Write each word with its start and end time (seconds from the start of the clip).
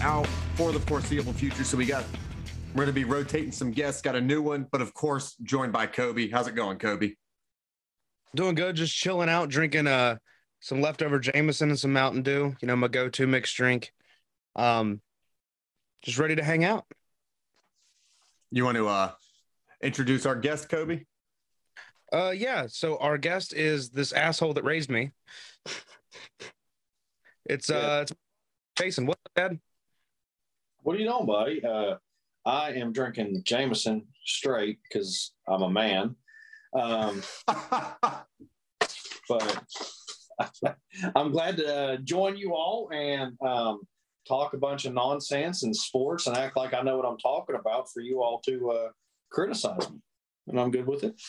Out 0.00 0.26
for 0.54 0.70
the 0.70 0.80
foreseeable 0.80 1.32
future, 1.32 1.64
so 1.64 1.76
we 1.76 1.86
got 1.86 2.04
we're 2.74 2.84
going 2.84 2.88
to 2.88 2.92
be 2.92 3.04
rotating 3.04 3.50
some 3.50 3.70
guests. 3.70 4.02
Got 4.02 4.16
a 4.16 4.20
new 4.20 4.42
one, 4.42 4.66
but 4.70 4.82
of 4.82 4.92
course, 4.92 5.34
joined 5.42 5.72
by 5.72 5.86
Kobe. 5.86 6.28
How's 6.28 6.46
it 6.46 6.54
going, 6.54 6.78
Kobe? 6.78 7.14
Doing 8.36 8.54
good. 8.54 8.76
Just 8.76 8.94
chilling 8.94 9.30
out, 9.30 9.48
drinking 9.48 9.86
uh 9.86 10.18
some 10.60 10.82
leftover 10.82 11.18
Jameson 11.18 11.70
and 11.70 11.78
some 11.78 11.92
Mountain 11.92 12.22
Dew. 12.22 12.54
You 12.60 12.68
know, 12.68 12.76
my 12.76 12.88
go-to 12.88 13.26
mixed 13.26 13.56
drink. 13.56 13.92
Um, 14.54 15.00
just 16.02 16.18
ready 16.18 16.36
to 16.36 16.44
hang 16.44 16.64
out. 16.64 16.84
You 18.50 18.64
want 18.66 18.76
to 18.76 18.88
uh 18.88 19.12
introduce 19.80 20.26
our 20.26 20.36
guest, 20.36 20.68
Kobe? 20.68 21.04
Uh, 22.12 22.30
yeah. 22.30 22.66
So 22.68 22.98
our 22.98 23.16
guest 23.16 23.54
is 23.54 23.88
this 23.90 24.12
asshole 24.12 24.52
that 24.54 24.64
raised 24.64 24.90
me. 24.90 25.12
it's 27.46 27.70
uh, 27.70 28.00
it's 28.02 28.12
Jason. 28.76 29.06
What's 29.06 29.20
up, 29.26 29.34
Dad? 29.34 29.58
What 30.88 30.96
are 30.96 31.00
you 31.00 31.10
doing, 31.10 31.26
buddy? 31.26 31.62
Uh, 31.62 31.96
I 32.46 32.70
am 32.70 32.94
drinking 32.94 33.42
Jameson 33.44 34.06
straight 34.24 34.78
because 34.82 35.34
I'm 35.46 35.60
a 35.60 35.68
man. 35.68 36.16
Um, 36.72 37.22
but 39.28 39.64
I'm 41.14 41.30
glad 41.30 41.58
to 41.58 41.76
uh, 41.76 41.96
join 41.98 42.38
you 42.38 42.54
all 42.54 42.88
and 42.90 43.36
um, 43.46 43.82
talk 44.26 44.54
a 44.54 44.56
bunch 44.56 44.86
of 44.86 44.94
nonsense 44.94 45.62
and 45.62 45.76
sports 45.76 46.26
and 46.26 46.38
act 46.38 46.56
like 46.56 46.72
I 46.72 46.80
know 46.80 46.96
what 46.96 47.04
I'm 47.04 47.18
talking 47.18 47.56
about 47.56 47.92
for 47.92 48.00
you 48.00 48.22
all 48.22 48.40
to 48.46 48.70
uh, 48.70 48.88
criticize 49.30 49.90
me. 49.90 49.98
And 50.46 50.58
I'm 50.58 50.70
good 50.70 50.86
with 50.86 51.04
it. 51.04 51.20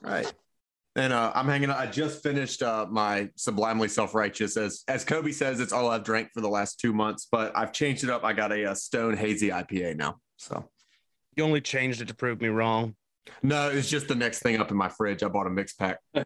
Right. 0.00 0.32
And 0.98 1.12
uh, 1.12 1.30
I'm 1.32 1.46
hanging 1.46 1.70
out. 1.70 1.78
I 1.78 1.86
just 1.86 2.24
finished 2.24 2.60
uh, 2.60 2.84
my 2.90 3.28
sublimely 3.36 3.86
self-righteous. 3.86 4.56
As 4.56 4.82
as 4.88 5.04
Kobe 5.04 5.30
says, 5.30 5.60
it's 5.60 5.72
all 5.72 5.88
I've 5.88 6.02
drank 6.02 6.30
for 6.34 6.40
the 6.40 6.48
last 6.48 6.80
two 6.80 6.92
months, 6.92 7.28
but 7.30 7.56
I've 7.56 7.72
changed 7.72 8.02
it 8.02 8.10
up. 8.10 8.24
I 8.24 8.32
got 8.32 8.50
a, 8.50 8.72
a 8.72 8.74
Stone 8.74 9.16
Hazy 9.16 9.50
IPA 9.50 9.96
now. 9.96 10.16
So 10.38 10.68
You 11.36 11.44
only 11.44 11.60
changed 11.60 12.00
it 12.00 12.08
to 12.08 12.16
prove 12.16 12.40
me 12.40 12.48
wrong. 12.48 12.96
no, 13.44 13.68
it's 13.70 13.88
just 13.88 14.08
the 14.08 14.16
next 14.16 14.40
thing 14.40 14.56
up 14.56 14.72
in 14.72 14.76
my 14.76 14.88
fridge. 14.88 15.22
I 15.22 15.28
bought 15.28 15.46
a 15.46 15.50
mix 15.50 15.72
pack. 15.72 16.00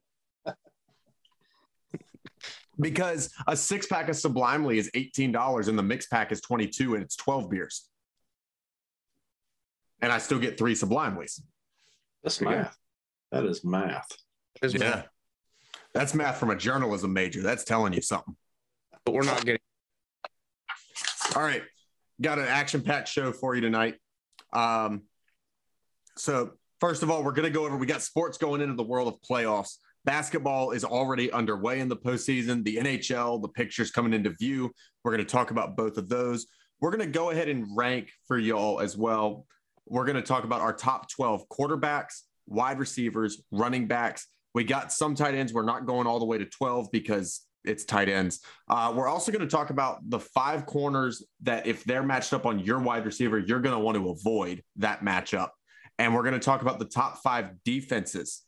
because 2.81 3.31
a 3.47 3.55
six 3.55 3.87
pack 3.87 4.09
of 4.09 4.17
Sublimely 4.17 4.79
is 4.79 4.91
$18 4.97 5.69
and 5.69 5.79
the 5.79 5.83
mix 5.83 6.07
pack 6.07 6.33
is 6.33 6.41
22 6.41 6.95
and 6.95 7.05
it's 7.05 7.17
12 7.17 7.51
beers. 7.51 7.91
And 10.01 10.11
I 10.11 10.17
still 10.17 10.39
get 10.39 10.57
three 10.57 10.75
Sublimeleys. 10.75 11.43
That's 12.23 12.39
There 12.39 12.51
you 12.51 12.57
math. 12.57 12.79
That 13.33 13.45
is 13.45 13.63
math. 13.65 14.09
Yeah. 14.63 15.03
That's 15.95 16.15
math 16.15 16.39
from 16.39 16.51
a 16.51 16.57
journalism 16.57 17.13
major. 17.13 17.43
That's 17.43 17.65
telling 17.65 17.93
you 17.93 18.01
something. 18.01 18.37
But 19.05 19.15
we're 19.15 19.25
not 19.25 19.45
getting. 19.45 19.61
All 21.37 21.43
right. 21.43 21.63
Got 22.21 22.39
an 22.39 22.47
action 22.47 22.83
packed 22.83 23.09
show 23.09 23.33
for 23.33 23.55
you 23.55 23.61
tonight. 23.61 23.97
Um, 24.53 25.03
so, 26.17 26.53
first 26.81 27.03
of 27.03 27.11
all, 27.11 27.23
we're 27.23 27.33
going 27.33 27.51
to 27.51 27.51
go 27.51 27.65
over, 27.65 27.77
we 27.77 27.87
got 27.87 28.03
sports 28.03 28.39
going 28.39 28.61
into 28.61 28.75
the 28.75 28.83
world 28.83 29.09
of 29.09 29.21
playoffs. 29.23 29.77
Basketball 30.05 30.73
is 30.73 30.85
already 30.85 31.31
underway 31.31 31.81
in 31.81 31.89
the 31.89 31.97
postseason. 31.97 32.65
The 32.65 32.77
NHL, 32.77 33.41
the 33.41 33.49
pictures 33.49 33.91
coming 33.91 34.13
into 34.13 34.31
view. 34.31 34.73
We're 35.05 35.13
going 35.13 35.25
to 35.25 35.31
talk 35.31 35.51
about 35.51 35.77
both 35.77 35.97
of 35.97 36.09
those. 36.09 36.47
We're 36.81 36.91
going 36.91 37.07
to 37.07 37.07
go 37.07 37.31
ahead 37.31 37.49
and 37.49 37.67
rank 37.77 38.11
for 38.27 38.39
y'all 38.39 38.81
as 38.81 38.97
well. 38.97 39.47
We're 39.87 40.05
going 40.05 40.17
to 40.17 40.23
talk 40.23 40.45
about 40.45 40.61
our 40.61 40.73
top 40.73 41.09
12 41.11 41.49
quarterbacks, 41.49 42.23
wide 42.47 42.79
receivers, 42.79 43.43
running 43.53 43.87
backs. 43.87 44.27
We 44.55 44.65
got 44.65 44.93
some 44.93 45.15
tight 45.15 45.35
ends. 45.35 45.53
We're 45.53 45.63
not 45.63 45.87
going 45.87 46.07
all 46.07 46.19
the 46.19 46.25
way 46.25 46.39
to 46.39 46.45
12 46.45 46.91
because 46.93 47.47
it's 47.65 47.85
tight 47.85 48.09
ends. 48.09 48.41
Uh, 48.69 48.93
we're 48.95 49.09
also 49.09 49.33
going 49.33 49.47
to 49.47 49.51
talk 49.51 49.71
about 49.71 49.99
the 50.11 50.19
five 50.19 50.67
corners 50.67 51.25
that, 51.43 51.67
if 51.67 51.85
they're 51.85 52.03
matched 52.03 52.33
up 52.33 52.47
on 52.47 52.59
your 52.59 52.81
wide 52.81 53.05
receiver, 53.05 53.39
you're 53.39 53.61
going 53.61 53.75
to 53.75 53.79
want 53.79 53.97
to 53.97 54.11
avoid 54.11 54.63
that 54.77 55.03
matchup. 55.03 55.51
And 55.99 56.15
we're 56.15 56.23
going 56.23 56.35
to 56.35 56.41
talk 56.41 56.63
about 56.63 56.79
the 56.79 56.85
top 56.85 57.19
five 57.23 57.51
defenses. 57.65 58.43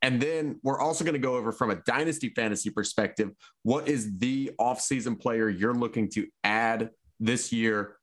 And 0.00 0.20
then 0.20 0.60
we're 0.62 0.80
also 0.80 1.04
going 1.04 1.14
to 1.14 1.20
go 1.20 1.36
over 1.36 1.52
from 1.52 1.70
a 1.70 1.76
dynasty 1.76 2.30
fantasy 2.30 2.70
perspective 2.70 3.30
what 3.64 3.88
is 3.88 4.18
the 4.18 4.52
offseason 4.60 5.20
player 5.20 5.48
you're 5.48 5.74
looking 5.74 6.08
to 6.10 6.26
add 6.44 6.90
this 7.18 7.52
year 7.52 7.97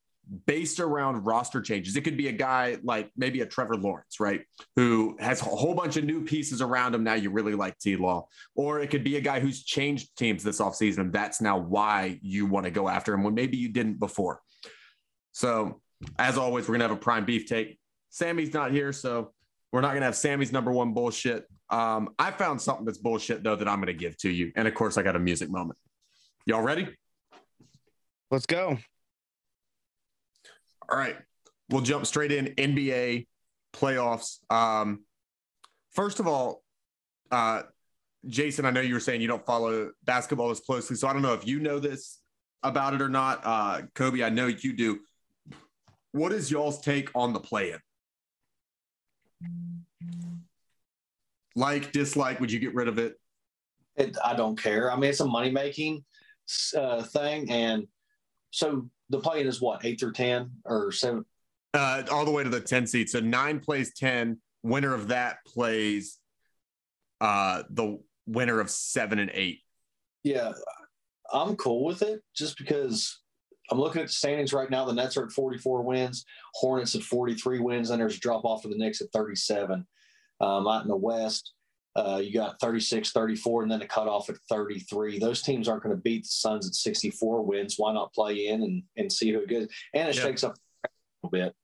based 0.45 0.79
around 0.79 1.25
roster 1.25 1.61
changes. 1.61 1.95
It 1.95 2.01
could 2.01 2.17
be 2.17 2.27
a 2.27 2.31
guy 2.33 2.77
like 2.83 3.11
maybe 3.15 3.41
a 3.41 3.45
Trevor 3.45 3.75
Lawrence, 3.75 4.19
right? 4.19 4.41
Who 4.75 5.15
has 5.19 5.41
a 5.41 5.45
whole 5.45 5.75
bunch 5.75 5.97
of 5.97 6.03
new 6.03 6.23
pieces 6.23 6.61
around 6.61 6.95
him. 6.95 7.03
Now 7.03 7.13
you 7.13 7.29
really 7.29 7.55
like 7.55 7.77
T 7.79 7.95
Law. 7.95 8.27
Or 8.55 8.79
it 8.79 8.89
could 8.89 9.03
be 9.03 9.17
a 9.17 9.21
guy 9.21 9.39
who's 9.39 9.63
changed 9.63 10.17
teams 10.17 10.43
this 10.43 10.59
offseason. 10.59 10.99
And 10.99 11.13
that's 11.13 11.41
now 11.41 11.57
why 11.57 12.19
you 12.21 12.45
want 12.45 12.65
to 12.65 12.71
go 12.71 12.87
after 12.87 13.13
him 13.13 13.23
when 13.23 13.33
maybe 13.33 13.57
you 13.57 13.69
didn't 13.69 13.99
before. 13.99 14.41
So, 15.31 15.81
as 16.19 16.37
always, 16.37 16.65
we're 16.65 16.77
going 16.77 16.81
to 16.81 16.87
have 16.87 16.97
a 16.97 16.99
prime 17.01 17.25
beef 17.25 17.47
take. 17.47 17.79
Sammy's 18.09 18.53
not 18.53 18.71
here. 18.71 18.93
So, 18.93 19.33
we're 19.71 19.81
not 19.81 19.89
going 19.89 20.01
to 20.01 20.05
have 20.05 20.15
Sammy's 20.15 20.51
number 20.51 20.71
one 20.71 20.93
bullshit. 20.93 21.45
Um, 21.69 22.09
I 22.17 22.31
found 22.31 22.61
something 22.61 22.85
that's 22.85 22.97
bullshit, 22.97 23.43
though, 23.43 23.55
that 23.55 23.67
I'm 23.67 23.77
going 23.77 23.87
to 23.87 23.93
give 23.93 24.15
to 24.19 24.29
you. 24.29 24.51
And 24.55 24.67
of 24.67 24.73
course, 24.73 24.97
I 24.97 25.03
got 25.03 25.15
a 25.15 25.19
music 25.19 25.49
moment. 25.49 25.77
Y'all 26.45 26.61
ready? 26.61 26.87
Let's 28.31 28.45
go. 28.45 28.77
All 30.89 30.97
right. 30.97 31.15
We'll 31.69 31.81
jump 31.81 32.05
straight 32.05 32.31
in 32.31 32.53
NBA 32.55 33.27
playoffs. 33.73 34.39
Um, 34.51 35.03
first 35.91 36.19
of 36.19 36.27
all, 36.27 36.63
uh, 37.31 37.63
Jason, 38.27 38.65
I 38.65 38.71
know 38.71 38.81
you 38.81 38.93
were 38.93 38.99
saying 38.99 39.21
you 39.21 39.27
don't 39.27 39.45
follow 39.45 39.91
basketball 40.03 40.49
as 40.49 40.59
closely, 40.59 40.95
so 40.95 41.07
I 41.07 41.13
don't 41.13 41.21
know 41.21 41.33
if 41.33 41.47
you 41.47 41.59
know 41.59 41.79
this 41.79 42.19
about 42.63 42.93
it 42.93 43.01
or 43.01 43.09
not. 43.09 43.41
Uh, 43.43 43.81
Kobe, 43.93 44.23
I 44.23 44.29
know 44.29 44.47
you 44.47 44.73
do. 44.73 44.99
What 46.11 46.31
is 46.31 46.49
y'all's 46.49 46.81
take 46.81 47.09
on 47.13 47.33
the 47.33 47.39
play-in? 47.39 47.79
Like, 51.55 51.91
dislike? 51.91 52.39
Would 52.39 52.51
you 52.51 52.59
get 52.59 52.73
rid 52.73 52.87
of 52.87 52.97
it? 52.97 53.19
It, 53.95 54.17
I 54.23 54.33
don't 54.33 54.61
care. 54.61 54.91
I 54.91 54.95
mean, 54.95 55.09
it's 55.09 55.19
a 55.19 55.25
money 55.25 55.51
making 55.51 56.03
uh, 56.75 57.03
thing. 57.03 57.49
And 57.49 57.87
so 58.51 58.89
the 59.09 59.19
play-in 59.19 59.47
is 59.47 59.61
what, 59.61 59.85
eight 59.85 59.99
through 59.99 60.13
10 60.13 60.51
or 60.65 60.91
seven? 60.91 61.25
Uh, 61.73 62.03
all 62.11 62.25
the 62.25 62.31
way 62.31 62.43
to 62.43 62.49
the 62.49 62.59
10 62.59 62.87
seed. 62.87 63.09
So 63.09 63.19
nine 63.19 63.59
plays 63.59 63.93
10. 63.93 64.39
Winner 64.63 64.93
of 64.93 65.09
that 65.09 65.37
plays 65.45 66.19
uh, 67.21 67.63
the 67.69 67.99
winner 68.25 68.59
of 68.59 68.69
seven 68.69 69.19
and 69.19 69.31
eight. 69.33 69.61
Yeah, 70.23 70.53
I'm 71.31 71.55
cool 71.55 71.85
with 71.85 72.01
it 72.01 72.21
just 72.35 72.57
because 72.57 73.19
I'm 73.69 73.79
looking 73.79 74.01
at 74.01 74.07
the 74.07 74.13
standings 74.13 74.53
right 74.53 74.69
now. 74.69 74.85
The 74.85 74.93
Nets 74.93 75.17
are 75.17 75.25
at 75.25 75.31
44 75.31 75.83
wins, 75.83 76.25
Hornets 76.53 76.95
at 76.95 77.03
43 77.03 77.59
wins, 77.59 77.89
and 77.89 77.99
there's 77.99 78.17
a 78.17 78.19
drop 78.19 78.45
off 78.45 78.63
for 78.63 78.69
the 78.69 78.77
Knicks 78.77 79.01
at 79.01 79.11
37. 79.11 79.85
Um, 80.41 80.67
out 80.67 80.83
in 80.83 80.89
the 80.89 80.95
West, 80.95 81.53
uh, 81.95 82.21
you 82.23 82.33
got 82.33 82.59
36, 82.59 83.11
34, 83.11 83.63
and 83.63 83.71
then 83.71 83.81
a 83.81 83.87
cutoff 83.87 84.29
at 84.29 84.35
33. 84.49 85.19
Those 85.19 85.41
teams 85.41 85.67
aren't 85.69 85.83
going 85.83 85.95
to 85.95 86.01
beat 86.01 86.23
the 86.23 86.29
Suns 86.29 86.67
at 86.67 86.75
64 86.75 87.41
wins. 87.43 87.75
Why 87.77 87.93
not 87.93 88.13
play 88.13 88.47
in 88.47 88.63
and, 88.63 88.83
and 88.97 89.11
see 89.11 89.31
who 89.31 89.39
it 89.39 89.49
gets? 89.49 89.73
And 89.93 90.09
it 90.09 90.15
Yeah. 90.15 90.21
shakes 90.23 90.43
up 90.43 90.55
a 90.83 90.89
little 91.23 91.31
bit. 91.31 91.55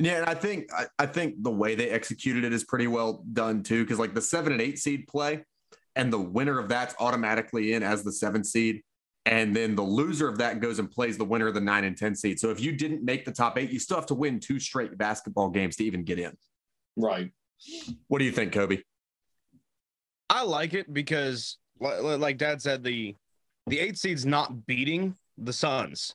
Yeah, 0.00 0.18
and 0.18 0.26
I 0.26 0.34
think 0.34 0.72
I, 0.72 0.86
I 1.00 1.06
think 1.06 1.42
the 1.42 1.50
way 1.50 1.74
they 1.74 1.90
executed 1.90 2.44
it 2.44 2.52
is 2.52 2.62
pretty 2.62 2.86
well 2.86 3.24
done 3.32 3.64
too, 3.64 3.82
because 3.82 3.98
like 3.98 4.14
the 4.14 4.22
seven 4.22 4.52
and 4.52 4.62
eight 4.62 4.78
seed 4.78 5.08
play, 5.08 5.44
and 5.96 6.12
the 6.12 6.20
winner 6.20 6.60
of 6.60 6.68
that's 6.68 6.94
automatically 7.00 7.72
in 7.72 7.82
as 7.82 8.04
the 8.04 8.12
seven 8.12 8.44
seed, 8.44 8.82
and 9.26 9.56
then 9.56 9.74
the 9.74 9.82
loser 9.82 10.28
of 10.28 10.38
that 10.38 10.60
goes 10.60 10.78
and 10.78 10.88
plays 10.88 11.18
the 11.18 11.24
winner 11.24 11.48
of 11.48 11.54
the 11.54 11.60
nine 11.60 11.82
and 11.82 11.96
ten 11.96 12.14
seed. 12.14 12.38
So 12.38 12.50
if 12.50 12.60
you 12.60 12.70
didn't 12.70 13.02
make 13.04 13.24
the 13.24 13.32
top 13.32 13.58
eight, 13.58 13.70
you 13.70 13.80
still 13.80 13.96
have 13.96 14.06
to 14.06 14.14
win 14.14 14.38
two 14.38 14.60
straight 14.60 14.96
basketball 14.96 15.50
games 15.50 15.74
to 15.76 15.84
even 15.84 16.04
get 16.04 16.20
in. 16.20 16.36
Right. 16.96 17.32
What 18.08 18.18
do 18.18 18.24
you 18.24 18.32
think, 18.32 18.52
Kobe? 18.52 18.82
I 20.30 20.42
like 20.42 20.74
it 20.74 20.92
because, 20.92 21.58
li- 21.80 21.98
li- 22.00 22.16
like 22.16 22.38
Dad 22.38 22.60
said, 22.60 22.84
the 22.84 23.14
the 23.66 23.80
eight 23.80 23.98
seed's 23.98 24.24
not 24.24 24.66
beating 24.66 25.16
the 25.36 25.52
Suns. 25.52 26.14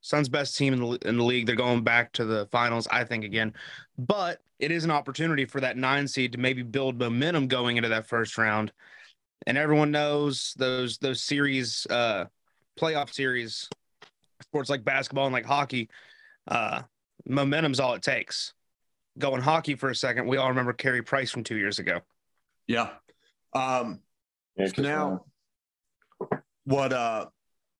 Suns 0.00 0.28
best 0.28 0.56
team 0.56 0.74
in 0.74 0.80
the 0.80 1.08
in 1.08 1.16
the 1.16 1.24
league. 1.24 1.46
They're 1.46 1.56
going 1.56 1.82
back 1.82 2.12
to 2.12 2.24
the 2.24 2.46
finals, 2.52 2.86
I 2.90 3.04
think, 3.04 3.24
again. 3.24 3.54
But 3.96 4.40
it 4.58 4.70
is 4.70 4.84
an 4.84 4.90
opportunity 4.90 5.44
for 5.44 5.60
that 5.60 5.76
nine 5.76 6.06
seed 6.06 6.32
to 6.32 6.38
maybe 6.38 6.62
build 6.62 6.98
momentum 6.98 7.48
going 7.48 7.76
into 7.76 7.88
that 7.88 8.06
first 8.06 8.36
round. 8.38 8.72
And 9.46 9.58
everyone 9.58 9.90
knows 9.90 10.54
those 10.58 10.98
those 10.98 11.22
series, 11.22 11.86
uh, 11.88 12.26
playoff 12.78 13.12
series, 13.12 13.68
sports 14.42 14.70
like 14.70 14.84
basketball 14.84 15.26
and 15.26 15.32
like 15.32 15.46
hockey, 15.46 15.88
uh, 16.48 16.82
momentum's 17.26 17.80
all 17.80 17.94
it 17.94 18.02
takes. 18.02 18.52
Going 19.18 19.40
hockey 19.42 19.76
for 19.76 19.90
a 19.90 19.94
second, 19.94 20.26
we 20.26 20.38
all 20.38 20.48
remember 20.48 20.72
Carey 20.72 21.02
Price 21.02 21.30
from 21.30 21.44
two 21.44 21.56
years 21.56 21.78
ago. 21.78 22.00
Yeah. 22.66 22.90
Um, 23.52 24.00
Yeah, 24.56 24.66
'cause, 24.66 24.78
now 24.84 25.24
what 26.64 26.92
uh 26.92 27.26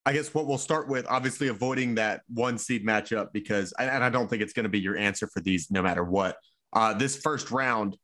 I 0.05 0.13
guess 0.13 0.33
what 0.33 0.45
we'll 0.45 0.59
start 0.59 0.87
with, 0.87 1.05
obviously 1.09 1.47
avoiding 1.47 1.95
that 1.95 2.21
one 2.27 2.57
seed 2.59 2.85
matchup 2.85 3.33
because, 3.33 3.73
and 3.79 4.03
I 4.03 4.09
don't 4.09 4.29
think 4.29 4.43
it's 4.43 4.53
going 4.53 4.65
to 4.65 4.69
be 4.69 4.79
your 4.79 4.95
answer 4.97 5.27
for 5.27 5.39
these 5.41 5.71
no 5.71 5.81
matter 5.81 6.03
what. 6.03 6.37
Uh, 6.73 6.93
this 6.93 7.17
first 7.17 7.51
round, 7.51 7.97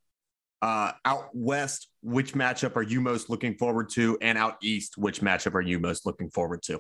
Uh, 0.64 0.92
out 1.06 1.30
west, 1.34 1.90
which 2.04 2.34
matchup 2.34 2.76
are 2.76 2.84
you 2.84 3.02
most 3.02 3.30
looking 3.32 3.56
forward 3.58 3.90
to? 3.90 4.16
And 4.22 4.38
out 4.38 4.58
east, 4.62 4.96
which 4.96 5.20
matchup 5.22 5.56
are 5.56 5.62
you 5.62 5.80
most 5.80 6.06
looking 6.06 6.30
forward 6.30 6.62
to? 6.64 6.80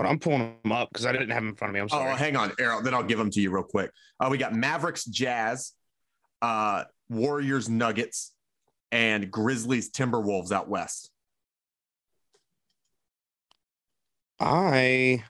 On, 0.00 0.06
I'm 0.06 0.18
pulling 0.18 0.56
them 0.62 0.72
up 0.72 0.88
because 0.92 1.06
I 1.06 1.12
didn't 1.12 1.30
have 1.30 1.42
them 1.42 1.50
in 1.50 1.56
front 1.56 1.70
of 1.70 1.74
me. 1.74 1.80
I'm 1.80 1.88
sorry. 1.88 2.12
Oh, 2.12 2.14
hang 2.14 2.36
on, 2.36 2.52
Errol. 2.58 2.82
Then 2.82 2.94
I'll 2.94 3.02
give 3.02 3.18
them 3.18 3.30
to 3.30 3.40
you 3.40 3.50
real 3.50 3.62
quick. 3.62 3.90
Uh, 4.18 4.28
we 4.30 4.38
got 4.38 4.54
Mavericks, 4.54 5.04
Jazz, 5.04 5.72
uh, 6.42 6.84
Warriors, 7.08 7.68
Nuggets, 7.68 8.32
and 8.92 9.30
Grizzlies, 9.30 9.90
Timberwolves 9.90 10.52
out 10.52 10.68
west. 10.68 11.10
I 14.40 15.22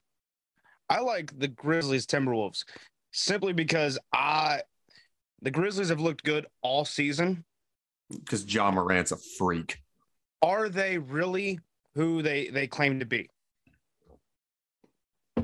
I 0.88 1.00
like 1.00 1.36
the 1.38 1.48
Grizzlies 1.48 2.06
Timberwolves 2.06 2.64
simply 3.12 3.52
because 3.52 3.98
I 4.12 4.62
the 5.42 5.50
Grizzlies 5.50 5.88
have 5.88 6.00
looked 6.00 6.22
good 6.22 6.46
all 6.62 6.84
season. 6.84 7.44
Because 8.08 8.52
Ja 8.52 8.70
Morant's 8.70 9.12
a 9.12 9.16
freak. 9.16 9.78
Are 10.42 10.68
they 10.68 10.98
really 10.98 11.58
who 11.94 12.22
they 12.22 12.48
they 12.48 12.66
claim 12.66 13.00
to 13.00 13.06
be? 13.06 13.28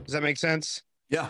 Does 0.06 0.12
that 0.12 0.22
make 0.22 0.38
sense? 0.38 0.82
Yeah. 1.10 1.28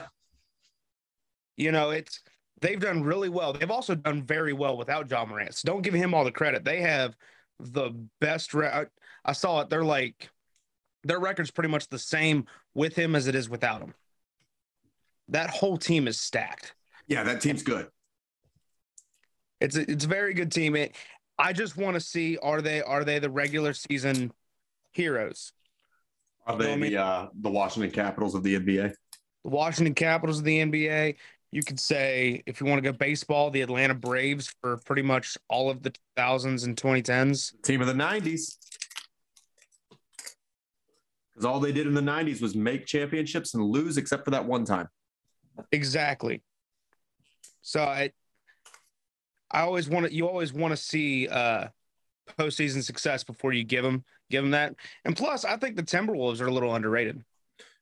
You 1.57 1.73
know, 1.73 1.91
it's 1.91 2.21
they've 2.61 2.81
done 2.81 3.03
really 3.03 3.29
well. 3.29 3.53
They've 3.53 3.71
also 3.71 3.95
done 3.95 4.23
very 4.23 4.53
well 4.53 4.77
without 4.77 5.11
Ja 5.11 5.25
Morant. 5.25 5.55
So 5.55 5.67
don't 5.67 5.83
give 5.83 5.95
him 5.95 6.15
all 6.15 6.25
the 6.25 6.33
credit. 6.33 6.65
They 6.65 6.81
have 6.83 7.17
the 7.59 7.93
best. 8.21 8.55
Re- 8.55 8.87
I 9.25 9.33
saw 9.33 9.61
it. 9.61 9.71
They're 9.71 9.85
like 9.85 10.31
their 11.05 11.19
record's 11.19 11.51
pretty 11.51 11.71
much 11.71 11.89
the 11.89 11.99
same 11.99 12.47
with 12.75 12.97
him 12.97 13.15
as 13.15 13.27
it 13.27 13.35
is 13.35 13.49
without 13.49 13.81
him. 13.81 13.95
That 15.29 15.51
whole 15.51 15.79
team 15.79 16.07
is 16.07 16.21
stacked. 16.21 16.75
Yeah, 17.09 17.23
that 17.25 17.41
team's 17.41 17.63
good. 17.63 17.89
It's 19.61 19.77
a, 19.77 19.91
it's 19.91 20.05
a 20.05 20.09
very 20.09 20.35
good 20.35 20.53
team. 20.53 20.77
It, 20.77 20.95
I 21.39 21.53
just 21.53 21.77
want 21.77 21.95
to 21.95 22.01
see 22.01 22.37
are 22.39 22.61
they 22.61 22.83
are 22.83 23.05
they 23.05 23.19
the 23.19 23.31
regular 23.31 23.73
season 23.73 24.33
heroes? 24.93 25.53
Are 26.47 26.57
they 26.57 26.77
the 26.77 26.97
uh, 26.97 27.29
the 27.41 27.51
Washington 27.51 27.91
Capitals 27.91 28.35
of 28.35 28.43
the 28.43 28.59
NBA? 28.59 28.95
The 29.45 29.51
Washington 29.51 29.95
Capitals 29.95 30.39
of 30.39 30.45
the 30.45 30.61
NBA. 30.61 31.17
You 31.51 31.63
could 31.63 31.81
say, 31.81 32.43
if 32.47 32.61
you 32.61 32.67
want 32.67 32.83
to 32.83 32.93
go 32.93 32.97
baseball, 32.97 33.51
the 33.51 33.63
Atlanta 33.63 33.95
Braves 33.95 34.55
for 34.61 34.77
pretty 34.79 35.03
much 35.03 35.39
all 35.49 35.71
of 35.71 35.83
the 35.83 35.93
2000s 36.19 36.65
and 36.65 36.77
2010s. 36.77 37.61
Team 37.63 37.81
of 37.81 37.87
the 37.87 37.95
90s. 37.95 38.57
Because 41.33 41.45
all 41.45 41.61
they 41.61 41.73
did 41.73 41.87
in 41.87 41.95
the 41.95 42.01
90s 42.01 42.41
was 42.41 42.55
make 42.55 42.87
championships 42.87 43.55
and 43.55 43.63
lose, 43.63 43.97
except 43.97 44.25
for 44.25 44.33
that 44.33 44.45
one 44.45 44.65
time. 44.65 44.89
Exactly. 45.73 46.43
So 47.63 47.83
I, 47.83 48.13
I 49.51 49.63
always 49.63 49.89
want 49.89 50.07
to. 50.07 50.15
You 50.15 50.29
always 50.29 50.53
want 50.53 50.73
to 50.73 50.77
see 50.77 51.29
uh, 51.29 51.69
postseason 52.39 52.83
success 52.83 53.25
before 53.25 53.53
you 53.53 53.65
give 53.65 53.83
them 53.83 54.05
give 54.31 54.43
them 54.43 54.53
that. 54.53 54.75
And 55.05 55.17
plus, 55.17 55.45
I 55.45 55.57
think 55.57 55.77
the 55.77 55.83
Timberwolves 55.83 56.41
are 56.41 56.47
a 56.47 56.53
little 56.53 56.75
underrated. 56.75 57.23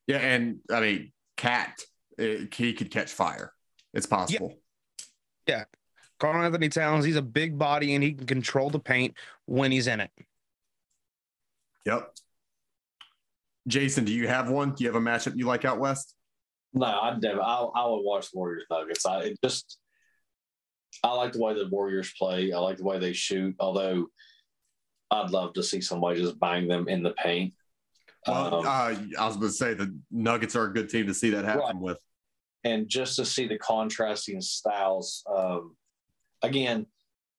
Yeah, 0.07 0.19
and 0.19 0.61
I 0.71 0.81
mean, 0.81 1.13
Cat, 1.37 1.81
eh, 2.19 2.47
he 2.53 2.73
could 2.73 2.91
catch 2.91 3.11
fire. 3.11 3.53
It's 3.93 4.07
possible. 4.07 4.55
Yeah. 5.47 5.57
yeah. 5.57 5.65
Karl-Anthony 6.21 6.69
Towns, 6.69 7.05
he's 7.05 7.17
a 7.17 7.23
big 7.23 7.59
body 7.59 7.95
and 7.95 8.03
he 8.03 8.13
can 8.13 8.27
control 8.27 8.71
the 8.71 8.79
paint 8.79 9.15
when 9.47 9.73
he's 9.73 9.87
in 9.87 10.01
it. 10.01 10.11
Yep. 11.87 12.15
Jason, 13.67 14.05
do 14.05 14.13
you 14.13 14.29
have 14.29 14.49
one? 14.49 14.75
Do 14.75 14.85
you 14.85 14.93
have 14.93 15.01
a 15.01 15.05
matchup 15.05 15.37
you 15.37 15.47
like 15.47 15.65
out 15.65 15.79
west? 15.79 16.15
No, 16.73 16.87
I'd 16.87 17.23
never. 17.23 17.41
I, 17.41 17.67
I 17.75 17.87
would 17.89 18.03
watch 18.03 18.29
Warriors 18.35 18.65
Nuggets. 18.71 19.07
I 19.07 19.21
it 19.21 19.39
just 19.43 19.79
I 21.03 21.13
like 21.13 21.33
the 21.33 21.41
way 21.41 21.55
the 21.55 21.69
Warriors 21.69 22.13
play. 22.19 22.53
I 22.53 22.59
like 22.59 22.77
the 22.77 22.85
way 22.85 22.99
they 22.99 23.13
shoot. 23.13 23.55
Although 23.59 24.07
I'd 25.11 25.31
love 25.31 25.55
to 25.55 25.63
see 25.63 25.81
somebody 25.81 26.21
just 26.21 26.39
bang 26.41 26.69
them 26.69 26.89
in 26.89 27.03
the 27.03 27.13
paint. 27.13 27.55
Well, 28.27 28.55
um, 28.55 28.67
uh, 28.67 29.21
I 29.21 29.27
was 29.27 29.37
going 29.37 29.49
to 29.49 29.57
say 29.57 29.75
the 29.75 29.97
Nuggets 30.11 30.57
are 30.57 30.65
a 30.65 30.73
good 30.73 30.89
team 30.89 31.07
to 31.07 31.15
see 31.15 31.31
that 31.31 31.45
happen 31.45 31.61
right. 31.61 31.77
with, 31.77 31.99
and 32.65 32.89
just 32.89 33.17
to 33.17 33.25
see 33.25 33.47
the 33.47 33.59
contrasting 33.59 34.41
styles. 34.41 35.23
Um, 35.33 35.77
again, 36.43 36.87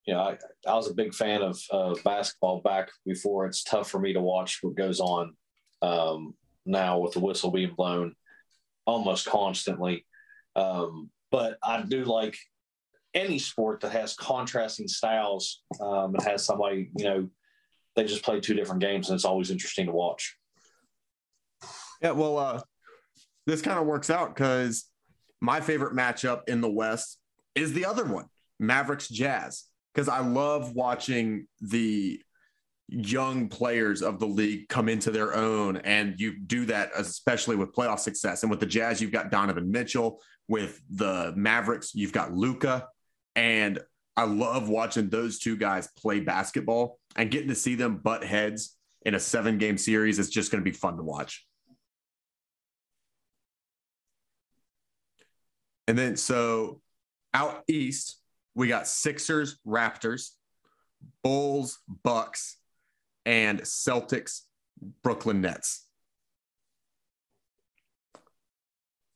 you 0.06 0.13
know, 0.13 0.19
I, 0.19 0.38
I, 0.67 0.75
was 0.75 0.89
a 0.89 0.94
big 0.94 1.13
fan 1.13 1.41
of 1.41 1.59
uh, 1.71 1.95
basketball 2.03 2.62
back 2.62 2.89
before. 3.06 3.47
It's 3.47 3.63
tough 3.63 3.89
for 3.89 4.00
me 4.00 4.13
to 4.13 4.21
watch 4.21 4.59
what 4.62 4.75
goes 4.75 5.00
on 5.00 5.35
um, 5.81 6.35
now 6.65 7.00
with 7.00 7.13
the 7.13 7.19
whistle 7.19 7.51
being 7.51 7.73
blown 7.75 8.15
almost 8.85 9.25
constantly. 9.25 10.06
Um, 10.56 11.09
but 11.31 11.57
I 11.63 11.81
do 11.81 12.06
like 12.06 12.38
any 13.15 13.39
sport 13.39 13.81
that 13.81 13.91
has 13.91 14.15
contrasting 14.15 14.88
styles 14.88 15.63
um, 15.81 16.13
and 16.13 16.23
has 16.23 16.45
somebody, 16.45 16.91
you 16.97 17.06
know, 17.06 17.29
they 17.95 18.03
just 18.03 18.24
play 18.24 18.39
two 18.39 18.53
different 18.53 18.81
games 18.81 19.09
and 19.09 19.15
it's 19.15 19.25
always 19.25 19.51
interesting 19.51 19.86
to 19.86 19.92
watch. 19.92 20.38
Yeah, 22.01 22.12
well, 22.12 22.38
uh, 22.38 22.62
this 23.45 23.62
kind 23.62 23.80
of 23.80 23.86
works 23.86 24.09
out 24.09 24.36
because 24.36 24.86
my 25.42 25.62
favorite 25.62 25.94
matchup 25.94 26.42
in 26.47 26.62
the 26.62 26.69
West 26.69 27.19
is 27.53 27.74
the 27.74 27.86
other 27.86 28.06
one, 28.06 28.25
Mavericks 28.59 29.07
Jazz, 29.07 29.65
because 29.94 30.09
I 30.09 30.19
love 30.19 30.74
watching 30.74 31.47
the 31.62 32.21
young 32.88 33.47
players 33.47 34.01
of 34.01 34.19
the 34.19 34.27
league 34.27 34.68
come 34.69 34.89
into 34.89 35.12
their 35.12 35.36
own. 35.36 35.77
And 35.77 36.19
you 36.19 36.38
do 36.39 36.65
that, 36.65 36.91
especially 36.95 37.56
with 37.56 37.74
playoff 37.74 38.00
success. 38.00 38.44
And 38.44 38.50
with 38.50 38.59
the 38.59 38.65
Jazz, 38.65 39.01
you've 39.01 39.12
got 39.12 39.31
Donovan 39.31 39.71
Mitchell. 39.71 40.21
With 40.48 40.80
the 40.91 41.33
Mavericks, 41.36 41.95
you've 41.95 42.12
got 42.12 42.33
Luka. 42.33 42.88
And 43.36 43.80
I 44.17 44.23
love 44.23 44.69
watching 44.69 45.09
those 45.09 45.39
two 45.39 45.57
guys 45.57 45.88
play 45.97 46.21
basketball 46.21 47.00
and 47.15 47.29
getting 47.29 47.50
to 47.50 47.56
see 47.56 47.75
them 47.75 47.97
butt 47.97 48.23
heads 48.23 48.75
in 49.06 49.13
a 49.13 49.19
seven 49.19 49.57
game 49.57 49.77
series. 49.77 50.19
It's 50.19 50.29
just 50.29 50.51
going 50.51 50.63
to 50.63 50.69
be 50.69 50.75
fun 50.75 50.97
to 50.97 51.03
watch. 51.03 51.45
And 55.88 55.97
then, 55.97 56.15
so 56.15 56.81
out 57.34 57.63
east, 57.67 58.19
we 58.55 58.67
got 58.67 58.88
Sixers, 58.88 59.60
Raptors, 59.67 60.29
Bulls, 61.24 61.79
Bucks, 62.03 62.57
and 63.25 63.62
Celtics, 63.62 64.41
Brooklyn 65.03 65.41
Nets. 65.41 65.86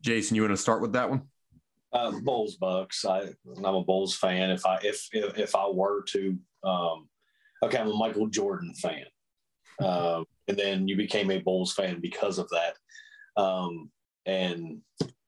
Jason, 0.02 0.36
you 0.36 0.44
want 0.44 0.54
to 0.54 0.58
start 0.58 0.82
with 0.82 0.94
that 0.94 1.10
one? 1.10 1.24
Uh, 1.92 2.12
Bulls 2.22 2.56
Bucks. 2.56 3.04
I 3.06 3.30
I'm 3.58 3.76
a 3.76 3.84
Bulls 3.84 4.16
fan. 4.16 4.52
If 4.52 4.66
I 4.66 4.80
if 4.84 5.08
if, 5.12 5.38
if 5.38 5.56
I 5.56 5.68
were 5.68 6.04
to, 6.10 6.38
um, 6.64 7.10
okay, 7.64 7.80
I'm 7.80 7.90
a 7.90 7.96
Michael 7.96 8.28
Jordan 8.28 8.74
fan, 8.76 9.06
um, 9.82 10.26
and 10.48 10.58
then 10.58 10.88
you 10.88 10.96
became 10.96 11.32
a 11.32 11.40
Bulls 11.40 11.74
fan 11.74 12.00
because 12.00 12.38
of 12.38 12.50
that. 12.50 13.42
Um, 13.42 13.90
and 14.26 14.82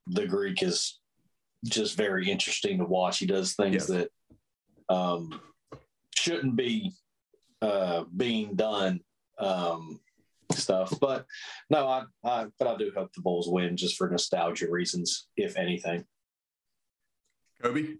the 0.06 0.26
Greek 0.26 0.62
is 0.62 1.00
just 1.64 1.96
very 1.96 2.30
interesting 2.30 2.78
to 2.78 2.84
watch. 2.84 3.18
He 3.18 3.26
does 3.26 3.54
things 3.54 3.86
that 3.88 4.08
um, 4.88 5.40
shouldn't 6.14 6.56
be 6.56 6.92
uh, 7.60 8.04
being 8.16 8.54
done 8.54 9.00
um, 9.38 10.00
stuff. 10.52 10.92
But 11.00 11.26
no, 11.70 11.88
I, 11.88 12.04
I 12.24 12.46
but 12.58 12.68
I 12.68 12.76
do 12.76 12.92
hope 12.94 13.12
the 13.14 13.22
Bulls 13.22 13.48
win 13.48 13.76
just 13.76 13.96
for 13.96 14.08
nostalgia 14.08 14.70
reasons, 14.70 15.28
if 15.36 15.56
anything. 15.56 16.04
Kobe, 17.62 17.96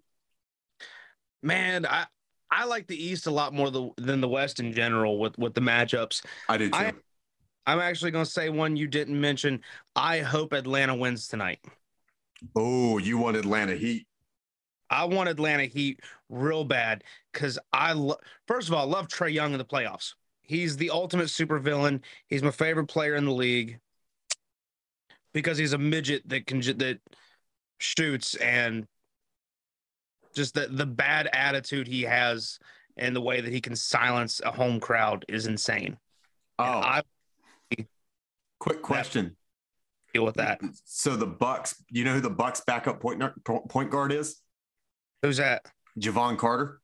man, 1.41 1.85
I 1.85 2.05
I 2.51 2.65
like 2.65 2.87
the 2.87 3.01
East 3.01 3.25
a 3.25 3.31
lot 3.31 3.53
more 3.53 3.71
the, 3.71 3.89
than 3.97 4.21
the 4.21 4.27
West 4.27 4.59
in 4.59 4.73
general 4.73 5.19
with 5.19 5.37
with 5.37 5.53
the 5.53 5.61
matchups. 5.61 6.23
I 6.47 6.57
do 6.57 6.69
too. 6.69 6.77
I, 6.77 6.93
I'm 7.65 7.79
actually 7.79 8.11
going 8.11 8.25
to 8.25 8.31
say 8.31 8.49
one 8.49 8.75
you 8.75 8.87
didn't 8.87 9.19
mention. 9.19 9.61
I 9.95 10.19
hope 10.19 10.53
Atlanta 10.53 10.93
wins 10.93 11.27
tonight. 11.27 11.59
Oh, 12.55 12.97
you 12.97 13.17
want 13.17 13.37
Atlanta 13.37 13.75
Heat? 13.75 14.05
I 14.89 15.05
want 15.05 15.29
Atlanta 15.29 15.65
Heat 15.65 16.01
real 16.29 16.65
bad 16.65 17.03
because 17.31 17.57
I 17.71 17.93
lo- 17.93 18.19
first 18.47 18.67
of 18.67 18.73
all 18.73 18.81
I 18.87 18.91
love 18.91 19.07
Trae 19.07 19.33
Young 19.33 19.53
in 19.53 19.57
the 19.57 19.65
playoffs. 19.65 20.13
He's 20.41 20.77
the 20.77 20.89
ultimate 20.89 21.27
supervillain. 21.27 22.01
He's 22.27 22.43
my 22.43 22.51
favorite 22.51 22.87
player 22.87 23.15
in 23.15 23.25
the 23.25 23.31
league 23.31 23.79
because 25.33 25.57
he's 25.57 25.73
a 25.73 25.77
midget 25.77 26.27
that 26.29 26.45
can 26.45 26.59
that 26.59 26.99
shoots 27.79 28.35
and 28.35 28.85
just 30.33 30.53
the 30.53 30.67
the 30.67 30.85
bad 30.85 31.29
attitude 31.31 31.87
he 31.87 32.03
has 32.03 32.59
and 32.97 33.15
the 33.15 33.21
way 33.21 33.41
that 33.41 33.51
he 33.51 33.61
can 33.61 33.75
silence 33.75 34.41
a 34.43 34.51
home 34.51 34.79
crowd 34.79 35.25
is 35.27 35.47
insane. 35.47 35.97
Oh, 36.59 36.63
I, 36.63 37.01
quick 38.59 38.81
question. 38.81 39.35
Deal 40.13 40.25
with 40.25 40.35
that. 40.35 40.61
So 40.85 41.15
the 41.15 41.25
Bucks, 41.25 41.75
you 41.89 42.03
know 42.03 42.13
who 42.13 42.21
the 42.21 42.29
Bucks 42.29 42.61
backup 42.65 42.99
point 42.99 43.23
point 43.43 43.89
guard 43.89 44.11
is? 44.11 44.39
Who's 45.23 45.37
that? 45.37 45.65
Jevon 45.99 46.37
Carter. 46.37 46.79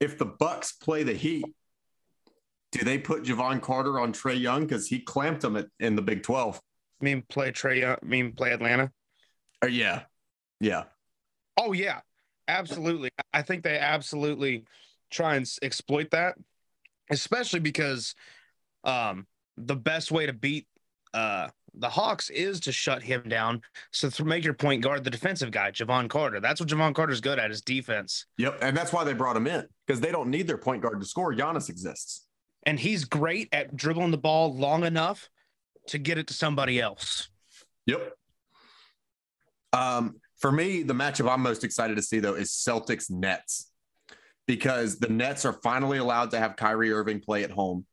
If 0.00 0.18
the 0.18 0.26
Bucks 0.26 0.72
play 0.72 1.02
the 1.02 1.14
Heat, 1.14 1.46
do 2.72 2.84
they 2.84 2.98
put 2.98 3.22
Jevon 3.22 3.62
Carter 3.62 3.98
on 3.98 4.12
Trae 4.12 4.38
Young 4.38 4.62
because 4.62 4.86
he 4.86 5.00
clamped 5.00 5.42
him 5.42 5.56
at, 5.56 5.66
in 5.80 5.96
the 5.96 6.02
Big 6.02 6.22
Twelve? 6.22 6.60
I 7.00 7.04
mean, 7.04 7.22
play 7.28 7.52
Trae 7.52 7.80
Young. 7.80 7.96
I 8.02 8.04
mean, 8.04 8.32
play 8.32 8.52
Atlanta. 8.52 8.92
Uh, 9.64 9.68
yeah, 9.68 10.02
yeah. 10.60 10.84
Oh 11.56 11.72
yeah, 11.72 12.00
Absolutely. 12.48 13.10
I 13.32 13.42
think 13.42 13.62
they 13.62 13.78
absolutely 13.78 14.64
try 15.10 15.36
and 15.36 15.46
exploit 15.62 16.10
that, 16.12 16.36
especially 17.10 17.60
because 17.60 18.14
um, 18.84 19.26
the 19.56 19.76
best 19.76 20.10
way 20.10 20.26
to 20.26 20.32
beat 20.32 20.66
uh, 21.14 21.48
the 21.74 21.88
Hawks 21.88 22.30
is 22.30 22.60
to 22.60 22.72
shut 22.72 23.02
him 23.02 23.22
down. 23.28 23.62
So 23.90 24.08
to 24.10 24.24
make 24.24 24.44
your 24.44 24.54
point 24.54 24.82
guard 24.82 25.04
the 25.04 25.10
defensive 25.10 25.50
guy, 25.50 25.70
Jevon 25.70 26.08
Carter. 26.08 26.40
That's 26.40 26.60
what 26.60 26.68
Jevon 26.68 26.94
Carter's 26.94 27.20
good 27.20 27.38
at 27.38 27.50
is 27.50 27.60
defense. 27.60 28.26
Yep. 28.38 28.58
And 28.62 28.76
that's 28.76 28.92
why 28.92 29.04
they 29.04 29.12
brought 29.12 29.36
him 29.36 29.46
in 29.46 29.66
because 29.86 30.00
they 30.00 30.12
don't 30.12 30.30
need 30.30 30.46
their 30.46 30.58
point 30.58 30.82
guard 30.82 31.00
to 31.00 31.06
score. 31.06 31.34
Giannis 31.34 31.68
exists. 31.68 32.26
And 32.64 32.80
he's 32.80 33.04
great 33.04 33.48
at 33.52 33.76
dribbling 33.76 34.10
the 34.10 34.18
ball 34.18 34.54
long 34.54 34.84
enough 34.84 35.28
to 35.88 35.98
get 35.98 36.18
it 36.18 36.26
to 36.28 36.34
somebody 36.34 36.80
else. 36.80 37.28
Yep. 37.86 38.12
Um, 39.72 40.16
for 40.46 40.52
me, 40.52 40.84
the 40.84 40.94
matchup 40.94 41.28
I'm 41.28 41.42
most 41.42 41.64
excited 41.64 41.96
to 41.96 42.02
see 42.02 42.20
though 42.20 42.34
is 42.34 42.52
Celtics 42.52 43.10
Nets 43.10 43.72
because 44.46 45.00
the 45.00 45.08
Nets 45.08 45.44
are 45.44 45.54
finally 45.54 45.98
allowed 45.98 46.30
to 46.30 46.38
have 46.38 46.54
Kyrie 46.54 46.92
Irving 46.92 47.18
play 47.18 47.42
at 47.42 47.50
home 47.50 47.84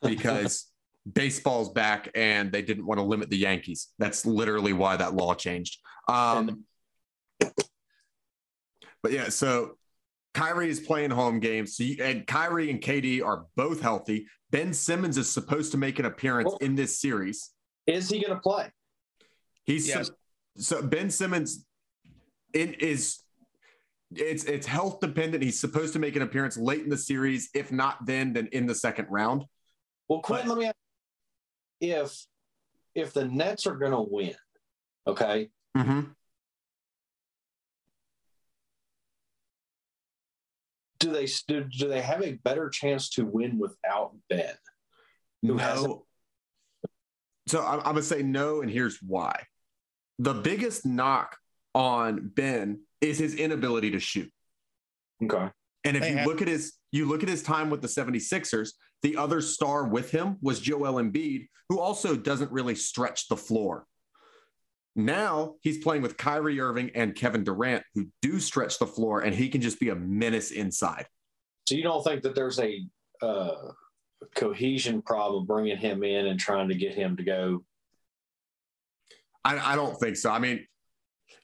because 0.00 0.66
baseball's 1.12 1.70
back 1.70 2.08
and 2.14 2.52
they 2.52 2.62
didn't 2.62 2.86
want 2.86 2.98
to 2.98 3.02
limit 3.02 3.30
the 3.30 3.36
Yankees. 3.38 3.88
That's 3.98 4.24
literally 4.24 4.74
why 4.74 4.96
that 4.96 5.14
law 5.14 5.34
changed. 5.34 5.80
Um, 6.06 6.62
but 7.40 9.10
yeah, 9.10 9.28
so 9.28 9.76
Kyrie 10.34 10.70
is 10.70 10.78
playing 10.78 11.10
home 11.10 11.40
games. 11.40 11.76
So 11.76 11.82
you, 11.82 11.96
and 12.00 12.24
Kyrie 12.28 12.70
and 12.70 12.80
KD 12.80 13.24
are 13.24 13.46
both 13.56 13.80
healthy. 13.80 14.28
Ben 14.50 14.72
Simmons 14.72 15.18
is 15.18 15.28
supposed 15.28 15.72
to 15.72 15.78
make 15.78 15.98
an 15.98 16.04
appearance 16.04 16.46
Well- 16.46 16.58
in 16.60 16.76
this 16.76 17.00
series. 17.00 17.50
Is 17.88 18.08
he 18.08 18.20
going 18.20 18.36
to 18.36 18.40
play? 18.40 18.70
He's 19.64 19.88
Yes. 19.88 20.12
So 20.56 20.82
Ben 20.82 21.10
Simmons 21.10 21.64
it 22.52 22.82
is 22.82 23.22
it's 24.14 24.44
it's 24.44 24.66
health 24.66 25.00
dependent. 25.00 25.42
He's 25.42 25.60
supposed 25.60 25.92
to 25.94 25.98
make 25.98 26.16
an 26.16 26.22
appearance 26.22 26.56
late 26.56 26.82
in 26.82 26.88
the 26.88 26.96
series. 26.96 27.50
If 27.54 27.72
not 27.72 28.06
then, 28.06 28.32
then 28.32 28.48
in 28.52 28.66
the 28.66 28.74
second 28.74 29.08
round. 29.10 29.44
Well, 30.08 30.20
Quentin, 30.20 30.48
let 30.48 30.58
me 30.58 30.66
ask 30.66 30.76
if 31.80 32.26
if 32.94 33.12
the 33.12 33.26
Nets 33.26 33.66
are 33.66 33.76
going 33.76 33.92
to 33.92 34.06
win, 34.08 34.34
okay, 35.06 35.50
Mm-hmm. 35.76 36.00
do 40.98 41.12
they 41.12 41.26
do, 41.46 41.64
do 41.64 41.88
they 41.88 42.00
have 42.00 42.22
a 42.22 42.32
better 42.44 42.70
chance 42.70 43.10
to 43.10 43.26
win 43.26 43.58
without 43.58 44.14
Ben? 44.30 44.54
Who 45.42 45.54
No. 45.56 46.06
So 47.46 47.62
I'm, 47.62 47.78
I'm 47.80 47.84
gonna 47.84 48.02
say 48.02 48.22
no, 48.22 48.62
and 48.62 48.70
here's 48.70 48.98
why. 49.02 49.42
The 50.18 50.34
biggest 50.34 50.86
knock 50.86 51.36
on 51.74 52.30
Ben 52.34 52.80
is 53.00 53.18
his 53.18 53.34
inability 53.34 53.90
to 53.92 54.00
shoot. 54.00 54.32
Okay. 55.22 55.50
And 55.84 55.96
if 55.96 56.02
They 56.02 56.10
you 56.10 56.16
have- 56.18 56.26
look 56.26 56.42
at 56.42 56.48
his 56.48 56.74
you 56.92 57.04
look 57.04 57.22
at 57.22 57.28
his 57.28 57.42
time 57.42 57.68
with 57.68 57.82
the 57.82 57.88
76ers, 57.88 58.70
the 59.02 59.16
other 59.16 59.42
star 59.42 59.86
with 59.86 60.10
him 60.10 60.38
was 60.40 60.60
Joel 60.60 60.94
Embiid, 60.94 61.48
who 61.68 61.78
also 61.78 62.16
doesn't 62.16 62.50
really 62.50 62.74
stretch 62.74 63.28
the 63.28 63.36
floor. 63.36 63.86
Now 64.94 65.56
he's 65.60 65.78
playing 65.84 66.00
with 66.00 66.16
Kyrie 66.16 66.58
Irving 66.58 66.90
and 66.94 67.14
Kevin 67.14 67.44
Durant, 67.44 67.84
who 67.94 68.06
do 68.22 68.40
stretch 68.40 68.78
the 68.78 68.86
floor, 68.86 69.20
and 69.20 69.34
he 69.34 69.50
can 69.50 69.60
just 69.60 69.78
be 69.78 69.90
a 69.90 69.94
menace 69.94 70.52
inside. 70.52 71.06
So 71.68 71.74
you 71.74 71.82
don't 71.82 72.02
think 72.02 72.22
that 72.22 72.34
there's 72.34 72.58
a 72.58 72.86
uh, 73.20 73.72
cohesion 74.34 75.02
problem 75.02 75.44
bringing 75.44 75.76
him 75.76 76.02
in 76.02 76.26
and 76.28 76.40
trying 76.40 76.68
to 76.68 76.74
get 76.74 76.94
him 76.94 77.16
to 77.18 77.22
go? 77.24 77.64
I, 79.46 79.72
I 79.72 79.76
don't 79.76 79.96
think 79.98 80.16
so. 80.16 80.30
I 80.30 80.38
mean, 80.38 80.66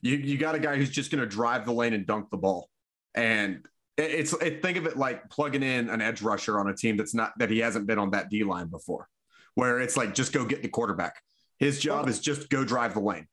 you 0.00 0.16
you 0.16 0.36
got 0.36 0.54
a 0.54 0.58
guy 0.58 0.76
who's 0.76 0.90
just 0.90 1.10
going 1.10 1.20
to 1.20 1.26
drive 1.26 1.64
the 1.64 1.72
lane 1.72 1.92
and 1.92 2.06
dunk 2.06 2.30
the 2.30 2.36
ball, 2.36 2.68
and 3.14 3.64
it- 3.96 4.10
it's 4.10 4.32
it, 4.34 4.62
think 4.62 4.76
of 4.76 4.86
it 4.86 4.96
like 4.96 5.30
plugging 5.30 5.62
in 5.62 5.88
an 5.88 6.00
edge 6.00 6.22
rusher 6.22 6.58
on 6.58 6.68
a 6.68 6.74
team 6.74 6.96
that's 6.96 7.14
not 7.14 7.32
that 7.38 7.50
he 7.50 7.58
hasn't 7.60 7.86
been 7.86 7.98
on 7.98 8.10
that 8.10 8.28
D 8.28 8.42
line 8.44 8.66
before, 8.68 9.08
where 9.54 9.80
it's 9.80 9.96
like 9.96 10.14
just 10.14 10.32
go 10.32 10.44
get 10.44 10.62
the 10.62 10.68
quarterback. 10.68 11.22
His 11.58 11.78
job 11.78 12.08
is 12.08 12.18
just 12.18 12.50
go 12.50 12.64
drive 12.64 12.94
the 12.94 13.00
lane 13.00 13.28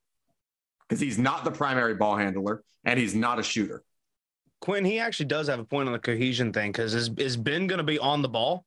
because 0.88 1.00
he's 1.00 1.18
not 1.18 1.44
the 1.44 1.52
primary 1.52 1.96
ball 1.96 2.16
handler 2.16 2.64
and 2.86 3.00
he's 3.00 3.16
not 3.16 3.40
a 3.40 3.44
shooter. 3.44 3.84
Quinn, 4.62 4.86
he 4.86 5.00
actually 5.00 5.26
does 5.28 5.48
have 5.48 5.60
a 5.60 5.64
point 5.64 5.88
on 5.88 5.94
the 5.94 6.00
cohesion 6.00 6.54
thing 6.54 6.72
because 6.72 6.94
is, 6.94 7.10
is 7.18 7.38
Ben 7.38 7.66
going 7.66 7.78
to 7.78 7.84
be 7.84 7.98
on 7.98 8.22
the 8.22 8.30
ball? 8.30 8.66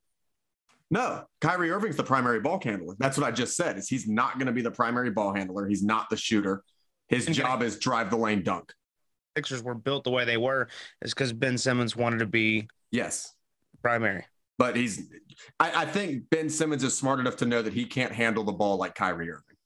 No, 0.93 1.25
Kyrie 1.41 1.71
Irving's 1.71 1.97
the 1.97 2.05
primary 2.05 2.39
ball 2.39 2.61
handler. 2.63 2.95
That's 2.99 3.17
what 3.17 3.27
I 3.27 3.31
just 3.31 3.57
said. 3.57 3.79
Is 3.79 3.89
he's 3.89 4.07
not 4.07 4.35
going 4.35 4.47
to 4.47 4.53
be 4.53 4.61
the 4.61 4.71
primary 4.71 5.11
ball 5.11 5.33
handler. 5.35 5.67
He's 5.67 5.83
not 5.83 6.11
the 6.11 6.19
shooter. 6.19 6.63
His 7.09 7.25
Okay. 7.25 7.33
job 7.33 7.63
is 7.63 7.79
drive 7.79 8.11
the 8.11 8.17
lane, 8.19 8.43
dunk. 8.43 8.75
Sixers 9.35 9.63
were 9.63 9.75
built 9.75 10.05
the 10.05 10.11
way 10.11 10.27
they 10.27 10.37
were 10.37 10.69
is 11.01 11.15
because 11.15 11.33
Ben 11.33 11.57
Simmons 11.57 11.97
wanted 11.97 12.19
to 12.19 12.27
be 12.27 12.69
Yes, 12.91 13.35
primary. 13.81 14.27
but 14.59 14.77
he's. 14.77 15.09
I, 15.59 15.85
I 15.85 15.87
think 15.87 16.29
Ben 16.29 16.51
Simmons 16.51 16.85
is 16.85 16.95
smart 16.95 17.21
enough 17.21 17.37
to 17.37 17.47
know 17.47 17.63
that 17.63 17.73
he 17.73 17.87
can't 17.87 18.13
handle 18.13 18.45
the 18.45 18.53
ball 18.53 18.77
like 18.77 18.95
Kyrie 18.95 19.31
Irving. 19.31 19.57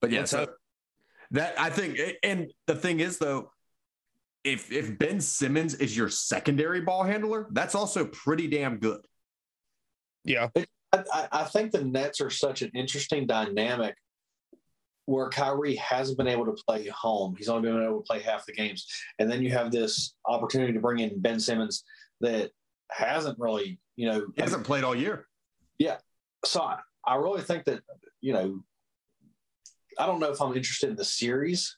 But 0.00 0.12
yeah, 0.12 0.24
so 0.24 0.46
that 1.32 1.58
I 1.60 1.68
think, 1.70 1.98
and 2.22 2.52
the 2.68 2.76
thing 2.76 3.00
is 3.00 3.18
though, 3.18 3.50
if 4.44 4.72
if 4.72 4.98
Ben 4.98 5.20
Simmons 5.20 5.74
is 5.74 5.96
your 5.96 6.08
secondary 6.08 6.80
ball 6.80 7.04
handler, 7.04 7.46
that's 7.52 7.74
also 7.74 8.06
pretty 8.06 8.48
damn 8.48 8.78
good. 8.78 9.00
Yeah. 10.24 10.48
I, 10.56 10.64
I- 11.12 11.28
I 11.32 11.44
think 11.44 11.72
the 11.72 11.84
Nets 11.84 12.20
are 12.20 12.30
such 12.30 12.62
an 12.62 12.70
interesting 12.74 13.26
dynamic 13.26 13.94
where 15.06 15.28
Kyrie 15.28 15.76
hasn't 15.76 16.18
been 16.18 16.28
able 16.28 16.46
to 16.46 16.56
play 16.66 16.86
home. 16.88 17.34
He's 17.36 17.48
only 17.48 17.68
been 17.68 17.82
able 17.82 17.98
to 17.98 18.04
play 18.06 18.20
half 18.20 18.46
the 18.46 18.52
games. 18.52 18.86
And 19.18 19.30
then 19.30 19.42
you 19.42 19.50
have 19.50 19.72
this 19.72 20.14
opportunity 20.26 20.72
to 20.72 20.80
bring 20.80 21.00
in 21.00 21.20
Ben 21.20 21.40
Simmons 21.40 21.84
that 22.20 22.50
hasn't 22.90 23.38
really, 23.38 23.80
you 23.96 24.08
know, 24.08 24.26
He 24.36 24.42
hasn't 24.42 24.64
played 24.64 24.84
all 24.84 24.94
year. 24.94 25.26
Yeah. 25.78 25.96
So 26.44 26.60
I, 26.62 26.78
I 27.04 27.16
really 27.16 27.42
think 27.42 27.64
that, 27.64 27.80
you 28.20 28.32
know, 28.32 28.60
I 29.98 30.06
don't 30.06 30.20
know 30.20 30.30
if 30.30 30.40
I'm 30.40 30.54
interested 30.54 30.90
in 30.90 30.96
the 30.96 31.04
series. 31.04 31.76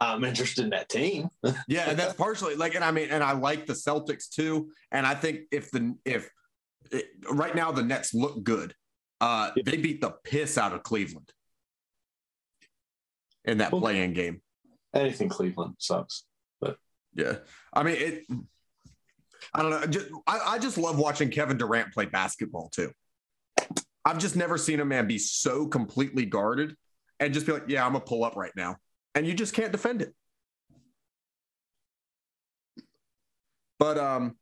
I'm 0.00 0.24
interested 0.24 0.64
in 0.64 0.70
that 0.70 0.88
team. 0.88 1.28
Yeah, 1.68 1.88
and 1.88 1.98
that's 1.98 2.14
partially 2.14 2.56
like, 2.56 2.74
and 2.74 2.84
I 2.84 2.90
mean, 2.90 3.08
and 3.10 3.22
I 3.22 3.32
like 3.32 3.66
the 3.66 3.72
Celtics 3.74 4.28
too. 4.28 4.70
And 4.90 5.06
I 5.06 5.14
think 5.14 5.42
if 5.50 5.70
the 5.70 5.94
if 6.04 6.28
it, 6.90 7.06
right 7.30 7.54
now 7.54 7.72
the 7.72 7.82
Nets 7.82 8.12
look 8.14 8.42
good, 8.42 8.74
uh, 9.20 9.50
Yeah. 9.56 9.62
they 9.66 9.76
beat 9.76 10.00
the 10.00 10.10
piss 10.24 10.58
out 10.58 10.72
of 10.72 10.82
Cleveland 10.82 11.32
in 13.44 13.58
that 13.58 13.72
Well- 13.72 13.80
play-in 13.80 14.12
game. 14.12 14.40
Anything 14.94 15.28
Cleveland 15.28 15.74
sucks. 15.78 16.24
But 16.60 16.76
yeah, 17.14 17.38
I 17.72 17.82
mean 17.82 17.96
it. 17.96 18.24
I 19.52 19.62
don't 19.62 19.70
know. 19.70 19.86
Just, 19.86 20.06
I, 20.26 20.38
I 20.54 20.58
just 20.58 20.78
love 20.78 20.98
watching 20.98 21.30
Kevin 21.30 21.56
Durant 21.58 21.92
play 21.92 22.06
basketball 22.06 22.68
too. 22.70 22.92
I've 24.04 24.18
just 24.18 24.36
never 24.36 24.56
seen 24.58 24.80
a 24.80 24.84
man 24.84 25.06
be 25.06 25.18
so 25.18 25.66
completely 25.66 26.26
guarded 26.26 26.76
and 27.20 27.32
just 27.34 27.46
be 27.46 27.52
like, 27.52 27.64
"Yeah, 27.68 27.84
I'm 27.86 27.92
gonna 27.92 28.04
pull 28.04 28.22
up 28.24 28.36
right 28.36 28.52
now," 28.56 28.76
and 29.14 29.26
you 29.26 29.34
just 29.34 29.54
can't 29.54 29.72
defend 29.72 30.02
it. 30.02 30.14
But 33.78 33.98
um, 33.98 34.36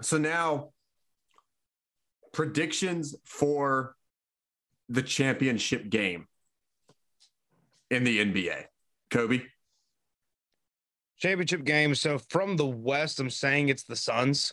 so 0.00 0.18
now 0.18 0.70
predictions 2.32 3.14
for 3.24 3.96
the 4.88 5.02
championship 5.02 5.88
game 5.88 6.26
in 7.90 8.04
the 8.04 8.18
NBA. 8.18 8.64
Kobe. 9.10 9.42
Championship 11.18 11.64
game. 11.64 11.94
So 11.94 12.18
from 12.18 12.56
the 12.56 12.66
West, 12.66 13.20
I'm 13.20 13.30
saying 13.30 13.68
it's 13.68 13.84
the 13.84 13.96
Suns. 13.96 14.52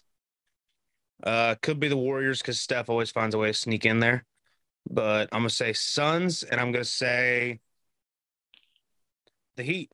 Uh, 1.21 1.55
could 1.61 1.79
be 1.79 1.87
the 1.87 1.97
Warriors 1.97 2.41
because 2.41 2.59
Steph 2.59 2.89
always 2.89 3.11
finds 3.11 3.35
a 3.35 3.37
way 3.37 3.47
to 3.47 3.53
sneak 3.53 3.85
in 3.85 3.99
there. 3.99 4.25
But 4.89 5.29
I'm 5.31 5.39
gonna 5.39 5.49
say 5.49 5.73
Suns, 5.73 6.43
and 6.43 6.59
I'm 6.59 6.71
gonna 6.71 6.83
say 6.83 7.59
the 9.55 9.63
Heat. 9.63 9.91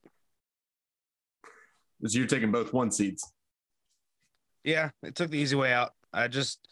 So 2.06 2.18
you're 2.18 2.28
taking 2.28 2.52
both 2.52 2.74
one 2.74 2.92
seeds. 2.92 3.32
Yeah, 4.64 4.90
it 5.04 5.16
took 5.16 5.32
the 5.32 5.38
easy 5.38 5.56
way 5.56 5.74
out. 5.74 5.92
I 6.14 6.28
just, 6.28 6.66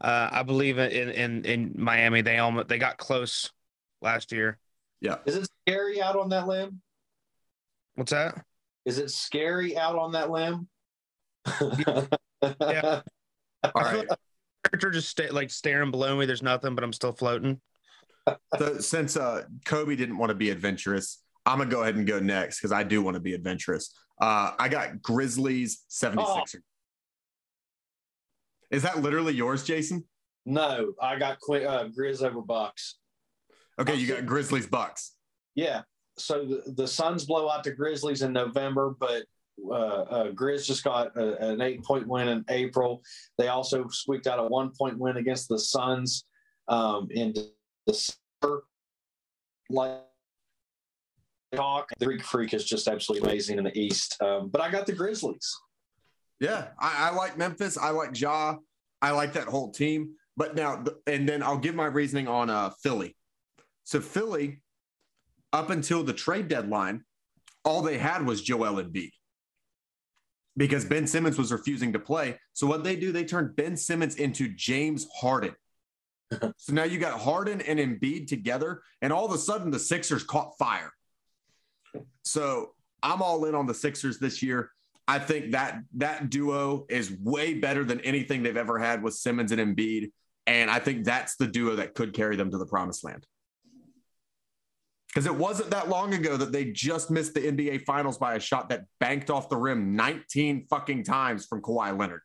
uh, 0.00 0.28
I 0.30 0.42
believe 0.42 0.78
in 0.78 1.10
in 1.10 1.44
in 1.44 1.74
Miami. 1.76 2.22
They 2.22 2.38
almost 2.38 2.68
they 2.68 2.78
got 2.78 2.98
close 2.98 3.50
last 4.00 4.32
year. 4.32 4.58
Yeah. 5.00 5.16
Is 5.26 5.36
it 5.36 5.48
scary 5.66 6.00
out 6.00 6.16
on 6.16 6.28
that 6.30 6.46
limb? 6.46 6.80
What's 7.94 8.12
that? 8.12 8.44
Is 8.84 8.98
it 8.98 9.10
scary 9.10 9.76
out 9.76 9.96
on 9.96 10.12
that 10.12 10.30
limb? 10.30 10.68
Yeah. 11.60 13.02
All 13.74 13.82
right. 13.82 14.06
Character 14.64 14.90
just 14.90 15.08
stay, 15.08 15.30
like 15.30 15.50
staring 15.50 15.90
below 15.90 16.16
me. 16.16 16.26
There's 16.26 16.42
nothing, 16.42 16.74
but 16.74 16.84
I'm 16.84 16.92
still 16.92 17.12
floating. 17.12 17.60
So 18.58 18.78
since 18.78 19.16
uh, 19.16 19.44
Kobe 19.64 19.96
didn't 19.96 20.18
want 20.18 20.30
to 20.30 20.34
be 20.34 20.50
adventurous, 20.50 21.22
I'm 21.46 21.58
gonna 21.58 21.70
go 21.70 21.82
ahead 21.82 21.96
and 21.96 22.06
go 22.06 22.18
next 22.18 22.58
because 22.58 22.72
I 22.72 22.82
do 22.82 23.02
want 23.02 23.14
to 23.14 23.20
be 23.20 23.34
adventurous. 23.34 23.94
Uh, 24.20 24.52
I 24.58 24.68
got 24.68 25.00
Grizzlies 25.02 25.84
76ers. 25.90 26.56
Is 28.70 28.82
that 28.82 29.00
literally 29.00 29.32
yours, 29.32 29.64
Jason? 29.64 30.04
No, 30.44 30.92
I 31.00 31.18
got 31.18 31.38
Qu- 31.40 31.64
uh, 31.64 31.88
Grizz 31.88 32.22
over 32.22 32.42
Bucks. 32.42 32.98
Okay, 33.78 33.94
you 33.94 34.06
got 34.06 34.26
Grizzlies 34.26 34.66
Bucks. 34.66 35.14
Yeah, 35.54 35.82
so 36.16 36.44
the, 36.44 36.72
the 36.72 36.86
Suns 36.86 37.24
blow 37.24 37.48
out 37.48 37.64
the 37.64 37.70
Grizzlies 37.70 38.22
in 38.22 38.32
November, 38.32 38.94
but 38.98 39.24
uh, 39.66 39.72
uh, 39.72 40.30
Grizz 40.32 40.66
just 40.66 40.84
got 40.84 41.16
a, 41.16 41.50
an 41.50 41.60
eight 41.60 41.82
point 41.84 42.06
win 42.06 42.28
in 42.28 42.44
April. 42.48 43.02
They 43.38 43.48
also 43.48 43.88
squeaked 43.88 44.26
out 44.26 44.38
a 44.38 44.44
one 44.44 44.72
point 44.78 44.98
win 44.98 45.16
against 45.16 45.48
the 45.48 45.58
Suns 45.58 46.24
um, 46.68 47.08
in 47.10 47.34
December. 47.86 48.64
Like 49.70 50.00
talk, 51.54 51.90
the 51.98 52.06
Greek 52.06 52.22
Freak 52.22 52.54
is 52.54 52.64
just 52.64 52.88
absolutely 52.88 53.28
amazing 53.28 53.58
in 53.58 53.64
the 53.64 53.78
East. 53.78 54.20
Um, 54.22 54.48
but 54.48 54.60
I 54.60 54.70
got 54.70 54.86
the 54.86 54.92
Grizzlies. 54.92 55.56
Yeah, 56.40 56.68
I, 56.78 57.08
I 57.10 57.14
like 57.14 57.36
Memphis. 57.36 57.76
I 57.76 57.90
like 57.90 58.18
Ja. 58.18 58.56
I 59.00 59.10
like 59.12 59.32
that 59.34 59.46
whole 59.46 59.70
team. 59.70 60.14
But 60.36 60.54
now, 60.54 60.84
and 61.06 61.28
then 61.28 61.42
I'll 61.42 61.58
give 61.58 61.74
my 61.74 61.86
reasoning 61.86 62.28
on 62.28 62.48
uh, 62.48 62.70
Philly. 62.82 63.16
So 63.84 64.00
Philly, 64.00 64.60
up 65.52 65.70
until 65.70 66.04
the 66.04 66.12
trade 66.12 66.48
deadline, 66.48 67.04
all 67.64 67.82
they 67.82 67.98
had 67.98 68.24
was 68.24 68.42
Joel 68.42 68.82
Embiid 68.82 69.10
because 70.56 70.84
Ben 70.84 71.06
Simmons 71.06 71.38
was 71.38 71.52
refusing 71.52 71.92
to 71.92 71.98
play. 71.98 72.38
So 72.52 72.66
what 72.66 72.84
they 72.84 72.96
do, 72.96 73.12
they 73.12 73.24
turned 73.24 73.56
Ben 73.56 73.76
Simmons 73.76 74.16
into 74.16 74.48
James 74.48 75.06
Harden. 75.20 75.54
so 76.56 76.72
now 76.72 76.84
you 76.84 76.98
got 76.98 77.20
Harden 77.20 77.60
and 77.62 77.78
Embiid 77.78 78.26
together, 78.26 78.82
and 79.00 79.12
all 79.12 79.24
of 79.24 79.32
a 79.32 79.38
sudden 79.38 79.70
the 79.70 79.78
Sixers 79.78 80.24
caught 80.24 80.58
fire. 80.58 80.92
So 82.24 82.74
I'm 83.02 83.22
all 83.22 83.44
in 83.44 83.54
on 83.54 83.66
the 83.66 83.74
Sixers 83.74 84.18
this 84.18 84.42
year. 84.42 84.70
I 85.06 85.18
think 85.18 85.52
that 85.52 85.80
that 85.96 86.28
duo 86.28 86.84
is 86.90 87.16
way 87.22 87.54
better 87.54 87.84
than 87.84 88.00
anything 88.02 88.42
they've 88.42 88.56
ever 88.56 88.78
had 88.78 89.02
with 89.02 89.14
Simmons 89.14 89.52
and 89.52 89.60
Embiid. 89.60 90.10
And 90.46 90.70
I 90.70 90.78
think 90.78 91.04
that's 91.04 91.36
the 91.36 91.46
duo 91.46 91.76
that 91.76 91.94
could 91.94 92.12
carry 92.12 92.36
them 92.36 92.50
to 92.50 92.58
the 92.58 92.66
promised 92.66 93.04
land. 93.04 93.26
Because 95.08 95.24
it 95.24 95.34
wasn't 95.34 95.70
that 95.70 95.88
long 95.88 96.12
ago 96.12 96.36
that 96.36 96.52
they 96.52 96.66
just 96.66 97.10
missed 97.10 97.32
the 97.32 97.40
NBA 97.40 97.84
Finals 97.84 98.18
by 98.18 98.34
a 98.34 98.40
shot 98.40 98.68
that 98.68 98.84
banked 99.00 99.30
off 99.30 99.48
the 99.48 99.56
rim 99.56 99.96
19 99.96 100.66
fucking 100.68 101.04
times 101.04 101.46
from 101.46 101.62
Kawhi 101.62 101.98
Leonard. 101.98 102.20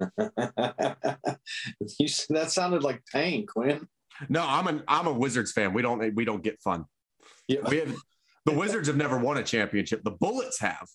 you, 1.98 2.08
that 2.30 2.50
sounded 2.50 2.82
like 2.82 3.02
pain, 3.12 3.46
Quinn. 3.46 3.86
No, 4.28 4.44
I'm 4.46 4.66
an 4.66 4.82
I'm 4.88 5.06
a 5.06 5.12
Wizards 5.12 5.52
fan. 5.52 5.72
We 5.72 5.82
don't 5.82 6.14
we 6.14 6.24
don't 6.24 6.42
get 6.42 6.60
fun. 6.60 6.86
Yeah. 7.48 7.60
We 7.68 7.78
have 7.78 7.94
the 8.46 8.52
Wizards 8.52 8.88
have 8.88 8.96
never 8.96 9.18
won 9.18 9.36
a 9.36 9.42
championship. 9.42 10.02
The 10.02 10.12
Bullets 10.12 10.58
have, 10.60 10.88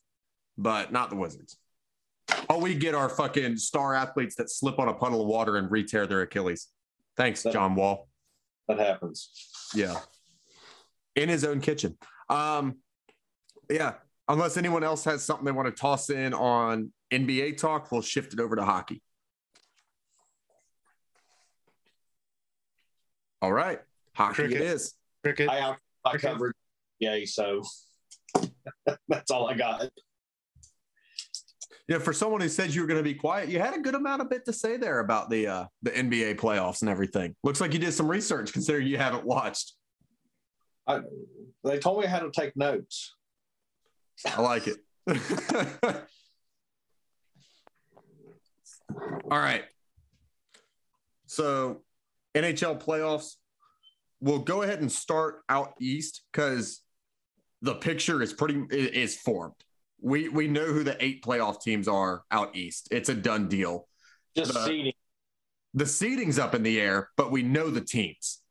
but 0.57 0.91
not 0.91 1.11
the 1.11 1.15
Wizards. 1.15 1.57
Oh, 2.49 2.57
we 2.57 2.73
get 2.73 2.95
our 2.95 3.09
fucking 3.09 3.57
star 3.57 3.93
athletes 3.93 4.35
that 4.35 4.49
slip 4.49 4.79
on 4.79 4.87
a 4.87 4.93
puddle 4.93 5.21
of 5.21 5.27
water 5.27 5.57
and 5.57 5.69
re 5.69 5.83
tear 5.83 6.07
their 6.07 6.21
Achilles. 6.21 6.69
Thanks, 7.15 7.43
that, 7.43 7.53
John 7.53 7.75
Wall. 7.75 8.07
That 8.67 8.79
happens. 8.79 9.29
Yeah 9.75 9.99
in 11.15 11.29
his 11.29 11.43
own 11.43 11.61
kitchen. 11.61 11.97
Um, 12.29 12.77
yeah, 13.69 13.95
unless 14.27 14.57
anyone 14.57 14.83
else 14.83 15.03
has 15.05 15.23
something 15.23 15.45
they 15.45 15.51
want 15.51 15.73
to 15.73 15.79
toss 15.79 16.09
in 16.09 16.33
on 16.33 16.91
NBA 17.11 17.57
talk, 17.57 17.91
we'll 17.91 18.01
shift 18.01 18.33
it 18.33 18.39
over 18.39 18.55
to 18.55 18.63
hockey. 18.63 19.01
All 23.41 23.51
right, 23.51 23.79
hockey 24.13 24.35
Cricket. 24.35 24.61
it 24.61 24.65
is. 24.65 24.93
Cricket. 25.23 25.49
I, 25.49 25.55
have. 25.55 25.77
I 26.05 26.17
covered. 26.17 26.53
Yeah, 27.01 27.17
so 27.25 27.61
that's 29.09 29.31
all 29.31 29.49
I 29.49 29.55
got. 29.55 29.89
Yeah, 31.87 31.97
for 31.97 32.13
someone 32.13 32.39
who 32.39 32.47
said 32.47 32.73
you 32.73 32.81
were 32.81 32.87
going 32.87 32.99
to 32.99 33.03
be 33.03 33.15
quiet, 33.15 33.49
you 33.49 33.59
had 33.59 33.73
a 33.73 33.79
good 33.79 33.95
amount 33.95 34.21
of 34.21 34.29
bit 34.29 34.45
to 34.45 34.53
say 34.53 34.77
there 34.77 34.99
about 34.99 35.29
the 35.29 35.47
uh, 35.47 35.65
the 35.81 35.91
NBA 35.91 36.35
playoffs 36.35 36.81
and 36.81 36.89
everything. 36.89 37.35
Looks 37.43 37.59
like 37.59 37.73
you 37.73 37.79
did 37.79 37.91
some 37.91 38.07
research, 38.07 38.53
considering 38.53 38.87
you 38.87 38.97
haven't 38.97 39.25
watched. 39.25 39.73
I, 40.87 41.01
they 41.63 41.79
told 41.79 42.01
me 42.01 42.07
how 42.07 42.19
to 42.19 42.31
take 42.31 42.55
notes. 42.55 43.13
I 44.25 44.39
like 44.41 44.67
it. 44.67 44.77
All 49.29 49.39
right. 49.39 49.63
So, 51.25 51.81
NHL 52.35 52.81
playoffs. 52.81 53.35
We'll 54.21 54.39
go 54.39 54.61
ahead 54.61 54.81
and 54.81 54.91
start 54.91 55.41
out 55.49 55.73
east 55.81 56.21
because 56.31 56.81
the 57.61 57.75
picture 57.75 58.21
is 58.21 58.33
pretty 58.33 58.63
is 58.69 59.17
formed. 59.17 59.55
We 59.99 60.29
we 60.29 60.47
know 60.47 60.65
who 60.65 60.83
the 60.83 60.97
eight 61.03 61.23
playoff 61.23 61.61
teams 61.61 61.87
are 61.87 62.23
out 62.31 62.55
east. 62.55 62.87
It's 62.91 63.09
a 63.09 63.15
done 63.15 63.47
deal. 63.47 63.87
Just 64.35 64.53
the, 64.53 64.65
seeding. 64.65 64.93
The 65.73 65.85
seeding's 65.85 66.39
up 66.39 66.55
in 66.55 66.63
the 66.63 66.81
air, 66.81 67.09
but 67.17 67.31
we 67.31 67.43
know 67.43 67.69
the 67.69 67.81
teams 67.81 68.41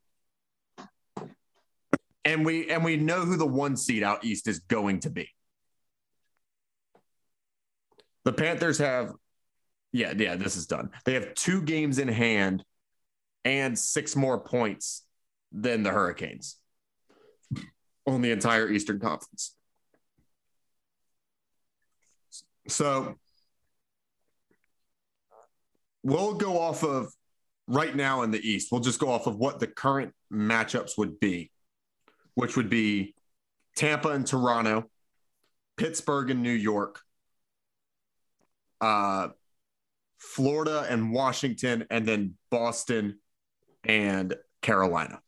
and 2.25 2.45
we 2.45 2.69
and 2.69 2.83
we 2.83 2.97
know 2.97 3.25
who 3.25 3.37
the 3.37 3.45
one 3.45 3.75
seed 3.75 4.03
out 4.03 4.23
east 4.23 4.47
is 4.47 4.59
going 4.59 4.99
to 5.01 5.09
be. 5.09 5.29
The 8.23 8.33
Panthers 8.33 8.77
have, 8.77 9.11
yeah, 9.91 10.13
yeah, 10.15 10.35
this 10.35 10.55
is 10.55 10.67
done. 10.67 10.91
They 11.05 11.15
have 11.15 11.33
two 11.33 11.63
games 11.63 11.97
in 11.97 12.07
hand 12.07 12.63
and 13.43 13.77
six 13.77 14.15
more 14.15 14.39
points 14.39 15.03
than 15.51 15.81
the 15.81 15.89
Hurricanes 15.89 16.57
on 18.07 18.21
the 18.21 18.31
entire 18.31 18.69
Eastern 18.69 18.99
Conference. 18.99 19.55
So 22.67 23.15
we'll 26.03 26.35
go 26.35 26.59
off 26.59 26.83
of 26.83 27.13
right 27.67 27.95
now 27.95 28.21
in 28.23 28.31
the 28.31 28.39
East. 28.39 28.69
We'll 28.71 28.81
just 28.81 28.99
go 28.99 29.09
off 29.09 29.27
of 29.27 29.37
what 29.37 29.59
the 29.59 29.67
current 29.67 30.13
matchups 30.31 30.97
would 30.97 31.19
be 31.19 31.51
which 32.35 32.55
would 32.55 32.69
be 32.69 33.15
Tampa 33.75 34.09
and 34.09 34.25
Toronto, 34.25 34.89
Pittsburgh 35.77 36.29
and 36.29 36.43
New 36.43 36.51
York, 36.51 36.99
uh, 38.79 39.29
Florida 40.17 40.85
and 40.89 41.11
Washington, 41.11 41.85
and 41.89 42.07
then 42.07 42.35
Boston 42.49 43.19
and 43.83 44.35
Carolina. 44.61 45.21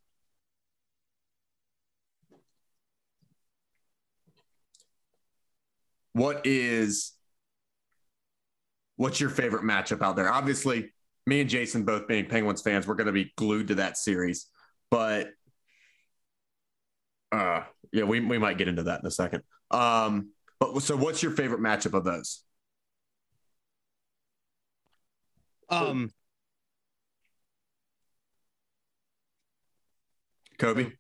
What 6.14 6.46
is 6.46 7.14
what's 8.96 9.20
your 9.20 9.30
favorite 9.30 9.64
matchup 9.64 10.02
out 10.02 10.16
there? 10.16 10.32
Obviously, 10.32 10.92
me 11.26 11.42
and 11.42 11.50
Jason 11.50 11.84
both 11.84 12.08
being 12.08 12.26
Penguins 12.28 12.62
fans, 12.62 12.88
we're 12.88 12.96
going 12.96 13.08
to 13.08 13.14
be 13.14 13.34
glued 13.36 13.70
to 13.70 13.76
that 13.76 13.98
series. 13.98 14.48
But 14.92 15.30
uh, 17.32 17.62
yeah, 17.92 18.04
we, 18.04 18.20
we 18.20 18.38
might 18.38 18.58
get 18.58 18.68
into 18.68 18.84
that 18.84 19.02
in 19.02 19.08
a 19.08 19.12
second. 19.12 19.44
Um, 19.72 20.30
but 20.60 20.80
so 20.82 20.96
what's 20.96 21.24
your 21.24 21.32
favorite 21.32 21.62
matchup 21.62 21.94
of 21.98 22.04
those? 22.04 22.44
Um, 25.70 26.12
Kobe. 30.60 30.92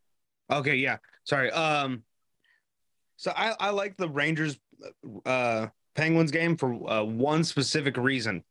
Okay, 0.52 0.76
yeah. 0.76 0.98
Sorry. 1.24 1.52
Um, 1.52 2.04
so 3.18 3.32
I 3.36 3.56
I 3.60 3.70
like 3.70 3.98
the 3.98 4.10
Rangers 4.10 4.58
uh 5.26 5.68
Penguins 5.96 6.32
game 6.32 6.58
for 6.58 6.90
uh, 6.90 7.04
one 7.04 7.44
specific 7.44 7.98
reason. 7.98 8.44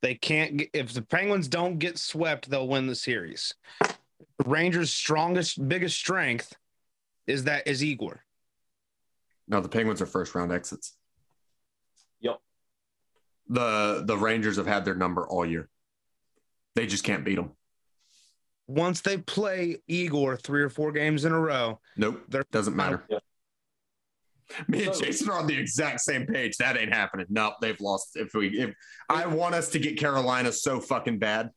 They 0.00 0.16
can't 0.16 0.56
get, 0.56 0.70
if 0.72 0.92
the 0.92 1.02
Penguins 1.02 1.46
don't 1.46 1.78
get 1.78 1.96
swept, 1.96 2.50
they'll 2.50 2.66
win 2.66 2.88
the 2.88 2.96
series. 2.96 3.54
Rangers' 4.44 4.92
strongest, 4.92 5.68
biggest 5.68 5.96
strength 5.96 6.56
is 7.28 7.44
that 7.44 7.68
is 7.68 7.84
Igor. 7.84 8.24
No, 9.46 9.60
the 9.60 9.68
Penguins 9.68 10.02
are 10.02 10.06
first 10.06 10.34
round 10.34 10.50
exits. 10.50 10.96
Yep. 12.20 12.40
The 13.48 14.02
the 14.04 14.16
Rangers 14.16 14.56
have 14.56 14.66
had 14.66 14.84
their 14.84 14.94
number 14.94 15.26
all 15.26 15.46
year. 15.46 15.68
They 16.74 16.86
just 16.86 17.04
can't 17.04 17.24
beat 17.24 17.36
them. 17.36 17.52
Once 18.66 19.02
they 19.02 19.18
play 19.18 19.76
Igor 19.86 20.36
three 20.36 20.62
or 20.62 20.70
four 20.70 20.90
games 20.90 21.24
in 21.24 21.32
a 21.32 21.38
row, 21.38 21.78
nope, 21.96 22.24
doesn't 22.50 22.74
matter. 22.74 23.04
Yeah. 23.08 23.18
Me 24.68 24.84
and 24.84 24.94
Jason 24.94 25.30
are 25.30 25.38
on 25.38 25.46
the 25.46 25.58
exact 25.58 26.00
same 26.00 26.26
page. 26.26 26.56
That 26.58 26.78
ain't 26.78 26.92
happening. 26.92 27.26
Nope, 27.28 27.54
they've 27.60 27.80
lost. 27.80 28.16
If 28.16 28.34
we, 28.34 28.48
if 28.58 28.74
I 29.08 29.26
want 29.26 29.54
us 29.54 29.68
to 29.70 29.78
get 29.78 29.98
Carolina 29.98 30.52
so 30.52 30.80
fucking 30.80 31.18
bad. 31.18 31.50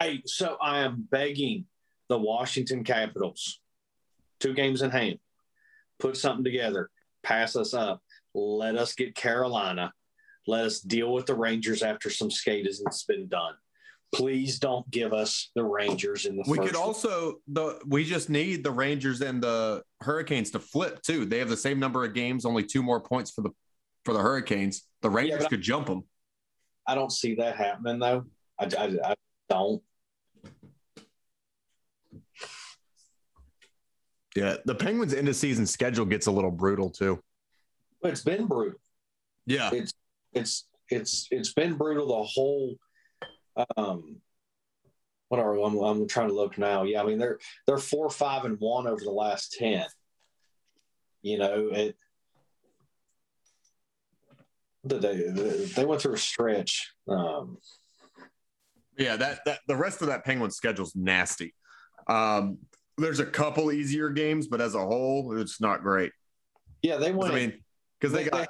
Hey, 0.00 0.22
so 0.26 0.56
I 0.60 0.80
am 0.80 1.06
begging 1.10 1.64
the 2.08 2.18
Washington 2.18 2.84
Capitals 2.84 3.60
two 4.40 4.54
games 4.54 4.82
in 4.82 4.90
hand, 4.90 5.18
put 5.98 6.16
something 6.16 6.44
together, 6.44 6.90
pass 7.22 7.56
us 7.56 7.74
up, 7.74 8.02
let 8.34 8.76
us 8.76 8.94
get 8.94 9.14
Carolina, 9.14 9.92
let 10.46 10.64
us 10.64 10.80
deal 10.80 11.12
with 11.12 11.26
the 11.26 11.34
Rangers 11.34 11.82
after 11.82 12.10
some 12.10 12.30
skate 12.30 12.66
has 12.66 13.04
been 13.08 13.28
done. 13.28 13.54
Please 14.14 14.58
don't 14.58 14.88
give 14.90 15.12
us 15.12 15.50
the 15.54 15.64
Rangers 15.64 16.26
in 16.26 16.36
the. 16.36 16.44
We 16.46 16.58
could 16.58 16.76
also 16.76 17.40
the 17.48 17.80
we 17.86 18.04
just 18.04 18.30
need 18.30 18.64
the 18.64 18.70
Rangers 18.70 19.20
and 19.20 19.42
the 19.42 19.82
Hurricanes 20.00 20.50
to 20.52 20.60
flip 20.60 21.02
too. 21.02 21.24
They 21.24 21.38
have 21.38 21.48
the 21.48 21.56
same 21.56 21.78
number 21.78 22.04
of 22.04 22.14
games, 22.14 22.46
only 22.46 22.62
two 22.62 22.82
more 22.82 23.00
points 23.00 23.30
for 23.30 23.42
the 23.42 23.50
for 24.04 24.14
the 24.14 24.20
Hurricanes. 24.20 24.86
The 25.02 25.10
Rangers 25.10 25.42
yeah, 25.42 25.48
could 25.48 25.60
jump 25.60 25.86
them. 25.88 26.04
I 26.86 26.94
don't 26.94 27.12
see 27.12 27.34
that 27.34 27.56
happening 27.56 27.98
though. 27.98 28.24
I, 28.58 28.64
I, 28.78 29.10
I 29.10 29.14
don't. 29.50 29.82
Yeah, 34.34 34.56
the 34.64 34.74
Penguins' 34.74 35.14
end 35.14 35.28
of 35.28 35.36
season 35.36 35.66
schedule 35.66 36.04
gets 36.04 36.26
a 36.26 36.30
little 36.30 36.50
brutal 36.50 36.90
too. 36.90 37.20
It's 38.02 38.22
been 38.22 38.46
brutal. 38.46 38.78
Yeah, 39.46 39.70
It's 39.72 39.92
it's 40.32 40.66
it's 40.90 41.28
it's 41.30 41.52
been 41.52 41.76
brutal 41.76 42.08
the 42.08 42.22
whole. 42.22 42.76
Um, 43.76 44.16
what 45.28 45.40
are 45.40 45.54
I'm, 45.58 45.76
I'm 45.78 46.06
trying 46.08 46.28
to 46.28 46.34
look 46.34 46.56
now? 46.58 46.84
Yeah, 46.84 47.02
I 47.02 47.06
mean 47.06 47.18
they're 47.18 47.38
they're 47.66 47.78
four, 47.78 48.08
five, 48.10 48.44
and 48.44 48.56
one 48.60 48.86
over 48.86 49.02
the 49.02 49.10
last 49.10 49.52
ten. 49.58 49.86
You 51.22 51.38
know 51.38 51.68
it. 51.72 51.96
They 54.84 55.30
they 55.74 55.84
went 55.84 56.00
through 56.00 56.14
a 56.14 56.18
stretch. 56.18 56.92
Um, 57.08 57.58
yeah. 58.96 59.16
That 59.16 59.40
that 59.44 59.58
the 59.66 59.74
rest 59.76 60.00
of 60.00 60.08
that 60.08 60.24
Penguin 60.24 60.50
schedule's 60.52 60.94
nasty. 60.94 61.54
Um, 62.06 62.58
there's 62.98 63.18
a 63.18 63.26
couple 63.26 63.72
easier 63.72 64.10
games, 64.10 64.46
but 64.46 64.60
as 64.60 64.74
a 64.76 64.80
whole, 64.80 65.36
it's 65.38 65.60
not 65.60 65.82
great. 65.82 66.12
yeah, 66.82 66.96
they 66.98 67.12
went. 67.12 67.32
I 67.32 67.36
mean, 67.36 67.64
because 68.00 68.12
they, 68.14 68.24
They- 68.24 68.30
got 68.30 68.48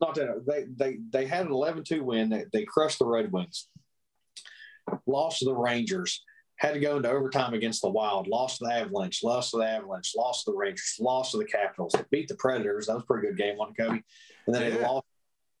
not 0.00 0.14
that 0.14 0.44
they 0.46 0.66
they 0.76 0.98
they 1.10 1.26
had 1.26 1.46
an 1.46 1.52
11-2 1.52 2.02
win. 2.02 2.28
They, 2.28 2.44
they 2.52 2.64
crushed 2.64 2.98
the 2.98 3.06
Red 3.06 3.32
Wings. 3.32 3.66
Lost 5.06 5.38
to 5.40 5.44
the 5.46 5.54
Rangers. 5.54 6.22
Had 6.56 6.74
to 6.74 6.80
go 6.80 6.96
into 6.98 7.08
overtime 7.10 7.54
against 7.54 7.80
the 7.82 7.88
Wild. 7.88 8.26
Lost 8.28 8.58
to 8.58 8.64
the 8.66 8.72
Avalanche. 8.74 9.22
Lost 9.24 9.52
to 9.52 9.58
the 9.58 9.64
Avalanche. 9.66 10.12
Lost 10.16 10.44
to 10.44 10.50
the 10.52 10.56
Rangers. 10.56 10.96
Lost 11.00 11.32
to 11.32 11.38
the 11.38 11.44
Capitals. 11.46 11.94
Beat 12.10 12.28
the 12.28 12.34
Predators. 12.34 12.86
That 12.86 12.94
was 12.94 13.02
a 13.02 13.06
pretty 13.06 13.28
good 13.28 13.38
game, 13.38 13.56
one 13.56 13.72
Kobe. 13.74 14.02
And 14.46 14.54
then 14.54 14.70
they 14.72 14.78
Yeah. 14.78 14.88
lost. 14.88 15.06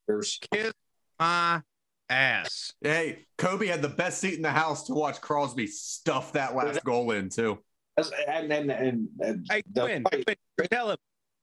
to 0.08 0.16
the 0.18 0.46
Kiss 0.52 0.72
my 1.18 1.62
ass. 2.08 2.72
hey, 2.82 3.26
Kobe 3.38 3.66
had 3.68 3.80
the 3.80 3.88
best 3.88 4.20
seat 4.20 4.34
in 4.34 4.42
the 4.42 4.50
house 4.50 4.84
to 4.88 4.92
watch 4.94 5.20
Crosby 5.20 5.66
stuff 5.68 6.32
that 6.32 6.54
last 6.56 6.82
goal 6.84 7.12
in 7.12 7.28
too. 7.30 7.58
And 7.96 8.52
and 8.52 8.70
and, 8.72 9.08
and 9.20 9.46
Hey, 9.50 9.62
the 9.72 9.82
Quinn, 9.82 10.04
fight- 10.10 10.24
Quinn, 10.58 10.68
tell 10.70 10.90
him. 10.90 10.96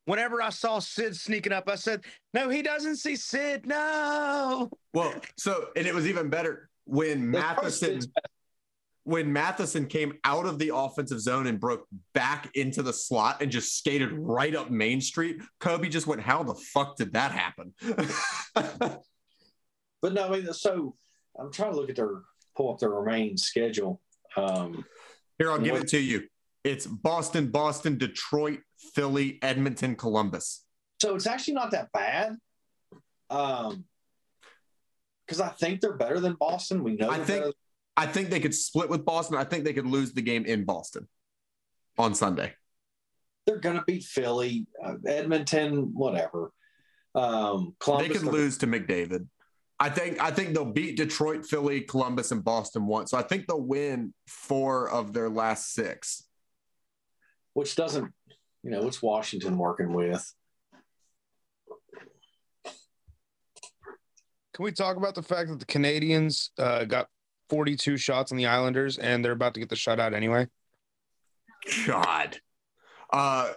Whenever 0.05 0.41
I 0.41 0.49
saw 0.49 0.79
Sid 0.79 1.15
sneaking 1.15 1.51
up, 1.51 1.67
I 1.69 1.75
said, 1.75 2.05
"No, 2.33 2.49
he 2.49 2.61
doesn't 2.61 2.95
see 2.97 3.15
Sid. 3.15 3.65
No." 3.65 4.69
Well, 4.93 5.13
so 5.37 5.69
and 5.75 5.85
it 5.87 5.93
was 5.93 6.07
even 6.07 6.29
better 6.29 6.69
when 6.87 7.29
Matheson 7.29 8.01
when 9.03 9.31
Matheson 9.31 9.85
came 9.85 10.15
out 10.25 10.45
of 10.45 10.59
the 10.59 10.73
offensive 10.75 11.21
zone 11.21 11.47
and 11.47 11.61
broke 11.61 11.87
back 12.13 12.49
into 12.55 12.83
the 12.83 12.91
slot 12.91 13.41
and 13.41 13.49
just 13.49 13.77
skated 13.77 14.11
right 14.11 14.53
up 14.53 14.69
Main 14.69 14.99
Street. 14.99 15.37
Kobe 15.59 15.87
just 15.87 16.07
went, 16.07 16.21
"How 16.21 16.43
the 16.43 16.55
fuck 16.55 16.97
did 16.97 17.13
that 17.13 17.31
happen?" 17.31 17.73
But 20.01 20.13
no, 20.13 20.27
I 20.27 20.29
mean, 20.29 20.53
so 20.53 20.95
I'm 21.39 21.51
trying 21.51 21.71
to 21.71 21.77
look 21.77 21.89
at 21.89 21.95
their 21.95 22.21
pull 22.55 22.71
up 22.71 22.79
their 22.79 22.89
remaining 22.89 23.37
schedule. 23.37 24.01
Um, 24.35 24.85
Here, 25.37 25.51
I'll 25.51 25.59
give 25.59 25.75
it 25.75 25.87
to 25.89 25.99
you. 25.99 26.27
It's 26.63 26.85
Boston, 26.85 27.49
Boston, 27.49 27.97
Detroit, 27.97 28.59
Philly, 28.93 29.39
Edmonton, 29.41 29.95
Columbus. 29.95 30.63
so 31.01 31.15
it's 31.15 31.27
actually 31.27 31.55
not 31.55 31.71
that 31.71 31.91
bad. 31.91 32.37
Um, 33.29 33.85
because 35.27 35.41
I 35.41 35.49
think 35.49 35.81
they're 35.81 35.97
better 35.97 36.19
than 36.21 36.33
Boston. 36.39 36.83
We 36.83 36.95
know 36.95 37.09
I 37.09 37.19
think-. 37.19 37.53
I 37.97 38.05
think 38.05 38.29
they 38.29 38.39
could 38.39 38.55
split 38.55 38.89
with 38.89 39.03
Boston. 39.03 39.37
I 39.37 39.43
think 39.43 39.63
they 39.65 39.73
could 39.73 39.87
lose 39.87 40.13
the 40.13 40.21
game 40.21 40.45
in 40.45 40.63
Boston 40.65 41.07
on 41.97 42.13
Sunday. 42.15 42.53
they're 43.45 43.57
going 43.59 43.75
to 43.77 43.83
beat 43.87 44.03
Philly, 44.03 44.67
uh, 44.83 44.93
Edmonton, 45.05 45.91
whatever. 45.93 46.51
Um, 47.15 47.75
Columbus, 47.79 48.07
they 48.07 48.13
could 48.13 48.31
lose 48.31 48.57
to 48.59 48.67
McDavid. 48.67 49.25
I 49.79 49.89
think 49.89 50.21
I 50.21 50.29
think 50.31 50.53
they'll 50.53 50.65
beat 50.71 50.97
Detroit, 50.97 51.45
Philly, 51.45 51.81
Columbus, 51.81 52.31
and 52.31 52.43
Boston 52.43 52.85
once. 52.85 53.11
So 53.11 53.17
I 53.17 53.23
think 53.23 53.47
they'll 53.47 53.61
win 53.61 54.13
four 54.27 54.89
of 54.89 55.13
their 55.13 55.29
last 55.29 55.73
six. 55.73 56.23
which 57.53 57.75
doesn't, 57.75 58.13
you 58.63 58.69
know, 58.71 58.81
what's 58.83 59.01
Washington 59.01 59.57
working 59.57 59.93
with? 59.93 60.31
Can 64.57 64.63
we 64.63 64.71
talk 64.71 64.97
about 64.97 65.13
the 65.13 65.21
fact 65.21 65.49
that 65.49 65.59
the 65.59 65.65
Canadiens 65.67 66.49
uh, 66.57 66.83
got 66.83 67.09
42 67.51 67.95
shots 67.95 68.31
on 68.31 68.39
the 68.39 68.47
Islanders 68.47 68.97
and 68.97 69.23
they're 69.23 69.31
about 69.31 69.53
to 69.53 69.59
get 69.59 69.69
the 69.69 69.75
shutout 69.75 70.15
anyway? 70.15 70.47
God. 71.85 72.39
Uh, 73.13 73.51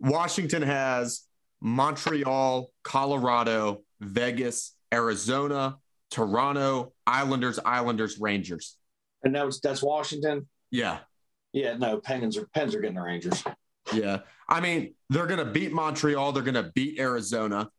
Washington 0.00 0.62
has 0.62 1.22
Montreal, 1.60 2.72
Colorado, 2.82 3.82
Vegas, 4.00 4.74
Arizona, 4.92 5.78
Toronto, 6.10 6.94
Islanders, 7.06 7.60
Islanders, 7.64 8.18
Rangers. 8.18 8.76
And 9.22 9.32
now 9.32 9.46
it's 9.46 9.60
that's 9.60 9.84
Washington. 9.84 10.48
Yeah. 10.72 10.98
Yeah, 11.52 11.76
no, 11.76 12.00
Penguins 12.00 12.36
are 12.36 12.48
Pens 12.52 12.74
are 12.74 12.80
getting 12.80 12.96
the 12.96 13.02
Rangers. 13.02 13.44
Yeah. 13.92 14.22
I 14.48 14.60
mean, 14.60 14.94
they're 15.10 15.26
going 15.26 15.38
to 15.38 15.52
beat 15.52 15.70
Montreal. 15.70 16.32
They're 16.32 16.42
going 16.42 16.54
to 16.54 16.72
beat 16.74 16.98
Arizona. 16.98 17.70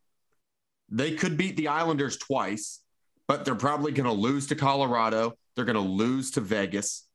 They 0.92 1.16
could 1.16 1.38
beat 1.38 1.56
the 1.56 1.70
Islanders 1.70 2.18
twice, 2.18 2.82
but 3.28 3.46
they're 3.46 3.56
probably 3.56 3.94
going 3.94 4.10
to 4.10 4.12
lose 4.12 4.48
to 4.48 4.56
Colorado. 4.56 5.34
They're 5.56 5.66
going 5.66 5.76
to 5.76 5.82
lose 5.82 6.32
to 6.32 6.42
Vegas. 6.42 7.08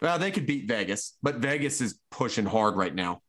Well, 0.00 0.18
they 0.18 0.30
could 0.30 0.46
beat 0.46 0.66
Vegas, 0.66 1.16
but 1.22 1.36
Vegas 1.36 1.80
is 1.80 1.98
pushing 2.10 2.46
hard 2.46 2.76
right 2.76 2.94
now. 2.94 3.20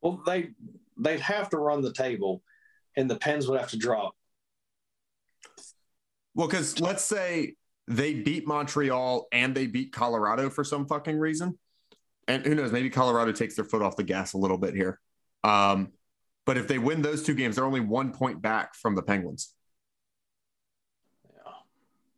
Well, 0.00 0.22
they 0.26 0.50
they'd 0.98 1.20
have 1.20 1.50
to 1.50 1.58
run 1.58 1.82
the 1.82 1.92
table, 1.92 2.42
and 2.96 3.10
the 3.10 3.16
Pens 3.16 3.46
would 3.48 3.60
have 3.60 3.70
to 3.70 3.78
drop. 3.78 4.14
Well, 6.34 6.46
because 6.46 6.80
let's 6.80 7.04
say 7.04 7.54
they 7.88 8.14
beat 8.14 8.46
Montreal 8.46 9.26
and 9.32 9.54
they 9.54 9.66
beat 9.66 9.92
Colorado 9.92 10.50
for 10.50 10.62
some 10.62 10.86
fucking 10.86 11.18
reason. 11.18 11.58
And 12.28 12.44
who 12.44 12.54
knows, 12.54 12.70
maybe 12.70 12.90
Colorado 12.90 13.32
takes 13.32 13.56
their 13.56 13.64
foot 13.64 13.82
off 13.82 13.96
the 13.96 14.02
gas 14.02 14.34
a 14.34 14.38
little 14.38 14.58
bit 14.58 14.74
here. 14.74 15.00
Um, 15.42 15.92
but 16.48 16.56
if 16.56 16.66
they 16.66 16.78
win 16.78 17.02
those 17.02 17.22
two 17.22 17.34
games, 17.34 17.56
they're 17.56 17.66
only 17.66 17.80
one 17.80 18.10
point 18.10 18.40
back 18.40 18.74
from 18.74 18.94
the 18.94 19.02
Penguins. 19.02 19.52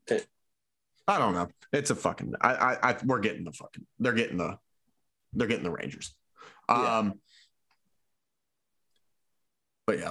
Yeah. 0.09 0.19
I 1.09 1.19
don't 1.19 1.35
know. 1.35 1.49
It's 1.73 1.91
a 1.91 1.97
fucking. 1.97 2.35
I, 2.41 2.55
I, 2.55 2.91
I 2.91 2.97
we're 3.05 3.19
getting 3.19 3.43
the 3.43 3.51
fucking. 3.53 3.85
They're 3.99 4.13
getting 4.13 4.37
the. 4.37 4.57
They're 5.33 5.49
getting 5.49 5.65
the 5.65 5.73
Rangers. 5.73 6.15
Yeah. 6.69 6.99
Um. 6.99 7.15
But 9.87 9.99
yeah, 9.99 10.11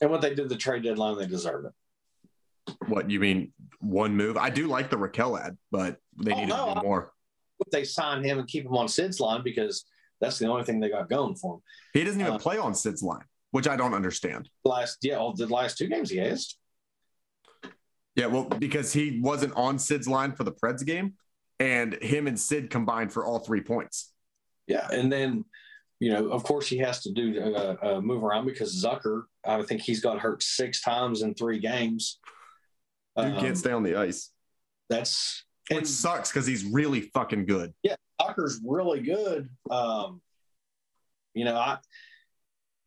And 0.00 0.10
what 0.12 0.20
they 0.20 0.36
did 0.36 0.48
the 0.48 0.54
trade 0.56 0.84
deadline, 0.84 1.18
they 1.18 1.26
deserve 1.26 1.64
it. 1.64 2.74
what 2.86 3.10
you 3.10 3.18
mean? 3.18 3.52
One 3.80 4.14
move. 4.14 4.36
I 4.36 4.50
do 4.50 4.68
like 4.68 4.90
the 4.90 4.96
Rakell 4.96 5.36
ad, 5.44 5.58
but 5.72 5.96
they 6.16 6.30
Oh, 6.32 6.36
need 6.38 6.48
no, 6.50 6.68
to 6.68 6.74
do 6.74 6.86
more. 6.86 7.12
If 7.58 7.72
they 7.72 7.82
sign 7.82 8.22
him 8.22 8.38
and 8.38 8.46
keep 8.46 8.66
him 8.66 8.76
on 8.76 8.86
Sid's 8.86 9.18
line 9.18 9.42
because 9.42 9.84
that's 10.20 10.38
the 10.38 10.46
only 10.46 10.62
thing 10.62 10.78
they 10.78 10.90
got 10.90 11.08
going 11.10 11.34
for 11.34 11.54
him. 11.56 11.60
He 11.94 12.04
doesn't 12.04 12.20
even 12.20 12.34
Uh, 12.34 12.38
play 12.38 12.58
on 12.58 12.76
Sid's 12.76 13.02
line, 13.02 13.24
which 13.50 13.68
I 13.68 13.76
don't 13.76 13.94
understand. 13.94 14.48
Last, 14.64 14.98
yeah, 15.02 15.16
all 15.16 15.32
the 15.34 15.46
last 15.46 15.78
two 15.78 15.88
games 15.88 16.10
he 16.10 16.18
has. 16.18 16.56
Yeah, 18.14 18.26
well, 18.26 18.44
because 18.44 18.92
he 18.92 19.20
wasn't 19.22 19.54
on 19.54 19.78
Sid's 19.78 20.08
line 20.08 20.32
for 20.32 20.44
the 20.44 20.52
Preds 20.52 20.84
game, 20.84 21.14
and 21.60 21.94
him 22.02 22.26
and 22.26 22.38
Sid 22.38 22.70
combined 22.70 23.12
for 23.12 23.24
all 23.24 23.38
three 23.38 23.60
points. 23.60 24.12
Yeah, 24.66 24.88
and 24.90 25.10
then 25.10 25.44
you 26.00 26.12
know, 26.12 26.28
of 26.28 26.44
course, 26.44 26.68
he 26.68 26.78
has 26.78 27.00
to 27.02 27.12
do 27.12 27.40
uh, 27.40 27.76
uh, 27.82 28.00
move 28.00 28.22
around 28.22 28.46
because 28.46 28.84
Zucker. 28.84 29.22
I 29.44 29.62
think 29.62 29.82
he's 29.82 30.00
got 30.00 30.18
hurt 30.18 30.42
six 30.42 30.80
times 30.80 31.22
in 31.22 31.34
three 31.34 31.58
games. 31.58 32.18
Dude 33.16 33.34
Um, 33.34 33.40
can't 33.40 33.58
stay 33.58 33.72
on 33.72 33.82
the 33.82 33.96
ice, 33.96 34.30
that's 34.88 35.44
which 35.70 35.78
and 35.78 35.88
sucks 35.88 36.30
because 36.30 36.46
he's 36.46 36.64
really 36.64 37.00
fucking 37.00 37.46
good. 37.46 37.74
Yeah, 37.82 37.96
Zucker's 38.20 38.60
really 38.64 39.00
good. 39.00 39.48
Um, 39.70 40.20
you 41.34 41.44
know, 41.44 41.56
I 41.56 41.78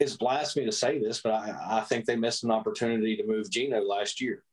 it's 0.02 0.18
blasphemy 0.18 0.66
to 0.66 0.72
say 0.72 1.00
this, 1.00 1.22
but 1.22 1.32
I, 1.32 1.78
I 1.78 1.82
think 1.82 2.06
they 2.06 2.16
missed 2.16 2.44
an 2.44 2.50
opportunity 2.52 3.16
to 3.18 3.26
move 3.26 3.50
Gino 3.52 3.82
last 3.82 4.20
year. 4.20 4.44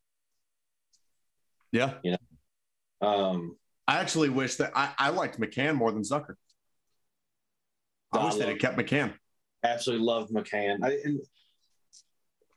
Yeah, 1.73 1.95
you 2.03 2.17
Um, 3.01 3.57
I 3.87 3.99
actually 3.99 4.29
wish 4.29 4.57
that 4.57 4.73
I, 4.77 4.93
I 4.99 5.09
liked 5.11 5.41
McCann 5.41 5.75
more 5.77 5.91
than 5.91 6.03
Zucker. 6.03 6.35
I 8.13 8.19
I 8.19 8.25
wish 8.27 8.35
they'd 8.35 8.59
kept 8.61 8.77
McCann. 8.79 9.15
absolutely 9.65 10.05
loved 10.07 10.31
McCann. 10.33 10.79
I, 10.83 10.99
and 11.05 11.21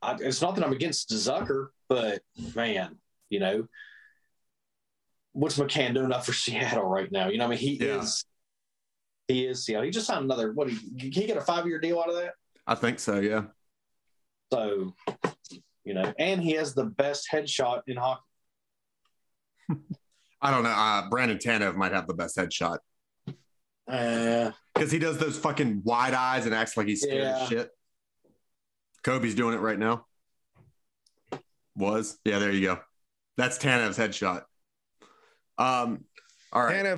I, 0.01 0.15
it's 0.19 0.41
not 0.41 0.56
that 0.56 0.65
I'm 0.65 0.73
against 0.73 1.10
Zucker, 1.12 1.67
but 1.88 2.21
man, 2.56 2.97
you 3.30 3.39
know, 3.39 3.67
what's 5.34 5.58
McCann 5.58 5.93
doing 5.93 6.12
up 6.12 6.25
for 6.25 6.34
Seattle 6.43 6.84
right 6.84 7.12
now? 7.12 7.30
You 7.30 7.38
know, 7.38 7.45
I 7.45 7.49
mean, 7.49 7.60
he 7.60 7.73
Yeah. 7.75 7.99
is, 8.01 8.25
he 9.27 9.45
is 9.45 9.63
Seattle. 9.65 9.86
He 9.86 9.91
just 9.91 10.08
signed 10.08 10.25
another. 10.25 10.51
What 10.54 10.69
he 10.69 10.75
can 10.75 11.12
he 11.21 11.25
get 11.27 11.38
a 11.38 11.41
five 11.41 11.65
year 11.67 11.80
deal 11.80 11.99
out 12.01 12.10
of 12.10 12.15
that? 12.15 12.34
I 12.67 12.76
think 12.76 13.00
so. 13.00 13.19
Yeah. 13.19 13.45
So, 14.52 14.93
you 15.84 15.93
know, 15.93 16.13
and 16.19 16.41
he 16.41 16.52
has 16.54 16.74
the 16.74 16.86
best 16.86 17.28
headshot 17.32 17.82
in 17.88 17.97
hockey. 17.97 18.21
I 20.41 20.52
don't 20.52 20.63
know. 20.63 20.69
Uh, 20.69 21.10
Brandon 21.10 21.38
Tanev 21.38 21.76
might 21.76 21.91
have 21.93 22.08
the 22.08 22.13
best 22.13 22.36
headshot 22.38 22.78
Uh, 23.88 24.52
because 24.74 24.91
he 24.91 25.00
does 25.00 25.17
those 25.17 25.38
fucking 25.38 25.82
wide 25.84 26.13
eyes 26.13 26.45
and 26.45 26.56
acts 26.56 26.76
like 26.78 26.88
he's 26.88 27.02
scared 27.02 27.24
Yeah. 27.24 27.43
of 27.43 27.50
shit. 27.50 27.69
Kobe's 29.04 29.36
doing 29.36 29.54
it 29.56 29.60
right 29.60 29.80
now. 29.80 30.06
Was 31.76 32.17
yeah, 32.26 32.39
there 32.39 32.52
you 32.52 32.62
go. 32.67 32.80
That's 33.38 33.58
Tanev's 33.58 33.97
headshot. 33.97 34.43
Um, 35.58 36.04
all 36.52 36.63
right. 36.63 36.76
Tanev, 36.86 36.97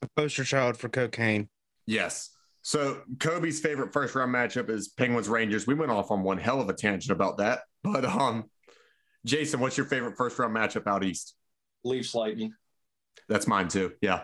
the 0.00 0.08
poster 0.16 0.44
child 0.44 0.76
for 0.76 0.88
cocaine. 0.88 1.48
Yes. 1.86 2.30
So 2.62 3.02
Kobe's 3.18 3.60
favorite 3.60 3.92
first 3.92 4.14
round 4.14 4.34
matchup 4.34 4.68
is 4.68 4.88
Penguins 4.88 5.28
Rangers. 5.28 5.66
We 5.66 5.74
went 5.74 5.90
off 5.90 6.10
on 6.10 6.22
one 6.22 6.38
hell 6.38 6.60
of 6.60 6.68
a 6.68 6.74
tangent 6.74 7.10
about 7.10 7.38
that. 7.38 7.60
But 7.82 8.04
um 8.04 8.44
Jason, 9.24 9.60
what's 9.60 9.76
your 9.76 9.86
favorite 9.86 10.16
first 10.16 10.38
round 10.38 10.54
matchup 10.54 10.86
out 10.86 11.04
east? 11.04 11.34
Leafs 11.84 12.14
Lightning. 12.14 12.54
That's 13.28 13.46
mine 13.46 13.68
too. 13.68 13.92
Yeah. 14.00 14.22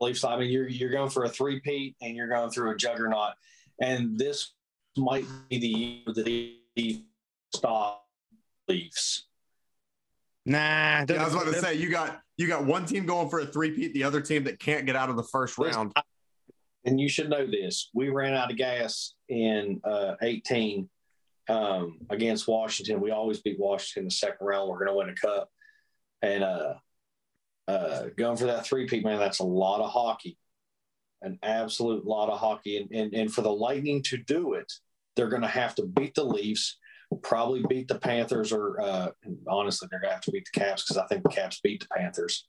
Leafs. 0.00 0.24
I 0.24 0.38
mean, 0.38 0.50
you're 0.50 0.68
you're 0.68 0.90
going 0.90 1.10
for 1.10 1.24
a 1.24 1.28
three 1.28 1.60
peat 1.60 1.96
and 2.00 2.16
you're 2.16 2.28
going 2.28 2.50
through 2.50 2.70
a 2.70 2.76
juggernaut, 2.76 3.34
and 3.80 4.18
this 4.18 4.52
might 4.96 5.26
be 5.50 5.58
the 5.58 5.66
year 5.66 6.02
that 6.06 6.24
the 6.76 7.04
stop 7.54 8.06
Leafs. 8.68 9.26
Nah, 10.46 11.04
Yeah, 11.08 11.20
I 11.20 11.24
was 11.24 11.34
about 11.34 11.46
to 11.46 11.54
say 11.54 11.74
you 11.74 11.90
got 11.90 12.20
you 12.36 12.48
got 12.48 12.64
one 12.64 12.84
team 12.84 13.06
going 13.06 13.28
for 13.28 13.40
a 13.40 13.46
three-peat, 13.46 13.94
the 13.94 14.04
other 14.04 14.20
team 14.20 14.44
that 14.44 14.58
can't 14.58 14.84
get 14.86 14.96
out 14.96 15.08
of 15.08 15.16
the 15.16 15.22
first 15.22 15.56
round. 15.58 15.92
And 16.84 17.00
you 17.00 17.08
should 17.08 17.30
know 17.30 17.46
this. 17.46 17.90
We 17.94 18.10
ran 18.10 18.34
out 18.34 18.50
of 18.50 18.56
gas 18.56 19.14
in 19.28 19.80
uh, 19.84 20.14
18 20.20 20.88
um, 21.48 21.98
against 22.10 22.46
Washington. 22.46 23.00
We 23.00 23.10
always 23.10 23.40
beat 23.40 23.58
Washington 23.58 24.02
in 24.02 24.08
the 24.08 24.14
second 24.14 24.46
round. 24.46 24.68
We're 24.68 24.84
going 24.84 24.88
to 24.88 24.94
win 24.94 25.08
a 25.08 25.14
cup. 25.14 25.50
And 26.22 26.44
uh, 26.44 26.74
uh, 27.68 28.04
going 28.16 28.36
for 28.36 28.46
that 28.46 28.66
three 28.66 28.86
peat, 28.86 29.04
man, 29.04 29.18
that's 29.18 29.40
a 29.40 29.44
lot 29.44 29.80
of 29.80 29.90
hockey, 29.90 30.38
an 31.22 31.38
absolute 31.42 32.04
lot 32.04 32.28
of 32.28 32.38
hockey. 32.38 32.78
And, 32.78 32.90
and, 32.92 33.14
and 33.14 33.32
for 33.32 33.42
the 33.42 33.52
Lightning 33.52 34.02
to 34.04 34.18
do 34.18 34.54
it, 34.54 34.70
they're 35.16 35.28
going 35.28 35.42
to 35.42 35.48
have 35.48 35.74
to 35.76 35.86
beat 35.86 36.14
the 36.14 36.24
Leafs, 36.24 36.78
probably 37.22 37.64
beat 37.68 37.88
the 37.88 37.98
Panthers, 37.98 38.52
or 38.52 38.80
uh, 38.80 39.08
honestly, 39.48 39.88
they're 39.90 40.00
going 40.00 40.10
to 40.10 40.14
have 40.14 40.24
to 40.24 40.32
beat 40.32 40.48
the 40.52 40.60
Caps 40.60 40.82
because 40.82 40.96
I 40.96 41.06
think 41.06 41.22
the 41.22 41.28
Caps 41.30 41.60
beat 41.62 41.80
the 41.80 41.94
Panthers, 41.96 42.46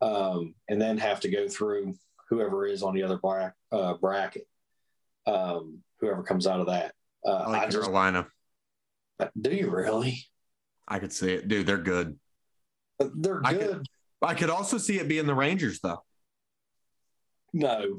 um, 0.00 0.54
and 0.68 0.80
then 0.80 0.98
have 0.98 1.20
to 1.20 1.30
go 1.30 1.46
through 1.46 1.94
whoever 2.30 2.64
is 2.66 2.82
on 2.82 2.94
the 2.94 3.02
other 3.02 3.18
bra- 3.18 3.50
uh, 3.72 3.94
bracket, 3.94 4.46
um, 5.26 5.78
whoever 6.00 6.22
comes 6.22 6.46
out 6.46 6.60
of 6.60 6.66
that. 6.68 6.94
Uh, 7.26 7.32
I 7.32 7.50
like 7.50 7.62
I 7.62 7.64
just, 7.66 7.80
Carolina. 7.82 8.26
do 9.38 9.50
you 9.50 9.68
really? 9.70 10.24
I 10.88 10.98
could 10.98 11.12
see 11.12 11.32
it. 11.32 11.48
Dude, 11.48 11.66
they're 11.66 11.76
good. 11.76 12.18
They're 12.98 13.42
I 13.44 13.52
good. 13.52 13.68
could- 13.78 13.86
I 14.22 14.34
could 14.34 14.50
also 14.50 14.76
see 14.78 14.98
it 14.98 15.08
being 15.08 15.24
the 15.26 15.34
Rangers, 15.34 15.80
though. 15.80 16.02
no, 17.54 17.98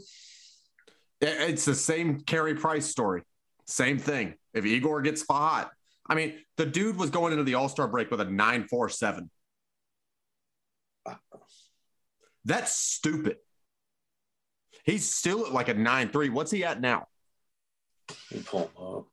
It- 1.19 1.49
It's 1.49 1.65
the 1.65 1.73
same 1.75 2.21
Carey 2.21 2.53
Price 2.55 2.85
story. 2.85 3.23
Same 3.65 3.97
thing. 3.99 4.35
If 4.53 4.65
Igor 4.65 5.01
gets 5.01 5.25
hot, 5.27 5.71
I 6.07 6.15
mean, 6.15 6.39
the 6.57 6.65
dude 6.65 6.97
was 6.97 7.09
going 7.09 7.31
into 7.31 7.43
the 7.43 7.55
All 7.55 7.69
Star 7.69 7.87
break 7.87 8.11
with 8.11 8.21
a 8.21 8.25
947. 8.25 9.29
That's 12.45 12.71
stupid. 12.75 13.37
He's 14.83 15.13
still 15.13 15.45
at 15.45 15.53
like 15.53 15.69
a 15.69 15.73
9 15.73 16.09
3. 16.09 16.29
What's 16.29 16.51
he 16.51 16.63
at 16.63 16.81
now? 16.81 17.07
Let 18.31 18.53
me 18.53 18.59
up. 18.79 19.07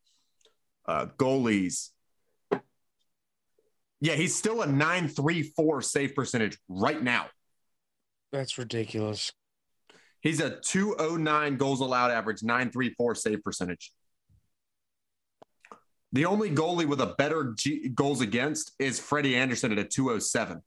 Uh, 0.86 1.06
goalies. 1.18 1.90
Yeah, 4.00 4.14
he's 4.14 4.34
still 4.34 4.62
a 4.62 4.66
934 4.66 5.82
save 5.82 6.14
percentage 6.14 6.58
right 6.68 7.02
now. 7.02 7.26
That's 8.32 8.56
ridiculous. 8.56 9.32
He's 10.20 10.40
a 10.40 10.58
209 10.60 11.56
goals 11.56 11.80
allowed 11.80 12.10
average, 12.10 12.42
934 12.42 13.14
save 13.14 13.42
percentage. 13.42 13.92
The 16.12 16.24
only 16.24 16.50
goalie 16.50 16.86
with 16.86 17.00
a 17.00 17.14
better 17.18 17.54
G- 17.56 17.88
goals 17.88 18.20
against 18.20 18.72
is 18.78 18.98
Freddie 18.98 19.36
Andersen 19.36 19.72
at 19.72 19.78
a 19.78 19.84
207. 19.84 20.62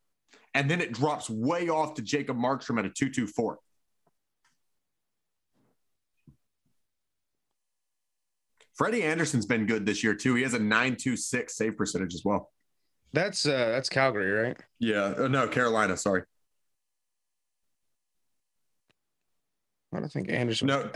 And 0.54 0.70
then 0.70 0.82
it 0.82 0.94
drops 0.94 1.30
way 1.30 1.70
off 1.70 1.96
to 1.96 2.02
Jacob 2.02 2.38
Markstrom 2.38 2.78
at 2.78 2.86
a 2.86 2.90
224. 2.90 3.58
Freddie 8.76 9.04
Andersen's 9.04 9.46
been 9.46 9.66
good 9.66 9.86
this 9.86 10.04
year 10.04 10.16
too. 10.16 10.36
He 10.36 10.44
has 10.44 10.54
a 10.54 10.60
926 10.60 11.56
save 11.56 11.78
percentage 11.78 12.14
as 12.14 12.24
well. 12.24 12.50
That's 13.14 13.46
uh 13.46 13.70
that's 13.70 13.90
Calgary, 13.90 14.32
right? 14.32 14.58
Yeah. 14.80 15.14
Oh, 15.18 15.28
no, 15.28 15.48
Carolina. 15.48 15.98
Sorry. 15.98 16.24
I 19.94 20.00
don't 20.00 20.12
think 20.12 20.32
Andersen. 20.32 20.68
No. 20.68 20.90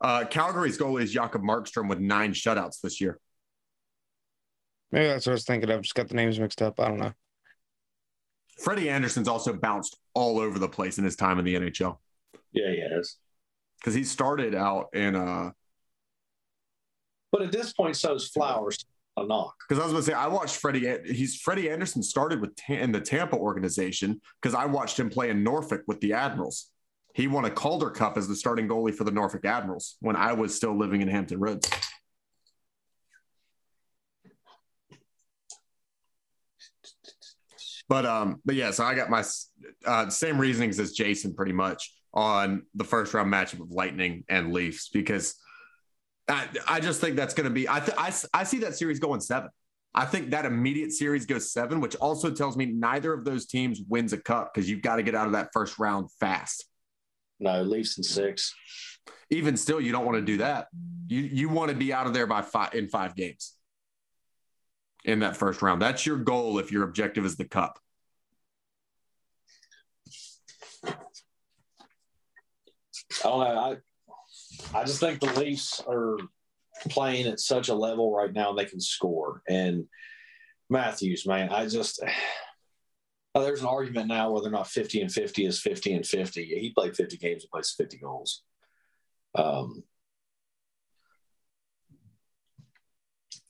Uh, 0.00 0.24
Calgary's 0.24 0.78
goalie 0.78 1.02
is 1.02 1.12
Jakob 1.12 1.42
Markstrom 1.42 1.88
with 1.88 2.00
nine 2.00 2.32
shutouts 2.32 2.80
this 2.80 3.00
year. 3.00 3.18
Maybe 4.90 5.06
that's 5.06 5.26
what 5.26 5.32
I 5.32 5.34
was 5.34 5.44
thinking 5.44 5.70
of. 5.70 5.82
Just 5.82 5.94
got 5.94 6.08
the 6.08 6.14
names 6.14 6.40
mixed 6.40 6.62
up. 6.62 6.80
I 6.80 6.88
don't 6.88 6.98
know. 6.98 7.12
Freddie 8.58 8.90
Andersen's 8.90 9.28
also 9.28 9.52
bounced 9.52 9.96
all 10.14 10.40
over 10.40 10.58
the 10.58 10.68
place 10.68 10.98
in 10.98 11.04
his 11.04 11.16
time 11.16 11.38
in 11.38 11.44
the 11.44 11.54
NHL 11.54 11.98
Yeah, 12.52 12.70
he 12.70 12.82
has. 12.94 13.16
because 13.78 13.94
he 13.94 14.02
started 14.04 14.54
out 14.54 14.88
in 14.94 15.14
uh 15.14 15.50
But 17.32 17.42
at 17.42 17.52
this 17.52 17.72
point, 17.72 17.96
so 17.96 18.14
is 18.14 18.28
Flowers 18.28 18.84
a 19.16 19.26
knock. 19.26 19.54
because 19.68 19.80
I 19.80 19.84
was 19.84 19.92
going 19.92 20.04
to 20.04 20.10
say 20.10 20.14
I 20.14 20.26
watched 20.26 20.56
Freddie. 20.56 20.96
He's 21.04 21.36
Freddie 21.36 21.70
Andersen 21.70 22.02
started 22.02 22.40
with 22.40 22.52
in 22.68 22.92
the 22.92 23.00
Tampa 23.00 23.36
organization 23.36 24.20
because 24.40 24.54
I 24.54 24.66
watched 24.66 24.98
him 24.98 25.10
play 25.10 25.30
in 25.30 25.42
Norfolk 25.42 25.82
with 25.86 26.00
the 26.00 26.12
Admirals. 26.12 26.70
He 27.14 27.26
won 27.26 27.44
a 27.44 27.50
Calder 27.50 27.90
Cup 27.90 28.16
as 28.16 28.28
the 28.28 28.36
starting 28.36 28.68
goalie 28.68 28.94
for 28.94 29.04
the 29.04 29.10
Norfolk 29.10 29.44
Admirals 29.44 29.96
when 30.00 30.16
I 30.16 30.32
was 30.32 30.54
still 30.54 30.76
living 30.76 31.02
in 31.02 31.08
Hampton 31.08 31.40
Roads. 31.40 31.68
But 37.88 38.06
um, 38.06 38.40
but 38.44 38.54
yeah, 38.54 38.70
so 38.70 38.84
I 38.84 38.94
got 38.94 39.10
my 39.10 39.24
uh, 39.84 40.08
same 40.10 40.38
reasonings 40.38 40.78
as 40.78 40.92
Jason 40.92 41.34
pretty 41.34 41.52
much 41.52 41.92
on 42.14 42.62
the 42.76 42.84
first 42.84 43.12
round 43.14 43.32
matchup 43.32 43.60
of 43.60 43.70
Lightning 43.70 44.24
and 44.28 44.52
Leafs 44.52 44.88
because 44.88 45.34
I, 46.30 46.48
I 46.68 46.80
just 46.80 47.00
think 47.00 47.16
that's 47.16 47.34
going 47.34 47.44
to 47.44 47.50
be 47.50 47.68
I, 47.68 47.80
th- 47.80 47.96
I 47.98 48.12
I 48.32 48.44
see 48.44 48.58
that 48.60 48.76
series 48.76 48.98
going 48.98 49.20
seven. 49.20 49.50
I 49.94 50.04
think 50.04 50.30
that 50.30 50.44
immediate 50.44 50.92
series 50.92 51.26
goes 51.26 51.52
seven, 51.52 51.80
which 51.80 51.96
also 51.96 52.30
tells 52.30 52.56
me 52.56 52.66
neither 52.66 53.12
of 53.12 53.24
those 53.24 53.46
teams 53.46 53.80
wins 53.88 54.12
a 54.12 54.18
cup 54.18 54.54
because 54.54 54.70
you've 54.70 54.82
got 54.82 54.96
to 54.96 55.02
get 55.02 55.14
out 55.14 55.26
of 55.26 55.32
that 55.32 55.50
first 55.52 55.78
round 55.78 56.10
fast. 56.20 56.66
No, 57.40 57.62
Leafs 57.62 57.98
in 57.98 58.04
six. 58.04 58.54
Even 59.30 59.56
still, 59.56 59.80
you 59.80 59.92
don't 59.92 60.04
want 60.04 60.18
to 60.18 60.24
do 60.24 60.36
that. 60.38 60.68
You 61.08 61.22
you 61.22 61.48
want 61.48 61.70
to 61.70 61.76
be 61.76 61.92
out 61.92 62.06
of 62.06 62.14
there 62.14 62.26
by 62.26 62.42
five 62.42 62.74
in 62.74 62.88
five 62.88 63.16
games 63.16 63.54
in 65.04 65.20
that 65.20 65.36
first 65.36 65.62
round. 65.62 65.82
That's 65.82 66.04
your 66.06 66.18
goal 66.18 66.58
if 66.58 66.70
your 66.70 66.84
objective 66.84 67.24
is 67.24 67.36
the 67.36 67.46
cup. 67.46 67.78
Oh, 73.24 73.40
I 73.40 73.44
don't 73.44 73.54
know. 73.54 73.76
I 74.74 74.84
just 74.84 75.00
think 75.00 75.20
the 75.20 75.38
Leafs 75.38 75.82
are 75.86 76.16
playing 76.88 77.26
at 77.26 77.40
such 77.40 77.68
a 77.68 77.74
level 77.74 78.14
right 78.14 78.32
now 78.32 78.52
they 78.52 78.64
can 78.64 78.80
score. 78.80 79.42
And 79.48 79.86
Matthews, 80.68 81.26
man, 81.26 81.50
I 81.50 81.66
just 81.66 82.02
oh, 83.34 83.42
there's 83.42 83.60
an 83.60 83.66
argument 83.66 84.08
now 84.08 84.30
whether 84.30 84.48
or 84.48 84.52
not 84.52 84.68
50 84.68 85.02
and 85.02 85.12
50 85.12 85.46
is 85.46 85.60
50 85.60 85.94
and 85.94 86.06
50. 86.06 86.44
He 86.44 86.72
played 86.72 86.96
50 86.96 87.16
games, 87.16 87.44
and 87.44 87.50
plays 87.50 87.74
50 87.76 87.98
goals. 87.98 88.42
Um, 89.34 89.84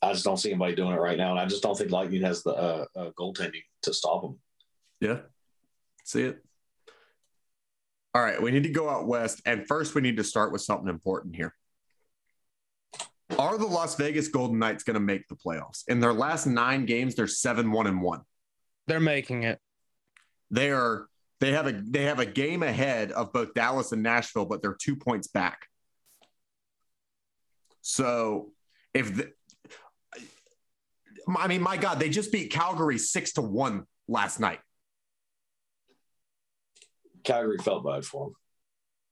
I 0.02 0.12
just 0.12 0.24
don't 0.24 0.38
see 0.38 0.50
anybody 0.50 0.74
doing 0.74 0.92
it 0.92 1.00
right 1.00 1.18
now, 1.18 1.30
and 1.30 1.40
I 1.40 1.46
just 1.46 1.62
don't 1.62 1.76
think 1.76 1.90
Lightning 1.90 2.22
has 2.22 2.42
the 2.42 2.52
uh, 2.52 2.84
uh, 2.96 3.10
goaltending 3.18 3.62
to 3.82 3.92
stop 3.92 4.22
them. 4.22 4.38
Yeah. 5.00 5.18
See 6.04 6.22
it. 6.22 6.42
All 8.14 8.22
right. 8.22 8.40
We 8.40 8.50
need 8.50 8.64
to 8.64 8.70
go 8.70 8.88
out 8.88 9.06
west. 9.06 9.40
And 9.44 9.66
first, 9.66 9.94
we 9.94 10.00
need 10.00 10.16
to 10.16 10.24
start 10.24 10.52
with 10.52 10.62
something 10.62 10.88
important 10.88 11.36
here. 11.36 11.54
Are 13.38 13.56
the 13.56 13.66
Las 13.66 13.94
Vegas 13.94 14.28
Golden 14.28 14.58
Knights 14.58 14.82
going 14.82 14.94
to 14.94 15.00
make 15.00 15.28
the 15.28 15.36
playoffs? 15.36 15.84
In 15.86 16.00
their 16.00 16.12
last 16.12 16.46
nine 16.46 16.84
games, 16.86 17.14
they're 17.14 17.28
seven, 17.28 17.70
one, 17.70 17.86
and 17.86 18.02
one. 18.02 18.22
They're 18.86 18.98
making 18.98 19.44
it. 19.44 19.60
They 20.50 20.72
are 20.72 21.06
they 21.38 21.52
have 21.52 21.66
a 21.66 21.72
they 21.72 22.04
have 22.04 22.18
a 22.18 22.26
game 22.26 22.62
ahead 22.62 23.12
of 23.12 23.32
both 23.32 23.54
Dallas 23.54 23.92
and 23.92 24.02
Nashville, 24.02 24.46
but 24.46 24.62
they're 24.62 24.76
two 24.78 24.96
points 24.96 25.28
back. 25.28 25.66
So 27.82 28.52
if 28.92 29.14
the, 29.16 29.32
I 31.28 31.46
mean, 31.46 31.62
my 31.62 31.76
God, 31.76 32.00
they 32.00 32.08
just 32.08 32.32
beat 32.32 32.50
Calgary 32.50 32.98
six 32.98 33.32
to 33.34 33.42
one 33.42 33.84
last 34.08 34.40
night. 34.40 34.58
Calgary 37.24 37.58
felt 37.58 37.84
bad 37.84 38.04
for 38.04 38.26
them. 38.26 38.34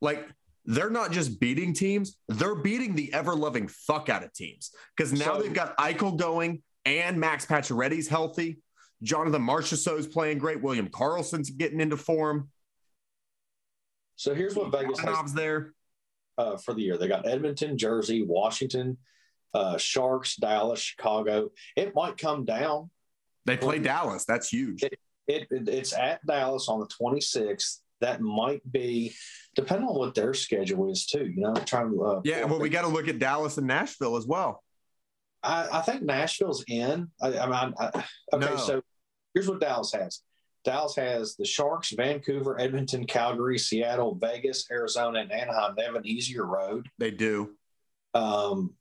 like 0.00 0.26
they're 0.64 0.90
not 0.90 1.12
just 1.12 1.40
beating 1.40 1.72
teams, 1.72 2.18
they're 2.28 2.54
beating 2.54 2.94
the 2.94 3.12
ever 3.14 3.34
loving 3.34 3.68
fuck 3.68 4.08
out 4.10 4.22
of 4.22 4.32
teams. 4.34 4.70
Because 4.96 5.12
now 5.12 5.36
So- 5.36 5.42
they've 5.42 5.54
got 5.54 5.76
Eichel 5.78 6.16
going 6.16 6.62
and 6.84 7.18
Max 7.18 7.46
Pacioretty's 7.46 8.06
healthy. 8.08 8.60
Jonathan 9.02 9.42
Marchessault's 9.42 10.06
playing 10.06 10.38
great. 10.38 10.60
William 10.60 10.88
Karlsson's 10.88 11.50
getting 11.50 11.80
into 11.80 11.96
form. 11.96 12.50
So 14.16 14.34
here's 14.34 14.56
what 14.56 14.72
Vegas 14.72 14.98
has 15.00 15.32
there. 15.32 15.74
uh, 16.36 16.56
for 16.56 16.74
the 16.74 16.82
year. 16.82 16.96
They 16.98 17.08
got 17.08 17.26
Edmonton, 17.26 17.78
Jersey, 17.78 18.22
Washington, 18.22 18.98
uh, 19.54 19.76
Sharks, 19.78 20.36
Dallas, 20.36 20.80
Chicago. 20.80 21.50
It 21.76 21.94
might 21.94 22.16
come 22.18 22.44
down. 22.44 22.90
They 23.44 23.56
play 23.56 23.78
Dallas. 23.78 24.24
That's 24.24 24.48
huge. 24.50 24.82
It, 24.82 24.98
it 25.26 25.48
it's 25.50 25.92
at 25.94 26.24
Dallas 26.26 26.68
on 26.68 26.80
the 26.80 26.86
26th. 26.86 27.78
That 28.00 28.20
might 28.20 28.60
be 28.70 29.12
depending 29.54 29.88
on 29.88 29.94
what 29.98 30.14
their 30.14 30.34
schedule 30.34 30.90
is 30.90 31.06
too. 31.06 31.26
You 31.26 31.40
know, 31.42 31.54
trying 31.54 31.90
to 31.92 32.02
uh, 32.04 32.20
Yeah, 32.24 32.44
well, 32.44 32.60
we 32.60 32.68
got 32.68 32.82
to 32.82 32.88
look 32.88 33.08
at 33.08 33.18
Dallas 33.18 33.58
and 33.58 33.66
Nashville 33.66 34.16
as 34.16 34.26
well. 34.26 34.62
I, 35.42 35.68
I 35.72 35.80
think 35.82 36.02
Nashville's 36.02 36.64
in. 36.68 37.08
I, 37.20 37.38
I 37.38 37.46
mean, 37.46 37.74
I, 37.78 38.04
okay, 38.32 38.46
No. 38.46 38.56
so 38.56 38.82
here's 39.34 39.48
what 39.48 39.60
Dallas 39.60 39.92
has. 39.92 40.22
Dallas 40.64 40.96
has 40.96 41.36
the 41.36 41.44
Sharks, 41.44 41.92
Vancouver, 41.92 42.60
Edmonton, 42.60 43.06
Calgary, 43.06 43.58
Seattle, 43.58 44.16
Vegas, 44.16 44.66
Arizona, 44.70 45.20
and 45.20 45.30
Anaheim. 45.32 45.74
They 45.76 45.84
have 45.84 45.94
an 45.94 46.06
easier 46.06 46.44
road. 46.44 46.88
They 46.98 47.10
do. 47.12 47.54
Um, 48.14 48.74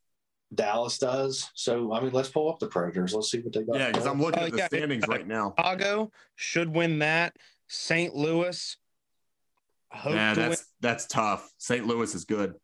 Dallas 0.53 0.97
does. 0.97 1.49
So, 1.53 1.93
I 1.93 2.01
mean, 2.01 2.11
let's 2.11 2.29
pull 2.29 2.49
up 2.49 2.57
the 2.59 2.67
Predators. 2.67 3.13
Let's 3.13 3.29
see 3.29 3.39
what 3.39 3.53
they 3.53 3.63
got. 3.63 3.75
Yeah, 3.77 3.87
because 3.91 4.07
I'm 4.07 4.19
looking 4.19 4.41
Oh, 4.43 4.45
at 4.47 4.51
the 4.53 4.57
yeah. 4.57 4.67
standings 4.67 5.07
right 5.07 5.27
now. 5.27 5.53
Chicago 5.57 6.11
should 6.35 6.73
win 6.73 6.99
that. 6.99 7.35
St. 7.67 8.15
Louis. 8.15 8.77
Hope 9.91 10.13
Yeah, 10.13 10.33
to 10.33 10.39
win. 10.41 10.49
that's 10.49 10.65
that's 10.81 11.05
tough. 11.07 11.49
St. 11.57 11.85
Louis 11.85 12.13
is 12.13 12.25
good. 12.25 12.55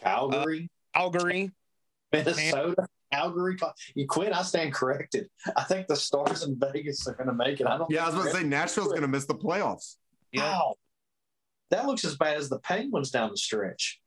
Calgary, 0.00 0.70
Calgary. 0.94 1.50
Minnesota, 2.12 2.86
Calgary. 3.12 3.56
You 3.94 4.06
quit. 4.06 4.32
I 4.32 4.42
stand 4.42 4.72
corrected. 4.74 5.28
I 5.56 5.64
think 5.64 5.86
the 5.86 5.96
Stars 5.96 6.42
in 6.44 6.58
Vegas 6.58 7.06
are 7.06 7.14
going 7.14 7.28
to 7.28 7.34
make 7.34 7.60
it. 7.60 7.66
I 7.66 7.78
don't. 7.78 7.90
Yeah, 7.90 8.04
I 8.04 8.06
was 8.06 8.14
about 8.14 8.24
to 8.26 8.30
say 8.32 8.42
Nashville's 8.44 8.88
going 8.88 9.02
to 9.02 9.08
miss 9.08 9.26
the 9.26 9.34
playoffs. 9.34 9.96
Yeah. 10.32 10.42
Wow. 10.42 10.74
That 11.70 11.86
looks 11.86 12.04
as 12.04 12.16
bad 12.16 12.36
as 12.36 12.48
the 12.48 12.58
Penguins 12.58 13.10
down 13.10 13.30
the 13.30 13.36
stretch. 13.36 14.00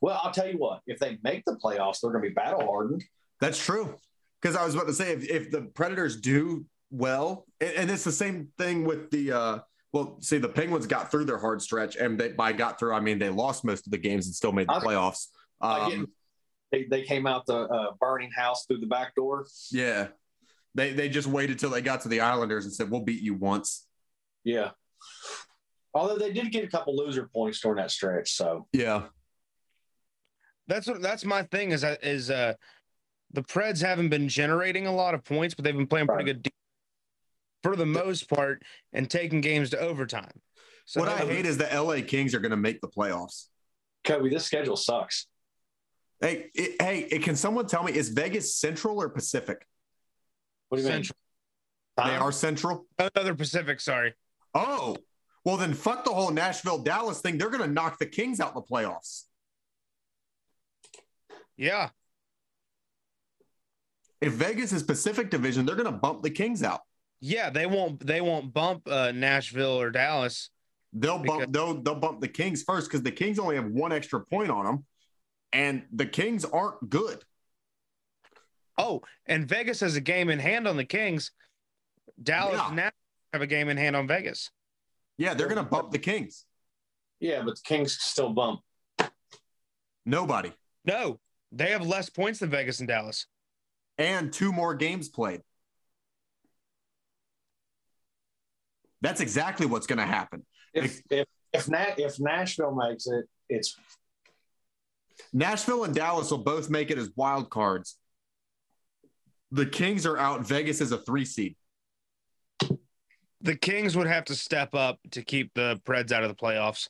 Well, 0.00 0.20
I'll 0.22 0.30
tell 0.30 0.46
you 0.48 0.58
what, 0.58 0.80
if 0.86 1.00
they 1.00 1.18
make 1.24 1.44
the 1.44 1.56
playoffs, 1.56 2.00
they're 2.00 2.12
going 2.12 2.22
to 2.22 2.28
be 2.28 2.34
battle 2.34 2.64
hardened. 2.64 3.04
That's 3.40 3.58
true. 3.62 3.96
Because 4.40 4.54
I 4.54 4.64
was 4.64 4.74
about 4.74 4.86
to 4.86 4.92
say, 4.94 5.12
if, 5.12 5.28
if 5.28 5.50
the 5.50 5.62
Predators 5.62 6.20
do 6.20 6.64
well, 6.90 7.44
and, 7.60 7.70
and 7.72 7.90
it's 7.90 8.04
the 8.04 8.12
same 8.12 8.48
thing 8.56 8.84
with 8.84 9.10
the, 9.10 9.32
uh, 9.32 9.58
well, 9.98 10.16
see, 10.20 10.38
the 10.38 10.48
Penguins 10.48 10.86
got 10.86 11.10
through 11.10 11.24
their 11.24 11.38
hard 11.38 11.60
stretch, 11.62 11.96
and 11.96 12.18
they, 12.18 12.28
by 12.30 12.52
got 12.52 12.78
through, 12.78 12.92
I 12.94 13.00
mean 13.00 13.18
they 13.18 13.28
lost 13.28 13.64
most 13.64 13.86
of 13.86 13.90
the 13.90 13.98
games 13.98 14.26
and 14.26 14.34
still 14.34 14.52
made 14.52 14.68
the 14.68 14.74
playoffs. 14.74 15.28
Um, 15.60 16.08
They, 16.70 16.84
they 16.84 17.02
came 17.02 17.26
out 17.26 17.46
the 17.46 17.60
uh, 17.60 17.92
burning 18.00 18.30
house 18.30 18.66
through 18.66 18.80
the 18.80 18.86
back 18.86 19.14
door. 19.14 19.46
yeah, 19.70 20.08
they 20.74 20.92
they 20.92 21.08
just 21.08 21.26
waited 21.26 21.58
till 21.58 21.70
they 21.70 21.80
got 21.80 22.02
to 22.02 22.08
the 22.08 22.20
Islanders 22.20 22.64
and 22.66 22.74
said, 22.74 22.90
"We'll 22.90 23.00
beat 23.00 23.22
you 23.22 23.34
once." 23.34 23.86
Yeah. 24.44 24.70
Although 25.94 26.18
they 26.18 26.32
did 26.32 26.52
get 26.52 26.64
a 26.64 26.68
couple 26.68 26.94
loser 26.96 27.28
points 27.32 27.60
during 27.60 27.78
that 27.78 27.90
stretch. 27.90 28.32
So, 28.34 28.68
Yeah, 28.72 29.04
That's 30.66 30.86
what 30.86 31.00
that's 31.00 31.24
my 31.24 31.42
thing 31.44 31.72
is 31.72 31.80
that 31.80 32.04
is 32.04 32.30
uh 32.30 32.54
the 33.32 33.42
Preds 33.42 33.80
haven't 33.82 34.10
been 34.10 34.28
generating 34.28 34.86
a 34.86 34.94
lot 34.94 35.14
of 35.14 35.24
points, 35.24 35.54
but 35.54 35.64
they've 35.64 35.76
been 35.76 35.86
playing 35.86 36.06
pretty 36.06 36.24
Right. 36.24 36.34
good 36.34 36.42
de- 36.44 36.50
for 37.62 37.76
the 37.76 37.86
most 37.86 38.28
part 38.28 38.62
and 38.92 39.08
taking 39.10 39.40
games 39.40 39.70
to 39.70 39.78
overtime. 39.78 40.40
So 40.86 41.00
what 41.00 41.08
I 41.08 41.18
hate 41.18 41.44
is 41.44 41.58
the 41.58 41.68
LA 41.72 42.00
Kings 42.06 42.34
are 42.34 42.40
going 42.40 42.50
to 42.50 42.56
make 42.56 42.80
the 42.80 42.88
playoffs. 42.88 43.46
Kobe, 44.04 44.30
this 44.30 44.44
schedule 44.44 44.76
sucks. 44.76 45.26
Hey, 46.20 46.50
it, 46.54 46.80
hey, 46.80 47.00
it- 47.10 47.22
can 47.22 47.36
someone 47.36 47.66
tell 47.66 47.82
me 47.82 47.92
is 47.92 48.08
Vegas 48.08 48.54
Central 48.56 49.00
or 49.00 49.08
Pacific? 49.08 49.66
What 50.68 50.78
do 50.78 50.84
you 50.84 50.90
mean? 50.90 51.04
They 51.96 52.04
mean? 52.04 52.14
are 52.14 52.32
Central. 52.32 52.86
another 52.98 53.34
Pacific. 53.34 53.80
Sorry. 53.80 54.14
Oh, 54.54 54.96
well 55.44 55.56
then 55.56 55.74
fuck 55.74 56.04
the 56.04 56.10
whole 56.10 56.30
Nashville 56.30 56.78
Dallas 56.78 57.20
thing. 57.20 57.38
They're 57.38 57.50
going 57.50 57.62
to 57.62 57.68
knock 57.72 57.98
the 57.98 58.06
Kings 58.06 58.40
out 58.40 58.50
in 58.50 58.54
the 58.54 58.62
playoffs. 58.62 59.24
Yeah, 61.56 61.88
If 64.20 64.32
Vegas 64.34 64.72
is 64.72 64.82
Pacific 64.84 65.28
Division, 65.28 65.66
they're 65.66 65.74
going 65.76 65.90
to 65.92 65.98
bump 65.98 66.22
the 66.22 66.30
Kings 66.30 66.62
out. 66.62 66.82
Yeah. 67.20 67.50
They 67.50 67.66
won't. 67.66 68.04
They 68.04 68.20
won't 68.20 68.52
bump 68.52 68.88
uh, 68.88 69.12
Nashville 69.12 69.80
or 69.80 69.90
Dallas. 69.90 70.50
They'll 70.92 71.18
Because- 71.18 71.38
bump. 71.40 71.52
They'll 71.52 71.82
they'll 71.82 71.94
bump 71.94 72.20
the 72.20 72.28
Kings 72.28 72.62
first 72.62 72.88
because 72.88 73.02
the 73.02 73.10
Kings 73.12 73.38
only 73.38 73.56
have 73.56 73.66
one 73.66 73.92
extra 73.92 74.20
point 74.24 74.50
on 74.50 74.64
them, 74.64 74.84
and 75.52 75.84
the 75.92 76.06
Kings 76.06 76.44
aren't 76.44 76.88
good. 76.88 77.24
Oh, 78.76 79.02
and 79.26 79.48
Vegas 79.48 79.80
has 79.80 79.96
a 79.96 80.00
game 80.00 80.30
in 80.30 80.38
hand 80.38 80.68
on 80.68 80.76
the 80.76 80.84
Kings. 80.84 81.32
Dallas 82.22 82.54
Yeah. 82.56 82.66
and 82.68 82.76
Nashville 82.76 82.92
have 83.32 83.42
a 83.42 83.46
game 83.46 83.68
in 83.68 83.76
hand 83.76 83.96
on 83.96 84.06
Vegas. 84.06 84.50
Yeah, 85.18 85.34
they're 85.34 85.48
going 85.48 85.62
to 85.64 85.68
bump 85.68 85.90
the 85.90 85.98
Kings. 85.98 86.44
Yeah, 87.20 87.42
but 87.42 87.56
the 87.56 87.62
Kings 87.64 87.98
still 88.00 88.32
bump. 88.32 88.60
Nobody 90.06 90.52
No, 90.84 91.18
they 91.52 91.72
have 91.72 91.86
less 91.86 92.08
points 92.08 92.38
than 92.38 92.50
Vegas 92.50 92.78
and 92.78 92.88
Dallas. 92.88 93.26
and 93.98 94.32
two 94.32 94.52
more 94.52 94.74
games 94.74 95.08
played. 95.08 95.42
That's 99.00 99.20
exactly 99.20 99.66
what's 99.66 99.86
going 99.86 99.98
to 99.98 100.06
happen. 100.06 100.44
If 100.74 101.00
if 101.10 101.26
if, 101.52 101.68
Na- 101.68 101.94
if 101.96 102.20
Nashville 102.20 102.74
makes 102.74 103.06
it, 103.06 103.24
it's 103.48 103.76
Nashville 105.32 105.84
and 105.84 105.94
Dallas 105.94 106.30
will 106.30 106.38
both 106.38 106.68
make 106.70 106.90
it 106.90 106.98
as 106.98 107.10
wild 107.16 107.50
cards. 107.50 107.96
The 109.50 109.66
Kings 109.66 110.04
are 110.04 110.18
out. 110.18 110.46
Vegas 110.46 110.80
is 110.80 110.92
a 110.92 110.98
three 110.98 111.24
seed. 111.24 111.56
The 113.40 113.56
Kings 113.56 113.96
would 113.96 114.06
have 114.06 114.24
to 114.26 114.34
step 114.34 114.74
up 114.74 114.98
to 115.12 115.22
keep 115.22 115.52
the 115.54 115.80
Preds 115.86 116.12
out 116.12 116.22
of 116.22 116.28
the 116.28 116.34
playoffs 116.34 116.88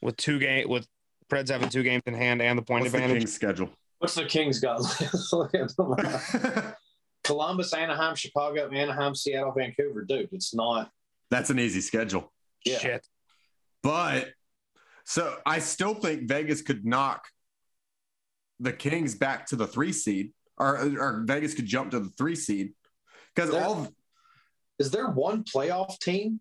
with 0.00 0.16
two 0.16 0.38
game 0.38 0.68
with 0.68 0.86
Preds 1.30 1.50
having 1.50 1.68
two 1.68 1.82
games 1.82 2.02
in 2.06 2.14
hand 2.14 2.42
and 2.42 2.58
the 2.58 2.62
point 2.62 2.82
What's 2.82 2.92
the 2.92 2.98
advantage. 2.98 3.18
Kings 3.22 3.32
schedule? 3.32 3.70
what's 3.98 4.14
the 4.14 4.24
Kings 4.24 4.60
got? 4.60 4.80
Look 5.32 5.54
at 5.54 5.76
them. 5.76 6.74
Columbus, 7.22 7.72
Anaheim, 7.74 8.16
Chicago, 8.16 8.68
Anaheim, 8.70 9.14
Seattle, 9.14 9.52
Vancouver. 9.52 10.02
Dude, 10.02 10.30
it's 10.32 10.54
not. 10.54 10.90
That's 11.30 11.50
an 11.50 11.58
easy 11.58 11.80
schedule. 11.80 12.32
Yeah. 12.64 12.78
Shit. 12.78 13.06
But 13.82 14.28
so 15.04 15.36
I 15.46 15.60
still 15.60 15.94
think 15.94 16.28
Vegas 16.28 16.62
could 16.62 16.84
knock 16.84 17.26
the 18.58 18.72
Kings 18.72 19.14
back 19.14 19.46
to 19.46 19.56
the 19.56 19.66
three 19.66 19.92
seed, 19.92 20.32
or, 20.58 20.76
or 20.98 21.24
Vegas 21.26 21.54
could 21.54 21.66
jump 21.66 21.92
to 21.92 22.00
the 22.00 22.10
three 22.10 22.36
seed 22.36 22.74
because 23.34 23.54
all 23.54 23.88
Is 24.78 24.90
there 24.90 25.08
one 25.08 25.44
playoff 25.44 25.98
team 25.98 26.40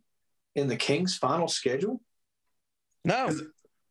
in 0.55 0.67
the 0.67 0.75
Kings' 0.75 1.17
final 1.17 1.47
schedule? 1.47 2.01
No. 3.05 3.31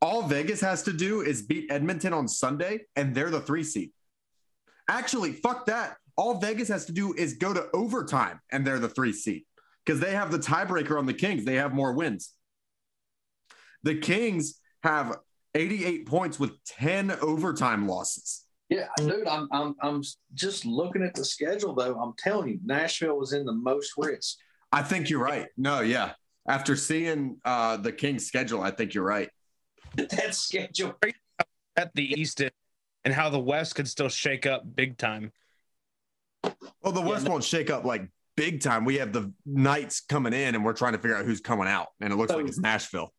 all 0.02 0.22
Vegas 0.22 0.60
has 0.60 0.82
to 0.82 0.92
do 0.92 1.22
is 1.22 1.42
beat 1.42 1.72
Edmonton 1.72 2.12
on 2.12 2.28
Sunday, 2.28 2.80
and 2.94 3.14
they're 3.14 3.30
the 3.30 3.40
three 3.40 3.64
seed. 3.64 3.90
Actually, 4.88 5.32
fuck 5.32 5.66
that. 5.66 5.96
All 6.16 6.38
Vegas 6.38 6.68
has 6.68 6.84
to 6.86 6.92
do 6.92 7.14
is 7.14 7.34
go 7.34 7.54
to 7.54 7.68
overtime, 7.72 8.40
and 8.52 8.66
they're 8.66 8.78
the 8.78 8.88
three 8.88 9.12
seed 9.12 9.44
because 9.88 10.00
they 10.02 10.12
have 10.12 10.30
the 10.30 10.38
tiebreaker 10.38 10.98
on 10.98 11.06
the 11.06 11.14
Kings. 11.14 11.46
They 11.46 11.54
have 11.54 11.72
more 11.72 11.94
wins. 11.94 12.34
The 13.84 13.94
Kings 13.94 14.60
have 14.82 15.16
88 15.54 16.04
points 16.04 16.38
with 16.38 16.62
10 16.66 17.10
overtime 17.22 17.88
losses. 17.88 18.44
Yeah, 18.68 18.88
dude, 18.98 19.26
I'm 19.26 19.48
I'm 19.50 19.74
I'm 19.80 20.02
just 20.34 20.66
looking 20.66 21.02
at 21.02 21.14
the 21.14 21.24
schedule 21.24 21.74
though. 21.74 21.98
I'm 21.98 22.12
telling 22.18 22.50
you, 22.50 22.58
Nashville 22.62 23.16
was 23.16 23.32
in 23.32 23.46
the 23.46 23.52
most 23.54 23.92
risk. 23.96 24.36
I 24.70 24.82
think 24.82 25.08
you're 25.08 25.22
right. 25.24 25.46
No, 25.56 25.80
yeah. 25.80 26.12
After 26.46 26.76
seeing 26.76 27.38
uh, 27.46 27.78
the 27.78 27.92
Kings 27.92 28.26
schedule, 28.26 28.60
I 28.60 28.70
think 28.70 28.92
you're 28.92 29.06
right. 29.06 29.30
that 29.96 30.34
schedule. 30.34 30.94
At 31.78 31.94
the 31.94 32.12
East 32.20 32.42
and 32.42 33.14
how 33.14 33.30
the 33.30 33.38
West 33.40 33.74
could 33.74 33.88
still 33.88 34.10
shake 34.10 34.44
up 34.44 34.64
big 34.76 34.98
time. 34.98 35.32
Well, 36.82 36.92
the 36.92 37.00
Yeah, 37.00 37.08
West 37.08 37.24
no- 37.24 37.30
won't 37.30 37.44
shake 37.44 37.70
up 37.70 37.86
like 37.86 38.06
big 38.38 38.60
time. 38.62 38.84
We 38.84 38.96
have 38.96 39.12
the 39.12 39.32
Knights 39.44 40.00
coming 40.00 40.32
in, 40.32 40.54
and 40.54 40.64
we're 40.64 40.72
trying 40.72 40.92
to 40.92 40.98
figure 40.98 41.16
out 41.16 41.24
who's 41.24 41.40
coming 41.40 41.68
out, 41.68 41.88
and 42.00 42.12
it 42.12 42.16
looks 42.16 42.30
So- 42.32 42.38
like 42.38 42.46
it's 42.46 42.58
Nashville. 42.58 43.12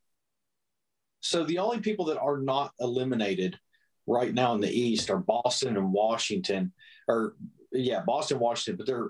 So 1.22 1.44
the 1.44 1.60
only 1.60 1.80
people 1.80 2.06
that 2.06 2.20
are 2.20 2.38
not 2.38 2.72
eliminated 2.80 3.60
right 4.08 4.34
now 4.34 4.54
in 4.56 4.62
the 4.62 4.70
East 4.72 5.10
are 5.10 5.18
Boston 5.18 5.76
and 5.78 5.91
Washington, 5.91 6.72
or 7.08 7.36
yeah, 7.72 8.02
Boston, 8.02 8.39
Washington, 8.39 8.78
but 8.78 8.88
they're 8.88 9.10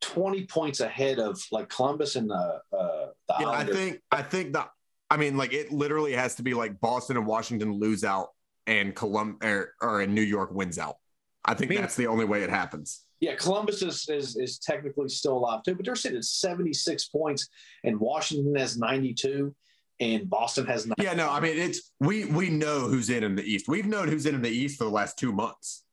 20 0.00 0.46
points 0.46 0.80
ahead 0.80 1.18
of 1.18 1.40
like 1.52 1.68
Columbus 1.68 2.16
and 2.16 2.28
the 2.28 2.60
uh, 2.72 3.06
the 3.28 3.34
Yeah, 3.40 3.48
I 3.50 3.64
think 3.64 4.00
I 4.10 4.22
think 4.22 4.52
that 4.54 4.70
I 5.10 5.16
mean, 5.16 5.36
like 5.36 5.52
it 5.52 5.70
literally 5.70 6.12
has 6.12 6.34
to 6.36 6.42
be 6.42 6.54
like 6.54 6.80
Boston 6.80 7.16
and 7.16 7.26
Washington 7.26 7.72
lose 7.72 8.02
out, 8.04 8.30
and 8.66 8.94
Colum 8.94 9.38
or, 9.42 9.74
or 9.80 10.02
in 10.02 10.12
New 10.14 10.22
York 10.22 10.50
wins 10.52 10.78
out. 10.78 10.96
I 11.44 11.54
think 11.54 11.70
I 11.70 11.74
mean- 11.74 11.80
that's 11.82 11.96
the 11.96 12.08
only 12.08 12.24
way 12.24 12.42
it 12.42 12.50
happens. 12.50 13.02
Yeah, 13.24 13.36
Columbus 13.36 13.80
is, 13.80 14.06
is 14.10 14.36
is 14.36 14.58
technically 14.58 15.08
still 15.08 15.38
alive 15.38 15.62
too, 15.62 15.74
but 15.74 15.86
they're 15.86 15.94
sitting 15.94 16.18
at 16.18 16.24
76 16.24 17.06
points, 17.06 17.48
and 17.82 17.98
Washington 17.98 18.54
has 18.56 18.76
92, 18.76 19.54
and 19.98 20.28
Boston 20.28 20.66
has 20.66 20.86
90. 20.86 21.02
Yeah, 21.02 21.14
no, 21.14 21.30
I 21.30 21.40
mean 21.40 21.56
it's 21.56 21.90
we 22.00 22.26
we 22.26 22.50
know 22.50 22.80
who's 22.80 23.08
in 23.08 23.24
in 23.24 23.34
the 23.34 23.42
East. 23.42 23.66
We've 23.66 23.86
known 23.86 24.08
who's 24.08 24.26
in 24.26 24.34
in 24.34 24.42
the 24.42 24.50
East 24.50 24.76
for 24.76 24.84
the 24.84 24.90
last 24.90 25.18
two 25.18 25.32
months. 25.32 25.84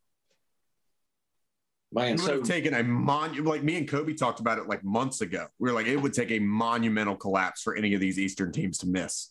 Man, 1.94 2.08
It 2.08 2.12
would 2.12 2.20
so 2.20 2.34
have 2.40 2.44
taken 2.44 2.74
a 2.74 2.84
mon 2.84 3.42
like 3.46 3.64
me 3.64 3.78
and 3.78 3.88
Kobe 3.88 4.14
talked 4.14 4.42
about 4.42 4.58
it 4.58 4.68
like 4.68 4.84
months 4.84 5.22
ago. 5.22 5.48
We 5.58 5.70
were 5.70 5.76
like, 5.76 5.88
it 5.88 5.96
would 5.96 6.14
take 6.14 6.32
a 6.32 6.40
monumental 6.40 7.16
collapse 7.16 7.62
for 7.62 7.78
any 7.78 7.94
of 7.94 8.02
these 8.02 8.20
Eastern 8.20 8.52
teams 8.52 8.78
to 8.80 8.88
miss. 8.88 9.30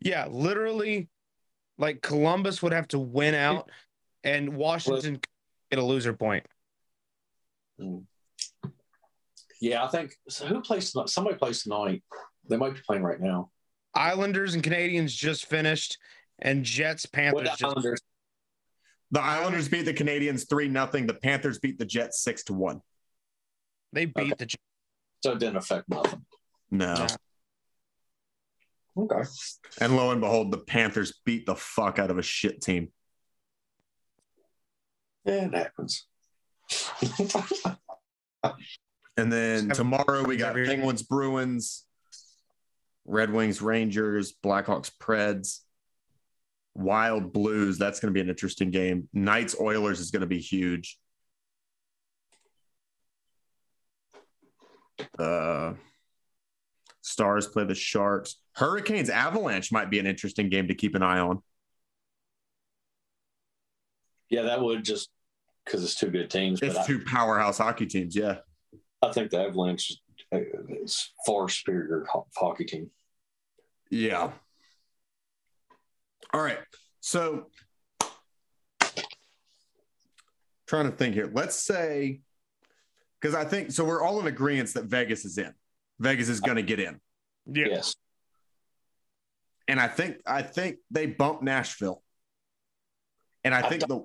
Yeah, 0.00 0.26
literally, 0.28 1.08
like 1.78 2.02
Columbus 2.02 2.64
would 2.64 2.72
have 2.72 2.88
to 2.88 2.98
win 2.98 3.34
out, 3.36 3.70
and 4.24 4.56
Washington 4.56 5.20
get 5.70 5.78
a 5.78 5.84
loser 5.84 6.12
point. 6.12 6.44
Hmm. 7.78 7.98
yeah, 9.60 9.84
I 9.84 9.88
think 9.88 10.14
so 10.28 10.46
who 10.46 10.60
plays 10.60 10.92
tonight? 10.92 11.08
Somebody 11.08 11.36
plays 11.36 11.62
tonight. 11.62 12.02
They 12.48 12.56
might 12.56 12.74
be 12.74 12.80
playing 12.86 13.02
right 13.02 13.20
now. 13.20 13.50
Islanders 13.94 14.54
and 14.54 14.62
Canadiens 14.62 15.10
just 15.10 15.46
finished, 15.46 15.98
and 16.38 16.64
Jets 16.64 17.06
Panthers 17.06 17.42
the 17.42 17.48
just 17.50 17.64
Islanders? 17.64 18.00
The 19.10 19.20
Islanders 19.22 19.68
beat 19.68 19.82
the 19.84 19.94
Canadiens 19.94 20.48
three 20.48 20.68
nothing. 20.68 21.06
The 21.06 21.14
Panthers 21.14 21.58
beat 21.58 21.78
the 21.78 21.84
Jets 21.86 22.22
six 22.22 22.44
to 22.44 22.52
one. 22.54 22.80
they 23.92 24.04
beat 24.06 24.18
Okay. 24.18 24.34
the 24.38 24.46
Jets. 24.46 24.62
So 25.22 25.32
it 25.32 25.38
didn't 25.38 25.56
affect 25.56 25.88
nothing. 25.88 26.24
No. 26.70 26.94
No. 26.94 27.06
Okay. 28.98 29.28
And 29.80 29.96
lo 29.96 30.10
and 30.10 30.20
behold, 30.20 30.50
the 30.50 30.58
Panthers 30.58 31.20
beat 31.24 31.46
the 31.46 31.54
fuck 31.54 31.98
out 31.98 32.10
of 32.10 32.18
a 32.18 32.22
shit 32.22 32.60
team. 32.62 32.88
Yeah, 35.26 35.46
it 35.46 35.54
happens. 35.54 36.06
And 39.18 39.32
then 39.32 39.70
tomorrow 39.70 40.24
we 40.24 40.36
got 40.36 40.54
Penguins, 40.54 41.02
Bruins, 41.02 41.86
Red 43.06 43.32
Wings, 43.32 43.62
Rangers, 43.62 44.34
Blackhawks, 44.44 44.92
Preds, 45.00 45.60
Wild 46.74 47.32
Blues. 47.32 47.78
That's 47.78 47.98
going 47.98 48.12
to 48.12 48.14
be 48.14 48.20
an 48.20 48.28
interesting 48.28 48.70
game. 48.70 49.08
Knights, 49.14 49.56
Oilers 49.58 50.00
is 50.00 50.10
going 50.10 50.20
to 50.20 50.26
be 50.26 50.38
huge. 50.38 50.98
Uh, 55.18 55.72
Stars 57.00 57.46
play 57.46 57.64
the 57.64 57.74
Sharks. 57.74 58.36
Hurricanes, 58.54 59.08
Avalanche 59.08 59.72
might 59.72 59.90
be 59.90 59.98
an 59.98 60.06
interesting 60.06 60.50
game 60.50 60.68
to 60.68 60.74
keep 60.74 60.94
an 60.94 61.02
eye 61.02 61.20
on. 61.20 61.42
yeah, 64.28 64.42
that 64.42 64.60
would 64.60 64.84
just 64.84 65.08
because 65.66 65.82
it's 65.82 65.96
two 65.96 66.10
good 66.10 66.30
teams. 66.30 66.60
But 66.60 66.70
It's 66.70 66.78
I, 66.78 66.86
two 66.86 67.00
powerhouse 67.04 67.58
hockey 67.58 67.86
teams. 67.86 68.16
Yeah. 68.16 68.38
I 69.02 69.12
think 69.12 69.30
the 69.30 69.40
Avalanche 69.40 69.92
uh, 70.32 70.38
is 70.68 71.12
far 71.26 71.48
superior 71.48 72.06
ho- 72.08 72.28
hockey 72.36 72.64
team. 72.64 72.90
Yeah. 73.90 74.30
All 76.32 76.42
right. 76.42 76.58
So 77.00 77.48
trying 80.66 80.90
to 80.90 80.96
think 80.96 81.14
here. 81.14 81.30
Let's 81.32 81.56
say 81.56 82.20
because 83.20 83.34
I 83.34 83.44
think 83.44 83.70
so 83.72 83.84
we're 83.84 84.02
all 84.02 84.20
in 84.20 84.26
agreement 84.26 84.72
that 84.74 84.84
Vegas 84.84 85.24
is 85.24 85.38
in. 85.38 85.52
Vegas 85.98 86.28
is 86.28 86.40
going 86.40 86.56
to 86.56 86.62
get 86.62 86.80
in. 86.80 87.00
Yeah. 87.46 87.66
Yes. 87.68 87.96
And 89.68 89.80
I 89.80 89.88
think 89.88 90.20
I 90.26 90.42
think 90.42 90.78
they 90.90 91.06
bump 91.06 91.42
Nashville. 91.42 92.02
And 93.44 93.54
I 93.54 93.60
I 93.60 93.68
think 93.68 93.86
the 93.86 94.04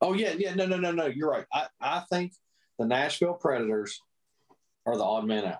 Oh 0.00 0.12
yeah, 0.12 0.34
yeah. 0.36 0.54
No, 0.54 0.66
no, 0.66 0.76
no, 0.76 0.90
no. 0.92 1.06
You're 1.06 1.30
right. 1.30 1.44
I, 1.52 1.66
I 1.80 2.00
think 2.10 2.32
the 2.78 2.86
Nashville 2.86 3.34
Predators 3.34 4.00
are 4.84 4.96
the 4.96 5.02
odd 5.04 5.26
man 5.26 5.44
out. 5.44 5.58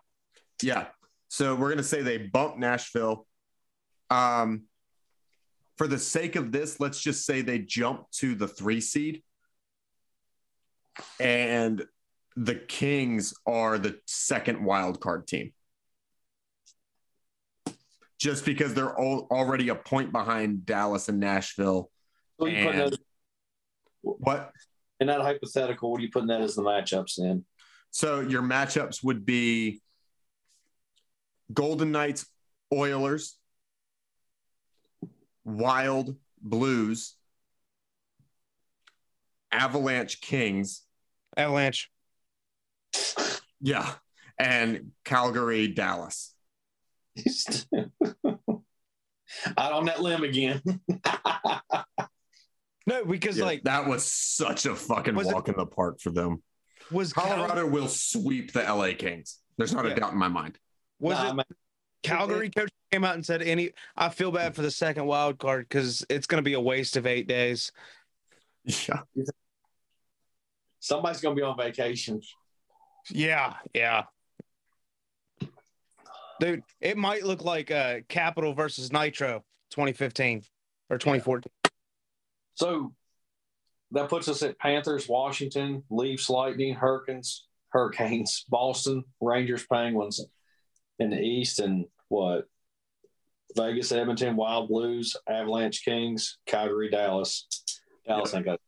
yeah. 0.63 0.87
So 1.29 1.55
we're 1.55 1.69
going 1.69 1.79
to 1.79 1.83
say 1.85 2.03
they 2.03 2.19
bump 2.19 2.57
Nashville. 2.57 3.27
Um 4.11 4.63
for 5.77 5.87
the 5.89 5.99
sake 5.99 6.37
of 6.37 6.53
this, 6.53 6.81
let's 6.81 7.01
just 7.01 7.27
say 7.27 7.43
they 7.43 7.59
jump 7.59 8.11
to 8.13 8.35
the 8.35 8.49
3 8.49 8.81
seed. 8.81 9.23
And 11.21 11.85
the 12.35 12.55
Kings 12.55 13.35
are 13.47 13.77
the 13.77 13.99
second 14.07 14.65
wild 14.65 15.01
card 15.01 15.27
team. 15.27 15.53
Just 18.19 18.47
because 18.47 18.73
they're 18.73 18.99
all, 18.99 19.27
already 19.31 19.69
a 19.69 19.75
point 19.75 20.13
behind 20.13 20.65
Dallas 20.65 21.11
and 21.11 21.21
Nashville. 21.21 21.91
So 22.41 22.47
you 22.47 22.57
And- 22.57 22.93
that 22.93 22.99
What? 24.19 24.53
in 25.01 25.09
that 25.09 25.21
hypothetical? 25.21 25.91
What 25.91 26.01
are 26.01 26.05
you 26.05 26.11
putting 26.11 26.29
that 26.29 26.41
as 26.41 26.55
the 26.55 26.63
matchups 26.63 27.19
in? 27.19 27.45
So 27.91 28.21
your 28.21 28.43
matchups 28.43 29.03
would 29.05 29.25
be 29.25 29.81
Golden 31.53 31.93
Knights, 31.93 32.27
Oilers, 32.73 33.37
Wild 35.45 36.17
Blues, 36.41 37.15
Avalanche 39.53 40.21
Kings, 40.21 40.83
Avalanche. 41.37 41.91
yeah, 43.61 43.93
and 44.39 44.93
Calgary 45.05 45.69
Dallas. 45.69 46.35
Out 49.59 49.73
on 49.73 49.87
that 49.87 50.01
limb 50.01 50.25
again. 50.25 50.61
No, 52.87 53.05
because 53.05 53.39
Yeah, 53.39 53.45
like 53.47 53.63
that 53.65 53.87
was 53.87 54.05
such 54.05 54.65
a 54.67 54.75
fucking 54.75 55.15
Was 55.15 55.29
it- 55.29 55.35
walk 55.35 55.49
in 55.49 55.57
the 55.57 55.67
park 55.67 56.01
for 56.01 56.11
them. 56.11 56.43
was 56.91 57.13
Cal- 57.13 57.27
Colorado 57.27 57.67
will 57.67 57.89
sweep 57.89 58.53
the 58.53 58.63
LA 58.63 58.95
Kings. 58.95 59.41
There's 59.59 59.73
not 59.73 59.85
Yeah. 59.87 59.93
a 59.93 59.97
doubt 59.97 60.13
in 60.13 60.19
my 60.19 60.29
mind. 60.29 60.59
was 60.99 61.19
Nah, 61.19 61.31
it 61.31 61.35
man. 61.35 61.45
Calgary 62.03 62.49
coach 62.51 62.71
came 62.93 63.03
out 63.05 63.17
and 63.17 63.27
said 63.27 63.43
any 63.43 63.73
I 63.97 64.09
feel 64.11 64.31
bad 64.31 64.55
for 64.55 64.63
the 64.63 64.71
second 64.71 65.07
wild 65.07 65.39
card 65.39 65.69
because 65.69 66.07
it's 66.09 66.27
gonna 66.29 66.43
be 66.43 66.53
a 66.55 66.61
waste 66.61 66.97
of 66.97 67.07
eight 67.07 67.27
days. 67.27 67.73
Yeah. 68.65 69.03
Somebody's 70.79 71.21
gonna 71.21 71.35
be 71.35 71.43
on 71.43 71.57
vacation. 71.57 72.21
Yeah, 73.11 73.57
yeah. 73.75 74.05
Dude, 76.39 76.63
it 76.81 76.97
might 76.97 77.25
look 77.25 77.43
like 77.43 77.71
uh 77.71 78.01
Capital 78.09 78.53
versus 78.55 78.93
Nitro 78.93 79.45
2015 79.71 80.45
or 80.91 80.99
2014. 80.99 81.51
So 82.57 82.95
that 83.93 84.09
puts 84.09 84.29
us 84.29 84.43
at 84.43 84.59
Panthers, 84.59 85.09
Washington, 85.09 85.85
Leafs, 85.91 86.29
Lightning, 86.29 86.75
Hurricanes, 86.75 87.47
Hurricanes, 87.69 88.45
Boston, 88.49 89.05
Rangers, 89.21 89.65
Penguins 89.71 90.25
in 90.99 91.11
the 91.11 91.21
East, 91.21 91.61
and 91.61 91.85
what? 92.09 92.47
Vegas, 93.57 93.93
Edmonton, 93.93 94.37
Wild 94.37 94.69
Blues, 94.69 95.17
Avalanche 95.29 95.85
Kings, 95.85 96.39
Calgary, 96.47 96.91
Dallas. 96.91 97.47
Dallas 98.07 98.35
ain't 98.35 98.45
got 98.45 98.61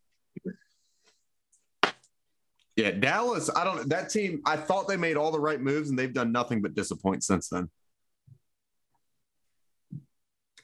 Yeah, 2.77 2.93
Dallas, 2.93 3.51
I 3.55 3.65
don't 3.65 3.89
that 3.89 4.11
team, 4.11 4.41
I 4.47 4.57
thought 4.57 4.87
they 4.87 4.97
made 4.97 5.17
all 5.17 5.33
the 5.33 5.41
right 5.41 5.61
moves 5.61 5.91
and 5.91 5.99
they've 5.99 6.13
done 6.13 6.31
nothing 6.31 6.63
but 6.63 6.75
disappoint 6.75 7.25
since 7.25 7.49
then. 7.49 7.69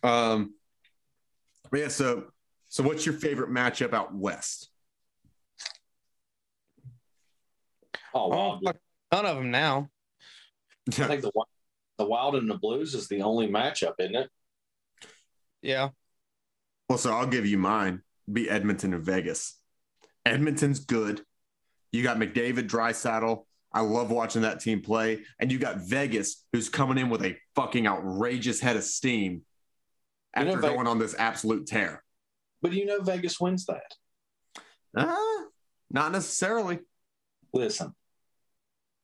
Um 0.02 0.54
yeah, 1.72 1.88
so 1.88 2.26
so 2.74 2.82
what's 2.82 3.06
your 3.06 3.14
favorite 3.14 3.50
matchup 3.50 3.92
out 3.92 4.12
west? 4.12 4.68
Oh, 8.12 8.24
Oh, 8.24 8.28
Wild 8.28 8.60
Blues. 8.62 8.74
none 9.12 9.26
of 9.26 9.36
them 9.36 9.52
now. 9.52 9.90
I 10.88 11.06
think 11.06 11.22
the 11.22 11.30
the 11.98 12.04
Wild 12.04 12.34
and 12.34 12.50
the 12.50 12.58
Blues 12.58 12.94
is 12.94 13.06
the 13.06 13.22
only 13.22 13.46
matchup, 13.46 13.94
isn't 14.00 14.16
it? 14.16 14.28
Yeah. 15.62 15.90
well, 16.88 16.98
so 16.98 17.12
I'll 17.12 17.28
give 17.28 17.46
you 17.46 17.58
mine. 17.58 18.02
Be 18.30 18.50
Edmonton 18.50 18.92
and 18.92 19.04
Vegas. 19.04 19.56
Edmonton's 20.26 20.80
good. 20.80 21.22
You 21.92 22.02
got 22.02 22.16
McDavid, 22.16 22.68
Draisaitl. 22.68 23.44
I 23.72 23.82
love 23.82 24.10
watching 24.10 24.42
that 24.42 24.58
team 24.58 24.80
play. 24.82 25.22
And 25.38 25.52
you 25.52 25.60
got 25.60 25.76
Vegas, 25.76 26.44
who's 26.52 26.68
coming 26.68 26.98
in 26.98 27.08
with 27.08 27.24
a 27.24 27.36
fucking 27.54 27.86
outrageous 27.86 28.58
head 28.60 28.74
of 28.76 28.82
steam 28.82 29.42
You 30.36 30.44
know, 30.44 30.54
after 30.56 30.60
going 30.60 30.88
on 30.88 30.98
this 30.98 31.14
absolute 31.16 31.68
tear. 31.68 32.03
But 32.64 32.72
you 32.72 32.86
know 32.86 33.02
Vegas 33.02 33.38
wins 33.38 33.66
that. 33.66 33.94
Uh, 34.96 35.14
not 35.90 36.12
necessarily. 36.12 36.78
Listen, 37.52 37.94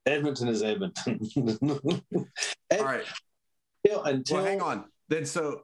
Edmonton 0.06 0.48
is 0.48 0.62
Edmonton. 0.62 1.20
All 2.72 2.82
right. 2.84 3.04
Until, 3.84 4.02
until 4.04 4.36
Well, 4.38 4.46
hang 4.46 4.62
on. 4.62 4.84
Then 5.08 5.26
so 5.26 5.60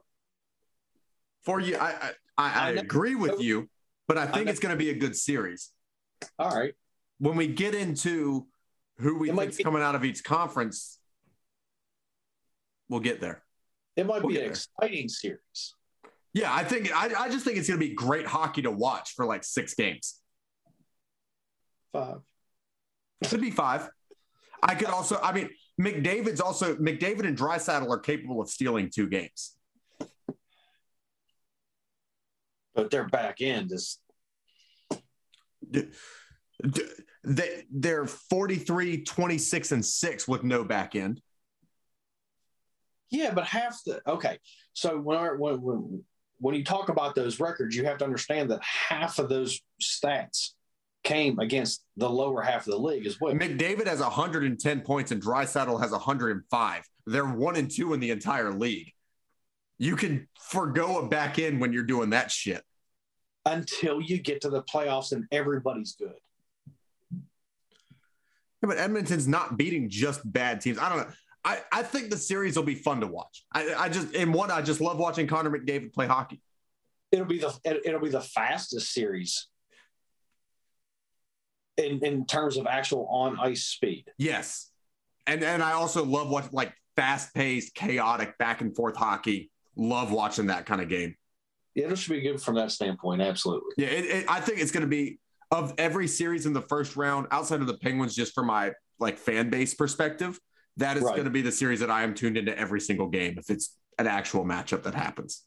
for 1.43 1.59
you, 1.59 1.75
I 1.77 1.87
I, 1.89 2.11
I, 2.37 2.51
I 2.51 2.67
I 2.67 2.69
agree 2.73 3.15
with 3.15 3.41
you, 3.41 3.67
but 4.07 4.19
I 4.19 4.27
think 4.27 4.45
know. 4.45 4.51
it's 4.51 4.59
going 4.59 4.73
to 4.73 4.77
be 4.77 4.91
a 4.91 4.95
good 4.95 5.15
series. 5.15 5.71
all 6.37 6.55
right. 6.55 6.75
When 7.17 7.35
we 7.35 7.47
get 7.47 7.73
into 7.73 8.45
who 8.99 9.17
we 9.17 9.31
think's 9.31 9.57
be- 9.57 9.63
coming 9.63 9.81
out 9.81 9.95
of 9.95 10.05
each 10.05 10.23
conference, 10.23 10.99
we'll 12.89 12.99
get 12.99 13.21
there. 13.21 13.41
It 13.95 14.05
might 14.05 14.21
We'll 14.21 14.29
be 14.29 14.35
an 14.35 14.41
there. 14.43 14.49
exciting 14.51 15.09
series. 15.09 15.73
Yeah, 16.33 16.53
I 16.53 16.63
think 16.63 16.91
I, 16.93 17.11
I 17.17 17.29
just 17.29 17.45
think 17.45 17.57
it's 17.57 17.67
going 17.67 17.79
to 17.79 17.85
be 17.85 17.93
great 17.93 18.27
hockey 18.27 18.61
to 18.63 18.71
watch 18.71 19.13
for 19.15 19.25
like 19.25 19.43
six 19.43 19.73
games. 19.73 20.19
Five. 21.93 22.17
Could 23.25 23.41
be 23.41 23.51
five. 23.51 23.89
I 24.61 24.75
could 24.75 24.89
also, 24.89 25.19
I 25.21 25.33
mean, 25.33 25.49
McDavid's 25.79 26.41
also 26.41 26.75
McDavid 26.75 27.25
and 27.25 27.37
Draisaitl 27.37 27.89
are 27.89 27.99
capable 27.99 28.41
of 28.41 28.49
stealing 28.49 28.89
two 28.93 29.07
games. 29.07 29.55
But 32.75 32.91
their 32.91 33.07
back 33.07 33.41
end 33.41 33.71
is 33.71 33.97
D- 35.69 35.89
d- 36.61 36.83
they 37.23 37.63
they're 37.71 38.05
43 38.05 39.03
26 39.03 39.71
and 39.71 39.85
6 39.85 40.27
with 40.27 40.43
no 40.43 40.63
back 40.63 40.95
end 40.95 41.21
yeah, 43.09 43.33
but 43.33 43.45
half 43.45 43.81
the 43.85 44.01
okay. 44.07 44.37
So 44.73 44.97
when 44.97 45.17
our, 45.17 45.37
when 45.37 45.61
when 45.61 46.03
when 46.39 46.55
you 46.55 46.63
talk 46.63 46.89
about 46.89 47.15
those 47.15 47.39
records, 47.39 47.75
you 47.75 47.85
have 47.85 47.97
to 47.99 48.05
understand 48.05 48.51
that 48.51 48.61
half 48.61 49.19
of 49.19 49.29
those 49.29 49.59
stats 49.81 50.51
came 51.03 51.39
against 51.39 51.83
the 51.95 52.09
lower 52.09 52.41
half 52.41 52.67
of 52.67 52.73
the 52.73 52.77
league 52.77 53.05
as 53.05 53.19
well. 53.19 53.33
mcdavid 53.33 53.87
has 53.87 54.01
110 54.01 54.81
points 54.81 55.11
and 55.11 55.21
Draisaitl 55.21 55.79
has 55.79 55.91
105 55.91 56.83
they're 57.07 57.25
one 57.25 57.55
and 57.55 57.71
two 57.71 57.93
in 57.93 57.99
the 58.01 58.11
entire 58.11 58.51
league. 58.51 58.91
You 59.79 59.95
can 59.95 60.27
forego 60.37 60.99
a 60.99 61.07
back 61.07 61.39
end 61.39 61.61
when 61.61 61.71
you're 61.71 61.83
doing 61.83 62.09
that 62.11 62.29
shit. 62.29 62.61
Until 63.45 64.01
you 64.01 64.19
get 64.19 64.41
to 64.41 64.49
the 64.49 64.61
playoffs 64.63 65.13
and 65.13 65.25
everybody's 65.31 65.93
good. 65.93 66.15
Yeah, 68.61 68.67
but 68.67 68.77
Edmonton's 68.77 69.27
not 69.27 69.55
beating 69.55 69.89
just 69.89 70.21
bad 70.29 70.59
teams. 70.59 70.77
I 70.79 70.89
don't 70.89 70.97
know. 70.97 71.13
I, 71.47 71.61
I 71.71 71.83
think 71.83 72.09
the 72.09 72.17
series 72.17 72.57
will 72.57 72.63
be 72.63 72.75
fun 72.75 72.99
to 72.99 73.07
watch. 73.07 73.45
I, 73.53 73.73
I 73.73 73.89
just 73.89 74.13
and 74.13 74.33
one 74.33 74.51
I 74.51 74.61
just 74.61 74.81
love 74.81 74.97
watching 74.97 75.27
Connor 75.27 75.49
McDavid 75.49 75.93
play 75.93 76.05
hockey. 76.05 76.41
It'll 77.09 77.25
be 77.25 77.39
the 77.39 77.57
it'll 77.63 78.01
be 78.01 78.09
the 78.09 78.19
fastest 78.19 78.91
series 78.91 79.47
in 81.77 82.03
in 82.03 82.25
terms 82.25 82.57
of 82.57 82.67
actual 82.67 83.07
on 83.07 83.39
ice 83.39 83.63
speed. 83.63 84.11
Yes, 84.17 84.71
and 85.25 85.41
and 85.41 85.63
I 85.63 85.71
also 85.71 86.03
love 86.03 86.29
what 86.29 86.53
like 86.53 86.73
fast 86.97 87.33
paced, 87.33 87.73
chaotic, 87.73 88.37
back 88.37 88.59
and 88.59 88.75
forth 88.75 88.97
hockey. 88.97 89.49
Love 89.77 90.11
watching 90.11 90.47
that 90.47 90.65
kind 90.65 90.81
of 90.81 90.89
game. 90.89 91.15
Yeah, 91.75 91.87
it 91.87 91.97
should 91.97 92.11
be 92.11 92.19
good 92.19 92.41
from 92.41 92.55
that 92.55 92.71
standpoint. 92.71 93.21
Absolutely. 93.21 93.71
Yeah, 93.77 93.87
it, 93.87 94.05
it, 94.05 94.25
I 94.27 94.41
think 94.41 94.59
it's 94.59 94.71
going 94.71 94.81
to 94.81 94.87
be 94.87 95.19
of 95.51 95.73
every 95.77 96.09
series 96.09 96.45
in 96.45 96.51
the 96.51 96.61
first 96.63 96.97
round 96.97 97.27
outside 97.31 97.61
of 97.61 97.67
the 97.67 97.77
Penguins, 97.77 98.15
just 98.15 98.33
from 98.33 98.47
my 98.47 98.73
like 98.99 99.17
fan 99.17 99.49
base 99.49 99.75
perspective. 99.75 100.37
That 100.77 100.97
is 100.97 101.03
right. 101.03 101.13
going 101.13 101.25
to 101.25 101.31
be 101.31 101.41
the 101.41 101.51
series 101.51 101.79
that 101.79 101.89
I 101.89 102.03
am 102.03 102.13
tuned 102.13 102.37
into 102.37 102.57
every 102.57 102.79
single 102.79 103.07
game 103.07 103.37
if 103.37 103.49
it's 103.49 103.75
an 103.97 104.07
actual 104.07 104.45
matchup 104.45 104.83
that 104.83 104.93
happens. 104.93 105.43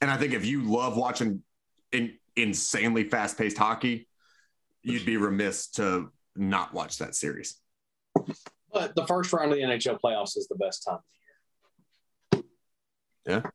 And 0.00 0.10
I 0.10 0.16
think 0.16 0.32
if 0.34 0.46
you 0.46 0.62
love 0.62 0.96
watching 0.96 1.42
in, 1.92 2.14
insanely 2.36 3.04
fast 3.04 3.36
paced 3.36 3.58
hockey, 3.58 4.06
you'd 4.82 5.04
be 5.04 5.16
remiss 5.16 5.68
to 5.70 6.12
not 6.36 6.72
watch 6.72 6.98
that 6.98 7.16
series. 7.16 7.60
But 8.72 8.94
the 8.94 9.06
first 9.06 9.32
round 9.32 9.50
of 9.50 9.58
the 9.58 9.64
NHL 9.64 9.98
playoffs 10.00 10.36
is 10.36 10.46
the 10.48 10.54
best 10.54 10.84
time 10.84 10.98
of 12.32 12.42
the 13.24 13.32
year. 13.32 13.42
Yeah. 13.42 13.50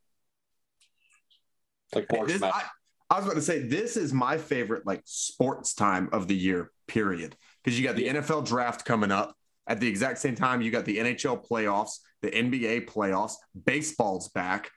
Like 1.94 2.08
this, 2.26 2.42
I, 2.42 2.62
I 3.08 3.16
was 3.16 3.24
about 3.24 3.36
to 3.36 3.42
say 3.42 3.60
this 3.60 3.96
is 3.96 4.12
my 4.12 4.36
favorite 4.36 4.84
like 4.84 5.02
sports 5.04 5.74
time 5.74 6.10
of 6.12 6.28
the 6.28 6.34
year, 6.34 6.70
period. 6.86 7.36
Because 7.62 7.78
you 7.78 7.86
got 7.86 7.96
the 7.96 8.04
yeah. 8.04 8.14
NFL 8.14 8.46
draft 8.46 8.84
coming 8.84 9.12
up 9.12 9.36
at 9.66 9.80
the 9.80 9.88
exact 9.88 10.18
same 10.18 10.34
time, 10.34 10.60
you 10.60 10.70
got 10.70 10.84
the 10.84 10.98
NHL 10.98 11.46
playoffs, 11.46 11.98
the 12.22 12.30
NBA 12.30 12.86
playoffs, 12.86 13.34
baseball's 13.64 14.28
back. 14.28 14.70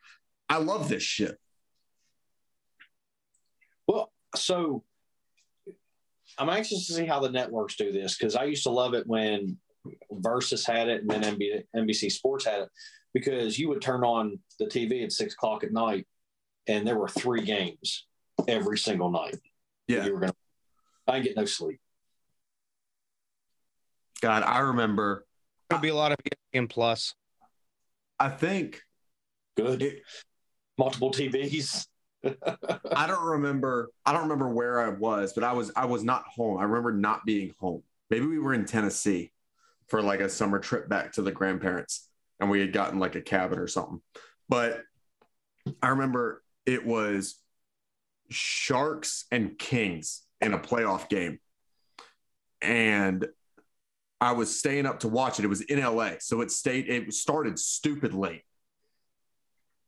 I 0.50 0.58
love 0.58 0.90
this 0.90 1.04
shit. 1.04 1.38
Well, 3.88 4.12
so 4.36 4.84
I'm 6.38 6.50
anxious 6.50 6.88
to 6.88 6.94
see 6.94 7.06
how 7.06 7.20
the 7.20 7.32
networks 7.32 7.76
do 7.76 7.92
this 7.92 8.18
because 8.18 8.36
I 8.36 8.46
used 8.46 8.64
to 8.64 8.70
love 8.70 8.94
it 8.94 9.06
when 9.08 9.58
Versus 10.12 10.66
had 10.66 10.90
it 10.90 11.02
and 11.02 11.10
then 11.10 11.24
NBC, 11.24 11.64
NBC 11.76 12.12
Sports 12.12 12.46
had 12.46 12.62
it 12.62 12.70
because 13.14 13.58
you 13.58 13.70
would 13.70 13.82
turn 13.82 14.04
on 14.04 14.40
the 14.60 14.66
TV 14.66 15.04
at 15.04 15.12
six 15.12 15.34
o'clock 15.34 15.64
at 15.64 15.72
night 15.72 16.06
and 16.68 16.86
there 16.86 16.98
were 16.98 17.08
three 17.08 17.44
games 17.44 18.06
every 18.48 18.78
single 18.78 19.10
night. 19.10 19.38
Yeah. 19.88 20.06
You 20.06 20.14
were 20.14 20.22
to, 20.22 20.34
I 21.08 21.14
didn't 21.14 21.26
get 21.26 21.38
no 21.38 21.46
sleep. 21.46 21.80
God, 24.22 24.43
I 24.43 24.59
remember. 24.59 25.26
There'll 25.70 25.82
be 25.82 25.89
a 25.89 25.95
lot 25.95 26.11
of 26.11 26.18
ESPN 26.53 26.70
Plus. 26.70 27.13
I 28.20 28.30
think. 28.30 28.82
Good. 29.55 29.82
It, 29.82 30.01
Multiple 30.78 31.11
TVs. 31.11 31.88
I 32.24 33.07
don't 33.07 33.24
remember. 33.24 33.89
I 34.05 34.13
don't 34.13 34.24
remember 34.24 34.49
where 34.49 34.80
I 34.80 34.89
was, 34.89 35.34
but 35.34 35.43
I 35.43 35.53
was. 35.53 35.72
I 35.76 35.86
was 35.86 36.03
not 36.03 36.26
home. 36.28 36.57
I 36.57 36.63
remember 36.63 36.91
not 36.91 37.26
being 37.26 37.53
home. 37.59 37.84
Maybe 38.09 38.26
we 38.26 38.39
were 38.39 38.53
in 38.53 38.65
Tennessee 38.65 39.32
for 39.88 40.01
like 40.01 40.20
a 40.20 40.30
summer 40.30 40.59
trip 40.59 40.89
back 40.89 41.13
to 41.13 41.22
the 41.22 41.32
grandparents, 41.32 42.09
and 42.39 42.49
we 42.49 42.59
had 42.59 42.74
gotten 42.74 42.99
like 42.99 43.15
a 43.15 43.22
cabin 43.22 43.59
or 43.59 43.68
something. 43.68 44.01
But 44.49 44.82
I 45.82 45.89
remember 45.89 46.43
it 46.65 46.86
was 46.86 47.36
Sharks 48.30 49.26
and 49.32 49.57
Kings 49.57 50.24
in 50.41 50.53
a 50.53 50.59
playoff 50.59 51.09
game, 51.09 51.39
and 52.61 53.28
I 54.20 54.32
was 54.32 54.57
staying 54.57 54.86
up 54.86 55.01
to 55.01 55.07
watch 55.07 55.39
it. 55.39 55.45
It 55.45 55.49
was 55.49 55.61
in 55.61 55.80
LA. 55.80 56.13
So 56.20 56.41
it 56.41 56.51
stayed, 56.51 56.89
it 56.89 57.13
started 57.13 57.59
stupid 57.59 58.13
late. 58.13 58.43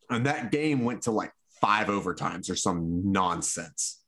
And 0.10 0.26
that 0.26 0.52
game 0.52 0.84
went 0.84 1.04
to 1.04 1.12
like 1.12 1.32
five 1.62 1.88
overtimes 1.88 2.50
or 2.50 2.56
some 2.56 3.12
nonsense. 3.12 4.02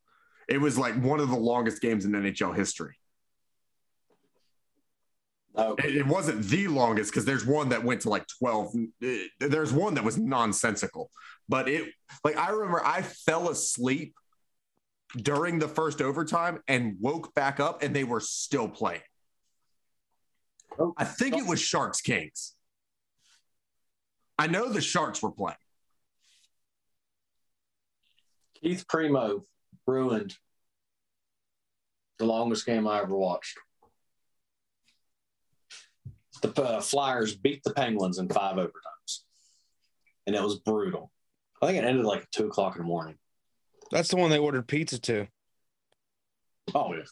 It 0.48 0.60
was 0.60 0.78
like 0.78 1.02
one 1.02 1.20
of 1.20 1.30
the 1.30 1.38
longest 1.38 1.82
games 1.82 2.06
in 2.06 2.12
NHL 2.12 2.56
history. 2.56 2.96
Oh. 5.56 5.76
It, 5.76 5.98
it 5.98 6.08
wasn't 6.08 6.44
the 6.44 6.68
longest 6.68 7.12
because 7.12 7.26
there's 7.26 7.46
one 7.46 7.70
that 7.70 7.84
went 7.84 8.02
to 8.02 8.10
like 8.10 8.26
12. 8.40 8.76
Eh, 9.04 9.24
there's 9.40 9.74
one 9.74 9.96
that 9.96 10.04
was 10.04 10.18
nonsensical. 10.18 11.12
But 11.50 11.68
it, 11.68 11.92
like, 12.24 12.38
I 12.38 12.50
remember 12.50 12.86
I 12.86 13.02
fell 13.02 13.50
asleep 13.50 14.16
during 15.16 15.60
the 15.60 15.68
first 15.68 16.02
overtime 16.02 16.60
and 16.68 16.96
woke 17.00 17.34
back 17.34 17.60
up 17.60 17.84
and 17.84 17.94
they 17.96 18.06
were 18.06 18.22
still 18.22 18.70
playing. 18.70 19.02
Oh, 20.80 20.94
I 20.98 21.04
think 21.06 21.36
it 21.36 21.46
was 21.46 21.62
Sharks 21.62 22.02
Kings. 22.02 22.56
I 24.38 24.48
know 24.48 24.70
the 24.70 24.82
Sharks 24.82 25.22
were 25.22 25.32
playing. 25.32 25.58
Keith 28.56 28.86
Primeau 28.88 29.46
ruined 29.86 30.36
the 32.20 32.26
longest 32.26 32.66
game 32.66 32.88
I 32.88 33.02
ever 33.02 33.16
watched. 33.16 33.58
The 36.42 36.62
uh, 36.62 36.82
Flyers 36.82 37.36
beat 37.36 37.64
the 37.64 37.74
Penguins 37.74 38.18
in 38.18 38.30
five 38.30 38.56
overtimes, 38.56 39.20
and 40.26 40.36
it 40.36 40.42
was 40.42 40.60
brutal. 40.60 41.12
I 41.62 41.68
think 41.68 41.78
it 41.78 41.86
ended 41.86 42.06
like 42.06 42.30
two 42.32 42.48
o'clock 42.48 42.76
in 42.76 42.82
the 42.82 42.88
morning. 42.88 43.16
That's 43.92 44.10
the 44.10 44.16
one 44.16 44.32
they 44.32 44.40
ordered 44.40 44.68
pizza 44.68 45.00
to. 45.02 45.28
Oh 46.74 46.94
yeah. 46.94 47.04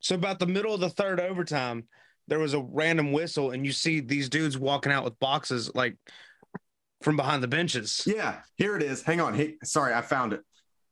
So 0.00 0.14
about 0.14 0.38
the 0.38 0.46
middle 0.46 0.72
of 0.72 0.80
the 0.80 0.88
third 0.88 1.20
overtime, 1.20 1.88
there 2.30 2.38
was 2.38 2.54
a 2.54 2.60
random 2.60 3.12
whistle 3.12 3.50
and 3.50 3.66
you 3.66 3.72
see 3.72 4.00
these 4.00 4.28
dudes 4.28 4.56
walking 4.56 4.92
out 4.92 5.04
with 5.04 5.18
boxes 5.18 5.70
like 5.74 5.96
from 7.02 7.16
behind 7.16 7.42
the 7.42 7.48
benches. 7.48 8.04
Yeah, 8.06 8.38
here 8.56 8.76
it 8.76 8.82
is. 8.82 9.02
Hang 9.02 9.20
on. 9.20 9.34
Hey, 9.34 9.56
sorry, 9.64 9.92
I 9.92 10.00
found 10.00 10.32
it. 10.32 10.40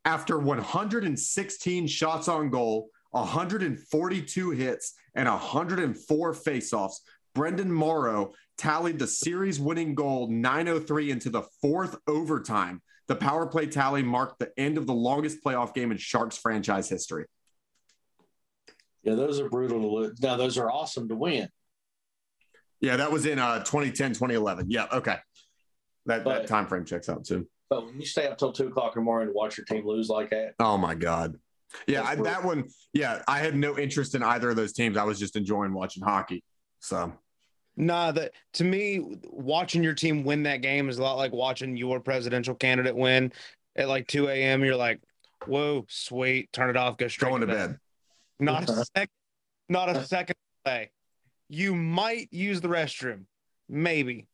After 0.04 0.38
116 0.38 1.86
shots 1.86 2.28
on 2.28 2.50
goal, 2.50 2.90
142 3.12 4.50
hits, 4.50 4.94
and 5.14 5.28
104 5.28 6.32
faceoffs, 6.34 6.96
Brenden 7.34 7.66
Morrow 7.66 8.32
tallied 8.56 8.98
the 8.98 9.06
series 9.06 9.60
winning 9.60 9.94
goal 9.94 10.28
903 10.28 11.10
into 11.10 11.30
the 11.30 11.42
fourth 11.62 11.96
overtime. 12.08 12.82
The 13.06 13.16
power 13.16 13.46
play 13.46 13.66
tally 13.66 14.02
marked 14.02 14.38
the 14.38 14.50
end 14.58 14.76
of 14.76 14.86
the 14.86 14.94
longest 14.94 15.42
playoff 15.44 15.72
game 15.72 15.92
in 15.92 15.98
Sharks 15.98 16.36
franchise 16.36 16.88
history. 16.88 17.26
Yeah, 19.02 19.14
those 19.14 19.40
are 19.40 19.48
brutal 19.48 19.80
to 19.80 19.86
lose. 19.86 20.20
Now, 20.20 20.36
those 20.36 20.58
are 20.58 20.70
awesome 20.70 21.08
to 21.08 21.14
win. 21.14 21.48
Yeah, 22.80 22.96
that 22.96 23.10
was 23.10 23.26
in 23.26 23.38
uh, 23.38 23.58
2010, 23.58 24.10
2011. 24.10 24.70
Yeah, 24.70 24.86
okay. 24.92 25.16
That, 26.06 26.24
but, 26.24 26.40
that 26.40 26.46
time 26.46 26.66
frame 26.66 26.84
checks 26.84 27.08
out 27.08 27.24
too. 27.24 27.48
But 27.70 27.86
when 27.86 28.00
you 28.00 28.06
stay 28.06 28.26
up 28.26 28.38
till 28.38 28.52
two 28.52 28.68
o'clock 28.68 28.96
in 28.96 29.00
the 29.00 29.04
morning 29.04 29.28
to 29.28 29.34
watch 29.34 29.58
your 29.58 29.66
team 29.66 29.86
lose 29.86 30.08
like 30.08 30.30
that. 30.30 30.54
Oh, 30.58 30.78
my 30.78 30.94
God. 30.94 31.38
Yeah, 31.86 32.02
I, 32.02 32.14
that 32.16 32.44
one. 32.44 32.68
Yeah, 32.92 33.22
I 33.28 33.38
had 33.40 33.54
no 33.54 33.78
interest 33.78 34.14
in 34.14 34.22
either 34.22 34.50
of 34.50 34.56
those 34.56 34.72
teams. 34.72 34.96
I 34.96 35.04
was 35.04 35.18
just 35.18 35.36
enjoying 35.36 35.74
watching 35.74 36.02
hockey. 36.02 36.42
So, 36.80 37.12
nah, 37.76 38.12
that 38.12 38.32
to 38.54 38.64
me, 38.64 39.18
watching 39.24 39.82
your 39.82 39.94
team 39.94 40.24
win 40.24 40.44
that 40.44 40.62
game 40.62 40.88
is 40.88 40.98
a 40.98 41.02
lot 41.02 41.16
like 41.16 41.32
watching 41.32 41.76
your 41.76 42.00
presidential 42.00 42.54
candidate 42.54 42.96
win 42.96 43.32
at 43.76 43.88
like 43.88 44.06
2 44.06 44.28
a.m. 44.28 44.64
You're 44.64 44.76
like, 44.76 45.00
whoa, 45.46 45.84
sweet, 45.88 46.52
turn 46.52 46.70
it 46.70 46.76
off, 46.76 46.96
go 46.96 47.08
straight 47.08 47.28
going 47.28 47.40
to 47.42 47.46
bed. 47.46 47.70
bed. 47.70 47.78
Not 48.40 48.68
a 48.68 48.84
second. 48.84 49.10
Not 49.68 49.88
a 49.90 50.04
second 50.04 50.36
delay. 50.64 50.90
You 51.48 51.74
might 51.74 52.28
use 52.32 52.60
the 52.60 52.68
restroom, 52.68 53.24
maybe. 53.68 54.28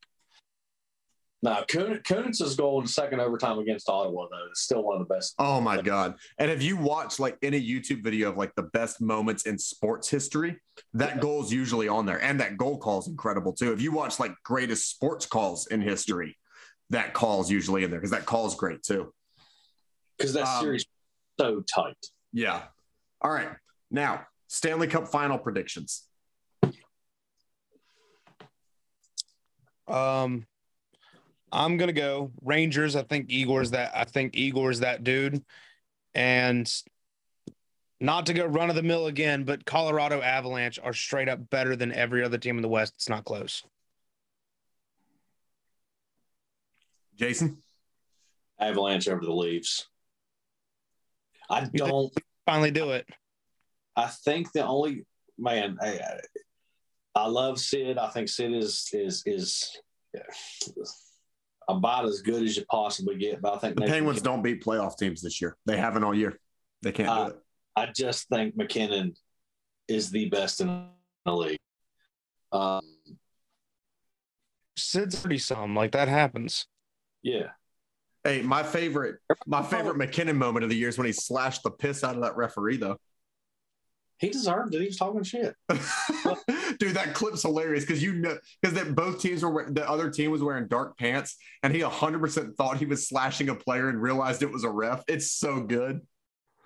No, 1.45 1.63
Kunitz's 1.67 2.55
goal 2.55 2.81
in 2.81 2.87
second 2.87 3.19
overtime 3.19 3.59
against 3.59 3.87
Ottawa, 3.87 4.25
though, 4.31 4.51
is 4.51 4.61
still 4.61 4.83
one 4.83 4.99
of 4.99 5.07
the 5.07 5.13
best. 5.13 5.35
Oh 5.37 5.61
my 5.61 5.79
god! 5.79 6.15
And 6.39 6.49
if 6.49 6.63
you 6.63 6.75
watch 6.75 7.19
like 7.19 7.37
any 7.43 7.61
YouTube 7.61 8.03
video 8.03 8.29
of 8.29 8.37
like 8.37 8.55
the 8.55 8.63
best 8.63 8.99
moments 8.99 9.45
in 9.45 9.59
sports 9.59 10.09
history, 10.09 10.59
that 10.95 11.15
yeah. 11.15 11.21
goal 11.21 11.43
is 11.43 11.53
usually 11.53 11.87
on 11.87 12.07
there, 12.07 12.21
and 12.21 12.39
that 12.39 12.57
goal 12.57 12.79
call 12.79 12.99
is 12.99 13.07
incredible 13.07 13.53
too. 13.53 13.71
If 13.73 13.79
you 13.79 13.91
watch 13.91 14.19
like 14.19 14.33
greatest 14.43 14.89
sports 14.89 15.27
calls 15.27 15.67
in 15.67 15.81
history, 15.81 16.35
that 16.89 17.13
call 17.13 17.41
is 17.41 17.51
usually 17.51 17.83
in 17.83 17.91
there 17.91 17.99
because 17.99 18.11
that 18.11 18.25
call 18.25 18.47
is 18.47 18.55
great 18.55 18.81
too. 18.81 19.13
Because 20.17 20.33
that 20.33 20.47
um, 20.47 20.63
series 20.63 20.85
so 21.39 21.61
tight. 21.61 21.97
Yeah. 22.33 22.63
All 23.21 23.31
right. 23.31 23.49
Now, 23.91 24.25
Stanley 24.47 24.87
Cup 24.87 25.07
final 25.07 25.37
predictions. 25.37 26.03
Um, 29.87 30.45
I'm 31.51 31.77
gonna 31.77 31.93
go 31.93 32.31
Rangers. 32.41 32.95
I 32.95 33.03
think 33.03 33.29
Igor's 33.29 33.71
that. 33.71 33.91
I 33.95 34.03
think 34.03 34.35
Igor's 34.35 34.79
that 34.79 35.03
dude, 35.03 35.43
and 36.13 36.71
not 37.99 38.25
to 38.25 38.33
go 38.33 38.45
run 38.45 38.69
of 38.69 38.75
the 38.75 38.83
mill 38.83 39.07
again, 39.07 39.43
but 39.43 39.65
Colorado 39.65 40.21
Avalanche 40.21 40.79
are 40.83 40.93
straight 40.93 41.29
up 41.29 41.49
better 41.49 41.75
than 41.75 41.93
every 41.93 42.23
other 42.23 42.37
team 42.37 42.57
in 42.57 42.61
the 42.61 42.67
West. 42.67 42.93
It's 42.95 43.09
not 43.09 43.25
close. 43.25 43.63
Jason? 47.15 47.63
Avalanche 48.59 49.07
over 49.07 49.23
the 49.23 49.33
Leafs. 49.33 49.87
I 51.49 51.65
don't. 51.65 52.11
Finally 52.45 52.71
do 52.71 52.91
it. 52.91 53.07
I 53.95 54.07
think 54.07 54.51
the 54.51 54.65
only 54.65 55.05
man. 55.37 55.77
I, 55.81 55.87
I- 55.99 56.19
I 57.17 57.27
love 57.27 57.61
Sid. 57.61 57.97
I 57.97 58.09
think 58.09 58.27
Sid 58.27 58.51
is 58.53 58.89
is 58.91 59.23
is 59.25 59.79
about 61.69 62.03
as 62.05 62.21
good 62.21 62.43
as 62.43 62.57
you 62.57 62.65
possibly 62.69 63.15
get. 63.17 63.41
But 63.41 63.53
I 63.55 63.57
think 63.57 63.75
The 63.75 63.83
Penguins 63.83 64.17
MacKinnon- 64.17 64.23
don't 64.23 64.43
beat 64.43 64.61
playoff 64.65 64.97
teams 64.97 65.21
this 65.21 65.39
year. 65.39 65.55
They 65.65 65.77
haven't 65.77 66.03
all 66.03 66.13
year. 66.13 66.37
They 66.81 66.91
can't 66.91 67.07
Uh, 67.07 67.23
do 67.23 67.31
it. 67.31 67.39
I 67.77 67.85
just 67.87 68.27
think 68.27 68.57
MacKinnon 68.57 69.15
is 69.87 70.11
the 70.11 70.27
best 70.29 70.59
in 70.59 70.89
the 71.25 71.31
league. 71.33 71.57
Um, 72.51 72.81
Sid's 74.77 75.17
thirty 75.19 75.37
some. 75.37 75.73
Like 75.75 75.91
that 75.93 76.07
happens. 76.09 76.67
yeah, 77.23 77.51
Hey, 78.25 78.41
my 78.41 78.61
favorite, 78.63 79.19
my 79.45 79.63
favorite 79.63 79.97
MacKinnon 79.97 80.35
moment 80.37 80.63
of 80.63 80.69
the 80.69 80.75
year 80.75 80.89
is 80.89 80.97
when 80.97 81.07
he 81.07 81.13
slashed 81.13 81.63
the 81.63 81.71
piss 81.71 82.03
out 82.03 82.15
of 82.15 82.23
that 82.23 82.35
referee, 82.35 82.77
though. 82.77 82.97
He 84.17 84.29
deserved 84.29 84.73
it. 84.73 84.81
He 84.81 84.87
was 84.87 84.97
talking 84.97 85.23
shit. 85.23 85.55
Dude, 86.79 86.95
that 86.95 87.13
clip's 87.13 87.41
hilarious 87.41 87.85
because 87.85 88.01
you 88.01 88.13
know 88.13 88.37
because 88.61 88.75
that 88.75 88.95
both 88.95 89.21
teams 89.21 89.43
were 89.43 89.69
the 89.69 89.87
other 89.89 90.09
team 90.09 90.31
was 90.31 90.41
wearing 90.41 90.67
dark 90.67 90.97
pants 90.97 91.35
and 91.63 91.73
he 91.73 91.81
100% 91.81 92.55
thought 92.55 92.77
he 92.77 92.85
was 92.85 93.07
slashing 93.07 93.49
a 93.49 93.55
player 93.55 93.89
and 93.89 94.01
realized 94.01 94.41
it 94.41 94.51
was 94.51 94.63
a 94.63 94.69
ref. 94.69 95.03
It's 95.07 95.31
so 95.31 95.61
good. 95.61 96.01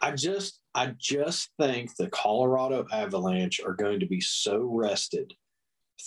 I 0.01 0.11
just, 0.11 0.61
I 0.73 0.93
just 0.97 1.49
think 1.59 1.95
the 1.95 2.09
Colorado 2.09 2.85
Avalanche 2.91 3.59
are 3.65 3.73
going 3.73 3.99
to 3.99 4.05
be 4.05 4.21
so 4.21 4.63
rested 4.63 5.33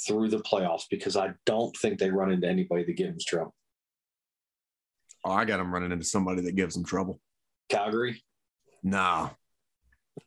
through 0.06 0.30
the 0.30 0.38
playoffs 0.38 0.84
because 0.90 1.16
I 1.16 1.34
don't 1.44 1.76
think 1.76 1.98
they 1.98 2.10
run 2.10 2.32
into 2.32 2.48
anybody 2.48 2.84
that 2.84 2.96
gives 2.96 3.10
them 3.10 3.18
trouble. 3.26 3.54
Oh, 5.24 5.32
I 5.32 5.44
got 5.44 5.58
them 5.58 5.72
running 5.72 5.92
into 5.92 6.04
somebody 6.04 6.40
that 6.42 6.56
gives 6.56 6.74
them 6.74 6.84
trouble. 6.84 7.20
Calgary, 7.68 8.22
No, 8.82 9.30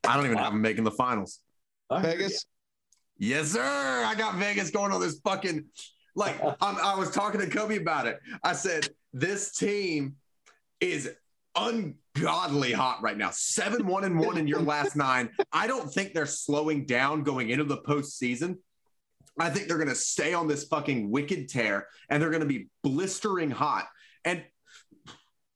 I 0.08 0.16
don't 0.16 0.26
even 0.26 0.38
have 0.38 0.52
them 0.52 0.62
making 0.62 0.84
the 0.84 0.92
finals. 0.92 1.40
I 1.90 2.02
Vegas. 2.02 2.46
Yes, 3.18 3.52
sir. 3.52 3.62
I 3.62 4.16
got 4.16 4.36
Vegas 4.36 4.72
going 4.72 4.92
on 4.92 5.02
this 5.02 5.20
fucking. 5.24 5.66
Like 6.16 6.42
I'm, 6.62 6.78
I 6.78 6.96
was 6.96 7.12
talking 7.12 7.42
to 7.42 7.48
Kobe 7.48 7.78
about 7.78 8.08
it. 8.08 8.20
I 8.44 8.54
said 8.54 8.90
this 9.14 9.56
team 9.56 10.16
is 10.80 11.10
ungodly 11.56 12.72
hot 12.72 13.02
right 13.02 13.18
now. 13.18 13.30
Seven 13.32 13.88
one 13.88 14.04
and 14.04 14.20
one 14.20 14.38
in 14.38 14.48
your 14.48 14.62
last 14.62 14.96
nine. 14.96 15.30
I 15.52 15.68
don't 15.68 15.92
think 15.92 16.14
they're 16.14 16.26
slowing 16.26 16.86
down 16.86 17.24
going 17.24 17.50
into 17.50 17.64
the 17.64 17.78
postseason. 17.78 18.58
I 19.38 19.50
think 19.50 19.68
they're 19.68 19.78
going 19.78 19.90
to 19.90 19.96
stay 19.96 20.34
on 20.34 20.48
this 20.48 20.64
fucking 20.66 21.12
wicked 21.12 21.50
tear, 21.50 21.88
and 22.10 22.22
they're 22.22 22.30
going 22.30 22.42
to 22.42 22.48
be 22.48 22.70
blistering 22.84 23.52
hot. 23.52 23.86
And 24.24 24.44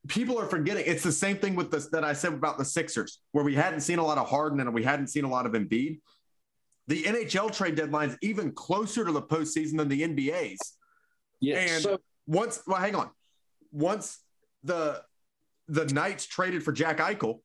people 0.10 0.38
are 0.38 0.46
forgetting 0.46 0.84
it's 0.86 1.04
the 1.04 1.12
same 1.12 1.38
thing 1.38 1.56
with 1.56 1.72
this 1.72 1.88
that 1.88 2.04
I 2.04 2.12
said 2.12 2.34
about 2.34 2.58
the 2.58 2.66
Sixers, 2.66 3.22
where 3.32 3.46
we 3.46 3.56
hadn't 3.56 3.80
seen 3.80 4.00
a 4.00 4.06
lot 4.06 4.18
of 4.18 4.28
Harden 4.28 4.60
and 4.60 4.74
we 4.74 4.84
hadn't 4.84 5.08
seen 5.08 5.24
a 5.24 5.30
lot 5.30 5.46
of 5.46 5.54
Embiid 5.54 6.00
the 6.90 7.04
NHL 7.04 7.56
trade 7.56 7.76
deadline 7.76 8.10
is 8.10 8.18
even 8.24 8.52
closer 8.52 9.06
to 9.06 9.12
the 9.12 9.22
postseason 9.22 9.78
than 9.78 9.90
the 9.90 10.02
NBA's. 10.02 10.76
Yeah. 11.40 11.60
And- 11.60 11.84
so 11.84 12.00
Once, 12.26 12.62
well, 12.66 12.80
hang 12.80 12.96
on. 12.96 13.12
Once 13.72 14.20
the 14.64 15.02
the 15.68 15.86
Knights 15.86 16.26
traded 16.26 16.64
for 16.64 16.72
Jack 16.72 16.98
Eichel, 16.98 17.42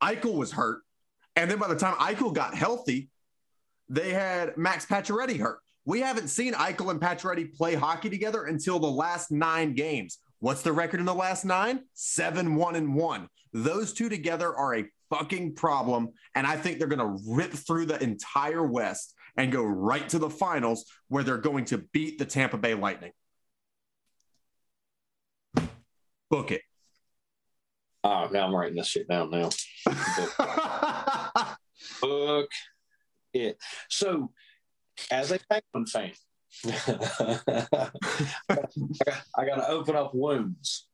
Eichel 0.00 0.34
was 0.34 0.52
hurt, 0.52 0.82
and 1.34 1.50
then 1.50 1.58
by 1.58 1.66
the 1.66 1.74
time 1.74 1.94
Eichel 1.96 2.32
got 2.32 2.54
healthy, 2.54 3.10
they 3.88 4.10
had 4.10 4.56
Max 4.56 4.86
Pacioretty 4.86 5.40
hurt. 5.40 5.58
We 5.84 6.00
haven't 6.00 6.28
seen 6.28 6.52
Eichel 6.52 6.92
and 6.92 7.00
Pacioretty 7.00 7.52
play 7.52 7.74
hockey 7.74 8.10
together 8.10 8.44
until 8.44 8.78
the 8.78 8.90
last 8.90 9.32
nine 9.32 9.74
games. 9.74 10.18
What's 10.40 10.62
the 10.62 10.72
record 10.72 11.00
in 11.00 11.06
the 11.06 11.14
last 11.14 11.44
nine? 11.44 11.80
Seven, 11.94 12.56
one, 12.56 12.76
and 12.76 12.94
one. 12.94 13.28
Those 13.52 13.92
two 13.92 14.08
together 14.08 14.54
are 14.54 14.76
a 14.76 14.84
fucking 15.10 15.54
problem. 15.54 16.10
And 16.34 16.46
I 16.46 16.56
think 16.56 16.78
they're 16.78 16.88
going 16.88 16.98
to 16.98 17.22
rip 17.28 17.52
through 17.52 17.86
the 17.86 18.02
entire 18.02 18.64
West 18.64 19.14
and 19.36 19.52
go 19.52 19.62
right 19.64 20.08
to 20.10 20.18
the 20.18 20.30
finals 20.30 20.84
where 21.08 21.22
they're 21.22 21.38
going 21.38 21.64
to 21.66 21.78
beat 21.92 22.18
the 22.18 22.24
Tampa 22.24 22.58
Bay 22.58 22.74
Lightning. 22.74 23.12
Book 26.28 26.50
it. 26.50 26.62
oh, 28.02 28.28
now 28.32 28.46
I'm 28.46 28.54
writing 28.54 28.76
this 28.76 28.88
shit 28.88 29.08
down 29.08 29.30
now. 29.30 29.50
Book 32.00 32.50
it. 33.32 33.58
So, 33.88 34.32
as 35.10 35.30
a 35.30 35.38
Penguin 35.50 35.86
fan, 35.86 36.12
I 36.64 37.90
got 39.44 39.56
to 39.56 39.68
open 39.68 39.96
up 39.96 40.14
wounds. 40.14 40.86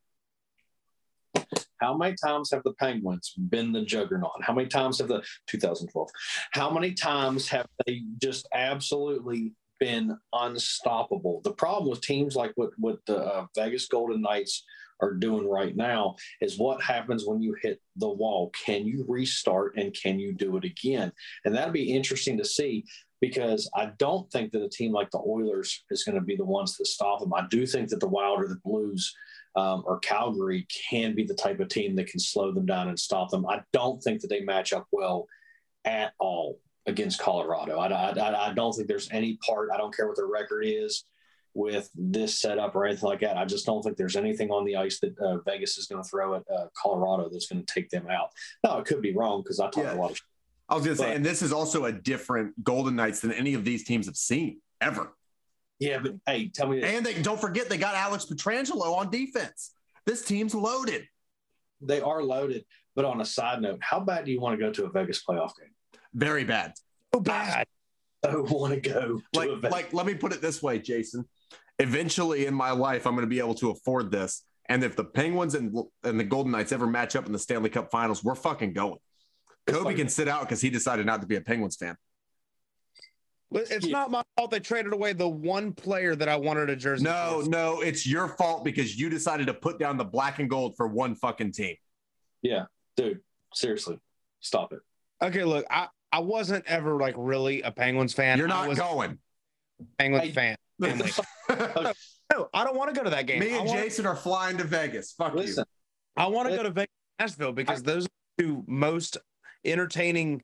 How 1.81 1.97
many 1.97 2.15
times 2.15 2.51
have 2.53 2.63
the 2.63 2.75
Penguins 2.75 3.35
been 3.37 3.73
the 3.73 3.83
juggernaut? 3.83 4.43
How 4.43 4.55
many 4.55 4.69
times 4.69 4.99
have 4.99 5.09
the 5.09 5.23
2012? 5.49 6.09
How 6.53 6.71
many 6.71 6.93
times 6.93 7.49
have 7.49 7.67
they 7.87 8.03
just 8.21 8.47
absolutely 8.55 9.53
been 9.81 10.17
unstoppable? 10.33 11.41
The 11.43 11.53
problem 11.53 11.91
with 11.91 12.01
teams 12.01 12.37
like 12.37 12.53
what 12.55 12.71
what 12.79 12.99
the 13.07 13.19
uh, 13.19 13.47
Vegas 13.57 13.89
Golden 13.89 14.23
Knights 14.23 14.65
are 15.01 15.13
doing 15.13 15.49
right 15.49 15.77
now 15.77 16.15
is 16.41 16.59
what 16.59 16.81
happens 16.81 17.27
when 17.27 17.43
you 17.43 17.57
hit 17.61 17.81
the 17.97 18.09
wall. 18.09 18.53
Can 18.65 18.87
you 18.87 19.05
restart 19.09 19.77
and 19.77 19.93
can 19.93 20.21
you 20.21 20.33
do 20.33 20.57
it 20.57 20.65
again? 20.65 21.13
And 21.45 21.55
that'd 21.55 21.75
be 21.75 21.93
interesting 21.93 22.39
to 22.39 22.45
see 22.45 22.85
because 23.23 23.71
I 23.75 23.93
don't 23.99 24.31
think 24.33 24.51
that 24.53 24.63
a 24.65 24.69
team 24.69 24.93
like 24.93 25.11
the 25.13 25.23
Oilers 25.27 25.85
is 25.91 26.03
going 26.03 26.17
to 26.17 26.21
be 26.21 26.37
the 26.37 26.45
ones 26.45 26.77
that 26.77 26.87
stop 26.87 27.21
them. 27.21 27.33
I 27.33 27.47
do 27.49 27.65
think 27.65 27.89
that 27.91 28.01
the 28.01 28.09
Wild 28.09 28.41
or 28.43 28.49
the 28.49 28.59
Blues 28.65 29.15
um, 29.55 29.85
or 29.87 30.01
Calgary 30.01 30.67
can 30.91 31.15
be 31.15 31.25
the 31.25 31.33
type 31.35 31.61
of 31.61 31.69
team 31.69 31.95
that 31.97 32.09
can 32.09 32.19
slow 32.19 32.53
them 32.53 32.67
down 32.67 32.89
and 32.89 32.99
stop 32.99 33.31
them. 33.31 33.47
I 33.47 33.61
don't 33.73 34.03
think 34.03 34.21
that 34.21 34.29
they 34.29 34.41
match 34.41 34.73
up 34.73 34.87
well 34.91 35.29
at 35.85 36.15
all 36.19 36.59
against 36.87 37.21
Colorado. 37.21 37.79
I, 37.79 37.87
I, 37.89 38.51
I 38.51 38.55
don't 38.55 38.73
think 38.73 38.89
there's 38.89 39.09
any 39.13 39.39
part, 39.47 39.69
I 39.73 39.77
don't 39.77 39.95
care 39.95 40.09
what 40.09 40.17
their 40.17 40.27
record 40.27 40.65
is 40.67 41.05
with 41.55 41.91
this 41.95 42.41
setup 42.41 42.75
or 42.75 42.87
anything 42.87 43.09
like 43.09 43.21
that. 43.21 43.37
I 43.37 43.45
just 43.45 43.67
don't 43.67 43.83
think 43.83 43.97
there's 43.97 44.17
anything 44.17 44.51
on 44.51 44.65
the 44.65 44.75
ice 44.75 44.99
that 44.99 45.17
uh, 45.21 45.39
Vegas 45.47 45.79
is 45.79 45.87
going 45.87 46.03
to 46.03 46.09
throw 46.09 46.35
at 46.35 46.43
uh, 46.53 46.67
Colorado 46.77 47.29
that's 47.31 47.47
going 47.47 47.65
to 47.65 47.73
take 47.73 47.89
them 47.91 48.09
out. 48.11 48.31
No, 48.65 48.79
it 48.79 48.87
could 48.87 49.01
be 49.03 49.15
wrong 49.15 49.43
because 49.43 49.61
I 49.61 49.71
talk 49.71 49.85
Yeah. 49.85 49.95
a 49.95 50.01
lot 50.01 50.11
of 50.11 50.21
I 50.73 50.75
was 50.77 50.85
going 50.85 50.97
to 50.97 51.03
say, 51.03 51.15
and 51.15 51.25
this 51.25 51.43
is 51.43 51.53
also 51.53 51.85
a 51.85 51.93
different 51.93 52.65
Golden 52.65 52.97
Knights 52.97 53.21
than 53.21 53.33
any 53.33 53.55
of 53.55 53.65
these 53.65 53.85
teams 53.85 54.07
have 54.07 54.17
seen 54.17 54.61
ever. 54.81 55.13
Yeah, 55.79 55.99
but 55.99 56.13
hey, 56.27 56.49
tell 56.49 56.69
me 56.69 56.81
this. 56.81 56.91
And 56.91 57.05
they 57.05 57.21
don't 57.21 57.41
forget 57.41 57.69
they 57.69 57.77
got 57.77 57.95
Alex 57.95 58.25
Pietrangelo 58.25 58.97
on 58.97 59.11
defense. 59.11 59.73
This 60.07 60.25
team's 60.25 60.55
loaded. 60.55 61.07
they 61.81 62.01
are 62.01 62.23
loaded. 62.23 62.65
But 62.95 63.05
on 63.05 63.21
a 63.21 63.25
side 63.25 63.61
note, 63.63 63.79
how 63.83 64.01
bad 64.01 64.25
do 64.25 64.33
you 64.33 64.41
want 64.41 64.59
to 64.59 64.65
go 64.65 64.73
to 64.73 64.85
a 64.85 64.91
Vegas 64.91 65.23
playoff 65.25 65.51
game? 65.59 65.71
Very 66.15 66.45
bad. 66.45 66.73
So 67.15 67.21
bad. 67.21 67.67
I 68.27 68.35
want 68.37 68.75
to 68.75 68.81
go 68.81 69.19
to 69.19 69.23
Like, 69.35 69.49
a 69.49 69.57
Vegas. 69.57 69.73
like, 69.73 69.93
let 69.93 70.07
me 70.07 70.15
put 70.15 70.33
it 70.33 70.41
this 70.41 70.63
way, 70.63 70.79
Jason. 70.79 71.25
Eventually 71.79 72.47
in 72.47 72.55
my 72.55 72.71
life, 72.71 73.07
I'm 73.07 73.15
going 73.15 73.27
to 73.27 73.31
be 73.31 73.39
able 73.41 73.55
to 73.57 73.71
afford 73.71 74.11
this. 74.11 74.45
And 74.69 74.85
if 74.85 74.95
the 74.95 75.05
Penguins 75.05 75.55
and, 75.55 75.77
and 76.05 76.21
the 76.21 76.25
Golden 76.25 76.53
Knights 76.53 76.71
ever 76.73 76.87
match 76.87 77.17
up 77.17 77.27
in 77.27 77.33
the 77.33 77.39
Stanley 77.39 77.71
Cup 77.71 77.91
Finals, 77.91 78.23
we're 78.23 78.35
fucking 78.35 78.73
going. 78.75 78.99
Kobe 79.67 79.85
like- 79.85 79.97
can 79.97 80.09
sit 80.09 80.29
out 80.29 80.43
because 80.43 80.61
he 80.61 80.71
decided 80.71 81.07
not 81.07 81.21
to 81.21 81.27
be 81.27 81.37
a 81.37 81.41
Penguins 81.41 81.77
fan. 81.77 81.97
It's 83.55 83.87
Yeah. 83.87 83.93
not 83.93 84.11
my 84.11 84.23
fault 84.37 84.51
they 84.51 84.61
traded 84.61 84.95
away 84.95 85.13
the 85.13 85.29
one 85.29 85.73
player 85.75 86.17
that 86.17 86.27
I 86.29 86.37
wanted 86.37 86.71
a 86.71 86.77
jersey. 86.77 87.05
No, 87.05 87.43
for. 87.45 87.51
no, 87.51 87.81
it's 87.83 88.07
your 88.07 88.29
fault 88.29 88.65
because 88.65 88.99
you 88.99 89.11
decided 89.11 89.47
to 89.49 89.55
put 89.55 89.79
down 89.79 89.99
the 89.99 90.05
black 90.07 90.39
and 90.39 90.49
gold 90.49 90.75
for 90.77 90.87
one 90.89 91.15
fucking 91.15 91.53
team. 91.53 91.77
yeah, 92.41 92.65
dude, 92.97 93.21
seriously, 93.53 94.01
stop 94.41 94.73
it. 94.73 94.81
Okay, 95.21 95.45
look, 95.45 95.67
I, 95.71 95.89
I 96.11 96.21
wasn't 96.21 96.65
ever 96.67 96.97
like 96.97 97.15
really 97.19 97.61
a 97.63 97.71
Penguins 97.71 98.15
fan. 98.15 98.39
You're 98.39 98.47
I 98.49 98.51
not 98.51 98.69
was 98.71 98.79
going. 98.79 99.19
a 99.81 99.85
Penguins 99.99 100.25
Hey. 100.25 100.33
fan. 100.33 100.57
Family. 100.81 101.11
No, 102.33 102.49
I 102.55 102.65
don't 102.65 102.77
want 102.77 102.93
to 102.93 102.99
go 102.99 103.05
to 103.05 103.11
that 103.11 103.27
game. 103.27 103.41
Me 103.41 103.51
and 103.57 103.67
want, 103.67 103.79
Jason 103.79 104.07
are 104.07 104.17
flying 104.17 104.57
to 104.57 104.65
Vegas. 104.65 105.13
Fuck 105.13 105.35
Listen, 105.35 105.65
I 106.17 106.27
want 106.29 106.49
to 106.49 106.57
go 106.57 106.63
to 106.63 106.71
Vegas, 106.71 106.89
Nashville 107.21 107.53
because 107.53 107.83
those 107.83 108.07
are 108.07 108.11
two 108.39 108.65
most 108.67 109.19
entertaining. 109.65 110.43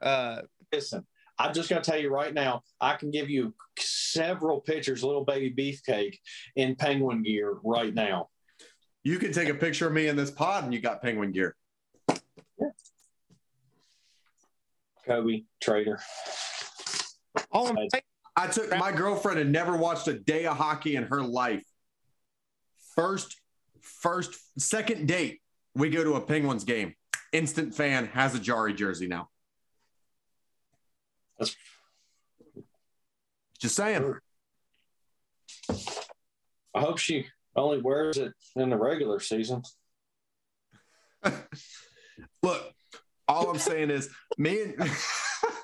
Uh, 0.00 0.42
listen. 0.72 1.06
I'm 1.40 1.54
just 1.54 1.68
going 1.68 1.80
to 1.80 1.88
tell 1.88 2.00
you 2.00 2.10
right 2.10 2.34
now. 2.34 2.62
I 2.80 2.96
can 2.96 3.12
give 3.12 3.30
you 3.30 3.54
several 3.78 4.60
pictures, 4.60 5.04
little 5.04 5.24
baby 5.24 5.54
beefcake 5.54 6.16
in 6.56 6.74
penguin 6.74 7.22
gear 7.22 7.58
right 7.62 7.94
now. 7.94 8.28
you. 9.04 9.12
You 9.12 9.18
can 9.20 9.32
take 9.32 9.48
a 9.48 9.54
picture 9.54 9.86
of 9.86 9.92
me 9.92 10.08
in 10.08 10.16
this 10.16 10.32
pod 10.32 10.64
and 10.64 10.74
you 10.74 10.80
got 10.80 11.00
penguin 11.00 11.30
gear. 11.30 11.54
Yeah. 12.08 12.70
Kobe 15.06 15.44
Trader. 15.60 16.00
all 17.52 17.68
I'm 17.68 17.76
I 18.36 18.46
took 18.46 18.70
my 18.76 18.92
girlfriend 18.92 19.38
had 19.38 19.50
never 19.50 19.76
watched 19.76 20.06
a 20.06 20.14
day 20.14 20.46
of 20.46 20.56
hockey 20.56 20.94
in 20.94 21.04
her 21.04 21.22
life. 21.22 21.64
First, 22.94 23.40
first, 23.80 24.32
second 24.60 25.08
date, 25.08 25.40
we 25.74 25.90
go 25.90 26.04
to 26.04 26.14
a 26.14 26.20
Penguins 26.20 26.62
game. 26.62 26.94
Instant 27.32 27.74
fan 27.74 28.06
has 28.08 28.34
a 28.34 28.38
Jarry 28.38 28.74
jersey 28.74 29.06
now. 29.06 29.28
That's- 31.38 31.56
Just 33.60 33.76
saying. 33.76 34.14
I 36.74 36.80
hope 36.80 36.98
she. 36.98 37.26
Only 37.56 37.80
wears 37.80 38.18
it 38.18 38.32
in 38.54 38.70
the 38.70 38.76
regular 38.76 39.18
season. 39.18 39.62
Look, 42.42 42.72
all 43.26 43.50
I'm 43.50 43.58
saying 43.58 43.90
is 43.90 44.08
me 44.36 44.62
and 44.62 44.90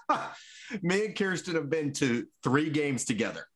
me 0.82 1.06
and 1.06 1.16
Kirsten 1.16 1.54
have 1.54 1.70
been 1.70 1.92
to 1.94 2.26
three 2.42 2.68
games 2.68 3.04
together. 3.04 3.46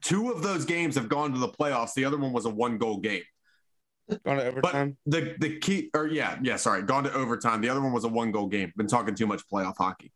Two 0.00 0.32
of 0.32 0.42
those 0.42 0.64
games 0.64 0.96
have 0.96 1.08
gone 1.08 1.32
to 1.32 1.38
the 1.38 1.48
playoffs. 1.48 1.94
The 1.94 2.04
other 2.04 2.18
one 2.18 2.32
was 2.32 2.46
a 2.46 2.50
one 2.50 2.78
goal 2.78 2.98
game. 2.98 3.22
Going 4.24 4.38
to 4.38 4.44
overtime. 4.46 4.96
But 5.06 5.12
the 5.12 5.34
the 5.38 5.58
key 5.58 5.90
or 5.94 6.06
yeah, 6.06 6.38
yeah, 6.42 6.56
sorry, 6.56 6.82
gone 6.82 7.04
to 7.04 7.12
overtime. 7.14 7.60
The 7.60 7.68
other 7.68 7.80
one 7.80 7.92
was 7.92 8.04
a 8.04 8.08
one 8.08 8.30
goal 8.32 8.46
game. 8.46 8.72
Been 8.76 8.86
talking 8.88 9.14
too 9.14 9.26
much 9.26 9.42
playoff 9.52 9.76
hockey. 9.78 10.12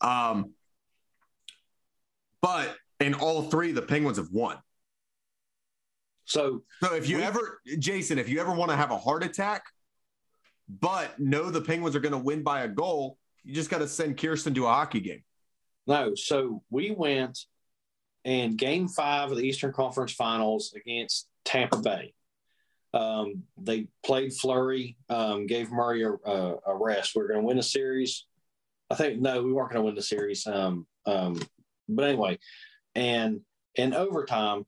Um 0.00 0.52
but 2.42 2.76
in 3.00 3.14
all 3.14 3.42
three, 3.42 3.72
the 3.72 3.82
Penguins 3.82 4.16
have 4.18 4.30
won. 4.30 4.58
So 6.24 6.62
So 6.82 6.94
if 6.94 7.08
you 7.08 7.18
We- 7.18 7.22
ever, 7.24 7.60
Jason, 7.78 8.18
if 8.18 8.28
you 8.28 8.40
ever 8.40 8.52
want 8.52 8.70
to 8.70 8.76
have 8.76 8.90
a 8.90 8.98
heart 8.98 9.24
attack, 9.24 9.64
but 10.68 11.18
know 11.18 11.50
the 11.50 11.60
Penguins 11.62 11.96
are 11.96 12.00
going 12.00 12.12
to 12.12 12.18
win 12.18 12.42
by 12.42 12.62
a 12.62 12.68
goal, 12.68 13.18
you 13.44 13.54
just 13.54 13.70
got 13.70 13.78
to 13.78 13.88
send 13.88 14.18
Kirsten 14.18 14.54
to 14.54 14.66
a 14.66 14.68
hockey 14.68 15.00
game. 15.00 15.24
no, 15.86 16.14
so 16.14 16.62
we 16.70 16.90
went 16.90 17.46
and 18.24 18.58
game 18.58 18.88
five 18.88 19.30
of 19.30 19.38
the 19.38 19.42
Eastern 19.44 19.72
Conference 19.72 20.12
Finals 20.12 20.74
against 20.76 21.28
Tampa 21.44 21.78
Bay. 21.78 22.12
Um, 22.94 23.42
they 23.60 23.88
played 24.04 24.32
Fleury, 24.32 24.96
um, 25.10 25.46
gave 25.46 25.70
Murray 25.70 26.02
a, 26.04 26.12
a, 26.12 26.56
a 26.66 26.76
rest. 26.76 27.14
We 27.14 27.22
are 27.22 27.28
going 27.28 27.40
to 27.40 27.46
win 27.46 27.56
the 27.58 27.62
series. 27.62 28.24
I 28.90 28.94
think 28.94 29.20
no, 29.20 29.42
we 29.42 29.52
weren't 29.52 29.70
going 29.70 29.82
to 29.82 29.86
win 29.86 29.94
the 29.94 30.02
series. 30.02 30.46
Um, 30.46 30.86
um, 31.04 31.40
but 31.88 32.04
anyway, 32.06 32.38
and 32.94 33.40
in 33.74 33.92
overtime, 33.94 34.64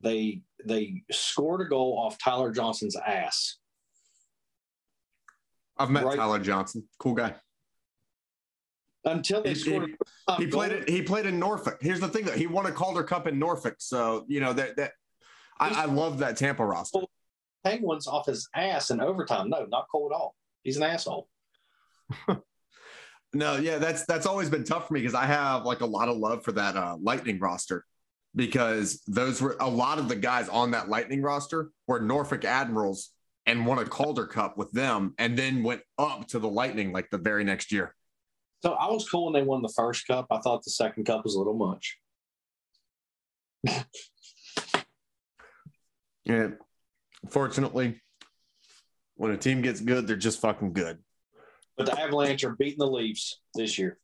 they 0.00 0.42
they 0.64 1.02
scored 1.10 1.60
a 1.60 1.66
goal 1.66 1.98
off 1.98 2.18
Tyler 2.18 2.50
Johnson's 2.50 2.96
ass. 2.96 3.56
I've 5.76 5.90
met 5.90 6.04
Right. 6.04 6.16
Tyler 6.16 6.38
Johnson, 6.40 6.88
cool 6.98 7.14
guy. 7.14 7.34
Until 9.04 9.42
they 9.42 9.50
He, 9.50 9.54
scored, 9.54 9.88
he- 9.90 9.96
a 10.26 10.36
he 10.36 10.46
played 10.48 10.72
it. 10.72 10.88
He 10.88 11.02
played 11.02 11.26
in 11.26 11.38
Norfolk. 11.38 11.78
Here's 11.80 12.00
the 12.00 12.08
thing 12.08 12.24
that 12.24 12.36
he 12.36 12.46
won 12.46 12.66
a 12.66 12.72
Calder 12.72 13.04
Cup 13.04 13.26
in 13.26 13.38
Norfolk. 13.38 13.76
So 13.78 14.24
you 14.28 14.40
know 14.40 14.52
that 14.54 14.76
that 14.76 14.92
I, 15.60 15.82
I 15.82 15.84
love 15.84 16.18
that 16.18 16.36
Tampa 16.36 16.64
roster. 16.64 17.00
Penguins 17.64 18.06
off 18.06 18.26
his 18.26 18.48
ass 18.54 18.90
in 18.90 19.00
overtime. 19.00 19.50
No, 19.50 19.66
not 19.66 19.86
cool 19.90 20.10
at 20.10 20.14
all. 20.14 20.34
He's 20.62 20.76
an 20.76 20.82
asshole. 20.82 21.28
No, 23.34 23.56
yeah, 23.56 23.78
that's 23.78 24.06
that's 24.06 24.26
always 24.26 24.48
been 24.48 24.64
tough 24.64 24.88
for 24.88 24.94
me 24.94 25.00
because 25.00 25.14
I 25.14 25.26
have 25.26 25.64
like 25.64 25.80
a 25.80 25.86
lot 25.86 26.08
of 26.08 26.16
love 26.16 26.44
for 26.44 26.52
that 26.52 26.76
uh, 26.76 26.96
Lightning 27.00 27.38
roster 27.38 27.84
because 28.34 29.02
those 29.06 29.42
were 29.42 29.56
a 29.60 29.68
lot 29.68 29.98
of 29.98 30.08
the 30.08 30.16
guys 30.16 30.48
on 30.48 30.70
that 30.70 30.88
Lightning 30.88 31.20
roster 31.20 31.70
were 31.86 32.00
Norfolk 32.00 32.44
Admirals 32.44 33.10
and 33.44 33.66
won 33.66 33.78
a 33.78 33.84
Calder 33.84 34.26
Cup 34.26 34.56
with 34.56 34.70
them, 34.72 35.14
and 35.18 35.36
then 35.36 35.62
went 35.62 35.82
up 35.98 36.26
to 36.28 36.38
the 36.38 36.48
Lightning 36.48 36.92
like 36.92 37.10
the 37.10 37.18
very 37.18 37.44
next 37.44 37.72
year. 37.72 37.94
So 38.62 38.72
I 38.72 38.90
was 38.90 39.08
cool 39.08 39.26
when 39.26 39.34
they 39.34 39.46
won 39.46 39.62
the 39.62 39.72
first 39.74 40.06
cup. 40.06 40.26
I 40.30 40.38
thought 40.38 40.64
the 40.64 40.70
second 40.70 41.04
cup 41.04 41.24
was 41.24 41.34
a 41.34 41.38
little 41.38 41.54
much. 41.54 41.98
Yeah, 46.24 46.48
fortunately, 47.28 48.00
when 49.16 49.32
a 49.32 49.36
team 49.36 49.62
gets 49.62 49.80
good, 49.80 50.06
they're 50.06 50.16
just 50.16 50.40
fucking 50.40 50.72
good. 50.72 50.98
But 51.76 51.86
the 51.86 52.00
Avalanche 52.00 52.44
are 52.44 52.56
beating 52.56 52.78
the 52.78 52.86
Leafs 52.86 53.40
this 53.54 53.78
year. 53.78 53.98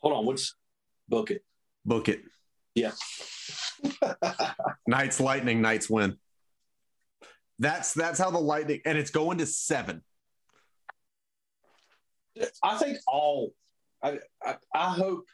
Hold 0.00 0.14
on, 0.14 0.26
what's 0.26 0.54
book 1.08 1.30
it? 1.30 1.44
Book 1.84 2.08
it. 2.08 2.22
Yeah. 2.74 2.92
Knights 4.86 5.20
Lightning, 5.20 5.60
Knights 5.60 5.90
win. 5.90 6.16
That's 7.58 7.94
that's 7.94 8.18
how 8.18 8.30
the 8.30 8.38
Lightning, 8.38 8.80
and 8.84 8.98
it's 8.98 9.10
going 9.10 9.38
to 9.38 9.46
seven. 9.46 10.02
I 12.62 12.76
think 12.76 12.98
all. 13.06 13.54
I, 14.02 14.18
I 14.44 14.56
I 14.74 14.90
hope 14.90 15.24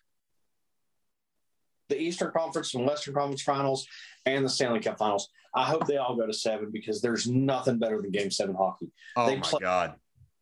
the 1.89 2.01
Eastern 2.01 2.33
Conference 2.33 2.75
and 2.75 2.87
Western 2.87 3.15
Conference 3.15 3.43
Finals 3.43 3.87
and 4.27 4.45
the 4.45 4.49
Stanley 4.49 4.81
Cup 4.81 4.99
Finals. 4.99 5.29
I 5.55 5.65
hope 5.65 5.87
they 5.87 5.97
all 5.99 6.17
go 6.17 6.27
to 6.27 6.33
seven 6.33 6.71
because 6.73 7.01
there's 7.03 7.27
nothing 7.27 7.79
better 7.79 8.01
than 8.01 8.11
Game 8.11 8.31
Seven 8.31 8.55
hockey. 8.55 8.91
Oh 9.17 9.27
They 9.27 9.37
my 9.37 9.43
play- 9.43 9.61
god! 9.61 9.95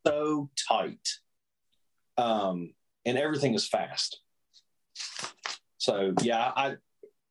So 0.07 0.49
tight, 0.69 1.09
um, 2.17 2.73
and 3.05 3.19
everything 3.19 3.55
is 3.55 3.67
fast. 3.69 4.21
So 5.79 6.15
yeah, 6.23 6.53
I 6.55 6.77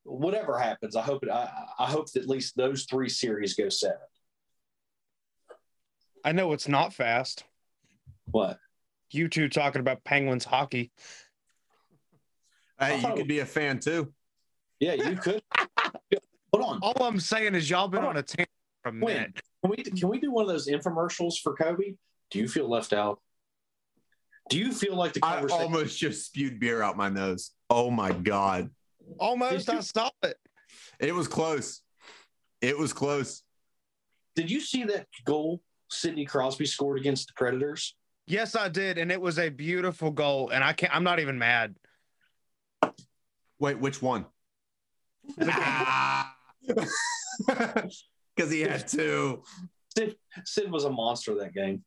whatever 0.04 0.58
happens, 0.58 0.96
I 0.96 1.02
hope 1.02 1.24
it. 1.24 1.30
I, 1.30 1.50
I 1.80 1.86
hope 1.86 2.12
that 2.12 2.24
at 2.24 2.30
least 2.30 2.58
those 2.58 2.84
three 2.86 3.10
series 3.10 3.54
go 3.54 3.70
seven. 3.70 3.98
I 6.26 6.32
know 6.34 6.52
it's 6.54 6.68
not 6.68 6.94
fast. 6.94 7.44
What? 8.32 8.60
You 9.12 9.28
two 9.30 9.50
talking 9.50 9.80
about 9.80 10.04
Penguins 10.04 10.46
hockey. 10.46 10.92
Hey, 12.80 13.00
you 13.00 13.08
Oh. 13.08 13.16
could 13.16 13.28
be 13.28 13.40
a 13.40 13.46
fan 13.46 13.80
too. 13.80 14.14
Yeah, 14.80 14.94
you 14.94 15.16
could. 15.16 15.42
Hold 16.60 16.76
on. 16.76 16.80
All 16.82 17.04
I'm 17.06 17.20
saying 17.20 17.56
is 17.56 17.70
y'all 17.70 17.88
been 17.88 18.04
on 18.04 18.18
a 18.18 18.24
tangent 18.24 18.50
for 18.84 18.90
a 18.90 18.92
When? 18.92 19.02
minute. 19.02 19.42
Can 19.64 19.72
we 19.72 19.78
can 19.78 20.10
we 20.10 20.20
do 20.20 20.32
one 20.32 20.44
of 20.44 20.50
those 20.50 20.68
infomercials 20.68 21.40
for 21.42 21.54
Kobe? 21.56 21.96
Do 22.32 22.40
you 22.40 22.48
feel 22.48 22.70
left 22.70 22.94
out? 22.94 23.20
Do 24.50 24.58
you 24.58 24.72
feel 24.72 24.96
like 24.96 25.14
the 25.14 25.20
I 25.24 25.44
almost 25.44 25.98
just 26.00 26.26
spewed 26.26 26.60
beer 26.60 26.82
out 26.82 26.98
my 26.98 27.10
nose. 27.10 27.52
Oh 27.70 27.92
my 27.92 28.12
god! 28.12 28.72
Almost, 29.20 29.68
you- 29.68 29.78
I 29.78 29.82
stopped 29.82 30.24
it. 30.26 30.38
It 31.00 31.14
was 31.14 31.28
close. 31.28 31.82
It 32.62 32.78
was 32.78 32.94
close. 32.94 33.44
Did 34.36 34.50
you 34.50 34.60
see 34.60 34.86
that 34.86 35.08
goal 35.26 35.62
Sidney 35.90 36.26
Crosby 36.26 36.66
scored 36.66 36.98
against 37.00 37.28
the 37.28 37.34
Predators? 37.36 37.96
Yes, 38.28 38.56
I 38.56 38.70
did, 38.70 38.98
and 38.98 39.12
it 39.12 39.20
was 39.22 39.38
a 39.40 39.50
beautiful 39.50 40.12
goal. 40.12 40.50
And 40.50 40.64
I 40.64 40.74
can't. 40.74 40.96
I'm 40.96 41.04
not 41.04 41.20
even 41.20 41.38
mad. 41.38 41.76
Wait, 43.60 43.80
which 43.80 44.02
one? 44.02 44.26
Ah. 45.42 46.29
Because 48.36 48.52
he 48.54 48.62
had 48.62 48.88
two. 48.88 49.44
Sid 49.98 50.16
Sid 50.46 50.72
was 50.72 50.86
a 50.86 50.90
monster 50.90 51.36
that 51.36 51.54
game. 51.54 51.84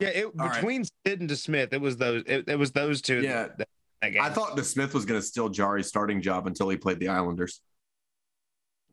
Yeah, 0.00 0.08
it, 0.08 0.26
right. 0.34 0.54
between 0.54 0.84
Sid 0.84 1.20
and 1.20 1.28
DeSmith, 1.28 1.74
it 1.74 1.80
was 1.80 1.98
those. 1.98 2.22
It, 2.26 2.48
it 2.48 2.58
was 2.58 2.72
those 2.72 3.02
two. 3.02 3.20
Yeah. 3.20 3.48
that, 3.58 3.68
that 4.00 4.10
game. 4.12 4.22
I 4.22 4.30
thought 4.30 4.56
DeSmith 4.56 4.94
was 4.94 5.04
going 5.04 5.20
to 5.20 5.26
steal 5.26 5.50
Jarry's 5.50 5.86
starting 5.86 6.22
job 6.22 6.46
until 6.46 6.70
he 6.70 6.78
played 6.78 6.98
the 6.98 7.08
Islanders. 7.08 7.60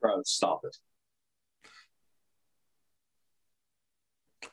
Bro, 0.01 0.23
stop 0.25 0.61
it. 0.65 0.75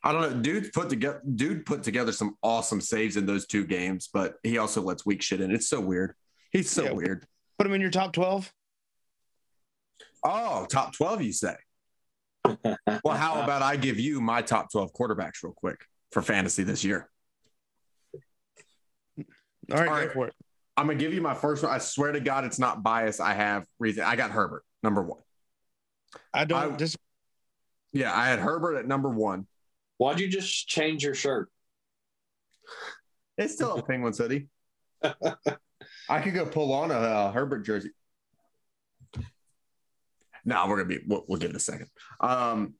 I 0.04 0.12
don't 0.12 0.20
know. 0.22 0.40
Dude 0.40 0.72
put 0.72 0.90
together 0.90 1.20
dude 1.34 1.66
put 1.66 1.82
together 1.82 2.12
some 2.12 2.36
awesome 2.42 2.80
saves 2.80 3.16
in 3.16 3.26
those 3.26 3.46
two 3.46 3.64
games, 3.64 4.08
but 4.12 4.36
he 4.42 4.58
also 4.58 4.82
lets 4.82 5.04
weak 5.04 5.22
shit 5.22 5.40
in. 5.40 5.50
It's 5.50 5.68
so 5.68 5.80
weird. 5.80 6.14
He's 6.52 6.70
so 6.70 6.84
Yeah. 6.84 6.92
weird. 6.92 7.26
put 7.58 7.66
him 7.66 7.72
in 7.74 7.80
your 7.80 7.90
top 7.90 8.12
twelve. 8.12 8.52
Oh, 10.24 10.66
top 10.66 10.94
12, 10.94 11.22
you 11.22 11.32
say? 11.32 11.54
Well, 13.02 13.16
how 13.16 13.42
about 13.42 13.62
I 13.62 13.76
give 13.76 13.98
you 13.98 14.20
my 14.20 14.42
top 14.42 14.70
12 14.70 14.92
quarterbacks 14.92 15.42
real 15.42 15.52
quick 15.54 15.78
for 16.12 16.22
fantasy 16.22 16.62
this 16.62 16.84
year? 16.84 17.10
All 19.18 19.24
right, 19.70 19.88
All 19.88 20.06
go 20.06 20.12
for 20.12 20.26
it. 20.28 20.34
I'm 20.76 20.86
gonna 20.86 20.98
give 20.98 21.14
you 21.14 21.20
my 21.20 21.34
first 21.34 21.62
one. 21.62 21.72
I 21.72 21.78
swear 21.78 22.12
to 22.12 22.20
God, 22.20 22.44
it's 22.44 22.58
not 22.58 22.82
bias. 22.82 23.20
I 23.20 23.32
have 23.34 23.64
reason. 23.78 24.04
I 24.04 24.16
got 24.16 24.30
Herbert, 24.30 24.64
number 24.82 25.02
one. 25.02 25.20
I 26.32 26.44
don't 26.44 26.74
I- 26.74 26.76
just. 26.76 26.96
Yeah, 27.92 28.14
I 28.14 28.26
had 28.26 28.38
Herbert 28.40 28.76
at 28.76 28.86
number 28.86 29.08
one. 29.08 29.46
Why'd 29.98 30.18
you 30.18 30.28
just 30.28 30.66
change 30.66 31.04
your 31.04 31.14
shirt? 31.14 31.48
It's 33.38 33.54
still 33.54 33.76
a 33.76 33.82
Penguins 33.86 34.18
hoodie. 34.18 34.48
I 35.02 36.20
could 36.20 36.34
go 36.34 36.44
pull 36.46 36.72
on 36.72 36.90
a 36.90 36.94
uh, 36.94 37.32
Herbert 37.32 37.64
jersey. 37.64 37.90
No, 40.44 40.66
we're 40.68 40.76
gonna 40.76 40.88
be. 40.88 41.00
We'll, 41.06 41.24
we'll 41.26 41.38
give 41.38 41.50
it 41.50 41.56
a 41.56 41.60
second. 41.60 41.88
Um, 42.20 42.74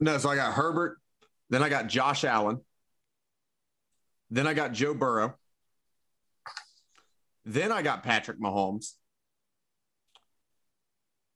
no, 0.00 0.16
so 0.18 0.30
I 0.30 0.36
got 0.36 0.54
Herbert, 0.54 0.98
then 1.50 1.62
I 1.62 1.68
got 1.68 1.88
Josh 1.88 2.24
Allen, 2.24 2.60
then 4.30 4.46
I 4.46 4.54
got 4.54 4.72
Joe 4.72 4.94
Burrow, 4.94 5.34
then 7.44 7.72
I 7.72 7.82
got 7.82 8.02
Patrick 8.02 8.40
Mahomes, 8.40 8.92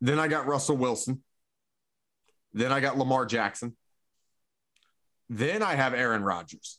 then 0.01 0.19
I 0.19 0.29
got 0.29 0.47
Russell 0.47 0.77
Wilson, 0.77 1.23
then 2.53 2.71
I 2.73 2.81
got 2.81 2.99
Lamar 2.99 3.27
Jackson, 3.27 3.77
then 5.29 5.63
I 5.63 5.75
have 5.75 5.93
Aaron 5.93 6.23
Rodgers, 6.23 6.79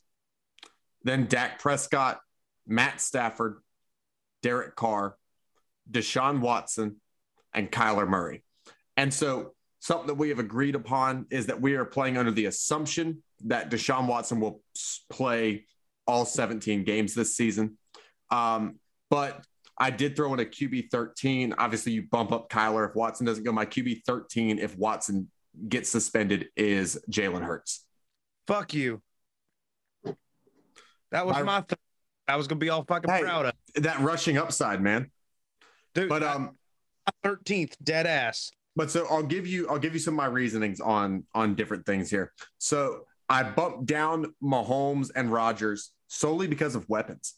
then 1.03 1.25
Dak 1.25 1.59
Prescott, 1.59 2.21
Matt 2.65 3.01
Stafford, 3.01 3.57
Derek 4.41 4.75
Carr, 4.75 5.17
Deshaun 5.89 6.39
Watson, 6.39 7.01
and 7.53 7.71
Kyler 7.71 8.07
Murray. 8.07 8.43
And 8.97 9.13
so, 9.13 9.53
something 9.79 10.07
that 10.07 10.13
we 10.15 10.29
have 10.29 10.39
agreed 10.39 10.75
upon 10.75 11.25
is 11.29 11.47
that 11.47 11.59
we 11.59 11.75
are 11.75 11.85
playing 11.85 12.17
under 12.17 12.31
the 12.31 12.45
assumption 12.45 13.21
that 13.45 13.69
Deshaun 13.69 14.07
Watson 14.07 14.39
will 14.39 14.61
play 15.09 15.65
all 16.07 16.25
17 16.25 16.83
games 16.85 17.13
this 17.13 17.35
season. 17.35 17.77
Um, 18.31 18.79
but 19.09 19.43
I 19.77 19.89
did 19.89 20.15
throw 20.15 20.33
in 20.33 20.39
a 20.39 20.45
QB 20.45 20.89
13. 20.91 21.55
Obviously, 21.57 21.91
you 21.91 22.03
bump 22.03 22.31
up 22.31 22.49
Kyler 22.49 22.89
if 22.89 22.95
Watson 22.95 23.25
doesn't 23.25 23.43
go. 23.43 23.51
My 23.51 23.65
QB 23.65 24.01
13, 24.05 24.59
if 24.59 24.77
Watson 24.77 25.29
gets 25.67 25.89
suspended, 25.89 26.47
is 26.55 26.99
Jalen 27.11 27.43
Hurts. 27.43 27.85
Fuck 28.47 28.73
you. 28.73 29.01
That 31.11 31.25
was 31.25 31.35
I- 31.37 31.43
my. 31.43 31.61
Th- 31.61 31.79
I 32.27 32.37
was 32.37 32.47
gonna 32.47 32.59
be 32.59 32.69
all 32.69 32.85
fucking 32.85 33.11
Hey. 33.11 33.21
proud 33.21 33.47
of, 33.47 33.53
That 33.83 33.99
rushing 33.99 34.37
upside, 34.37 34.81
man. 34.81 35.11
dude. 35.93 36.07
But 36.07 36.23
um, 36.23 36.57
thirteenth, 37.23 37.75
dead 37.83 38.05
ass. 38.07 38.51
but 38.75 38.89
so 38.91 39.05
I'll 39.09 39.23
give 39.23 39.45
you 39.47 39.67
I'll 39.69 39.79
give 39.79 39.93
you 39.93 39.99
some 39.99 40.13
of 40.13 40.17
my 40.17 40.25
reasonings 40.25 40.79
on 40.79 41.25
on 41.33 41.55
different 41.55 41.85
things 41.85 42.09
here. 42.09 42.31
So 42.57 43.01
I 43.29 43.43
bumped 43.43 43.85
down 43.85 44.33
Mahomes 44.43 45.09
and 45.15 45.31
Rodgers 45.31 45.91
solely 46.07 46.47
because 46.47 46.75
of 46.75 46.87
weapons. 46.89 47.35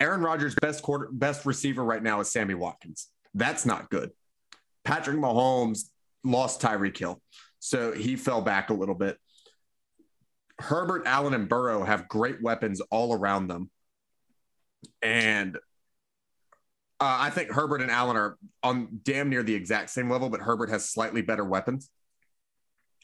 Aaron 0.00 0.20
Rodgers' 0.20 0.54
best 0.54 0.82
quarter 0.82 1.08
best 1.10 1.44
receiver 1.46 1.82
right 1.82 2.02
now 2.02 2.20
is 2.20 2.30
Sammy 2.30 2.54
Watkins. 2.54 3.08
That's 3.34 3.66
not 3.66 3.90
good. 3.90 4.10
Patrick 4.84 5.16
Mahomes 5.16 5.90
lost 6.24 6.60
Tyreek 6.60 6.96
Hill, 6.96 7.20
so 7.58 7.92
he 7.92 8.16
fell 8.16 8.40
back 8.40 8.70
a 8.70 8.74
little 8.74 8.94
bit. 8.94 9.18
Herbert, 10.60 11.02
Allen, 11.06 11.34
and 11.34 11.48
Burrow 11.48 11.84
have 11.84 12.08
great 12.08 12.42
weapons 12.42 12.80
all 12.90 13.12
around 13.14 13.48
them, 13.48 13.70
and 15.02 15.56
uh, 17.00 17.16
I 17.20 17.30
think 17.30 17.50
Herbert 17.50 17.80
and 17.80 17.90
Allen 17.90 18.16
are 18.16 18.38
on 18.62 19.00
damn 19.04 19.28
near 19.28 19.42
the 19.42 19.54
exact 19.54 19.90
same 19.90 20.10
level, 20.10 20.28
but 20.28 20.40
Herbert 20.40 20.70
has 20.70 20.88
slightly 20.88 21.22
better 21.22 21.44
weapons, 21.44 21.90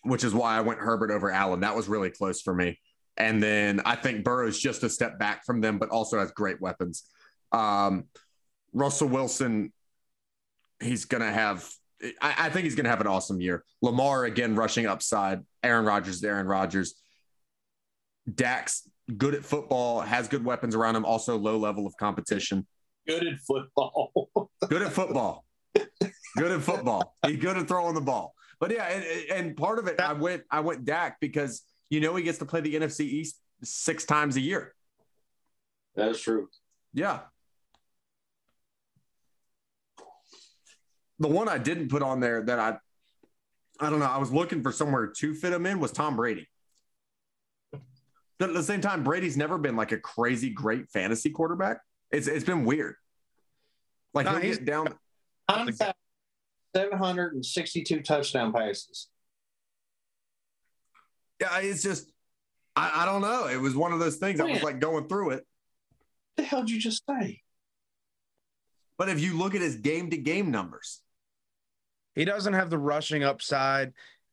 which 0.03 0.25
is 0.25 0.35
why 0.35 0.57
I 0.57 0.63
went 0.63 0.81
Herbert 0.81 1.11
over 1.11 1.31
Allen. 1.31 1.61
That 1.61 1.77
was 1.77 1.89
really 1.89 2.11
close 2.11 2.41
for 2.41 2.55
me. 2.55 2.79
And 3.17 3.41
then 3.41 3.81
I 3.85 3.95
think 3.95 4.25
Burrow's 4.25 4.59
just 4.59 4.83
a 4.83 4.89
step 4.89 5.19
back 5.19 5.45
from 5.45 5.61
them, 5.61 5.79
but 5.79 5.91
also 5.91 6.19
has 6.19 6.33
great 6.33 6.61
weapons. 6.61 7.05
Um, 7.53 8.07
Russell 8.73 9.09
Wilson, 9.09 9.73
he's 10.83 11.05
going 11.05 11.23
to 11.23 11.31
have, 11.31 11.69
I, 12.21 12.35
I 12.39 12.51
think 12.51 12.65
he's 12.65 12.75
going 12.75 12.85
to 12.85 12.91
have 12.91 13.01
an 13.01 13.07
awesome 13.07 13.41
year. 13.41 13.65
Lamar, 13.81 14.25
again, 14.25 14.57
rushing 14.57 14.87
upside. 14.87 15.43
Aaron 15.63 15.85
Rodgers, 15.85 16.25
Aaron 16.25 16.49
Rodgers. 16.49 16.95
Dax, 18.35 18.89
good 19.17 19.35
at 19.35 19.45
football, 19.45 20.01
has 20.01 20.27
good 20.27 20.45
weapons 20.45 20.75
around 20.75 20.97
him, 20.97 21.05
also 21.05 21.37
low 21.37 21.57
level 21.57 21.87
of 21.87 21.97
competition. 21.97 22.67
Good 23.07 23.27
at 23.27 23.41
football. 23.41 24.31
good 24.69 24.83
at 24.83 24.93
football. 24.93 25.45
good 25.75 26.53
at 26.53 26.63
football. 26.63 27.17
He's 27.27 27.39
good 27.39 27.57
at 27.57 27.69
throwing 27.69 27.95
the 27.95 28.01
ball. 28.01 28.35
But 28.61 28.73
yeah, 28.73 28.85
and, 28.85 29.05
and 29.31 29.57
part 29.57 29.79
of 29.79 29.89
it, 29.89 30.01
I 30.01 30.13
went 30.13 30.45
I 30.51 30.61
went 30.61 30.85
Dak 30.85 31.21
because 31.21 31.63
you 31.91 32.01
know 32.01 32.15
he 32.17 32.23
gets 32.23 32.39
to 32.39 32.47
play 32.47 32.61
the 32.61 32.75
NFC 32.75 33.01
East 33.01 33.41
six 33.63 34.05
times 34.05 34.37
a 34.37 34.41
year. 34.41 34.75
that 35.97 36.09
is 36.09 36.21
true. 36.21 36.49
Yeah. 36.93 37.21
The 41.19 41.29
one 41.29 41.49
I 41.49 41.59
didn't 41.59 41.89
put 41.89 42.03
on 42.03 42.21
there 42.21 42.43
that 42.43 42.59
I 42.59 42.79
I 43.81 43.91
don't 43.91 43.99
know, 43.99 44.07
I 44.07 44.19
was 44.19 44.33
looking 44.33 44.63
for 44.63 44.73
somewhere 44.73 45.13
to 45.19 45.35
fit 45.35 45.53
him 45.53 45.67
in 45.67 45.81
was 45.81 45.93
Tom 45.93 46.17
Brady. 46.17 46.49
But 48.39 48.49
at 48.49 48.55
the 48.55 48.63
same 48.63 48.81
time, 48.81 49.05
Brady's 49.05 49.37
never 49.37 49.59
been 49.59 49.77
like 49.77 49.93
a 49.93 49.99
crazy 49.99 50.51
great 50.51 50.91
fantasy 50.91 51.31
quarterback. 51.31 51.79
It's 52.15 52.27
it's 52.29 52.45
been 52.45 52.65
weird. 52.65 52.95
Like 54.13 54.27
No, 54.27 54.33
he'll 54.33 54.41
he's- 54.41 54.57
get 54.59 54.67
down 54.67 54.89
I'm 55.49 55.69
762 56.75 58.01
touchdown 58.03 58.53
passes. 58.53 59.09
Yeah, 61.41 61.59
it's 61.59 61.83
just 61.83 62.11
I, 62.77 63.03
I 63.03 63.05
don't 63.05 63.21
know. 63.21 63.47
It 63.47 63.61
was 63.61 63.77
one 63.77 63.93
of 63.93 63.99
those 64.01 64.17
things. 64.17 64.41
I 64.41 64.45
was 64.45 64.63
like 64.63 64.81
going 64.81 65.07
through 65.09 65.31
it. 65.31 65.47
What 66.37 66.37
the 66.37 66.43
hell 66.45 66.61
did 66.61 66.71
you 66.71 66.81
just 66.81 67.03
say? 67.09 67.43
But 68.97 69.09
if 69.09 69.21
you 69.21 69.37
look 69.37 69.55
at 69.55 69.61
his 69.61 69.77
game 69.77 70.11
to 70.11 70.17
game 70.17 70.51
numbers, 70.51 71.01
He 72.15 72.25
doesn't 72.25 72.53
have 72.55 72.71
the 72.71 72.79
rushing 72.79 73.25
upside, 73.25 73.93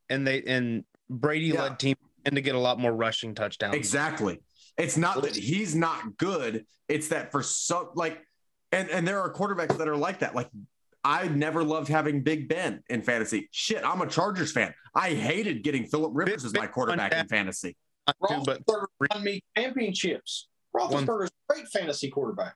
and 0.09 0.25
they 0.25 0.43
and 0.43 0.85
Brady 1.09 1.47
Yeah. 1.47 1.63
led 1.63 1.79
team 1.79 1.95
and 2.25 2.35
to 2.35 2.41
get 2.41 2.53
a 2.55 2.59
lot 2.59 2.79
more 2.79 2.93
rushing 2.93 3.33
touchdowns. 3.35 3.75
exactly. 3.75 4.39
It's 4.77 4.97
not 4.97 5.21
that 5.23 5.35
he's 5.35 5.75
not 5.75 6.17
good. 6.17 6.65
It's 6.87 7.09
that 7.09 7.31
for 7.31 7.43
some 7.43 7.89
like, 7.95 8.21
and 8.71 8.89
and 8.89 9.07
there 9.07 9.21
are 9.21 9.31
quarterbacks 9.33 9.77
that 9.77 9.87
are 9.87 9.97
like 9.97 10.19
that. 10.19 10.35
Like 10.35 10.49
I 11.03 11.27
never 11.27 11.63
loved 11.63 11.87
having 11.87 12.21
Big 12.21 12.47
Ben 12.47 12.83
in 12.89 13.01
fantasy. 13.01 13.49
Shit, 13.51 13.83
I'm 13.83 14.01
a 14.01 14.07
Chargers 14.07 14.51
fan. 14.51 14.73
I 14.93 15.09
hated 15.09 15.63
getting 15.63 15.85
Philip 15.85 16.11
Rivers 16.13 16.45
as 16.45 16.53
my 16.53 16.67
quarterback 16.67 17.13
in 17.13 17.27
fantasy. 17.27 17.75
Too, 18.07 18.43
but 18.45 18.65
Roethlisberger 18.65 18.85
won 19.13 19.23
me 19.23 19.43
championships. 19.57 20.47
Roethlisberger's 20.75 21.29
a 21.29 21.53
great 21.53 21.67
fantasy 21.67 22.09
quarterback. 22.09 22.55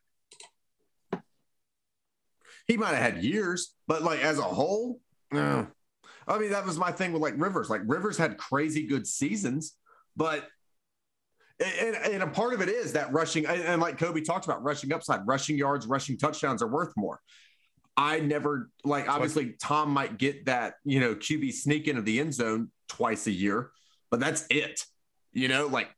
He 2.67 2.77
might 2.77 2.95
have 2.95 3.13
had 3.13 3.23
years, 3.23 3.73
but 3.87 4.01
like 4.01 4.21
as 4.21 4.39
a 4.39 4.43
whole, 4.43 4.99
no. 5.31 5.67
I 6.27 6.39
mean, 6.39 6.51
that 6.51 6.65
was 6.65 6.77
my 6.77 6.91
thing 6.91 7.13
with 7.13 7.21
like 7.21 7.35
Rivers. 7.37 7.69
Like 7.69 7.81
Rivers 7.85 8.17
had 8.17 8.37
crazy 8.37 8.87
good 8.87 9.05
seasons, 9.05 9.75
but 10.15 10.47
and, 11.59 11.95
and 11.95 12.23
a 12.23 12.27
part 12.27 12.53
of 12.53 12.61
it 12.61 12.69
is 12.69 12.93
that 12.93 13.11
rushing 13.13 13.45
and, 13.45 13.81
like 13.81 13.97
Kobe 13.97 14.21
talked 14.21 14.45
about 14.45 14.63
rushing 14.63 14.91
upside, 14.91 15.25
rushing 15.25 15.57
yards, 15.57 15.87
rushing 15.87 16.17
touchdowns 16.17 16.61
are 16.61 16.67
worth 16.67 16.93
more. 16.97 17.19
I 17.97 18.19
never 18.19 18.69
like 18.83 19.07
obviously 19.07 19.55
Tom 19.61 19.89
might 19.89 20.17
get 20.17 20.45
that, 20.47 20.75
you 20.83 20.99
know, 20.99 21.15
QB 21.15 21.53
sneak 21.53 21.87
into 21.87 22.01
the 22.01 22.19
end 22.19 22.33
zone 22.33 22.71
twice 22.89 23.27
a 23.27 23.31
year, 23.31 23.71
but 24.11 24.19
that's 24.19 24.45
it. 24.49 24.83
You 25.31 25.47
know, 25.47 25.67
like 25.67 25.89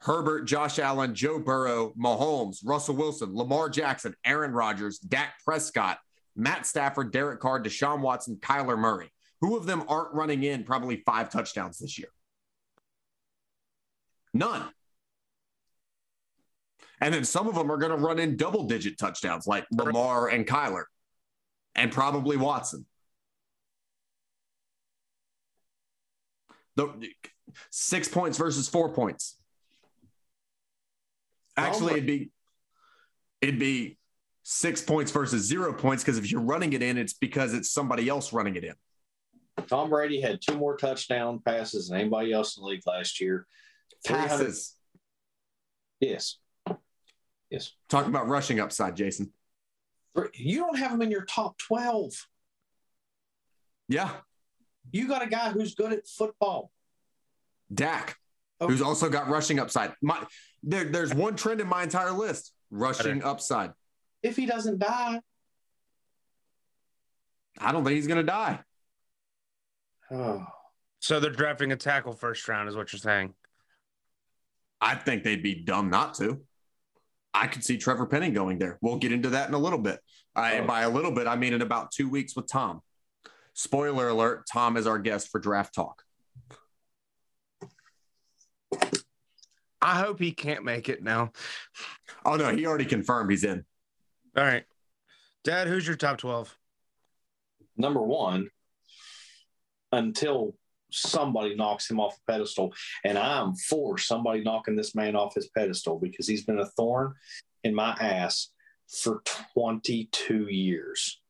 Herbert, 0.00 0.42
Josh 0.42 0.78
Allen, 0.78 1.14
Joe 1.14 1.38
Burrow, 1.38 1.92
Mahomes, 1.98 2.58
Russell 2.64 2.96
Wilson, 2.96 3.34
Lamar 3.34 3.70
Jackson, 3.70 4.14
Aaron 4.24 4.52
Rodgers, 4.52 4.98
Dak 4.98 5.34
Prescott, 5.44 5.98
Matt 6.36 6.66
Stafford, 6.66 7.12
Derek 7.12 7.40
Carr, 7.40 7.62
Deshaun 7.62 8.00
Watson, 8.00 8.36
Kyler 8.36 8.78
Murray. 8.78 9.10
Who 9.40 9.56
of 9.56 9.66
them 9.66 9.84
aren't 9.88 10.14
running 10.14 10.42
in 10.42 10.64
probably 10.64 11.02
five 11.04 11.30
touchdowns 11.30 11.78
this 11.78 11.98
year? 11.98 12.08
None. 14.34 14.62
And 17.00 17.14
then 17.14 17.24
some 17.24 17.46
of 17.46 17.54
them 17.54 17.70
are 17.70 17.76
going 17.76 17.92
to 17.92 17.96
run 17.96 18.18
in 18.18 18.36
double 18.36 18.64
digit 18.64 18.98
touchdowns 18.98 19.46
like 19.46 19.66
Lamar 19.70 20.28
and 20.28 20.46
Kyler 20.46 20.84
and 21.74 21.92
probably 21.92 22.36
Watson. 22.36 22.86
The 26.76 27.10
six 27.70 28.08
points 28.08 28.38
versus 28.38 28.68
four 28.68 28.92
points. 28.92 29.36
Actually, 31.56 31.94
it'd 31.94 32.06
be 32.06 32.30
it'd 33.40 33.58
be 33.58 33.98
six 34.44 34.80
points 34.80 35.10
versus 35.10 35.42
zero 35.44 35.72
points 35.72 36.04
because 36.04 36.18
if 36.18 36.30
you're 36.30 36.40
running 36.40 36.72
it 36.72 36.82
in, 36.82 36.96
it's 36.96 37.14
because 37.14 37.52
it's 37.52 37.70
somebody 37.70 38.08
else 38.08 38.32
running 38.32 38.56
it 38.56 38.64
in. 38.64 38.74
Tom 39.66 39.90
Brady 39.90 40.20
had 40.20 40.40
two 40.40 40.56
more 40.56 40.76
touchdown 40.76 41.40
passes 41.44 41.88
than 41.88 42.00
anybody 42.00 42.32
else 42.32 42.56
in 42.56 42.62
the 42.62 42.68
league 42.68 42.82
last 42.86 43.20
year. 43.20 43.46
Passes. 44.06 44.76
Yes. 46.00 46.38
Yes. 47.50 47.72
Talking 47.88 48.10
about 48.10 48.28
rushing 48.28 48.60
upside, 48.60 48.96
Jason. 48.96 49.32
You 50.34 50.58
don't 50.58 50.76
have 50.78 50.90
him 50.92 51.02
in 51.02 51.10
your 51.10 51.24
top 51.24 51.56
12. 51.58 52.12
Yeah, 53.88 54.10
You 54.92 55.08
got 55.08 55.22
a 55.22 55.26
guy 55.28 55.50
who's 55.50 55.74
good 55.74 55.92
at 55.94 56.06
football. 56.06 56.70
Dak, 57.72 58.16
Okay. 58.60 58.70
who's 58.72 58.82
also 58.82 59.08
got 59.08 59.28
rushing 59.28 59.58
upside. 59.58 59.94
My 60.02 60.26
there, 60.62 60.84
there's 60.84 61.14
one 61.14 61.36
trend 61.36 61.60
in 61.60 61.68
my 61.68 61.84
entire 61.84 62.10
list: 62.12 62.52
rushing 62.70 63.22
upside. 63.22 63.72
If 64.22 64.36
he 64.36 64.44
doesn't 64.46 64.78
die, 64.78 65.20
I 67.58 67.72
don't 67.72 67.84
think 67.84 67.94
he's 67.96 68.06
going 68.06 68.18
to 68.18 68.30
die. 68.30 68.60
oh, 70.10 70.44
So 71.00 71.18
they're 71.20 71.30
drafting 71.30 71.72
a 71.72 71.76
tackle 71.76 72.12
first 72.12 72.46
round, 72.48 72.68
is 72.68 72.76
what 72.76 72.92
you're 72.92 72.98
saying. 73.00 73.32
I 74.80 74.96
think 74.96 75.24
they'd 75.24 75.42
be 75.42 75.54
dumb 75.54 75.88
not 75.88 76.14
to. 76.14 76.40
I 77.34 77.46
could 77.46 77.62
see 77.64 77.76
Trevor 77.78 78.06
Penning 78.06 78.32
going 78.32 78.58
there. 78.58 78.78
We'll 78.80 78.96
get 78.98 79.12
into 79.12 79.30
that 79.30 79.48
in 79.48 79.54
a 79.54 79.58
little 79.58 79.78
bit. 79.78 80.00
I, 80.34 80.52
and 80.52 80.64
Oh. 80.64 80.66
by 80.68 80.82
a 80.82 80.88
little 80.90 81.12
bit, 81.12 81.26
I 81.26 81.36
mean 81.36 81.52
in 81.54 81.62
about 81.62 81.90
two 81.92 82.08
weeks 82.08 82.34
with 82.34 82.48
Tom. 82.48 82.80
Spoiler 83.54 84.08
alert: 84.08 84.46
Tom 84.52 84.76
is 84.76 84.86
our 84.86 84.98
guest 84.98 85.28
for 85.30 85.38
draft 85.40 85.74
talk. 85.74 86.02
I 89.80 90.00
hope 90.00 90.18
he 90.18 90.32
can't 90.32 90.64
make 90.64 90.88
it 90.88 91.02
now. 91.02 91.32
Oh 92.24 92.36
no, 92.36 92.54
he 92.54 92.66
already 92.66 92.84
confirmed 92.84 93.30
he's 93.30 93.44
in. 93.44 93.64
All 94.36 94.44
right, 94.44 94.64
Dad, 95.44 95.68
who's 95.68 95.86
your 95.86 95.96
top 95.96 96.18
twelve? 96.18 96.56
number 97.80 98.02
one, 98.02 98.48
until 99.92 100.56
somebody 100.90 101.54
knocks 101.54 101.90
him 101.90 102.00
off 102.00 102.16
the 102.16 102.32
pedestal. 102.32 102.72
And 103.04 103.18
I'm 103.18 103.54
for 103.54 103.98
somebody 103.98 104.42
knocking 104.42 104.76
this 104.76 104.94
man 104.94 105.16
off 105.16 105.34
his 105.34 105.48
pedestal 105.48 105.98
because 105.98 106.26
he's 106.26 106.44
been 106.44 106.60
a 106.60 106.66
thorn 106.66 107.14
in 107.64 107.74
my 107.74 107.96
ass 108.00 108.50
for 108.88 109.22
22 109.54 110.48
years. 110.48 111.20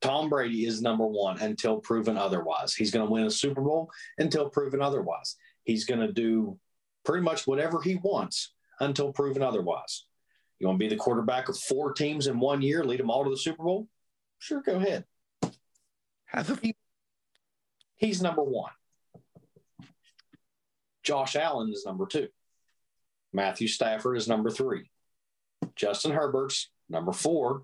Tom 0.00 0.30
Brady 0.30 0.64
is 0.64 0.80
number 0.80 1.06
one 1.06 1.38
until 1.40 1.78
proven 1.78 2.16
otherwise. 2.16 2.74
He's 2.74 2.90
going 2.90 3.06
to 3.06 3.12
win 3.12 3.26
a 3.26 3.30
Super 3.30 3.60
Bowl 3.60 3.90
until 4.18 4.48
proven 4.48 4.80
otherwise. 4.80 5.36
He's 5.64 5.84
going 5.84 6.00
to 6.00 6.12
do 6.12 6.58
pretty 7.04 7.22
much 7.22 7.46
whatever 7.46 7.80
he 7.82 7.96
wants 7.96 8.54
until 8.80 9.12
proven 9.12 9.42
otherwise. 9.42 10.06
You 10.58 10.66
want 10.66 10.78
to 10.78 10.84
be 10.84 10.88
the 10.88 10.96
quarterback 10.96 11.48
of 11.48 11.58
four 11.58 11.92
teams 11.92 12.26
in 12.26 12.38
one 12.38 12.62
year, 12.62 12.84
lead 12.84 13.00
them 13.00 13.10
all 13.10 13.24
to 13.24 13.30
the 13.30 13.36
Super 13.36 13.62
Bowl? 13.62 13.88
Sure, 14.38 14.62
go 14.62 14.76
ahead. 14.76 15.04
He, 16.62 16.74
he's 18.00 18.20
number 18.20 18.42
one. 18.42 18.72
Josh 21.04 21.36
Allen 21.36 21.70
is 21.72 21.86
number 21.86 22.06
two. 22.06 22.28
Matthew 23.32 23.68
Stafford 23.68 24.16
is 24.16 24.26
number 24.26 24.50
three. 24.50 24.90
Justin 25.76 26.10
Herbert's 26.10 26.70
number 26.88 27.12
four. 27.12 27.62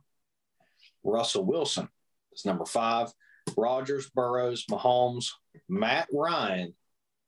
Russell 1.02 1.44
Wilson 1.44 1.88
is 2.32 2.44
number 2.44 2.64
five. 2.64 3.12
Rodgers, 3.56 4.10
Burrows, 4.10 4.64
Mahomes, 4.70 5.30
Matt 5.68 6.08
Ryan 6.12 6.74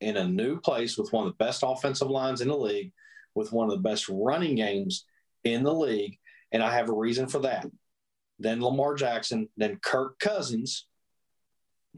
in 0.00 0.16
a 0.16 0.28
new 0.28 0.60
place 0.60 0.96
with 0.96 1.12
one 1.12 1.26
of 1.26 1.32
the 1.32 1.44
best 1.44 1.62
offensive 1.66 2.08
lines 2.08 2.40
in 2.40 2.48
the 2.48 2.56
league, 2.56 2.92
with 3.34 3.52
one 3.52 3.70
of 3.70 3.76
the 3.76 3.88
best 3.88 4.08
running 4.08 4.54
games 4.54 5.04
in 5.44 5.62
the 5.62 5.74
league. 5.74 6.18
And 6.52 6.62
I 6.62 6.74
have 6.74 6.88
a 6.88 6.94
reason 6.94 7.28
for 7.28 7.40
that. 7.40 7.66
Then 8.38 8.62
Lamar 8.62 8.94
Jackson, 8.94 9.48
then 9.56 9.78
Kirk 9.82 10.18
Cousins, 10.18 10.86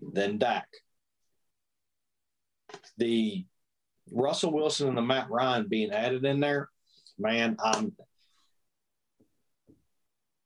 then 0.00 0.38
Dak. 0.38 0.66
The 2.98 3.44
Russell 4.10 4.52
Wilson 4.52 4.88
and 4.88 4.96
the 4.96 5.02
Matt 5.02 5.30
Ryan 5.30 5.68
being 5.68 5.92
added 5.92 6.24
in 6.24 6.40
there, 6.40 6.68
man, 7.18 7.56
I'm 7.62 7.92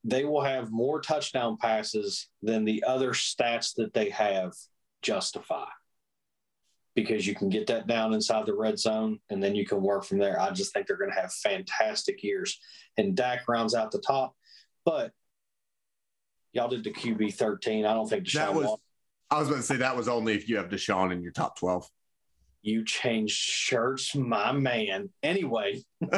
they 0.04 0.24
will 0.24 0.42
have 0.42 0.70
more 0.70 1.00
touchdown 1.00 1.56
passes 1.56 2.28
than 2.42 2.64
the 2.64 2.84
other 2.86 3.12
stats 3.12 3.74
that 3.76 3.94
they 3.94 4.10
have 4.10 4.52
justify 5.00 5.64
because 6.94 7.26
you 7.26 7.34
can 7.34 7.48
get 7.48 7.66
that 7.66 7.86
down 7.86 8.12
inside 8.12 8.46
the 8.46 8.54
red 8.54 8.78
zone 8.78 9.18
and 9.30 9.42
then 9.42 9.54
you 9.54 9.66
can 9.66 9.82
work 9.82 10.04
from 10.04 10.18
there. 10.18 10.40
I 10.40 10.50
just 10.50 10.72
think 10.72 10.86
they're 10.86 10.98
going 10.98 11.10
to 11.10 11.20
have 11.20 11.32
fantastic 11.32 12.22
years. 12.22 12.60
And 12.96 13.16
Dak 13.16 13.48
rounds 13.48 13.74
out 13.74 13.90
the 13.90 13.98
top, 13.98 14.34
but 14.84 15.10
y'all 16.52 16.68
did 16.68 16.84
the 16.84 16.92
QB 16.92 17.34
13. 17.34 17.84
I 17.84 17.94
don't 17.94 18.08
think 18.08 18.24
Deshaun 18.24 18.34
that 18.34 18.54
was, 18.54 18.78
I 19.30 19.38
was 19.38 19.48
going 19.48 19.60
to 19.60 19.66
say 19.66 19.76
that 19.76 19.96
was 19.96 20.06
only 20.06 20.34
if 20.34 20.48
you 20.48 20.58
have 20.58 20.68
Deshaun 20.68 21.12
in 21.12 21.22
your 21.22 21.32
top 21.32 21.58
12 21.58 21.88
you 22.64 22.84
changed 22.84 23.36
shirts, 23.36 24.14
my 24.14 24.52
man. 24.52 25.10
Anyway, 25.22 25.82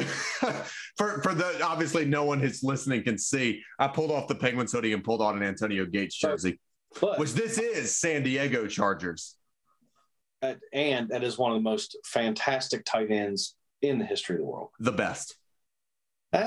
for 0.96 1.20
for 1.22 1.34
the 1.34 1.60
obviously 1.62 2.04
no 2.04 2.24
one 2.24 2.40
who's 2.40 2.62
listening 2.62 3.02
can 3.02 3.18
see. 3.18 3.62
I 3.78 3.88
pulled 3.88 4.12
off 4.12 4.28
the 4.28 4.36
Penguins 4.36 4.72
hoodie 4.72 4.92
and 4.92 5.02
pulled 5.02 5.20
on 5.20 5.36
an 5.36 5.42
Antonio 5.42 5.84
Gates 5.86 6.16
jersey, 6.16 6.60
but, 7.00 7.18
which 7.18 7.32
this 7.32 7.58
is 7.58 7.96
San 7.96 8.22
Diego 8.22 8.66
Chargers. 8.66 9.34
And 10.72 11.08
that 11.08 11.24
is 11.24 11.36
one 11.36 11.50
of 11.50 11.56
the 11.56 11.68
most 11.68 11.96
fantastic 12.04 12.84
tight 12.84 13.10
ends 13.10 13.56
in 13.82 13.98
the 13.98 14.04
history 14.04 14.36
of 14.36 14.42
the 14.42 14.46
world. 14.46 14.68
The 14.78 14.92
best. 14.92 15.36
Uh, 16.32 16.46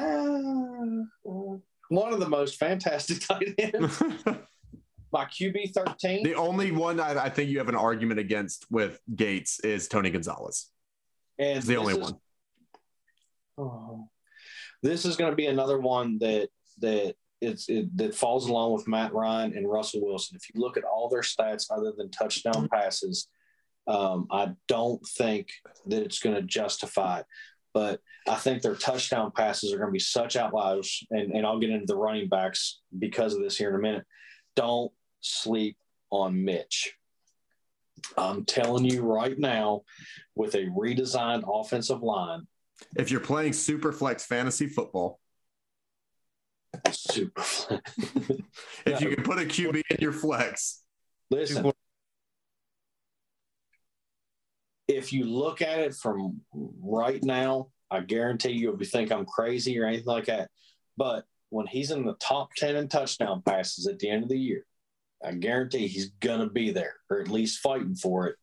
one 1.89 2.13
of 2.13 2.19
the 2.19 2.29
most 2.29 2.55
fantastic 2.55 3.19
tight 3.27 3.55
ends. 3.57 4.01
my 5.11 5.25
QB 5.25 5.73
13. 5.73 6.23
The 6.23 6.35
only 6.35 6.71
one 6.71 6.99
I, 6.99 7.25
I, 7.25 7.29
think 7.29 7.49
you 7.49 7.57
have 7.57 7.69
an 7.69 7.75
argument 7.75 8.19
against 8.19 8.65
with 8.69 8.99
Gates 9.15 9.59
is 9.61 9.87
Tony 9.87 10.09
Gonzalez. 10.09 10.69
And 11.37 11.57
it's 11.57 11.67
the 11.67 11.77
only 11.77 11.93
is, 11.93 11.99
one. 11.99 12.13
Oh, 13.57 14.09
this 14.83 15.05
is 15.05 15.15
going 15.15 15.31
to 15.31 15.35
be 15.35 15.47
another 15.47 15.79
one 15.79 16.17
that 16.19 16.49
that 16.79 17.15
it's 17.41 17.69
it, 17.69 17.95
that 17.97 18.15
falls 18.15 18.47
along 18.47 18.73
with 18.73 18.87
Matt 18.87 19.13
Ryan 19.13 19.55
and 19.55 19.69
Russell 19.69 20.05
Wilson. 20.05 20.37
If 20.37 20.53
you 20.53 20.61
look 20.61 20.77
at 20.77 20.83
all 20.83 21.09
their 21.09 21.21
stats 21.21 21.65
other 21.69 21.93
than 21.97 22.11
touchdown 22.11 22.67
passes, 22.71 23.27
um, 23.87 24.27
I 24.31 24.51
don't 24.67 25.05
think 25.17 25.49
that 25.87 26.03
it's 26.03 26.19
going 26.19 26.35
to 26.35 26.41
justify 26.41 27.19
it. 27.19 27.25
But 27.73 28.01
I 28.27 28.35
think 28.35 28.61
their 28.61 28.75
touchdown 28.75 29.31
passes 29.35 29.71
are 29.71 29.77
going 29.77 29.89
to 29.89 29.93
be 29.93 29.99
such 29.99 30.35
outliers, 30.35 31.03
and, 31.11 31.31
and 31.31 31.45
I'll 31.45 31.59
get 31.59 31.69
into 31.69 31.85
the 31.85 31.95
running 31.95 32.27
backs 32.27 32.81
because 32.97 33.33
of 33.33 33.41
this 33.41 33.57
here 33.57 33.69
in 33.69 33.75
a 33.75 33.79
minute. 33.79 34.05
Don't 34.55 34.91
sleep 35.21 35.77
on 36.11 36.43
Mitch. 36.43 36.93
I'm 38.17 38.45
telling 38.45 38.85
you 38.85 39.01
right 39.01 39.37
now, 39.37 39.83
with 40.35 40.55
a 40.55 40.65
redesigned 40.67 41.43
offensive 41.47 42.01
line. 42.01 42.47
If 42.97 43.11
you're 43.11 43.19
playing 43.19 43.53
super 43.53 43.91
flex 43.91 44.25
fantasy 44.25 44.67
football, 44.67 45.19
super 46.91 47.41
flex. 47.41 47.81
if 48.85 49.01
you 49.01 49.15
can 49.15 49.23
put 49.23 49.37
a 49.37 49.45
QB 49.45 49.81
in 49.89 49.97
your 49.99 50.13
flex, 50.13 50.83
listen. 51.29 51.71
If 54.87 55.13
you 55.13 55.25
look 55.25 55.61
at 55.61 55.79
it 55.79 55.93
from 55.93 56.41
right 56.53 57.23
now, 57.23 57.67
I 57.91 57.99
guarantee 58.01 58.51
you'll 58.51 58.77
be 58.77 58.85
think 58.85 59.11
I'm 59.11 59.25
crazy 59.25 59.79
or 59.79 59.85
anything 59.85 60.05
like 60.07 60.25
that. 60.25 60.49
But 60.97 61.25
when 61.49 61.67
he's 61.67 61.91
in 61.91 62.05
the 62.05 62.15
top 62.15 62.53
10 62.55 62.75
in 62.75 62.87
touchdown 62.87 63.43
passes 63.45 63.87
at 63.87 63.99
the 63.99 64.09
end 64.09 64.23
of 64.23 64.29
the 64.29 64.37
year, 64.37 64.65
I 65.23 65.33
guarantee 65.33 65.87
he's 65.87 66.11
going 66.19 66.39
to 66.39 66.49
be 66.49 66.71
there 66.71 66.95
or 67.09 67.19
at 67.19 67.27
least 67.27 67.59
fighting 67.59 67.95
for 67.95 68.27
it 68.27 68.35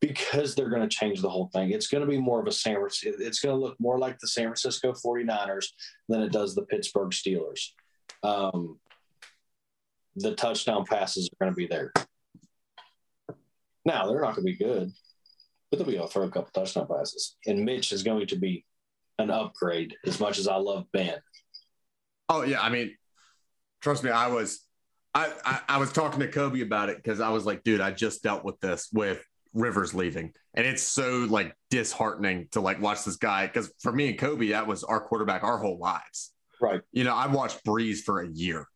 because 0.00 0.54
they're 0.54 0.70
going 0.70 0.86
to 0.86 0.96
change 0.96 1.20
the 1.20 1.30
whole 1.30 1.48
thing. 1.52 1.70
It's 1.70 1.88
going 1.88 2.02
to 2.02 2.10
be 2.10 2.18
more 2.18 2.40
of 2.40 2.46
a 2.46 2.52
San 2.52 2.76
Francisco, 2.76 3.16
it's 3.18 3.40
going 3.40 3.54
to 3.54 3.60
look 3.60 3.76
more 3.78 3.98
like 3.98 4.18
the 4.18 4.28
San 4.28 4.44
Francisco 4.44 4.92
49ers 4.92 5.66
than 6.08 6.22
it 6.22 6.32
does 6.32 6.54
the 6.54 6.66
Pittsburgh 6.66 7.10
Steelers. 7.10 7.70
Um, 8.22 8.78
the 10.16 10.34
touchdown 10.34 10.84
passes 10.84 11.28
are 11.28 11.44
going 11.44 11.52
to 11.52 11.56
be 11.56 11.66
there. 11.66 11.92
Now, 13.84 14.06
they're 14.06 14.20
not 14.20 14.36
going 14.36 14.46
to 14.46 14.52
be 14.52 14.56
good, 14.56 14.92
but 15.70 15.78
they'll 15.78 15.86
be 15.86 15.96
able 15.96 16.06
to 16.06 16.12
throw 16.12 16.24
a 16.24 16.30
couple 16.30 16.50
touchdown 16.52 16.86
passes. 16.86 17.36
And 17.46 17.64
Mitch 17.64 17.92
is 17.92 18.02
going 18.02 18.26
to 18.28 18.36
be 18.36 18.64
an 19.18 19.30
upgrade 19.30 19.94
as 20.06 20.20
much 20.20 20.38
as 20.38 20.48
I 20.48 20.56
love 20.56 20.86
Ben. 20.92 21.18
Oh, 22.28 22.42
yeah. 22.42 22.62
I 22.62 22.70
mean, 22.70 22.96
trust 23.82 24.02
me, 24.02 24.10
I 24.10 24.28
was 24.28 24.63
I, 25.14 25.32
I, 25.44 25.60
I 25.68 25.78
was 25.78 25.92
talking 25.92 26.20
to 26.20 26.28
Kobe 26.28 26.60
about 26.60 26.88
it 26.88 26.96
because 26.96 27.20
I 27.20 27.30
was 27.30 27.46
like, 27.46 27.62
dude, 27.62 27.80
I 27.80 27.92
just 27.92 28.22
dealt 28.22 28.44
with 28.44 28.58
this 28.60 28.88
with 28.92 29.24
Rivers 29.52 29.94
leaving, 29.94 30.32
and 30.54 30.66
it's 30.66 30.82
so 30.82 31.26
like 31.30 31.54
disheartening 31.70 32.48
to 32.52 32.60
like 32.60 32.80
watch 32.80 33.04
this 33.04 33.16
guy 33.16 33.46
because 33.46 33.72
for 33.80 33.92
me 33.92 34.08
and 34.08 34.18
Kobe, 34.18 34.48
that 34.48 34.66
was 34.66 34.82
our 34.82 35.00
quarterback 35.00 35.44
our 35.44 35.58
whole 35.58 35.78
lives. 35.78 36.32
Right. 36.60 36.80
You 36.92 37.04
know, 37.04 37.14
I 37.14 37.28
watched 37.28 37.64
Brees 37.64 37.98
for 37.98 38.20
a 38.20 38.28
year, 38.28 38.66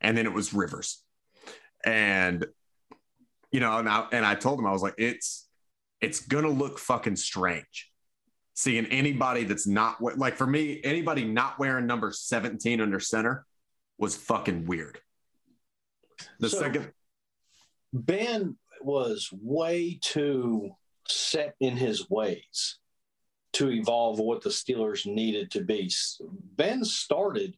and 0.00 0.16
then 0.16 0.26
it 0.26 0.32
was 0.32 0.52
Rivers, 0.52 1.02
and 1.84 2.44
you 3.50 3.60
know, 3.60 3.78
and 3.78 3.88
I, 3.88 4.06
and 4.12 4.26
I 4.26 4.34
told 4.34 4.58
him 4.58 4.66
I 4.66 4.72
was 4.72 4.82
like, 4.82 4.96
it's 4.98 5.48
it's 6.02 6.20
gonna 6.20 6.50
look 6.50 6.78
fucking 6.78 7.16
strange 7.16 7.90
seeing 8.56 8.86
anybody 8.86 9.44
that's 9.44 9.66
not 9.66 10.00
like 10.00 10.36
for 10.36 10.46
me, 10.46 10.80
anybody 10.82 11.24
not 11.24 11.58
wearing 11.58 11.86
number 11.86 12.10
17 12.10 12.80
under 12.80 12.98
center 12.98 13.46
was 13.98 14.16
fucking 14.16 14.64
weird. 14.64 14.98
The 16.38 16.48
so 16.48 16.58
second 16.58 16.92
Ben 17.92 18.56
was 18.80 19.28
way 19.32 19.98
too 20.02 20.70
set 21.08 21.54
in 21.60 21.76
his 21.76 22.08
ways 22.10 22.78
to 23.54 23.70
evolve 23.70 24.18
what 24.18 24.42
the 24.42 24.50
Steelers 24.50 25.06
needed 25.06 25.50
to 25.52 25.62
be. 25.62 25.90
Ben 26.56 26.84
started, 26.84 27.56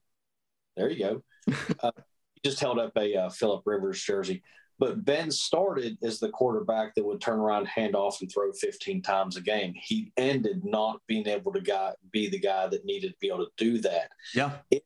there 0.76 0.90
you 0.90 0.98
go. 0.98 1.54
uh, 1.82 1.90
he 2.34 2.48
just 2.48 2.61
held 2.61 2.78
up 2.78 2.96
a 2.96 3.16
uh, 3.16 3.30
Philip 3.30 3.62
Rivers 3.66 4.00
jersey. 4.00 4.42
But 4.78 5.04
Ben 5.04 5.28
started 5.32 5.98
as 6.04 6.20
the 6.20 6.28
quarterback 6.28 6.94
that 6.94 7.04
would 7.04 7.20
turn 7.20 7.40
around, 7.40 7.66
hand 7.66 7.96
off, 7.96 8.20
and 8.20 8.30
throw 8.30 8.52
15 8.52 9.02
times 9.02 9.36
a 9.36 9.40
game. 9.40 9.74
He 9.74 10.12
ended 10.16 10.64
not 10.64 11.00
being 11.09 11.26
able 11.26 11.52
to 11.52 11.61
guy, 11.61 11.94
be 12.12 12.28
the 12.28 12.38
guy 12.38 12.68
that 12.68 12.84
needed 12.84 13.11
to 13.11 13.16
be 13.20 13.26
able 13.26 13.44
to 13.44 13.50
do 13.56 13.78
that. 13.78 14.12
Yeah. 14.34 14.52
It, 14.70 14.84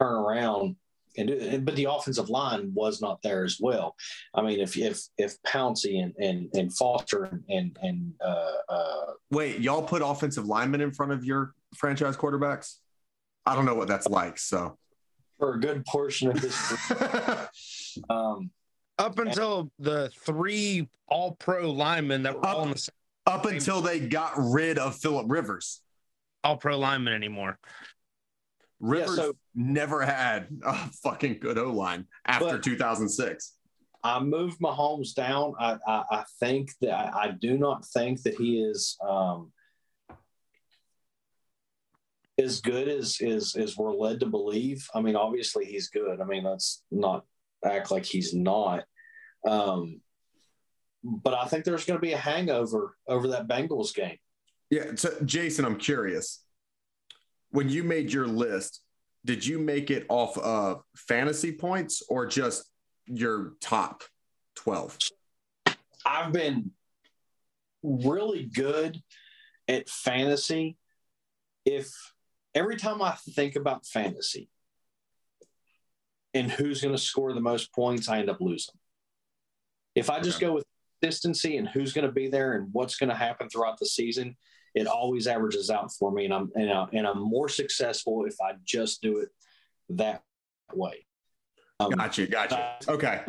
turn 0.00 0.14
around 0.14 0.76
and 1.16 1.28
do, 1.28 1.60
but 1.60 1.76
the 1.76 1.84
offensive 1.84 2.28
line 2.28 2.72
was 2.74 3.00
not 3.00 3.22
there 3.22 3.44
as 3.44 3.58
well. 3.60 3.96
I 4.34 4.42
mean, 4.42 4.60
if 4.60 4.76
if 4.76 5.02
if 5.18 5.40
Pouncey 5.42 6.02
and 6.02 6.14
and, 6.18 6.48
and 6.54 6.76
Foster 6.76 7.24
and 7.48 7.76
and 7.82 8.12
uh, 8.24 8.52
uh, 8.68 9.06
wait, 9.30 9.60
y'all 9.60 9.82
put 9.82 10.02
offensive 10.02 10.46
linemen 10.46 10.80
in 10.80 10.92
front 10.92 11.12
of 11.12 11.24
your 11.24 11.54
franchise 11.76 12.16
quarterbacks? 12.16 12.76
I 13.46 13.54
don't 13.54 13.66
know 13.66 13.74
what 13.74 13.88
that's 13.88 14.08
like. 14.08 14.38
So 14.38 14.78
for 15.38 15.54
a 15.54 15.60
good 15.60 15.84
portion 15.86 16.30
of 16.30 16.40
this, 16.40 16.82
um, 18.10 18.50
up 18.98 19.18
until 19.18 19.70
the 19.78 20.10
three 20.24 20.88
All 21.08 21.32
Pro 21.32 21.70
linemen 21.70 22.22
that 22.22 22.34
were 22.34 22.46
up, 22.46 22.56
all 22.56 22.62
in 22.64 22.70
the 22.70 22.78
same 22.78 22.94
up 23.26 23.46
until 23.46 23.80
they 23.80 24.00
got 24.00 24.32
rid 24.36 24.78
of 24.78 24.96
Philip 24.96 25.26
Rivers, 25.28 25.80
All 26.42 26.56
Pro 26.56 26.78
linemen 26.78 27.14
anymore. 27.14 27.58
Rivers 28.84 29.16
yeah, 29.16 29.24
so, 29.24 29.36
never 29.54 30.02
had 30.02 30.48
a 30.62 30.74
fucking 31.02 31.38
good 31.40 31.56
O 31.56 31.72
line 31.72 32.06
after 32.26 32.58
2006. 32.58 33.54
I 34.02 34.20
moved 34.20 34.60
Mahomes 34.60 35.14
down. 35.14 35.54
I, 35.58 35.78
I, 35.86 36.04
I 36.10 36.24
think 36.38 36.70
that 36.82 36.92
I, 36.92 37.22
I, 37.22 37.28
do 37.30 37.56
not 37.56 37.86
think 37.86 38.22
that 38.24 38.34
he 38.34 38.60
is 38.60 38.98
um, 39.02 39.52
as 42.38 42.60
good 42.60 42.88
as, 42.88 43.18
as 43.26 43.56
as 43.56 43.74
we're 43.78 43.94
led 43.94 44.20
to 44.20 44.26
believe. 44.26 44.86
I 44.94 45.00
mean, 45.00 45.16
obviously 45.16 45.64
he's 45.64 45.88
good. 45.88 46.20
I 46.20 46.24
mean, 46.24 46.44
let's 46.44 46.82
not 46.90 47.24
act 47.64 47.90
like 47.90 48.04
he's 48.04 48.34
not. 48.34 48.84
Um, 49.48 50.02
but 51.02 51.32
I 51.32 51.46
think 51.46 51.64
there's 51.64 51.86
going 51.86 51.98
to 51.98 52.06
be 52.06 52.12
a 52.12 52.18
hangover 52.18 52.96
over 53.08 53.28
that 53.28 53.48
Bengals 53.48 53.94
game. 53.94 54.18
Yeah. 54.68 54.90
So, 54.96 55.14
Jason, 55.24 55.64
I'm 55.64 55.78
curious 55.78 56.43
when 57.54 57.68
you 57.68 57.84
made 57.84 58.12
your 58.12 58.26
list, 58.26 58.80
did 59.24 59.46
you 59.46 59.60
make 59.60 59.88
it 59.88 60.04
off 60.08 60.36
of 60.38 60.82
fantasy 60.96 61.52
points 61.52 62.02
or 62.08 62.26
just 62.26 62.68
your 63.06 63.52
top 63.60 64.02
12? 64.56 64.98
I've 66.04 66.32
been 66.32 66.72
really 67.84 68.46
good 68.52 69.00
at 69.68 69.88
fantasy. 69.88 70.76
If 71.64 71.92
every 72.56 72.74
time 72.74 73.00
I 73.00 73.12
think 73.12 73.54
about 73.54 73.86
fantasy 73.86 74.48
and 76.34 76.50
who's 76.50 76.82
going 76.82 76.94
to 76.94 77.00
score 77.00 77.32
the 77.34 77.40
most 77.40 77.72
points, 77.72 78.08
I 78.08 78.18
end 78.18 78.30
up 78.30 78.40
losing. 78.40 78.74
If 79.94 80.10
I 80.10 80.18
just 80.18 80.38
Okay. 80.38 80.46
go 80.46 80.54
with 80.54 80.64
consistency 81.00 81.56
and 81.56 81.68
who's 81.68 81.92
going 81.92 82.06
to 82.06 82.12
be 82.12 82.26
there 82.26 82.54
and 82.54 82.70
what's 82.72 82.96
going 82.96 83.10
to 83.10 83.16
happen 83.16 83.48
throughout 83.48 83.78
the 83.78 83.86
season, 83.86 84.36
it 84.74 84.86
always 84.86 85.26
averages 85.26 85.70
out 85.70 85.92
for 85.92 86.10
me, 86.10 86.24
and 86.24 86.34
I'm 86.34 86.50
and, 86.54 86.70
I, 86.70 86.86
and 86.92 87.06
I'm 87.06 87.20
more 87.20 87.48
successful 87.48 88.24
if 88.26 88.34
I 88.40 88.52
just 88.64 89.02
do 89.02 89.18
it 89.18 89.28
that 89.90 90.22
way. 90.74 91.06
Um, 91.80 91.90
Gotcha, 91.90 92.26
gotcha. 92.26 92.76
Okay. 92.88 93.22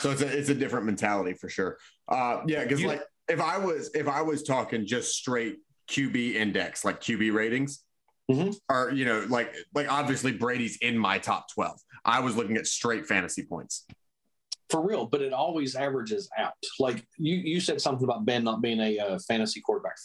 So 0.00 0.10
it's 0.10 0.22
a 0.22 0.26
it's 0.26 0.48
a 0.48 0.54
different 0.54 0.86
mentality 0.86 1.34
for 1.34 1.48
sure. 1.48 1.78
Uh 2.08 2.42
yeah, 2.46 2.62
because 2.62 2.82
like 2.84 3.02
if 3.28 3.40
I 3.40 3.58
was 3.58 3.90
if 3.94 4.08
I 4.08 4.22
was 4.22 4.42
talking 4.42 4.86
just 4.86 5.14
straight 5.14 5.56
QB 5.90 6.34
index, 6.34 6.84
like 6.84 7.00
QB 7.00 7.32
ratings, 7.34 7.82
Mhm. 8.30 8.56
or 8.70 8.90
you 8.92 9.04
know, 9.04 9.24
like 9.28 9.54
like 9.74 9.90
obviously 9.90 10.32
Brady's 10.32 10.76
in 10.78 10.96
my 10.96 11.18
top 11.18 11.52
12. 11.52 11.78
I 12.04 12.20
was 12.20 12.36
looking 12.36 12.56
at 12.56 12.66
straight 12.66 13.06
fantasy 13.06 13.42
points. 13.44 13.86
For 14.70 14.86
real, 14.86 15.06
but 15.06 15.22
it 15.22 15.32
always 15.32 15.74
averages 15.74 16.28
out. 16.36 16.52
Like 16.78 17.04
you, 17.16 17.36
you 17.36 17.60
said 17.60 17.80
something 17.80 18.04
about 18.04 18.24
Ben 18.26 18.44
not 18.44 18.60
being 18.60 18.80
a 18.80 18.98
uh, 18.98 19.18
fantasy 19.26 19.60
quarterback. 19.60 19.96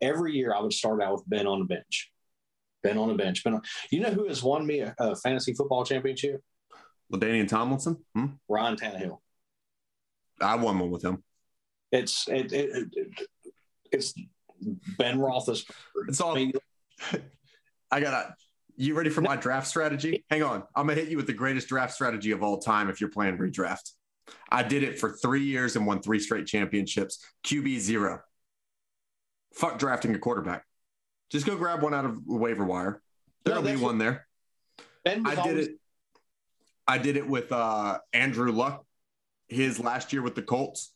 Every 0.00 0.32
year, 0.34 0.54
I 0.54 0.60
would 0.60 0.72
start 0.72 1.02
out 1.02 1.14
with 1.14 1.28
Ben 1.28 1.46
on 1.46 1.58
the 1.60 1.64
bench. 1.64 2.10
Ben 2.82 2.98
on 2.98 3.08
the 3.08 3.14
bench. 3.14 3.42
Ben 3.42 3.54
on, 3.54 3.62
you 3.90 4.00
know 4.00 4.10
who 4.10 4.28
has 4.28 4.42
won 4.42 4.66
me 4.66 4.80
a, 4.80 4.94
a 4.98 5.16
fantasy 5.16 5.52
football 5.54 5.84
championship? 5.84 6.40
Ladainian 7.12 7.48
Tomlinson, 7.48 7.98
hmm? 8.14 8.26
Ryan 8.48 8.76
Tannehill. 8.76 9.18
I 10.40 10.56
won 10.56 10.78
one 10.78 10.90
with 10.90 11.04
him. 11.04 11.22
It's 11.92 12.28
it, 12.28 12.52
it, 12.52 12.70
it, 12.70 12.88
it- 12.92 13.28
it's 13.92 14.12
Ben 14.98 15.18
Roethlisberger. 15.18 15.70
It's 16.08 16.20
all 16.20 16.32
I 16.32 16.34
mean, 16.36 16.52
I 17.90 18.00
gotta. 18.00 18.34
You 18.76 18.94
ready 18.94 19.08
for 19.10 19.20
my 19.20 19.36
draft 19.36 19.68
strategy? 19.68 20.24
Hang 20.30 20.42
on. 20.42 20.64
I'm 20.74 20.88
gonna 20.88 20.98
hit 21.00 21.08
you 21.08 21.16
with 21.16 21.28
the 21.28 21.32
greatest 21.32 21.68
draft 21.68 21.94
strategy 21.94 22.32
of 22.32 22.42
all 22.42 22.58
time 22.58 22.90
if 22.90 23.00
you're 23.00 23.10
playing 23.10 23.38
redraft. 23.38 23.92
I 24.50 24.62
did 24.62 24.82
it 24.82 24.98
for 24.98 25.10
three 25.12 25.42
years 25.44 25.76
and 25.76 25.86
won 25.86 26.00
three 26.00 26.18
straight 26.20 26.46
championships. 26.46 27.24
QB 27.44 27.78
zero. 27.78 28.20
Fuck 29.54 29.78
drafting 29.78 30.14
a 30.14 30.18
quarterback. 30.18 30.64
Just 31.30 31.46
go 31.46 31.56
grab 31.56 31.82
one 31.82 31.94
out 31.94 32.04
of 32.04 32.24
the 32.26 32.34
waiver 32.34 32.64
wire. 32.64 33.00
There'll 33.44 33.62
No, 33.62 33.74
be 33.74 33.76
one 33.80 33.98
there. 33.98 34.26
Ben 35.04 35.26
I 35.26 35.30
did 35.30 35.38
always, 35.38 35.66
it. 35.68 35.78
I 36.86 36.98
did 36.98 37.16
it 37.16 37.26
with 37.28 37.50
uh, 37.52 37.98
Andrew 38.12 38.50
Luck, 38.52 38.84
his 39.48 39.78
last 39.80 40.12
year 40.12 40.22
with 40.22 40.34
the 40.34 40.42
Colts. 40.42 40.92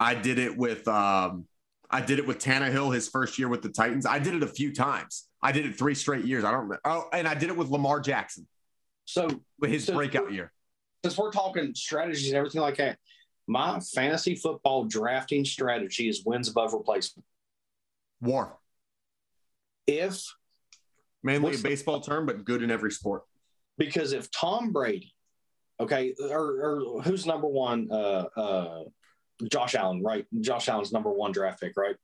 I 0.00 0.14
did 0.14 0.38
it 0.38 0.56
with 0.56 0.86
um, 0.88 1.46
I 1.90 2.00
did 2.00 2.18
it 2.18 2.26
with 2.26 2.38
Tannehill 2.38 2.94
his 2.94 3.08
first 3.08 3.38
year 3.38 3.48
with 3.48 3.62
the 3.62 3.68
Titans. 3.70 4.06
I 4.06 4.18
did 4.18 4.34
it 4.34 4.42
a 4.42 4.46
few 4.48 4.74
times. 4.74 5.26
I 5.42 5.52
did 5.52 5.66
it 5.66 5.76
three 5.76 5.94
straight 5.94 6.24
years. 6.24 6.44
I 6.44 6.50
don't. 6.52 6.72
Oh, 6.84 7.08
and 7.12 7.26
I 7.26 7.34
did 7.34 7.48
it 7.48 7.56
with 7.56 7.68
Lamar 7.68 8.00
Jackson 8.00 8.46
So 9.06 9.28
with 9.58 9.70
his 9.70 9.84
So- 9.84 9.94
breakout 9.94 10.32
year. 10.32 10.52
Since 11.04 11.16
we're 11.16 11.30
talking 11.30 11.74
strategies 11.74 12.28
and 12.28 12.36
everything 12.36 12.60
like 12.60 12.76
that, 12.76 12.98
my 13.46 13.80
fantasy 13.80 14.34
football 14.34 14.84
drafting 14.84 15.44
strategy 15.44 16.08
is 16.08 16.24
wins 16.24 16.48
above 16.48 16.72
replacement. 16.74 17.24
War, 18.20 18.58
If 19.86 20.22
mainly 21.22 21.44
What's 21.50 21.60
a 21.60 21.62
the- 21.62 21.68
baseball 21.68 22.00
term, 22.00 22.26
but 22.26 22.44
good 22.44 22.62
in 22.62 22.70
every 22.70 22.90
sport. 22.90 23.22
because 23.78 24.12
if 24.12 24.30
Tom 24.32 24.72
Brady, 24.72 25.14
okay, 25.80 26.14
or, 26.20 26.40
or 26.96 27.02
who's 27.02 27.26
number 27.26 27.46
one? 27.46 27.88
Uh, 27.90 28.24
uh, 28.36 28.82
Josh 29.52 29.76
Allen, 29.76 30.02
right? 30.02 30.26
Josh 30.40 30.68
Allen's 30.68 30.92
number 30.92 31.12
one 31.12 31.30
draft 31.30 31.60
pick, 31.60 31.74
right? 31.76 31.94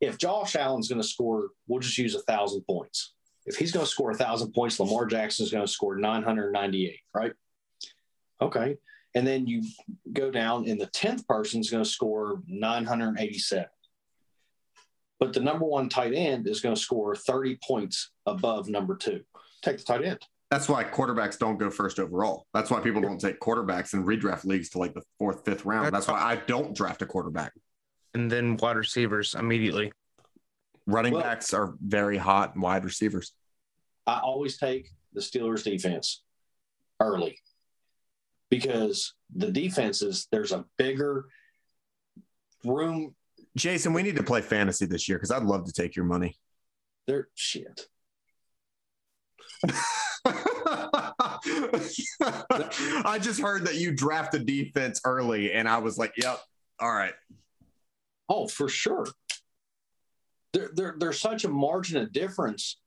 If 0.00 0.18
Josh 0.18 0.56
Allen's 0.56 0.88
going 0.88 1.00
to 1.00 1.06
score, 1.06 1.50
we'll 1.68 1.78
just 1.78 1.96
use 1.96 2.16
a 2.16 2.22
thousand 2.22 2.62
points. 2.62 3.14
If 3.46 3.54
he's 3.56 3.70
going 3.70 3.86
to 3.86 3.90
score 3.90 4.10
a 4.10 4.14
thousand 4.16 4.52
points, 4.52 4.80
Lamar 4.80 5.06
Jackson's 5.06 5.52
going 5.52 5.64
to 5.64 5.70
score 5.72 5.94
998, 5.96 6.98
right? 7.14 7.32
Okay. 8.42 8.76
And 9.14 9.26
then 9.26 9.46
you 9.46 9.62
go 10.12 10.30
down, 10.30 10.68
and 10.68 10.80
the 10.80 10.86
10th 10.86 11.26
person 11.26 11.60
is 11.60 11.70
going 11.70 11.84
to 11.84 11.88
score 11.88 12.42
987. 12.46 13.66
But 15.20 15.32
the 15.34 15.40
number 15.40 15.64
one 15.64 15.88
tight 15.88 16.14
end 16.14 16.48
is 16.48 16.60
going 16.60 16.74
to 16.74 16.80
score 16.80 17.14
30 17.14 17.58
points 17.66 18.10
above 18.26 18.68
number 18.68 18.96
two. 18.96 19.20
Take 19.62 19.78
the 19.78 19.84
tight 19.84 20.04
end. 20.04 20.18
That's 20.50 20.68
why 20.68 20.84
quarterbacks 20.84 21.38
don't 21.38 21.58
go 21.58 21.70
first 21.70 21.98
overall. 21.98 22.46
That's 22.52 22.70
why 22.70 22.80
people 22.80 23.00
don't 23.00 23.20
take 23.20 23.38
quarterbacks 23.40 23.94
in 23.94 24.04
redraft 24.04 24.44
leagues 24.44 24.68
to 24.70 24.78
like 24.78 24.92
the 24.94 25.02
fourth, 25.18 25.44
fifth 25.44 25.64
round. 25.64 25.86
That's 25.86 26.06
That's 26.06 26.08
why 26.08 26.22
I 26.32 26.36
don't 26.36 26.74
draft 26.76 27.02
a 27.02 27.06
quarterback. 27.06 27.52
and 28.14 28.30
then 28.30 28.56
wide 28.58 28.76
receivers 28.76 29.34
immediately. 29.34 29.92
Running 30.86 31.14
Well- 31.14 31.22
backs 31.22 31.54
are 31.54 31.74
very 31.80 32.18
hot 32.18 32.54
and 32.54 32.62
wide 32.62 32.84
receivers. 32.84 33.32
I 34.06 34.18
always 34.20 34.58
take 34.58 34.90
the 35.14 35.20
Steelers 35.20 35.62
defense 35.64 36.22
early 37.00 37.38
because 38.52 39.14
the 39.34 39.50
defenses, 39.50 40.28
there's 40.30 40.52
a 40.52 40.66
bigger 40.76 41.24
room. 42.66 43.14
Jason, 43.56 43.94
we 43.94 44.02
need 44.02 44.16
to 44.16 44.22
play 44.22 44.42
fantasy 44.42 44.84
this 44.84 45.08
year 45.08 45.16
because 45.16 45.30
I'd 45.30 45.42
love 45.42 45.64
to 45.64 45.72
take 45.72 45.96
your 45.96 46.04
money. 46.04 46.36
There, 47.06 47.28
shit. 47.34 47.86
I 53.06 53.18
just 53.22 53.40
heard 53.40 53.64
that 53.64 53.76
you 53.76 53.94
draft 53.94 54.34
a 54.34 54.38
defense 54.38 55.00
early, 55.06 55.54
and 55.54 55.66
I 55.66 55.78
was 55.78 55.96
like, 55.96 56.12
"Yep, 56.18 56.38
all 56.78 56.92
right." 56.92 57.14
Oh, 58.28 58.48
for 58.48 58.68
sure. 58.68 59.06
There, 60.52 60.68
there, 60.74 60.94
there's 60.98 61.20
such 61.20 61.44
a 61.44 61.48
margin 61.48 62.02
of 62.02 62.12
difference 62.12 62.78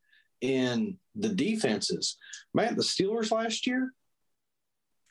in 0.42 1.00
the 1.16 1.30
defenses. 1.30 2.18
Man, 2.54 2.76
the 2.76 2.84
Steelers 2.84 3.32
last 3.32 3.66
year, 3.66 3.92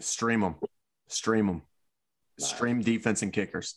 Stream 0.00 0.40
them, 0.40 0.56
stream 1.08 1.46
them, 1.46 1.62
stream 2.38 2.80
defense 2.80 3.22
and 3.22 3.32
kickers. 3.32 3.76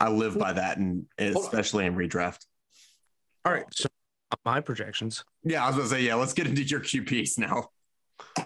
I 0.00 0.10
live 0.10 0.38
by 0.38 0.52
that, 0.52 0.78
and 0.78 1.06
especially 1.18 1.86
in 1.86 1.94
redraft. 1.94 2.44
All 3.44 3.52
right. 3.52 3.64
So 3.72 3.88
my 4.44 4.60
projections. 4.60 5.24
Yeah, 5.42 5.64
I 5.64 5.68
was 5.68 5.76
gonna 5.76 5.88
say, 5.88 6.02
yeah. 6.02 6.14
Let's 6.14 6.34
get 6.34 6.46
into 6.46 6.62
your 6.62 6.80
QPs 6.80 7.38
now. 7.38 7.70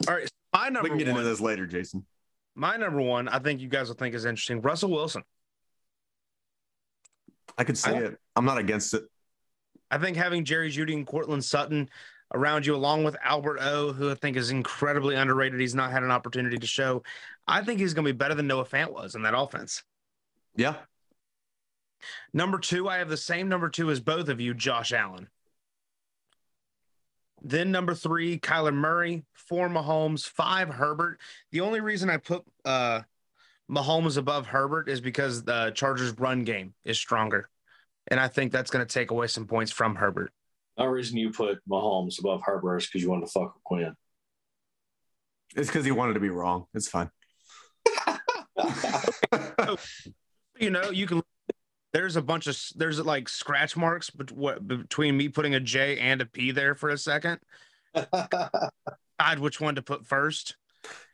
All 0.06 0.14
right. 0.14 0.28
My 0.52 0.69
number. 0.69 0.82
We 0.82 0.90
can 0.90 0.98
get 0.98 1.09
one. 1.09 1.16
into 1.16 1.28
this 1.28 1.40
later, 1.40 1.66
Jason. 1.66 2.06
My 2.55 2.77
number 2.77 3.01
one. 3.01 3.28
I 3.28 3.39
think 3.39 3.60
you 3.60 3.69
guys 3.69 3.89
will 3.89 3.97
think 3.97 4.14
is 4.14 4.24
interesting. 4.24 4.60
Russell 4.60 4.90
Wilson. 4.90 5.23
I 7.59 7.64
could 7.64 7.78
see 7.78 7.90
I- 7.90 7.98
it. 8.01 8.19
I'm 8.36 8.44
not 8.44 8.59
against 8.59 8.94
it. 8.94 9.05
I 9.90 9.98
think 9.98 10.16
having 10.16 10.44
Jerry 10.44 10.70
Jeudy 10.70 10.94
and 10.94 11.06
Courtland 11.06 11.44
Sutton 11.44 11.90
around 12.34 12.66
you, 12.66 12.74
along 12.74 13.04
with 13.04 13.16
Albert 13.22 13.59
O, 13.60 13.92
who 13.92 14.10
I 14.10 14.14
think 14.14 14.36
is 14.36 14.50
incredibly 14.50 15.14
underrated. 15.14 15.60
He's 15.60 15.74
not 15.74 15.90
had 15.90 16.02
an 16.02 16.10
opportunity 16.10 16.59
to 16.59 16.66
show. 16.66 17.02
I 17.46 17.62
think 17.62 17.80
he's 17.80 17.94
going 17.94 18.06
to 18.06 18.12
be 18.12 18.16
better 18.16 18.34
than 18.34 18.46
Noah 18.46 18.64
Fant 18.64 18.92
was 18.92 19.14
in 19.14 19.22
that 19.22 19.36
offense. 19.36 19.82
Yeah, 20.54 20.76
Number 22.32 22.59
two, 22.59 22.88
I 22.88 22.98
have 22.98 23.09
the 23.09 23.16
same 23.16 23.48
number 23.48 23.68
two 23.68 23.90
as 23.90 24.00
both 24.00 24.28
of 24.28 24.40
you, 24.40 24.54
Josh 24.54 24.92
Allen. 24.92 25.28
Then 27.42 27.72
number 27.72 27.94
three, 27.94 28.38
Kyler 28.38 28.74
Murray. 28.74 29.24
Four, 29.32 29.68
Mahomes. 29.68 30.26
Five, 30.26 30.68
Herbert. 30.68 31.20
The 31.50 31.60
only 31.60 31.80
reason 31.80 32.09
I 32.09 32.16
put 32.16 32.44
uh, 32.64 33.00
Mahomes 33.70 34.16
above 34.16 34.46
Herbert 34.46 34.88
is 34.88 35.00
because 35.00 35.42
the 35.42 35.72
Chargers' 35.74 36.16
run 36.18 36.44
game 36.44 36.74
is 36.84 36.98
stronger. 36.98 37.48
And 38.09 38.18
I 38.18 38.28
think 38.28 38.52
that's 38.52 38.70
going 38.70 38.86
to 38.86 38.92
take 38.92 39.10
away 39.10 39.26
some 39.26 39.46
points 39.46 39.72
from 39.72 39.96
Herbert. 39.96 40.32
No 40.78 40.86
reason 40.86 41.16
you 41.19 41.31
put 41.31 41.59
Mahomes 41.69 42.19
above 42.19 42.43
Herbert 42.44 42.78
is 42.78 42.86
because 42.86 43.03
you 43.03 43.11
wanted 43.11 43.27
to 43.27 43.32
fuck 43.32 43.55
with 43.55 43.65
Quinn. 43.65 43.94
it's 45.57 45.69
because 45.69 45.85
he 45.85 45.90
wanted 45.90 46.15
to 46.15 46.20
be 46.20 46.31
wrong. 46.31 46.66
It's 46.74 46.89
fine. 46.89 47.11
You 50.61 50.70
know, 50.70 50.90
you 50.90 51.07
can. 51.09 51.23
There's 51.93 52.15
a 52.15 52.23
bunch 52.23 52.47
of 52.47 52.57
there's 52.77 53.01
like 53.01 53.28
scratch 53.28 53.77
marks 53.77 54.11
between 54.11 55.16
me 55.16 55.28
putting 55.28 55.57
a 55.57 55.61
J 55.61 55.99
and 55.99 56.20
a 56.20 56.27
P 56.27 56.53
there 56.53 56.77
for 56.77 56.90
a 56.90 56.99
second. 56.99 57.40
I'd 59.19 59.40
which 59.40 59.61
one 59.61 59.74
to 59.74 59.82
put 59.82 60.07
first. 60.07 60.55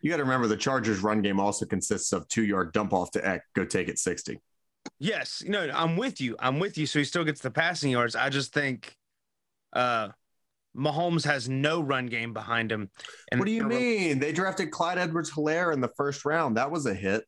You 0.02 0.10
got 0.10 0.18
to 0.18 0.24
remember 0.24 0.48
the 0.48 0.56
Chargers' 0.56 1.00
run 1.00 1.22
game 1.22 1.40
also 1.40 1.64
consists 1.64 2.12
of 2.12 2.28
two 2.28 2.44
yard 2.44 2.72
dump 2.74 2.92
off 2.92 3.10
to 3.12 3.26
Eck, 3.26 3.42
go 3.54 3.64
take 3.64 3.88
it 3.88 3.98
60. 3.98 4.38
Yes, 4.98 5.42
no, 5.46 5.70
I'm 5.72 5.96
with 5.96 6.20
you. 6.20 6.36
I'm 6.38 6.58
with 6.58 6.76
you. 6.76 6.84
So 6.86 6.98
he 6.98 7.04
still 7.06 7.24
gets 7.24 7.40
the 7.40 7.50
passing 7.50 7.90
yards. 7.90 8.16
I 8.16 8.28
just 8.28 8.52
think 8.52 8.97
uh 9.72 10.08
Mahomes 10.76 11.24
has 11.24 11.48
no 11.48 11.80
run 11.80 12.06
game 12.06 12.32
behind 12.32 12.70
him. 12.70 12.90
And 13.32 13.40
what 13.40 13.46
do 13.46 13.52
you 13.52 13.68
they're- 13.68 13.78
mean? 13.80 14.18
They 14.20 14.32
drafted 14.32 14.70
Clyde 14.70 14.98
Edwards 14.98 15.30
Helaire 15.32 15.72
in 15.72 15.80
the 15.80 15.90
first 15.96 16.24
round. 16.24 16.56
That 16.56 16.70
was 16.70 16.86
a 16.86 16.94
hit. 16.94 17.24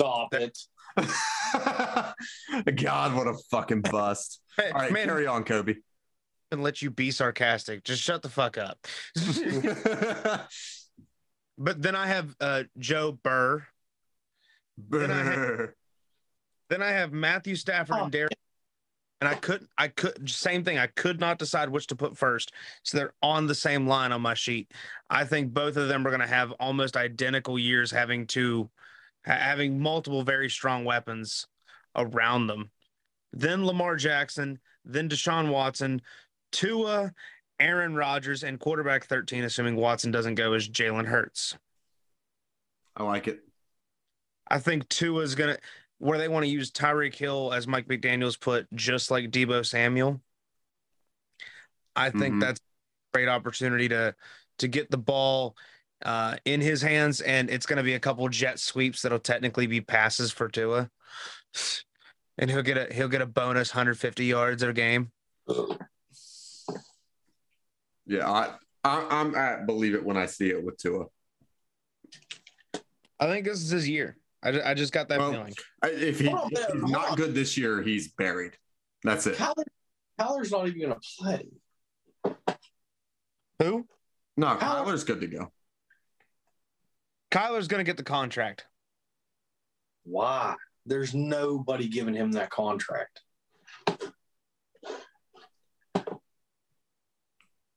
Stop 0.00 0.32
it. 0.34 0.56
God, 2.76 3.16
what 3.16 3.26
a 3.26 3.34
fucking 3.50 3.80
bust. 3.90 4.40
Hey, 4.56 4.70
All 4.70 4.80
right, 4.82 4.92
man, 4.92 5.06
carry 5.08 5.26
on, 5.26 5.42
Kobe. 5.44 5.74
And 6.52 6.62
let 6.62 6.82
you 6.82 6.90
be 6.90 7.10
sarcastic. 7.10 7.82
Just 7.84 8.02
shut 8.02 8.22
the 8.22 8.28
fuck 8.28 8.58
up. 8.58 8.78
but 11.58 11.80
then 11.82 11.96
I 11.96 12.06
have 12.06 12.34
uh, 12.40 12.64
Joe 12.78 13.18
Burr. 13.22 13.64
Then 14.88 15.10
I 15.10 15.22
have, 15.22 15.68
then 16.70 16.82
I 16.82 16.90
have 16.90 17.12
Matthew 17.12 17.56
Stafford 17.56 17.96
Oh. 17.98 18.02
and 18.04 18.12
Derek. 18.12 18.32
And 19.20 19.28
I 19.28 19.34
couldn't, 19.34 19.70
I 19.78 19.88
could, 19.88 20.28
same 20.28 20.64
thing. 20.64 20.78
I 20.78 20.88
could 20.88 21.20
not 21.20 21.38
decide 21.38 21.68
which 21.70 21.86
to 21.86 21.96
put 21.96 22.16
first. 22.16 22.52
So 22.82 22.98
they're 22.98 23.14
on 23.22 23.46
the 23.46 23.54
same 23.54 23.86
line 23.86 24.12
on 24.12 24.20
my 24.20 24.34
sheet. 24.34 24.72
I 25.08 25.24
think 25.24 25.54
both 25.54 25.76
of 25.76 25.88
them 25.88 26.06
are 26.06 26.10
going 26.10 26.20
to 26.20 26.26
have 26.26 26.52
almost 26.52 26.96
identical 26.96 27.58
years 27.58 27.90
having 27.90 28.26
to, 28.28 28.68
having 29.22 29.80
multiple 29.80 30.22
very 30.22 30.50
strong 30.50 30.84
weapons 30.84 31.46
around 31.96 32.48
them. 32.48 32.70
Then 33.32 33.64
Lamar 33.64 33.96
Jackson, 33.96 34.58
then 34.84 35.08
Deshaun 35.08 35.50
Watson, 35.50 36.02
Tua, 36.52 37.12
Aaron 37.58 37.94
Rodgers, 37.94 38.42
and 38.42 38.60
quarterback 38.60 39.06
13, 39.06 39.44
assuming 39.44 39.76
Watson 39.76 40.10
doesn't 40.10 40.34
go, 40.34 40.52
is 40.52 40.68
Jalen 40.68 41.06
Hurts. 41.06 41.56
I 42.96 43.04
like 43.04 43.28
it. 43.28 43.40
I 44.48 44.58
think 44.58 44.88
Tua 44.88 45.22
is 45.22 45.34
going 45.34 45.54
to, 45.54 45.60
where 46.04 46.18
they 46.18 46.28
want 46.28 46.44
to 46.44 46.50
use 46.50 46.70
Tyreek 46.70 47.14
Hill, 47.14 47.50
as 47.54 47.66
Mike 47.66 47.88
McDaniels 47.88 48.38
put, 48.38 48.70
just 48.74 49.10
like 49.10 49.30
Deebo 49.30 49.64
Samuel. 49.64 50.20
I 51.96 52.10
think 52.10 52.34
Mhm. 52.34 52.40
that's 52.40 52.60
a 52.60 53.16
great 53.16 53.28
opportunity 53.28 53.88
to 53.88 54.14
to 54.58 54.68
get 54.68 54.90
the 54.90 54.98
ball 54.98 55.56
uh, 56.04 56.36
in 56.44 56.60
his 56.60 56.82
hands, 56.82 57.22
and 57.22 57.48
it's 57.48 57.64
going 57.64 57.78
to 57.78 57.82
be 57.82 57.94
a 57.94 58.00
couple 58.00 58.28
jet 58.28 58.60
sweeps 58.60 59.00
that'll 59.00 59.18
technically 59.18 59.66
be 59.66 59.80
passes 59.80 60.30
for 60.30 60.48
Tua, 60.48 60.90
and 62.38 62.50
he'll 62.50 62.62
get 62.62 62.76
a 62.76 62.92
he'll 62.92 63.08
get 63.08 63.22
a 63.22 63.26
bonus 63.26 63.72
150 63.74 64.26
yards 64.26 64.62
a 64.62 64.74
game. 64.74 65.10
Yeah, 68.06 68.30
I, 68.30 68.56
I 68.84 69.06
I'm 69.10 69.34
I 69.34 69.64
believe 69.64 69.94
it 69.94 70.04
when 70.04 70.18
I 70.18 70.26
see 70.26 70.50
it 70.50 70.62
with 70.62 70.76
Tua. 70.76 71.06
I 73.18 73.26
think 73.26 73.46
this 73.46 73.62
is 73.62 73.70
his 73.70 73.88
year. 73.88 74.18
I, 74.44 74.70
I 74.70 74.74
just 74.74 74.92
got 74.92 75.08
that 75.08 75.18
Well, 75.18 75.32
feeling. 75.32 75.54
I, 75.82 75.88
if, 75.88 76.20
he, 76.20 76.28
Hold 76.28 76.44
on, 76.44 76.50
if 76.52 76.72
he's 76.72 76.90
not 76.90 77.16
good 77.16 77.34
this 77.34 77.56
year, 77.56 77.82
he's 77.82 78.08
buried. 78.08 78.52
That's 79.02 79.26
it. 79.26 79.36
Kyler, 79.36 79.64
Kyler's 80.20 80.50
not 80.50 80.68
even 80.68 80.80
going 80.80 80.92
to 80.92 81.00
play. 81.18 81.46
Who? 83.60 83.86
No, 84.36 84.48
How- 84.48 84.84
Kyler's 84.84 85.04
good 85.04 85.20
to 85.22 85.26
go. 85.26 85.50
Kyler's 87.30 87.68
going 87.68 87.80
to 87.80 87.84
get 87.84 87.96
the 87.96 88.04
contract. 88.04 88.66
Why? 90.04 90.54
There's 90.86 91.14
nobody 91.14 91.88
giving 91.88 92.14
him 92.14 92.32
that 92.32 92.50
contract. 92.50 93.22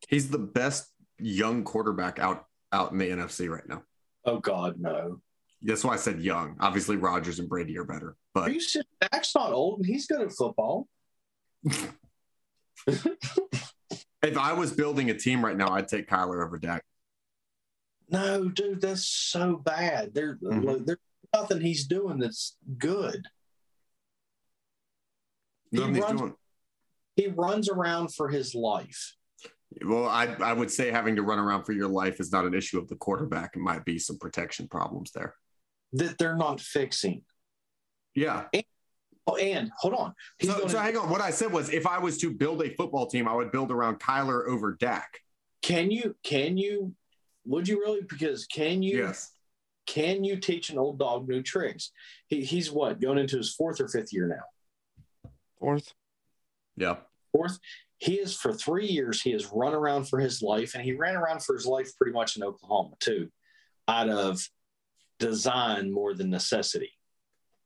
He's 0.10 0.30
the 0.30 0.38
best 0.38 0.89
young 1.19 1.64
quarterback 1.64 2.19
out 2.19 2.45
out 2.72 2.91
in 2.91 2.98
the 2.98 3.10
NFC 3.10 3.49
right 3.49 3.68
now. 3.68 3.84
Oh 4.26 4.39
God, 4.39 4.80
no. 4.80 5.22
That's 5.61 5.84
why 5.84 5.93
I 5.93 5.97
said 5.97 6.21
young. 6.21 6.55
Obviously, 6.59 6.97
Rodgers 6.97 7.39
and 7.39 7.49
Brady 7.49 7.77
are 7.77 7.84
better, 7.84 8.15
but 8.34 8.49
Are 8.49 8.51
you? 8.51 8.61
Dak's 9.01 9.34
not 9.35 9.51
old 9.53 9.79
and 9.79 9.85
he's 9.88 10.05
good 10.07 10.21
at 10.21 10.31
football. 10.31 10.88
if 12.88 14.38
I 14.38 14.53
was 14.53 14.71
building 14.71 15.09
a 15.09 15.17
team 15.17 15.43
right 15.43 15.57
now, 15.57 15.69
I'd 15.69 15.88
take 15.88 16.07
Kyler 16.07 16.45
over 16.45 16.57
Dak. 16.57 16.84
No, 18.09 18.47
dude, 18.49 18.81
that's 18.81 19.05
so 19.07 19.57
bad. 19.57 20.13
There, 20.13 20.38
Mhm. 20.38 20.85
there's 20.85 20.97
nothing 21.34 21.59
he's 21.61 21.88
doing 21.88 22.19
that's 22.19 22.55
good. 22.77 23.25
He 25.71 25.79
runs- 25.79 26.19
doing. 26.19 26.35
He 27.17 27.27
runs 27.27 27.67
around 27.67 28.13
for 28.13 28.29
his 28.29 28.53
life. 28.55 29.15
Well, 29.84 30.05
I 30.07 30.25
I 30.35 30.53
would 30.53 30.71
say 30.71 30.91
having 30.91 31.15
to 31.17 31.23
run 31.23 31.39
around 31.39 31.65
for 31.65 31.73
your 31.73 31.88
life 31.89 32.19
is 32.21 32.31
not 32.31 32.45
an 32.45 32.53
issue 32.53 32.79
of 32.79 32.88
the 32.88 32.95
quarterback. 32.95 33.55
It 33.55 33.59
might 33.59 33.84
be 33.84 33.99
some 33.99 34.17
protection 34.17 34.67
problems 34.69 35.11
there. 35.11 35.35
That 35.93 36.18
they're 36.18 36.35
not 36.35 36.59
fixing. 36.59 37.23
Yeah. 38.15 38.45
Oh, 39.27 39.35
and 39.35 39.72
hold 39.77 39.93
on. 39.93 40.14
He's 40.39 40.49
So, 40.49 40.57
gonna- 40.59 40.69
so 40.69 40.80
hang 40.80 40.97
on. 40.97 41.09
What 41.09 41.22
I 41.22 41.31
said 41.31 41.51
was, 41.51 41.69
if 41.69 41.85
I 41.85 41.99
was 41.99 42.18
to 42.19 42.31
build 42.31 42.61
a 42.64 42.73
football 42.76 43.07
team, 43.07 43.27
I 43.27 43.34
would 43.35 43.51
build 43.51 43.72
around 43.72 43.99
Kyler 43.99 44.47
over 44.47 44.73
Dak. 44.73 45.19
can 45.61 45.91
you 45.91 46.15
can 46.23 46.57
you 46.57 46.95
would 47.45 47.68
you 47.68 47.80
really 47.80 48.01
because 48.01 48.45
can 48.45 48.81
you 48.84 48.99
Yes. 48.99 49.34
can 49.85 50.23
you 50.23 50.38
teach 50.38 50.69
an 50.69 50.77
old 50.77 50.99
dog 50.99 51.27
new 51.27 51.41
tricks? 51.41 51.91
He, 52.27 52.43
he's 52.43 52.72
what 52.72 53.01
going 53.01 53.18
into 53.18 53.38
his 53.38 53.53
fourth 53.53 53.81
or 53.81 53.88
fifth 53.88 54.14
year 54.14 54.27
now. 54.27 55.31
Fourth. 55.59 55.93
Yeah. 56.76 56.97
Fourth, 57.34 57.59
he 57.97 58.15
is 58.15 58.35
for 58.35 58.53
three 58.53 58.88
years. 58.88 59.22
He 59.22 59.31
has 59.31 59.47
run 59.47 59.73
around 59.73 60.07
for 60.07 60.19
his 60.19 60.41
life, 60.41 60.76
and 60.76 60.84
he 60.84 60.93
ran 60.93 61.15
around 61.15 61.43
for 61.43 61.55
his 61.55 61.65
life 61.65 61.89
pretty 61.97 62.14
much 62.14 62.38
in 62.38 62.43
Oklahoma 62.43 62.95
too, 62.99 63.30
out 63.88 64.09
of 64.09 64.47
design 65.19 65.91
more 65.91 66.14
than 66.14 66.30
necessity. 66.30 66.91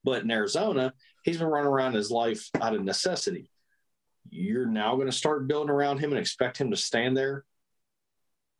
But 0.03 0.23
in 0.23 0.31
Arizona, 0.31 0.93
he's 1.23 1.37
been 1.37 1.47
running 1.47 1.67
around 1.67 1.93
his 1.93 2.09
life 2.11 2.49
out 2.59 2.73
of 2.75 2.83
necessity. 2.83 3.51
You're 4.29 4.65
now 4.65 4.95
going 4.95 5.07
to 5.07 5.11
start 5.11 5.47
building 5.47 5.69
around 5.69 5.99
him 5.99 6.11
and 6.11 6.19
expect 6.19 6.57
him 6.57 6.71
to 6.71 6.77
stand 6.77 7.15
there 7.17 7.43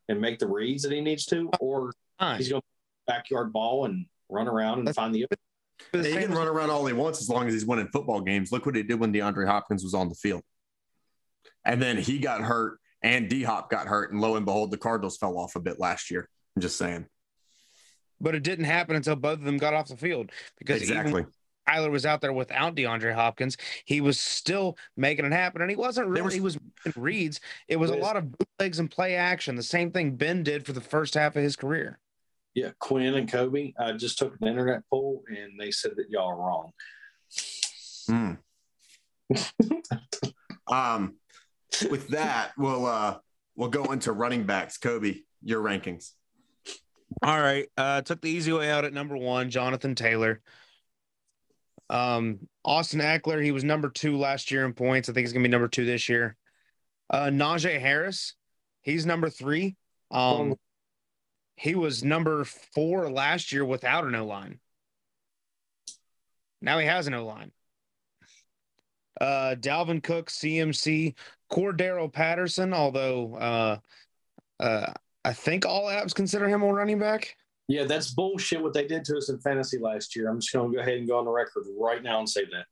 and 0.10 0.20
make 0.20 0.40
the 0.40 0.48
reads 0.48 0.84
that 0.84 0.92
he 0.92 1.02
needs 1.02 1.26
to, 1.28 1.50
or 1.60 1.94
Fine. 2.20 2.38
he's 2.38 2.50
going 2.50 2.62
to 2.62 2.68
backyard 3.08 3.54
ball 3.54 3.86
and 3.86 4.06
run 4.30 4.48
around 4.48 4.80
and 4.80 4.88
That's- 4.88 4.96
find 4.96 5.16
the 5.16 5.26
The 5.92 6.04
He 6.04 6.14
can 6.16 6.32
run 6.32 6.48
around 6.48 6.70
all 6.70 6.86
he 6.86 6.94
wants 6.94 7.22
as 7.22 7.30
long 7.30 7.48
as 7.48 7.54
he's 7.54 7.66
winning 7.66 7.88
football 7.88 8.22
games. 8.22 8.52
Look 8.52 8.66
what 8.66 8.76
he 8.76 8.84
did 8.84 9.00
when 9.00 9.12
DeAndre 9.14 9.48
Hopkins 9.48 9.84
was 9.84 9.94
on 9.94 10.10
the 10.10 10.16
field. 10.16 10.44
And 11.66 11.82
then 11.82 11.98
he 11.98 12.20
got 12.20 12.42
hurt 12.42 12.80
and 13.02 13.28
D 13.30 13.44
Hop 13.44 13.70
got 13.72 13.88
hurt. 13.88 14.12
And 14.12 14.22
lo 14.22 14.36
and 14.36 14.46
behold, 14.46 14.70
the 14.72 14.78
Cardinals 14.78 15.18
fell 15.18 15.38
off 15.38 15.56
a 15.56 15.60
bit 15.60 15.80
last 15.80 16.12
year. 16.12 16.30
I'm 16.56 16.62
just 16.62 16.78
saying. 16.78 17.06
But 18.22 18.36
it 18.36 18.44
didn't 18.44 18.66
happen 18.66 18.96
until 18.96 19.16
both 19.16 19.40
of 19.40 19.44
them 19.44 19.58
got 19.58 19.74
off 19.74 19.88
the 19.88 19.98
field 19.98 20.32
because 20.58 20.84
even 20.84 20.98
Exactly. 20.98 21.26
Tyler 21.68 21.92
was 21.92 22.06
out 22.06 22.22
there 22.22 22.34
without 22.34 22.76
DeAndre 22.76 23.14
Hopkins. 23.14 23.56
He 23.86 24.02
was 24.02 24.20
still 24.20 24.78
making 24.98 25.26
it 25.26 25.32
happen, 25.32 25.62
and 25.62 25.70
he 25.70 25.76
wasn't 25.76 26.08
really. 26.08 26.24
were- 26.24 26.32
he 26.32 26.40
was 26.40 26.58
making 26.86 27.02
reads. 27.02 27.40
It 27.68 27.78
was 27.78 27.92
a 27.92 27.96
lot 27.96 28.18
of 28.18 28.32
bootlegs 28.32 28.80
and 28.80 28.90
play 28.90 29.16
action. 29.16 29.56
The 29.56 29.64
same 29.64 29.92
thing 29.92 30.16
Ben 30.16 30.44
did 30.44 30.66
for 30.66 30.74
the 30.74 30.82
first 30.82 31.14
half 31.14 31.36
of 31.36 31.44
his 31.44 31.56
career. 31.56 32.00
Yeah, 32.54 32.72
Quinn 32.80 33.14
and 33.14 33.32
Kobe. 33.32 33.74
I 33.80 33.94
just 33.94 34.18
took 34.18 34.36
an 34.42 34.48
internet 34.48 34.82
poll 34.90 35.24
and 35.30 35.58
they 35.58 35.72
said 35.72 35.92
that 35.96 36.10
y'all 36.10 36.30
are 36.30 36.36
wrong. 36.36 36.72
Hmm. 38.08 38.34
um, 40.68 41.16
with 41.90 42.10
that, 42.10 42.52
we'll 42.58 42.86
uh 42.86 43.20
we'll 43.56 43.70
go 43.70 43.92
into 43.94 44.12
running 44.12 44.44
backs. 44.44 44.78
Kobe, 44.78 45.22
your 45.42 45.64
rankings. 45.64 46.12
All 47.24 47.40
right, 47.40 47.68
uh, 47.78 48.02
took 48.02 48.22
the 48.22 48.30
easy 48.30 48.52
way 48.52 48.72
out 48.72 48.86
at 48.86 48.94
number 48.94 49.16
one, 49.16 49.52
Jonathan 49.52 49.94
Taylor. 49.94 50.42
Um, 51.90 52.48
Austin 52.66 53.00
Ekeler, 53.00 53.44
he 53.44 53.52
was 53.52 53.64
number 53.64 53.90
two 53.90 54.18
last 54.18 54.50
year 54.50 54.66
in 54.66 54.74
points. 54.74 55.08
I 55.08 55.14
think 55.14 55.26
he's 55.26 55.34
gonna 55.34 55.44
be 55.44 55.50
number 55.50 55.68
two 55.68 55.86
this 55.86 56.10
year. 56.10 56.36
Uh, 57.10 57.26
Najee 57.26 57.80
Harris, 57.80 58.36
he's 58.82 59.06
number 59.06 59.30
three. 59.30 59.76
Um, 60.10 60.56
he 61.56 61.76
was 61.76 62.04
number 62.04 62.44
four 62.44 63.12
last 63.12 63.52
year 63.52 63.64
without 63.64 64.06
an 64.06 64.16
O 64.16 64.26
line. 64.26 64.60
Now 66.62 66.80
he 66.80 66.88
has 66.88 67.08
an 67.08 67.14
O 67.14 67.26
line. 67.26 67.52
Uh, 69.20 69.56
Dalvin 69.60 70.02
Cook, 70.02 70.30
CMC, 70.30 71.16
Cordarrelle 71.52 72.12
Patterson, 72.12 72.74
although 72.74 73.36
uh, 73.36 73.78
uh, 74.60 74.94
I 75.24 75.34
think 75.34 75.66
all 75.66 75.86
apps 75.86 76.16
consider 76.16 76.48
him 76.48 76.64
a 76.64 76.74
running 76.74 77.00
back. 77.00 77.36
Yeah, 77.68 77.86
that's 77.86 78.14
bullshit 78.14 78.62
what 78.62 78.74
they 78.74 78.88
did 78.88 79.06
to 79.06 79.18
us 79.18 79.30
in 79.30 79.40
fantasy 79.40 79.78
last 79.78 80.16
year. 80.16 80.30
I'm 80.30 80.40
just 80.40 80.52
going 80.52 80.72
to 80.72 80.76
go 80.76 80.82
ahead 80.82 80.98
and 80.98 81.08
go 81.08 81.20
on 81.20 81.26
the 81.26 81.32
record 81.32 81.64
right 81.80 82.02
now 82.02 82.20
and 82.20 82.28
say 82.28 82.46
that. 82.46 82.66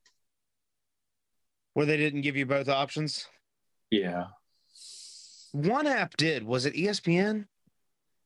Where 1.73 1.85
they 1.85 1.97
didn't 1.97 2.21
give 2.21 2.35
you 2.35 2.45
both 2.45 2.67
options. 2.67 3.27
Yeah. 3.91 4.25
One 5.51 5.87
app 5.87 6.17
did. 6.17 6.43
Was 6.43 6.65
it 6.65 6.73
ESPN? 6.73 7.45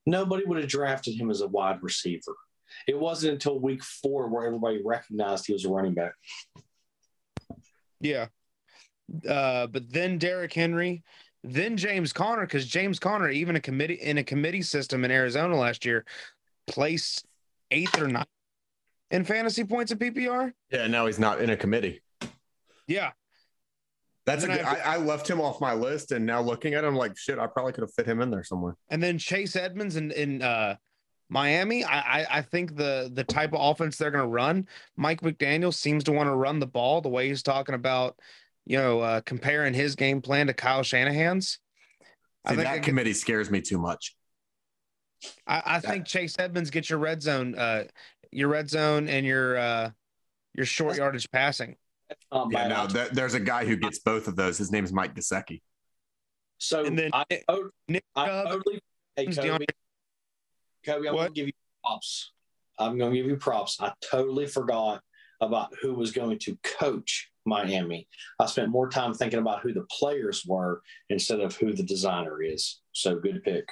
Nobody 0.06 0.44
would 0.45 0.58
have 0.58 0.70
drafted 0.70 1.16
him 1.16 1.30
as 1.30 1.41
a 1.41 1.48
wide 1.48 1.82
receiver. 1.82 2.36
It 2.88 3.00
wasn't 3.00 3.34
until 3.34 3.60
week 3.60 3.84
four 3.84 4.28
where 4.28 4.48
everybody 4.48 4.82
recognized 4.84 5.45
he 5.45 5.54
was 5.54 5.66
a 5.66 5.70
running 5.70 5.94
back. 5.94 6.14
Yeah. 8.02 8.28
Uh, 9.28 9.68
but 9.68 9.91
then 9.91 10.18
Derrick 10.18 10.54
Henry, 10.54 11.04
then 11.44 11.78
James 11.78 12.14
Conner, 12.14 12.41
because 12.41 12.65
James 12.65 12.99
Conner, 12.99 13.30
even 13.30 13.56
a 13.56 13.60
committee 13.60 13.95
in 13.95 14.18
a 14.18 14.24
committee 14.24 14.61
system 14.61 15.03
in 15.03 15.11
Arizona 15.11 15.56
last 15.56 15.86
year, 15.86 16.06
placed 16.68 17.26
eighth 17.72 17.99
or 17.99 18.07
ninth 18.07 18.28
in 19.11 19.24
fantasy 19.24 19.64
points 19.64 19.91
at 19.91 19.99
PPR. 19.99 20.53
Yeah, 20.72 20.88
now 20.88 21.06
he's 21.06 21.20
not 21.20 21.41
in 21.41 21.49
a 21.49 21.57
committee. 21.57 22.02
Yeah. 22.88 23.11
That's 24.26 24.45
a 24.45 24.48
good, 24.48 24.61
I 24.61 24.76
I, 24.76 24.94
I 24.94 24.98
left 24.98 25.30
him 25.30 25.41
off 25.41 25.60
my 25.60 25.74
list, 25.74 26.14
and 26.14 26.26
now 26.26 26.41
looking 26.41 26.76
at 26.76 26.86
him, 26.86 26.95
like 26.95 27.18
shit, 27.18 27.38
I 27.40 27.48
probably 27.48 27.74
could 27.74 27.82
have 27.82 27.94
fit 27.94 28.06
him 28.06 28.22
in 28.22 28.32
there 28.32 28.44
somewhere. 28.44 28.78
And 28.90 29.03
then 29.03 29.18
Chase 29.18 29.57
Edmonds 29.57 29.98
in, 29.98 30.11
in 30.11 30.41
uh, 30.41 30.78
Miami. 31.28 31.84
I, 31.84 32.22
I 32.22 32.28
I 32.38 32.41
think 32.41 32.78
the 32.78 33.11
the 33.14 33.26
type 33.26 33.52
of 33.53 33.60
offense 33.60 33.98
they're 33.98 34.11
going 34.11 34.24
to 34.24 34.30
run, 34.30 34.68
Mike 34.95 35.22
McDaniel 35.22 35.74
seems 35.74 36.06
to 36.06 36.14
want 36.14 36.28
to 36.28 36.36
run 36.36 36.60
the 36.60 36.68
ball 36.68 37.02
the 37.02 37.10
way 37.10 37.28
he's 37.28 37.44
talking 37.44 37.76
about 37.76 38.18
you 38.65 38.77
know, 38.77 38.99
uh, 39.02 39.22
comparing 39.22 39.73
his 39.73 39.95
game 39.95 40.22
plan 40.22 40.48
to 40.48 40.53
Kyle 40.53 40.84
Shanahan's. 40.84 41.60
See, 42.48 42.56
that 42.56 42.77
it- 42.77 42.84
committee 42.84 43.14
scares 43.14 43.49
me 43.49 43.61
too 43.61 43.77
much. 43.77 44.15
I, 45.48 45.61
I 45.65 45.80
think 45.80 46.06
Chase 46.06 46.35
Edmonds 46.38 46.69
gets 46.69 46.90
your 46.90 46.99
red 46.99 47.22
zone, 47.22 47.56
uh, 47.56 47.85
your 48.31 48.49
red 48.49 48.69
zone 48.69 49.07
and 49.07 49.26
your 49.26 49.57
uh, 49.57 49.90
your 50.53 50.65
short 50.65 50.98
yardage 50.98 51.31
passing. 51.31 51.77
Um, 52.31 52.52
Yeah, 52.52 52.68
no, 52.68 52.84
I- 52.84 52.88
th- 52.88 53.10
there's 53.11 53.34
a 53.34 53.40
guy 53.40 53.65
who 53.65 53.77
gets 53.77 53.99
both 53.99 54.27
of 54.27 54.35
those. 54.35 54.57
His 54.57 54.72
name 54.72 54.84
is 54.84 54.91
Mike 54.91 55.15
Gesicki. 55.15 55.61
so 56.57 56.84
And 56.84 56.99
then 56.99 57.10
I, 57.14 57.23
to- 57.30 57.69
Nick 57.88 58.03
I 58.15 58.26
Chubb, 58.26 58.48
totally. 58.49 58.80
Hey, 59.15 59.26
Who's 59.26 59.38
Kobe, 59.38 59.48
DeAndre- 59.49 59.65
Kobe, 60.85 61.07
I'm 61.07 61.14
What? 61.15 61.22
going 61.22 61.34
to 61.34 61.40
give 61.40 61.48
you 61.48 61.53
props. 61.84 62.31
I'm 62.77 62.98
going 62.98 63.11
to 63.14 63.18
give 63.18 63.26
you 63.27 63.38
props. 63.38 63.77
I 63.80 63.94
totally 64.02 64.48
forgot 64.48 65.02
about 65.40 65.73
who 65.81 65.94
was 65.94 66.11
going 66.11 66.40
to 66.40 66.57
coach 66.64 67.31
Miami. 67.45 68.07
I 68.40 68.45
spent 68.45 68.70
more 68.70 68.90
time 68.90 69.14
thinking 69.14 69.40
about 69.40 69.61
who 69.61 69.74
the 69.74 69.86
players 69.91 70.44
were 70.48 70.82
instead 71.10 71.40
of 71.40 71.56
who 71.56 71.74
the 71.74 71.84
designer 71.84 72.41
is. 72.41 72.82
So 72.94 73.20
good 73.20 73.44
pick. 73.44 73.65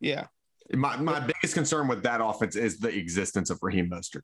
yeah, 0.00 0.26
My 0.72 0.96
my 0.96 1.20
biggest 1.20 1.54
concern 1.54 1.88
with 1.88 2.02
that 2.04 2.20
offense 2.22 2.56
is 2.56 2.78
the 2.78 2.88
existence 2.96 3.50
of 3.50 3.58
Raheem 3.62 3.90
Mostert. 3.90 4.22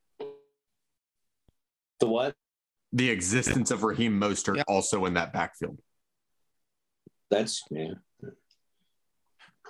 The 2.00 2.06
what? 2.06 2.34
The 2.92 3.10
existence 3.10 3.70
of 3.70 3.82
Raheem 3.82 4.18
Mostert 4.20 4.56
Yeah. 4.56 4.62
also 4.68 5.04
in 5.06 5.14
that 5.14 5.32
backfield. 5.32 5.78
That's 7.30 7.62
yeah. 7.70 7.94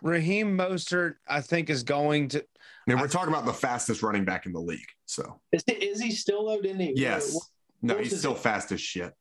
Raheem 0.03 0.59
Mostert, 0.59 1.15
I 1.27 1.41
think, 1.41 1.71
is 1.71 1.83
going 1.83 2.29
to. 2.29 2.41
I 2.41 2.45
mean, 2.93 3.01
we're 3.01 3.09
talking 3.09 3.33
about 3.33 3.47
the 3.47 3.53
fastest 3.53 4.03
running 4.03 4.27
back 4.27 4.45
in 4.45 4.53
the 4.53 4.61
league. 4.61 4.87
So 5.07 5.41
Is 5.53 5.65
he, 5.67 5.73
is 5.73 6.01
he 6.01 6.11
still 6.11 6.45
though? 6.47 6.61
Didn't 6.61 6.81
he? 6.81 6.91
Uh, 6.91 6.95
yes, 6.97 7.51
no, 7.82 7.97
he's 7.98 8.12
is 8.12 8.20
still 8.20 8.32
it? 8.35 8.39
fast 8.39 8.73
as 8.73 8.81
shit. 8.81 9.12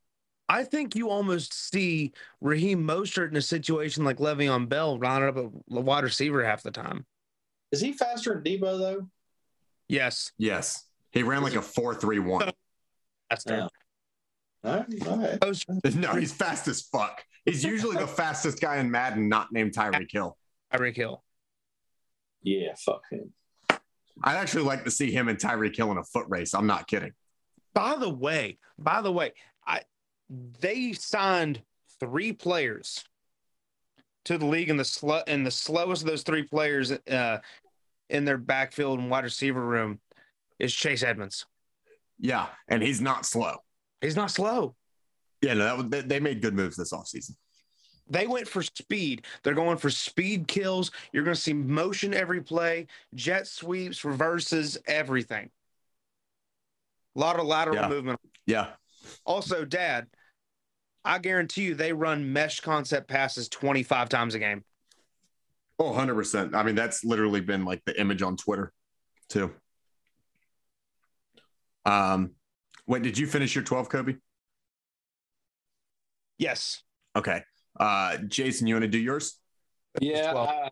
I 0.48 0.64
think 0.64 0.96
you 0.96 1.10
almost 1.10 1.54
see 1.72 2.14
Raheem 2.40 2.84
Mostert 2.86 3.30
in 3.32 3.36
a 3.36 3.42
situation 3.42 4.04
like 4.04 4.18
Le'Veon 4.18 4.70
Bell 4.70 5.00
lining 5.00 5.28
up 5.30 5.38
a 5.38 5.50
wide 5.82 6.04
receiver 6.04 6.44
half 6.46 6.62
the 6.62 6.72
time. 6.72 7.06
Is 7.72 7.82
he 7.82 7.94
faster 7.94 8.36
than 8.36 8.44
Deebo 8.44 8.78
though? 8.80 9.10
Yes, 9.88 10.32
Yes, 10.38 10.86
he 11.12 11.24
ran 11.24 11.44
like 11.44 11.56
a 11.56 11.62
four 11.62 11.96
three 11.96 12.20
one. 12.20 12.52
that's 13.30 13.44
Yeah. 13.48 13.68
All 14.64 14.78
right, 14.78 15.08
all 15.08 15.18
right. 15.18 15.40
Mostert, 15.40 15.96
No, 15.96 16.14
he's 16.14 16.34
fast 16.34 16.68
as 16.68 16.82
fuck. 16.82 17.24
He's 17.46 17.64
usually 17.64 17.98
the 17.98 18.08
fastest 18.08 18.60
guy 18.60 18.78
in 18.78 18.90
Madden, 18.90 19.30
not 19.30 19.52
named 19.52 19.74
Tyreek 19.74 20.12
Hill. 20.12 20.38
Tyreek 20.74 20.96
Hill. 20.96 21.24
Yeah, 22.42 22.74
fuck 22.78 23.02
him. 23.12 23.34
I'd 24.24 24.38
actually 24.38 24.64
like 24.64 24.84
to 24.86 24.92
see 24.92 25.12
him 25.12 25.28
and 25.28 25.38
Tyreek 25.38 25.76
Hill 25.76 25.92
in 25.92 25.98
a 25.98 26.04
foot 26.04 26.26
race. 26.30 26.54
I'm 26.54 26.68
not 26.68 26.88
kidding. 26.88 27.12
By 27.76 27.98
the 27.98 28.10
way, 28.10 28.58
by 28.80 29.02
the 29.02 29.12
way, 29.12 29.34
I 29.68 29.82
they 30.60 30.94
signed 30.94 31.62
three 32.00 32.34
players 32.34 33.04
to 34.24 34.40
the 34.40 34.46
league, 34.48 34.70
and 34.70 34.80
the 34.80 34.86
slow 34.86 35.22
and 35.28 35.46
the 35.46 35.52
slowest 35.52 36.02
of 36.02 36.08
those 36.08 36.24
three 36.24 36.44
players 36.44 36.92
uh, 36.92 37.40
in 38.10 38.26
their 38.26 38.38
backfield 38.38 39.00
and 39.00 39.12
wide 39.12 39.26
receiver 39.26 39.64
room 39.64 40.00
is 40.58 40.74
Chase 40.74 41.04
Edmonds. 41.04 41.46
Yeah, 42.18 42.48
and 42.68 42.82
he's 42.82 43.02
not 43.02 43.26
slow. 43.26 43.58
He's 44.02 44.16
not 44.16 44.32
slow. 44.32 44.76
Yeah, 45.42 45.54
no, 45.54 45.66
that 45.66 45.78
was, 45.78 45.88
they, 45.90 46.02
they 46.02 46.20
made 46.20 46.42
good 46.42 46.56
moves 46.56 46.78
this 46.78 46.94
offseason. 46.94 47.36
They 48.08 48.26
went 48.26 48.48
for 48.48 48.64
speed. 48.64 49.26
They're 49.44 49.54
going 49.54 49.78
for 49.78 49.90
speed 49.90 50.48
kills. 50.48 50.92
You're 51.12 51.24
going 51.24 51.36
to 51.36 51.42
see 51.42 51.54
motion 51.54 52.14
every 52.14 52.42
play, 52.42 52.88
jet 53.16 53.48
sweeps, 53.48 54.06
reverses, 54.06 54.78
everything. 54.88 55.50
A 57.16 57.20
lot 57.20 57.40
of 57.40 57.46
lateral 57.46 57.78
Yeah. 57.78 57.88
movement. 57.88 58.20
Yeah, 58.46 58.74
Also, 59.26 59.66
Dad, 59.66 60.08
I 61.04 61.20
guarantee 61.20 61.64
you 61.66 61.76
they 61.76 61.94
run 61.94 62.32
mesh 62.34 62.60
concept 62.60 63.08
passes 63.08 63.48
25 63.50 64.10
times 64.10 64.36
a 64.36 64.40
game. 64.40 64.64
Oh, 65.80 65.92
100%. 65.92 66.54
I 66.56 66.64
mean, 66.64 66.76
that's 66.76 67.04
literally 67.04 67.42
been 67.42 67.66
like 67.66 67.84
the 67.86 68.00
image 68.00 68.22
on 68.22 68.38
Twitter, 68.38 68.72
too. 69.30 69.54
Um, 71.86 72.36
wait, 72.88 73.04
did 73.04 73.18
you 73.18 73.28
finish 73.28 73.54
your 73.56 73.64
12, 73.64 73.90
Kobe? 73.90 74.16
Yes. 76.38 76.84
Okay. 77.16 77.44
Uh, 77.80 78.18
Jason, 78.28 78.68
you 78.68 78.76
want 78.76 78.84
to 78.84 78.90
do 78.90 79.00
yours? 79.00 79.40
Yeah. 80.02 80.34
Well- 80.34 80.48
I- 80.48 80.72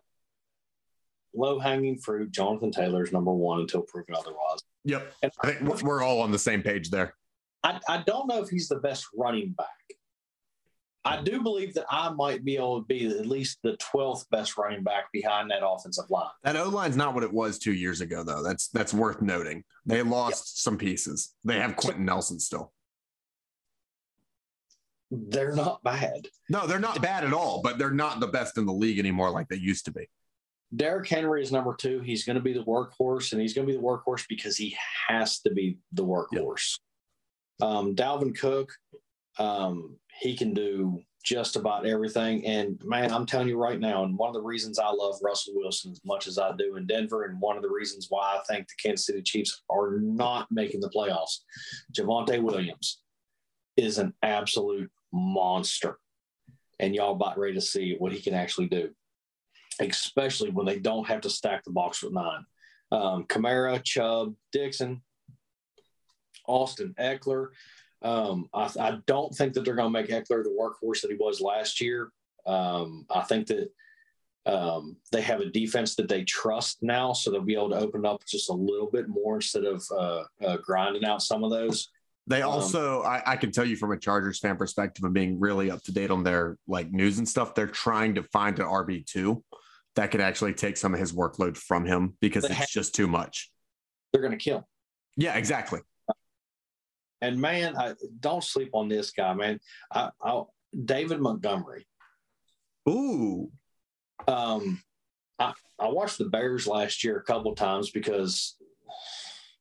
low 1.34 1.58
hanging 1.58 1.98
fruit. 1.98 2.30
Jonathan 2.30 2.70
Taylor's 2.70 3.12
number 3.12 3.32
one 3.32 3.60
until 3.60 3.82
proven 3.82 4.14
otherwise. 4.14 4.60
Yep. 4.84 5.12
And 5.22 5.32
I 5.42 5.52
think 5.52 5.82
we're- 5.82 6.04
all 6.04 6.20
on 6.20 6.30
the 6.30 6.38
same 6.38 6.62
page 6.62 6.90
there. 6.90 7.14
I, 7.62 7.80
I 7.88 8.02
don't 8.06 8.28
know 8.28 8.42
if 8.42 8.50
he's 8.50 8.68
the 8.68 8.80
best 8.80 9.06
running 9.16 9.50
back. 9.52 9.68
I 11.06 11.20
do 11.22 11.42
believe 11.42 11.74
that 11.74 11.84
I 11.90 12.10
might 12.10 12.44
be 12.44 12.56
able 12.56 12.80
to 12.80 12.86
be 12.86 13.06
at 13.06 13.26
least 13.26 13.58
the 13.62 13.76
12th 13.76 14.28
best 14.30 14.56
running 14.56 14.82
back 14.82 15.12
behind 15.12 15.50
that 15.50 15.66
offensive 15.66 16.08
line. 16.08 16.30
That 16.44 16.56
O 16.56 16.68
line's 16.68 16.96
not 16.96 17.14
what 17.14 17.22
it 17.22 17.32
was 17.32 17.58
two 17.58 17.74
years 17.74 18.00
ago, 18.00 18.22
though. 18.22 18.42
That's 18.42 18.68
that's 18.68 18.94
worth 18.94 19.20
noting. 19.20 19.64
They 19.84 20.02
lost 20.02 20.62
some 20.62 20.78
pieces. 20.78 21.34
They 21.44 21.58
have 21.58 21.76
Quenton 21.76 22.06
Nelson 22.06 22.40
still. 22.40 22.72
They're 25.10 25.54
not 25.54 25.82
bad. 25.82 26.26
No, 26.48 26.66
they're 26.66 26.78
not 26.78 27.02
bad 27.02 27.24
at 27.24 27.32
all, 27.34 27.60
but 27.62 27.78
they're 27.78 27.90
not 27.90 28.20
the 28.20 28.26
best 28.26 28.56
in 28.58 28.64
the 28.66 28.72
league 28.72 28.98
anymore 28.98 29.30
like 29.30 29.48
they 29.48 29.56
used 29.56 29.84
to 29.84 29.92
be. 29.92 30.08
Derrick 30.74 31.08
Henry 31.08 31.42
is 31.42 31.52
number 31.52 31.74
two. 31.74 32.00
He's 32.00 32.24
going 32.24 32.36
to 32.36 32.42
be 32.42 32.52
the 32.52 32.64
workhorse, 32.64 33.32
and 33.32 33.40
he's 33.40 33.54
going 33.54 33.66
to 33.66 33.72
be 33.72 33.76
the 33.76 33.84
workhorse 33.84 34.24
because 34.28 34.56
he 34.56 34.76
has 35.08 35.40
to 35.40 35.50
be 35.50 35.78
the 35.92 36.04
workhorse. 36.04 36.78
Um, 37.60 37.94
Dalvin 37.94 38.36
Cook, 38.36 38.72
um, 39.38 39.96
he 40.20 40.36
can 40.36 40.54
do 40.54 41.00
just 41.24 41.56
about 41.56 41.86
everything. 41.86 42.44
And 42.46 42.80
man, 42.84 43.12
I'm 43.12 43.26
telling 43.26 43.48
you 43.48 43.56
right 43.56 43.80
now, 43.80 44.04
and 44.04 44.18
one 44.18 44.28
of 44.28 44.34
the 44.34 44.42
reasons 44.42 44.78
I 44.78 44.90
love 44.90 45.18
Russell 45.22 45.54
Wilson 45.56 45.92
as 45.92 46.00
much 46.04 46.26
as 46.26 46.38
I 46.38 46.52
do 46.56 46.76
in 46.76 46.86
Denver, 46.86 47.24
and 47.24 47.40
one 47.40 47.56
of 47.56 47.62
the 47.62 47.70
reasons 47.70 48.06
why 48.10 48.36
I 48.36 48.40
think 48.48 48.66
the 48.68 48.74
Kansas 48.82 49.06
City 49.06 49.22
Chiefs 49.22 49.62
are 49.70 49.98
not 50.00 50.48
making 50.50 50.80
the 50.80 50.90
playoffs, 50.90 51.40
Javonte 51.92 52.42
Williams 52.42 53.00
is 53.76 53.98
an 53.98 54.12
absolute 54.22 54.90
monster. 55.12 55.98
And 56.80 56.94
y'all 56.94 57.12
about 57.12 57.38
ready 57.38 57.54
to 57.54 57.60
see 57.60 57.96
what 57.98 58.12
he 58.12 58.20
can 58.20 58.34
actually 58.34 58.66
do 58.66 58.90
especially 59.80 60.50
when 60.50 60.66
they 60.66 60.78
don't 60.78 61.06
have 61.06 61.20
to 61.22 61.30
stack 61.30 61.64
the 61.64 61.70
box 61.70 62.02
with 62.02 62.12
nine. 62.12 62.44
Um, 62.92 63.24
Kamara, 63.24 63.82
Chubb, 63.82 64.34
Dixon, 64.52 65.02
Austin 66.46 66.94
Ekeler. 66.98 67.48
Um, 68.02 68.48
I, 68.52 68.70
I 68.78 68.98
don't 69.06 69.34
think 69.34 69.54
that 69.54 69.64
they're 69.64 69.74
going 69.74 69.92
to 69.92 70.00
make 70.00 70.10
Ekeler 70.10 70.44
the 70.44 70.56
workhorse 70.58 71.00
that 71.00 71.10
he 71.10 71.16
was 71.16 71.40
last 71.40 71.80
year. 71.80 72.12
Um, 72.46 73.06
I 73.10 73.22
think 73.22 73.46
that 73.48 73.70
um, 74.46 74.96
they 75.10 75.22
have 75.22 75.40
a 75.40 75.50
defense 75.50 75.94
that 75.96 76.08
they 76.08 76.22
trust 76.24 76.82
now, 76.82 77.14
so 77.14 77.30
they'll 77.30 77.40
be 77.40 77.54
able 77.54 77.70
to 77.70 77.78
open 77.78 78.04
up 78.04 78.22
just 78.26 78.50
a 78.50 78.54
little 78.54 78.90
bit 78.90 79.08
more 79.08 79.36
instead 79.36 79.64
of 79.64 79.82
uh, 79.90 80.24
uh, 80.44 80.56
grinding 80.58 81.04
out 81.04 81.22
some 81.22 81.42
of 81.44 81.50
those. 81.50 81.88
They 82.26 82.42
Um, 82.42 82.50
also, 82.50 83.02
I, 83.02 83.22
I 83.26 83.36
can 83.36 83.52
tell 83.52 83.64
you 83.64 83.76
from 83.76 83.92
a 83.92 83.98
Chargers 83.98 84.38
fan 84.38 84.56
perspective 84.56 85.04
and 85.04 85.14
being 85.14 85.40
really 85.40 85.70
up 85.70 85.82
to 85.84 85.92
date 85.92 86.10
on 86.10 86.22
their 86.22 86.58
like 86.66 86.90
news 86.90 87.18
and 87.18 87.28
stuff, 87.28 87.54
they're 87.54 87.66
trying 87.66 88.14
to 88.14 88.22
find 88.22 88.58
an 88.58 88.66
RB 88.66 89.06
two 89.06 89.42
that 89.96 90.10
could 90.10 90.20
actually 90.20 90.54
take 90.54 90.76
some 90.76 90.92
of 90.94 91.00
his 91.00 91.12
workload 91.12 91.56
from 91.56 91.84
him 91.84 92.16
because 92.20 92.42
They 92.44 92.48
it's 92.50 92.58
have- 92.58 92.68
just 92.68 92.94
too 92.94 93.06
much. 93.06 93.50
They're 94.12 94.22
going 94.22 94.36
to 94.36 94.38
kill. 94.38 94.58
him. 94.58 94.64
Yeah, 95.16 95.36
exactly. 95.36 95.80
And 97.20 97.40
man, 97.40 97.76
I, 97.76 97.94
don't 98.20 98.44
sleep 98.44 98.70
on 98.74 98.88
this 98.88 99.10
guy, 99.10 99.32
man. 99.34 99.58
I, 99.92 100.10
I, 100.22 100.42
David 100.84 101.20
Montgomery. 101.20 101.86
Ooh, 102.88 103.50
Um, 104.28 104.82
I, 105.38 105.52
I 105.78 105.88
watched 105.88 106.18
the 106.18 106.26
Bears 106.26 106.66
last 106.66 107.02
year 107.02 107.16
a 107.18 107.22
couple 107.22 107.54
times 107.54 107.90
because 107.90 108.56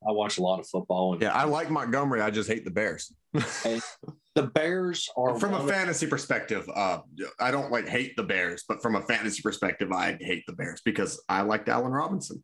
I 0.07 0.11
watch 0.11 0.37
a 0.37 0.41
lot 0.41 0.59
of 0.59 0.67
football. 0.67 1.13
And 1.13 1.21
yeah, 1.21 1.33
I 1.33 1.43
like 1.45 1.69
Montgomery. 1.69 2.21
I 2.21 2.29
just 2.29 2.49
hate 2.49 2.65
the 2.65 2.71
Bears. 2.71 3.13
the 3.33 4.43
Bears 4.53 5.09
are 5.17 5.39
from 5.39 5.51
a 5.53 5.59
one 5.59 5.61
of- 5.61 5.69
fantasy 5.69 6.07
perspective, 6.07 6.69
uh, 6.73 6.99
I 7.39 7.51
don't 7.51 7.71
like 7.71 7.87
hate 7.87 8.15
the 8.17 8.23
Bears, 8.23 8.63
but 8.67 8.81
from 8.81 8.95
a 8.95 9.01
fantasy 9.01 9.41
perspective, 9.41 9.91
I 9.91 10.17
hate 10.19 10.43
the 10.47 10.53
Bears 10.53 10.81
because 10.83 11.21
I 11.29 11.41
liked 11.41 11.69
Allen 11.69 11.91
Robinson. 11.91 12.43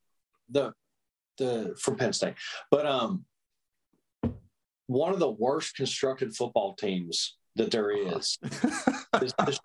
the 0.50 0.74
the 1.38 1.76
from 1.80 1.96
Penn 1.96 2.12
State, 2.14 2.34
but 2.72 2.86
um, 2.86 3.24
one 4.88 5.14
of 5.14 5.20
the 5.20 5.30
worst 5.30 5.76
constructed 5.76 6.36
football 6.36 6.74
teams 6.76 7.38
that 7.56 7.72
there 7.72 7.92
is. 7.92 8.38
is 8.44 9.34
the- 9.38 9.60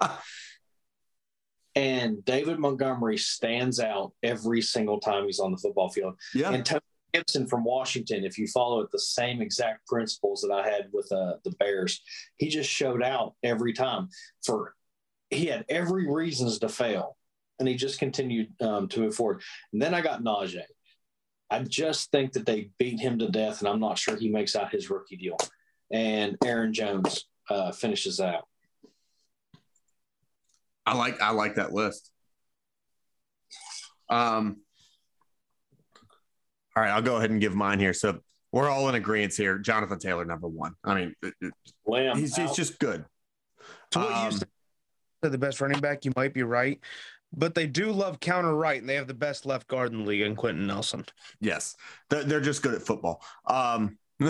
and 1.77 2.25
David 2.25 2.59
Montgomery 2.61 3.19
stands 3.19 3.81
out 3.81 4.13
every 4.23 4.63
single 4.63 5.01
time 5.01 5.25
he's 5.27 5.41
on 5.41 5.51
the 5.51 5.59
football 5.59 5.89
field. 5.89 6.15
yeah, 6.33 6.53
And 6.53 6.65
Tony 6.65 6.81
Gibson 7.15 7.47
from 7.47 7.65
Washington, 7.65 8.25
if 8.25 8.37
you 8.37 8.47
follow 8.49 8.81
it, 8.81 8.91
the 8.91 8.99
same 8.99 9.41
exact 9.41 9.87
principles 9.87 10.41
that 10.43 10.53
I 10.53 10.69
had 10.69 10.89
with 10.93 11.11
uh, 11.13 11.35
the 11.45 11.53
Bears, 11.53 12.03
he 12.37 12.49
just 12.49 12.69
showed 12.69 13.03
out 13.03 13.35
every 13.43 13.73
time. 13.73 14.09
For 14.45 14.75
he 15.31 15.47
had 15.47 15.65
every 15.69 16.11
reasons 16.11 16.59
to 16.59 16.69
fail, 16.69 17.17
and 17.59 17.69
he 17.69 17.77
just 17.77 17.99
continued 17.99 18.49
um, 18.61 18.89
to 18.89 19.01
move 19.01 19.15
forward. 19.15 19.43
And 19.73 19.81
then 19.81 19.95
I 19.95 20.01
got 20.01 20.23
Najee. 20.23 20.63
I 21.51 21.61
just 21.61 22.11
think 22.11 22.33
that 22.33 22.47
they 22.47 22.71
beat 22.79 22.99
him 22.99 23.19
to 23.21 23.29
death, 23.29 23.61
and 23.61 23.69
I'm 23.69 23.81
not 23.81 23.99
sure 23.99 24.17
he 24.17 24.29
makes 24.29 24.57
out 24.57 24.73
his 24.73 24.91
rookie 24.91 25.17
deal. 25.17 25.39
And 25.93 26.37
Aaron 26.45 26.73
Jones, 26.73 27.27
uh, 27.49 27.71
finishes 27.73 28.21
out. 28.21 28.49
I 30.87 30.97
like 30.97 31.21
I 31.21 31.31
like 31.31 31.55
that 31.55 31.73
list. 31.73 32.11
Um, 34.11 34.59
all 36.77 36.83
right, 36.83 36.91
I'll 36.91 37.03
go 37.03 37.17
ahead 37.17 37.31
and 37.31 37.41
give 37.41 37.55
mine 37.55 37.79
here. 37.79 37.93
So 37.93 38.21
we're 38.53 38.69
all 38.69 38.89
in 38.89 38.95
agreement 38.95 39.35
here. 39.35 39.59
Jonathan 39.59 39.99
Taylor, 39.99 40.25
number 40.25 40.49
one. 40.49 40.75
I 40.85 40.95
mean, 40.95 41.15
it- 41.23 41.35
it- 41.41 41.55
Lamb, 41.87 42.17
he's, 42.17 42.37
he's 42.37 42.53
just 42.55 42.79
good. 42.79 43.05
To 43.93 43.99
what 44.01 44.13
Um, 44.13 44.25
you 44.33 44.39
said, 44.39 44.49
the 45.33 45.39
best 45.39 45.61
running 45.61 45.81
back, 45.81 46.05
you 46.05 46.13
might 46.17 46.35
be 46.35 46.43
right, 46.43 46.81
but 47.33 47.55
they 47.55 47.67
do 47.67 47.93
love 47.93 48.21
counter 48.21 48.55
right, 48.55 48.81
and 48.81 48.89
they 48.89 48.95
have 48.97 49.07
the 49.07 49.15
best 49.15 49.47
left 49.47 49.69
guard 49.69 49.93
in 49.93 50.01
the 50.01 50.05
league, 50.05 50.21
in 50.23 50.35
Quenton 50.37 50.67
Nelson. 50.67 51.05
Yes, 51.41 51.77
they're, 52.11 52.25
they're 52.25 52.41
just 52.41 52.63
good 52.63 52.75
at 52.75 52.83
football. 52.83 53.23
Um, 53.47 53.97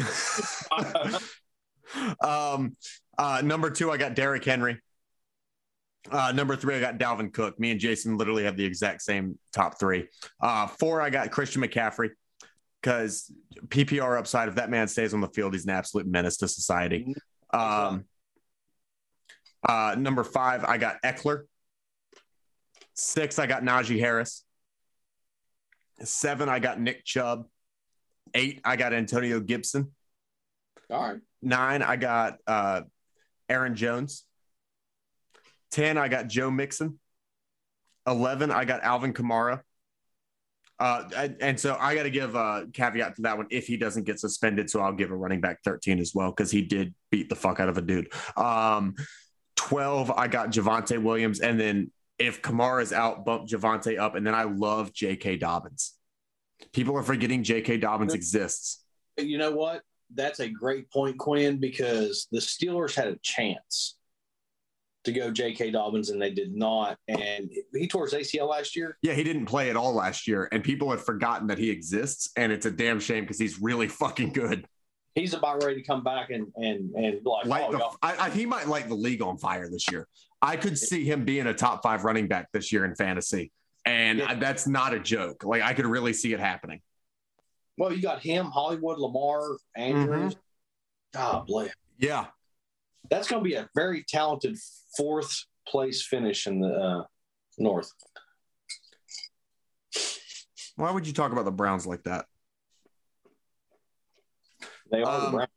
um, 2.21 2.77
uh, 3.19 3.43
number 3.45 3.71
two, 3.71 3.91
I 3.91 3.97
got 3.97 4.15
Derrick 4.15 4.45
Henry. 4.45 4.81
Uh, 6.11 6.33
number 6.33 6.55
three, 6.55 6.75
I 6.75 6.81
got 6.81 6.99
Dalvin 6.99 7.33
Cook. 7.33 7.59
Me 7.59 7.71
and 7.71 7.81
Jason 7.81 8.19
literally 8.19 8.45
have 8.45 8.57
the 8.57 8.65
exact 8.65 9.01
same 9.03 9.39
top 9.53 9.79
three. 9.81 10.09
Uh, 10.41 10.67
four, 10.67 11.01
I 11.01 11.09
got 11.11 11.31
Christian 11.31 11.63
McCaffrey 11.63 12.11
because 12.85 13.33
PPR 13.69 14.19
upside. 14.19 14.49
If 14.49 14.57
that 14.57 14.69
man 14.69 14.89
stays 14.89 15.15
on 15.15 15.23
the 15.23 15.29
field, 15.29 15.55
he's 15.55 15.65
an 15.65 15.71
absolute 15.71 16.07
menace 16.07 16.37
to 16.39 16.49
society. 16.49 17.15
Um, 17.53 18.05
uh, 19.67 19.95
number 19.97 20.23
five, 20.23 20.65
I 20.65 20.77
got 20.77 21.03
Ekeler. 21.03 21.45
Six, 22.93 23.39
I 23.39 23.47
got 23.47 23.63
Najee 23.63 23.99
Harris. 23.99 24.45
Seven, 26.03 26.51
I 26.51 26.59
got 26.59 26.79
Nick 26.79 27.05
Chubb. 27.05 27.47
Eight, 28.35 28.61
I 28.65 28.77
got 28.77 28.93
Antonio 28.93 29.41
Gibson. 29.41 29.93
All 30.91 31.01
right. 31.01 31.21
Nine, 31.41 31.83
I 31.83 31.97
got 31.97 32.37
uh, 32.47 32.83
Aaron 33.49 33.77
Jones. 33.77 34.25
10, 35.71 35.97
I 35.97 36.09
got 36.09 36.29
Joe 36.29 36.51
Mixon. 36.51 36.99
11, 38.07 38.51
I 38.51 38.67
got 38.67 38.83
Alvin 38.83 39.15
Kamara. 39.15 39.63
Uh, 40.79 41.05
and, 41.17 41.37
and 41.41 41.61
so 41.61 41.77
I 41.81 41.95
got 41.95 42.03
to 42.03 42.11
give 42.11 42.35
a 42.35 42.67
caveat 42.73 43.17
to 43.17 43.23
that 43.23 43.37
one 43.37 43.47
if 43.51 43.67
he 43.67 43.77
doesn't 43.77 44.05
get 44.05 44.19
suspended. 44.19 44.69
So 44.69 44.81
I'll 44.81 44.93
give 44.93 45.11
a 45.11 45.17
running 45.17 45.41
back 45.41 45.59
13 45.65 45.99
as 45.99 46.13
well 46.15 46.31
because 46.31 46.51
he 46.51 46.63
did 46.63 46.95
beat 47.11 47.29
the 47.29 47.37
fuck 47.37 47.61
out 47.61 47.69
of 47.69 47.79
a 47.79 47.83
dude. 47.83 48.13
Um, 48.37 48.95
12, 49.57 50.11
I 50.11 50.29
got 50.29 50.51
Javonte 50.51 51.01
Williams. 51.03 51.41
And 51.41 51.59
then 51.59 51.91
if 52.19 52.43
Kamara 52.43 52.83
is 52.83 52.93
out, 52.93 53.25
bump 53.25 53.49
Javonte 53.49 53.99
up. 53.99 54.15
And 54.15 54.27
then 54.27 54.35
I 54.35 54.45
love 54.45 54.93
J.K. 54.93 55.37
Dobbins. 55.37 55.95
People 56.73 56.97
are 56.97 57.03
forgetting 57.03 57.43
J.K. 57.45 57.79
Dobbins 57.79 58.15
exists. 58.15 58.85
You 59.17 59.39
know 59.39 59.53
what? 59.53 59.83
That's 60.13 60.41
a 60.41 60.49
great 60.49 60.91
point, 60.91 61.19
Quinn, 61.19 61.59
because 61.59 62.27
the 62.31 62.39
Steelers 62.39 62.95
had 62.95 63.09
a 63.09 63.17
chance 63.23 63.97
to 65.05 65.13
go 65.13 65.31
J.K. 65.31 65.71
Dobbins 65.71 66.11
and 66.11 66.21
they 66.21 66.31
did 66.31 66.55
not. 66.55 66.99
And 67.09 67.51
he 67.73 67.87
tore 67.87 68.07
his 68.07 68.15
ACL 68.15 68.49
last 68.49 68.75
year. 68.75 68.97
Yeah, 69.03 69.13
he 69.15 69.23
didn't 69.23 69.47
play 69.47 69.71
at 69.71 69.77
all 69.77 69.93
last 69.95 70.27
year, 70.27 70.49
and 70.53 70.65
people 70.65 70.91
had 70.91 71.01
forgotten 71.01 71.47
that 71.49 71.59
he 71.59 71.71
exists, 71.71 72.31
and 72.37 72.51
it's 72.53 72.67
a 72.67 72.71
damn 72.71 72.99
shame 73.01 73.25
because 73.25 73.39
he's 73.39 73.61
really 73.61 73.89
fucking 74.03 74.33
good. 74.33 74.67
He's 75.15 75.33
about 75.33 75.63
ready 75.63 75.81
to 75.81 75.87
come 75.87 76.03
back 76.03 76.31
and 76.31 76.49
and 76.57 76.91
and 76.95 77.25
like, 77.25 77.47
Light 77.47 77.65
oh, 77.69 77.73
the, 77.73 77.89
I, 78.03 78.27
I, 78.27 78.31
he 78.31 78.47
might 78.47 78.67
light 78.67 78.89
the 78.89 78.95
league 78.97 79.23
on 79.23 79.39
fire 79.39 79.69
this 79.71 79.91
year. 79.91 80.09
I 80.43 80.57
could 80.57 80.77
see 80.77 81.05
him 81.05 81.25
being 81.25 81.47
a 81.47 81.55
top 81.55 81.83
five 81.83 82.05
running 82.05 82.27
back 82.27 82.49
this 82.53 82.73
year 82.73 82.85
in 82.85 82.95
fantasy, 82.97 83.53
and 83.85 84.19
Yeah. 84.19 84.31
I- 84.31 84.35
that's 84.35 84.67
not 84.67 84.93
a 84.93 84.99
joke. 84.99 85.45
Like 85.45 85.63
I 85.63 85.73
could 85.75 85.87
really 85.87 86.13
see 86.15 86.33
it 86.33 86.41
happening. 86.41 86.81
well, 87.79 87.93
you 87.93 88.03
got 88.03 88.21
him, 88.23 88.47
Hollywood, 88.47 88.99
Lamar, 88.99 89.57
Andrews. 89.77 90.35
Mm-hmm. 90.35 91.21
God 91.21 91.47
bless. 91.47 91.71
Yeah, 91.99 92.27
That's 93.11 93.29
going 93.29 93.43
to 93.43 93.49
be 93.49 93.55
a 93.55 93.69
very 93.75 94.05
talented 94.09 94.57
fourth 94.97 95.45
place 95.69 96.05
finish 96.07 96.47
in 96.47 96.61
the 96.61 96.69
uh, 96.75 97.05
North. 97.59 97.91
why 100.77 100.91
would 100.91 101.07
you 101.07 101.13
talk 101.13 101.33
about 101.33 101.45
the 101.45 101.53
Browns 101.53 101.87
like 101.87 102.03
that? 102.05 102.27
They 104.91 105.03
are 105.03 105.21
the 105.21 105.27
Um, 105.27 105.33
Browns. 105.33 105.51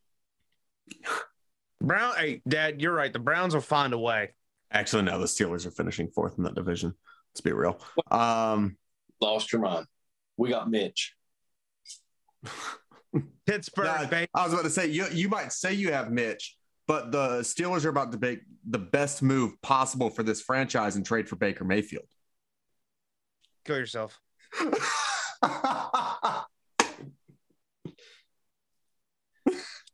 Brown, 1.81 2.13
hey, 2.17 2.41
Dad, 2.47 2.81
you're 2.81 2.93
right. 2.93 3.13
The 3.13 3.19
Browns 3.19 3.53
will 3.53 3.61
find 3.61 3.93
a 3.93 3.97
way. 3.97 4.33
Actually, 4.71 5.03
no, 5.03 5.19
the 5.19 5.25
Steelers 5.25 5.65
are 5.65 5.71
finishing 5.71 6.09
fourth 6.09 6.37
in 6.37 6.43
that 6.43 6.55
division. 6.55 6.93
Let's 7.33 7.41
be 7.41 7.51
real. 7.53 7.79
Um, 8.11 8.77
Lost 9.21 9.51
your 9.53 9.61
mind. 9.61 9.85
We 10.37 10.49
got 10.49 10.69
Mitch. 10.69 11.13
Pittsburgh, 13.45 13.85
Yeah, 14.01 14.05
baby. 14.05 14.27
I 14.33 14.43
was 14.43 14.53
about 14.53 14.63
to 14.65 14.69
say 14.69 14.87
you 14.87 15.05
you 15.11 15.29
might 15.29 15.51
say 15.53 15.73
you 15.73 15.91
have 15.91 16.11
Mitch, 16.11 16.56
but 16.87 17.11
the 17.11 17.39
Steelers 17.39 17.85
are 17.85 17.89
about 17.89 18.11
to 18.13 18.19
make 18.19 18.39
the 18.67 18.79
best 18.79 19.21
move 19.21 19.61
possible 19.61 20.09
for 20.09 20.23
this 20.23 20.41
franchise 20.41 20.95
and 20.95 21.05
trade 21.05 21.27
for 21.27 21.35
Baker 21.35 21.63
Mayfield. 21.63 22.05
Kill 23.65 23.77
yourself. 23.77 24.19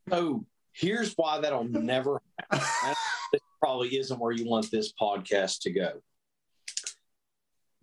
So 0.10 0.46
here's 0.74 1.14
why 1.14 1.40
that'll 1.40 1.64
never 1.64 2.22
happen. 2.52 2.96
this 3.32 3.42
probably 3.60 3.98
isn't 3.98 4.20
where 4.20 4.32
you 4.32 4.48
want 4.48 4.70
this 4.70 4.94
podcast 5.00 5.62
to 5.62 5.72
go. 5.72 6.02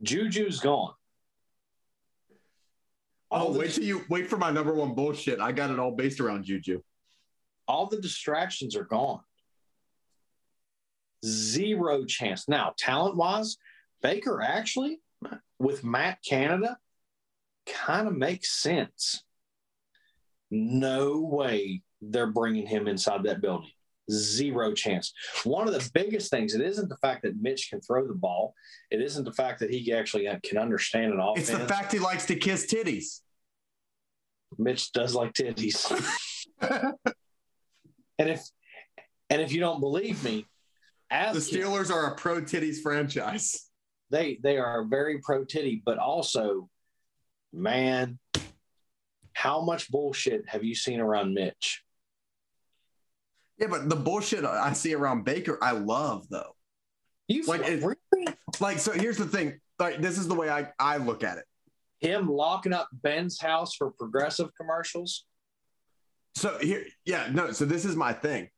Juju's 0.03 0.61
gone. 0.61 0.93
Oh, 3.33 3.37
all, 3.37 3.49
oh, 3.49 3.59
wait 3.59 3.73
till 3.73 3.85
you 3.85 4.05
wait 4.09 4.29
for 4.29 4.37
my 4.37 4.51
number 4.51 4.75
one 4.75 4.95
bullshit. 4.95 5.41
I 5.41 5.53
got 5.53 5.71
it 5.71 5.79
all 5.79 5.93
based 5.93 6.21
around 6.21 6.45
Juju. 6.45 6.83
All 7.71 7.87
the 7.87 8.01
distractions 8.01 8.75
are 8.75 8.85
gone. 8.85 9.21
Zero 11.25 12.05
chance. 12.05 12.49
Now, 12.49 12.75
talent 12.77 13.17
wise, 13.17 13.59
Baker 14.03 14.43
actually, 14.43 15.01
with 15.61 15.85
Matt 15.85 16.19
Canada, 16.29 16.79
kind 17.67 18.09
of 18.09 18.17
makes 18.17 18.51
sense. 18.51 19.23
No 20.51 21.21
way 21.21 21.83
they're 22.03 22.33
bringing 22.33 22.67
him 22.67 22.89
inside 22.89 23.23
that 23.23 23.41
building. 23.41 23.71
Zero 24.11 24.73
chance. 24.73 25.13
One 25.45 25.69
of 25.69 25.75
the 25.75 25.91
biggest 25.95 26.29
things, 26.33 26.55
it 26.55 26.63
isn't 26.63 26.89
the 26.89 26.97
fact 26.97 27.23
that 27.23 27.41
Mitch 27.41 27.71
can 27.71 27.81
throw 27.81 28.09
the 28.09 28.15
ball. 28.15 28.55
It 28.91 29.01
isn't 29.01 29.23
the 29.23 29.33
fact 29.33 29.61
that 29.61 29.71
he 29.71 29.93
actually 29.93 30.29
can 30.43 30.59
understand 30.59 31.13
an 31.13 31.21
offense. 31.21 31.51
It's 31.51 31.59
the 31.59 31.69
fact 31.69 31.93
he 31.93 32.01
likes 32.01 32.27
to 32.27 32.35
kiss 32.35 32.67
titties. 32.67 33.21
Mitch 34.59 34.91
does 34.91 35.15
like 35.15 35.35
titties. 35.35 35.87
and 38.21 38.31
if 38.31 38.47
and 39.31 39.41
if 39.43 39.53
you 39.53 39.61
don't 39.61 39.81
believe 39.81 40.23
me, 40.23 40.47
The 41.11 41.17
ask 41.17 41.51
him. 41.53 41.61
Steelers 41.63 41.91
are 41.91 42.13
a 42.13 42.17
pro 42.17 42.41
titties 42.43 42.81
franchise. 42.81 43.67
they 44.11 44.39
they 44.43 44.59
are 44.59 44.85
very 44.85 45.19
pro 45.21 45.45
titty, 45.45 45.83
but 45.85 45.99
also, 45.99 46.69
man, 47.53 48.19
how 49.33 49.63
much 49.63 49.91
bullshit 49.91 50.45
have 50.49 50.63
you 50.65 50.75
seen 50.75 51.01
around 51.01 51.33
Mitch? 51.35 51.83
Yeah, 53.59 53.69
but 53.69 53.89
the 53.89 53.97
bullshit 53.97 54.45
I 54.45 54.73
see 54.73 54.95
around 54.95 55.25
Baker, 55.25 55.59
I 55.63 55.73
love 55.73 56.29
though. 56.29 56.55
You 57.29 57.45
Like, 57.45 57.63
it- 57.63 57.83
really? 57.83 58.35
Like, 58.59 58.79
so 58.79 58.93
here's 58.93 59.17
the 59.17 59.27
thing. 59.27 59.61
Like, 59.79 60.01
this 60.03 60.19
is 60.19 60.27
the 60.29 60.35
way 60.35 60.51
I, 60.51 60.69
I 60.79 60.97
look 60.99 61.23
at 61.23 61.39
it. 61.39 61.45
him 62.01 62.27
locking 62.29 62.73
up 62.73 62.89
Ben's 62.93 63.41
house 63.41 63.75
for 63.75 63.93
progressive 63.93 64.49
commercials? 64.59 65.27
So 66.35 66.59
here, 66.59 66.85
yeah, 67.05 67.29
no. 67.33 67.53
So 67.53 67.65
this 67.65 67.85
is 67.85 67.97
my 67.97 68.13
thing, 68.13 68.49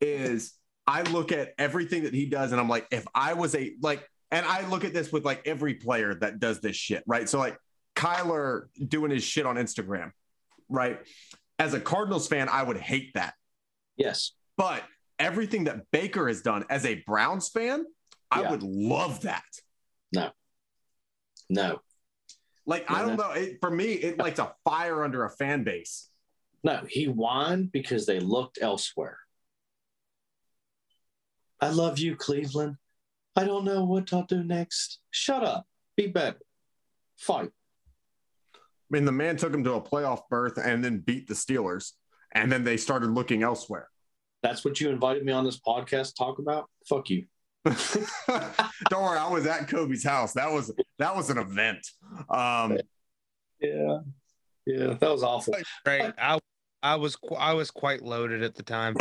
is 0.00 0.54
I 0.86 1.02
look 1.02 1.32
at 1.32 1.52
everything 1.58 2.04
that 2.04 2.14
he 2.14 2.26
does, 2.26 2.52
and 2.52 2.60
I'm 2.60 2.68
like, 2.68 2.86
if 2.90 3.06
I 3.14 3.34
was 3.34 3.54
a 3.54 3.74
like, 3.80 4.08
and 4.30 4.44
I 4.46 4.66
look 4.68 4.84
at 4.84 4.92
this 4.92 5.12
with 5.12 5.24
like 5.24 5.46
every 5.46 5.74
player 5.74 6.14
that 6.14 6.38
does 6.40 6.60
this 6.60 6.76
shit, 6.76 7.02
right? 7.06 7.28
So 7.28 7.38
like 7.38 7.56
Kyler 7.94 8.66
doing 8.86 9.10
his 9.10 9.24
shit 9.24 9.46
on 9.46 9.56
Instagram, 9.56 10.10
right? 10.68 11.00
As 11.58 11.74
a 11.74 11.80
Cardinals 11.80 12.28
fan, 12.28 12.48
I 12.50 12.62
would 12.62 12.76
hate 12.76 13.14
that, 13.14 13.34
Yes. 13.96 14.32
but 14.56 14.82
everything 15.18 15.64
that 15.64 15.90
Baker 15.90 16.28
has 16.28 16.42
done 16.42 16.64
as 16.68 16.84
a 16.84 16.96
Browns 17.06 17.48
fan, 17.48 17.86
I 18.30 18.42
Yeah. 18.42 18.50
would 18.50 18.62
love 18.62 19.22
that. 19.22 19.44
No. 20.12 20.30
No. 21.48 21.80
Like 22.66 22.90
I 22.90 23.02
don't 23.02 23.16
know, 23.16 23.30
it, 23.30 23.58
for 23.60 23.70
me, 23.70 23.92
it 23.92 24.18
lights 24.18 24.40
a 24.40 24.52
fire 24.64 25.02
under 25.04 25.24
a 25.24 25.30
fan 25.30 25.62
base. 25.64 26.10
No. 26.66 26.82
He 26.88 27.04
whined 27.04 27.70
because 27.70 28.06
they 28.06 28.18
looked 28.18 28.58
elsewhere. 28.60 29.18
I 31.60 31.68
love 31.70 32.00
you, 32.00 32.16
Cleveland. 32.16 32.76
I 33.36 33.44
don't 33.44 33.64
know 33.64 33.84
what 33.84 34.12
I'll 34.12 34.24
do 34.24 34.42
next. 34.42 34.98
Shut 35.12 35.44
up. 35.44 35.64
Be 35.96 36.08
better. 36.08 36.40
Fight. 37.16 37.50
I 38.54 38.58
mean, 38.90 39.04
the 39.04 39.12
man 39.12 39.36
took 39.36 39.54
him 39.54 39.62
to 39.62 39.74
a 39.74 39.80
playoff 39.80 40.22
berth 40.28 40.58
and 40.58 40.84
then 40.84 40.98
beat 40.98 41.28
the 41.28 41.34
Steelers, 41.34 41.92
and 42.34 42.50
then 42.50 42.64
they 42.64 42.76
started 42.76 43.10
looking 43.10 43.44
elsewhere. 43.44 43.88
That's 44.42 44.64
what 44.64 44.80
you 44.80 44.90
invited 44.90 45.24
me 45.24 45.32
on 45.32 45.44
this 45.44 45.60
podcast 45.60 46.08
to 46.08 46.14
talk 46.14 46.40
about? 46.40 46.68
Fuck 46.88 47.10
you. 47.10 47.26
Don't 47.64 49.02
worry, 49.02 49.18
I 49.18 49.30
was 49.30 49.46
at 49.46 49.68
Kobe's 49.68 50.04
house. 50.04 50.32
That 50.32 50.52
was 50.52 50.72
that 50.98 51.14
was 51.14 51.30
an 51.30 51.38
event. 51.38 51.86
Um, 52.28 52.78
Yeah. 53.60 53.98
Yeah. 54.66 54.94
That 55.00 55.10
was 55.12 55.22
awful. 55.22 55.54
Right. 55.86 56.12
I 56.18 56.38
I 56.82 56.96
was 56.96 57.16
I 57.38 57.54
was 57.54 57.70
quite 57.70 58.02
loaded 58.02 58.42
at 58.42 58.54
the 58.54 58.62
time. 58.62 58.96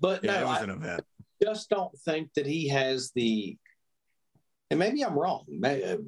But 0.00 0.24
Yeah, 0.24 0.40
it 0.40 0.46
was 0.46 0.58
I 0.58 0.64
an 0.64 0.70
event. 0.70 1.04
just 1.42 1.70
don't 1.70 1.96
think 2.00 2.32
that 2.34 2.46
he 2.46 2.68
has 2.68 3.10
the. 3.14 3.56
And 4.70 4.78
maybe 4.78 5.02
I'm 5.04 5.18
wrong. 5.18 5.44
May- 5.48 5.82
uh, 5.84 5.98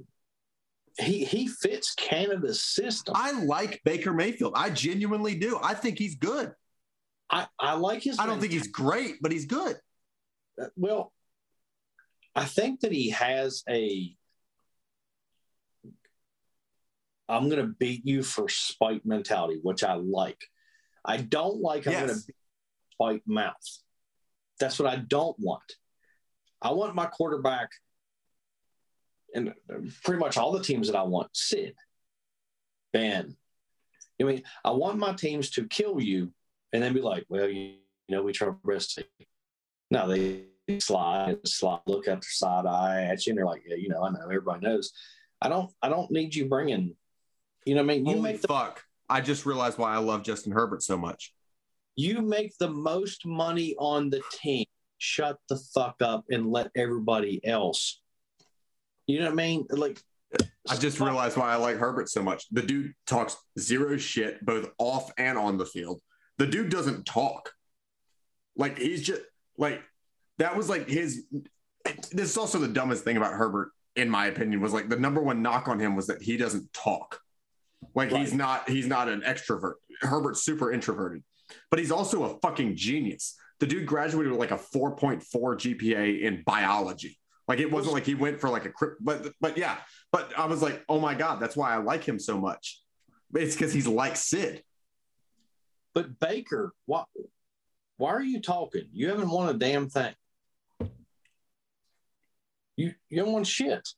He 0.99 1.25
he 1.25 1.47
fits 1.49 1.95
Canada's 1.95 2.63
system. 2.65 3.15
I 3.17 3.33
like 3.33 3.81
Baker 3.85 4.13
Mayfield. 4.13 4.55
I 4.57 4.71
genuinely 4.71 5.35
do. 5.37 5.59
I 5.63 5.75
think 5.75 5.99
he's 5.99 6.17
good. 6.17 6.53
I, 7.31 7.47
I 7.59 7.75
like 7.75 8.03
his. 8.03 8.19
I 8.19 8.27
don't 8.27 8.41
think 8.41 8.53
he's 8.53 8.69
great, 8.69 9.17
but 9.21 9.33
he's 9.33 9.47
good. 9.47 9.77
Uh, 10.61 10.67
well, 10.77 11.13
I 12.35 12.45
think 12.45 12.81
that 12.81 12.93
he 12.93 13.11
has 13.11 13.63
a 13.69 14.15
I'm 17.29 17.49
going 17.49 17.61
to 17.61 17.73
beat 17.73 18.07
you 18.07 18.23
for 18.23 18.49
spite 18.49 19.05
mentality, 19.05 19.59
which 19.63 19.83
I 19.83 19.95
like. 19.95 20.39
I 21.07 21.19
don't 21.19 21.61
like 21.61 21.87
I'm 21.87 21.93
going 21.93 22.09
to 22.09 22.33
spite 22.93 23.23
mouth. 23.27 23.55
That's 24.59 24.79
what 24.79 24.93
I 24.93 24.97
don't 24.97 25.39
want. 25.39 25.63
I 26.61 26.73
want 26.73 26.95
my 26.95 27.07
quarterback, 27.07 27.71
and 29.35 29.51
uh, 29.51 29.75
pretty 30.03 30.19
much 30.19 30.37
all 30.37 30.53
the 30.53 30.63
teams 30.63 30.89
that 30.89 30.97
I 30.97 31.03
want, 31.03 31.29
Sid, 31.35 31.75
Ben. 32.93 33.37
I 34.21 34.25
mean, 34.25 34.43
I 34.65 34.71
want 34.71 34.99
my 34.99 35.13
teams 35.13 35.51
to 35.51 35.69
kill 35.69 36.01
you 36.01 36.33
and 36.73 36.83
then 36.83 36.95
be 36.95 37.03
like, 37.03 37.27
well, 37.29 37.49
you, 37.49 37.75
you 38.09 38.17
know, 38.17 38.23
we 38.23 38.33
try 38.33 38.51
best 38.65 38.95
to. 38.95 39.05
No, 39.91 40.09
they 40.09 40.47
slide, 40.81 41.47
slide, 41.47 41.81
look 41.87 42.09
at 42.09 42.23
their 42.23 42.31
side 42.31 42.65
eye 42.67 43.05
at 43.05 43.27
you, 43.27 43.33
and 43.33 43.39
they're 43.39 43.47
like, 43.47 43.63
yeah, 43.67 43.77
you 43.77 43.91
know, 43.91 44.03
I 44.03 44.11
know, 44.11 44.25
everybody 44.25 44.67
knows. 44.67 44.93
I 45.41 45.51
don't, 45.51 45.71
I 45.83 45.91
don't 45.91 46.11
need 46.11 46.35
you 46.35 46.47
bringing, 46.47 46.97
you 47.67 47.75
know, 47.75 47.83
what 47.83 47.93
I 47.93 47.97
mean, 47.97 48.07
you 48.07 48.17
Holy 48.17 48.33
make 48.33 48.41
the 48.41 48.49
fuck. 48.49 48.83
I 49.09 49.21
just 49.21 49.47
realized 49.47 49.79
why 49.79 49.95
I 49.95 49.99
love 49.99 50.23
Justin 50.25 50.53
Herbert 50.53 50.83
so 50.83 50.97
much. 50.97 51.33
you 51.97 52.21
make 52.21 52.57
the 52.59 52.69
most 52.71 53.25
money 53.27 53.75
on 53.79 54.11
the 54.11 54.23
team. 54.33 54.67
Shut 54.99 55.39
the 55.49 55.57
fuck 55.57 55.97
up 56.03 56.25
and 56.31 56.51
let 56.51 56.71
everybody 56.75 57.45
else. 57.45 58.01
You 59.07 59.19
know 59.21 59.27
what 59.27 59.33
I 59.33 59.35
mean? 59.35 59.67
Like, 59.71 60.01
I 60.69 60.77
just 60.77 61.01
realized 61.01 61.37
why 61.37 61.53
I 61.53 61.57
like 61.57 61.77
Herbert 61.77 62.09
so 62.09 62.23
much. 62.23 62.47
The 62.51 62.63
dude 62.63 62.95
talks 63.07 63.37
zero 63.59 63.97
shit, 63.99 64.45
both 64.45 64.69
off 64.79 65.11
and 65.17 65.39
on 65.39 65.59
the 65.59 65.67
field. 65.67 66.01
The 66.39 66.47
dude 66.47 66.71
doesn't 66.71 67.05
talk. 67.07 67.53
Like 68.57 68.79
he's 68.79 69.03
just 69.03 69.23
like 69.59 69.83
that 70.39 70.57
was 70.57 70.69
like 70.69 70.89
his. 70.89 71.25
This 72.11 72.31
is 72.31 72.37
also 72.37 72.59
the 72.59 72.69
dumbest 72.69 73.05
thing 73.05 73.17
about 73.17 73.35
Herbert, 73.35 73.71
in 73.95 74.11
my 74.11 74.27
opinion, 74.27 74.61
was 74.61 74.73
like 74.73 74.89
the 74.89 74.97
number 74.97 75.23
one 75.23 75.43
knock 75.43 75.69
on 75.69 75.79
him 75.79 75.95
was 75.95 76.09
that 76.09 76.23
he 76.23 76.37
doesn't 76.37 76.73
talk. 76.73 77.21
Like 77.95 78.11
he's 78.11 78.33
not 78.35 78.69
he's 78.69 78.87
not 78.87 79.09
an 79.09 79.23
extrovert. 79.23 79.75
Herbert's 80.01 80.43
super 80.43 80.73
introverted, 80.73 81.23
but 81.71 81.79
he's 81.79 81.91
also 81.93 82.25
a 82.25 82.39
fucking 82.41 82.77
genius. 82.77 83.37
The 83.61 83.67
dude 83.67 83.87
graduated 83.87 84.33
with 84.33 84.41
like 84.41 84.51
a 84.51 84.59
4.4 84.59 85.23
GPA 85.25 86.21
in 86.21 86.43
biology. 86.45 87.19
Like 87.49 87.61
it 87.61 87.71
wasn't 87.71 87.95
like 87.95 88.05
he 88.05 88.15
went 88.15 88.41
for 88.41 88.51
like 88.51 88.67
a 88.67 88.71
crypt, 88.71 88.97
but 89.03 89.33
but 89.41 89.57
yeah. 89.57 89.79
But 90.13 90.33
I 90.37 90.47
was 90.47 90.63
like, 90.63 90.85
oh 90.89 91.01
my 91.01 91.15
god, 91.15 91.41
that's 91.41 91.57
why 91.57 91.73
I 91.73 91.79
like 91.79 92.05
him 92.05 92.19
so 92.19 92.39
much. 92.39 92.83
It's 93.35 93.55
because 93.55 93.73
he's 93.73 93.87
like 93.87 94.17
Sid. 94.17 94.63
but 95.95 96.19
Baker, 96.21 96.73
why, 96.87 97.05
why 97.97 98.11
are 98.11 98.23
you 98.23 98.41
talking? 98.41 98.89
You 98.93 99.09
haven't 99.09 99.31
won 99.31 99.49
a 99.49 99.59
damn 99.59 99.89
thing. 99.89 100.15
You 102.77 102.93
you 103.09 103.23
don't 103.23 103.33
want 103.33 103.47
shit. 103.47 103.89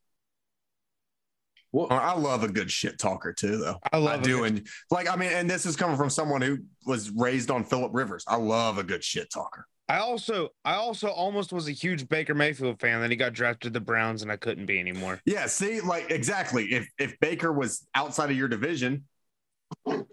What? 1.70 1.92
I 1.92 2.14
love 2.14 2.44
a 2.44 2.48
good 2.48 2.70
shit 2.70 2.98
talker 2.98 3.32
too, 3.32 3.58
though. 3.58 3.76
I 3.92 3.96
I 3.96 3.98
love 3.98 4.22
do, 4.22 4.44
it. 4.44 4.48
and 4.48 4.66
like 4.90 5.08
I 5.08 5.16
mean, 5.16 5.30
and 5.32 5.48
this 5.48 5.66
is 5.66 5.76
coming 5.76 5.96
from 5.96 6.08
someone 6.10 6.40
who 6.40 6.58
was 6.86 7.10
raised 7.10 7.50
on 7.50 7.62
Philip 7.64 7.90
Rivers. 7.94 8.24
I 8.26 8.36
love 8.36 8.78
a 8.78 8.82
good 8.82 9.04
shit 9.04 9.30
talker. 9.30 9.66
I 9.90 9.98
also 9.98 10.50
I 10.64 10.74
also 10.74 11.08
almost 11.08 11.52
was 11.52 11.68
a 11.68 11.72
huge 11.72 12.08
Baker 12.08 12.34
Mayfield 12.34 12.80
fan. 12.80 13.00
Then 13.00 13.10
he 13.10 13.16
got 13.16 13.32
drafted 13.32 13.72
to 13.72 13.78
the 13.78 13.84
Browns, 13.84 14.22
and 14.22 14.32
I 14.32 14.36
couldn't 14.36 14.66
be 14.66 14.78
anymore. 14.80 15.20
Yeah, 15.24 15.46
see, 15.46 15.80
like 15.80 16.10
exactly. 16.10 16.64
If 16.72 16.88
if 16.98 17.18
Baker 17.20 17.52
was 17.52 17.86
outside 17.94 18.30
of 18.30 18.36
your 18.36 18.48
division, 18.48 19.04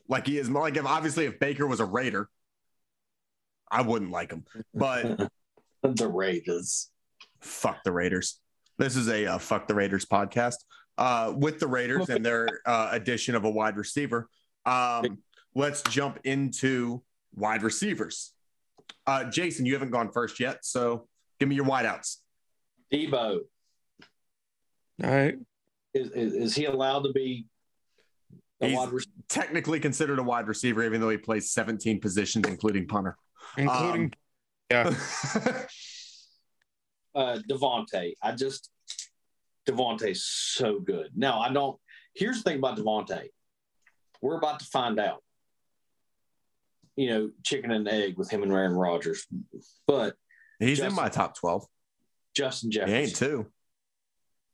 like 0.10 0.28
he 0.28 0.38
is, 0.38 0.50
like 0.50 0.78
if 0.78 0.86
obviously 0.86 1.26
if 1.26 1.40
Baker 1.40 1.68
was 1.68 1.80
a 1.80 1.86
Raider, 1.86 2.30
I 3.72 3.82
wouldn't 3.82 4.12
like 4.12 4.32
him. 4.32 4.46
But 4.74 5.30
the 5.84 6.08
Raiders. 6.08 6.90
fuck 7.42 7.84
the 7.84 7.92
Raiders. 7.92 8.40
This 8.78 8.96
is 8.96 9.08
a 9.08 9.26
uh, 9.26 9.38
fuck 9.38 9.68
the 9.68 9.76
Raiders 9.76 10.06
podcast 10.06 10.56
uh, 10.98 11.34
with 11.36 11.60
the 11.60 11.68
Raiders 11.68 12.10
and 12.10 12.26
their 12.26 12.48
uh, 12.66 12.90
addition 12.92 13.36
of 13.36 13.44
a 13.46 13.50
wide 13.50 13.78
receiver. 13.78 14.30
Um, 14.66 15.20
let's 15.54 15.82
jump 15.84 16.20
into 16.24 17.02
wide 17.36 17.64
receivers. 17.64 18.34
Uh, 19.08 19.26
Jason, 19.26 19.66
you 19.66 19.74
haven't 19.74 19.92
gone 19.92 20.12
first 20.12 20.40
yet, 20.40 20.66
so 20.66 21.08
give 21.40 21.50
me 21.50 21.56
your 21.56 21.66
wideouts. 21.66 22.18
Deebo, 22.92 23.40
All 25.04 25.10
right. 25.12 25.36
is, 25.94 26.10
is, 26.12 26.34
is 26.34 26.56
he 26.56 26.66
allowed 26.66 27.02
to 27.04 27.12
be 27.14 27.46
a 28.62 28.68
He's- 28.68 28.78
wide 28.78 28.90
receiver? 28.92 29.12
Technically 29.28 29.80
considered 29.80 30.20
a 30.20 30.24
wide 30.24 30.48
receiver, 30.48 30.84
even 30.84 31.02
though 31.02 31.10
he 31.10 31.18
plays 31.18 31.52
17 31.52 32.00
positions, 32.00 32.48
including 32.48 32.88
punter. 32.88 33.18
Including 33.58 34.04
Um, 34.06 34.12
yeah. 34.72 34.94
uh, 37.16 37.40
Davante. 37.50 38.14
I 38.22 38.32
just 38.34 38.70
Davante's 39.68 40.24
so 40.26 40.80
good. 40.80 41.12
Now 41.16 41.40
I 41.40 41.52
don't. 41.52 41.78
Here's 42.14 42.38
the 42.44 42.50
thing 42.50 42.60
about 42.60 42.78
Davante. 42.78 43.28
We're 44.22 44.38
about 44.38 44.60
to 44.60 44.66
find 44.66 45.00
out. 45.00 45.22
You 46.96 47.10
know, 47.10 47.32
chicken 47.44 47.72
and 47.72 47.88
egg 47.90 48.18
with 48.18 48.30
him 48.30 48.42
and 48.42 48.52
Aaron 48.54 48.74
Rodgers, 48.74 49.28
but 49.86 50.16
He's 50.60 50.80
in 50.80 50.94
my 50.96 51.10
top 51.10 51.36
12. 51.36 51.66
Justin 52.34 52.72
He 52.72 52.78
Jefferson. 52.78 52.96
ain't 52.96 53.16
two. 53.16 53.46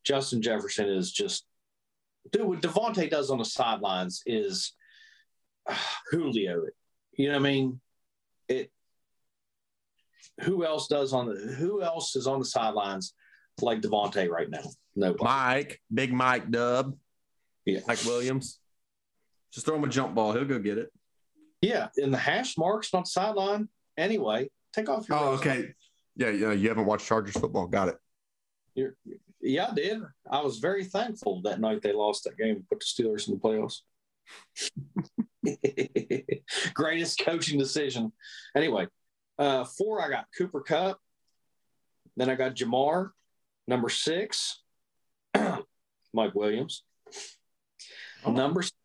Justin 0.03 0.41
Jefferson 0.41 0.89
is 0.89 1.11
just 1.11 1.45
dude. 2.31 2.43
What 2.47 2.61
Davante 2.61 3.07
does 3.09 3.29
on 3.29 3.37
the 3.37 3.45
sidelines 3.45 4.23
is 4.25 4.73
uh, 5.69 5.75
Julio. 6.09 6.63
It. 6.65 6.73
You 7.13 7.27
know 7.27 7.33
what 7.33 7.47
I 7.47 7.51
mean? 7.51 7.79
It. 8.47 8.71
Who 10.41 10.65
else 10.65 10.87
does 10.87 11.13
on 11.13 11.27
the? 11.27 11.35
Who 11.35 11.83
else 11.83 12.15
is 12.15 12.25
on 12.25 12.39
the 12.39 12.45
sidelines 12.45 13.13
like 13.61 13.81
Davante 13.81 14.29
right 14.29 14.49
now? 14.49 14.63
No, 14.95 15.15
Mike, 15.19 15.81
Big 15.93 16.11
Mike 16.13 16.51
Dub, 16.51 16.95
Yeah. 17.65 17.79
Mike 17.87 18.03
Williams. 18.05 18.59
Just 19.53 19.65
throw 19.65 19.75
him 19.75 19.83
a 19.83 19.87
jump 19.89 20.15
ball. 20.15 20.33
He'll 20.33 20.45
go 20.45 20.59
get 20.59 20.77
it. 20.77 20.91
Yeah, 21.61 21.89
in 21.97 22.11
the 22.11 22.17
hash 22.17 22.57
marks 22.57 22.93
on 22.93 23.01
the 23.03 23.05
sideline. 23.09 23.69
Anyway, 23.97 24.49
take 24.73 24.89
off 24.89 25.07
your. 25.07 25.17
Oh, 25.17 25.27
okay. 25.33 25.73
Yeah, 26.15 26.29
yeah. 26.29 26.51
You 26.53 26.69
haven't 26.69 26.85
watched 26.85 27.05
Chargers 27.05 27.37
football. 27.37 27.67
Got 27.67 27.89
it. 27.89 27.97
You're, 28.73 28.95
yeah, 29.41 29.67
I 29.71 29.73
did. 29.73 30.01
I 30.29 30.41
was 30.41 30.59
very 30.59 30.85
thankful 30.85 31.41
that 31.43 31.59
night 31.59 31.81
they 31.81 31.93
lost 31.93 32.23
that 32.23 32.37
game, 32.37 32.55
and 32.55 32.69
put 32.69 32.79
the 32.79 32.85
Steelers 32.85 33.27
in 33.27 33.35
the 33.35 33.39
playoffs. 33.39 33.81
Greatest 36.73 37.19
coaching 37.19 37.59
decision. 37.59 38.11
Anyway, 38.55 38.87
uh, 39.37 39.65
four, 39.65 40.01
I 40.01 40.09
got 40.09 40.25
Cooper 40.37 40.61
Kupp. 40.61 40.99
Then 42.17 42.29
I 42.29 42.35
got 42.35 42.55
Ja'Marr, 42.55 43.09
number 43.71 43.89
six, 43.89 44.61
Mike 46.13 46.35
Williams. 46.35 46.83
Oh. 48.25 48.31
Number 48.31 48.61
six, 48.61 48.75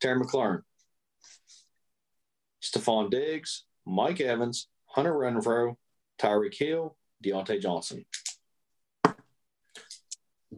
Terry 0.00 0.20
McLaurin, 0.20 0.62
Stefon 2.62 3.10
Diggs, 3.10 3.64
Mike 3.84 4.20
Evans, 4.20 4.68
Hunter 4.86 5.12
Renfrow, 5.12 5.74
Tyreek 6.20 6.54
Hill, 6.54 6.96
Diontae 7.24 7.60
Johnson. 7.60 8.04
All 9.04 9.14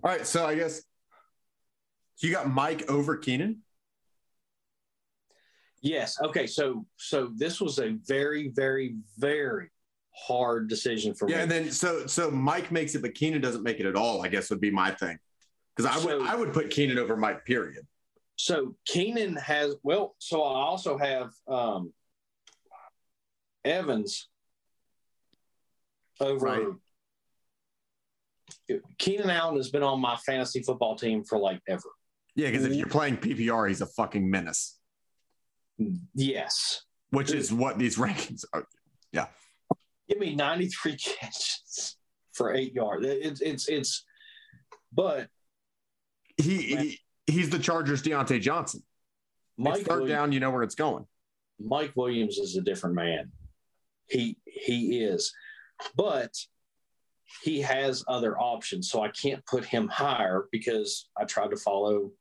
right. 0.02 0.26
So 0.26 0.44
I 0.44 0.54
guess 0.54 0.82
you 2.18 2.30
got 2.30 2.50
Mike 2.50 2.90
over 2.90 3.16
Keenan. 3.16 3.62
Yes. 5.80 6.20
Okay. 6.20 6.46
So 6.46 6.84
so 6.96 7.30
this 7.34 7.58
was 7.60 7.78
a 7.78 7.96
very 8.06 8.48
very 8.48 8.96
very 9.16 9.70
hard 10.16 10.68
decision 10.68 11.14
for 11.14 11.28
Yeah, 11.28 11.36
me. 11.36 11.42
and 11.42 11.50
then 11.50 11.70
so 11.72 12.06
so 12.06 12.30
Mike 12.30 12.70
makes 12.72 12.94
it, 12.94 13.02
but 13.02 13.14
Keenan 13.14 13.40
doesn't 13.40 13.62
make 13.62 13.80
it 13.80 13.86
at 13.86 13.96
all. 13.96 14.22
I 14.22 14.28
guess 14.28 14.50
would 14.50 14.60
be 14.60 14.70
my 14.70 14.90
thing 14.92 15.18
because 15.76 15.90
I 15.90 15.96
would 16.04 16.22
So- 16.22 16.24
I 16.26 16.34
would 16.34 16.52
put 16.52 16.70
Keenan 16.70 16.98
over 16.98 17.16
Mike. 17.16 17.44
Period. 17.44 17.86
so 18.36 18.76
Keenan 18.86 19.36
has 19.36 19.76
well. 19.82 20.14
So 20.18 20.42
I 20.42 20.60
also 20.60 20.96
have 20.98 21.30
um, 21.48 21.92
Evans 23.64 24.28
over. 26.20 26.46
Right. 26.46 26.66
Keenan 28.98 29.30
Allen 29.30 29.56
has 29.56 29.70
been 29.70 29.82
on 29.82 30.00
my 30.00 30.16
fantasy 30.24 30.62
football 30.62 30.96
team 30.96 31.24
for 31.24 31.38
like 31.38 31.60
ever. 31.68 31.82
Yeah, 32.34 32.50
because 32.50 32.64
if 32.66 32.74
you're 32.74 32.88
playing 32.88 33.16
PPR, 33.16 33.68
he's 33.68 33.80
a 33.80 33.86
fucking 33.86 34.28
menace, 34.28 34.78
Yes. 36.14 36.82
which 37.10 37.32
is 37.32 37.52
what 37.52 37.78
these 37.78 37.96
rankings 37.96 38.44
are. 38.52 38.66
Give 40.08 40.18
me 40.18 40.34
93 40.34 40.96
catches 40.96 41.96
for 42.32 42.54
eight 42.54 42.74
yards. 42.74 43.04
It's 43.06 43.40
it's 43.40 43.68
it's 43.68 44.04
but 44.92 45.28
He, 46.36 46.56
he 46.76 47.00
he's 47.26 47.50
the 47.50 47.58
Chargers 47.58 48.02
Diontae 48.02 48.40
Johnson. 48.40 48.82
Mike 49.58 49.78
It's 49.78 49.88
third 49.88 50.00
Williams, 50.02 50.18
down, 50.18 50.32
you 50.32 50.40
know 50.40 50.50
where 50.50 50.62
it's 50.62 50.74
going. 50.74 51.06
Mike 51.58 51.92
Williams 51.96 52.38
is 52.38 52.56
a 52.56 52.60
different 52.60 52.94
man. 52.94 53.32
He 54.08 54.36
he 54.44 55.00
is, 55.02 55.32
but 55.96 56.32
he 57.42 57.60
has 57.62 58.04
other 58.06 58.38
options. 58.38 58.90
So 58.90 59.02
I 59.02 59.08
can't 59.08 59.44
put 59.46 59.64
him 59.64 59.88
higher 59.88 60.46
because 60.52 61.08
I 61.18 61.24
tried 61.24 61.50
to 61.50 61.56
follow. 61.56 62.12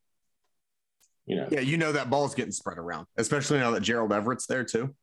You 1.26 1.38
know, 1.38 1.48
Yeah, 1.52 1.60
you 1.60 1.78
know 1.78 1.92
that 1.92 2.10
ball's 2.10 2.36
getting 2.36 2.52
spread 2.52 2.78
around, 2.78 3.08
especially 3.18 3.60
now 3.60 3.72
that 3.72 3.82
Gerald 3.82 4.14
Everett's 4.14 4.46
there 4.46 4.64
too. 4.64 4.96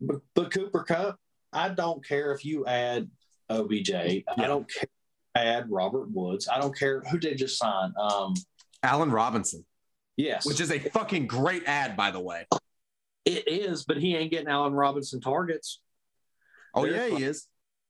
but, 0.00 0.20
but 0.34 0.52
Cooper 0.52 0.84
Kupp, 0.84 1.18
I 1.52 1.70
don't 1.70 2.04
care 2.04 2.32
if 2.32 2.44
you 2.44 2.66
add 2.66 3.10
OBJ. 3.50 3.90
I 3.92 4.24
don't 4.36 4.70
care. 4.70 4.88
Add 5.34 5.70
Robert 5.70 6.10
Woods. 6.10 6.48
I 6.48 6.60
don't 6.60 6.76
care 6.76 7.02
who 7.10 7.20
they 7.20 7.34
just 7.34 7.58
sign. 7.58 7.92
Um, 8.00 8.34
Allen 8.82 9.10
Robinson, 9.10 9.64
yes, 10.16 10.44
which 10.46 10.60
is 10.60 10.72
a 10.72 10.78
fucking 10.78 11.26
great 11.26 11.64
ad, 11.66 11.96
by 11.96 12.10
the 12.10 12.20
way. 12.20 12.46
it 13.24 13.46
is, 13.46 13.84
but 13.84 13.98
he 13.98 14.16
ain't 14.16 14.30
getting 14.30 14.48
Allen 14.48 14.72
Robinson 14.72 15.20
targets. 15.20 15.80
Oh 16.74 16.82
They're 16.86 17.08
yeah, 17.08 17.16
he 17.16 17.24
is. 17.24 17.46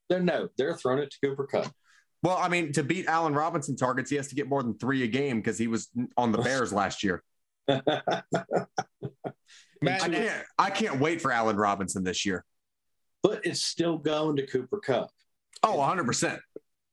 They're 0.08 0.20
no, 0.20 0.48
they're 0.58 0.76
throwing 0.76 1.00
it 1.00 1.10
to 1.10 1.18
Cooper 1.28 1.46
Kupp. 1.46 1.72
Well, 2.22 2.36
I 2.36 2.48
mean, 2.48 2.72
to 2.72 2.82
beat 2.82 3.06
Allen 3.06 3.34
Robinson 3.34 3.76
targets, 3.76 4.10
he 4.10 4.16
has 4.16 4.28
to 4.28 4.34
get 4.34 4.48
more 4.48 4.62
than 4.62 4.76
three 4.76 5.04
a 5.04 5.06
game 5.06 5.38
because 5.38 5.56
he 5.56 5.68
was 5.68 5.88
on 6.16 6.32
the 6.32 6.38
Bears 6.38 6.72
last 6.74 7.04
year. 7.04 7.22
I 7.68 8.22
can't. 9.80 10.44
I 10.58 10.70
can't 10.70 11.00
wait 11.00 11.20
for 11.20 11.30
Allen 11.30 11.56
Robinson 11.56 12.02
this 12.02 12.26
year. 12.26 12.44
But 13.22 13.44
it's 13.46 13.62
still 13.62 13.98
going 13.98 14.36
to 14.36 14.46
Cooper 14.46 14.78
Kupp. 14.78 15.10
Oh, 15.62 15.76
100 15.76 16.04
percent. 16.04 16.40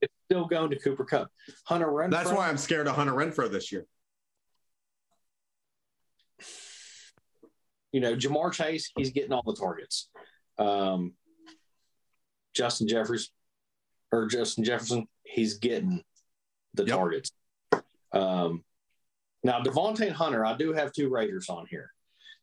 It's 0.02 0.14
still 0.26 0.46
going 0.46 0.70
to 0.72 0.80
Cooper 0.80 1.06
Kupp. 1.06 1.30
Hunter 1.66 1.88
Renfrow. 1.88 2.12
That's 2.12 2.32
why 2.32 2.50
I'm 2.50 2.58
scared 2.58 2.88
of 2.88 2.96
Hunter 2.96 3.14
Renfrow 3.14 3.50
this 3.52 3.72
year. 3.72 3.86
you 7.92 8.02
know 8.02 8.16
Ja'Marr 8.16 8.52
Chase. 8.52 8.92
He's 8.98 9.12
getting 9.12 9.32
all 9.32 9.44
the 9.46 9.56
targets. 9.56 10.10
Um, 10.58 11.14
Justin 12.54 12.88
Jeffers 12.88 13.32
or 14.12 14.28
Justin 14.28 14.64
Jefferson. 14.64 15.08
He's 15.24 15.56
getting 15.60 16.04
the 16.74 16.84
Yep. 16.86 16.98
targets. 16.98 17.32
Um, 18.12 18.64
now 19.44 19.62
Davante 19.62 20.02
and 20.02 20.16
Hunter. 20.16 20.46
I 20.46 20.58
do 20.58 20.74
have 20.74 20.92
two 20.92 21.10
Raiders 21.10 21.50
on 21.50 21.68
here 21.70 21.92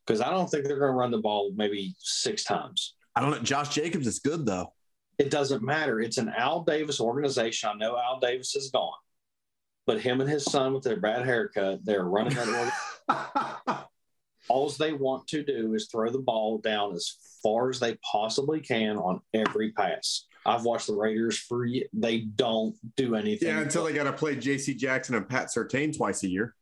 because 0.05 0.21
I 0.21 0.29
don't 0.31 0.49
think 0.49 0.65
they're 0.65 0.79
going 0.79 0.91
to 0.91 0.97
run 0.97 1.11
the 1.11 1.19
ball 1.19 1.51
maybe 1.55 1.93
six 1.99 2.43
times. 2.43 2.95
I 3.15 3.21
don't 3.21 3.31
know. 3.31 3.39
Josh 3.39 3.69
Jacobs 3.75 4.07
is 4.07 4.19
good 4.19 4.45
though. 4.45 4.73
It 5.19 5.29
doesn't 5.29 5.63
matter. 5.63 5.99
It's 5.99 6.17
an 6.17 6.29
Al 6.35 6.63
Davis 6.63 6.99
organization. 6.99 7.69
I 7.69 7.77
know 7.77 7.97
Al 7.97 8.19
Davis 8.19 8.55
is 8.55 8.71
gone, 8.71 8.93
but 9.85 10.01
him 10.01 10.21
and 10.21 10.29
his 10.29 10.43
son 10.45 10.73
with 10.73 10.83
their 10.83 10.99
bad 10.99 11.25
haircut, 11.25 11.85
they're 11.85 12.03
running 12.03 12.33
that. 12.33 12.71
org- 13.07 13.77
All 14.49 14.67
they 14.71 14.91
want 14.91 15.27
to 15.29 15.43
do 15.43 15.73
is 15.73 15.87
throw 15.89 16.09
the 16.09 16.19
ball 16.19 16.57
down 16.57 16.93
as 16.93 17.15
far 17.41 17.69
as 17.69 17.79
they 17.79 17.95
possibly 18.11 18.59
can 18.59 18.97
on 18.97 19.21
every 19.33 19.71
pass. 19.71 20.25
I've 20.45 20.63
watched 20.65 20.87
the 20.87 20.95
Raiders 20.95 21.37
for 21.37 21.65
they 21.93 22.19
don't 22.21 22.75
do 22.97 23.15
anything. 23.15 23.47
yeah, 23.47 23.59
until 23.61 23.85
they 23.85 23.93
got 23.93 24.03
to 24.03 24.11
play 24.13 24.35
J.C. 24.35 24.73
Jackson 24.73 25.15
and 25.15 25.29
Pat 25.29 25.47
Surtain 25.47 25.95
twice 25.95 26.23
a 26.23 26.27
year. 26.27 26.55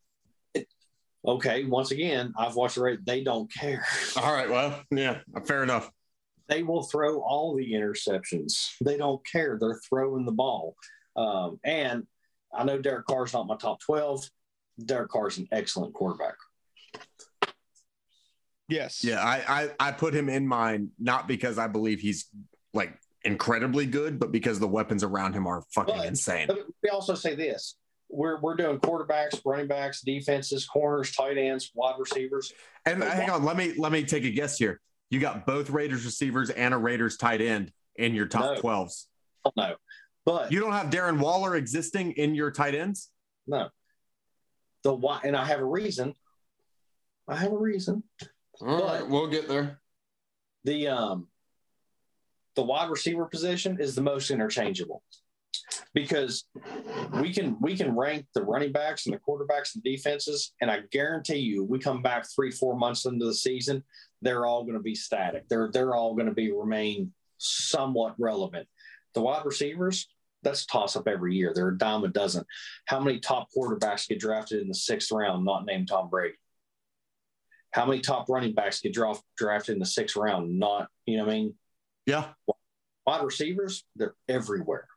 okay, 1.26 1.64
once 1.66 1.90
again, 1.90 2.34
I've 2.38 2.56
watched 2.56 2.76
the 2.76 2.82
Raiders. 2.84 3.04
They 3.06 3.24
don't 3.24 3.52
care. 3.52 3.84
All 4.18 4.32
right. 4.32 4.50
Well, 4.50 4.80
yeah, 4.92 5.20
fair 5.46 5.64
enough. 5.64 5.90
They 6.52 6.64
will 6.64 6.84
throw 6.84 7.22
all 7.22 7.56
the 7.56 7.72
interceptions. 7.72 8.74
They 8.84 8.98
don't 8.98 9.26
care. 9.26 9.58
They're 9.60 9.80
throwing 9.90 10.26
the 10.26 10.34
ball. 10.34 10.76
Um, 11.16 11.60
and 11.64 12.06
I 12.54 12.66
know 12.66 12.78
Derek 12.78 13.06
Carr's 13.08 13.32
not 13.34 13.48
my 13.48 13.56
top 13.56 13.80
12. 13.80 14.30
Derek 14.86 15.10
Carr's 15.10 15.38
an 15.38 15.48
excellent 15.54 15.94
quarterback. 15.94 16.36
yes. 18.68 19.02
Yeah, 19.04 19.22
I, 19.24 19.70
I 19.80 19.90
I 19.90 19.92
put 19.94 20.14
him 20.14 20.28
in 20.28 20.46
mine 20.46 20.90
not 21.00 21.26
because 21.28 21.58
I 21.58 21.68
believe 21.68 22.02
he's 22.02 22.28
like 22.74 22.98
incredibly 23.24 23.86
good, 23.86 24.20
but 24.20 24.34
because 24.34 24.60
the 24.60 24.68
weapons 24.68 25.04
around 25.04 25.34
him 25.34 25.48
are 25.48 25.64
fucking 25.74 25.96
But- 25.96 26.06
insane. 26.06 26.48
But 26.48 26.66
we 26.84 26.90
also 26.90 27.16
say 27.16 27.34
this 27.34 27.78
we're, 28.10 28.42
we're 28.42 28.56
doing 28.58 28.78
quarterbacks, 28.80 29.40
running 29.46 29.68
backs, 29.68 30.02
defenses, 30.02 30.66
corners, 30.66 31.14
tight 31.16 31.38
ends, 31.38 31.72
wide 31.74 31.96
receivers. 31.98 32.52
And 32.86 33.02
hang 33.02 33.30
on, 33.30 33.46
let 33.46 33.56
me 33.56 33.74
let 33.78 33.94
me 33.94 34.04
take 34.04 34.26
a 34.26 34.32
guess 34.32 34.58
here. 34.58 34.82
You 35.12 35.20
got 35.20 35.46
both 35.46 35.70
Raiders 35.70 36.06
receivers 36.06 36.50
and 36.50 36.74
a 36.74 36.78
Raiders 36.78 37.18
tight 37.18 37.42
end 37.42 37.72
in 37.98 38.16
your 38.16 38.26
top 38.28 38.56
No. 38.56 38.62
12s. 38.62 39.06
No, 39.58 39.76
but 40.26 40.52
You 40.52 40.60
don't 40.62 40.72
have 40.72 40.88
Darren 40.90 41.20
Waller 41.20 41.56
existing 41.56 42.14
in 42.14 42.34
your 42.34 42.50
tight 42.50 42.74
ends? 42.74 43.10
no. 43.46 43.70
The 44.84 44.92
why, 44.96 45.22
and 45.24 45.36
I 45.38 45.46
have 45.46 45.60
a 45.60 45.66
reason. 45.66 46.16
I 47.28 47.36
have 47.36 47.52
a 47.52 47.58
reason. 47.58 48.02
All 48.62 48.84
right, 48.84 49.08
we'll 49.08 49.28
get 49.28 49.48
there. 49.48 49.80
the 50.64 50.88
um 50.88 51.28
the 52.56 52.64
wide 52.64 52.90
receiver 52.90 53.26
position 53.26 53.80
is 53.80 53.94
the 53.94 54.02
most 54.02 54.32
interchangeable 54.32 55.04
because 55.94 56.46
we 57.20 57.34
can 57.34 57.58
we 57.62 57.76
can 57.76 57.96
rank 57.96 58.26
the 58.34 58.44
running 58.44 58.72
backs 58.72 59.06
and 59.06 59.16
the 59.16 59.20
quarterbacks 59.20 59.76
and 59.76 59.84
defenses 59.84 60.54
and 60.62 60.70
i 60.70 60.80
guarantee 60.92 61.38
you 61.38 61.64
we 61.64 61.80
come 61.80 62.02
back 62.02 62.26
three 62.34 62.52
four 62.52 62.78
months 62.78 63.06
into 63.06 63.26
the 63.26 63.34
season 63.34 63.84
they're 64.22 64.46
all 64.46 64.64
going 64.64 64.76
to 64.76 64.84
be 64.84 64.96
static 64.96 65.48
they're 65.50 65.70
they're 65.72 65.96
all 65.96 66.14
going 66.14 66.28
to 66.28 66.34
be 66.34 66.52
remain 66.52 67.12
somewhat 67.38 68.16
relevant 68.20 68.68
the 69.14 69.22
wide 69.22 69.46
receivers 69.46 70.08
that's 70.44 70.66
toss 70.66 70.96
up 70.96 71.08
every 71.08 71.36
year 71.36 71.52
they're 71.54 71.70
a 71.70 71.78
dime 71.78 72.04
a 72.04 72.08
dozen 72.08 72.44
how 72.86 73.00
many 73.00 73.20
top 73.20 73.48
quarterbacks 73.56 74.08
get 74.08 74.20
drafted 74.20 74.62
in 74.62 74.68
the 74.68 74.74
sixth 74.74 75.12
round 75.12 75.46
not 75.46 75.66
named 75.66 75.88
tom 75.88 76.10
brady 76.10 76.36
how 77.72 77.86
many 77.86 78.02
top 78.02 78.28
running 78.30 78.54
backs 78.54 78.82
get 78.82 78.94
draft, 78.94 79.24
drafted 79.38 79.74
in 79.74 79.80
the 79.80 79.86
sixth 79.86 80.16
round? 80.16 80.60
Not, 80.60 80.90
you 81.06 81.18
know 81.18 81.26
what 81.26 81.32
I 81.32 81.36
mean? 81.36 81.56
Yeah. 82.06 82.26
Wide 83.08 83.24
receivers, 83.24 83.84
they're 83.96 84.16
everywhere. 84.28 84.88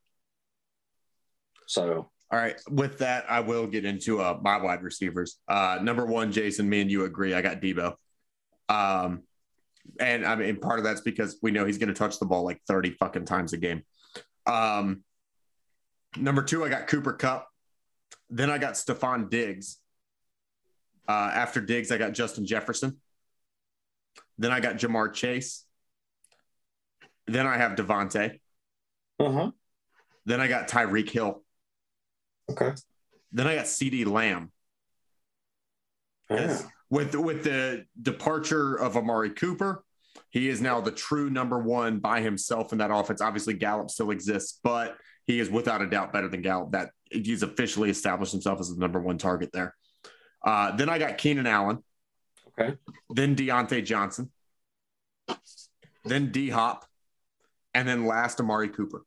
So, 1.66 2.10
All 2.30 2.38
right. 2.38 2.60
With 2.70 2.98
that, 2.98 3.24
I 3.28 3.40
will 3.40 3.66
get 3.66 3.84
into 3.84 4.20
uh, 4.20 4.38
my 4.42 4.60
wide 4.60 4.82
receivers. 4.82 5.38
Uh, 5.48 5.78
number 5.82 6.04
one, 6.06 6.32
Jason, 6.32 6.68
me 6.68 6.80
and 6.80 6.90
you 6.90 7.04
agree. 7.04 7.34
I 7.34 7.42
got 7.42 7.60
Deebo. 7.60 7.94
Um, 8.68 9.22
and 10.00 10.24
I 10.24 10.34
mean, 10.34 10.56
part 10.56 10.78
of 10.78 10.84
that's 10.84 11.02
because 11.02 11.38
we 11.42 11.50
know 11.50 11.64
he's 11.64 11.78
going 11.78 11.88
to 11.88 11.94
touch 11.94 12.18
the 12.18 12.26
ball 12.26 12.44
like 12.44 12.60
30 12.66 12.92
fucking 12.92 13.26
times 13.26 13.52
a 13.52 13.58
game. 13.58 13.82
Um, 14.46 15.02
number 16.16 16.42
two, 16.42 16.64
I 16.64 16.68
got 16.68 16.86
Cooper 16.86 17.12
Kupp. 17.12 17.48
Then 18.30 18.50
I 18.50 18.58
got 18.58 18.74
Stefon 18.74 19.30
Diggs. 19.30 19.78
Uh, 21.06 21.30
after 21.34 21.60
Diggs, 21.60 21.92
I 21.92 21.98
got 21.98 22.14
Justin 22.14 22.46
Jefferson. 22.46 22.96
Then 24.38 24.50
I 24.50 24.60
got 24.60 24.76
Ja'Marr 24.76 25.12
Chase. 25.12 25.64
Then 27.26 27.46
I 27.46 27.56
have 27.56 27.72
Davante. 27.72 28.40
uh-huh. 29.20 29.50
Then 30.26 30.40
I 30.40 30.48
got 30.48 30.68
Tyreek 30.68 31.10
Hill. 31.10 31.43
Okay. 32.50 32.72
Then 33.32 33.46
I 33.46 33.56
got 33.56 33.64
CeeDee 33.64 34.06
Lamb. 34.06 34.52
Yeah. 36.30 36.60
With 36.90 37.14
with 37.14 37.44
the 37.44 37.86
departure 38.00 38.76
of 38.76 38.96
Amari 38.96 39.30
Cooper, 39.30 39.84
he 40.30 40.48
is 40.48 40.60
now 40.60 40.80
the 40.80 40.90
true 40.90 41.30
number 41.30 41.58
one 41.58 41.98
by 41.98 42.20
himself 42.20 42.72
in 42.72 42.78
that 42.78 42.90
offense. 42.90 43.20
Obviously, 43.20 43.54
Gallup 43.54 43.90
still 43.90 44.10
exists, 44.10 44.60
but 44.62 44.96
he 45.26 45.40
is 45.40 45.50
without 45.50 45.82
a 45.82 45.88
doubt 45.88 46.12
better 46.12 46.28
than 46.28 46.42
Gallup. 46.42 46.72
That 46.72 46.90
he's 47.10 47.42
officially 47.42 47.90
established 47.90 48.32
himself 48.32 48.60
as 48.60 48.68
the 48.68 48.78
number 48.78 49.00
one 49.00 49.18
target 49.18 49.50
there. 49.52 49.74
Uh, 50.44 50.76
then 50.76 50.88
I 50.88 50.98
got 50.98 51.18
Keenan 51.18 51.46
Allen. 51.46 51.78
Okay. 52.58 52.76
Then 53.10 53.34
Diontae 53.34 53.84
Johnson. 53.84 54.30
Then 56.04 56.30
D 56.30 56.50
Hop. 56.50 56.84
And 57.72 57.88
then 57.88 58.06
last 58.06 58.38
Amari 58.38 58.68
Cooper. 58.68 59.02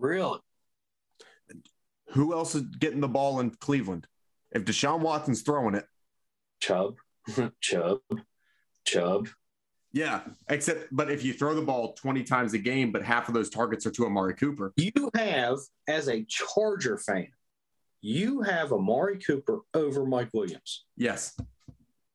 Really? 0.00 0.38
Who 2.12 2.32
else 2.32 2.54
is 2.54 2.62
getting 2.62 3.00
the 3.00 3.08
ball 3.08 3.40
in 3.40 3.50
Cleveland? 3.50 4.06
If 4.50 4.64
Deshaun 4.64 5.00
Watson's 5.00 5.42
throwing 5.42 5.74
it, 5.76 5.84
Chubb. 6.60 6.96
Chubb. 7.60 8.00
Chubb. 8.84 9.28
Yeah, 9.92 10.20
except 10.48 10.88
but 10.92 11.10
if 11.10 11.24
you 11.24 11.32
throw 11.32 11.54
the 11.54 11.62
ball 11.62 11.92
20 11.94 12.22
times 12.24 12.54
a 12.54 12.58
game, 12.58 12.92
but 12.92 13.02
half 13.02 13.28
of 13.28 13.34
those 13.34 13.50
targets 13.50 13.86
are 13.86 13.90
to 13.92 14.06
Amari 14.06 14.34
Cooper. 14.34 14.72
You 14.76 15.10
have, 15.14 15.58
as 15.88 16.08
a 16.08 16.24
Charger 16.28 16.96
fan, 16.98 17.28
you 18.00 18.40
have 18.42 18.72
Amari 18.72 19.18
Cooper 19.18 19.60
over 19.74 20.06
Mike 20.06 20.30
Williams. 20.32 20.84
Yes. 20.96 21.36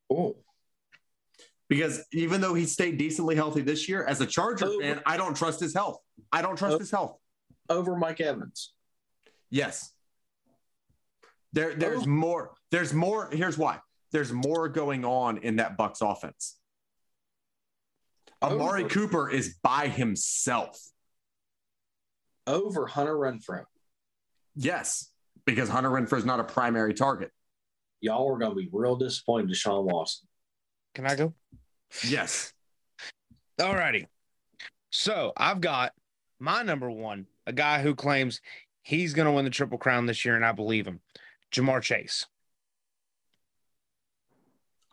Oh. 0.09 0.37
Because 1.67 2.03
even 2.13 2.41
though 2.41 2.53
he 2.53 2.65
stayed 2.65 2.97
decently 2.97 3.35
healthy 3.35 3.61
this 3.61 3.89
year, 3.89 4.05
as 4.05 4.21
a 4.21 4.25
Charger 4.25 4.67
Over- 4.67 4.81
fan, 4.81 5.01
I 5.05 5.17
don't 5.17 5.35
trust 5.35 5.59
his 5.59 5.73
health. 5.73 5.99
I 6.31 6.41
don't 6.41 6.57
trust 6.57 6.75
Oh. 6.75 6.79
his 6.79 6.91
health. 6.91 7.17
Over 7.69 7.95
Mike 7.95 8.21
Evans. 8.21 8.73
Yes. 9.49 9.91
There, 11.53 11.75
there's 11.75 12.03
Oh. 12.03 12.07
more. 12.07 12.53
There's 12.71 12.93
more. 12.93 13.29
Here's 13.31 13.57
why. 13.57 13.79
There's 14.11 14.31
more 14.31 14.69
going 14.69 15.05
on 15.05 15.37
in 15.39 15.57
that 15.57 15.77
Bucks 15.77 16.01
offense. 16.01 16.57
Amari 18.41 18.81
Over. 18.83 18.89
Cooper 18.89 19.29
is 19.29 19.55
by 19.63 19.87
himself. 19.87 20.79
Over 22.47 22.85
Hunter 22.85 23.15
Renfrow. 23.15 23.65
Yes, 24.55 25.09
because 25.45 25.67
Hunter 25.69 25.89
Renfrow 25.89 26.17
is 26.17 26.25
not 26.25 26.39
a 26.39 26.43
primary 26.43 26.93
target. 26.93 27.31
Y'all 28.01 28.31
are 28.31 28.37
going 28.37 28.51
to 28.51 28.55
be 28.55 28.69
real 28.71 28.95
disappointed, 28.95 29.49
Deshaun 29.49 29.83
Watson. 29.85 30.27
Can 30.93 31.07
I 31.07 31.15
go? 31.15 31.33
Yes. 32.03 32.53
All 33.59 33.73
righty. 33.73 34.07
So 34.91 35.33
I've 35.35 35.59
got 35.61 35.93
my 36.39 36.61
number 36.61 36.89
one, 36.91 37.25
a 37.47 37.53
guy 37.53 37.81
who 37.81 37.95
claims 37.95 38.41
he's 38.81 39.13
going 39.13 39.25
to 39.25 39.31
win 39.31 39.45
the 39.45 39.51
Triple 39.51 39.77
Crown 39.77 40.05
this 40.05 40.25
year, 40.25 40.35
and 40.35 40.45
I 40.45 40.51
believe 40.51 40.87
him, 40.87 41.01
Ja'Marr 41.51 41.81
Chase. 41.81 42.25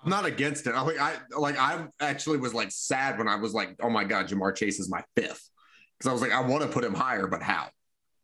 I'm 0.04 0.10
not 0.10 0.24
against 0.24 0.66
it. 0.66 0.74
I 0.74 0.80
like 0.80 0.98
I 0.98 1.14
like 1.38 1.58
I 1.58 1.86
actually 2.00 2.38
was 2.38 2.52
like 2.54 2.72
sad 2.72 3.18
when 3.18 3.28
I 3.28 3.36
was 3.36 3.54
like, 3.54 3.76
oh 3.80 3.90
my 3.90 4.02
god, 4.02 4.28
Ja'Marr 4.28 4.54
Chase 4.56 4.80
is 4.80 4.90
my 4.90 5.02
fifth 5.16 5.48
because 5.96 6.10
I 6.10 6.12
was 6.12 6.20
like, 6.20 6.32
I 6.32 6.40
want 6.40 6.62
to 6.62 6.68
put 6.68 6.82
him 6.82 6.94
higher, 6.94 7.28
but 7.28 7.40
how? 7.42 7.68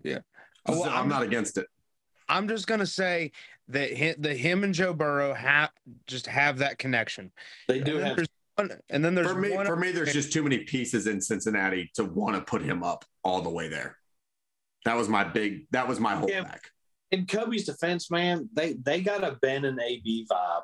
Yeah. 0.02 0.18
Well, 0.66 0.84
I'm, 0.84 0.90
I'm- 0.90 1.09
not 1.09 1.22
against 1.22 1.56
it. 1.56 1.66
I'm 2.28 2.46
just 2.46 2.66
going 2.66 2.80
to 2.80 2.86
say 2.86 3.32
that 3.68 3.90
him, 3.90 4.16
that 4.18 4.36
him 4.36 4.62
and 4.64 4.74
Joe 4.74 4.92
Burrow 4.92 5.32
have 5.32 5.70
just 6.06 6.26
have 6.26 6.59
that 6.59 6.78
connection. 6.78 7.32
They 7.68 7.80
do 7.80 7.96
have. 7.96 8.18
one, 8.56 8.72
and 8.90 9.02
then 9.02 9.14
there's 9.14 9.28
For 9.30 9.38
me, 9.38 9.55
one 9.55 9.64
for 9.64 9.76
me, 9.76 9.92
there's 9.92 10.12
just 10.12 10.32
too 10.32 10.42
many 10.42 10.59
pieces 10.59 11.06
in 11.06 11.20
Cincinnati 11.22 11.90
to 11.94 12.05
want 12.05 12.36
to 12.36 12.42
put 12.42 12.60
him 12.60 12.82
up 12.82 13.05
all 13.22 13.40
the 13.40 13.48
way 13.48 13.68
there. 13.68 13.96
That 14.84 14.96
was 14.96 15.09
my 15.09 15.24
big. 15.24 15.66
That 15.70 15.88
was 15.88 16.00
my 16.00 16.14
Yeah. 16.26 16.42
holdback. 16.44 16.60
In 17.10 17.26
Kobe's 17.26 17.64
defense, 17.64 18.10
man, 18.10 18.48
they 18.52 18.74
they 18.74 19.00
got 19.00 19.24
a 19.24 19.38
Ben 19.40 19.64
and 19.64 19.80
AB 19.80 20.26
vibe. 20.30 20.62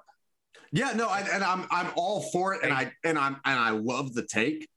Yeah, 0.72 0.92
no, 0.92 1.08
I, 1.08 1.20
and 1.20 1.42
I'm 1.42 1.66
I'm 1.70 1.90
all 1.96 2.22
for 2.32 2.54
it, 2.54 2.62
and 2.62 2.72
I 2.72 2.92
and 3.04 3.18
I'm 3.18 3.34
and 3.44 3.58
I 3.58 3.70
love 3.70 4.12
the 4.14 4.26
take. 4.26 4.68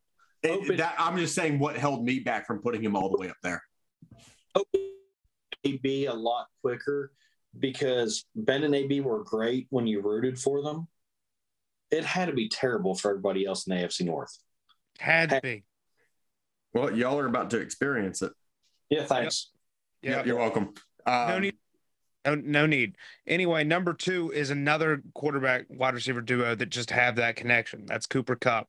It- 0.44 0.52
Open- 0.52 0.78
that 0.78 0.96
I'm 0.98 1.18
just 1.18 1.36
saying 1.36 1.60
what 1.60 1.76
held 1.76 2.06
me 2.06 2.20
back 2.20 2.46
from 2.48 2.62
putting 2.62 2.82
him 2.84 2.96
all 2.96 3.10
the 3.10 3.18
way 3.18 3.30
up 3.30 3.38
there. 3.44 3.64
AB 5.64 6.06
a 6.06 6.14
lot 6.14 6.48
quicker 6.62 7.12
because 7.60 8.26
Ben 8.36 8.64
and 8.64 8.74
AB 8.76 9.02
were 9.02 9.24
great 9.24 9.68
when 9.70 9.88
you 9.88 10.02
rooted 10.02 10.40
for 10.40 10.62
them. 10.62 10.88
It 11.92 12.06
had 12.06 12.26
to 12.28 12.34
be 12.34 12.48
terrible 12.48 12.96
for 12.96 13.10
everybody 13.12 13.46
else 13.46 13.66
in 13.68 13.76
the 13.76 13.84
AFC 13.84 14.06
North. 14.06 14.38
had 15.00 15.30
to 15.32 15.42
be. 15.42 15.64
Well, 16.74 16.96
y'all 16.96 17.18
are 17.20 17.26
about 17.28 17.50
to 17.52 17.58
experience 17.60 18.22
it. 18.22 18.32
Yeah, 18.90 19.04
thanks. 19.06 19.52
Yeah. 20.02 20.24
you're 20.26 20.38
welcome. 20.38 20.74
Um, 21.06 21.28
no 21.30 21.40
need. 21.40 21.56
No, 22.26 22.36
no 22.36 22.66
need. 22.66 22.96
Anyway, 23.26 23.64
number 23.64 23.94
two 23.94 24.32
is 24.32 24.50
another 24.50 25.02
quarterback 25.14 25.66
wide 25.70 25.94
receiver 25.94 26.22
duo 26.22 26.56
that 26.56 26.70
just 26.70 26.92
have 26.92 27.16
that 27.18 27.36
connection. 27.36 27.86
That's 27.86 28.06
Cooper 28.06 28.36
Kupp 28.36 28.68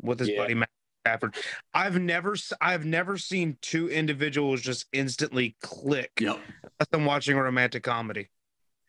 with 0.00 0.20
his 0.20 0.28
Yeah. 0.28 0.36
buddy 0.38 0.54
Matt 0.54 0.70
Stafford. 1.06 1.34
I've 1.74 1.98
never, 1.98 2.32
s- 2.32 2.52
I've 2.60 2.84
never 2.84 3.16
seen 3.18 3.56
two 3.60 3.88
individuals 3.90 4.60
just 4.60 4.86
instantly 4.92 5.56
click. 5.62 6.12
Yep. 6.20 6.38
Unless 6.62 6.88
I'm 6.92 7.04
watching 7.04 7.36
a 7.36 7.42
romantic 7.42 7.82
comedy. 7.82 8.28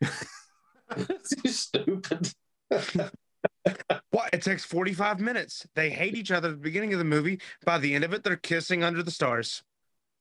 That's 0.96 1.54
stupid. 1.56 2.32
What? 4.10 4.30
It 4.32 4.42
takes 4.42 4.64
45 4.64 5.20
minutes. 5.20 5.66
They 5.74 5.90
hate 5.90 6.14
each 6.16 6.30
other 6.30 6.48
at 6.48 6.52
the 6.52 6.60
beginning 6.60 6.92
of 6.92 6.98
the 6.98 7.04
movie. 7.04 7.40
By 7.64 7.78
the 7.78 7.94
end 7.94 8.04
of 8.04 8.12
it, 8.12 8.22
they're 8.24 8.36
kissing 8.36 8.84
under 8.84 9.02
the 9.02 9.10
stars. 9.10 9.62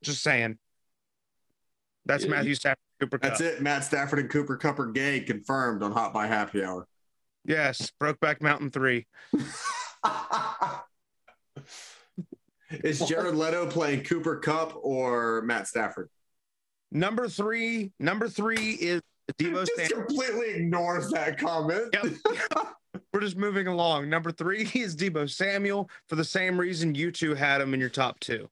Just 0.03 0.23
saying. 0.23 0.57
That's 2.06 2.23
Yeah. 2.23 2.32
Matthew 2.32 2.56
Stafford, 2.56 2.78
Cooper 2.99 3.19
Kupp. 3.19 3.30
That's 3.30 3.41
it. 3.41 3.61
Matt 3.61 3.84
Stafford 3.84 4.19
and 4.19 4.30
Cooper 4.30 4.57
Kupp 4.57 4.80
are 4.80 4.91
gay, 4.91 5.19
confirmed 5.22 5.84
on 5.84 5.91
Hot 5.91 6.14
by 6.14 6.28
Happy 6.28 6.64
Hour. 6.64 6.88
Yes, 7.45 7.91
Brokeback 8.02 8.41
Mountain 8.41 8.72
3. 8.72 9.06
Is 12.72 12.99
Jared 12.99 13.36
Leto 13.36 13.69
playing 13.69 14.03
Cooper 14.03 14.38
Kupp 14.38 14.73
or 14.82 15.41
Matt 15.41 15.68
Stafford? 15.68 16.10
Number 16.91 17.28
three, 17.28 17.91
number 17.99 18.30
three 18.30 18.72
is 18.73 19.02
Deebo 19.38 19.65
Just 19.65 19.76
Samuel. 19.76 20.06
completely 20.07 20.49
ignores 20.56 21.10
that 21.11 21.38
comment. 21.38 21.94
Yep. 21.94 22.14
We're 23.14 23.19
just 23.22 23.38
moving 23.38 23.68
along. 23.68 24.10
Number 24.10 24.32
three 24.32 24.61
is 24.73 24.95
Deebo 24.95 25.30
Samuel 25.30 25.90
for 26.07 26.15
the 26.15 26.23
same 26.23 26.57
reason 26.60 26.95
you 26.95 27.11
two 27.11 27.36
had 27.36 27.60
him 27.61 27.73
in 27.73 27.80
your 27.80 27.90
top 27.90 28.19
two. 28.19 28.49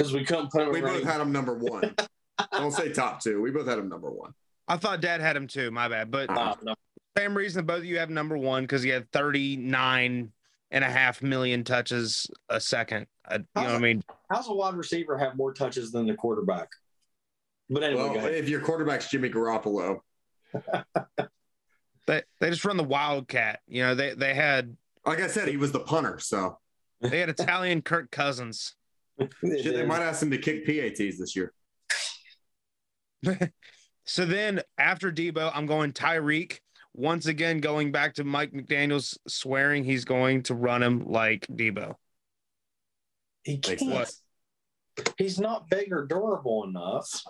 Because 0.00 0.14
we 0.14 0.24
couldn't 0.24 0.50
put 0.50 0.62
him 0.62 0.72
We 0.72 0.80
both 0.80 1.04
right. 1.04 1.12
had 1.12 1.20
him 1.20 1.30
number 1.30 1.52
one. 1.52 1.94
Don't 2.52 2.72
say 2.72 2.90
top 2.90 3.22
two. 3.22 3.42
We 3.42 3.50
both 3.50 3.66
had 3.66 3.78
him 3.78 3.90
number 3.90 4.10
one. 4.10 4.32
I 4.66 4.78
thought 4.78 5.02
Dad 5.02 5.20
had 5.20 5.36
him 5.36 5.46
too. 5.46 5.70
My 5.70 5.88
bad. 5.88 6.10
But 6.10 6.30
Uh, 6.30 6.54
no. 6.62 6.74
same 7.18 7.36
reason 7.36 7.66
both 7.66 7.80
of 7.80 7.84
you 7.84 7.98
have 7.98 8.08
number 8.08 8.38
one 8.38 8.62
because 8.62 8.82
he 8.82 8.88
had 8.88 9.12
39 9.12 10.32
and 10.70 10.84
a 10.84 10.88
half 10.88 11.20
million 11.20 11.64
touches 11.64 12.26
a 12.48 12.58
second. 12.58 13.08
Uh, 13.30 13.40
you 13.40 13.62
know 13.62 13.62
what 13.64 13.74
I 13.74 13.78
mean? 13.78 14.02
How's 14.30 14.48
a 14.48 14.54
wide 14.54 14.72
receiver 14.72 15.18
have 15.18 15.36
more 15.36 15.52
touches 15.52 15.92
than 15.92 16.06
the 16.06 16.14
quarterback? 16.14 16.70
But 17.68 17.82
anyway, 17.82 18.08
Well, 18.08 18.24
if 18.24 18.48
your 18.48 18.62
quarterback's 18.62 19.10
Jimmy 19.10 19.28
Garoppolo, 19.28 19.98
They 22.06 22.22
they 22.40 22.48
just 22.48 22.64
run 22.64 22.78
the 22.78 22.84
Wildcat. 22.84 23.60
You 23.68 23.82
know, 23.82 23.94
they 23.94 24.14
they 24.14 24.32
had 24.32 24.78
like 25.04 25.20
I 25.20 25.26
said, 25.26 25.48
he 25.48 25.58
was 25.58 25.72
the 25.72 25.80
punter. 25.80 26.18
So 26.18 26.58
they 27.02 27.18
had 27.20 27.28
Italian 27.28 27.82
Kirk 27.82 28.10
Cousins. 28.10 28.76
Shit, 29.20 29.74
they 29.74 29.84
might 29.84 30.02
ask 30.02 30.22
him 30.22 30.30
to 30.30 30.38
kick 30.38 30.66
PATs 30.66 31.18
this 31.18 31.36
year. 31.36 31.52
So 34.06 34.24
then 34.26 34.60
after 34.76 35.12
Deebo, 35.12 35.52
I'm 35.54 35.66
going 35.66 35.92
Tyreek. 35.92 36.58
Once 36.94 37.26
again, 37.26 37.58
going 37.60 37.92
back 37.92 38.14
to 38.14 38.24
Mike 38.24 38.50
McDaniel's 38.50 39.16
swearing 39.28 39.84
he's 39.84 40.04
going 40.04 40.42
to 40.44 40.54
run 40.54 40.82
him 40.82 41.04
like 41.06 41.46
Deebo. 41.46 41.94
he 43.44 43.58
can't. 43.58 43.78
sense. 43.78 44.22
He's 45.16 45.38
not 45.38 45.68
big 45.70 45.92
or 45.92 46.06
durable 46.06 46.64
enough. 46.64 47.22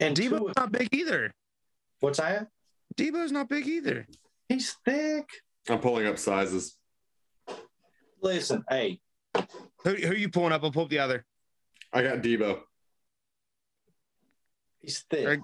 And 0.00 0.16
Deebo's 0.16 0.40
Tua- 0.40 0.52
not 0.56 0.72
big 0.72 0.88
either. 0.92 1.32
what's 2.00 2.18
that? 2.18 2.48
Deebo's 2.96 3.30
not 3.30 3.48
big 3.48 3.68
either. 3.68 4.08
He's 4.48 4.74
thick. 4.84 5.28
I'm 5.68 5.78
pulling 5.78 6.08
up 6.08 6.18
sizes. 6.18 6.76
Listen, 8.20 8.64
hey, 8.68 8.98
Who, 9.84 9.94
who 9.94 10.14
you 10.14 10.28
pulling 10.28 10.52
up? 10.52 10.62
I'll 10.64 10.72
pull 10.72 10.84
up 10.84 10.88
the 10.90 10.98
other. 10.98 11.24
I 11.92 12.02
got 12.02 12.18
Deebo. 12.18 12.60
he's 14.80 15.00
thick. 15.10 15.24
Greg- 15.24 15.42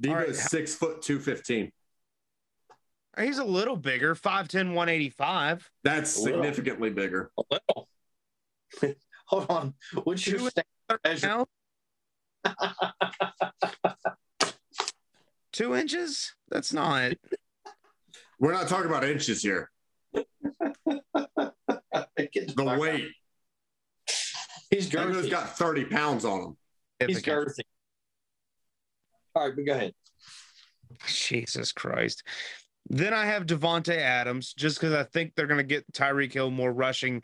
Deebo's 0.00 0.08
All 0.10 0.14
right. 0.16 0.34
six 0.34 0.74
foot 0.74 1.02
two 1.02 1.18
fifteen. 1.20 1.72
He's 3.18 3.36
a 3.38 3.44
little 3.44 3.76
bigger, 3.76 4.14
5'10, 4.14 4.68
185. 4.72 5.70
That's 5.84 6.18
Little. 6.18 6.42
significantly 6.42 6.88
bigger. 6.88 7.30
A 7.38 7.42
little. 7.50 8.96
Hold 9.26 9.50
on. 9.50 9.74
What's 10.04 10.26
your 10.26 10.38
Two- 10.38 10.48
measure? 11.04 11.26
Now, 11.26 11.46
two 15.52 15.74
inches? 15.74 16.34
That's 16.48 16.72
not. 16.72 17.12
We're 18.42 18.52
not 18.52 18.66
talking 18.66 18.90
about 18.90 19.04
inches 19.04 19.40
here. 19.40 19.70
The 22.54 22.76
weight. 22.78 23.04
out. 23.04 24.14
He's 24.70 24.88
Deebo's 24.90 25.26
girthy. 25.26 25.30
got 25.30 25.56
30 25.56 25.84
pounds 25.86 26.24
on 26.24 26.40
him. 26.40 26.56
He's 27.06 27.22
girthy. 27.22 27.60
All 29.34 29.46
right, 29.46 29.56
but 29.56 29.66
go 29.66 29.72
ahead. 29.72 29.92
Jesus 31.06 31.72
Christ. 31.72 32.22
Then 32.88 33.12
I 33.12 33.26
have 33.26 33.46
Davante 33.46 33.96
Adams 33.96 34.54
just 34.54 34.80
because 34.80 34.94
I 34.94 35.04
think 35.04 35.34
they're 35.34 35.46
going 35.46 35.58
to 35.58 35.64
get 35.64 35.90
Tyreek 35.92 36.32
Hill 36.32 36.50
more 36.50 36.72
rushing 36.72 37.22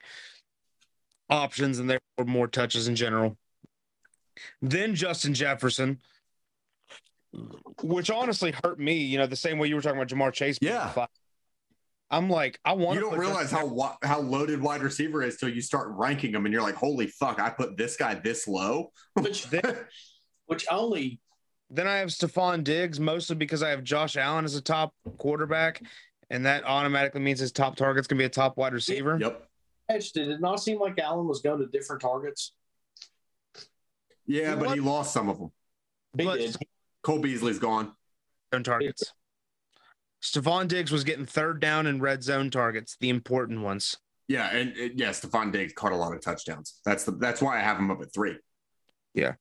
options 1.30 1.78
and 1.78 1.88
therefore 1.88 2.26
more 2.26 2.48
touches 2.48 2.86
in 2.86 2.96
general. 2.96 3.36
Then 4.62 4.94
Justin 4.94 5.34
Jefferson, 5.34 6.00
which 7.82 8.10
honestly 8.10 8.52
hurt 8.64 8.78
me, 8.78 8.94
you 8.94 9.18
know, 9.18 9.26
the 9.26 9.36
same 9.36 9.58
way 9.58 9.68
you 9.68 9.74
were 9.76 9.82
talking 9.82 9.98
about 9.98 10.08
Ja'Marr 10.08 10.32
Chase. 10.32 10.58
being 10.58 10.72
Yeah. 10.72 10.90
five. 10.90 11.08
I'm 12.10 12.30
like, 12.30 12.58
I 12.64 12.72
want 12.72 12.94
You 12.94 13.02
don't 13.02 13.18
realize 13.18 13.50
how 13.50 13.66
wi- 13.66 13.96
how 14.02 14.20
loaded 14.20 14.62
wide 14.62 14.80
receiver 14.82 15.22
is 15.22 15.36
till 15.36 15.50
you 15.50 15.60
start 15.60 15.88
ranking 15.90 16.32
them, 16.32 16.46
and 16.46 16.52
you're 16.54 16.62
like, 16.62 16.74
"Holy 16.74 17.06
fuck! 17.06 17.38
I 17.38 17.50
put 17.50 17.76
this 17.76 17.98
guy 17.98 18.14
this 18.14 18.48
low." 18.48 18.92
Which, 19.12 19.44
then, 19.50 19.62
which 20.46 20.64
only 20.70 21.20
Then 21.68 21.86
I 21.86 21.98
have 21.98 22.08
Stefon 22.08 22.64
Diggs, 22.64 22.98
mostly 22.98 23.36
because 23.36 23.62
I 23.62 23.68
have 23.68 23.84
Josh 23.84 24.16
Allen 24.16 24.46
as 24.46 24.54
a 24.54 24.62
top 24.62 24.94
quarterback, 25.18 25.82
and 26.30 26.46
that 26.46 26.64
automatically 26.64 27.20
means 27.20 27.40
his 27.40 27.52
top 27.52 27.76
target's 27.76 28.08
gonna 28.08 28.18
be 28.20 28.24
a 28.24 28.30
top 28.30 28.56
wide 28.56 28.72
receiver. 28.72 29.18
yep. 29.20 29.44
Did 29.90 30.28
it 30.28 30.40
not 30.40 30.62
seem 30.62 30.78
like 30.80 30.98
Allen 30.98 31.26
was 31.28 31.40
going 31.42 31.60
to 31.60 31.66
different 31.66 32.00
targets? 32.02 32.52
Yeah, 34.26 34.54
but 34.54 34.66
What? 34.66 34.74
he 34.74 34.80
lost 34.80 35.12
some 35.14 35.28
of 35.30 35.38
them. 35.38 35.50
He 36.18 36.24
But 36.24 36.36
did. 36.38 36.56
Cole 37.08 37.20
Beasley's 37.20 37.58
gone. 37.58 37.92
zone 38.54 38.62
targets. 38.62 39.14
Stefon 40.22 40.68
Diggs 40.68 40.92
was 40.92 41.04
getting 41.04 41.24
third 41.24 41.58
down 41.58 41.86
and 41.86 42.02
red 42.02 42.22
zone 42.22 42.50
targets, 42.50 42.98
the 43.00 43.08
important 43.08 43.62
ones. 43.62 43.96
Yeah, 44.26 44.54
and, 44.54 44.76
and 44.76 45.00
yeah, 45.00 45.08
Stefon 45.08 45.50
Diggs 45.50 45.72
caught 45.72 45.92
a 45.92 45.96
lot 45.96 46.14
of 46.14 46.20
touchdowns. 46.20 46.80
That's 46.84 47.04
the 47.04 47.12
that's 47.12 47.40
why 47.40 47.56
I 47.56 47.62
have 47.62 47.78
him 47.78 47.90
up 47.90 48.02
at 48.02 48.12
three. 48.12 48.36
Yeah. 49.14 49.36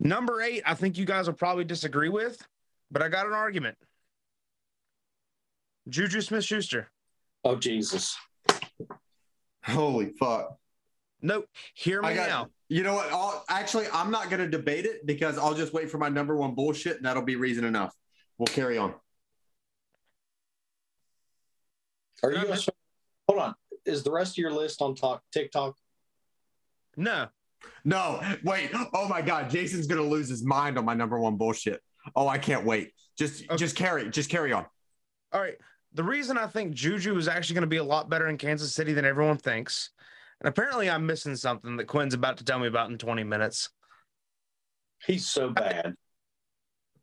Number 0.00 0.40
eight, 0.40 0.62
I 0.64 0.72
think 0.72 0.96
you 0.96 1.04
guys 1.04 1.26
will 1.26 1.34
probably 1.34 1.64
disagree 1.64 2.08
with, 2.08 2.42
but 2.90 3.02
I 3.02 3.08
got 3.08 3.26
an 3.26 3.34
argument. 3.34 3.76
Juju 5.90 6.22
Smith 6.22 6.44
Schuster. 6.44 6.88
Oh 7.44 7.56
Jesus! 7.56 8.16
Holy 9.62 10.12
fuck! 10.18 10.56
Nope. 11.22 11.48
Hear 11.74 12.02
me 12.02 12.08
I 12.08 12.14
got. 12.14 12.28
now. 12.28 12.48
You 12.68 12.82
know 12.82 12.94
what? 12.94 13.10
I'll, 13.12 13.44
actually, 13.48 13.86
I'm 13.92 14.10
not 14.10 14.28
going 14.28 14.42
to 14.42 14.48
debate 14.48 14.84
it 14.84 15.06
because 15.06 15.38
I'll 15.38 15.54
just 15.54 15.72
wait 15.72 15.90
for 15.90 15.98
my 15.98 16.08
number 16.08 16.36
one 16.36 16.54
bullshit, 16.54 16.96
and 16.96 17.04
that'll 17.04 17.22
be 17.22 17.36
reason 17.36 17.64
enough. 17.64 17.94
We'll 18.38 18.46
carry 18.46 18.76
on. 18.76 18.94
Are 22.22 22.32
you? 22.32 22.42
Gonna, 22.42 22.60
hold 23.28 23.40
on. 23.40 23.54
Is 23.84 24.02
the 24.02 24.10
rest 24.10 24.32
of 24.32 24.38
your 24.38 24.50
list 24.50 24.82
on 24.82 24.94
talk, 24.94 25.22
TikTok? 25.32 25.76
No. 26.96 27.28
No. 27.84 28.20
Wait. 28.42 28.70
Oh 28.94 29.08
my 29.08 29.22
God. 29.22 29.50
Jason's 29.50 29.86
gonna 29.86 30.02
lose 30.02 30.28
his 30.28 30.44
mind 30.44 30.78
on 30.78 30.84
my 30.84 30.94
number 30.94 31.18
one 31.18 31.36
bullshit. 31.36 31.80
Oh, 32.14 32.26
I 32.26 32.38
can't 32.38 32.64
wait. 32.64 32.92
Just 33.18 33.44
okay. 33.44 33.56
just 33.56 33.76
carry 33.76 34.08
just 34.10 34.30
carry 34.30 34.52
on. 34.52 34.66
All 35.32 35.40
right. 35.40 35.56
The 35.96 36.04
reason 36.04 36.36
I 36.36 36.46
think 36.46 36.74
Juju 36.74 37.16
is 37.16 37.26
actually 37.26 37.54
going 37.54 37.62
to 37.62 37.68
be 37.68 37.78
a 37.78 37.84
lot 37.84 38.10
better 38.10 38.28
in 38.28 38.36
Kansas 38.36 38.74
City 38.74 38.92
than 38.92 39.06
everyone 39.06 39.38
thinks, 39.38 39.90
and 40.40 40.48
apparently 40.48 40.90
I'm 40.90 41.06
missing 41.06 41.36
something 41.36 41.76
that 41.76 41.86
Quinn's 41.86 42.14
about 42.14 42.38
to 42.38 42.44
tell 42.44 42.58
me 42.58 42.66
about 42.66 42.90
in 42.90 42.98
20 42.98 43.24
minutes. 43.24 43.70
He's 45.06 45.26
so 45.26 45.50
bad. 45.50 45.94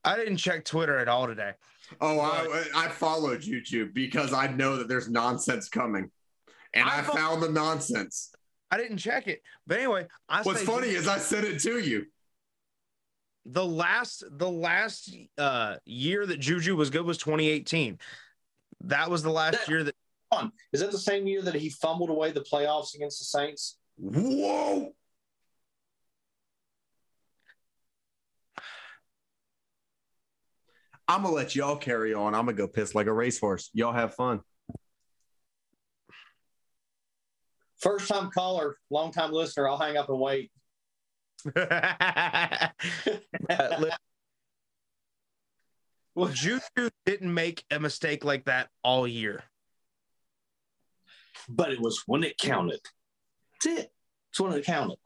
I, 0.03 0.13
I 0.13 0.17
didn't 0.17 0.37
check 0.37 0.65
Twitter 0.65 0.97
at 0.97 1.07
all 1.07 1.27
today. 1.27 1.51
Oh, 2.01 2.19
I, 2.19 2.63
I 2.75 2.87
followed 2.87 3.41
YouTube 3.41 3.93
because 3.93 4.33
I 4.33 4.47
know 4.47 4.77
that 4.77 4.87
there's 4.87 5.09
nonsense 5.09 5.69
coming, 5.69 6.09
and 6.73 6.89
I, 6.89 6.99
I 6.99 7.01
found 7.01 7.43
the 7.43 7.49
nonsense. 7.49 8.31
I 8.71 8.77
didn't 8.77 8.97
check 8.97 9.27
it, 9.27 9.41
but 9.67 9.77
anyway, 9.77 10.07
I 10.27 10.41
what's 10.41 10.63
funny 10.63 10.87
Juju, 10.87 10.99
is 10.99 11.07
I 11.07 11.19
sent 11.19 11.45
it 11.45 11.59
to 11.61 11.79
you 11.79 12.05
the 13.45 13.65
last 13.65 14.23
the 14.31 14.49
last 14.49 15.15
uh 15.37 15.75
year 15.85 16.25
that 16.25 16.39
Juju 16.39 16.75
was 16.75 16.89
good 16.89 17.05
was 17.05 17.17
2018. 17.17 17.99
That 18.85 19.09
was 19.09 19.23
the 19.23 19.29
last 19.31 19.59
that, 19.59 19.67
year 19.67 19.83
that 19.83 19.92
on. 20.33 20.51
Is 20.71 20.81
that 20.81 20.91
the 20.91 20.97
same 20.97 21.27
year 21.27 21.41
that 21.41 21.55
he 21.55 21.69
fumbled 21.69 22.09
away 22.09 22.31
the 22.31 22.41
playoffs 22.41 22.95
against 22.95 23.19
the 23.19 23.25
Saints? 23.25 23.77
Whoa. 23.97 24.93
I'm 31.07 31.23
gonna 31.23 31.35
let 31.35 31.55
y'all 31.55 31.75
carry 31.75 32.13
on. 32.13 32.33
I'm 32.33 32.45
gonna 32.45 32.53
go 32.53 32.67
piss 32.67 32.95
like 32.95 33.07
a 33.07 33.13
racehorse. 33.13 33.69
Y'all 33.73 33.93
have 33.93 34.15
fun. 34.15 34.41
First 37.79 38.07
time 38.07 38.31
caller, 38.31 38.77
long 38.89 39.11
time 39.11 39.33
listener. 39.33 39.67
I'll 39.67 39.77
hang 39.77 39.97
up 39.97 40.07
and 40.09 40.19
wait. 40.19 40.51
well, 46.15 46.29
Juju 46.31 46.89
didn't 47.05 47.33
make 47.33 47.65
a 47.69 47.79
mistake 47.79 48.23
like 48.23 48.45
that 48.45 48.69
all 48.83 49.05
year. 49.05 49.43
But 51.49 51.71
it 51.71 51.79
was 51.79 52.03
when 52.05 52.23
it 52.23 52.37
counted. 52.37 52.79
That's 53.53 53.79
it. 53.79 53.91
It's 54.31 54.39
when 54.39 54.53
it 54.53 54.65
counted. 54.65 54.97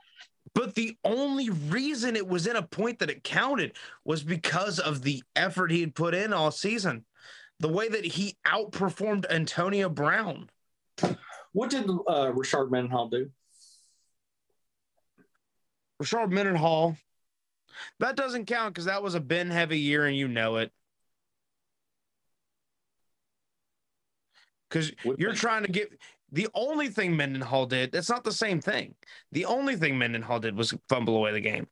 But 0.54 0.76
the 0.76 0.98
only 1.04 1.50
reason 1.50 2.16
it 2.16 2.28
was 2.28 2.48
in 2.48 2.56
a 2.56 2.64
point 2.64 3.00
that 3.00 3.10
it 3.10 3.24
counted 3.24 3.74
was 4.06 4.24
because 4.24 4.80
of 4.80 5.04
the 5.04 5.22
effort 5.36 5.72
he 5.72 5.82
had 5.82 5.94
put 5.94 6.16
in 6.16 6.34
all 6.34 6.52
season. 6.52 7.06
The 7.60 7.68
way 7.68 7.90
that 7.90 8.06
he 8.06 8.38
outperformed 8.46 9.26
Antonio 9.30 9.90
Brown. 9.90 10.50
What 11.54 11.70
did 11.70 11.90
uh, 11.90 12.32
Rashard 12.32 12.72
Mendenhall 12.72 13.10
do? 13.10 13.30
Rashard 16.02 16.32
Mendenhall. 16.32 16.98
That 18.00 18.16
doesn't 18.16 18.46
count 18.46 18.74
because 18.74 18.86
that 18.86 19.04
was 19.04 19.16
a 19.16 19.20
Ben 19.20 19.50
heavy 19.50 19.80
year 19.80 20.06
and 20.06 20.16
you 20.16 20.28
know 20.28 20.58
it. 20.58 20.72
Because 24.70 24.92
you're 25.18 25.34
trying 25.34 25.64
to 25.64 25.72
get 25.72 25.92
the 26.32 26.48
only 26.54 26.90
thing 26.90 27.16
Mendenhall 27.16 27.66
did, 27.66 27.92
that's 27.92 28.10
not 28.10 28.24
the 28.24 28.32
same 28.32 28.60
thing. 28.60 28.96
The 29.32 29.46
only 29.46 29.76
thing 29.76 29.98
Mendenhall 29.98 30.40
did 30.40 30.56
was 30.56 30.74
fumble 30.90 31.16
away 31.16 31.32
the 31.32 31.40
game. 31.40 31.68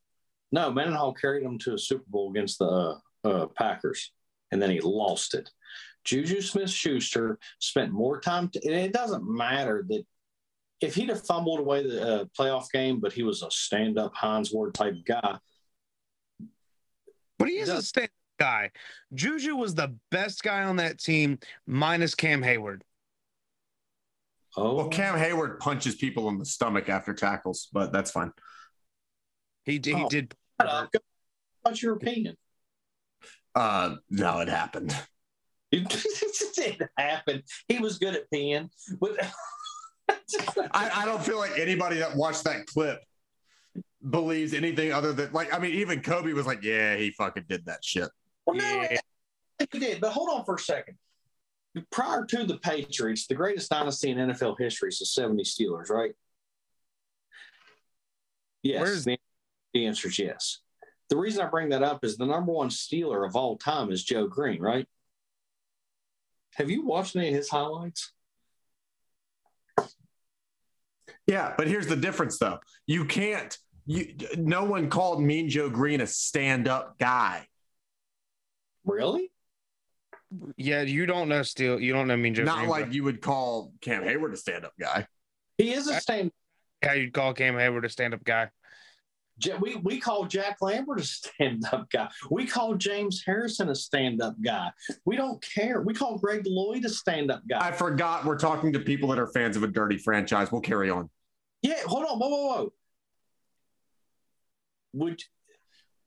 No, 0.51 0.71
Mendenhall 0.71 1.13
carried 1.13 1.45
them 1.45 1.57
to 1.59 1.73
a 1.73 1.77
Super 1.77 2.05
Bowl 2.07 2.29
against 2.31 2.59
the 2.59 2.65
uh, 2.65 3.27
uh, 3.27 3.47
Packers, 3.47 4.11
and 4.51 4.61
then 4.61 4.69
he 4.69 4.79
lost 4.79 5.33
it. 5.33 5.49
Juju 6.05 6.41
Smith 6.41 6.69
Schuster 6.69 7.39
spent 7.59 7.91
more 7.91 8.21
time, 8.21 8.49
to, 8.49 8.59
and 8.63 8.73
it 8.73 8.93
doesn't 8.93 9.27
matter 9.27 9.85
that 9.89 10.05
if 10.81 10.95
he'd 10.95 11.09
have 11.09 11.25
fumbled 11.25 11.59
away 11.59 11.83
the 11.83 12.01
uh, 12.01 12.25
playoff 12.39 12.71
game, 12.71 12.99
but 12.99 13.11
he 13.11 13.23
was 13.23 13.41
a 13.41 13.49
stand 13.49 13.97
up 13.97 14.13
Hines 14.13 14.51
Ward 14.53 14.73
type 14.73 14.95
guy. 15.05 15.37
But 17.39 17.49
he 17.49 17.55
is 17.55 17.69
a 17.69 17.81
stand 17.81 18.09
guy. 18.39 18.71
Juju 19.13 19.55
was 19.55 19.75
the 19.75 19.95
best 20.11 20.43
guy 20.43 20.63
on 20.63 20.77
that 20.77 20.99
team, 20.99 21.39
minus 21.65 22.15
Cam 22.15 22.41
Heyward. 22.41 22.81
Oh, 24.57 24.73
well, 24.75 24.87
Cam 24.87 25.15
Heyward 25.17 25.59
punches 25.59 25.95
people 25.95 26.29
in 26.29 26.37
the 26.37 26.45
stomach 26.45 26.87
after 26.87 27.13
tackles, 27.13 27.67
but 27.73 27.91
that's 27.91 28.11
fine. 28.11 28.31
He 29.63 29.79
did. 29.79 29.95
Oh, 29.95 29.97
he 29.97 30.05
did. 30.09 30.35
What's 31.61 31.81
your 31.81 31.93
opinion? 31.93 32.35
Uh, 33.53 33.95
no, 34.09 34.39
it 34.39 34.47
happened. 34.47 34.95
it 35.71 36.89
happened. 36.97 37.43
He 37.67 37.79
was 37.79 37.97
good 37.97 38.15
at 38.15 38.29
peeing, 38.33 38.69
but 38.99 39.17
I, 40.71 41.01
I 41.01 41.05
don't 41.05 41.23
feel 41.23 41.37
like 41.37 41.57
anybody 41.57 41.97
that 41.97 42.15
watched 42.15 42.43
that 42.43 42.67
clip 42.67 43.01
believes 44.09 44.53
anything 44.53 44.93
other 44.93 45.13
than 45.13 45.31
like 45.33 45.51
I 45.53 45.57
mean 45.57 45.73
even 45.73 46.01
Kobe 46.01 46.31
was 46.33 46.45
like 46.45 46.63
yeah 46.63 46.95
he 46.95 47.11
fucking 47.11 47.45
did 47.49 47.65
that 47.65 47.83
shit. 47.83 48.09
Well, 48.45 48.55
no, 48.55 48.87
he 49.71 49.79
did. 49.79 49.99
But 49.99 50.11
hold 50.11 50.29
on 50.29 50.45
for 50.45 50.55
a 50.55 50.59
second. 50.59 50.97
Prior 51.91 52.25
to 52.25 52.45
the 52.45 52.57
Patriots, 52.57 53.27
the 53.27 53.35
greatest 53.35 53.69
dynasty 53.69 54.11
in 54.11 54.17
NFL 54.17 54.57
history 54.57 54.89
is 54.89 54.99
the 54.99 55.05
70 55.05 55.43
Steelers, 55.43 55.89
right? 55.89 56.13
Yes. 58.63 58.81
Where's 58.81 59.05
the, 59.05 59.17
the 59.73 59.85
answer 59.85 60.07
is 60.07 60.17
yes. 60.17 60.59
The 61.09 61.17
reason 61.17 61.45
I 61.45 61.49
bring 61.49 61.69
that 61.69 61.83
up 61.83 62.03
is 62.03 62.17
the 62.17 62.25
number 62.25 62.51
one 62.51 62.69
Steeler 62.69 63.27
of 63.27 63.35
all 63.35 63.57
time 63.57 63.91
is 63.91 64.03
Joe 64.03 64.27
Greene, 64.27 64.61
right? 64.61 64.87
Have 66.55 66.69
you 66.69 66.85
watched 66.85 67.15
any 67.15 67.27
of 67.27 67.35
his 67.35 67.49
highlights? 67.49 68.11
Yeah, 71.27 71.53
but 71.57 71.67
here's 71.67 71.87
the 71.87 71.95
difference 71.95 72.39
though. 72.39 72.59
You 72.87 73.05
can't 73.05 73.55
you 73.85 74.15
no 74.37 74.63
one 74.63 74.89
called 74.89 75.21
Mean 75.21 75.49
Joe 75.49 75.69
Greene 75.69 76.01
a 76.01 76.07
stand-up 76.07 76.97
guy. 76.97 77.47
Really? 78.83 79.31
Yeah, 80.57 80.81
you 80.81 81.05
don't 81.05 81.29
know 81.29 81.43
still 81.43 81.79
you 81.79 81.93
don't 81.93 82.07
know 82.07 82.17
Mean 82.17 82.33
Joe 82.33 82.43
Not 82.43 82.59
Green, 82.59 82.69
like 82.69 82.93
you 82.93 83.03
would 83.03 83.21
call 83.21 83.73
Cam 83.81 84.03
Heyward 84.03 84.33
a 84.33 84.37
stand-up 84.37 84.73
guy. 84.79 85.07
He 85.57 85.73
is 85.73 85.87
a 85.87 85.99
stand 85.99 86.31
how 86.83 86.93
you'd 86.93 87.13
call 87.13 87.33
Cam 87.33 87.55
Heyward 87.55 87.85
a 87.85 87.89
stand-up 87.89 88.23
guy. 88.23 88.49
We, 89.59 89.75
we 89.75 89.99
call 89.99 90.25
Jack 90.25 90.57
Lambert 90.61 91.01
a 91.01 91.03
stand 91.03 91.65
up 91.71 91.89
guy. 91.89 92.07
We 92.31 92.45
call 92.45 92.75
James 92.75 93.21
Harrison 93.25 93.67
a 93.67 93.75
stand 93.75 94.21
up 94.21 94.35
guy. 94.41 94.71
We 95.03 95.17
don't 95.17 95.41
care. 95.41 95.81
We 95.81 95.93
call 95.93 96.17
Greg 96.17 96.43
Lloyd 96.45 96.85
a 96.85 96.89
stand 96.89 97.29
up 97.29 97.41
guy. 97.49 97.59
I 97.59 97.73
forgot 97.73 98.23
we're 98.23 98.37
talking 98.37 98.71
to 98.71 98.79
people 98.79 99.09
that 99.09 99.19
are 99.19 99.27
fans 99.27 99.57
of 99.57 99.63
a 99.63 99.67
dirty 99.67 99.97
franchise. 99.97 100.53
We'll 100.53 100.61
carry 100.61 100.89
on. 100.89 101.09
Yeah, 101.61 101.81
hold 101.85 102.05
on. 102.05 102.17
Whoa, 102.17 102.29
whoa, 102.29 102.47
whoa. 102.47 102.73
Would 104.93 105.21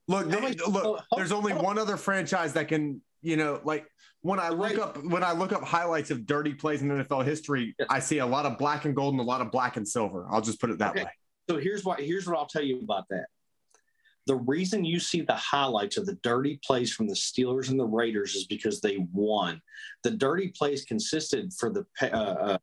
look, 0.06 0.30
they, 0.30 0.54
look. 0.66 1.04
Oh, 1.12 1.16
there's 1.16 1.32
only 1.32 1.52
one 1.52 1.78
other 1.78 1.98
franchise 1.98 2.54
that 2.54 2.68
can, 2.68 3.02
you 3.22 3.36
know, 3.36 3.60
like 3.64 3.86
when 4.22 4.38
I 4.38 4.48
look 4.50 4.78
up 4.78 5.02
when 5.04 5.22
I 5.22 5.32
look 5.32 5.52
up 5.52 5.62
highlights 5.62 6.10
of 6.10 6.26
dirty 6.26 6.54
plays 6.54 6.82
in 6.82 6.88
NFL 6.88 7.24
history, 7.24 7.74
yeah. 7.78 7.86
I 7.88 8.00
see 8.00 8.18
a 8.18 8.26
lot 8.26 8.46
of 8.46 8.58
black 8.58 8.84
and 8.84 8.94
gold 8.94 9.14
and 9.14 9.20
a 9.20 9.24
lot 9.24 9.40
of 9.40 9.50
black 9.50 9.76
and 9.76 9.86
silver. 9.86 10.26
I'll 10.30 10.40
just 10.40 10.60
put 10.60 10.70
it 10.70 10.78
that 10.78 10.90
okay. 10.90 11.04
way. 11.04 11.10
So 11.48 11.56
here's 11.58 11.84
what 11.84 12.00
here's 12.00 12.26
what 12.26 12.36
I'll 12.36 12.46
tell 12.46 12.62
you 12.62 12.80
about 12.80 13.04
that. 13.10 13.26
The 14.26 14.36
reason 14.36 14.84
you 14.84 15.00
see 15.00 15.22
the 15.22 15.34
highlights 15.34 15.96
of 15.96 16.04
the 16.04 16.16
dirty 16.16 16.60
plays 16.62 16.92
from 16.92 17.08
the 17.08 17.14
Steelers 17.14 17.70
and 17.70 17.80
the 17.80 17.86
Raiders 17.86 18.34
is 18.34 18.46
because 18.46 18.82
they 18.82 18.98
won. 19.12 19.62
The 20.02 20.10
dirty 20.10 20.48
plays 20.48 20.84
consisted 20.84 21.52
for 21.54 21.70
the. 21.70 21.86
Uh, 22.02 22.06
uh, 22.14 22.58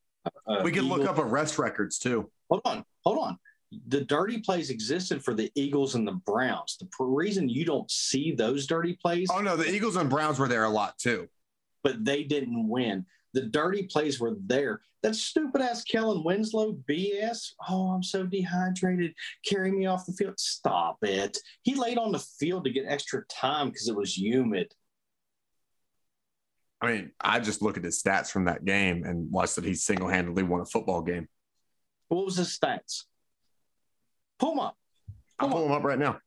uh, 0.48 0.62
we 0.64 0.72
can 0.72 0.86
Eagles. 0.86 1.00
look 1.00 1.10
up 1.10 1.18
arrest 1.18 1.58
records 1.58 1.98
too. 1.98 2.30
Hold 2.50 2.62
on, 2.66 2.86
hold 3.04 3.18
on. 3.18 3.40
The 3.88 4.02
dirty 4.02 4.40
plays 4.40 4.70
existed 4.70 5.24
for 5.24 5.34
the 5.34 5.52
Eagles 5.56 5.96
and 5.96 6.08
the 6.08 6.14
Browns. 6.14 6.78
The 6.80 6.88
reason 7.04 7.50
you 7.50 7.66
don't 7.66 7.90
see 7.90 8.32
those 8.32 8.68
dirty 8.68 8.98
plays. 9.02 9.28
Oh 9.32 9.42
no, 9.42 9.56
the 9.56 9.70
Eagles 9.70 9.96
and 9.96 10.10
Browns 10.10 10.40
were 10.40 10.48
there 10.48 10.66
a 10.66 10.70
lot 10.70 10.98
too, 10.98 11.28
but 11.84 12.06
they 12.06 12.24
didn't 12.24 12.68
win. 12.68 13.06
The 13.34 13.42
dirty 13.42 13.84
plays 13.84 14.20
were 14.20 14.36
there. 14.46 14.82
That 15.04 15.16
stupid 15.16 15.62
ass 15.62 15.84
Kellen 15.84 16.24
Winslow 16.24 16.78
BS. 16.90 17.52
Oh, 17.70 17.90
I'm 17.90 18.02
so 18.02 18.26
dehydrated. 18.26 19.14
Carry 19.46 19.72
me 19.72 19.86
off 19.86 20.06
the 20.06 20.14
field. 20.14 20.40
Stop 20.40 21.00
it. 21.04 21.38
He 21.64 21.76
laid 21.76 21.98
on 21.98 22.12
the 22.12 22.26
field 22.40 22.64
to 22.64 22.72
get 22.72 22.86
extra 22.88 23.26
time 23.26 23.70
because 23.70 23.90
it 23.90 23.96
was 23.96 24.18
humid. 24.18 24.74
I 26.82 26.92
mean, 26.92 27.12
I 27.20 27.40
just 27.40 27.62
look 27.62 27.78
at 27.78 27.84
his 27.84 28.02
stats 28.02 28.30
from 28.30 28.46
that 28.46 28.64
game 28.64 29.04
and 29.04 29.30
watch 29.32 29.56
that 29.56 29.66
he 29.66 29.74
single 29.76 30.08
handedly 30.08 30.44
won 30.44 30.62
a 30.62 30.66
football 30.66 31.02
game. 31.02 31.28
What 32.08 32.26
was 32.26 32.38
his 32.38 32.58
stats? 32.58 33.04
Pull 34.40 34.52
them 34.52 34.60
up. 34.60 34.78
Pull 35.40 35.48
I'll 35.48 35.54
pull 35.54 35.64
them 35.64 35.72
up 35.72 35.84
right 35.84 36.00
now. 36.00 36.20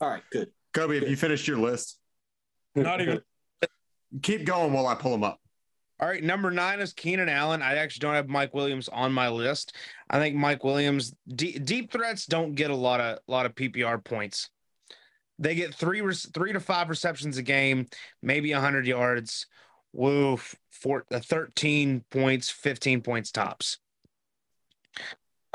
All 0.00 0.10
right, 0.10 0.22
good. 0.30 0.50
Kobe, 0.72 0.94
good. 0.94 1.02
have 1.02 1.10
you 1.10 1.16
finished 1.16 1.46
your 1.46 1.58
list? 1.58 1.98
Not 2.74 3.00
even. 3.00 3.20
Keep 4.22 4.44
going 4.44 4.72
while 4.72 4.86
I 4.86 4.94
pull 4.94 5.12
them 5.12 5.24
up. 5.24 5.40
All 6.00 6.08
right, 6.08 6.22
number 6.22 6.50
nine 6.50 6.80
is 6.80 6.92
Keenan 6.92 7.28
Allen. 7.28 7.62
I 7.62 7.76
actually 7.76 8.00
don't 8.00 8.14
have 8.14 8.28
Mike 8.28 8.52
Williams 8.52 8.88
on 8.88 9.12
my 9.12 9.28
list. 9.28 9.76
I 10.10 10.18
think 10.18 10.34
Mike 10.34 10.64
Williams 10.64 11.14
d- 11.28 11.58
deep 11.58 11.92
threats 11.92 12.26
don't 12.26 12.54
get 12.54 12.70
a 12.70 12.76
lot 12.76 13.00
of 13.00 13.18
lot 13.28 13.46
of 13.46 13.54
PPR 13.54 14.02
points. 14.02 14.50
They 15.38 15.54
get 15.54 15.74
three 15.74 16.02
three 16.12 16.52
to 16.52 16.60
five 16.60 16.88
receptions 16.88 17.38
a 17.38 17.42
game, 17.42 17.86
maybe 18.22 18.50
hundred 18.50 18.86
yards. 18.86 19.46
Woo, 19.92 20.40
four, 20.70 21.04
uh, 21.12 21.20
13 21.20 22.04
points, 22.10 22.50
15 22.50 23.00
points 23.00 23.30
tops. 23.30 23.78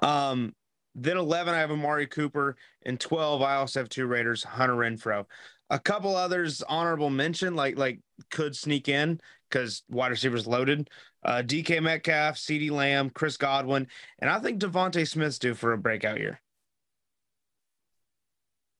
Um, 0.01 0.55
then 0.95 1.17
11, 1.17 1.53
I 1.53 1.59
have 1.59 1.71
Amari 1.71 2.07
Cooper. 2.07 2.57
And 2.83 2.99
12, 2.99 3.41
I 3.41 3.55
also 3.55 3.79
have 3.79 3.89
two 3.89 4.07
Raiders, 4.07 4.43
Hunter 4.43 4.75
Renfrow. 4.75 5.25
A 5.69 5.79
couple 5.79 6.15
others 6.15 6.63
honorable 6.63 7.11
mention, 7.11 7.55
like 7.55 7.77
like 7.77 7.99
could 8.31 8.55
sneak 8.55 8.89
in 8.89 9.19
because 9.49 9.83
wide 9.87 10.09
receivers 10.09 10.47
loaded. 10.47 10.89
Uh, 11.23 11.43
DK 11.45 11.81
Metcalf, 11.83 12.37
CeeDee 12.37 12.71
Lamb, 12.71 13.11
Chris 13.11 13.37
Godwin, 13.37 13.87
and 14.19 14.29
I 14.29 14.39
think 14.39 14.59
DeVonta 14.59 15.07
Smith's 15.07 15.37
due 15.37 15.53
for 15.53 15.73
a 15.73 15.77
breakout 15.77 16.19
year. 16.19 16.41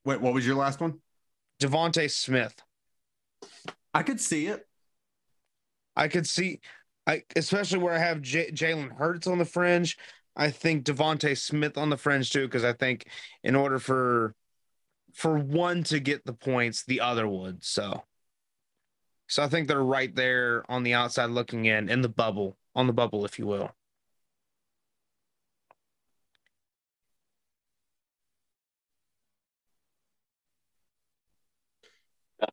Wait, 0.05 0.21
what 0.21 0.33
was 0.33 0.47
your 0.47 0.55
last 0.55 0.79
one? 0.79 0.99
DeVonta 1.61 2.09
Smith. 2.09 2.55
I 3.93 4.01
could 4.03 4.19
see 4.19 4.47
it. 4.47 4.65
I 5.95 6.07
could 6.07 6.25
see, 6.25 6.61
I 7.05 7.23
especially 7.35 7.79
where 7.79 7.93
I 7.93 7.99
have 7.99 8.21
J- 8.21 8.51
Jalen 8.51 8.97
Hurts 8.97 9.27
on 9.27 9.37
the 9.37 9.45
fringe. 9.45 9.97
I 10.39 10.51
think 10.51 10.85
DeVonta 10.85 11.37
Smith 11.37 11.77
on 11.77 11.89
the 11.89 11.97
fringe 11.97 12.31
too, 12.31 12.47
because 12.47 12.63
I 12.63 12.71
think 12.71 13.07
in 13.43 13.55
order 13.55 13.77
for 13.77 14.33
for 15.13 15.37
one 15.37 15.83
to 15.83 15.99
get 15.99 16.25
the 16.25 16.33
points, 16.33 16.83
the 16.83 17.01
other 17.01 17.27
would. 17.27 17.61
So, 17.63 18.05
so 19.27 19.43
I 19.43 19.49
think 19.49 19.67
they're 19.67 19.83
right 19.83 20.15
there 20.15 20.63
on 20.71 20.83
the 20.83 20.93
outside 20.93 21.29
looking 21.29 21.65
in, 21.65 21.89
in 21.89 22.01
the 22.01 22.09
bubble, 22.09 22.57
on 22.73 22.87
the 22.87 22.93
bubble, 22.93 23.25
if 23.25 23.37
you 23.37 23.47
will. 23.47 23.71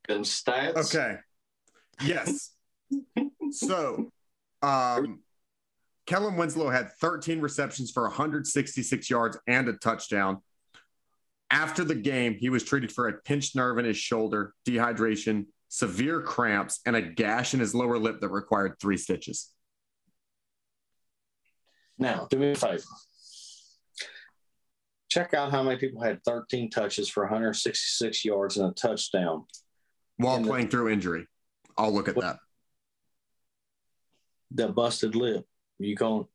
And 0.08 0.24
stats. 0.24 0.92
Okay. 0.92 1.18
Yes. 2.02 2.50
so, 3.52 4.10
um, 4.60 5.20
Kellen 6.06 6.36
Winslow 6.36 6.70
had 6.70 6.92
13 7.00 7.40
receptions 7.40 7.90
for 7.90 8.04
166 8.04 9.10
yards 9.10 9.36
and 9.46 9.68
a 9.68 9.72
touchdown. 9.74 10.40
After 11.50 11.84
the 11.84 11.94
game, 11.94 12.36
he 12.38 12.48
was 12.48 12.64
treated 12.64 12.92
for 12.92 13.08
a 13.08 13.12
pinched 13.12 13.54
nerve 13.56 13.78
in 13.78 13.84
his 13.84 13.96
shoulder, 13.96 14.54
dehydration, 14.64 15.46
severe 15.68 16.20
cramps, 16.20 16.80
and 16.86 16.94
a 16.96 17.02
gash 17.02 17.54
in 17.54 17.60
his 17.60 17.74
lower 17.74 17.98
lip 17.98 18.20
that 18.20 18.28
required 18.28 18.76
three 18.80 18.96
stitches. 18.96 19.50
Now, 21.98 22.26
do 22.30 22.38
me 22.38 22.50
a 22.50 22.54
favor. 22.54 22.82
Check 25.08 25.34
out 25.34 25.50
how 25.50 25.62
many 25.62 25.78
people 25.78 26.02
had 26.02 26.22
13 26.24 26.68
touches 26.70 27.08
for 27.08 27.22
166 27.24 28.24
yards 28.24 28.56
and 28.58 28.70
a 28.70 28.74
touchdown. 28.74 29.44
While 30.18 30.36
And 30.36 30.44
the- 30.44 30.48
playing 30.50 30.68
through 30.68 30.90
injury. 30.90 31.26
I'll 31.78 31.92
look 31.92 32.08
at 32.08 32.16
that. 32.16 32.38
That 34.52 34.74
busted 34.74 35.14
lip. 35.14 35.46
You 35.78 35.96
can't 35.96 36.26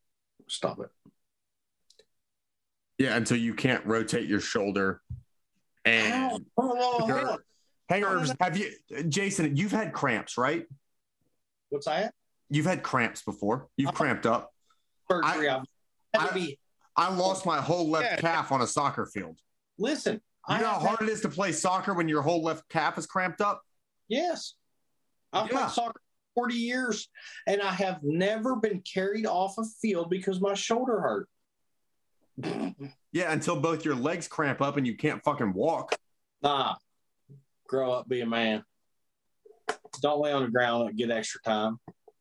stop 0.48 0.80
it. 0.80 0.90
Yeah, 2.98 3.16
until 3.16 3.38
you 3.38 3.54
can't 3.54 3.86
rotate 3.86 4.28
your 4.28 4.40
shoulder. 4.40 5.02
And 5.86 6.46
Oh, 6.58 7.38
hang 7.90 8.04
on, 8.04 8.28
have 8.40 8.58
you, 8.58 8.72
Jason? 9.10 9.56
You've 9.56 9.72
had 9.72 9.94
cramps, 9.94 10.38
right? 10.38 10.66
What's 11.70 11.88
that? 11.88 12.14
You've 12.50 12.66
had 12.66 12.84
cramps 12.84 13.24
before. 13.24 13.68
You've 13.78 13.90
uh-huh. 13.90 13.98
cramped 13.98 14.26
up. 14.26 14.54
Surgery. 15.10 15.50
I, 15.50 15.62
had 16.14 16.30
I-. 16.34 16.58
I 16.96 17.10
lost 17.14 17.46
my 17.46 17.60
whole 17.60 17.90
left 17.90 18.06
Yeah. 18.06 18.18
calf 18.18 18.52
on 18.52 18.62
a 18.62 18.68
soccer 18.68 19.06
field. 19.06 19.40
Listen. 19.80 20.16
You 20.50 20.56
I 20.56 20.62
know 20.62 20.68
how 20.68 20.80
hard 20.80 21.02
it 21.02 21.10
is 21.10 21.22
to 21.22 21.30
play 21.30 21.52
soccer 21.52 21.94
when 21.94 22.08
your 22.08 22.22
whole 22.22 22.44
left 22.44 22.68
calf 22.70 22.98
is 22.98 23.06
cramped 23.06 23.42
up? 23.42 23.62
Yes. 24.08 24.56
I've 25.34 25.50
Yeah. 25.50 25.60
played 25.60 25.70
soccer 25.72 26.02
40 26.36 26.56
years 26.56 27.10
and 27.48 27.62
I 27.62 27.72
have 27.72 28.00
never 28.04 28.56
been 28.56 28.82
carried 28.82 29.26
off 29.26 29.58
a 29.58 29.64
field 29.82 30.10
because 30.10 30.40
my 30.42 30.54
shoulder 30.54 31.00
hurt. 31.02 31.28
Yeah, 33.12 33.32
until 33.34 33.60
both 33.60 33.84
your 33.86 33.96
legs 33.96 34.28
cramp 34.28 34.62
up 34.62 34.78
and 34.78 34.88
you 34.88 34.96
can't 34.96 35.22
fucking 35.24 35.54
walk. 35.54 35.96
Nah. 36.42 36.76
Grow 37.68 37.92
up, 37.92 38.08
be 38.10 38.22
a 38.22 38.26
man. 38.26 38.64
Don't 40.02 40.22
lay 40.22 40.32
on 40.32 40.44
the 40.44 40.50
ground 40.50 40.90
and 40.90 40.98
get 40.98 41.12
extra 41.12 41.42
time. 41.42 41.80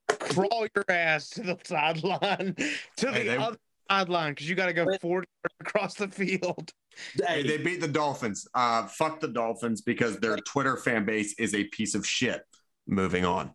Crawl 0.08 0.66
your 0.74 0.84
ass 0.88 1.30
to 1.30 1.42
the 1.42 1.58
sideline, 1.64 2.54
to 2.96 3.06
the 3.06 3.12
they- 3.12 3.36
other 3.36 3.56
sideline, 3.88 4.32
because 4.32 4.48
you 4.48 4.54
got 4.56 4.66
to 4.66 4.72
go 4.72 4.86
40 5.00 5.26
across 5.60 5.94
the 5.94 6.08
field. 6.08 6.70
Hey, 7.14 7.24
Hey, 7.26 7.42
they 7.46 7.58
beat 7.58 7.80
the 7.80 7.88
Dolphins. 7.88 8.46
Uh, 8.52 8.86
fuck 8.88 9.20
the 9.20 9.28
Dolphins 9.28 9.80
because 9.80 10.18
their 10.18 10.36
Twitter 10.38 10.76
fan 10.76 11.04
base 11.04 11.34
is 11.38 11.54
a 11.54 11.64
piece 11.64 11.94
of 11.94 12.04
shit. 12.06 12.42
Moving 12.86 13.24
on. 13.24 13.52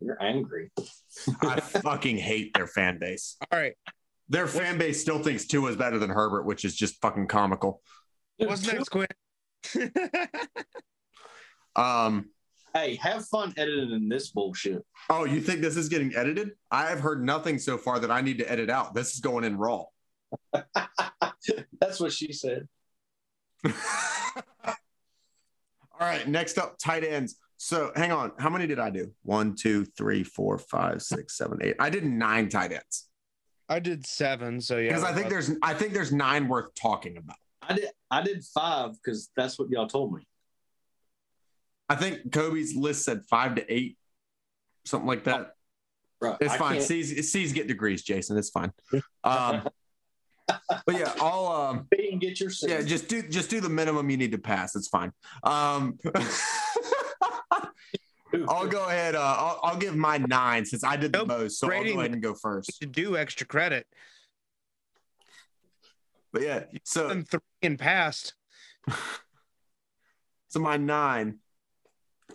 You're 0.00 0.22
angry. 0.22 0.70
I 1.42 1.60
fucking 1.60 2.16
hate 2.16 2.54
their 2.54 2.66
fan 2.66 2.98
base. 2.98 3.36
All 3.50 3.58
right. 3.58 3.74
Their 4.28 4.46
fan 4.46 4.78
base 4.78 5.00
still 5.00 5.22
thinks 5.22 5.46
Tua 5.46 5.70
is 5.70 5.76
better 5.76 5.98
than 5.98 6.10
Herbert, 6.10 6.44
which 6.44 6.64
is 6.64 6.76
just 6.76 7.00
fucking 7.00 7.26
comical. 7.26 7.82
What's 8.38 8.66
next, 8.66 8.88
Quinn? 8.88 9.06
Um, 11.76 12.30
Hey, 12.74 12.96
have 12.96 13.26
fun 13.26 13.52
editing 13.56 14.08
this 14.08 14.30
bullshit. 14.30 14.84
oh, 15.08 15.24
you 15.24 15.40
think 15.40 15.60
this 15.60 15.76
is 15.76 15.88
getting 15.88 16.14
edited? 16.14 16.52
I 16.70 16.86
have 16.86 17.00
heard 17.00 17.24
nothing 17.24 17.58
so 17.58 17.76
far 17.76 17.98
that 17.98 18.12
I 18.12 18.20
need 18.20 18.38
to 18.38 18.50
edit 18.50 18.70
out. 18.70 18.94
This 18.94 19.14
is 19.14 19.20
going 19.20 19.42
in 19.44 19.56
raw. 19.56 19.84
That's 21.80 21.98
what 21.98 22.12
she 22.12 22.32
said. 22.32 22.68
All 23.64 23.72
right, 25.98 26.26
next 26.28 26.58
up, 26.58 26.78
tight 26.78 27.02
ends. 27.02 27.36
So 27.62 27.92
hang 27.94 28.10
on. 28.10 28.32
How 28.38 28.48
many 28.48 28.66
did 28.66 28.78
I 28.78 28.88
do? 28.88 29.12
One, 29.22 29.54
two, 29.54 29.84
three, 29.84 30.24
four, 30.24 30.56
five, 30.56 31.02
six, 31.02 31.36
seven, 31.36 31.58
eight. 31.60 31.76
I 31.78 31.90
did 31.90 32.06
nine 32.06 32.48
tight 32.48 32.72
ends. 32.72 33.10
I 33.68 33.80
did 33.80 34.06
seven, 34.06 34.62
so 34.62 34.78
yeah. 34.78 34.88
Because 34.88 35.04
I 35.04 35.12
think 35.12 35.28
there's 35.28 35.50
I 35.62 35.74
think 35.74 35.92
there's 35.92 36.10
nine 36.10 36.48
worth 36.48 36.74
talking 36.74 37.18
about. 37.18 37.36
I 37.60 37.74
did 37.74 37.90
I 38.10 38.22
did 38.22 38.42
five 38.44 38.92
because 38.94 39.28
that's 39.36 39.58
what 39.58 39.68
y'all 39.68 39.88
told 39.88 40.14
me. 40.14 40.26
I 41.90 41.96
think 41.96 42.32
Kobe's 42.32 42.74
list 42.74 43.04
said 43.04 43.26
five 43.28 43.56
to 43.56 43.72
eight, 43.72 43.98
something 44.86 45.06
like 45.06 45.24
that. 45.24 45.52
Right. 46.18 46.38
It's 46.40 46.54
I 46.54 46.56
fine. 46.56 46.72
can't- 46.76 46.84
C's 46.86 47.30
C's 47.30 47.52
get 47.52 47.68
degrees, 47.68 48.02
Jason. 48.02 48.38
It's 48.38 48.50
fine. 48.50 48.72
Um, 49.22 49.68
but 50.86 50.98
yeah, 50.98 51.12
I'll 51.20 51.46
um, 51.46 51.86
get 51.90 52.40
your 52.40 52.50
yeah, 52.62 52.82
just 52.82 53.06
do 53.06 53.22
just 53.22 53.50
do 53.50 53.60
the 53.60 53.68
minimum 53.68 54.10
you 54.10 54.16
need 54.16 54.32
to 54.32 54.38
pass. 54.38 54.74
It's 54.74 54.88
fine. 54.88 55.12
Um, 55.44 55.98
I'll 58.48 58.66
go 58.66 58.86
ahead. 58.88 59.14
Uh, 59.14 59.20
I'll, 59.38 59.60
I'll 59.62 59.76
give 59.76 59.96
my 59.96 60.18
nine 60.18 60.64
since 60.64 60.84
I 60.84 60.96
did 60.96 61.12
the 61.12 61.18
Nope. 61.18 61.28
most. 61.28 61.58
So 61.58 61.70
I'll 61.72 61.84
go 61.84 61.98
ahead 62.00 62.12
and 62.12 62.22
go 62.22 62.34
first. 62.34 62.80
to 62.80 62.86
do 62.86 63.16
extra 63.16 63.46
credit. 63.46 63.86
But 66.32 66.42
yeah, 66.42 66.64
so 66.84 67.08
And 67.08 67.28
three 67.28 67.40
and 67.62 67.78
passed. 67.78 68.34
so 70.48 70.60
my 70.60 70.76
nine, 70.76 71.38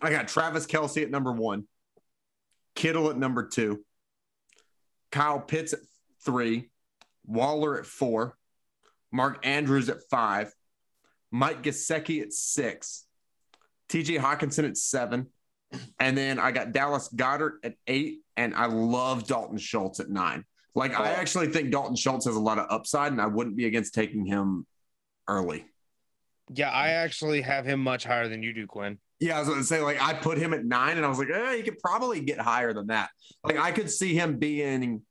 I 0.01 0.09
got 0.09 0.27
Travis 0.27 0.65
Kelce 0.65 1.01
at 1.01 1.09
number 1.09 1.31
one, 1.31 1.65
Kittle 2.75 3.09
at 3.09 3.17
number 3.17 3.47
two, 3.47 3.85
Kyle 5.11 5.39
Pitts 5.39 5.71
at 5.71 5.79
three, 6.25 6.69
Waller 7.25 7.79
at 7.79 7.85
four, 7.85 8.37
Mark 9.13 9.45
Andrews 9.45 9.87
at 9.87 9.99
five, 10.09 10.53
Mike 11.31 11.63
Gesicki 11.63 12.21
at 12.21 12.33
six, 12.33 13.05
TJ 13.87 14.19
Hockenson 14.19 14.67
at 14.67 14.75
seven, 14.75 15.27
and 15.99 16.17
then 16.17 16.39
I 16.39 16.51
got 16.51 16.71
Dallas 16.71 17.09
Goedert 17.15 17.53
at 17.63 17.75
eight, 17.87 18.19
and 18.37 18.53
I 18.55 18.65
love 18.65 19.27
Dalton 19.27 19.57
Schultz 19.57 19.99
at 19.99 20.09
nine. 20.09 20.43
Like 20.73 20.99
I 20.99 21.11
actually 21.11 21.47
think 21.47 21.71
Dalton 21.71 21.95
Schultz 21.95 22.25
has 22.25 22.35
a 22.35 22.39
lot 22.39 22.59
of 22.59 22.67
upside, 22.69 23.11
and 23.11 23.21
I 23.21 23.27
wouldn't 23.27 23.55
be 23.55 23.65
against 23.65 23.93
taking 23.93 24.25
him 24.25 24.65
early. 25.27 25.65
Yeah, 26.53 26.69
I 26.69 26.89
actually 26.89 27.41
have 27.41 27.65
him 27.65 27.79
much 27.79 28.03
higher 28.03 28.27
than 28.27 28.43
you 28.43 28.53
do, 28.53 28.67
Quinn. 28.67 28.99
Yeah, 29.19 29.37
I 29.37 29.39
was 29.39 29.47
going 29.47 29.61
to 29.61 29.65
say, 29.65 29.81
like, 29.81 29.99
I 30.01 30.13
put 30.13 30.37
him 30.37 30.53
at 30.53 30.65
nine, 30.65 30.97
and 30.97 31.05
I 31.05 31.09
was 31.09 31.17
like, 31.17 31.29
eh, 31.29 31.55
he 31.55 31.63
could 31.63 31.79
probably 31.79 32.19
get 32.19 32.37
higher 32.37 32.73
than 32.73 32.87
that. 32.87 33.09
Like, 33.43 33.57
I 33.57 33.71
could 33.71 33.89
see 33.89 34.13
him 34.13 34.37
being, 34.37 35.01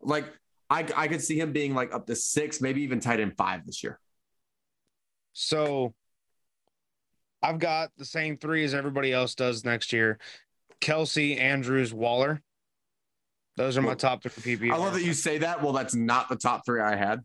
like, 0.00 0.26
I, 0.72 0.86
I 0.96 1.08
could 1.08 1.20
see 1.20 1.38
him 1.38 1.52
being 1.52 1.74
like 1.74 1.94
up 1.94 2.06
to 2.06 2.16
six, 2.16 2.62
maybe 2.62 2.82
even 2.82 2.98
tight 2.98 3.20
end 3.20 3.36
five 3.36 3.66
this 3.66 3.84
year. 3.84 4.00
So 5.34 5.94
I've 7.42 7.58
got 7.58 7.90
the 7.96 8.04
same 8.04 8.36
three 8.36 8.64
as 8.64 8.74
everybody 8.74 9.12
else 9.12 9.34
does 9.34 9.64
next 9.64 9.92
year. 9.92 10.18
Kelce, 10.80 11.38
Andrews, 11.38 11.92
Waller. 11.92 12.40
Those 13.56 13.76
are 13.76 13.82
my 13.82 13.94
top 13.94 14.22
three 14.22 14.56
PPR. 14.56 14.72
I 14.72 14.76
love 14.76 14.94
that 14.94 15.02
you 15.04 15.12
say 15.12 15.38
that. 15.38 15.62
Well, 15.62 15.72
that's 15.72 15.94
not 15.94 16.28
the 16.28 16.36
top 16.36 16.64
three 16.64 16.80
I 16.80 16.96
had 16.96 17.20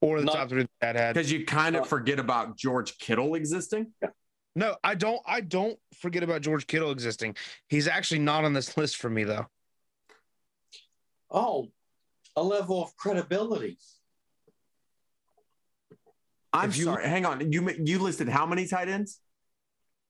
or 0.00 0.18
the 0.20 0.26
Not- 0.26 0.34
top 0.34 0.48
three 0.48 0.66
that 0.80 0.96
had. 0.96 1.14
because 1.14 1.30
you 1.30 1.44
kind 1.44 1.76
of 1.76 1.82
uh, 1.82 1.86
forget 1.86 2.18
about 2.18 2.56
George 2.56 2.98
Kittle 2.98 3.34
existing. 3.34 3.92
No, 4.56 4.76
I 4.82 4.94
don't. 4.96 5.20
I 5.26 5.40
don't 5.40 5.78
forget 6.00 6.22
about 6.24 6.40
George 6.40 6.66
Kittle 6.66 6.90
existing. 6.90 7.36
He's 7.68 7.86
actually 7.86 8.20
not 8.20 8.44
on 8.44 8.52
this 8.52 8.76
list 8.76 8.96
for 8.96 9.08
me 9.10 9.24
though. 9.24 9.46
Oh, 11.30 11.68
a 12.34 12.42
level 12.42 12.82
of 12.82 12.96
credibility. 12.96 13.78
I'm 16.52 16.70
If 16.70 16.76
you- 16.76 16.84
sorry. 16.84 17.06
Hang 17.06 17.26
on. 17.26 17.52
You 17.52 17.68
you 17.70 17.98
listed 17.98 18.28
how 18.28 18.46
many 18.46 18.66
tight 18.66 18.88
ends? 18.88 19.20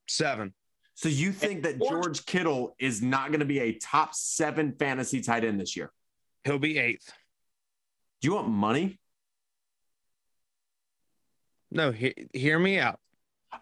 Seven. 0.08 0.54
So 0.94 1.08
you 1.08 1.32
think 1.32 1.62
that 1.62 1.78
George- 1.78 1.90
George 1.90 2.26
Kittle 2.26 2.74
is 2.78 3.00
not 3.02 3.28
going 3.28 3.40
to 3.40 3.46
be 3.46 3.60
a 3.60 3.72
top 3.78 4.14
seven 4.14 4.74
fantasy 4.78 5.20
tight 5.20 5.44
end 5.44 5.60
this 5.60 5.76
year? 5.76 5.92
He'll 6.44 6.58
be 6.58 6.78
eighth. 6.78 7.12
Do 8.20 8.28
you 8.28 8.34
want 8.34 8.48
money? 8.48 8.98
No, 11.70 11.92
he- 11.92 12.28
hear 12.32 12.58
me 12.58 12.78
out. 12.78 12.98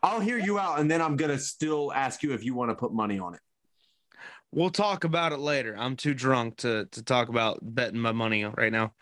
I'll 0.02 0.20
hear 0.20 0.38
you 0.38 0.58
out, 0.58 0.78
and 0.80 0.90
then 0.90 1.00
I'm 1.02 1.16
going 1.16 1.30
to 1.30 1.38
still 1.38 1.92
ask 1.92 2.22
you 2.22 2.32
if 2.32 2.44
you 2.44 2.54
want 2.54 2.70
to 2.70 2.74
put 2.74 2.92
money 2.92 3.18
on 3.18 3.34
it. 3.34 3.40
We'll 4.52 4.70
talk 4.70 5.04
about 5.04 5.32
it 5.32 5.38
later. 5.38 5.76
I'm 5.76 5.96
too 5.96 6.14
drunk 6.14 6.58
to 6.58 6.86
to 6.92 7.02
talk 7.02 7.28
about 7.28 7.58
betting 7.62 8.00
my 8.00 8.12
money 8.12 8.44
right 8.44 8.72
now. 8.72 8.94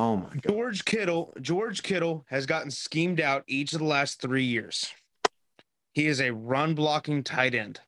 Oh 0.00 0.16
my 0.16 0.30
god! 0.30 0.42
George 0.48 0.84
Kittle, 0.86 1.34
George 1.42 1.82
Kittle 1.82 2.24
has 2.30 2.46
gotten 2.46 2.70
schemed 2.70 3.20
out 3.20 3.44
each 3.46 3.74
of 3.74 3.80
the 3.80 3.84
last 3.84 4.18
three 4.18 4.44
years. 4.44 4.90
He 5.92 6.06
is 6.06 6.22
a 6.22 6.32
run 6.32 6.74
blocking 6.74 7.22
tight 7.22 7.54
end 7.54 7.80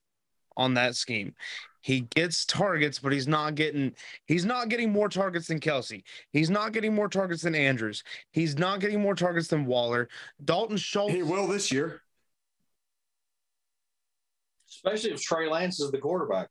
on 0.54 0.74
that 0.74 0.94
scheme. 0.94 1.34
He 1.80 2.02
gets 2.14 2.44
targets, 2.44 2.98
but 2.98 3.14
he's 3.14 3.26
not 3.26 3.54
getting 3.54 3.94
he's 4.26 4.44
not 4.44 4.68
getting 4.68 4.92
more 4.92 5.08
targets 5.08 5.46
than 5.46 5.58
Kelce. 5.58 6.02
He's 6.32 6.50
not 6.50 6.72
getting 6.72 6.94
more 6.94 7.08
targets 7.08 7.42
than 7.42 7.54
Andrews. 7.54 8.04
He's 8.30 8.58
not 8.58 8.80
getting 8.80 9.00
more 9.00 9.14
targets 9.14 9.48
than 9.48 9.64
Waller. 9.64 10.10
Dalton 10.44 10.76
Schultz. 10.76 11.14
He 11.14 11.22
will 11.22 11.46
this 11.46 11.72
year. 11.72 12.02
Especially 14.68 15.12
if 15.12 15.22
Trey 15.22 15.48
Lance 15.48 15.80
is 15.80 15.90
the 15.90 15.98
quarterback. 15.98 16.50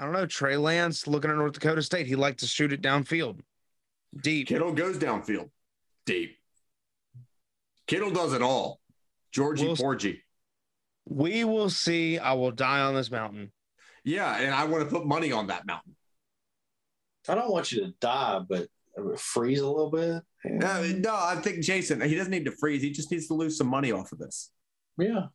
I 0.00 0.04
don't 0.04 0.14
know. 0.14 0.24
Trey 0.24 0.56
Lance 0.56 1.06
looking 1.06 1.30
at 1.30 1.36
North 1.36 1.52
Dakota 1.52 1.82
State. 1.82 2.06
He 2.06 2.16
liked 2.16 2.40
to 2.40 2.46
shoot 2.46 2.72
it 2.72 2.80
downfield. 2.80 3.40
Deep. 4.22 4.48
Kittle 4.48 4.72
goes 4.72 4.96
downfield, 4.96 5.50
deep. 6.06 6.38
Kittle 7.86 8.10
does 8.10 8.32
it 8.32 8.40
all. 8.40 8.80
Georgie 9.30 9.66
We'll- 9.66 9.76
Porgy. 9.76 10.22
We 11.06 11.44
will 11.44 11.68
see. 11.70 12.18
I 12.18 12.32
will 12.32 12.50
die 12.50 12.80
on 12.80 12.94
this 12.94 13.10
mountain. 13.10 13.52
Yeah, 14.04 14.36
and 14.38 14.54
I 14.54 14.64
want 14.64 14.84
to 14.84 14.90
put 14.90 15.06
money 15.06 15.32
on 15.32 15.48
that 15.48 15.66
mountain. 15.66 15.96
I 17.28 17.34
don't 17.34 17.50
want 17.50 17.70
you 17.72 17.80
to 17.84 17.92
die, 18.00 18.40
but 18.48 18.68
freeze 19.18 19.60
a 19.60 19.66
little 19.68 19.90
bit. 19.90 20.22
Uh, 20.64 20.86
no, 20.96 21.14
I 21.14 21.36
think 21.36 21.62
Jason. 21.62 22.00
He 22.00 22.14
doesn't 22.14 22.30
need 22.30 22.46
to 22.46 22.52
freeze. 22.52 22.80
He 22.80 22.90
just 22.90 23.10
needs 23.10 23.26
to 23.26 23.34
lose 23.34 23.58
some 23.58 23.66
money 23.66 23.92
off 23.92 24.12
of 24.12 24.18
this. 24.18 24.50
Yeah. 24.98 25.26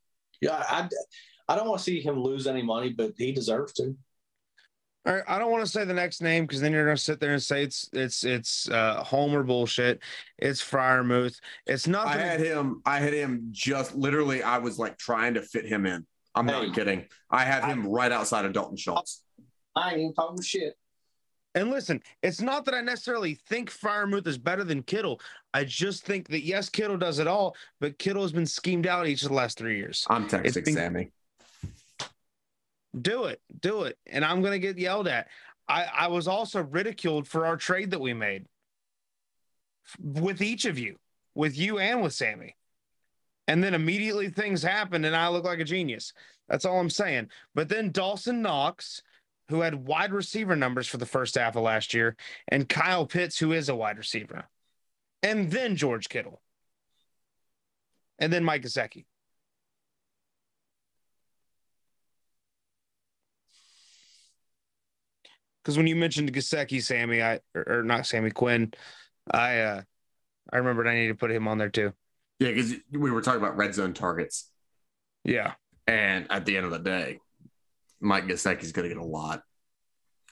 Yeah. 0.42 0.64
I, 0.68 0.90
I 1.48 1.56
don't 1.56 1.68
want 1.68 1.80
to 1.80 1.84
see 1.84 2.02
him 2.02 2.20
lose 2.20 2.48
any 2.48 2.64
money, 2.64 2.90
but 2.90 3.14
he 3.18 3.32
deserves 3.32 3.74
to. 3.74 3.96
All 5.08 5.14
right, 5.14 5.24
I 5.28 5.38
don't 5.38 5.52
want 5.52 5.64
to 5.64 5.72
say 5.72 5.86
the 5.86 5.94
next 5.94 6.22
name 6.22 6.46
because 6.46 6.62
then 6.62 6.72
you're 6.72 6.86
going 6.86 6.98
to 6.98 7.02
sit 7.02 7.20
there 7.20 7.34
and 7.34 7.42
say 7.44 7.62
it's 7.64 7.90
it's 7.94 8.24
it's 8.24 8.68
uh, 8.70 9.04
Homer 9.04 9.44
bullshit. 9.44 10.00
It's 10.40 10.62
Freiermuth. 10.64 11.40
It's 11.68 11.88
not. 11.88 12.08
I 12.08 12.16
nothing. 12.16 12.28
had 12.28 12.40
him. 12.40 12.82
I 12.86 12.98
had 13.00 13.14
him 13.14 13.50
just 13.52 13.96
literally. 13.96 14.42
I 14.42 14.58
was 14.58 14.80
like 14.80 14.98
trying 14.98 15.36
to 15.36 15.42
fit 15.44 15.66
him 15.66 15.86
in. 15.86 16.06
I'm 16.34 16.48
Hey. 16.48 16.66
not 16.68 16.76
kidding. 16.76 17.06
I 17.30 17.44
had 17.46 17.66
him 17.66 17.88
right 17.88 18.12
outside 18.12 18.46
of 18.46 18.54
Dalton 18.54 18.78
Schultz. 18.78 19.22
I 19.76 19.92
ain't 19.92 20.00
even 20.00 20.14
talking 20.16 20.42
shit. 20.42 20.74
And 21.54 21.70
listen, 21.70 22.02
it's 22.22 22.42
not 22.42 22.66
that 22.66 22.74
I 22.74 22.82
necessarily 22.82 23.36
think 23.48 23.72
Freiermuth 23.72 24.28
is 24.28 24.38
better 24.38 24.64
than 24.66 24.84
Kittle. 24.84 25.22
I 25.54 25.64
just 25.64 26.04
think 26.04 26.28
that 26.30 26.42
yes, 26.42 26.68
Kittle 26.68 26.98
does 26.98 27.20
it 27.20 27.28
all, 27.28 27.56
but 27.80 27.98
Kittle 28.00 28.24
has 28.24 28.34
been 28.34 28.46
schemed 28.48 28.88
out 28.88 29.08
each 29.08 29.22
of 29.22 29.30
the 29.30 29.36
last 29.36 29.58
three 29.58 29.78
years. 29.78 30.06
I'm 30.10 30.28
texting 30.28 30.66
been- 30.66 30.74
Sammy. 30.74 31.12
Do 33.00 33.26
it, 33.26 33.42
do 33.60 33.84
it, 33.84 33.98
and 34.08 34.24
I'm 34.24 34.42
going 34.42 34.54
to 34.54 34.60
get 34.60 34.78
yelled 34.78 35.08
at. 35.08 35.28
I 35.68 35.86
I 35.86 36.08
was 36.08 36.28
also 36.28 36.64
ridiculed 36.64 37.28
for 37.28 37.46
our 37.46 37.58
trade 37.58 37.92
that 37.92 38.00
we 38.00 38.14
made 38.14 38.46
with 40.00 40.42
each 40.42 40.66
of 40.66 40.80
you, 40.80 40.98
with 41.34 41.58
you 41.58 41.80
and 41.80 42.02
with 42.02 42.14
Sammy. 42.14 42.56
And 43.48 43.64
then 43.64 43.74
immediately 43.74 44.30
things 44.30 44.64
happened 44.64 45.06
and 45.06 45.16
I 45.16 45.28
look 45.28 45.44
like 45.44 45.60
a 45.60 45.64
genius. 45.66 46.14
That's 46.48 46.66
all 46.66 46.80
I'm 46.80 46.90
saying. 46.90 47.30
But 47.54 47.70
then 47.70 47.92
Dawson 47.92 48.42
Knox, 48.42 49.04
who 49.50 49.62
had 49.62 49.88
wide 49.88 50.14
receiver 50.14 50.56
numbers 50.56 50.88
for 50.88 50.98
the 50.98 51.06
first 51.06 51.36
half 51.36 51.56
of 51.56 51.64
last 51.64 51.94
year, 51.94 52.16
and 52.48 52.68
Kyle 52.68 53.06
Pitts, 53.06 53.38
who 53.38 53.52
is 53.52 53.70
a 53.70 53.76
wide 53.76 53.98
receiver. 53.98 54.48
And 55.22 55.52
then 55.52 55.76
George 55.76 56.10
Kittle. 56.10 56.42
And 58.18 58.32
then 58.32 58.44
Mike 58.44 58.64
Gesicki. 58.64 59.06
Because 65.66 65.78
when 65.78 65.88
you 65.88 65.96
mentioned 65.96 66.32
Gesicki, 66.32 66.80
Sammy, 66.82 67.24
I 67.24 67.40
or, 67.56 67.80
or 67.80 67.84
not 67.84 68.06
Sammy 68.06 68.30
Quinn, 68.30 68.72
I 69.32 69.60
uh 69.62 69.82
I 70.54 70.58
remembered 70.58 70.86
I 70.88 70.94
needed 70.94 71.08
to 71.14 71.16
put 71.16 71.32
him 71.32 71.48
on 71.48 71.58
there 71.58 71.70
too. 71.70 71.92
Yeah, 72.40 72.50
because 72.52 72.74
we 72.92 73.10
were 73.10 73.22
talking 73.24 73.42
about 73.42 73.58
red 73.58 73.74
zone 73.74 73.94
targets, 73.94 74.52
Yeah. 75.24 75.54
and 75.88 76.28
at 76.30 76.46
the 76.46 76.56
end 76.58 76.66
of 76.68 76.72
the 76.72 76.80
day, 76.80 77.20
Mike 78.00 78.26
Gesicki's 78.26 78.74
going 78.74 78.88
to 78.88 78.94
get 78.94 79.02
a 79.02 79.06
lot. 79.06 79.42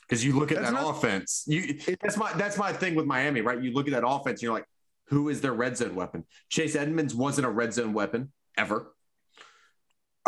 Because 0.01 0.23
you 0.23 0.37
look 0.37 0.51
at 0.51 0.57
That's 0.59 0.69
that 0.71 0.81
not- 0.81 0.97
offense, 0.97 1.45
you 1.47 1.79
that's 1.99 2.15
my 2.17 2.31
that's 2.33 2.57
my 2.57 2.71
thing 2.71 2.93
with 2.93 3.07
Miami, 3.07 3.41
right? 3.41 3.59
You 3.59 3.73
look 3.73 3.87
at 3.87 3.93
that 3.93 4.07
offense, 4.07 4.43
you're 4.43 4.53
like, 4.53 4.67
who 5.07 5.29
is 5.29 5.41
their 5.41 5.53
red 5.53 5.77
zone 5.77 5.95
weapon? 5.95 6.25
Chase 6.49 6.75
Edmonds 6.75 7.15
wasn't 7.15 7.47
a 7.47 7.49
red 7.49 7.73
zone 7.73 7.93
weapon 7.93 8.31
ever. 8.55 8.93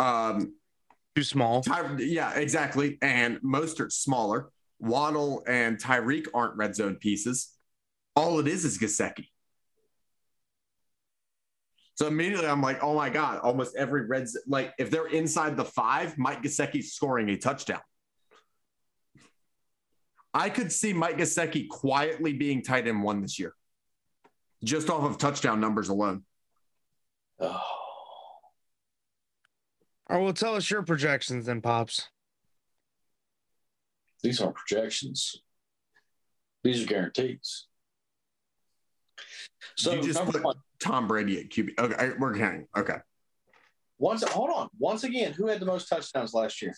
Um, 0.00 0.54
Too 1.14 1.22
small. 1.22 1.62
Ty- 1.62 1.96
yeah, 1.98 2.32
exactly. 2.34 2.98
And 3.02 3.40
Mostert 3.42 3.92
smaller. 3.92 4.50
Waddle 4.78 5.42
and 5.46 5.78
Tyreek 5.78 6.26
aren't 6.34 6.56
red 6.56 6.74
zone 6.74 6.96
pieces. 6.96 7.52
All 8.14 8.38
it 8.38 8.48
is 8.48 8.64
is 8.64 8.78
Gesicki. 8.78 9.28
So 11.94 12.06
immediately 12.06 12.46
I'm 12.46 12.60
like, 12.60 12.82
oh 12.82 12.94
my 12.94 13.08
God, 13.08 13.38
almost 13.38 13.74
every 13.74 14.04
red 14.06 14.26
like 14.46 14.74
if 14.78 14.90
they're 14.90 15.06
inside 15.06 15.56
the 15.56 15.64
five, 15.64 16.18
Mike 16.18 16.42
Gesicki's 16.42 16.92
scoring 16.92 17.30
a 17.30 17.38
touchdown. 17.38 17.80
I 20.34 20.50
could 20.50 20.70
see 20.70 20.92
Mike 20.92 21.16
Gesicki 21.16 21.66
quietly 21.68 22.34
being 22.34 22.62
tight 22.62 22.86
end 22.86 23.02
one 23.02 23.22
this 23.22 23.38
year. 23.38 23.54
Just 24.62 24.90
off 24.90 25.04
of 25.04 25.16
touchdown 25.16 25.60
numbers 25.60 25.88
alone. 25.88 26.24
Oh. 27.40 27.62
Or 30.08 30.20
well, 30.20 30.32
tell 30.34 30.54
us 30.54 30.70
your 30.70 30.82
projections 30.82 31.46
then, 31.46 31.62
Pops. 31.62 32.10
These 34.26 34.40
aren't 34.40 34.56
projections. 34.56 35.40
These 36.64 36.82
are 36.82 36.86
guarantees. 36.86 37.68
So 39.76 39.92
you 39.92 40.02
just 40.02 40.24
put 40.24 40.42
one, 40.42 40.56
Tom 40.80 41.06
Brady 41.06 41.38
at 41.38 41.48
QB. 41.48 41.78
Okay, 41.78 42.10
we're 42.18 42.36
counting. 42.36 42.66
Okay. 42.76 42.96
once 43.98 44.24
hold 44.24 44.50
on. 44.50 44.68
Once 44.80 45.04
again, 45.04 45.32
who 45.32 45.46
had 45.46 45.60
the 45.60 45.66
most 45.66 45.88
touchdowns 45.88 46.34
last 46.34 46.60
year? 46.60 46.74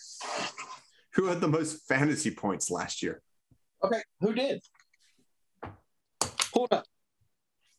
Who 1.15 1.25
had 1.25 1.41
the 1.41 1.47
most 1.47 1.87
fantasy 1.87 2.29
points 2.29 2.69
last 2.69 3.01
year? 3.01 3.19
Okay, 3.83 4.01
who 4.21 4.33
did? 4.33 4.61
Hold 6.53 6.71
up. 6.71 6.85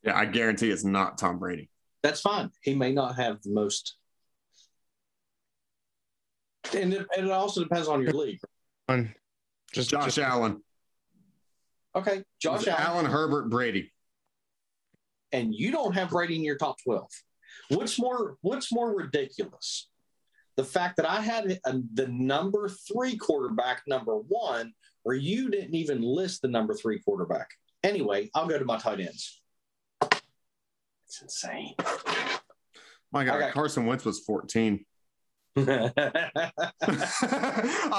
Yeah, 0.02 0.18
I 0.18 0.24
guarantee 0.24 0.70
it's 0.70 0.82
not 0.82 1.16
Tom 1.16 1.38
Brady. 1.38 1.70
That's 2.02 2.20
fine. 2.20 2.50
He 2.62 2.74
may 2.74 2.90
not 2.90 3.14
have 3.16 3.40
the 3.42 3.52
most. 3.52 3.96
And 6.74 6.92
it, 6.92 7.06
and 7.16 7.26
it 7.26 7.32
also 7.32 7.62
depends 7.62 7.86
on 7.86 8.02
your 8.02 8.14
league. 8.14 8.40
One, 8.86 9.14
just 9.72 9.90
Josh 9.90 10.04
just- 10.06 10.18
Allen. 10.18 10.62
Okay, 11.94 12.22
Josh 12.40 12.66
Allen. 12.68 12.82
Allen, 12.86 13.06
Herbert, 13.06 13.50
Brady. 13.50 13.92
and 15.32 15.52
you 15.54 15.72
don't 15.72 15.92
have 15.94 16.10
Brady 16.10 16.36
in 16.36 16.44
your 16.44 16.56
top 16.56 16.76
twelve. 16.82 17.10
What's 17.68 17.98
more? 17.98 18.36
What's 18.42 18.72
more 18.72 18.94
ridiculous? 18.94 19.88
The 20.56 20.64
fact 20.64 20.96
that 20.98 21.08
I 21.08 21.20
had 21.20 21.58
a, 21.64 21.80
the 21.94 22.06
number 22.08 22.68
three 22.68 23.16
quarterback, 23.16 23.82
number 23.86 24.14
one, 24.16 24.72
or 25.04 25.14
you 25.14 25.50
didn't 25.50 25.74
even 25.74 26.00
list 26.02 26.42
the 26.42 26.48
number 26.48 26.74
three 26.74 27.00
quarterback. 27.00 27.48
Anyway, 27.82 28.30
I'll 28.34 28.46
go 28.46 28.58
to 28.58 28.64
my 28.64 28.76
tight 28.78 29.00
ends. 29.00 29.40
It's 31.06 31.22
insane. 31.22 31.74
My 33.10 33.24
God, 33.24 33.36
Okay. 33.42 33.50
Carson 33.52 33.86
Wentz 33.86 34.04
was 34.04 34.20
14. 34.20 34.84
I 35.56 35.92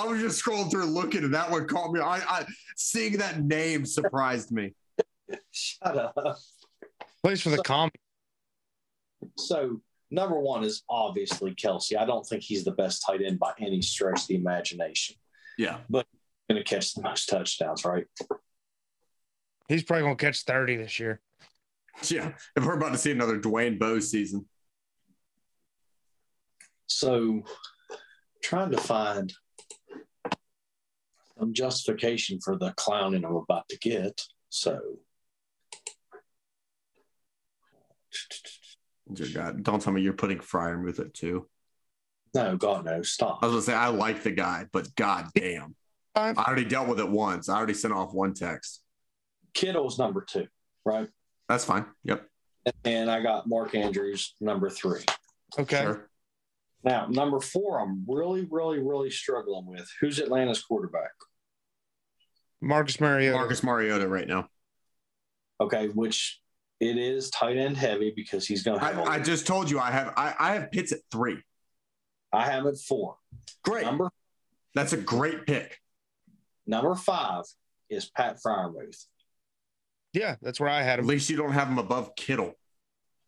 was 0.07 0.21
just 0.21 0.43
scrolling 0.43 0.71
through 0.71 0.85
looking, 0.85 1.23
and 1.23 1.33
that 1.33 1.51
one 1.51 1.67
caught 1.67 1.91
me. 1.91 1.99
I, 1.99 2.17
I 2.17 2.45
seeing 2.75 3.17
that 3.17 3.41
name 3.41 3.85
surprised 3.85 4.51
me. 4.51 4.73
Shut 5.51 5.97
up. 5.97 6.15
Place 7.23 7.41
for 7.41 7.49
the 7.49 7.61
comp. 7.63 7.93
So 9.37 9.81
number 10.09 10.39
one 10.39 10.63
is 10.63 10.83
obviously 10.89 11.53
Kelce. 11.55 11.97
I 11.97 12.05
don't 12.05 12.25
think 12.25 12.43
he's 12.43 12.63
the 12.63 12.71
best 12.71 13.03
tight 13.05 13.21
end 13.21 13.39
by 13.39 13.53
any 13.59 13.81
stretch 13.81 14.21
of 14.21 14.27
the 14.27 14.35
imagination. 14.35 15.15
Yeah. 15.57 15.77
But 15.89 16.05
going 16.49 16.63
to 16.63 16.69
catch 16.69 16.93
the 16.93 17.01
most 17.01 17.27
touchdowns, 17.27 17.85
right? 17.85 18.05
He's 19.67 19.83
probably 19.83 20.03
gonna 20.03 20.15
catch 20.15 20.43
30 20.43 20.77
this 20.77 20.99
year. 20.99 21.21
Yeah. 22.09 22.31
If 22.55 22.65
we're 22.65 22.75
about 22.75 22.91
to 22.91 22.97
see 22.97 23.11
another 23.11 23.39
Dwayne 23.39 23.79
Bowe 23.79 23.99
season. 23.99 24.45
So 26.91 27.41
trying 28.43 28.71
to 28.71 28.77
find 28.77 29.33
some 31.39 31.53
justification 31.53 32.39
for 32.43 32.57
the 32.57 32.71
clowning 32.77 33.25
I'm 33.25 33.35
about 33.35 33.67
to 33.69 33.77
get. 33.79 34.21
So 34.49 34.79
Dear 39.11 39.27
God, 39.33 39.63
don't 39.63 39.81
tell 39.81 39.93
me 39.93 40.01
you're 40.01 40.13
putting 40.13 40.39
Fryer 40.39 40.79
with 40.79 40.99
it 40.99 41.13
too. 41.13 41.47
No, 42.33 42.55
God 42.55 42.85
no, 42.85 43.01
stop. 43.01 43.39
I 43.41 43.47
was 43.47 43.53
gonna 43.53 43.61
say 43.63 43.73
I 43.73 43.87
like 43.87 44.23
the 44.23 44.31
guy, 44.31 44.65
but 44.71 44.93
god 44.95 45.27
damn. 45.35 45.75
Five. 46.13 46.37
I 46.37 46.43
already 46.43 46.65
dealt 46.65 46.87
with 46.87 46.99
it 46.99 47.09
once. 47.09 47.49
I 47.49 47.57
already 47.57 47.73
sent 47.73 47.93
off 47.93 48.13
one 48.13 48.33
text. 48.33 48.83
Kittle's 49.53 49.97
number 49.97 50.21
two, 50.21 50.47
right? 50.85 51.09
That's 51.47 51.65
fine. 51.65 51.85
Yep. 52.03 52.25
And 52.85 53.09
I 53.09 53.21
got 53.21 53.47
Mark 53.47 53.75
Andrews 53.75 54.35
number 54.39 54.69
three. 54.69 55.03
Okay. 55.57 55.81
Sure. 55.81 56.10
Now, 56.83 57.07
number 57.07 57.39
four, 57.39 57.79
I'm 57.79 58.03
really, 58.07 58.47
really, 58.49 58.79
really 58.79 59.11
struggling 59.11 59.65
with. 59.67 59.87
Who's 59.99 60.19
Atlanta's 60.19 60.63
quarterback? 60.63 61.11
Marcus 62.61 62.99
Mariota. 62.99 63.37
Marcus 63.37 63.63
Mariota 63.63 64.07
right 64.07 64.27
now. 64.27 64.47
Okay, 65.59 65.87
which 65.89 66.39
it 66.79 66.97
is 66.97 67.29
tight 67.29 67.57
end 67.57 67.77
heavy 67.77 68.11
because 68.15 68.47
he's 68.47 68.63
going 68.63 68.79
to 68.79 68.85
have. 68.85 68.97
I, 68.99 69.01
a- 69.01 69.05
I 69.05 69.19
just 69.19 69.45
told 69.45 69.69
you 69.69 69.79
I 69.79 69.91
have 69.91 70.13
I, 70.17 70.33
I 70.39 70.53
have 70.55 70.71
Pitts 70.71 70.91
at 70.91 70.99
three. 71.11 71.41
I 72.33 72.45
have 72.45 72.65
it 72.65 72.77
four. 72.77 73.17
Great. 73.63 73.85
Number 73.85 74.09
That's 74.73 74.93
a 74.93 74.97
great 74.97 75.45
pick. 75.45 75.77
number 76.65 76.95
five 76.95 77.43
is 77.89 78.09
Pat 78.09 78.37
Freiermuth. 78.45 79.05
Yeah, 80.13 80.35
that's 80.41 80.59
where 80.59 80.69
I 80.69 80.81
had 80.81 80.99
him. 80.99 81.05
At 81.05 81.09
least 81.09 81.29
you 81.29 81.37
don't 81.37 81.51
have 81.51 81.67
him 81.67 81.77
above 81.77 82.15
Kittle. 82.15 82.53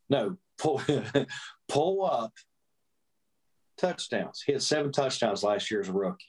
No, 0.10 0.38
pull 0.58 0.82
pull 1.68 2.06
up 2.06 2.34
touchdowns. 3.78 4.41
He 4.45 4.52
had 4.54 4.62
seven 4.62 4.91
touchdowns 4.91 5.44
last 5.44 5.70
year 5.72 5.82
as 5.82 5.90
a 5.90 5.94
rookie. 5.94 6.26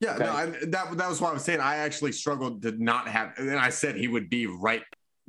Yeah, 0.00 0.14
Okay. 0.14 0.24
no, 0.24 0.32
I, 0.32 0.46
that 0.46 0.96
that 0.96 1.08
was 1.08 1.20
what 1.20 1.30
I 1.30 1.32
was 1.32 1.44
saying. 1.44 1.60
I 1.60 1.76
actually 1.76 2.12
struggled 2.12 2.62
to 2.62 2.72
not 2.72 3.06
have, 3.08 3.34
and 3.38 3.56
I 3.58 3.70
said 3.70 3.96
he 3.96 4.08
would 4.08 4.28
be 4.28 4.46
right 4.46 4.82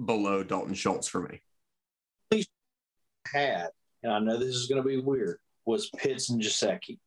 below 0.04 0.44
Dalton 0.44 0.74
Schultz 0.74 1.08
for 1.08 1.22
me. 1.22 1.42
He 2.32 2.48
Had, 3.32 3.70
and 4.02 4.12
I 4.12 4.20
know 4.20 4.38
this 4.38 4.56
is 4.56 4.68
going 4.68 4.82
to 4.82 4.88
be 4.88 5.00
weird, 5.00 5.38
was 5.66 5.90
Pitts 5.96 6.32
and 6.32 6.42
Gesicki. 6.42 6.98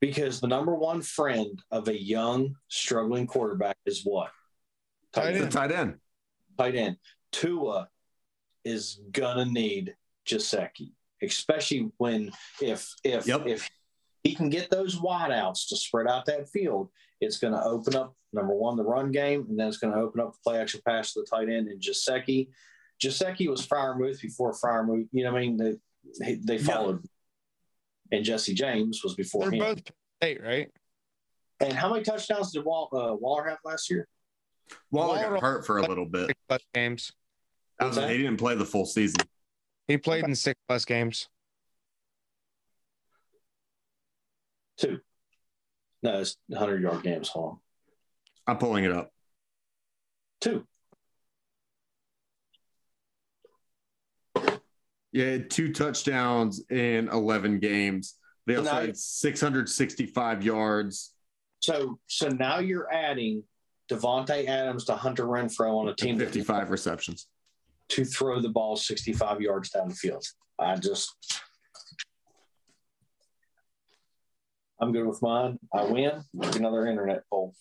Because 0.00 0.40
the 0.40 0.46
number 0.48 0.74
one 0.74 1.02
friend 1.02 1.60
of 1.70 1.88
a 1.88 2.00
young, 2.00 2.54
struggling 2.68 3.26
quarterback 3.26 3.76
is 3.84 4.02
what? 4.04 4.30
Tight 5.12 5.34
end. 5.36 5.50
tight 5.50 5.72
end. 5.72 5.96
tight 6.56 6.74
end. 6.76 6.96
Tua 7.32 7.88
is 8.64 9.00
gonna 9.12 9.44
need 9.44 9.96
Gesicki, 10.26 10.92
especially 11.22 11.90
when 11.98 12.30
if 12.60 12.94
if 13.04 13.26
Yep. 13.26 13.46
if 13.46 13.70
he 14.24 14.34
can 14.34 14.50
get 14.50 14.70
those 14.70 14.96
wideouts 14.96 15.68
to 15.68 15.76
spread 15.76 16.06
out 16.08 16.26
that 16.26 16.48
field, 16.48 16.90
it's 17.20 17.38
gonna 17.38 17.62
open 17.64 17.94
up 17.96 18.14
number 18.32 18.54
one 18.54 18.76
the 18.76 18.84
run 18.84 19.10
game, 19.10 19.46
and 19.48 19.58
then 19.58 19.68
it's 19.68 19.78
gonna 19.78 20.00
open 20.00 20.20
up 20.20 20.32
the 20.32 20.38
play 20.44 20.58
action 20.58 20.80
pass 20.84 21.12
to 21.12 21.20
the 21.20 21.26
tight 21.26 21.48
end 21.48 21.68
and 21.68 21.80
Gesicki. 21.80 22.48
Gesicki 23.02 23.48
was 23.48 23.66
Freiermuth 23.66 24.20
before 24.20 24.52
Freiermuth. 24.52 25.08
You 25.12 25.24
know 25.24 25.32
what 25.32 25.38
I 25.38 25.46
mean? 25.46 25.56
They 25.56 26.34
they 26.36 26.56
Yeah. 26.56 26.62
followed, 26.62 27.04
and 28.12 28.24
Jesse 28.24 28.54
James 28.54 29.02
was 29.04 29.14
before 29.14 29.42
They're 29.50 29.52
him. 29.52 29.58
both 29.76 29.82
eight, 30.22 30.42
right? 30.42 30.70
and 31.60 31.72
how 31.72 31.90
many 31.92 32.04
touchdowns 32.04 32.52
did 32.52 32.64
Wall, 32.64 32.88
uh, 32.92 33.14
Waller 33.14 33.48
have 33.48 33.58
last 33.64 33.90
year? 33.90 34.06
Waller 34.92 35.14
Waller- 35.16 35.30
got 35.30 35.40
hurt 35.40 35.66
for 35.66 35.78
a 35.78 35.82
little 35.82 36.06
bit. 36.06 36.30
Plus 36.48 36.62
games. 36.72 37.12
That 37.78 37.86
was- 37.88 37.96
he 37.96 38.18
didn't 38.18 38.36
play 38.36 38.54
the 38.54 38.64
full 38.64 38.86
season. 38.86 39.20
He 39.88 39.96
played 39.96 40.24
in 40.24 40.34
six 40.34 40.60
plus 40.68 40.84
games. 40.84 41.28
Two. 44.78 45.00
No, 46.02 46.20
it's 46.20 46.36
100 46.48 46.82
yard 46.82 47.02
games. 47.02 47.28
Hold 47.30 47.50
on. 47.50 47.58
I'm 48.46 48.58
pulling 48.58 48.84
it 48.84 48.92
up. 48.92 49.10
Two. 50.40 50.66
Yeah, 55.10 55.38
two 55.38 55.72
touchdowns 55.72 56.62
in 56.70 57.08
11 57.08 57.58
games. 57.58 58.16
They 58.46 58.56
also 58.56 58.70
now- 58.70 58.80
had 58.82 58.96
665 58.96 60.44
yards. 60.44 61.14
So 61.60 61.98
so 62.06 62.28
now 62.28 62.60
you're 62.60 62.92
adding 62.92 63.42
Davante 63.90 64.46
Adams 64.46 64.84
to 64.84 64.94
Hunter 64.94 65.24
Renfrow 65.24 65.80
on 65.80 65.88
a 65.88 65.94
team 65.94 66.12
and 66.12 66.20
that 66.20 66.26
55 66.26 66.70
receptions. 66.70 67.26
To 67.90 68.04
throw 68.04 68.40
the 68.40 68.50
ball 68.50 68.76
65 68.76 69.40
yards 69.40 69.70
down 69.70 69.88
the 69.88 69.94
field. 69.94 70.24
I 70.58 70.76
just 70.76 71.14
I'm 74.80 74.92
good 74.92 75.06
with 75.06 75.22
mine. 75.22 75.58
I 75.74 75.84
win. 75.84 76.22
Another 76.40 76.86
internet 76.86 77.22
poll. 77.30 77.54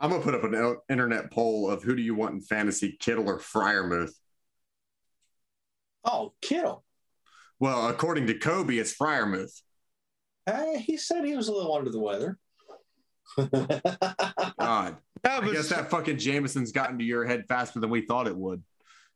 I'm 0.00 0.10
gonna 0.10 0.22
put 0.22 0.34
up 0.34 0.44
an 0.44 0.76
internet 0.88 1.30
poll 1.32 1.70
of 1.70 1.82
who 1.82 1.96
do 1.96 2.02
you 2.02 2.14
want 2.14 2.34
in 2.34 2.40
fantasy, 2.40 2.96
Kittle 3.00 3.28
or 3.28 3.38
Freiermuth. 3.38 4.12
Oh, 6.04 6.34
Kittle. 6.40 6.84
Well, 7.58 7.88
according 7.88 8.28
to 8.28 8.38
Kobe, 8.38 8.76
it's 8.76 8.94
Freiermuth. 8.94 9.60
Hey, 10.46 10.78
he 10.78 10.96
said 10.96 11.24
he 11.24 11.34
was 11.34 11.48
a 11.48 11.52
little 11.52 11.74
under 11.74 11.90
the 11.90 11.98
weather. 11.98 12.38
God, 13.36 14.96
No, 15.24 15.30
I 15.30 15.52
guess 15.52 15.68
that 15.68 15.90
fucking 15.90 16.18
Jameson's 16.18 16.72
gotten 16.72 16.98
to 16.98 17.04
your 17.04 17.24
head 17.24 17.44
faster 17.48 17.80
than 17.80 17.90
we 17.90 18.02
thought 18.02 18.26
it 18.26 18.36
would. 18.36 18.62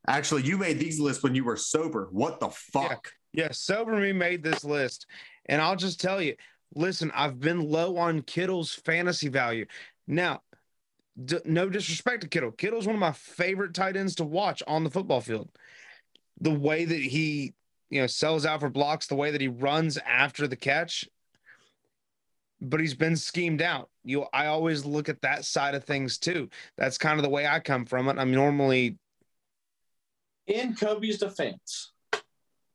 Actually, 0.09 0.43
you 0.43 0.59
made 0.59 0.79
these 0.79 0.99
lists 0.99 1.23
when 1.23 1.35
you 1.35 1.45
were 1.45 1.57
sober. 1.57 2.09
What 2.11 2.41
the 2.41 2.49
fuck? 2.49 3.13
Yeah, 3.33 3.49
Sober 3.53 3.97
Me 3.97 4.13
made 4.13 4.43
this 4.43 4.65
list. 4.65 5.07
And 5.47 5.63
I'll 5.63 5.77
just 5.77 6.01
tell 6.01 6.21
you 6.21 6.37
listen, 6.75 7.11
I've 7.15 7.41
been 7.41 7.61
low 7.61 7.97
on 7.97 8.23
Kittle's 8.23 8.75
fantasy 8.75 9.29
value. 9.29 9.67
Now, 10.07 10.43
d- 11.23 11.41
no 11.45 11.69
disrespect 11.69 12.23
to 12.23 12.29
Kittle. 12.29 12.53
Kittle's 12.53 12.87
one 12.87 12.95
of 12.97 13.01
my 13.01 13.13
favorite 13.13 13.75
tight 13.75 13.97
ends 13.97 14.15
to 14.17 14.25
watch 14.25 14.63
on 14.67 14.85
the 14.85 14.91
football 14.91 15.21
field. 15.21 15.51
The 16.41 16.51
way 16.51 16.85
that 16.85 17.01
he, 17.01 17.55
you 17.91 18.01
know, 18.01 18.07
sells 18.07 18.47
out 18.47 18.61
for 18.61 18.71
blocks, 18.71 19.07
the 19.07 19.15
way 19.15 19.31
that 19.31 19.41
he 19.41 19.49
runs 19.49 19.99
after 19.99 20.47
the 20.47 20.57
catch, 20.57 21.09
but 22.63 22.81
he's 22.81 22.95
been 22.95 23.17
schemed 23.17 23.61
out. 23.61 23.91
You, 24.05 24.27
I 24.33 24.47
always 24.47 24.85
look 24.85 25.09
at 25.09 25.21
that 25.23 25.45
side 25.45 25.75
of 25.75 25.85
things 25.85 26.19
too. 26.19 26.49
That's 26.79 26.97
kind 26.97 27.19
of 27.19 27.25
the 27.25 27.29
way 27.29 27.47
I 27.47 27.59
come 27.59 27.85
from 27.85 28.09
it. 28.09 28.19
I'm 28.19 28.33
normally 28.33 28.99
In 30.47 30.75
Kobe's 30.75 31.19
defense, 31.19 31.93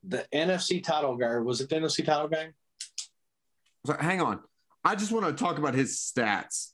the 0.03 0.26
NFC 0.34 0.84
title 0.84 1.15
game 1.15 1.45
was 1.45 1.61
it 1.61 1.69
the 1.69 1.77
NFC 1.77 2.05
title 2.05 2.27
game? 2.27 2.53
So, 3.85 3.95
hang 3.99 4.22
on. 4.22 4.41
I 4.84 4.95
just 4.95 5.11
want 5.11 5.26
to 5.26 5.43
talk 5.43 5.57
about 5.57 5.73
his 5.73 5.97
stats 5.97 6.72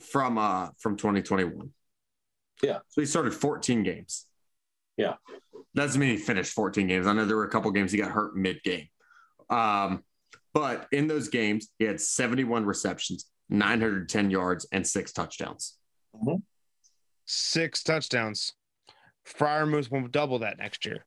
from 0.00 0.36
uh 0.38 0.70
from 0.78 0.96
2021. 0.96 1.70
Yeah. 2.62 2.78
So 2.88 3.00
he 3.00 3.06
started 3.06 3.32
14 3.32 3.82
games. 3.82 4.26
Yeah. 4.96 5.14
Doesn't 5.74 6.00
mean 6.00 6.10
he 6.10 6.16
finished 6.16 6.52
14 6.52 6.88
games. 6.88 7.06
I 7.06 7.12
know 7.12 7.24
there 7.24 7.36
were 7.36 7.44
a 7.44 7.50
couple 7.50 7.70
games 7.70 7.92
he 7.92 7.98
got 7.98 8.10
hurt 8.10 8.36
mid 8.36 8.62
game. 8.62 8.88
Um, 9.48 10.02
but 10.52 10.86
in 10.92 11.06
those 11.06 11.28
games, 11.28 11.68
he 11.78 11.84
had 11.84 12.00
71 12.00 12.64
receptions, 12.64 13.26
910 13.48 14.30
yards, 14.30 14.66
and 14.72 14.86
six 14.86 15.12
touchdowns. 15.12 15.76
six 17.24 17.82
touchdowns. 17.82 18.54
Freiermuth 19.26 19.90
will 19.90 20.08
double 20.08 20.40
that 20.40 20.58
next 20.58 20.84
year. 20.84 21.04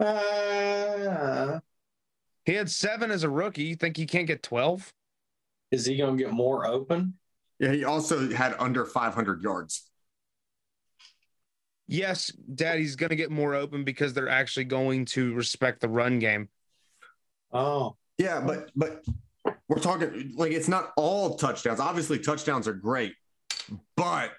Uh, 0.00 1.60
He 2.44 2.54
had 2.54 2.68
seven 2.70 3.10
as 3.10 3.22
a 3.22 3.30
rookie. 3.30 3.64
You 3.64 3.76
think 3.76 3.96
he 3.96 4.06
can't 4.06 4.26
get 4.26 4.42
12? 4.42 4.92
is 5.70 5.86
he 5.86 5.96
going 5.96 6.16
to 6.16 6.22
get 6.22 6.32
more 6.32 6.66
open? 6.66 7.14
Yeah, 7.58 7.72
he 7.72 7.84
also 7.84 8.30
had 8.32 8.54
under 8.60 8.84
500 8.84 9.42
yards. 9.42 9.88
Yes, 11.88 12.30
Daddy's 12.54 12.94
going 12.96 13.10
to 13.10 13.16
get 13.16 13.30
more 13.30 13.54
open 13.54 13.82
because 13.84 14.12
they're 14.12 14.28
actually 14.28 14.64
going 14.64 15.04
to 15.06 15.34
respect 15.34 15.80
the 15.80 15.88
run 15.88 16.18
game. 16.20 16.48
Oh, 17.52 17.96
Yeah, 18.18 18.40
but 18.40 18.70
but 18.76 19.04
we're 19.68 19.78
talking 19.80 20.32
like 20.36 20.52
it's 20.52 20.68
not 20.68 20.92
all 20.96 21.36
touchdowns. 21.36 21.80
Obviously, 21.80 22.18
touchdowns 22.18 22.68
are 22.68 22.72
great, 22.74 23.14
but 23.96 24.30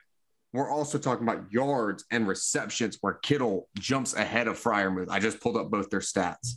we're 0.53 0.69
also 0.69 0.97
talking 0.97 1.27
about 1.27 1.52
yards 1.52 2.06
and 2.11 2.27
receptions 2.27 2.97
where 3.02 3.14
Kittle 3.15 3.68
jumps 3.77 4.14
ahead 4.14 4.47
of 4.47 4.57
Freiermuth. 4.57 5.10
I 5.10 5.19
just 5.19 5.41
pulled 5.41 5.57
up 5.57 5.69
both 5.69 5.89
their 5.89 5.99
stats. 5.99 6.53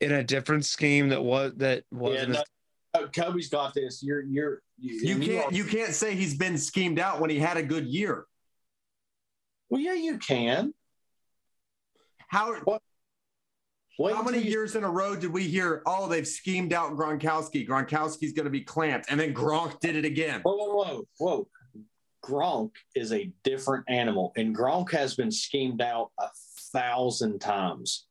In 0.00 0.12
a 0.12 0.22
different 0.24 0.64
scheme 0.64 1.08
that 1.10 1.22
was 1.22 1.52
that 1.56 1.84
wasn't 1.90 2.32
No, 2.32 2.38
as- 2.40 2.44
oh, 2.94 3.08
Kobe's 3.14 3.48
got 3.48 3.72
this. 3.72 4.02
You're 4.02 4.22
you're 4.22 4.60
You 4.78 5.14
and 5.14 5.24
can't 5.24 5.52
are- 5.52 5.54
you 5.54 5.64
can't 5.64 5.94
say 5.94 6.14
he's 6.14 6.36
been 6.36 6.58
schemed 6.58 6.98
out 6.98 7.20
when 7.20 7.30
he 7.30 7.38
had 7.38 7.56
a 7.56 7.62
good 7.62 7.86
year. 7.86 8.26
well, 9.70 9.80
yeah, 9.80 9.94
you 9.94 10.18
can. 10.18 10.74
How 12.28 12.52
Wait 13.98 14.14
how 14.14 14.22
many 14.22 14.38
you- 14.38 14.50
years 14.50 14.76
in 14.76 14.84
a 14.84 14.90
row 14.90 15.16
did 15.16 15.32
we 15.32 15.44
hear? 15.44 15.82
Oh, 15.86 16.08
they've 16.08 16.26
schemed 16.26 16.72
out 16.72 16.92
Gronkowski. 16.92 17.66
Gronkowski's 17.66 18.32
going 18.32 18.44
to 18.44 18.50
be 18.50 18.60
clamped, 18.60 19.06
and 19.10 19.18
then 19.18 19.32
Gronk 19.32 19.80
did 19.80 19.96
it 19.96 20.04
again. 20.04 20.42
Whoa, 20.42 20.54
whoa, 20.54 20.74
whoa, 20.74 21.06
whoa! 21.18 21.48
Gronk 22.22 22.72
is 22.94 23.12
a 23.12 23.32
different 23.44 23.84
animal, 23.88 24.32
and 24.36 24.54
Gronk 24.54 24.90
has 24.92 25.14
been 25.14 25.30
schemed 25.30 25.80
out 25.80 26.10
a 26.18 26.28
thousand 26.72 27.38
times. 27.38 28.06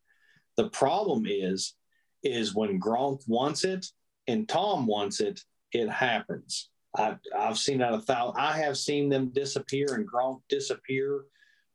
The 0.55 0.69
problem 0.69 1.25
is, 1.27 1.75
is 2.23 2.55
when 2.55 2.79
Gronk 2.79 3.27
wants 3.27 3.63
it 3.65 3.85
and 4.27 4.47
Tom 4.47 4.87
wants 4.87 5.19
it, 5.19 5.41
it 5.71 5.89
happens. 5.89 6.69
I, 6.95 7.17
I've 7.37 7.57
seen 7.57 7.79
that 7.79 7.93
a 7.93 7.99
thousand. 7.99 8.39
I 8.39 8.57
have 8.57 8.77
seen 8.77 9.09
them 9.09 9.29
disappear 9.29 9.95
and 9.95 10.09
Gronk 10.09 10.41
disappear 10.49 11.25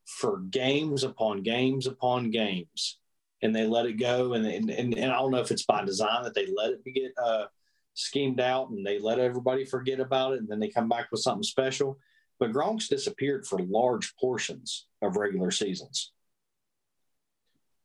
for 0.06 0.38
games 0.50 1.04
upon 1.04 1.42
games 1.42 1.86
upon 1.86 2.30
games, 2.30 2.98
and 3.42 3.54
they 3.54 3.66
let 3.66 3.86
it 3.86 3.94
go. 3.94 4.34
And 4.34 4.46
and, 4.46 4.70
and, 4.70 4.96
and 4.96 5.12
I 5.12 5.16
don't 5.16 5.30
know 5.30 5.40
if 5.40 5.50
it's 5.50 5.64
by 5.64 5.84
design 5.84 6.24
that 6.24 6.34
they 6.34 6.46
let 6.54 6.72
it 6.72 6.84
get 6.84 7.12
uh, 7.22 7.46
schemed 7.94 8.40
out 8.40 8.70
and 8.70 8.84
they 8.84 8.98
let 8.98 9.18
everybody 9.18 9.64
forget 9.64 10.00
about 10.00 10.34
it, 10.34 10.40
and 10.40 10.48
then 10.48 10.60
they 10.60 10.68
come 10.68 10.88
back 10.88 11.08
with 11.10 11.20
something 11.20 11.42
special. 11.42 11.98
But 12.38 12.52
Gronk's 12.52 12.88
disappeared 12.88 13.46
for 13.46 13.58
large 13.60 14.14
portions 14.16 14.86
of 15.02 15.16
regular 15.16 15.50
seasons. 15.50 16.12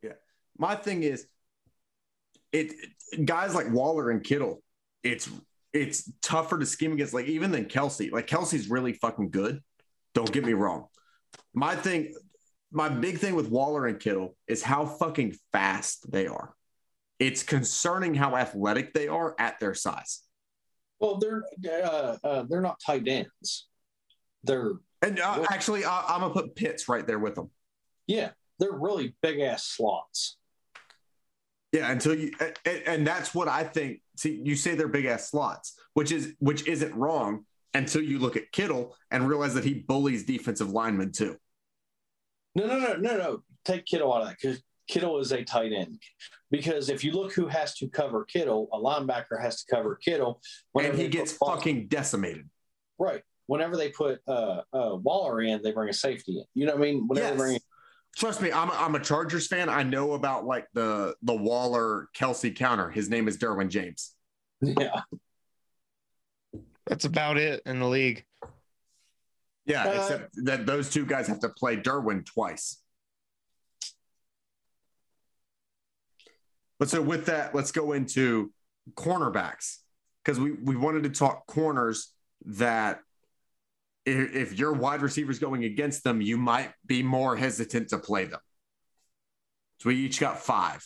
Yeah, 0.02 0.14
my 0.58 0.76
thing 0.76 1.04
is, 1.04 1.28
it, 2.54 2.74
it 3.12 3.26
guys 3.26 3.54
like 3.54 3.72
Waller 3.72 4.12
and 4.12 4.24
Kittle. 4.24 4.64
It's 5.04 5.30
it's 5.74 6.10
tougher 6.22 6.58
to 6.58 6.66
scheme 6.66 6.94
against, 6.94 7.14
like 7.14 7.28
even 7.28 7.52
than 7.52 7.66
Kelce. 7.66 8.12
Like 8.12 8.28
Kelce's 8.28 8.70
really 8.70 8.94
fucking 8.94 9.30
good. 9.30 9.62
Don't 10.14 10.32
get 10.32 10.46
me 10.46 10.54
wrong. 10.54 10.88
My 11.54 11.76
thing, 11.76 12.14
my 12.72 12.90
big 12.90 13.20
thing 13.20 13.36
with 13.36 13.50
Waller 13.50 13.86
and 13.88 14.00
Kittle 14.00 14.36
is 14.48 14.62
how 14.62 14.86
fucking 14.86 15.36
fast 15.52 16.12
they 16.12 16.28
are. 16.28 16.54
It's 17.20 17.44
concerning 17.44 18.14
how 18.14 18.36
athletic 18.36 18.94
they 18.94 19.08
are 19.08 19.36
at 19.40 19.60
their 19.60 19.74
size. 19.74 20.22
Well, 21.00 21.18
they're 21.18 21.44
uh, 21.84 22.18
uh, 22.24 22.46
they're 22.50 22.62
not 22.62 22.80
tight 22.86 23.08
ends. 23.08 23.68
They're 24.44 24.74
and 25.02 25.20
uh, 25.20 25.46
actually, 25.50 25.86
I, 25.86 26.06
I'm 26.08 26.22
gonna 26.22 26.34
put 26.34 26.56
Pitts 26.56 26.90
right 26.90 27.06
there 27.06 27.20
with 27.20 27.36
them. 27.36 27.52
Yeah, 28.08 28.32
they're 28.60 28.72
really 28.72 29.16
big 29.22 29.40
ass 29.40 29.64
slots. 29.64 30.38
Yeah, 31.72 31.92
until 31.92 32.16
you 32.16 32.32
and, 32.40 32.84
and, 32.86 33.08
that's 33.08 33.36
what 33.36 33.48
I 33.48 33.64
think. 33.64 34.02
See, 34.16 34.40
you 34.44 34.56
say 34.56 34.76
they're 34.76 34.88
big 34.88 35.06
ass 35.06 35.30
slots, 35.30 35.78
which 35.94 36.12
is 36.12 36.34
which 36.40 36.68
isn't 36.68 36.96
wrong 36.96 37.46
until 37.74 38.02
you 38.02 38.20
look 38.20 38.38
at 38.38 38.52
Kittle 38.52 38.96
and 39.12 39.28
realize 39.28 39.54
that 39.56 39.66
he 39.66 39.74
bullies 39.74 40.24
defensive 40.24 40.70
linemen 40.70 41.12
too. 41.12 41.38
No, 42.56 42.66
no, 42.66 42.80
no, 42.80 42.96
no, 42.96 43.18
no. 43.18 43.44
Take 43.64 43.86
Kittle 43.86 44.14
out 44.14 44.22
of 44.22 44.28
that 44.30 44.38
because 44.42 44.62
Kittle 44.88 45.20
is 45.20 45.32
a 45.32 45.44
tight 45.44 45.74
end. 45.74 46.00
Because 46.52 46.90
if 46.90 47.04
you 47.04 47.12
look 47.12 47.34
who 47.34 47.48
has 47.48 47.76
to 47.76 47.90
cover 47.90 48.24
Kittle, 48.26 48.70
a 48.72 48.80
linebacker 48.80 49.42
has 49.42 49.64
to 49.64 49.76
cover 49.76 49.96
Kittle. 49.96 50.42
And 50.80 50.98
he 50.98 51.08
gets 51.08 51.34
fucking 51.34 51.88
decimated. 51.88 52.50
Right. 52.98 53.22
Whenever 53.48 53.76
they 53.78 53.90
put 53.90 54.20
uh, 54.28 54.62
uh, 54.74 54.96
Waller 54.96 55.42
in, 55.42 55.62
they 55.62 55.72
bring 55.72 55.90
a 55.90 55.94
safety 55.94 56.38
in. 56.38 56.46
You 56.54 56.66
know 56.66 56.74
what 56.74 56.82
I 56.82 56.92
mean? 56.92 57.08
Whenever 57.08 57.28
yes. 57.28 57.32
they 57.32 57.38
bring 57.38 57.60
Trust 58.16 58.42
me, 58.42 58.50
I'm 58.52 58.70
a, 58.70 58.74
I'm 58.74 58.96
a 58.96 59.00
Chargers 59.00 59.48
fan. 59.48 59.68
I 59.68 59.84
know 59.84 60.14
about 60.14 60.46
like 60.46 60.68
the 60.74 61.16
the 61.22 61.36
Waller 61.36 62.08
Kelce 62.18 62.56
counter. 62.56 62.90
His 62.90 63.10
name 63.10 63.28
is 63.28 63.38
Derwin 63.38 63.70
James. 63.70 64.14
Yeah, 64.62 65.02
that's 66.88 67.04
about 67.04 67.38
it 67.38 67.62
in 67.66 67.80
the 67.80 67.88
league. 67.88 68.24
Yeah, 69.66 69.84
uh, 69.84 69.92
except 69.94 70.46
that 70.46 70.66
those 70.66 70.90
two 70.90 71.06
guys 71.06 71.28
have 71.28 71.40
to 71.40 71.50
play 71.50 71.78
Derwin 71.78 72.26
twice. 72.26 72.82
But 76.78 76.90
so 76.90 77.02
with 77.02 77.28
that, 77.28 77.56
let's 77.56 77.72
go 77.72 77.94
into 77.94 78.52
cornerbacks 78.94 79.78
because 80.24 80.40
we 80.40 80.52
we 80.52 80.76
wanted 80.76 81.04
to 81.04 81.10
talk 81.10 81.48
corners 81.48 82.12
that 82.46 83.00
if 84.06 84.58
your 84.58 84.74
wide 84.74 85.02
receivers 85.02 85.40
going 85.40 85.64
against 85.64 86.04
them, 86.04 86.22
you 86.22 86.38
might 86.38 86.72
be 86.86 87.02
more 87.02 87.36
hesitant 87.36 87.90
to 87.90 87.98
play 87.98 88.26
them. 88.26 88.40
So 89.80 89.90
we 89.90 89.96
each 89.96 90.20
got 90.20 90.40
five. 90.40 90.86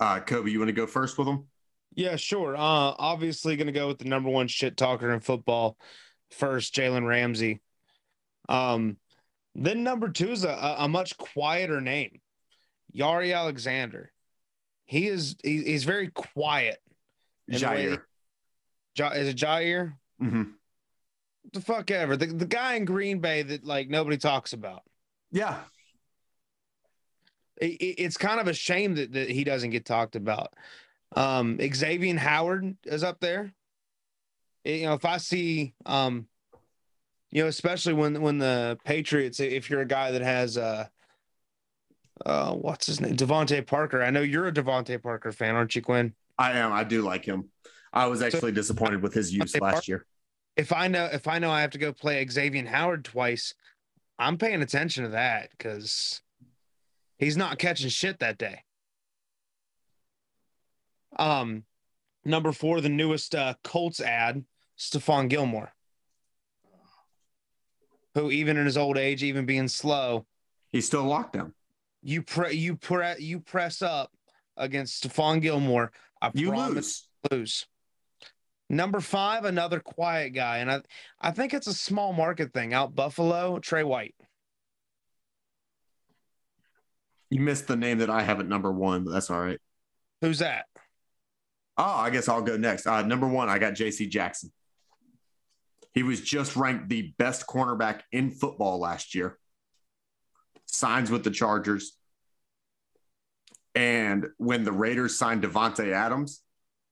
Uh, 0.00 0.18
Kobe, 0.20 0.50
you 0.50 0.58
want 0.58 0.68
to 0.68 0.72
go 0.72 0.86
first 0.86 1.16
with 1.16 1.28
them? 1.28 1.46
Yeah, 1.94 2.16
sure. 2.16 2.56
Uh, 2.56 2.58
obviously, 2.98 3.56
going 3.56 3.66
to 3.66 3.72
go 3.72 3.86
with 3.86 3.98
the 3.98 4.06
number 4.06 4.30
one 4.30 4.48
shit 4.48 4.76
talker 4.76 5.12
in 5.12 5.20
football 5.20 5.76
first, 6.32 6.74
Jalen 6.74 7.06
Ramsey. 7.06 7.60
Um, 8.48 8.96
then 9.54 9.82
number 9.82 10.08
two 10.08 10.30
is 10.30 10.44
a, 10.44 10.76
a 10.78 10.88
much 10.88 11.16
quieter 11.16 11.80
name, 11.80 12.20
Yari 12.94 13.34
Alexander. 13.34 14.12
He 14.84 15.08
is 15.08 15.36
he, 15.42 15.62
he's 15.62 15.84
very 15.84 16.08
quiet. 16.08 16.78
Jaire. 17.50 18.00
Is 18.98 19.28
it 19.28 19.36
Jaire? 19.36 19.94
Mm-hmm 20.20 20.42
the 21.52 21.60
fuck 21.60 21.90
ever. 21.90 22.16
The, 22.16 22.26
the 22.26 22.46
guy 22.46 22.74
in 22.74 22.84
Green 22.84 23.18
Bay 23.18 23.42
that 23.42 23.64
like 23.64 23.88
nobody 23.88 24.16
talks 24.16 24.52
about. 24.52 24.82
Yeah. 25.30 25.58
It, 27.60 27.72
it, 27.72 28.02
it's 28.02 28.16
kind 28.16 28.40
of 28.40 28.48
a 28.48 28.54
shame 28.54 28.94
that, 28.96 29.12
that 29.12 29.30
he 29.30 29.44
doesn't 29.44 29.70
get 29.70 29.84
talked 29.84 30.16
about. 30.16 30.54
Um, 31.14 31.58
Xavier 31.60 32.18
Howard 32.18 32.76
is 32.84 33.02
up 33.02 33.20
there. 33.20 33.52
You 34.64 34.86
know, 34.86 34.94
if 34.94 35.04
I 35.04 35.16
see, 35.16 35.74
um, 35.86 36.26
you 37.30 37.42
know, 37.42 37.48
especially 37.48 37.94
when 37.94 38.20
when 38.20 38.38
the 38.38 38.78
Patriots, 38.84 39.40
if 39.40 39.70
you're 39.70 39.80
a 39.80 39.86
guy 39.86 40.12
that 40.12 40.22
has 40.22 40.56
uh, 40.56 40.86
uh, 42.24 42.52
what's 42.52 42.86
his 42.86 43.00
name, 43.00 43.16
DeVante 43.16 43.66
Parker. 43.66 44.02
I 44.02 44.10
know 44.10 44.20
you're 44.20 44.46
a 44.46 44.52
DeVante 44.52 45.02
Parker 45.02 45.32
fan, 45.32 45.56
aren't 45.56 45.74
you, 45.74 45.82
Quinn? 45.82 46.14
I 46.38 46.52
am. 46.52 46.72
I 46.72 46.84
do 46.84 47.02
like 47.02 47.24
him. 47.24 47.50
I 47.92 48.06
was 48.06 48.22
actually 48.22 48.52
so, 48.52 48.52
disappointed 48.52 49.02
with 49.02 49.12
his 49.12 49.34
use 49.34 49.58
last 49.60 49.88
year 49.88 50.06
if 50.56 50.72
I 50.72 50.88
know 50.88 51.08
if 51.12 51.28
I 51.28 51.38
know 51.38 51.50
I 51.50 51.62
have 51.62 51.70
to 51.70 51.78
go 51.78 51.92
play 51.92 52.26
Xavier 52.26 52.66
Howard 52.66 53.04
twice, 53.04 53.54
I'm 54.18 54.38
paying 54.38 54.62
attention 54.62 55.04
to 55.04 55.10
that 55.10 55.50
because 55.50 56.20
he's 57.18 57.36
not 57.36 57.58
catching 57.58 57.88
shit 57.88 58.18
that 58.20 58.38
day. 58.38 58.62
Um, 61.18 61.64
number 62.24 62.52
four, 62.52 62.80
the 62.80 62.88
newest 62.88 63.34
uh, 63.34 63.54
Colts 63.64 64.00
ad, 64.00 64.44
Stephon 64.78 65.28
Gilmore, 65.28 65.72
who 68.14 68.30
even 68.30 68.56
in 68.56 68.66
his 68.66 68.76
old 68.76 68.98
age, 68.98 69.22
even 69.22 69.46
being 69.46 69.68
slow, 69.68 70.26
he's 70.70 70.86
still 70.86 71.04
locked 71.04 71.34
down. 71.34 71.54
You 72.02 72.22
pre 72.22 72.54
you 72.54 72.76
pre 72.76 73.14
you 73.18 73.40
press 73.40 73.82
up 73.82 74.10
against 74.56 75.04
Stephon 75.04 75.40
Gilmore. 75.40 75.92
I 76.20 76.30
you 76.34 76.54
lose. 76.54 77.06
Lose. 77.30 77.66
Number 78.68 79.00
five, 79.00 79.44
another 79.44 79.80
quiet 79.80 80.30
guy, 80.30 80.58
and 80.58 80.70
I 80.70 80.80
I 81.20 81.30
think 81.30 81.54
it's 81.54 81.66
a 81.66 81.74
small 81.74 82.12
market 82.12 82.52
thing. 82.52 82.72
Out 82.72 82.94
Buffalo, 82.94 83.58
Trey 83.58 83.84
White. 83.84 84.14
You 87.28 87.40
missed 87.40 87.66
the 87.66 87.76
name 87.76 87.98
that 87.98 88.10
I 88.10 88.22
have 88.22 88.40
at 88.40 88.46
number 88.48 88.70
one, 88.70 89.04
but 89.04 89.12
that's 89.12 89.30
all 89.30 89.40
right. 89.40 89.58
Who's 90.20 90.40
that? 90.40 90.66
Oh, 91.78 91.84
I 91.84 92.10
guess 92.10 92.28
I'll 92.28 92.42
go 92.42 92.56
next. 92.56 92.86
Uh, 92.86 93.02
number 93.02 93.26
one, 93.26 93.48
I 93.48 93.58
got 93.58 93.74
J.C. 93.74 94.06
Jackson. 94.06 94.52
He 95.92 96.02
was 96.02 96.20
just 96.20 96.56
ranked 96.56 96.88
the 96.88 97.14
best 97.18 97.46
cornerback 97.46 98.00
in 98.10 98.30
football 98.30 98.78
last 98.78 99.14
year. 99.14 99.38
Signs 100.66 101.10
with 101.10 101.22
the 101.22 101.30
Chargers. 101.30 101.96
And 103.74 104.28
when 104.38 104.64
the 104.64 104.72
Raiders 104.72 105.18
signed 105.18 105.42
Davante 105.42 105.92
Adams, 105.92 106.42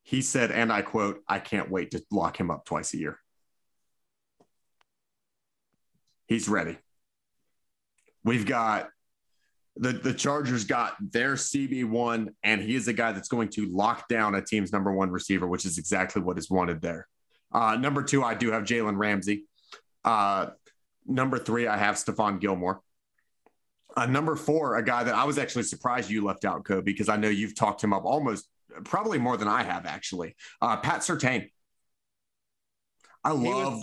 he 0.03 0.23
said, 0.23 0.51
and 0.51 0.73
I 0.73 0.83
quote, 0.83 1.21
I 1.29 1.39
can't 1.39 1.71
wait 1.71 1.93
to 1.93 2.03
lock 2.11 2.39
him 2.39 2.51
up 2.51 2.65
twice 2.65 2.95
a 2.95 2.99
year. 2.99 3.19
He's 6.27 6.49
ready. 6.49 6.79
We've 8.23 8.47
got 8.47 8.89
the, 9.77 9.93
the 9.93 10.13
Chargers 10.13 10.65
got 10.65 10.95
their 11.01 11.35
CB1, 11.35 12.29
and 12.43 12.61
he 12.61 12.75
is 12.75 12.87
a 12.89 12.93
guy 12.93 13.13
that's 13.13 13.29
going 13.29 13.49
to 13.51 13.67
lock 13.67 14.09
down 14.09 14.35
a 14.35 14.43
team's 14.43 14.73
number 14.73 14.93
one 14.93 15.11
receiver, 15.11 15.47
which 15.47 15.65
is 15.65 15.79
exactly 15.79 16.21
what 16.21 16.39
is 16.39 16.51
wanted 16.51 16.83
there. 16.83 17.09
Uh, 17.53 17.77
number 17.77 18.03
two, 18.03 18.23
I 18.23 18.35
do 18.35 18.53
have 18.53 18.65
Jalen 18.65 18.97
Ramsey. 18.97 19.45
Uh, 20.05 20.49
number 21.07 21.39
three, 21.39 21.67
I 21.67 21.77
have 21.77 21.97
Stephon 21.97 22.41
Gilmore. 22.41 22.81
Uh, 23.97 24.07
number 24.07 24.37
four, 24.37 24.77
a 24.77 24.85
guy 24.85 25.03
that 25.03 25.15
I 25.15 25.25
was 25.25 25.37
actually 25.39 25.65
surprised 25.65 26.11
you 26.11 26.25
left 26.25 26.45
out, 26.45 26.65
Kobe, 26.65 26.85
because 26.85 27.09
I 27.09 27.17
know 27.17 27.29
you've 27.29 27.57
talked 27.57 27.83
him 27.83 27.93
up 27.93 28.05
almost 28.05 28.49
probably 28.85 29.19
more 29.19 29.37
than 29.37 29.49
I 29.49 29.63
have 29.63 29.87
actually. 29.87 30.37
Uh, 30.61 30.77
Pat 30.77 31.01
Surtain. 31.01 31.51
I 33.25 33.33
love 33.33 33.83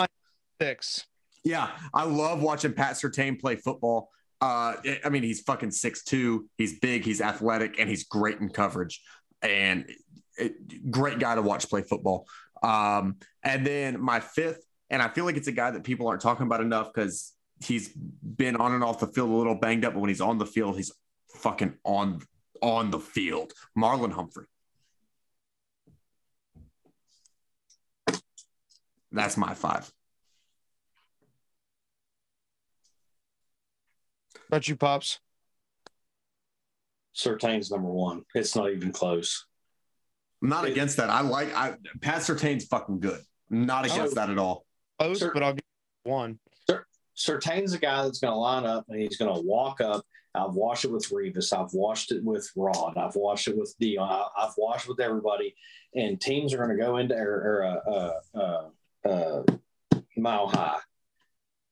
six. 0.61 1.05
Yeah, 1.43 1.69
I 1.93 2.05
love 2.05 2.41
watching 2.41 2.73
Pat 2.73 2.93
Surtain 2.93 3.39
play 3.39 3.55
football. 3.55 4.09
Uh, 4.41 4.75
I 5.03 5.09
mean, 5.09 5.23
he's 5.23 5.41
fucking 5.41 5.71
six 5.71 6.03
two. 6.03 6.49
He's 6.57 6.79
big. 6.79 7.03
He's 7.03 7.21
athletic, 7.21 7.79
and 7.79 7.89
he's 7.89 8.05
great 8.05 8.39
in 8.39 8.49
coverage. 8.49 9.01
And 9.41 9.89
it, 10.37 10.91
great 10.91 11.19
guy 11.19 11.35
to 11.35 11.41
watch 11.41 11.69
play 11.69 11.83
football. 11.83 12.27
Um, 12.63 13.17
and 13.43 13.65
then 13.65 13.99
my 13.99 14.19
fifth, 14.19 14.63
and 14.89 15.01
I 15.01 15.09
feel 15.09 15.25
like 15.25 15.37
it's 15.37 15.47
a 15.47 15.51
guy 15.53 15.71
that 15.71 15.83
people 15.83 16.07
aren't 16.07 16.21
talking 16.21 16.45
about 16.45 16.61
enough 16.61 16.91
because 16.93 17.33
he's 17.63 17.89
been 17.89 18.55
on 18.55 18.73
and 18.73 18.83
off 18.83 18.99
the 18.99 19.07
field 19.07 19.29
a 19.29 19.33
little 19.33 19.55
banged 19.55 19.85
up, 19.85 19.93
but 19.93 19.99
when 19.99 20.09
he's 20.09 20.21
on 20.21 20.37
the 20.37 20.45
field, 20.45 20.77
he's 20.77 20.91
fucking 21.35 21.73
on 21.83 22.21
on 22.61 22.89
the 22.89 22.99
field. 22.99 23.53
Marlon 23.77 24.11
Humphrey. 24.11 24.45
That's 29.11 29.37
my 29.37 29.53
five. 29.53 29.91
About 34.47 34.67
you, 34.67 34.75
Pops? 34.75 35.19
Surtain's 37.13 37.71
number 37.71 37.89
one. 37.89 38.23
It's 38.35 38.55
not 38.55 38.71
even 38.71 38.91
close. 38.91 39.45
I'm 40.41 40.49
not 40.49 40.67
it, 40.67 40.71
against 40.71 40.97
that. 40.97 41.09
I 41.09 41.21
like 41.21 41.53
I 41.55 41.75
Pat 42.01 42.21
Surtain's 42.21 42.65
fucking 42.65 42.99
good. 42.99 43.19
Not 43.49 43.85
against 43.85 44.15
that 44.15 44.29
at 44.29 44.37
all. 44.37 44.65
Close, 44.99 45.23
but 45.33 45.43
I'll 45.43 45.53
give 45.53 45.63
one. 46.03 46.39
Surtain's 47.15 47.73
a 47.73 47.79
guy 47.79 48.03
that's 48.03 48.19
going 48.19 48.31
to 48.31 48.37
line 48.37 48.65
up 48.65 48.85
and 48.89 49.01
he's 49.01 49.17
going 49.17 49.33
to 49.33 49.41
walk 49.41 49.81
up. 49.81 50.05
I've 50.35 50.53
watched 50.53 50.85
it 50.85 50.91
with 50.91 51.09
Revis. 51.09 51.51
I've 51.51 51.73
watched 51.73 52.11
it 52.11 52.23
with 52.23 52.47
Rod. 52.55 52.95
I've 52.95 53.15
watched 53.15 53.47
it 53.47 53.57
with 53.57 53.73
Deion. 53.81 54.27
I've 54.37 54.53
watched 54.55 54.87
with 54.87 54.99
everybody. 54.99 55.55
And 55.95 56.21
teams 56.21 56.53
are 56.53 56.57
going 56.57 56.77
to 56.77 56.83
go 56.83 56.97
into 56.97 57.15
or, 57.15 57.33
or 57.33 57.63
uh, 57.63 57.91
uh, 58.37 58.69
uh, 59.05 59.09
uh, 59.09 59.43
mile 60.15 60.47
high, 60.47 60.79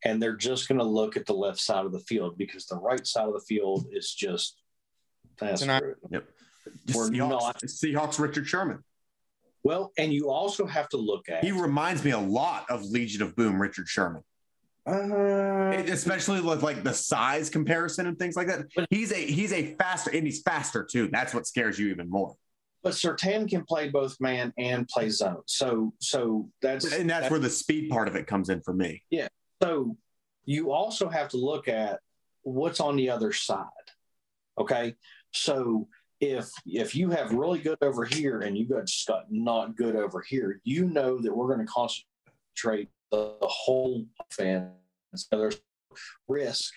and 0.04 0.22
they're 0.22 0.36
just 0.36 0.68
going 0.68 0.80
to 0.80 0.86
look 0.86 1.18
at 1.18 1.26
the 1.26 1.34
left 1.34 1.60
side 1.60 1.86
of 1.86 1.92
the 1.92 2.00
field 2.00 2.38
because 2.38 2.66
the 2.66 2.78
right 2.78 3.06
side 3.06 3.28
of 3.28 3.34
the 3.34 3.40
field 3.42 3.86
is 3.92 4.14
just 4.14 4.58
that's 5.38 5.64
Not- 5.64 5.84
Yep. 6.10 6.26
We're 6.94 7.10
Seahawks, 7.10 7.30
not- 7.30 7.62
Seahawks 7.64 8.20
Richard 8.20 8.48
Sherman. 8.48 8.84
well. 9.64 9.92
And 9.98 10.14
you 10.14 10.30
also 10.30 10.66
have 10.66 10.90
to 10.90 10.98
look 10.98 11.30
at 11.30 11.44
He 11.44 11.52
reminds 11.52 12.04
me 12.04 12.12
a 12.12 12.20
lot 12.20 12.66
of 12.70 12.84
Legion 12.84 13.22
of 13.22 13.36
Boom 13.36 13.62
Richard 13.62 13.88
Sherman. 13.88 14.24
uh, 14.88 15.72
especially 15.88 16.42
with 16.42 16.62
like 16.62 16.84
the 16.84 16.94
size 16.94 17.50
comparison 17.50 18.06
and 18.08 18.18
things 18.20 18.36
like 18.36 18.48
that. 18.48 18.66
But- 18.76 18.88
He's 18.92 19.12
a 19.12 19.16
he's 19.16 19.52
a 19.54 19.76
faster 19.76 20.12
and 20.12 20.26
he's 20.26 20.42
faster 20.42 20.84
too. 20.84 21.08
That's 21.12 21.34
what 21.34 21.48
scares 21.48 21.80
you 21.80 21.90
even 21.90 22.10
more. 22.10 22.36
but 22.84 22.94
Surtain 22.94 23.50
can 23.50 23.64
play 23.66 23.90
both 23.90 24.16
man 24.22 24.54
and 24.60 24.88
play 24.88 25.10
zone. 25.10 25.42
So 25.48 25.92
so 26.00 26.50
that's 26.62 26.92
And 26.94 27.10
that's 27.10 27.32
where 27.32 27.40
the 27.40 27.50
speed 27.50 27.90
part 27.90 28.08
of 28.08 28.16
it 28.16 28.28
comes 28.28 28.50
in 28.50 28.62
for 28.62 28.74
me. 28.74 29.02
Yeah. 29.10 29.28
So 29.64 29.98
you 30.46 30.72
also 30.72 31.10
have 31.10 31.30
to 31.30 31.38
look 31.38 31.68
at 31.68 32.00
what's 32.44 32.80
on 32.80 32.96
the 32.96 33.10
other 33.10 33.32
side. 33.32 33.66
Okay. 34.60 34.94
So 35.32 35.88
if 36.20 36.50
if 36.66 36.96
you 36.96 37.10
have 37.10 37.34
really 37.34 37.60
good 37.60 37.78
over 37.82 38.06
here 38.06 38.42
and 38.42 38.58
you 38.58 38.68
got 38.68 38.86
just 38.86 39.08
got 39.08 39.26
not 39.30 39.76
good 39.76 39.96
over 39.96 40.22
here, 40.22 40.62
you 40.64 40.86
know 40.86 41.22
that 41.22 41.36
we're 41.36 41.54
going 41.54 41.66
to 41.66 41.72
concentrate 41.72 42.90
the, 43.12 43.36
the 43.42 43.48
whole 43.48 44.06
offense. 44.20 44.72
So 45.16 45.38
there's 45.38 45.60
risk 46.28 46.74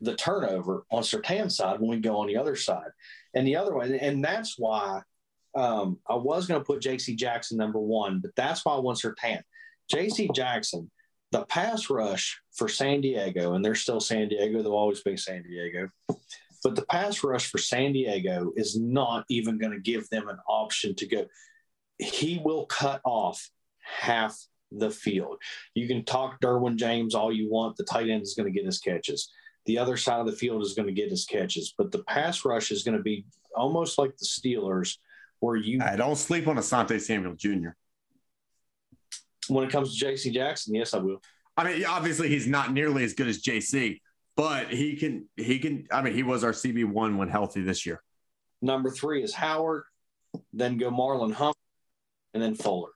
the 0.00 0.14
turnover 0.14 0.84
on 0.90 1.02
Surtain's 1.02 1.56
side 1.56 1.80
when 1.80 1.90
we 1.90 1.98
go 1.98 2.16
on 2.16 2.26
the 2.26 2.36
other 2.36 2.56
side. 2.56 2.90
And 3.34 3.46
the 3.46 3.56
other 3.56 3.74
one, 3.74 3.92
and 3.94 4.24
that's 4.24 4.58
why 4.58 5.00
um, 5.54 5.98
I 6.08 6.14
was 6.14 6.46
going 6.46 6.60
to 6.60 6.64
put 6.64 6.82
JC 6.82 7.16
Jackson 7.16 7.56
number 7.56 7.78
one, 7.78 8.20
but 8.20 8.32
that's 8.36 8.64
why 8.64 8.74
I 8.74 8.80
want 8.80 8.98
Sertan. 8.98 9.42
JC 9.92 10.34
Jackson, 10.34 10.90
the 11.30 11.44
pass 11.46 11.90
rush 11.90 12.40
for 12.52 12.68
San 12.68 13.00
Diego, 13.00 13.54
and 13.54 13.64
they're 13.64 13.74
still 13.74 14.00
San 14.00 14.28
Diego, 14.28 14.62
they'll 14.62 14.72
always 14.72 15.02
be 15.02 15.16
San 15.16 15.42
Diego. 15.42 15.88
But 16.64 16.76
the 16.76 16.86
pass 16.86 17.22
rush 17.22 17.46
for 17.50 17.58
San 17.58 17.92
Diego 17.92 18.52
is 18.56 18.80
not 18.80 19.26
even 19.28 19.58
going 19.58 19.72
to 19.72 19.78
give 19.78 20.08
them 20.08 20.28
an 20.28 20.38
option 20.48 20.94
to 20.96 21.06
go. 21.06 21.26
He 21.98 22.40
will 22.42 22.64
cut 22.66 23.02
off 23.04 23.50
half 23.80 24.36
the 24.72 24.90
field. 24.90 25.36
You 25.74 25.86
can 25.86 26.04
talk 26.04 26.40
Derwin 26.40 26.76
James 26.76 27.14
all 27.14 27.30
you 27.30 27.50
want. 27.50 27.76
The 27.76 27.84
tight 27.84 28.08
end 28.08 28.22
is 28.22 28.34
going 28.34 28.52
to 28.52 28.58
get 28.58 28.66
his 28.66 28.78
catches. 28.78 29.30
The 29.66 29.78
other 29.78 29.98
side 29.98 30.20
of 30.20 30.26
the 30.26 30.32
field 30.32 30.62
is 30.62 30.72
going 30.72 30.88
to 30.88 30.92
get 30.92 31.10
his 31.10 31.26
catches. 31.26 31.74
But 31.76 31.92
the 31.92 32.02
pass 32.04 32.44
rush 32.46 32.70
is 32.70 32.82
going 32.82 32.96
to 32.96 33.02
be 33.02 33.26
almost 33.54 33.98
like 33.98 34.16
the 34.16 34.24
Steelers, 34.24 34.96
where 35.40 35.56
you, 35.56 35.80
I 35.82 35.96
don't 35.96 36.16
sleep 36.16 36.48
on 36.48 36.56
Asante 36.56 36.98
Samuel 37.00 37.34
Jr. 37.34 37.70
when 39.48 39.64
it 39.64 39.70
comes 39.70 39.96
to 39.96 40.04
JC 40.04 40.32
Jackson, 40.32 40.74
yes, 40.74 40.94
I 40.94 40.98
will. 40.98 41.20
I 41.56 41.64
mean, 41.64 41.84
obviously 41.84 42.28
he's 42.28 42.46
not 42.46 42.72
nearly 42.72 43.04
as 43.04 43.12
good 43.12 43.28
as 43.28 43.42
JC, 43.42 44.00
but 44.36 44.68
he 44.68 44.96
can 44.96 45.28
he 45.36 45.58
can. 45.58 45.86
I 45.90 46.02
mean, 46.02 46.14
he 46.14 46.22
was 46.22 46.44
our 46.44 46.52
CB 46.52 46.86
one 46.86 47.16
when 47.16 47.28
healthy 47.28 47.62
this 47.62 47.86
year. 47.86 48.02
Number 48.60 48.90
three 48.90 49.22
is 49.22 49.34
Howard, 49.34 49.84
then 50.52 50.78
go 50.78 50.90
Marlon 50.90 51.32
Humphrey, 51.32 51.60
and 52.32 52.42
then 52.42 52.54
Fuller. 52.54 52.90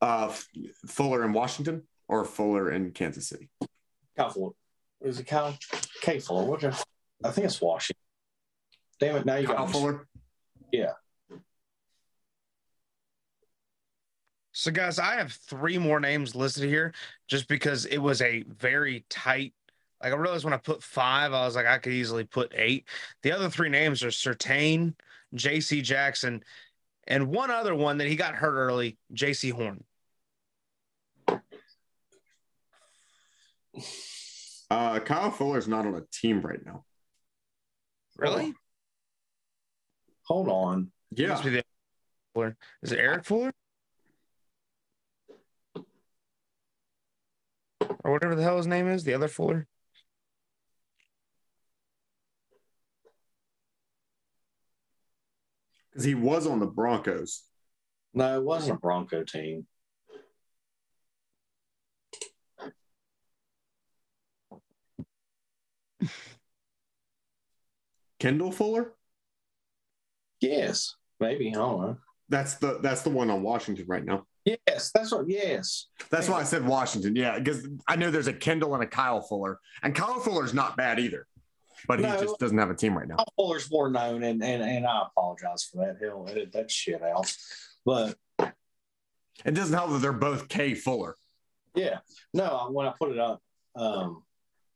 Uh, 0.00 0.32
Fuller 0.86 1.24
in 1.24 1.32
Washington 1.32 1.82
or 2.06 2.24
Fuller 2.24 2.70
in 2.70 2.92
Kansas 2.92 3.28
City. 3.28 3.48
Kyle 4.16 4.30
Fuller. 4.30 4.52
Is 5.00 5.18
it 5.18 5.26
Kyle? 5.26 5.56
K 6.02 6.20
Fuller. 6.20 6.44
What? 6.44 6.64
I 7.24 7.30
think 7.30 7.46
it's 7.46 7.60
Washington. 7.60 8.02
Damn 9.00 9.16
it! 9.16 9.26
Now 9.26 9.36
you 9.36 9.46
Kyle 9.46 9.56
got. 9.56 9.72
Fuller. 9.72 10.06
So, 14.58 14.72
guys, 14.72 14.98
I 14.98 15.14
have 15.14 15.30
three 15.30 15.78
more 15.78 16.00
names 16.00 16.34
listed 16.34 16.68
here 16.68 16.92
just 17.28 17.46
because 17.46 17.84
it 17.84 17.98
was 17.98 18.20
a 18.20 18.42
very 18.42 19.04
tight. 19.08 19.54
Like, 20.02 20.12
I 20.12 20.16
realized 20.16 20.42
when 20.42 20.52
I 20.52 20.56
put 20.56 20.82
five, 20.82 21.32
I 21.32 21.46
was 21.46 21.54
like, 21.54 21.66
I 21.66 21.78
could 21.78 21.92
easily 21.92 22.24
put 22.24 22.52
eight. 22.56 22.88
The 23.22 23.30
other 23.30 23.48
three 23.48 23.68
names 23.68 24.02
are 24.02 24.08
Surtain, 24.08 24.94
JC 25.36 25.80
Jackson, 25.84 26.42
and 27.06 27.28
one 27.28 27.52
other 27.52 27.72
one 27.72 27.98
that 27.98 28.08
he 28.08 28.16
got 28.16 28.34
hurt 28.34 28.56
early, 28.56 28.98
Jaycee 29.14 29.52
Horn. 29.52 29.84
Uh, 34.68 34.98
Kyle 34.98 35.30
Fuller's 35.30 35.68
not 35.68 35.86
on 35.86 35.94
a 35.94 36.02
team 36.10 36.40
right 36.40 36.66
now. 36.66 36.84
Really? 38.16 38.54
Hold 40.24 40.48
on. 40.48 40.90
Yeah, 41.12 41.28
Must 41.28 41.44
be 41.44 41.50
the 41.50 41.64
Fuller. 42.34 42.56
Is 42.82 42.90
it 42.90 42.98
Eric 42.98 43.24
Fuller? 43.24 43.52
Or 47.80 48.12
whatever 48.12 48.34
the 48.34 48.42
hell 48.42 48.56
his 48.56 48.66
name 48.66 48.88
is, 48.88 49.04
the 49.04 49.14
other 49.14 49.28
Fuller? 49.28 49.66
because 55.98 56.04
he 56.06 56.14
was 56.14 56.46
on 56.46 56.60
the 56.60 56.66
Broncos. 56.66 57.42
No, 58.14 58.38
it 58.38 58.44
wasn't 58.44 58.76
a 58.76 58.80
Bronco 58.80 59.24
team. 59.24 59.66
Kendall 68.20 68.52
Fuller. 68.52 68.94
Yes, 70.40 70.94
maybe. 71.18 71.48
I 71.48 71.54
don't 71.54 71.80
know. 71.80 71.96
That's 72.28 72.54
the 72.56 72.78
that's 72.80 73.02
the 73.02 73.10
one 73.10 73.28
on 73.30 73.42
Washington 73.42 73.86
right 73.88 74.04
now. 74.04 74.24
Yes, 74.66 74.90
that's 74.94 75.12
what. 75.12 75.28
Yes, 75.28 75.86
That's 76.10 76.28
why 76.28 76.40
I 76.40 76.44
said 76.44 76.66
Washington. 76.66 77.14
Yeah, 77.16 77.38
because 77.38 77.66
I 77.86 77.96
know 77.96 78.10
there's 78.10 78.28
a 78.28 78.32
Kendall 78.32 78.74
and 78.74 78.82
a 78.82 78.86
Kyle 78.86 79.20
Fuller, 79.20 79.58
and 79.82 79.94
Kyle 79.94 80.20
Fuller's 80.20 80.54
not 80.54 80.76
bad 80.76 80.98
either, 80.98 81.26
but 81.86 81.98
he 81.98 82.04
No. 82.06 82.20
just 82.20 82.38
doesn't 82.38 82.56
have 82.56 82.70
a 82.70 82.74
team 82.74 82.96
right 82.96 83.06
now. 83.06 83.16
Kyle 83.16 83.32
Fuller's 83.36 83.70
more 83.70 83.90
known, 83.90 84.22
and 84.22 84.42
and 84.42 84.62
and 84.62 84.86
I 84.86 85.02
apologize 85.06 85.64
for 85.64 85.84
that. 85.84 85.96
He'll 86.00 86.26
edit 86.28 86.52
that 86.52 86.70
shit 86.70 87.02
out. 87.02 87.30
But 87.84 88.16
It 89.44 89.52
doesn't 89.54 89.74
help 89.76 89.90
that 89.90 89.98
they're 90.00 90.12
both 90.12 90.48
K 90.48 90.74
Fuller. 90.74 91.14
yeah, 91.74 91.98
no. 92.32 92.68
When 92.70 92.86
I 92.86 92.94
put 92.98 93.12
it 93.12 93.18
up, 93.18 93.40
um, 93.76 94.22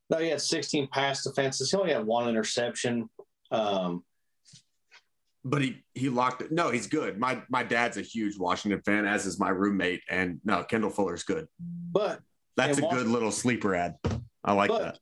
no, 0.09 0.17
he 0.19 0.29
had 0.29 0.41
16 0.41 0.87
pass 0.87 1.23
defenses. 1.23 1.71
He 1.71 1.77
only 1.77 1.93
had 1.93 2.05
one 2.05 2.29
interception. 2.29 3.09
Um, 3.51 4.03
But 5.45 5.61
he 5.61 5.83
he 5.93 6.09
locked 6.09 6.41
it. 6.41 6.51
No, 6.51 6.71
he's 6.71 6.87
good. 6.87 7.19
My 7.19 7.41
my 7.49 7.63
dad's 7.63 7.97
a 7.97 8.01
huge 8.01 8.37
Washington 8.37 8.81
fan, 8.85 9.05
as 9.05 9.25
is 9.25 9.39
my 9.39 9.49
roommate. 9.49 10.01
And 10.09 10.39
no, 10.45 10.63
Kendall 10.63 10.89
Fuller's 10.89 11.23
good. 11.23 11.47
but 11.59 12.21
That's 12.55 12.77
a 12.77 12.81
good 12.81 13.07
little 13.07 13.31
sleeper 13.31 13.75
ad. 13.75 13.95
I 14.43 14.53
like 14.53 14.71
that. 14.71 14.99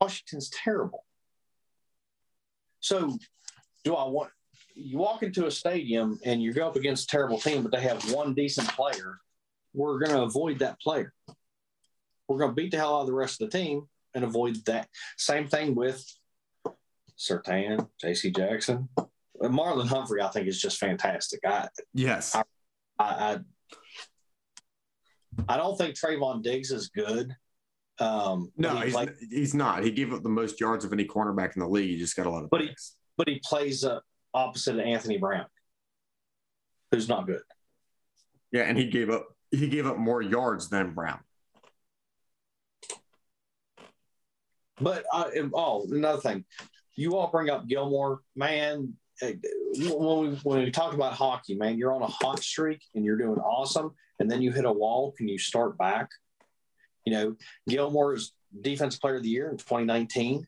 Washington's 0.00 0.50
terrible. 0.50 1.04
So, 2.80 3.16
do 3.84 3.94
I 3.94 4.04
want 4.08 4.30
you 4.74 4.98
walk 4.98 5.22
into 5.22 5.46
a 5.46 5.50
stadium 5.50 6.18
and 6.24 6.42
you 6.42 6.52
go 6.52 6.68
up 6.68 6.76
against 6.76 7.04
a 7.04 7.06
terrible 7.08 7.38
team, 7.38 7.62
but 7.62 7.72
they 7.72 7.80
have 7.80 8.12
one 8.12 8.34
decent 8.34 8.68
player? 8.68 9.18
We're 9.74 9.98
going 9.98 10.12
to 10.16 10.22
avoid 10.22 10.60
that 10.60 10.80
player. 10.80 11.12
We're 12.28 12.38
going 12.38 12.50
to 12.50 12.54
beat 12.54 12.70
the 12.70 12.76
hell 12.76 12.96
out 12.96 13.00
of 13.02 13.06
the 13.06 13.14
rest 13.14 13.40
of 13.40 13.50
the 13.50 13.58
team 13.58 13.88
and 14.14 14.24
avoid 14.24 14.56
that. 14.66 14.88
Same 15.16 15.48
thing 15.48 15.74
with 15.74 16.04
Surtain, 17.18 17.88
J.C. 18.00 18.30
Jackson, 18.30 18.88
Marlon 19.42 19.86
Humphrey. 19.86 20.20
I 20.22 20.28
think 20.28 20.46
is 20.48 20.60
just 20.60 20.78
fantastic. 20.78 21.40
I, 21.46 21.68
Yes. 21.94 22.34
I, 22.34 22.42
I, 22.98 23.38
I 25.48 25.56
don't 25.56 25.76
think 25.76 25.94
Trevon 25.94 26.42
Diggs 26.42 26.70
is 26.72 26.88
good. 26.88 27.32
Um, 28.00 28.50
No, 28.56 28.76
he 28.76 28.84
he's, 28.86 28.92
played- 28.94 29.12
he's 29.30 29.54
not. 29.54 29.84
He 29.84 29.90
gave 29.90 30.12
up 30.12 30.22
the 30.22 30.28
most 30.28 30.60
yards 30.60 30.84
of 30.84 30.92
any 30.92 31.04
cornerback 31.04 31.54
in 31.56 31.60
the 31.60 31.68
league. 31.68 31.90
He 31.90 31.96
just 31.98 32.16
got 32.16 32.26
a 32.26 32.30
lot 32.30 32.44
of 32.44 32.50
But 32.50 32.62
he- 32.62 32.74
but 33.16 33.28
he 33.28 33.40
plays 33.44 33.84
uh, 33.84 33.98
opposite 34.34 34.74
of 34.76 34.80
Anthony 34.80 35.18
Brown, 35.18 35.46
who's 36.92 37.08
not 37.08 37.26
good. 37.26 37.42
Yeah, 38.52 38.62
and 38.62 38.78
he 38.78 38.86
gave 38.86 39.10
up 39.10 39.26
he 39.50 39.68
gave 39.68 39.86
up 39.86 39.96
more 39.98 40.22
yards 40.22 40.68
than 40.68 40.94
Brown. 40.94 41.18
But 44.80 45.04
uh, 45.12 45.30
oh, 45.54 45.86
another 45.90 46.20
thing, 46.20 46.44
you 46.94 47.16
all 47.16 47.28
bring 47.30 47.50
up 47.50 47.66
Gilmore, 47.66 48.20
man. 48.36 48.94
When 49.20 50.30
we 50.30 50.36
when 50.44 50.64
we 50.64 50.70
talked 50.70 50.94
about 50.94 51.12
hockey, 51.14 51.54
man, 51.54 51.76
you're 51.78 51.92
on 51.92 52.02
a 52.02 52.06
hot 52.06 52.40
streak 52.42 52.80
and 52.94 53.04
you're 53.04 53.16
doing 53.18 53.38
awesome, 53.38 53.92
and 54.18 54.30
then 54.30 54.42
you 54.42 54.52
hit 54.52 54.64
a 54.64 54.72
wall. 54.72 55.12
Can 55.16 55.28
you 55.28 55.38
start 55.38 55.76
back? 55.78 56.08
You 57.04 57.12
know, 57.12 57.36
Gilmore 57.68 58.14
is 58.14 58.32
defense 58.60 58.96
player 58.96 59.16
of 59.16 59.22
the 59.22 59.28
year 59.28 59.50
in 59.50 59.56
2019. 59.56 60.46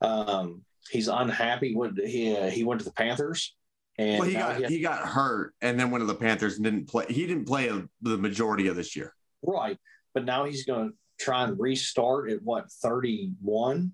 Um, 0.00 0.62
he's 0.90 1.08
unhappy 1.08 1.74
when 1.74 1.96
he 1.96 2.36
uh, 2.36 2.48
he 2.50 2.64
went 2.64 2.80
to 2.80 2.84
the 2.84 2.92
Panthers. 2.92 3.54
And 3.98 4.18
Well, 4.20 4.28
he 4.28 4.34
got 4.34 4.56
he 4.56 4.62
has- 4.62 4.72
he 4.72 4.80
got 4.80 5.00
hurt 5.06 5.54
and 5.62 5.78
then 5.80 5.90
went 5.90 6.02
to 6.02 6.06
the 6.06 6.14
Panthers 6.14 6.56
and 6.56 6.64
didn't 6.64 6.86
play. 6.86 7.06
He 7.08 7.26
didn't 7.26 7.46
play 7.46 7.68
the 8.02 8.18
majority 8.18 8.68
of 8.68 8.76
this 8.76 8.94
year. 8.96 9.14
right, 9.42 9.78
but 10.14 10.24
now 10.24 10.44
he's 10.44 10.64
going 10.64 10.90
to 10.90 10.96
try 11.18 11.44
and 11.44 11.58
restart 11.58 12.30
at 12.30 12.42
what 12.42 12.70
thirty 12.70 13.32
one. 13.40 13.92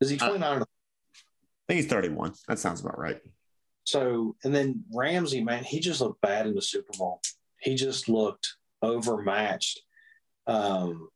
Is 0.00 0.10
he 0.10 0.16
Uh, 0.18 0.28
twenty 0.28 0.40
nine? 0.40 0.62
I 0.62 0.64
think 1.68 1.82
he's 1.82 1.86
31. 1.90 2.32
That 2.48 2.58
sounds 2.58 2.80
about 2.80 2.98
right. 2.98 3.20
So, 3.84 4.36
and 4.44 4.54
then 4.54 4.84
Ramsey, 4.92 5.42
man, 5.42 5.64
he 5.64 5.80
just 5.80 6.00
looked 6.00 6.20
bad 6.20 6.46
in 6.46 6.54
the 6.54 6.62
Super 6.62 6.92
Bowl. 6.98 7.20
He 7.60 7.74
just 7.74 8.08
looked 8.08 8.54
overmatched. 8.82 9.80
Um, 10.46 11.08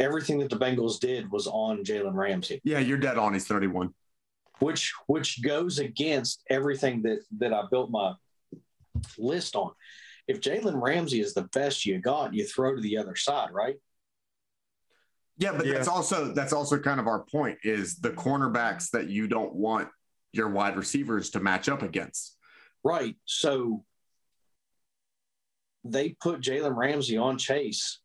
everything 0.00 0.38
that 0.38 0.50
the 0.50 0.56
Bengals 0.56 1.00
did 1.00 1.30
was 1.30 1.46
on 1.46 1.84
Jalen 1.84 2.14
Ramsey, 2.14 2.60
Yeah, 2.64 2.78
you're 2.78 2.98
dead 2.98 3.18
on. 3.18 3.32
He's 3.32 3.46
31. 3.46 3.94
which 4.60 4.92
which 5.06 5.42
goes 5.42 5.78
against 5.78 6.42
everything 6.50 7.02
that 7.02 7.20
that 7.38 7.52
I 7.52 7.62
built 7.70 7.90
my 7.90 8.14
list 9.16 9.56
on. 9.56 9.72
If 10.26 10.40
Jalen 10.40 10.80
Ramsey 10.82 11.20
is 11.20 11.32
the 11.34 11.48
best 11.54 11.86
you 11.86 11.98
got, 11.98 12.34
you 12.34 12.44
throw 12.46 12.74
to 12.74 12.80
the 12.82 12.98
other 12.98 13.16
side, 13.16 13.50
right? 13.52 13.76
Yeah, 15.38 15.52
but 15.52 15.66
Yeah. 15.66 15.74
that's 15.74 15.88
also 15.88 16.32
that's 16.32 16.52
also 16.52 16.78
kind 16.78 16.98
of 17.00 17.06
our 17.06 17.20
point 17.24 17.58
is 17.62 17.96
the 17.98 18.10
cornerbacks 18.10 18.90
that 18.90 19.08
you 19.08 19.28
don't 19.28 19.54
want 19.54 19.88
your 20.32 20.48
wide 20.48 20.76
receivers 20.76 21.30
to 21.30 21.40
match 21.40 21.68
up 21.68 21.82
against. 21.82 22.36
Right. 22.84 23.16
So 23.24 23.84
they 25.84 26.10
put 26.20 26.40
Jalen 26.40 26.76
Ramsey 26.76 27.16
on 27.16 27.38
Chase. 27.38 28.00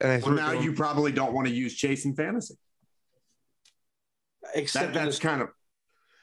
And 0.00 0.22
Well, 0.22 0.32
now 0.34 0.52
to 0.52 0.62
you 0.62 0.72
probably 0.72 1.12
don't 1.12 1.34
want 1.34 1.46
to 1.46 1.52
use 1.52 1.76
Chase 1.76 2.06
in 2.06 2.14
fantasy. 2.16 2.56
Except 4.54 4.94
That, 4.94 5.00
in 5.00 5.04
that's 5.04 5.18
kind 5.18 5.42
of 5.42 5.50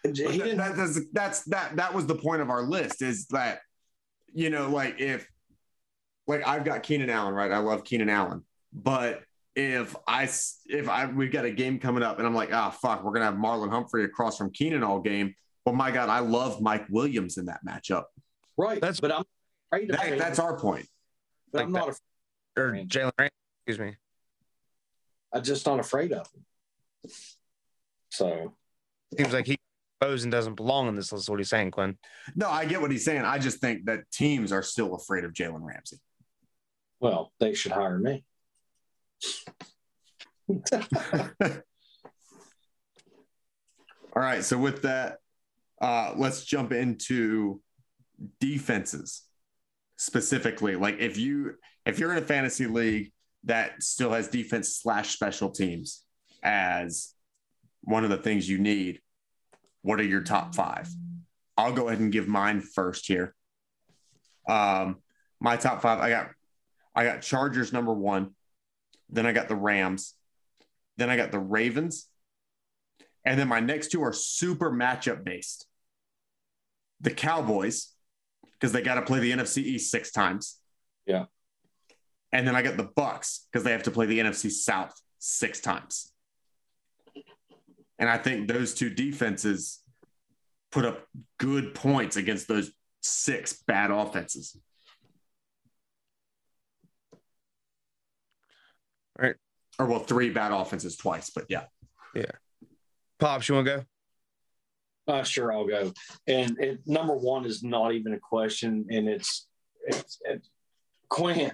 this- 0.04 0.18
he 0.20 0.38
didn't 0.40 0.58
that, 0.58 0.76
that's, 0.76 1.00
that's 1.14 1.44
that 1.46 1.76
that 1.76 1.94
was 1.94 2.08
the 2.08 2.16
point 2.16 2.42
of 2.42 2.50
our 2.50 2.64
list 2.64 3.02
is 3.02 3.28
that 3.28 3.60
you 4.34 4.50
know 4.50 4.70
like 4.70 5.00
if 5.00 5.28
like 6.26 6.46
I've 6.48 6.66
got 6.66 6.82
Keenan 6.84 7.10
Allen 7.10 7.34
right 7.34 7.52
I 7.52 7.60
love 7.60 7.84
Keenan 7.84 8.10
Allen 8.10 8.44
but 8.74 9.22
if 9.58 9.96
I 10.08 10.30
if 10.68 10.88
I 10.88 11.08
we've 11.08 11.32
got 11.32 11.44
a 11.46 11.50
game 11.52 11.80
coming 11.80 12.04
up 12.04 12.20
and 12.20 12.28
I'm 12.28 12.36
like 12.36 12.54
ah 12.54 12.70
fuck 12.70 13.04
we're 13.04 13.12
gonna 13.12 13.26
have 13.26 13.34
Marlon 13.34 13.72
Humphrey 13.72 14.04
across 14.04 14.38
from 14.38 14.52
Keenan 14.52 14.84
all 14.84 15.00
game 15.00 15.34
well 15.66 15.74
my 15.74 15.90
god 15.90 16.10
I 16.10 16.20
love 16.20 16.62
Mike 16.62 16.86
Williams 16.92 17.38
in 17.38 17.46
that 17.48 17.62
matchup 17.68 18.04
right. 18.56 18.80
That's- 18.80 19.00
but 19.00 19.12
I'm 19.12 19.24
afraid 19.72 19.90
that, 19.90 20.00
Jalen- 20.00 20.18
that's 20.20 20.38
our 20.38 20.60
point 20.60 20.86
but 21.52 21.64
I'm 21.64 21.72
like 21.74 21.86
not. 21.86 21.90
afraid. 22.56 22.82
or 22.82 22.86
Jalen 22.86 23.12
Ramsey, 23.18 23.34
excuse 23.66 23.80
me. 23.88 23.96
I'm 25.34 25.42
just 25.44 25.66
not 25.66 25.80
afraid 25.80 26.14
of 26.14 26.28
him. 26.32 27.12
So 28.12 28.54
Seems 29.18 29.34
like 29.34 29.48
he 29.48 29.58
goes 30.02 30.24
and 30.24 30.32
doesn't 30.32 30.56
belong 30.56 30.88
in 30.88 30.96
this 30.96 31.12
list. 31.12 31.24
Is 31.26 31.30
what 31.30 31.40
he's 31.40 31.50
saying, 31.50 31.72
Quinn. 31.72 31.98
no 32.36 32.48
I 32.48 32.66
get 32.66 32.80
what 32.80 32.92
he's 32.92 33.04
saying 33.06 33.24
I 33.24 33.40
just 33.40 33.60
think 33.60 33.86
that 33.86 34.10
teams 34.12 34.52
are 34.52 34.62
still 34.62 34.94
afraid 34.94 35.24
of 35.24 35.34
Jalen 35.34 35.64
Ramsey 35.64 35.98
well, 37.00 37.32
they 37.40 37.54
should 37.54 37.72
hire 37.72 37.98
me. 38.00 38.24
All 40.50 40.60
right 44.16 44.44
so 44.44 44.58
with 44.58 44.84
that 44.84 45.18
uh 45.82 46.14
let's 46.16 46.46
jump 46.46 46.72
into 46.72 47.62
defenses 48.40 49.24
specifically. 49.98 50.76
Like 50.76 51.00
if 51.00 51.18
you 51.18 51.56
if 51.86 52.00
you're 52.00 52.12
in 52.12 52.18
a 52.18 52.26
fantasy 52.26 52.68
league 52.68 53.12
that 53.44 53.82
still 53.84 54.12
has 54.12 54.28
defense 54.28 54.76
slash 54.82 55.14
special 55.14 55.50
teams 55.50 56.04
as 56.44 57.14
one 57.82 58.04
of 58.04 58.10
the 58.10 58.18
things 58.18 58.50
you 58.50 58.58
need 58.58 59.02
what 59.82 60.00
are 60.00 60.06
your 60.06 60.22
top 60.22 60.54
five? 60.54 60.90
I'll 61.56 61.74
go 61.74 61.88
ahead 61.88 62.00
and 62.00 62.12
give 62.12 62.28
mine 62.28 62.62
first 62.62 63.08
here. 63.08 63.36
Um 64.48 64.98
my 65.40 65.56
top 65.56 65.84
five 65.84 66.00
i 66.00 66.10
got 66.10 66.32
i 66.96 67.04
got 67.04 67.22
chargers 67.22 67.72
number 67.72 67.94
one 67.94 68.32
then 69.10 69.26
i 69.26 69.32
got 69.32 69.48
the 69.48 69.56
rams 69.56 70.14
then 70.98 71.10
i 71.10 71.18
got 71.18 71.32
the 71.32 71.40
ravens 71.40 72.08
and 73.26 73.40
then 73.40 73.48
my 73.48 73.60
next 73.60 73.92
two 73.92 74.04
are 74.04 74.14
super 74.14 74.72
matchup 74.72 75.24
based 75.24 75.68
the 77.02 77.12
cowboys 77.12 77.94
because 78.60 78.72
they 78.72 78.82
got 78.82 78.96
to 78.96 79.02
play 79.02 79.20
the 79.20 79.32
NFC 79.32 79.60
East 79.60 79.92
six 79.92 80.12
times. 80.12 80.60
Yeah. 81.06 81.26
And 82.32 82.48
then 82.48 82.56
I 82.56 82.62
got 82.62 82.78
the 82.78 82.90
Bucks 82.96 83.48
because 83.52 83.64
they 83.64 83.72
have 83.72 83.84
to 83.84 83.92
play 83.92 84.06
the 84.06 84.20
NFC 84.20 84.52
South 84.52 85.00
six 85.20 85.60
times. 85.62 86.12
And 88.00 88.10
I 88.10 88.18
think 88.18 88.48
those 88.48 88.74
two 88.74 88.90
defenses 88.90 89.80
put 90.72 90.86
up 90.86 91.08
good 91.40 91.74
points 91.74 92.16
against 92.18 92.48
those 92.48 92.72
six 93.02 93.54
bad 93.54 93.92
offenses. 93.92 94.58
Or 99.80 99.86
well, 99.86 100.00
three 100.00 100.30
bad 100.30 100.52
offenses 100.52 100.96
twice, 100.98 101.30
but 101.30 101.46
yeah. 101.50 101.66
Yeah. 102.16 102.32
Pops, 103.20 103.48
you 103.48 103.56
want 103.56 103.68
to 103.68 103.78
go? 103.78 105.14
Uh, 105.14 105.24
sure, 105.24 105.54
I'll 105.54 105.68
go. 105.68 105.94
And 106.28 106.60
it, 106.60 106.82
number 106.86 107.16
one 107.16 107.46
is 107.46 107.64
not 107.64 107.94
even 107.94 108.14
a 108.14 108.20
question, 108.20 108.88
and 108.90 109.08
it's 109.08 109.48
it's, 109.86 110.20
it's 110.26 110.50
Quinn. 111.10 111.52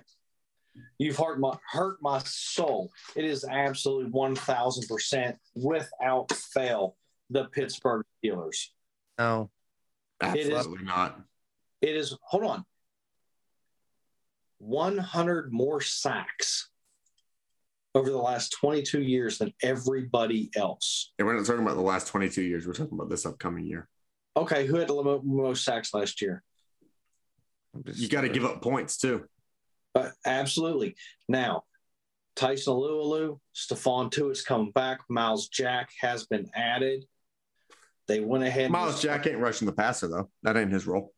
You've 0.97 1.17
hurt 1.17 1.39
my 1.39 1.55
hurt 1.69 1.97
my 2.01 2.19
soul. 2.25 2.91
It 3.15 3.25
is 3.25 3.45
absolutely 3.45 4.09
one 4.09 4.35
thousand 4.35 4.87
percent 4.87 5.37
without 5.55 6.31
fail 6.31 6.95
the 7.29 7.45
Pittsburgh 7.45 8.05
Steelers. 8.23 8.69
No. 9.19 9.51
It 10.23 10.37
is- 10.37 10.49
Absolutely 10.49 10.85
not. 10.85 11.21
It 11.81 11.95
is 11.95 12.17
hold 12.23 12.45
on. 12.45 12.65
One 14.57 14.97
hundred 14.97 15.51
more 15.53 15.81
sacks 15.81 16.69
over 17.95 18.09
the 18.09 18.17
last 18.17 18.51
twenty-two 18.53 19.01
years 19.01 19.37
than 19.37 19.53
everybody 19.61 20.49
else. 20.55 21.11
And 21.19 21.27
we're 21.27 21.35
not 21.37 21.45
talking 21.45 21.61
about 21.61 21.75
the 21.75 21.81
last 21.81 22.07
22 22.07 22.41
years. 22.41 22.65
We're 22.65 22.73
talking 22.73 22.93
about 22.97 23.09
this 23.09 23.25
upcoming 23.25 23.65
year. 23.65 23.87
Okay, 24.35 24.65
who 24.65 24.77
had 24.77 24.87
the 24.87 25.19
most 25.23 25.63
sacks 25.63 25.93
last 25.93 26.21
year? 26.21 26.43
You 27.93 28.07
got 28.07 28.21
to 28.21 28.29
give 28.29 28.45
up 28.45 28.61
points 28.61 28.97
too. 28.97 29.25
But 29.93 30.13
absolutely. 30.25 30.95
Now, 31.29 31.63
Tyson 32.35 32.73
Alualu, 32.73 33.39
Stephon 33.55 34.11
Tuitt's 34.11 34.41
coming 34.41 34.71
back. 34.71 35.01
Myles 35.07 35.47
Jack 35.49 35.89
has 36.01 36.25
been 36.25 36.49
added. 36.55 37.05
They 38.07 38.19
went 38.21 38.43
ahead. 38.43 38.65
and- 38.65 38.73
Myles 38.73 39.01
Jack 39.01 39.27
ain't 39.27 39.37
rushing 39.37 39.67
the 39.67 39.71
passer 39.73 40.07
though. 40.07 40.29
That 40.41 40.57
ain't 40.57 40.71
his 40.71 40.87
role. 40.87 41.12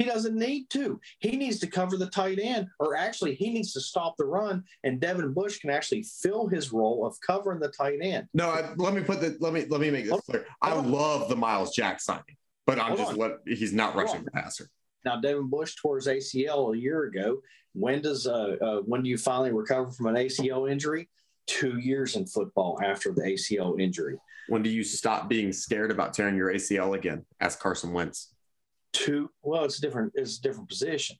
He 0.00 0.06
doesn't 0.06 0.34
need 0.34 0.70
to. 0.70 0.98
He 1.18 1.36
needs 1.36 1.58
to 1.58 1.66
cover 1.66 1.98
the 1.98 2.06
tight 2.08 2.38
end, 2.40 2.68
or 2.78 2.96
actually, 2.96 3.34
he 3.34 3.50
needs 3.50 3.74
to 3.74 3.82
stop 3.82 4.16
the 4.16 4.24
run. 4.24 4.64
And 4.82 4.98
Devin 4.98 5.34
Bush 5.34 5.58
can 5.58 5.68
actually 5.68 6.04
fill 6.04 6.46
his 6.46 6.72
role 6.72 7.04
of 7.06 7.18
covering 7.20 7.60
the 7.60 7.68
tight 7.68 7.98
end. 8.00 8.26
No, 8.32 8.48
I, 8.48 8.72
let 8.78 8.94
me 8.94 9.02
put 9.02 9.20
the 9.20 9.36
let 9.40 9.52
me 9.52 9.66
let 9.68 9.78
me 9.82 9.90
make 9.90 10.04
this 10.04 10.12
Hold- 10.12 10.24
clear. 10.24 10.46
I 10.62 10.70
on. 10.72 10.90
love 10.90 11.28
the 11.28 11.36
Myles 11.36 11.74
Jack 11.76 12.00
signing, 12.00 12.22
but 12.66 12.78
I'm 12.80 12.86
Hold 12.96 12.98
just 12.98 13.10
on. 13.12 13.18
what 13.18 13.40
he's 13.46 13.74
not 13.74 13.92
Hold 13.92 14.04
rushing 14.04 14.18
on. 14.20 14.24
the 14.24 14.30
passer. 14.30 14.70
Now, 15.04 15.20
Devin 15.20 15.50
Bush 15.50 15.76
tore 15.76 15.96
his 15.96 16.06
ACL 16.06 16.74
a 16.74 16.78
year 16.78 17.02
ago. 17.04 17.42
When 17.74 18.00
does 18.00 18.26
uh, 18.26 18.56
uh, 18.62 18.76
when 18.86 19.02
do 19.02 19.10
you 19.10 19.18
finally 19.18 19.52
recover 19.52 19.90
from 19.90 20.06
an 20.06 20.14
ACL 20.14 20.70
injury? 20.70 21.10
Two 21.46 21.78
years 21.78 22.16
in 22.16 22.24
football 22.26 22.80
after 22.82 23.12
the 23.12 23.20
ACL 23.20 23.78
injury. 23.78 24.16
When 24.48 24.62
do 24.62 24.70
you 24.70 24.82
stop 24.82 25.28
being 25.28 25.52
scared 25.52 25.90
about 25.90 26.14
tearing 26.14 26.36
your 26.36 26.50
ACL 26.54 26.96
again? 26.96 27.26
Ask 27.38 27.60
Carson 27.60 27.92
Wentz. 27.92 28.32
Two. 28.92 29.30
Well, 29.42 29.64
it's 29.64 29.78
different. 29.80 30.12
It's 30.14 30.38
a 30.38 30.42
different 30.42 30.68
position. 30.68 31.16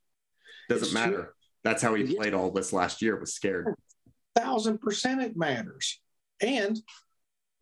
Doesn't 0.68 0.84
It's 0.86 0.94
matter. 0.94 1.34
That's 1.64 1.82
how 1.82 1.94
he 1.94 2.04
Yeah. 2.04 2.16
played 2.18 2.34
all 2.34 2.50
this 2.50 2.72
last 2.72 3.02
year. 3.02 3.18
Was 3.18 3.34
scared. 3.34 3.74
thousand 4.36 4.78
percent 4.78 5.20
it 5.20 5.36
matters. 5.36 6.00
And 6.40 6.80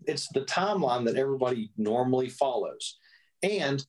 it's 0.06 0.28
the 0.28 0.42
timeline 0.42 1.06
that 1.06 1.16
everybody 1.16 1.72
normally 1.76 2.28
follows. 2.28 2.98
And 3.42 3.84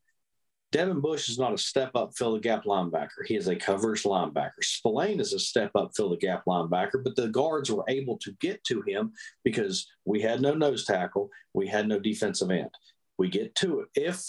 Devin 0.72 1.02
Bush 1.02 1.30
is 1.30 1.38
not 1.38 1.54
a 1.54 1.58
step 1.58 1.92
up, 1.96 2.16
fill 2.16 2.34
the 2.34 2.40
gap 2.40 2.64
linebacker. 2.64 3.26
He 3.26 3.36
is 3.36 3.48
a 3.48 3.56
coverage 3.56 4.04
linebacker. 4.04 4.64
Spillane 4.64 5.20
is 5.20 5.34
a 5.34 5.40
step 5.40 5.72
up, 5.76 5.92
fill 5.96 6.10
the 6.10 6.18
gap 6.18 6.46
linebacker, 6.46 7.04
but 7.04 7.16
the 7.16 7.28
guards 7.28 7.70
were 7.72 7.84
able 7.88 8.18
to 8.20 8.32
get 8.40 8.64
to 8.66 8.82
him 8.84 9.12
because 9.44 9.88
we 10.06 10.22
had 10.22 10.42
no 10.42 10.54
nose 10.54 10.86
tackle, 10.86 11.30
we 11.54 11.68
had 11.68 11.88
no 11.88 12.00
defensive 12.00 12.50
end. 12.52 12.70
We 13.18 13.30
get 13.30 13.56
to 13.56 13.82
it. 13.82 13.90
If 13.96 14.24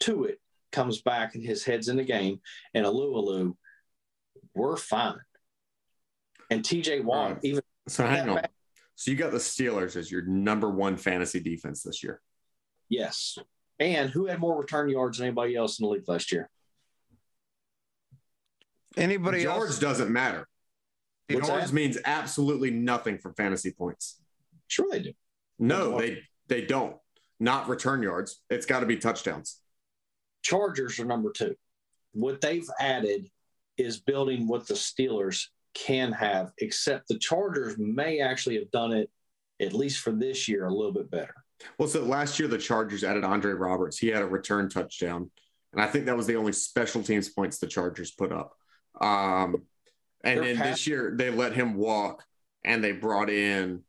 Tuitt 0.00 0.36
comes 0.72 1.02
back 1.02 1.34
and 1.34 1.44
his 1.44 1.64
head's 1.64 1.88
in 1.88 1.96
the 1.96 2.04
game 2.04 2.40
and 2.74 2.84
a 2.84 2.88
Alu 2.88 3.56
we're 4.54 4.76
fine. 4.76 5.18
And 6.50 6.62
TJ 6.62 7.04
Watt, 7.04 7.32
Right. 7.32 7.38
even 7.44 7.62
So 7.88 8.06
hang 8.06 8.26
That 8.26 8.44
on. 8.44 8.50
So 8.96 9.10
you 9.10 9.16
got 9.16 9.30
the 9.32 9.38
Steelers 9.38 9.96
as 9.96 10.10
your 10.10 10.22
number 10.22 10.68
one 10.70 10.96
fantasy 10.96 11.40
defense 11.40 11.82
this 11.82 12.02
year. 12.02 12.20
Yes. 12.88 13.38
And 13.78 14.10
who 14.10 14.26
had 14.26 14.40
more 14.40 14.58
return 14.58 14.88
yards 14.90 15.18
than 15.18 15.28
anybody 15.28 15.56
else 15.56 15.78
in 15.78 15.84
the 15.84 15.90
league 15.90 16.08
last 16.08 16.32
year? 16.32 16.50
Anybody 18.96 19.42
Yards 19.42 19.70
else? 19.72 19.78
doesn't 19.78 20.10
matter. 20.12 20.46
What's 21.30 21.48
Yards 21.48 21.70
that? 21.70 21.74
means 21.74 21.96
absolutely 22.04 22.70
nothing 22.72 23.18
for 23.18 23.32
fantasy 23.32 23.70
points. 23.70 24.20
Sure, 24.66 24.86
they 24.90 25.00
do. 25.00 25.12
No, 25.58 25.98
they 25.98 26.22
they 26.48 26.62
don't. 26.62 26.96
Not 27.38 27.68
return 27.68 28.02
yards. 28.02 28.42
It's 28.50 28.66
got 28.66 28.80
to 28.80 28.86
be 28.86 28.96
touchdowns. 28.96 29.60
Chargers 30.42 30.98
are 30.98 31.04
number 31.04 31.30
two. 31.30 31.54
What 32.12 32.40
they've 32.40 32.68
added 32.78 33.28
is 33.76 34.00
building 34.00 34.46
what 34.46 34.66
the 34.66 34.74
Steelers 34.74 35.46
can 35.74 36.12
have, 36.12 36.52
except 36.58 37.08
the 37.08 37.18
Chargers 37.18 37.76
may 37.78 38.20
actually 38.20 38.56
have 38.58 38.70
done 38.70 38.92
it, 38.92 39.10
at 39.60 39.72
least 39.72 40.00
for 40.00 40.10
this 40.10 40.48
year, 40.48 40.66
a 40.66 40.74
little 40.74 40.92
bit 40.92 41.10
better. 41.10 41.34
Well, 41.78 41.88
so 41.88 42.02
last 42.02 42.38
year 42.38 42.48
the 42.48 42.58
Chargers 42.58 43.04
added 43.04 43.24
Andre 43.24 43.52
Roberts. 43.52 43.98
He 43.98 44.08
had 44.08 44.22
a 44.22 44.26
return 44.26 44.68
touchdown, 44.68 45.30
and 45.72 45.80
I 45.80 45.86
think 45.86 46.06
that 46.06 46.16
was 46.16 46.26
the 46.26 46.36
only 46.36 46.52
special 46.52 47.02
teams 47.02 47.28
points 47.28 47.58
the 47.58 47.66
Chargers 47.66 48.10
put 48.10 48.32
up. 48.32 48.54
Um, 49.00 49.62
and 50.24 50.40
then 50.42 50.58
this 50.58 50.86
year 50.86 51.14
they 51.16 51.30
let 51.30 51.52
him 51.52 51.74
walk, 51.74 52.24
and 52.64 52.82
they 52.82 52.92
brought 52.92 53.30
in 53.30 53.82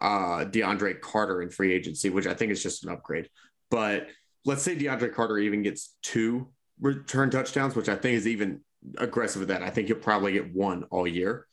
uh, 0.00 0.44
DeAndre 0.44 1.00
Carter 1.00 1.42
in 1.42 1.50
free 1.50 1.72
agency, 1.72 2.10
which 2.10 2.26
I 2.26 2.34
think 2.34 2.52
is 2.52 2.62
just 2.62 2.84
an 2.84 2.90
upgrade. 2.90 3.28
But 3.70 4.08
let's 4.46 4.62
say 4.62 4.74
DeAndre 4.76 5.12
Carter 5.12 5.38
even 5.38 5.62
gets 5.62 5.96
two 6.02 6.48
return 6.80 7.30
touchdowns, 7.30 7.76
which 7.76 7.88
I 7.88 7.96
think 7.96 8.16
is 8.16 8.26
even 8.26 8.60
aggressive 8.96 9.40
with 9.40 9.48
that. 9.48 9.62
I 9.62 9.70
think 9.70 9.88
he'll 9.88 9.96
probably 9.96 10.32
get 10.32 10.54
one 10.54 10.84
all 10.84 11.06
year. 11.06 11.46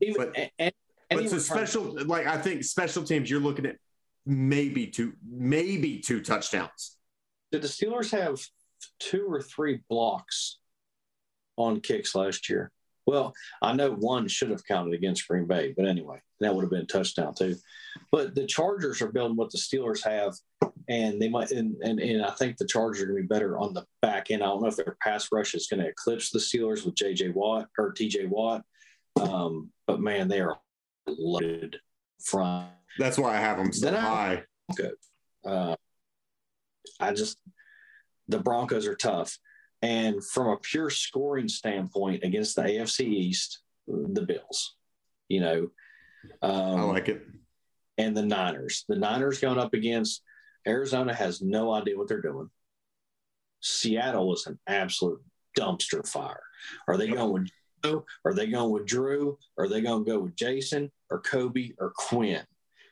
Even, 0.00 0.16
but 0.16 0.50
and, 0.58 0.72
but 1.10 1.24
it's 1.24 1.32
a 1.32 1.40
special, 1.40 1.98
like 2.06 2.26
I 2.26 2.38
think 2.38 2.64
special 2.64 3.02
teams, 3.02 3.28
you're 3.28 3.40
looking 3.40 3.66
at 3.66 3.76
maybe 4.24 4.86
two, 4.86 5.14
maybe 5.28 5.98
two 5.98 6.22
touchdowns. 6.22 6.96
Did 7.50 7.62
the 7.62 7.68
Steelers 7.68 8.12
have 8.12 8.40
two 9.00 9.26
or 9.28 9.42
three 9.42 9.80
blocks 9.88 10.58
on 11.56 11.80
kicks 11.80 12.14
last 12.14 12.48
year? 12.48 12.70
Well, 13.06 13.32
I 13.62 13.72
know 13.72 13.92
one 13.92 14.28
should 14.28 14.50
have 14.50 14.64
counted 14.66 14.92
against 14.92 15.26
Green 15.26 15.46
Bay, 15.46 15.72
but 15.74 15.86
anyway, 15.86 16.20
that 16.40 16.54
would 16.54 16.62
have 16.62 16.70
been 16.70 16.82
a 16.82 16.86
touchdown 16.86 17.34
too. 17.34 17.56
But 18.12 18.34
the 18.34 18.46
Chargers 18.46 19.00
are 19.00 19.10
building 19.10 19.36
what 19.36 19.50
the 19.50 19.58
Steelers 19.58 20.04
have, 20.04 20.34
and 20.88 21.20
they 21.20 21.28
might, 21.28 21.50
and, 21.50 21.76
and, 21.82 22.00
and 22.00 22.24
I 22.24 22.30
think 22.30 22.56
the 22.56 22.66
Chargers 22.66 23.02
are 23.02 23.06
going 23.06 23.16
to 23.18 23.22
be 23.22 23.28
better 23.28 23.58
on 23.58 23.74
the 23.74 23.84
back 24.00 24.30
end. 24.30 24.42
I 24.42 24.46
don't 24.46 24.62
know 24.62 24.68
if 24.68 24.76
their 24.76 24.96
pass 25.02 25.28
rush 25.30 25.54
is 25.54 25.66
going 25.66 25.80
to 25.80 25.88
eclipse 25.88 26.30
the 26.30 26.38
Steelers 26.38 26.84
with 26.84 26.94
J.J. 26.94 27.30
Watt 27.30 27.68
or 27.78 27.92
T.J. 27.92 28.26
Watt, 28.26 28.62
um, 29.20 29.70
but 29.86 30.00
man, 30.00 30.28
they 30.28 30.40
are 30.40 30.58
loaded 31.06 31.78
from. 32.22 32.68
That's 32.98 33.18
why 33.18 33.36
I 33.36 33.40
have 33.40 33.58
them 33.58 33.72
so 33.72 33.90
then 33.90 34.00
high. 34.00 34.42
Good. 34.76 34.94
Uh, 35.44 35.76
I 37.00 37.12
just 37.12 37.38
the 38.28 38.38
Broncos 38.38 38.86
are 38.86 38.94
tough. 38.94 39.38
And 39.80 40.24
from 40.24 40.48
a 40.48 40.56
pure 40.56 40.90
scoring 40.90 41.48
standpoint 41.48 42.24
against 42.24 42.56
the 42.56 42.62
AFC 42.62 43.00
East, 43.06 43.60
the 43.86 44.22
Bills, 44.22 44.74
you 45.28 45.40
know, 45.40 45.68
um, 46.42 46.80
I 46.80 46.82
like 46.82 47.08
it. 47.08 47.22
And 47.96 48.16
the 48.16 48.24
Niners. 48.24 48.84
The 48.88 48.96
Niners 48.96 49.40
going 49.40 49.58
up 49.58 49.74
against 49.74 50.22
Arizona 50.68 51.14
has 51.14 51.40
no 51.40 51.72
idea 51.72 51.96
what 51.96 52.08
they're 52.08 52.20
doing. 52.20 52.50
Seattle 53.60 54.32
is 54.34 54.46
an 54.46 54.58
absolute 54.66 55.20
dumpster 55.58 56.06
fire. 56.06 56.42
Are 56.86 56.96
they 56.96 57.08
going 57.08 57.32
with 57.32 57.50
Joe? 57.84 58.04
Are 58.24 58.34
they 58.34 58.46
going 58.46 58.70
with 58.70 58.86
Drew? 58.86 59.38
Are 59.56 59.68
they 59.68 59.80
going 59.80 60.04
to 60.04 60.10
go 60.10 60.20
with 60.20 60.36
Jason 60.36 60.90
or 61.10 61.20
Kobe 61.20 61.72
or 61.78 61.92
Quinn? 61.96 62.42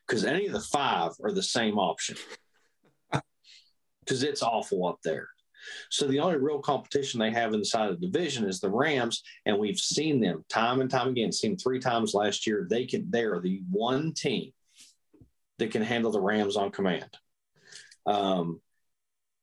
Because 0.06 0.24
any 0.24 0.46
of 0.46 0.52
the 0.52 0.60
five 0.60 1.12
are 1.22 1.32
the 1.32 1.42
same 1.42 1.78
option. 1.78 2.16
Because 4.00 4.22
it's 4.22 4.40
awful 4.40 4.86
up 4.86 5.00
there. 5.02 5.28
So 5.90 6.06
the 6.06 6.20
only 6.20 6.38
real 6.38 6.60
competition 6.60 7.18
they 7.18 7.32
have 7.32 7.54
inside 7.54 7.90
the 7.90 8.06
division 8.06 8.48
is 8.48 8.60
the 8.60 8.70
Rams, 8.70 9.24
and 9.46 9.58
we've 9.58 9.80
seen 9.80 10.20
them 10.20 10.44
time 10.48 10.80
and 10.80 10.88
time 10.88 11.08
again. 11.08 11.32
Seen 11.32 11.56
three 11.56 11.80
times 11.80 12.14
last 12.14 12.46
year. 12.46 12.68
They 12.70 12.86
can. 12.86 13.10
They 13.10 13.24
are 13.24 13.40
the 13.40 13.62
one 13.68 14.14
team 14.14 14.52
that 15.58 15.72
can 15.72 15.82
handle 15.82 16.12
the 16.12 16.20
Rams 16.20 16.56
on 16.56 16.70
command. 16.70 17.08
Um, 18.06 18.60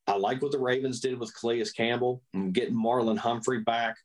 I 0.07 0.15
like 0.15 0.41
what 0.41 0.51
the 0.51 0.59
Ravens 0.59 0.99
did 0.99 1.19
with 1.19 1.33
Calais 1.39 1.65
Campbell 1.75 2.21
and 2.33 2.53
getting 2.53 2.75
Marlon 2.75 3.17
Humphrey 3.17 3.61
back. 3.61 3.95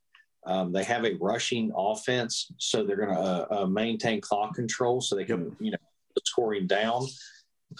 Um, 0.46 0.72
they 0.72 0.84
have 0.84 1.04
a 1.04 1.14
rushing 1.14 1.72
offense, 1.76 2.52
so 2.58 2.84
they're 2.84 2.96
going 2.96 3.14
to 3.14 3.20
uh, 3.20 3.46
uh, 3.50 3.66
maintain 3.66 4.20
clock 4.20 4.54
control 4.54 5.00
so 5.00 5.16
they 5.16 5.24
can, 5.24 5.54
you 5.58 5.72
know, 5.72 5.78
scoring 6.24 6.66
down. 6.66 7.06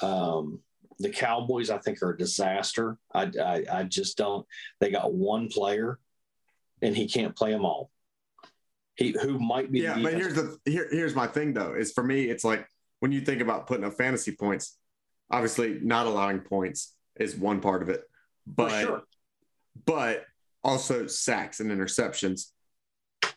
Um, 0.03 0.61
the 0.99 1.11
Cowboys, 1.11 1.71
I 1.71 1.79
think, 1.79 2.03
are 2.03 2.11
a 2.11 2.19
disaster. 2.19 2.99
I, 3.15 3.31
I, 3.41 3.65
I 3.73 3.83
just 3.85 4.19
don't. 4.19 4.45
They 4.81 4.91
got 4.91 5.15
one 5.15 5.49
player, 5.49 5.99
and 6.83 6.97
he 6.97 7.09
can't 7.09 7.37
play 7.37 7.53
them 7.53 7.65
all. 7.65 7.91
He 8.97 9.15
who 9.23 9.39
might 9.39 9.71
be. 9.71 9.81
Yeah, 9.81 9.97
but 10.03 10.15
here's 10.15 10.35
the 10.35 10.59
here, 10.65 10.89
here's 10.91 11.15
my 11.15 11.29
thing 11.29 11.53
though. 11.55 11.75
Is 11.75 11.93
for 11.93 12.03
me, 12.03 12.25
it's 12.25 12.43
like 12.43 12.67
when 12.99 13.13
you 13.13 13.21
think 13.21 13.41
about 13.41 13.69
putting 13.69 13.85
up 13.85 13.95
fantasy 13.95 14.33
points. 14.33 14.77
Obviously, 15.31 15.79
not 15.83 16.07
allowing 16.07 16.41
points 16.41 16.95
is 17.17 17.37
one 17.37 17.61
part 17.61 17.83
of 17.83 17.89
it, 17.89 18.03
but 18.47 18.83
sure. 18.83 19.03
but 19.85 20.25
also 20.65 21.07
sacks 21.07 21.61
and 21.61 21.71
interceptions. 21.71 22.51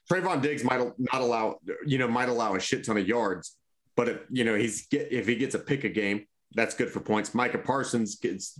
Trevon 0.09 0.41
Diggs 0.41 0.63
might 0.63 0.79
not 0.97 1.21
allow, 1.21 1.59
you 1.85 1.97
know, 1.97 2.07
might 2.07 2.29
allow 2.29 2.55
a 2.55 2.59
shit 2.59 2.85
ton 2.85 2.97
of 2.97 3.07
yards, 3.07 3.57
but 3.95 4.09
if, 4.09 4.19
you 4.29 4.43
know 4.43 4.55
he's 4.55 4.87
get 4.87 5.11
if 5.11 5.27
he 5.27 5.35
gets 5.35 5.55
a 5.55 5.59
pick 5.59 5.83
a 5.83 5.89
game, 5.89 6.25
that's 6.53 6.75
good 6.75 6.89
for 6.89 6.99
points. 6.99 7.33
Micah 7.33 7.57
Parsons 7.57 8.15
gets 8.15 8.59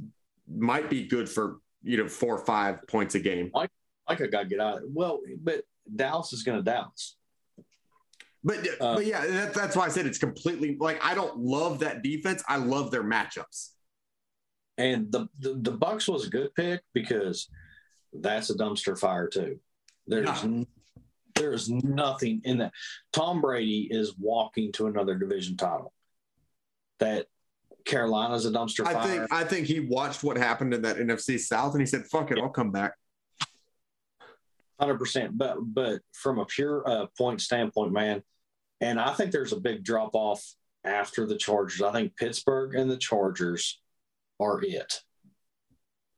might 0.50 0.90
be 0.90 1.08
good 1.08 1.30
for 1.30 1.58
you 1.84 1.98
know 1.98 2.08
four 2.08 2.35
or 2.35 2.45
five 2.45 2.85
points 2.88 3.16
a 3.16 3.19
game. 3.19 3.51
Micah 3.53 4.27
got 4.27 4.43
to 4.43 4.50
get 4.50 4.60
out. 4.60 4.82
Well, 4.88 5.22
but 5.42 5.61
Dallas 5.95 6.34
is 6.34 6.43
going 6.43 6.58
to 6.58 6.64
Dallas. 6.64 7.16
But 8.44 8.68
uh, 8.80 8.95
but 8.95 9.06
yeah, 9.06 9.26
that, 9.26 9.53
that's 9.53 9.76
why 9.76 9.86
I 9.86 9.90
said 9.90 10.06
it's 10.06 10.18
completely 10.18 10.76
like 10.80 11.03
I 11.06 11.14
don't 11.14 11.38
love 11.38 11.80
that 11.80 12.02
defense. 12.02 12.44
I 12.48 12.58
love 12.58 12.90
their 12.90 13.03
matchups. 13.03 13.70
And 14.78 15.11
the 15.11 15.28
the, 15.40 15.53
the 15.61 15.72
Bucks 15.72 16.08
was 16.08 16.26
a 16.26 16.30
good 16.30 16.53
pick 16.56 16.82
because 16.94 17.50
that's 18.14 18.50
a 18.50 18.56
dumpster 18.56 18.98
fire 18.98 19.28
too. 19.28 19.60
There's 20.08 20.44
yeah. 20.44 20.64
there's 21.36 21.70
nothing 21.70 22.42
in 22.44 22.58
that. 22.60 22.74
Tom 23.14 23.42
Brady 23.42 23.88
is 23.92 24.16
walking 24.18 24.72
to 24.74 24.88
another 24.88 25.16
division 25.16 25.56
title. 25.56 25.94
That 27.00 27.28
Carolina's 27.86 28.45
a 28.45 28.52
dumpster 28.52 28.86
fire. 28.86 28.98
I 28.98 29.08
think 29.08 29.34
I 29.34 29.44
think 29.44 29.68
he 29.68 29.82
watched 29.82 30.24
what 30.24 30.38
happened 30.38 30.74
in 30.74 30.82
that 30.82 30.98
NFC 30.98 31.40
South 31.40 31.74
and 31.74 31.82
he 31.82 31.86
said, 31.86 32.06
"Fuck 32.08 32.32
it, 32.32 32.40
I'll 32.40 32.50
come 32.50 32.72
back." 32.72 32.94
Hundred 34.80 34.98
percent, 34.98 35.38
but 35.38 35.58
but 35.61 36.02
from 36.11 36.40
a 36.40 36.45
pure 36.45 36.88
uh, 36.90 37.06
point 37.16 37.40
standpoint, 37.40 37.92
man, 37.92 38.24
and 38.82 39.00
I 39.00 39.14
think 39.14 39.32
there's 39.32 39.53
a 39.53 39.60
big 39.60 39.84
drop 39.84 40.11
off 40.14 40.43
after 40.84 41.26
the 41.27 41.38
Chargers. 41.38 41.82
I 41.82 41.92
think 41.92 42.18
Pittsburgh 42.18 42.76
and 42.76 42.90
the 42.90 42.98
Chargers 42.98 43.80
are 44.40 44.60
it 44.64 45.01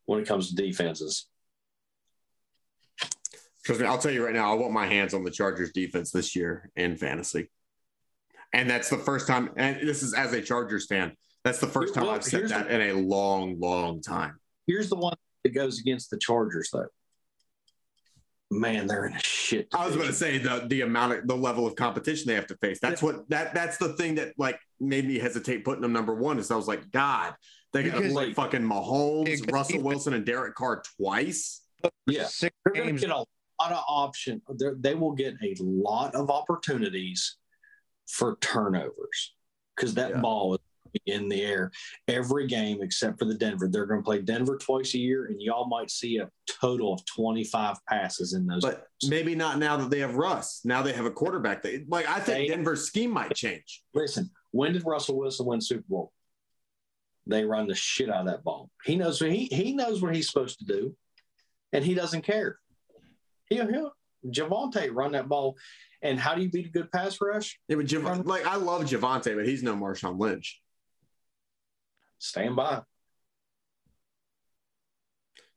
when 0.06 0.22
it 0.22 0.28
comes 0.28 0.50
to 0.50 0.56
defenses. 0.56 1.28
Trust 3.66 3.82
me, 3.82 3.88
I'll 3.88 3.98
tell 3.98 4.12
you 4.12 4.26
right 4.26 4.34
now, 4.34 4.52
I 4.52 4.56
want 4.56 4.74
my 4.74 4.88
hands 4.88 5.14
on 5.14 5.24
the 5.24 5.32
Chargers 5.32 5.72
defense 5.72 6.12
this 6.12 6.36
year 6.36 6.70
in 6.76 6.98
fantasy. 6.98 7.50
And 8.54 8.70
that's 8.70 8.90
the 8.90 8.98
first 8.98 9.28
time, 9.28 9.52
and 9.58 9.78
this 9.88 10.04
is 10.04 10.14
as 10.14 10.34
a 10.34 10.42
Chargers 10.42 10.86
fan, 10.86 11.14
that's 11.44 11.60
the 11.60 11.68
first 11.68 11.94
time 11.94 12.06
well, 12.06 12.16
I've 12.16 12.24
said 12.24 12.50
that 12.50 12.68
the, 12.68 12.80
in 12.80 12.90
a 12.90 13.00
long, 13.00 13.60
long 13.60 14.02
time. 14.02 14.40
Here's 14.68 14.90
the 14.90 14.96
one 14.96 15.16
that 15.44 15.50
goes 15.50 15.80
against 15.80 16.10
the 16.10 16.18
Chargers, 16.18 16.70
though. 16.72 16.88
Man, 18.54 18.88
they're 18.88 19.06
in 19.06 19.14
a 19.14 19.20
shit. 19.20 19.70
Division. 19.70 19.84
I 19.84 19.88
was 19.88 19.96
going 19.96 20.08
to 20.08 20.14
say 20.14 20.38
the 20.38 20.66
the 20.68 20.82
amount 20.82 21.14
of 21.14 21.28
the 21.28 21.36
level 21.36 21.66
of 21.66 21.76
competition 21.76 22.28
they 22.28 22.36
have 22.36 22.48
to 22.48 22.58
face. 22.58 22.80
That's 22.80 23.02
what 23.02 23.28
that 23.30 23.54
that's 23.54 23.78
the 23.78 23.94
thing 23.94 24.16
that 24.16 24.34
like 24.38 24.60
made 24.80 25.06
me 25.06 25.20
hesitate 25.20 25.66
putting 25.66 25.82
them 25.82 25.94
number 25.94 26.14
one. 26.14 26.40
Is 26.40 26.52
I 26.52 26.56
was 26.56 26.68
like, 26.68 26.92
God, 26.92 27.34
they 27.74 27.84
got 27.84 27.96
to 27.96 28.10
play 28.10 28.28
like, 28.28 28.36
fucking 28.36 28.62
Mahomes, 28.62 29.52
Russell 29.52 29.82
Wilson, 29.82 30.14
and 30.14 30.26
Derek 30.26 30.56
Carr 30.56 30.84
twice. 30.98 31.62
Yeah, 32.08 32.28
they're 32.40 32.52
going 32.74 32.96
to 32.96 33.02
get 33.02 33.10
a 33.10 33.18
lot 33.18 33.72
of 33.72 33.84
option. 33.88 34.42
They're, 34.50 34.76
they 34.80 34.96
will 34.96 35.12
get 35.14 35.36
a 35.42 35.56
lot 35.60 36.16
of 36.16 36.30
opportunities 36.30 37.38
for 38.08 38.38
turnovers 38.42 39.34
because 39.76 39.96
that 39.96 40.12
yeah. 40.12 40.22
ball 40.22 40.54
is 40.56 40.60
in 41.06 41.30
the 41.30 41.42
air 41.42 41.72
every 42.08 42.48
game 42.48 42.82
except 42.82 43.20
for 43.20 43.26
the 43.26 43.34
Denver. 43.34 43.68
They're 43.68 43.86
going 43.86 44.02
to 44.02 44.06
play 44.06 44.22
Denver 44.22 44.58
twice 44.58 44.94
a 44.94 45.00
year, 45.00 45.26
and 45.26 45.42
y'all 45.42 45.68
might 45.68 45.92
see 45.92 46.18
a 46.18 46.30
total 46.48 46.94
of 46.94 47.06
25 47.06 47.78
passes 47.88 48.34
in 48.34 48.46
those. 48.46 48.62
But 48.62 48.88
games. 49.02 49.10
maybe 49.10 49.36
not 49.36 49.60
now 49.60 49.78
that 49.78 49.90
they 49.90 50.00
have 50.00 50.16
Russ. 50.16 50.62
Now 50.64 50.82
they 50.82 50.94
have 50.94 51.06
a 51.06 51.12
quarterback. 51.12 51.62
They, 51.62 51.86
like 51.88 52.08
I 52.08 52.20
think 52.20 52.38
they, 52.38 52.48
Denver's 52.48 52.86
scheme 52.86 53.12
might 53.12 53.34
change. 53.36 53.84
Listen, 53.94 54.30
when 54.52 54.74
did 54.74 54.86
Russell 54.86 55.18
Wilson 55.18 55.46
win 55.46 55.62
Super 55.62 55.86
Bowl? 55.88 56.12
They 57.26 57.46
run 57.46 57.68
the 57.68 57.76
shit 57.76 58.10
out 58.10 58.22
of 58.22 58.26
that 58.28 58.44
ball. 58.44 58.70
He 58.84 58.96
knows 58.96 59.22
what 59.22 59.32
he 59.32 59.46
he 59.46 59.74
knows 59.74 60.02
what 60.02 60.14
he's 60.14 60.28
supposed 60.28 60.60
to 60.60 60.66
do, 60.66 60.96
and 61.72 61.84
he 61.84 61.94
doesn't 61.94 62.24
care. 62.24 62.60
He'll 63.50 63.68
he'll 63.68 63.94
Javonte 64.28 64.90
run 64.94 65.14
that 65.14 65.30
ball. 65.30 65.58
And 66.02 66.20
how 66.20 66.36
do 66.36 66.42
you 66.42 66.50
beat 66.50 66.66
a 66.66 66.70
good 66.70 66.92
pass 66.92 67.18
rush? 67.22 67.58
Yeah, 67.70 67.78
but 67.78 67.86
Jav- 67.86 68.26
like 68.26 68.46
I 68.46 68.58
love 68.58 68.84
Javonte, 68.84 69.36
but 69.36 69.48
he's 69.48 69.64
no 69.64 69.74
Marshawn 69.74 70.20
Lynch 70.20 70.62
stand 72.24 72.56
by. 72.56 72.82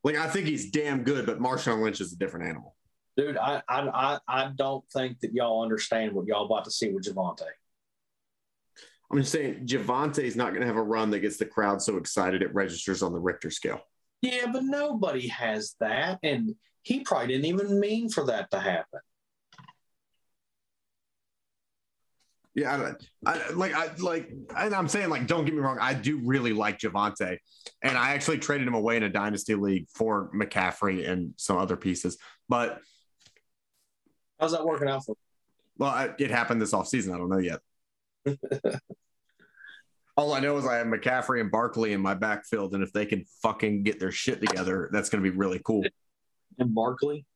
Like 0.04 0.16
I 0.16 0.28
think 0.28 0.46
he's 0.46 0.70
damn 0.70 1.02
good, 1.02 1.26
but 1.26 1.40
Marshawn 1.40 1.82
Lynch 1.82 2.00
is 2.00 2.12
a 2.12 2.16
different 2.16 2.48
animal. 2.48 2.76
Dude, 3.16 3.36
I 3.38 3.62
I 3.68 4.18
I 4.28 4.50
don't 4.54 4.84
think 4.92 5.20
that 5.20 5.32
y'all 5.32 5.62
understand 5.62 6.12
what 6.12 6.26
y'all 6.26 6.46
about 6.46 6.64
to 6.64 6.70
see 6.70 6.90
with 6.90 7.04
Javonte. 7.04 7.42
I'm 9.10 9.18
just 9.18 9.32
saying 9.32 9.66
Javonte 9.66 10.24
is 10.24 10.36
not 10.36 10.50
going 10.50 10.60
to 10.60 10.66
have 10.66 10.76
a 10.76 10.82
run 10.82 11.10
that 11.10 11.20
gets 11.20 11.36
the 11.36 11.46
crowd 11.46 11.80
so 11.80 11.96
excited 11.96 12.42
it 12.42 12.54
registers 12.54 13.02
on 13.02 13.12
the 13.12 13.20
Richter 13.20 13.50
scale. 13.50 13.80
Yeah, 14.20 14.46
but 14.52 14.64
nobody 14.64 15.28
has 15.28 15.76
that. 15.80 16.18
And 16.22 16.54
he 16.82 17.00
probably 17.00 17.28
didn't 17.28 17.46
even 17.46 17.78
mean 17.78 18.08
for 18.08 18.26
that 18.26 18.50
to 18.50 18.58
happen. 18.58 19.00
Yeah, 22.56 22.94
I, 23.26 23.30
I 23.30 23.50
like 23.50 23.74
I 23.74 23.90
like, 23.98 24.32
and 24.56 24.74
I'm 24.74 24.88
saying 24.88 25.10
like, 25.10 25.26
don't 25.26 25.44
get 25.44 25.52
me 25.52 25.60
wrong, 25.60 25.76
I 25.78 25.92
do 25.92 26.18
really 26.24 26.54
like 26.54 26.78
Javonte, 26.78 27.36
and 27.82 27.98
I 27.98 28.14
actually 28.14 28.38
traded 28.38 28.66
him 28.66 28.72
away 28.72 28.96
in 28.96 29.02
a 29.02 29.10
dynasty 29.10 29.54
league 29.54 29.86
for 29.94 30.30
McCaffrey 30.34 31.06
and 31.06 31.34
some 31.36 31.58
other 31.58 31.76
pieces. 31.76 32.16
But 32.48 32.80
how's 34.40 34.52
that 34.52 34.64
working 34.64 34.88
out 34.88 35.04
for? 35.04 35.16
Well, 35.76 35.90
I, 35.90 36.08
it 36.18 36.30
happened 36.30 36.62
this 36.62 36.72
offseason. 36.72 37.14
I 37.14 37.18
don't 37.18 37.28
know 37.28 37.36
yet. 37.36 37.60
All 40.16 40.32
I 40.32 40.40
know 40.40 40.56
is 40.56 40.66
I 40.66 40.76
have 40.76 40.86
McCaffrey 40.86 41.42
and 41.42 41.50
Barkley 41.50 41.92
in 41.92 42.00
my 42.00 42.14
backfield, 42.14 42.72
and 42.72 42.82
if 42.82 42.90
they 42.90 43.04
can 43.04 43.26
fucking 43.42 43.82
get 43.82 44.00
their 44.00 44.12
shit 44.12 44.40
together, 44.40 44.88
that's 44.92 45.10
going 45.10 45.22
to 45.22 45.30
be 45.30 45.36
really 45.36 45.60
cool. 45.62 45.84
And 46.58 46.74
Barkley. 46.74 47.26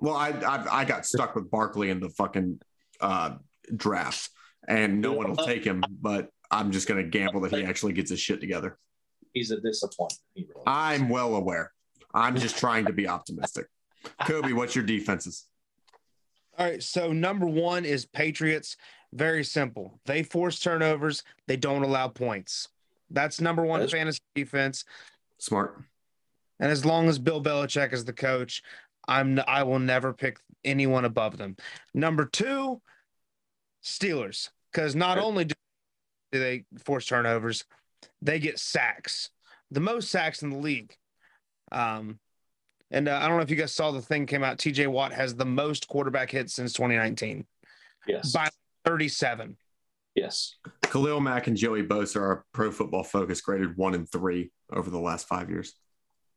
Well, 0.00 0.16
I, 0.16 0.30
I 0.30 0.80
I 0.80 0.84
got 0.84 1.06
stuck 1.06 1.36
with 1.36 1.48
Barkley 1.48 1.90
in 1.90 2.00
the 2.00 2.10
fucking 2.10 2.58
uh, 3.00 3.36
draft, 3.74 4.30
and 4.68 5.00
no 5.00 5.12
one 5.12 5.28
will 5.30 5.44
take 5.44 5.64
him. 5.64 5.82
But 6.00 6.28
I'm 6.50 6.70
just 6.72 6.88
going 6.88 7.02
to 7.02 7.08
gamble 7.08 7.40
that 7.42 7.52
he 7.52 7.64
actually 7.64 7.92
gets 7.92 8.10
his 8.10 8.20
shit 8.20 8.40
together. 8.40 8.78
He's 9.32 9.50
a 9.50 9.60
disappointment. 9.60 10.20
Really 10.36 10.48
I'm 10.66 11.08
well 11.08 11.34
aware. 11.34 11.72
I'm 12.14 12.36
just 12.36 12.56
trying 12.58 12.86
to 12.86 12.92
be 12.92 13.06
optimistic. 13.08 13.66
Kobe, 14.24 14.52
what's 14.52 14.74
your 14.74 14.84
defenses? 14.84 15.46
All 16.58 16.66
right. 16.66 16.82
So 16.82 17.12
number 17.12 17.46
one 17.46 17.84
is 17.84 18.06
Patriots. 18.06 18.76
Very 19.12 19.44
simple. 19.44 20.00
They 20.06 20.22
force 20.22 20.58
turnovers. 20.58 21.22
They 21.46 21.56
don't 21.56 21.82
allow 21.82 22.08
points. 22.08 22.68
That's 23.10 23.40
number 23.40 23.62
one 23.62 23.80
That's- 23.80 23.92
fantasy 23.92 24.20
defense. 24.34 24.84
Smart. 25.38 25.82
And 26.58 26.70
as 26.72 26.86
long 26.86 27.08
as 27.08 27.18
Bill 27.18 27.42
Belichick 27.42 27.92
is 27.92 28.04
the 28.04 28.12
coach, 28.14 28.62
I'm 29.06 29.38
I 29.46 29.62
will 29.62 29.78
never 29.78 30.14
pick 30.14 30.38
anyone 30.64 31.04
above 31.04 31.36
them. 31.36 31.56
Number 31.92 32.24
two, 32.24 32.80
Steelers, 33.86 34.50
because 34.72 34.96
not 34.96 35.16
only 35.16 35.44
do 35.44 35.54
they 36.32 36.64
force 36.84 37.06
turnovers, 37.06 37.64
they 38.20 38.40
get 38.40 38.58
sacks, 38.58 39.30
the 39.70 39.80
most 39.80 40.10
sacks 40.10 40.42
in 40.42 40.50
the 40.50 40.58
league. 40.58 40.94
Um, 41.70 42.18
and 42.90 43.08
uh, 43.08 43.16
I 43.16 43.28
don't 43.28 43.36
know 43.36 43.42
if 43.42 43.50
you 43.50 43.56
guys 43.56 43.72
saw 43.72 43.92
the 43.92 44.02
thing 44.02 44.26
came 44.26 44.42
out. 44.42 44.58
TJ 44.58 44.88
Watt 44.88 45.12
has 45.12 45.34
the 45.34 45.44
most 45.44 45.88
quarterback 45.88 46.30
hits 46.30 46.52
since 46.54 46.72
2019. 46.72 47.46
Yes. 48.06 48.32
By 48.32 48.48
37. 48.84 49.56
Yes. 50.14 50.56
Khalil 50.82 51.20
Mack 51.20 51.46
and 51.46 51.56
Joey 51.56 51.82
Bosa 51.82 52.20
are 52.20 52.44
pro 52.52 52.70
football 52.70 53.04
focus 53.04 53.40
graded 53.40 53.76
one 53.76 53.94
and 53.94 54.10
three 54.10 54.50
over 54.72 54.90
the 54.90 54.98
last 54.98 55.28
five 55.28 55.48
years. 55.48 55.74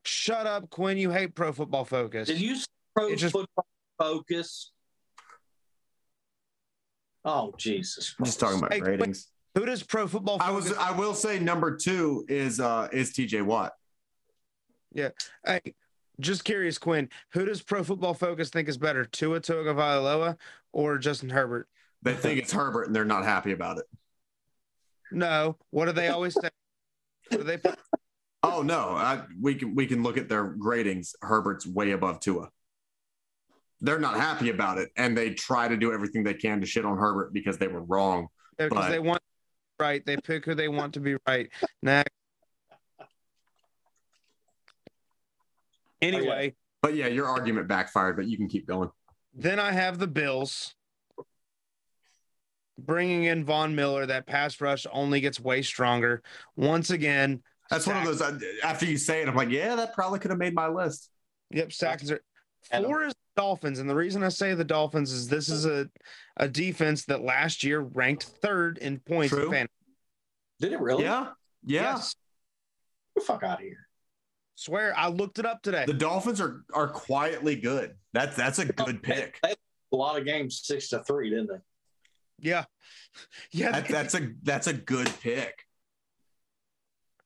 Shut 0.03 0.45
up, 0.45 0.69
Quinn. 0.69 0.97
You 0.97 1.11
hate 1.11 1.33
pro 1.33 1.51
football 1.51 1.85
focus. 1.85 2.27
Did 2.27 2.39
you 2.39 2.57
pro 2.95 3.15
just, 3.15 3.33
football 3.33 3.65
focus? 3.97 4.71
Oh 7.25 7.53
Jesus! 7.57 8.15
I'm 8.17 8.25
just 8.25 8.39
talking 8.39 8.59
about 8.59 8.73
hey, 8.73 8.81
ratings. 8.81 9.27
Who 9.55 9.65
does 9.65 9.83
Pro 9.83 10.07
Football? 10.07 10.37
I 10.39 10.51
was. 10.51 10.73
I 10.73 10.91
will 10.91 11.13
say 11.13 11.39
number 11.39 11.75
two 11.75 12.25
is 12.29 12.59
uh 12.59 12.87
is 12.91 13.11
T.J. 13.13 13.41
Watt. 13.41 13.73
Yeah. 14.93 15.09
Hey, 15.45 15.61
just 16.19 16.43
curious, 16.43 16.77
Quinn. 16.77 17.09
Who 17.33 17.45
does 17.45 17.61
Pro 17.61 17.83
Football 17.83 18.13
Focus 18.13 18.49
think 18.49 18.69
is 18.69 18.77
better, 18.77 19.05
Tua 19.05 19.41
Tagovailoa 19.41 20.37
or 20.71 20.97
Justin 20.97 21.29
Herbert? 21.29 21.67
They 22.01 22.13
think 22.13 22.39
it's 22.39 22.53
Herbert, 22.53 22.83
and 22.87 22.95
they're 22.95 23.05
not 23.05 23.25
happy 23.25 23.51
about 23.51 23.77
it. 23.79 23.85
No. 25.11 25.57
What 25.71 25.85
do 25.85 25.91
they 25.91 26.07
always 26.07 26.35
say? 26.35 26.49
What 27.29 27.39
do 27.39 27.43
they? 27.43 27.57
Oh 28.41 28.61
no, 28.61 28.91
I, 28.91 29.23
we 29.41 29.53
can 29.53 29.75
we 29.75 29.85
can 29.85 30.01
look 30.01 30.17
at 30.17 30.29
their 30.29 30.47
gradings. 30.47 31.13
Herbert's 31.21 31.67
way 31.67 31.91
above 31.91 32.21
Tua 32.21 32.49
they're 33.81 33.99
not 33.99 34.15
happy 34.15 34.49
about 34.49 34.77
it, 34.77 34.89
and 34.97 35.17
they 35.17 35.31
try 35.33 35.67
to 35.67 35.77
do 35.77 35.93
everything 35.93 36.23
they 36.23 36.33
can 36.33 36.59
to 36.61 36.65
shit 36.65 36.85
on 36.85 36.97
Herbert 36.97 37.33
because 37.33 37.57
they 37.57 37.67
were 37.67 37.83
wrong. 37.83 38.27
Because 38.57 38.73
but... 38.73 38.89
they 38.89 38.99
want 38.99 39.21
right, 39.79 40.05
they 40.05 40.17
pick 40.17 40.45
who 40.45 40.55
they 40.55 40.67
want 40.67 40.93
to 40.95 40.99
be 40.99 41.15
right. 41.27 41.49
Next. 41.81 42.11
Anyway, 46.01 46.55
but 46.81 46.95
yeah, 46.95 47.07
your 47.07 47.27
argument 47.27 47.67
backfired, 47.67 48.15
but 48.15 48.27
you 48.27 48.37
can 48.37 48.47
keep 48.47 48.67
going. 48.67 48.89
Then 49.33 49.59
I 49.59 49.71
have 49.71 49.99
the 49.99 50.07
Bills 50.07 50.73
bringing 52.77 53.25
in 53.25 53.43
Von 53.43 53.75
Miller. 53.75 54.05
That 54.05 54.25
pass 54.25 54.61
rush 54.61 54.85
only 54.91 55.19
gets 55.19 55.39
way 55.39 55.61
stronger. 55.61 56.21
Once 56.55 56.89
again, 56.89 57.41
that's 57.69 57.85
one 57.85 57.97
of 57.97 58.05
those. 58.05 58.21
Uh, 58.21 58.39
after 58.63 58.85
you 58.85 58.97
say 58.97 59.21
it, 59.21 59.27
I'm 59.27 59.35
like, 59.35 59.49
yeah, 59.49 59.75
that 59.75 59.93
probably 59.93 60.19
could 60.19 60.31
have 60.31 60.39
made 60.39 60.53
my 60.53 60.67
list. 60.67 61.09
Yep, 61.51 61.73
sacks 61.73 62.11
are 62.11 62.21
four 62.63 63.03
is 63.03 63.13
Dolphins. 63.35 63.79
And 63.79 63.89
the 63.89 63.95
reason 63.95 64.23
I 64.23 64.29
say 64.29 64.53
the 64.53 64.63
Dolphins 64.63 65.11
is 65.11 65.27
this 65.27 65.49
is 65.49 65.65
a, 65.65 65.89
a 66.37 66.47
defense 66.47 67.05
that 67.05 67.21
last 67.21 67.63
year 67.63 67.79
ranked 67.79 68.23
third 68.23 68.77
in 68.77 68.99
points. 68.99 69.33
True. 69.33 69.51
Did 70.59 70.73
it 70.73 70.81
really? 70.81 71.03
Yeah. 71.03 71.29
Yeah. 71.63 71.93
Yes. 71.93 72.15
Get 73.15 73.21
the 73.21 73.25
fuck 73.25 73.43
out 73.43 73.59
of 73.59 73.65
here. 73.65 73.87
Swear, 74.55 74.93
I 74.97 75.07
looked 75.07 75.39
it 75.39 75.45
up 75.45 75.61
today. 75.61 75.85
The 75.87 75.93
Dolphins 75.93 76.41
are 76.41 76.65
are 76.73 76.89
quietly 76.89 77.55
good. 77.55 77.95
That's 78.11 78.35
that's 78.35 78.59
a 78.59 78.65
good 78.65 79.01
pick. 79.01 79.39
They, 79.41 79.55
a 79.93 79.95
lot 79.95 80.19
of 80.19 80.25
games 80.25 80.59
six 80.61 80.89
to 80.89 81.01
three, 81.03 81.29
didn't 81.29 81.47
they? 81.47 82.49
Yeah, 82.49 82.65
yeah. 83.51 83.71
That, 83.71 83.87
that's 83.87 84.15
a 84.15 84.33
that's 84.43 84.67
a 84.67 84.73
good 84.73 85.09
pick. 85.21 85.65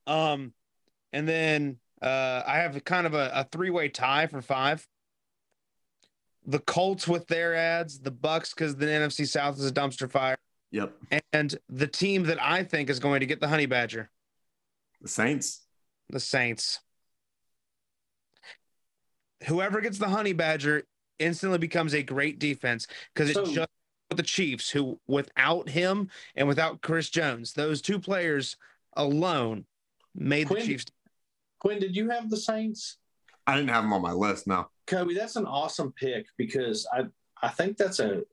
Um, 0.06 0.54
and 1.12 1.28
then 1.28 1.78
uh, 2.04 2.44
I 2.46 2.58
have 2.58 2.84
kind 2.84 3.08
of 3.08 3.16
a, 3.16 3.32
a 3.34 3.48
three 3.52 3.72
way 3.72 3.90
tie 3.90 4.28
for 4.28 4.44
five 4.44 4.88
the 6.46 6.60
Colts 6.60 7.08
with 7.08 7.28
their 7.28 7.56
ads, 7.56 8.00
the 8.00 8.12
Bucks 8.12 8.54
because 8.54 8.76
the 8.76 8.86
NFC 8.86 9.28
South 9.28 9.58
is 9.58 9.68
a 9.68 9.74
dumpster 9.74 10.10
fire. 10.10 10.38
Yep. 10.72 10.94
And 11.32 11.56
the 11.70 11.88
team 11.88 12.24
that 12.24 12.42
I 12.42 12.64
think 12.64 12.90
is 12.90 13.00
going 13.00 13.20
to 13.20 13.26
get 13.26 13.40
the 13.40 13.48
Honey 13.48 13.68
Badger, 13.68 14.10
the 15.02 15.08
Saints. 15.08 15.62
The 16.10 16.20
Saints. 16.20 16.80
Whoever 19.46 19.82
gets 19.82 19.98
the 19.98 20.08
Honey 20.08 20.34
Badger 20.34 20.84
instantly 21.20 21.58
becomes 21.58 21.94
a 21.94 22.02
great 22.02 22.40
defense 22.40 22.88
because 23.14 23.34
so, 23.34 23.42
it's 23.42 23.52
just 23.52 23.70
the 24.10 24.24
Chiefs 24.24 24.70
who, 24.70 25.00
without 25.08 25.70
him 25.70 26.10
and 26.36 26.48
without 26.48 26.82
Chris 26.82 27.10
Jones, 27.10 27.54
those 27.54 27.82
two 27.82 28.00
players 28.00 28.58
alone 28.96 29.66
made 30.16 30.48
Quinn, 30.48 30.60
the 30.60 30.66
Chiefs. 30.66 30.86
Quinn, 31.60 31.80
did 31.80 31.96
you 31.96 32.10
have 32.10 32.30
the 32.30 32.38
Saints? 32.38 32.98
I 33.46 33.56
didn't 33.56 33.70
have 33.70 33.84
them 33.84 33.94
on 33.94 34.02
my 34.02 34.14
list. 34.14 34.48
No. 34.48 34.68
Kobe, 34.88 35.14
that's 35.14 35.36
an 35.36 35.46
awesome 35.46 35.94
pick 35.94 36.26
because 36.38 36.88
I 36.92 37.06
I 37.42 37.50
think 37.50 37.78
that's 37.78 38.00
a 38.00 38.24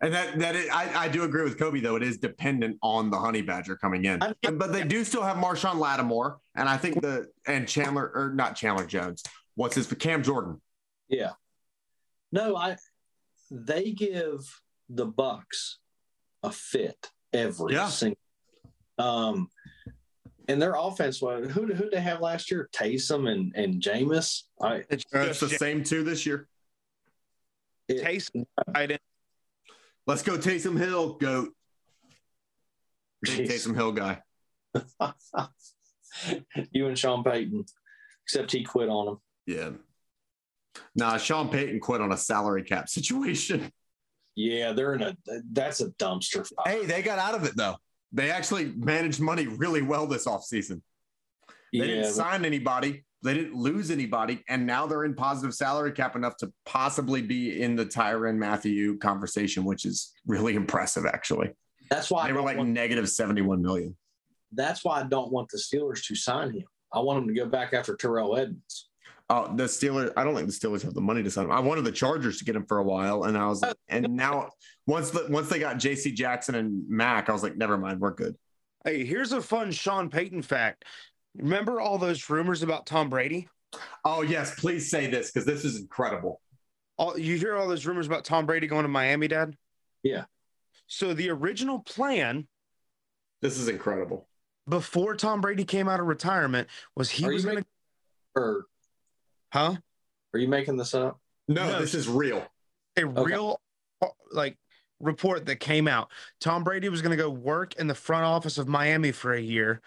and 0.00 0.12
that 0.12 0.38
that 0.38 0.56
is, 0.56 0.68
I, 0.70 1.04
I 1.04 1.08
do 1.08 1.24
agree 1.24 1.42
with 1.42 1.58
Kobe 1.58 1.80
though. 1.80 1.96
It 1.96 2.02
is 2.02 2.18
dependent 2.18 2.78
on 2.82 3.10
the 3.10 3.18
honey 3.18 3.42
badger 3.42 3.76
coming 3.76 4.04
in, 4.04 4.20
but 4.42 4.72
they 4.72 4.84
do 4.84 5.04
still 5.04 5.22
have 5.22 5.36
Marshon 5.36 5.78
Lattimore, 5.78 6.38
and 6.54 6.68
I 6.68 6.76
think 6.76 7.00
the 7.00 7.28
and 7.46 7.66
Chandler 7.66 8.10
or 8.14 8.32
not 8.34 8.54
Chandler 8.56 8.86
Jones. 8.86 9.22
What's 9.54 9.74
his 9.74 9.86
Cam 9.86 10.22
Jordan? 10.22 10.60
Yeah. 11.08 11.32
No, 12.32 12.56
I. 12.56 12.76
They 13.50 13.92
give 13.92 14.40
the 14.88 15.06
Bucks 15.06 15.78
a 16.42 16.50
fit 16.50 17.10
every 17.32 17.74
yeah. 17.74 17.88
single. 17.88 18.18
Um, 18.98 19.48
and 20.48 20.60
their 20.60 20.74
offense 20.76 21.20
was 21.22 21.50
who 21.50 21.72
who 21.72 21.90
they 21.90 22.00
have 22.00 22.20
last 22.20 22.50
year? 22.50 22.68
Taysom 22.72 23.30
and 23.30 23.54
and 23.54 23.80
Jameis. 23.82 24.42
I, 24.60 24.82
it's, 24.90 25.04
uh, 25.14 25.20
it's 25.20 25.40
the 25.40 25.48
same 25.48 25.82
two 25.84 26.02
this 26.02 26.26
year. 26.26 26.48
It, 27.88 28.02
Taysom. 28.02 28.44
I 28.74 28.98
Let's 30.06 30.22
go 30.22 30.36
Taysom 30.36 30.78
Hill, 30.78 31.14
goat. 31.14 31.50
Taysom 33.26 33.74
Hill 33.74 33.92
guy. 33.92 34.20
you 36.72 36.88
and 36.88 36.98
Sean 36.98 37.24
Payton, 37.24 37.64
except 38.24 38.52
he 38.52 38.64
quit 38.64 38.88
on 38.88 39.08
him. 39.08 39.18
Yeah. 39.46 39.70
Nah, 40.94 41.16
Sean 41.16 41.48
Payton 41.48 41.80
quit 41.80 42.00
on 42.00 42.12
a 42.12 42.16
salary 42.16 42.64
cap 42.64 42.88
situation. 42.90 43.72
Yeah, 44.36 44.72
they're 44.72 44.94
in 44.94 45.02
a 45.02 45.16
that's 45.52 45.80
a 45.80 45.90
dumpster 45.90 46.46
fire. 46.46 46.80
Hey, 46.80 46.86
they 46.86 47.02
got 47.02 47.18
out 47.18 47.34
of 47.34 47.44
it 47.44 47.56
though. 47.56 47.76
They 48.14 48.30
actually 48.30 48.72
managed 48.76 49.20
money 49.20 49.48
really 49.48 49.82
well 49.82 50.06
this 50.06 50.26
offseason. 50.26 50.80
They 51.72 51.80
yeah, 51.80 51.84
didn't 51.86 52.12
sign 52.12 52.44
anybody. 52.44 53.04
They 53.24 53.34
didn't 53.34 53.54
lose 53.54 53.90
anybody, 53.90 54.44
and 54.48 54.66
now 54.66 54.86
they're 54.86 55.04
in 55.04 55.14
positive 55.14 55.54
salary 55.54 55.92
cap 55.92 56.14
enough 56.14 56.36
to 56.38 56.52
possibly 56.64 57.22
be 57.22 57.62
in 57.62 57.74
the 57.74 57.84
Tyrann 57.84 58.36
Mathieu 58.36 58.98
conversation, 58.98 59.64
which 59.64 59.84
is 59.84 60.12
really 60.26 60.54
impressive, 60.54 61.06
actually. 61.06 61.50
That's 61.90 62.10
why 62.10 62.26
they 62.26 62.32
were 62.32 62.42
like 62.42 62.58
negative 62.58 63.08
71 63.08 63.62
million. 63.62 63.96
That's 64.52 64.84
why 64.84 65.00
I 65.00 65.04
don't 65.04 65.32
want 65.32 65.48
the 65.48 65.58
Steelers 65.58 66.06
to 66.06 66.14
sign 66.14 66.52
him. 66.52 66.64
I 66.92 67.00
want 67.00 67.18
them 67.18 67.34
to 67.34 67.40
go 67.40 67.46
back 67.46 67.72
after 67.72 67.96
Terrell 67.96 68.36
Edmunds. 68.36 68.90
Oh, 69.30 69.54
the 69.56 69.64
Steelers. 69.64 70.12
I 70.16 70.24
don't 70.24 70.34
think 70.34 70.46
the 70.46 70.52
Steelers 70.52 70.82
have 70.82 70.92
the 70.94 71.00
money 71.00 71.22
to 71.22 71.30
sign 71.30 71.46
him. 71.46 71.52
I 71.52 71.60
wanted 71.60 71.84
the 71.84 71.92
Chargers 71.92 72.38
to 72.38 72.44
get 72.44 72.56
him 72.56 72.66
for 72.66 72.78
a 72.78 72.82
while, 72.84 73.24
and 73.24 73.38
I 73.38 73.46
was, 73.46 73.62
oh, 73.62 73.68
like, 73.68 73.76
and 73.88 74.14
now 74.14 74.50
once 74.86 75.10
the 75.10 75.26
once 75.30 75.48
they 75.48 75.58
got 75.58 75.78
J.C. 75.78 76.12
Jackson 76.12 76.54
and 76.54 76.88
Mack, 76.88 77.30
I 77.30 77.32
was 77.32 77.42
like, 77.42 77.56
never 77.56 77.78
mind, 77.78 78.00
we're 78.00 78.10
good. 78.12 78.36
Hey, 78.84 79.04
here's 79.04 79.32
a 79.32 79.40
fun 79.40 79.72
Sean 79.72 80.10
Payton 80.10 80.42
fact. 80.42 80.84
Remember 81.36 81.80
all 81.80 81.96
those 81.96 82.28
rumors 82.28 82.62
about 82.62 82.84
Tom 82.86 83.08
Brady? 83.08 83.48
Oh 84.04 84.20
yes, 84.22 84.54
please 84.60 84.90
say 84.90 85.06
this 85.06 85.30
because 85.32 85.46
this 85.46 85.64
is 85.64 85.80
incredible. 85.80 86.40
All 86.98 87.18
you 87.18 87.36
hear 87.36 87.56
all 87.56 87.66
those 87.66 87.86
rumors 87.86 88.06
about 88.06 88.24
Tom 88.24 88.44
Brady 88.46 88.66
going 88.66 88.82
to 88.82 88.88
Miami, 88.88 89.26
Dad? 89.26 89.56
Yeah. 90.02 90.24
So 90.86 91.14
the 91.14 91.30
original 91.30 91.80
plan 91.80 92.46
This 93.40 93.58
is 93.58 93.68
incredible. 93.68 94.28
before 94.68 95.16
Tom 95.16 95.40
Brady 95.40 95.64
came 95.64 95.88
out 95.88 95.98
of 95.98 96.06
retirement 96.06 96.68
was 96.94 97.10
he 97.10 97.24
Are 97.26 97.32
was 97.32 97.44
going 97.44 97.56
to, 97.58 97.64
Or 98.36 98.66
huh? 99.54 99.76
are 100.34 100.40
you 100.40 100.48
making 100.48 100.76
this 100.76 100.94
up? 100.94 101.20
No, 101.46 101.64
No. 101.70 101.80
this 101.80 101.94
is 101.94 102.08
real. 102.08 102.44
A 102.96 103.06
real 103.06 103.60
uh, 104.02 104.08
like 104.32 104.56
report 104.98 105.46
that 105.46 105.56
came 105.56 105.86
out. 105.86 106.10
Tom 106.40 106.64
Brady 106.64 106.88
was 106.88 107.02
going 107.02 107.16
to 107.16 107.22
go 107.22 107.30
work 107.30 107.74
in 107.76 107.86
the 107.86 107.94
front 107.94 108.24
office 108.24 108.58
of 108.58 108.66
Miami 108.66 109.12
for 109.12 109.32
a 109.32 109.40
year, 109.40 109.80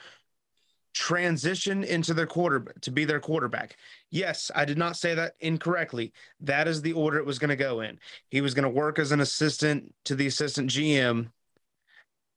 transition 0.93 1.83
into 1.83 2.13
their 2.13 2.25
quarter 2.25 2.73
to 2.81 2.91
be 2.91 3.03
their 3.03 3.19
quarterback. 3.19 3.75
Yes, 4.09 4.49
I 4.55 4.63
did 4.63 4.77
not 4.77 4.95
say 4.95 5.15
that 5.15 5.33
incorrectly. 5.41 6.13
That 6.39 6.67
is 6.67 6.81
the 6.81 6.93
order 6.93 7.17
it 7.17 7.25
was 7.25 7.39
going 7.39 7.49
to 7.49 7.55
go 7.57 7.81
in. 7.81 7.99
He 8.29 8.39
was 8.39 8.53
going 8.53 8.63
to 8.63 8.69
work 8.69 8.99
as 8.99 9.11
an 9.11 9.19
assistant 9.19 9.93
to 10.05 10.15
the 10.15 10.27
assistant 10.27 10.69
GM. 10.69 11.29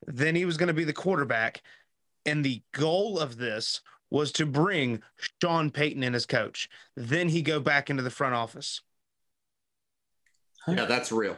Then 0.07 0.35
he 0.35 0.45
was 0.45 0.57
going 0.57 0.69
to 0.69 0.75
be 0.75 0.85
the 0.85 0.93
quarterback. 0.93 1.63
And 2.27 2.45
the 2.45 2.63
goal 2.73 3.19
of 3.19 3.37
this 3.37 3.81
was 4.11 4.33
to 4.33 4.47
bring 4.47 5.03
Sean 5.41 5.71
Payton 5.71 6.03
in 6.03 6.15
as 6.15 6.27
coach. 6.27 6.69
Then 6.97 7.29
he 7.29 7.43
go 7.43 7.61
back 7.61 7.91
into 7.91 8.03
the 8.03 8.11
front 8.11 8.35
office. 8.35 8.83
Yeah, 10.69 10.85
that's 10.85 11.11
real. 11.11 11.37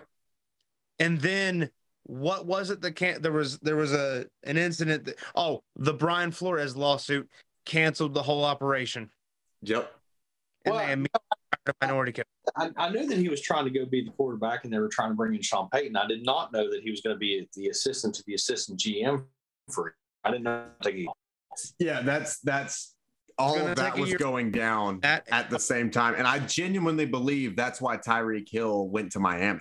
And 0.99 1.21
then 1.21 1.71
what 2.05 2.47
was 2.47 2.71
it 2.71 2.81
that 2.81 2.93
can 2.93 3.23
there 3.23 3.33
was 3.33 3.59
there 3.61 3.77
was 3.77 3.93
a 3.93 4.27
an 4.43 4.57
incident 4.57 5.05
that 5.05 5.17
oh 5.37 5.63
the 5.77 5.95
Brian 5.95 6.33
Flores 6.33 6.77
lawsuit 6.77 7.29
canceled 7.65 8.13
the 8.13 8.23
whole 8.23 8.45
operation 8.45 9.09
Yep. 9.63 9.93
and 10.65 10.75
Well, 10.75 10.85
they 10.85 10.93
immediately 10.93 11.11
a 11.67 11.73
minority 11.81 12.13
coach. 12.13 12.27
I, 12.57 12.71
I 12.77 12.91
knew 12.91 13.07
that 13.07 13.19
he 13.19 13.29
was 13.29 13.41
trying 13.41 13.65
to 13.65 13.71
go 13.71 13.87
be 13.87 14.05
the 14.05 14.11
quarterback 14.11 14.65
and 14.65 14.73
they 14.73 14.79
were 14.79 14.89
trying 14.89 15.11
to 15.11 15.15
bring 15.15 15.35
in 15.35 15.43
Sean 15.43 15.69
Payton. 15.73 15.97
I 15.97 16.07
did 16.07 16.25
not 16.25 16.53
know 16.53 16.71
that 16.71 16.83
he 16.83 16.91
was 16.91 17.01
going 17.01 17.15
to 17.15 17.19
be 17.19 17.49
the 17.55 17.69
assistant 17.69 18.15
to 18.17 18.25
the 18.27 18.35
assistant 18.35 18.81
GM 18.81 19.25
for. 19.73 19.95
I 20.25 20.31
didn't 20.31 20.45
know. 20.45 20.67
That 21.57 21.73
he- 21.79 21.85
Yeah, 21.87 22.03
that's 22.03 22.41
that's 22.41 22.95
all 23.39 23.59
of 23.59 23.77
that 23.77 23.97
was 23.99 24.11
year- 24.11 24.19
going 24.19 24.51
down 24.51 25.01
That 25.01 25.27
at 25.31 25.51
the 25.51 25.59
same 25.59 25.91
time. 25.91 26.15
And 26.17 26.27
I 26.27 26.39
genuinely 26.41 27.07
believe 27.07 27.57
that's 27.57 27.81
why 27.81 27.97
Tyreek 27.97 28.49
Hill 28.51 28.89
went 28.89 29.13
to 29.13 29.21
Miami. 29.21 29.61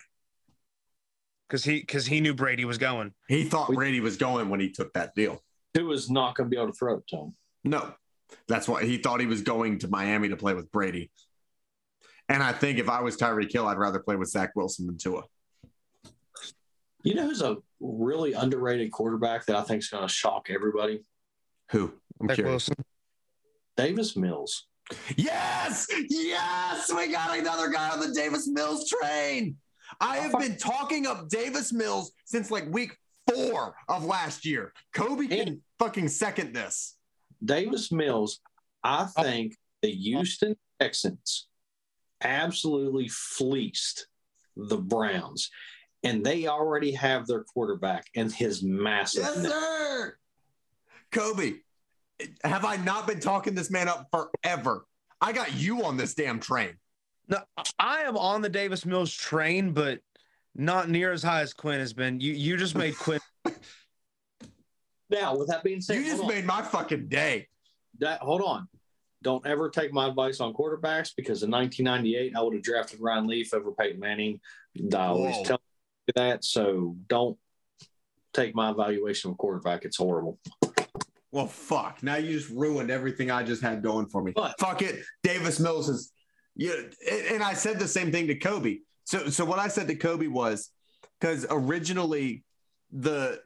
because 1.47 1.63
he 1.63 1.79
because 1.79 2.05
he 2.05 2.21
knew 2.21 2.33
Brady 2.33 2.65
was 2.65 2.77
going. 2.77 3.13
He 3.27 3.43
thought 3.43 3.69
Brady 3.71 3.99
was 3.99 4.17
going 4.17 4.49
when 4.49 4.59
he 4.59 4.69
took 4.71 4.93
that 4.93 5.15
deal. 5.15 5.41
Who 5.73 5.85
was 5.85 6.09
not 6.09 6.35
going 6.35 6.49
to 6.49 6.53
be 6.53 6.57
able 6.61 6.71
to 6.71 6.77
throw 6.77 6.97
it 6.97 7.07
to 7.09 7.17
him. 7.17 7.35
No, 7.63 7.93
that's 8.47 8.67
why 8.67 8.83
he 8.83 8.97
thought 8.97 9.19
he 9.21 9.25
was 9.25 9.41
going 9.41 9.79
to 9.79 9.87
Miami 9.87 10.29
to 10.29 10.35
play 10.37 10.53
with 10.53 10.69
Brady. 10.71 11.11
And 12.27 12.41
I 12.43 12.51
think 12.53 12.77
if 12.79 12.89
I 12.89 13.01
was 13.01 13.17
Tyreek 13.17 13.51
Hill, 13.51 13.67
I'd 13.67 13.77
rather 13.77 13.99
play 13.99 14.15
with 14.15 14.29
Zach 14.29 14.51
Wilson 14.55 14.87
than 14.87 14.97
Tua. 14.97 15.23
You 17.03 17.15
know 17.15 17.23
who's 17.23 17.41
a 17.41 17.57
really 17.79 18.33
underrated 18.33 18.91
quarterback 18.91 19.45
that 19.47 19.55
I 19.55 19.63
think 19.63 19.79
is 19.81 19.89
going 19.89 20.07
to 20.07 20.13
shock 20.13 20.47
everybody? 20.49 21.03
Who? 21.71 21.93
I'm 22.19 22.27
Zach 22.27 22.35
curious. 22.35 22.69
Wilson. 22.69 22.75
Davis 23.77 24.15
Mills. 24.15 24.67
Yes, 25.15 25.87
yes, 26.09 26.91
we 26.93 27.11
got 27.11 27.37
another 27.37 27.69
guy 27.69 27.89
on 27.91 27.99
the 28.01 28.13
Davis 28.13 28.47
Mills 28.47 28.89
train. 28.89 29.55
I 30.01 30.17
have 30.17 30.37
been 30.39 30.57
talking 30.57 31.07
up 31.07 31.29
Davis 31.29 31.71
Mills 31.71 32.11
since 32.25 32.51
like 32.51 32.65
week 32.69 32.97
four 33.33 33.73
of 33.87 34.03
last 34.03 34.45
year. 34.45 34.73
Kobe 34.93 35.27
can 35.27 35.61
fucking 35.79 36.09
second 36.09 36.53
this. 36.53 36.97
Davis 37.43 37.91
Mills, 37.91 38.41
I 38.83 39.05
think 39.05 39.55
the 39.81 39.91
Houston 39.91 40.57
Texans 40.79 41.47
absolutely 42.21 43.07
fleeced 43.07 44.07
the 44.57 44.77
Browns. 44.77 45.49
And 46.03 46.25
they 46.25 46.47
already 46.47 46.91
have 46.93 47.27
their 47.27 47.43
quarterback 47.43 48.07
and 48.15 48.31
his 48.31 48.63
massive. 48.63 49.23
Yes, 49.23 49.43
sir. 49.43 50.17
Kobe, 51.11 51.55
have 52.43 52.65
I 52.65 52.77
not 52.77 53.07
been 53.07 53.19
talking 53.19 53.55
this 53.55 53.69
man 53.69 53.87
up 53.87 54.09
forever? 54.11 54.85
I 55.19 55.33
got 55.33 55.53
you 55.53 55.83
on 55.83 55.97
this 55.97 56.13
damn 56.13 56.39
train. 56.39 56.73
No, 57.27 57.39
I 57.79 58.01
am 58.01 58.17
on 58.17 58.41
the 58.41 58.49
Davis 58.49 58.85
Mills 58.85 59.13
train, 59.13 59.71
but 59.71 59.99
not 60.55 60.89
near 60.89 61.11
as 61.11 61.23
high 61.23 61.41
as 61.41 61.53
Quinn 61.53 61.79
has 61.79 61.93
been. 61.93 62.19
You 62.19 62.33
you 62.33 62.57
just 62.57 62.75
made 62.75 62.97
Quinn. 62.97 63.19
Now, 65.09 65.35
with 65.35 65.49
that 65.49 65.61
being 65.63 65.81
said, 65.81 65.97
You 65.97 66.05
just 66.05 66.25
made 66.25 66.45
my 66.45 66.61
fucking 66.61 67.09
day. 67.09 67.47
that 67.99 68.21
hold 68.21 68.41
on. 68.41 68.67
Don't 69.23 69.45
ever 69.45 69.69
take 69.69 69.91
my 69.93 70.07
advice 70.07 70.39
on 70.39 70.53
quarterbacks 70.53 71.11
because 71.15 71.43
in 71.43 71.51
1998 71.51 72.33
I 72.35 72.41
would 72.41 72.53
have 72.53 72.63
drafted 72.63 73.01
Ryan 73.01 73.27
Leaf 73.27 73.53
over 73.53 73.71
Peyton 73.73 73.99
Manning. 73.99 74.39
I 74.93 74.97
always 74.97 75.35
Whoa. 75.35 75.43
tell 75.43 75.61
you 76.07 76.13
that. 76.15 76.45
So 76.45 76.95
don't 77.07 77.37
take 78.33 78.55
my 78.55 78.71
evaluation 78.71 79.31
of 79.31 79.37
quarterback. 79.37 79.83
It's 79.83 79.97
horrible. 79.97 80.39
Well, 81.31 81.47
fuck. 81.47 82.03
Now 82.03 82.15
you 82.15 82.37
just 82.37 82.49
ruined 82.49 82.91
everything 82.91 83.31
I 83.31 83.43
just 83.43 83.61
had 83.61 83.81
going 83.81 84.07
for 84.07 84.21
me. 84.21 84.33
What? 84.33 84.59
Fuck 84.59 84.81
it. 84.81 85.03
Davis 85.23 85.59
Mills 85.59 85.87
is, 85.87 86.11
yeah. 86.55 86.73
And 87.09 87.25
and 87.27 87.43
I 87.43 87.53
said 87.53 87.79
the 87.79 87.87
same 87.87 88.11
thing 88.11 88.27
to 88.27 88.35
Kobe. 88.35 88.79
So, 89.05 89.29
so 89.29 89.45
what 89.45 89.59
I 89.59 89.67
said 89.67 89.87
to 89.87 89.95
Kobe 89.95 90.27
was 90.27 90.71
because 91.19 91.45
originally 91.49 92.43
the, 92.91 93.39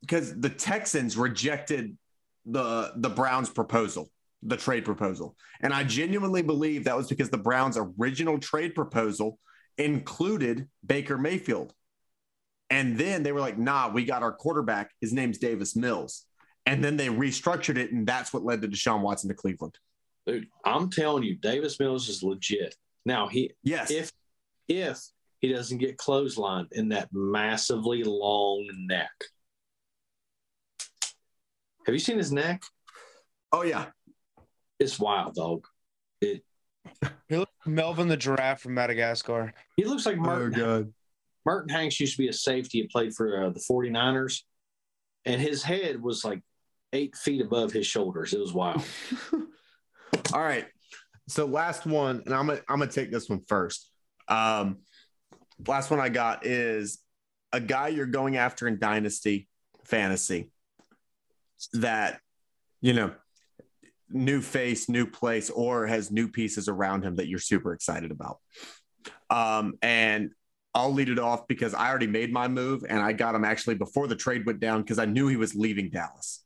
because 0.00 0.38
the 0.38 0.48
Texans 0.48 1.16
rejected 1.16 1.96
the 2.44 2.92
the 2.96 3.08
Browns 3.08 3.48
proposal, 3.48 4.10
the 4.42 4.56
trade 4.56 4.84
proposal, 4.84 5.36
and 5.60 5.72
I 5.72 5.84
genuinely 5.84 6.42
believe 6.42 6.84
that 6.84 6.96
was 6.96 7.08
because 7.08 7.30
the 7.30 7.38
Browns' 7.38 7.78
original 7.78 8.38
trade 8.38 8.74
proposal 8.74 9.38
included 9.78 10.68
Baker 10.84 11.16
Mayfield, 11.16 11.72
and 12.68 12.98
then 12.98 13.22
they 13.22 13.30
were 13.30 13.38
like, 13.38 13.58
"Nah, 13.58 13.90
we 13.92 14.04
got 14.04 14.24
our 14.24 14.32
quarterback. 14.32 14.90
His 15.00 15.12
name's 15.12 15.38
Davis 15.38 15.76
Mills." 15.76 16.26
And 16.66 16.82
then 16.82 16.96
they 16.96 17.08
restructured 17.08 17.76
it, 17.76 17.92
and 17.92 18.06
that's 18.06 18.32
what 18.32 18.44
led 18.44 18.62
to 18.62 18.68
Deshaun 18.68 19.00
Watson 19.00 19.28
to 19.28 19.34
Cleveland. 19.34 19.78
Dude, 20.26 20.46
I'm 20.64 20.88
telling 20.90 21.24
you, 21.24 21.34
Davis 21.36 21.80
Mills 21.80 22.08
is 22.08 22.22
legit. 22.22 22.76
Now 23.04 23.26
he 23.26 23.52
Yes. 23.64 23.90
if 23.90 24.12
if 24.68 25.00
he 25.40 25.52
doesn't 25.52 25.78
get 25.78 25.96
clotheslined 25.98 26.68
in 26.72 26.90
that 26.90 27.08
massively 27.12 28.04
long 28.04 28.68
neck. 28.86 29.10
Have 31.86 31.94
you 31.94 31.98
seen 31.98 32.18
his 32.18 32.32
neck? 32.32 32.62
oh 33.52 33.62
yeah. 33.62 33.86
It's 34.78 34.98
wild, 34.98 35.34
dog. 35.34 35.66
It 36.20 36.42
He 37.28 37.36
looks 37.36 37.52
like 37.66 37.74
Melvin 37.74 38.08
the 38.08 38.16
giraffe 38.16 38.60
from 38.62 38.74
Madagascar. 38.74 39.52
he 39.76 39.84
looks 39.84 40.06
like 40.06 40.16
Merton 40.16 40.58
god. 40.58 40.92
Merton 41.44 41.68
Hanks 41.70 41.98
used 41.98 42.12
to 42.12 42.18
be 42.22 42.28
a 42.28 42.32
safety 42.32 42.80
and 42.80 42.88
played 42.88 43.12
for 43.14 43.44
uh, 43.46 43.50
the 43.50 43.60
49ers, 43.60 44.42
and 45.24 45.40
his 45.40 45.62
head 45.64 46.00
was 46.00 46.24
like 46.24 46.40
eight 46.92 47.16
feet 47.16 47.40
above 47.40 47.72
his 47.72 47.86
shoulders. 47.86 48.32
It 48.32 48.40
was 48.40 48.52
wild. 48.52 48.82
All 50.32 50.40
right. 50.42 50.66
So 51.28 51.46
last 51.46 51.86
one, 51.86 52.22
and 52.26 52.34
I'm 52.34 52.46
gonna 52.46 52.60
I'm 52.68 52.78
gonna 52.78 52.90
take 52.90 53.10
this 53.10 53.28
one 53.28 53.42
first. 53.46 53.90
Um, 54.28 54.78
last 55.66 55.90
one 55.90 56.00
I 56.00 56.08
got 56.08 56.46
is 56.46 56.98
a 57.52 57.60
guy 57.60 57.88
you're 57.88 58.06
going 58.06 58.36
after 58.36 58.66
in 58.66 58.78
Dynasty 58.78 59.48
Fantasy 59.84 60.50
that 61.74 62.20
you 62.80 62.92
know 62.92 63.12
new 64.10 64.40
face, 64.40 64.88
new 64.88 65.06
place, 65.06 65.48
or 65.48 65.86
has 65.86 66.10
new 66.10 66.28
pieces 66.28 66.68
around 66.68 67.04
him 67.04 67.16
that 67.16 67.28
you're 67.28 67.38
super 67.38 67.72
excited 67.72 68.10
about. 68.10 68.38
Um, 69.30 69.74
and 69.80 70.30
I'll 70.74 70.92
lead 70.92 71.08
it 71.08 71.18
off 71.18 71.46
because 71.48 71.74
I 71.74 71.88
already 71.88 72.06
made 72.06 72.32
my 72.32 72.48
move 72.48 72.84
and 72.88 73.00
I 73.00 73.12
got 73.12 73.34
him 73.34 73.44
actually 73.44 73.74
before 73.74 74.06
the 74.06 74.16
trade 74.16 74.46
went 74.46 74.60
down 74.60 74.82
because 74.82 74.98
I 74.98 75.04
knew 75.04 75.28
he 75.28 75.36
was 75.36 75.54
leaving 75.54 75.90
Dallas. 75.90 76.44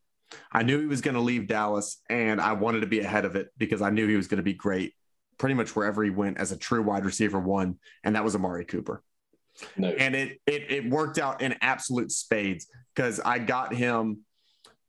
I 0.51 0.63
knew 0.63 0.81
he 0.81 0.87
was 0.87 1.01
going 1.01 1.15
to 1.15 1.21
leave 1.21 1.47
Dallas 1.47 2.01
and 2.11 2.41
I 2.41 2.53
wanted 2.53 2.81
to 2.81 2.87
be 2.87 3.01
ahead 3.01 3.25
of 3.25 3.37
it 3.37 3.49
because 3.59 3.81
I 3.81 3.91
knew 3.91 4.09
he 4.09 4.17
was 4.17 4.27
going 4.27 4.39
to 4.39 4.43
be 4.43 4.55
great 4.55 4.95
pretty 5.39 5.55
much 5.55 5.77
wherever 5.77 6.03
he 6.03 6.11
went 6.11 6.39
as 6.39 6.53
a 6.53 6.57
true 6.57 6.83
wide 6.83 7.05
receiver 7.05 7.39
one, 7.39 7.79
and 8.05 8.17
that 8.17 8.25
was 8.25 8.35
Amari 8.35 8.65
Cooper. 8.65 9.03
No. 9.77 9.89
And 9.89 10.15
it 10.15 10.41
it, 10.47 10.71
it 10.71 10.91
worked 10.91 11.19
out 11.19 11.41
in 11.41 11.55
absolute 11.61 12.13
spades 12.13 12.67
because 12.95 13.21
I 13.21 13.39
got 13.39 13.75
him 13.75 14.21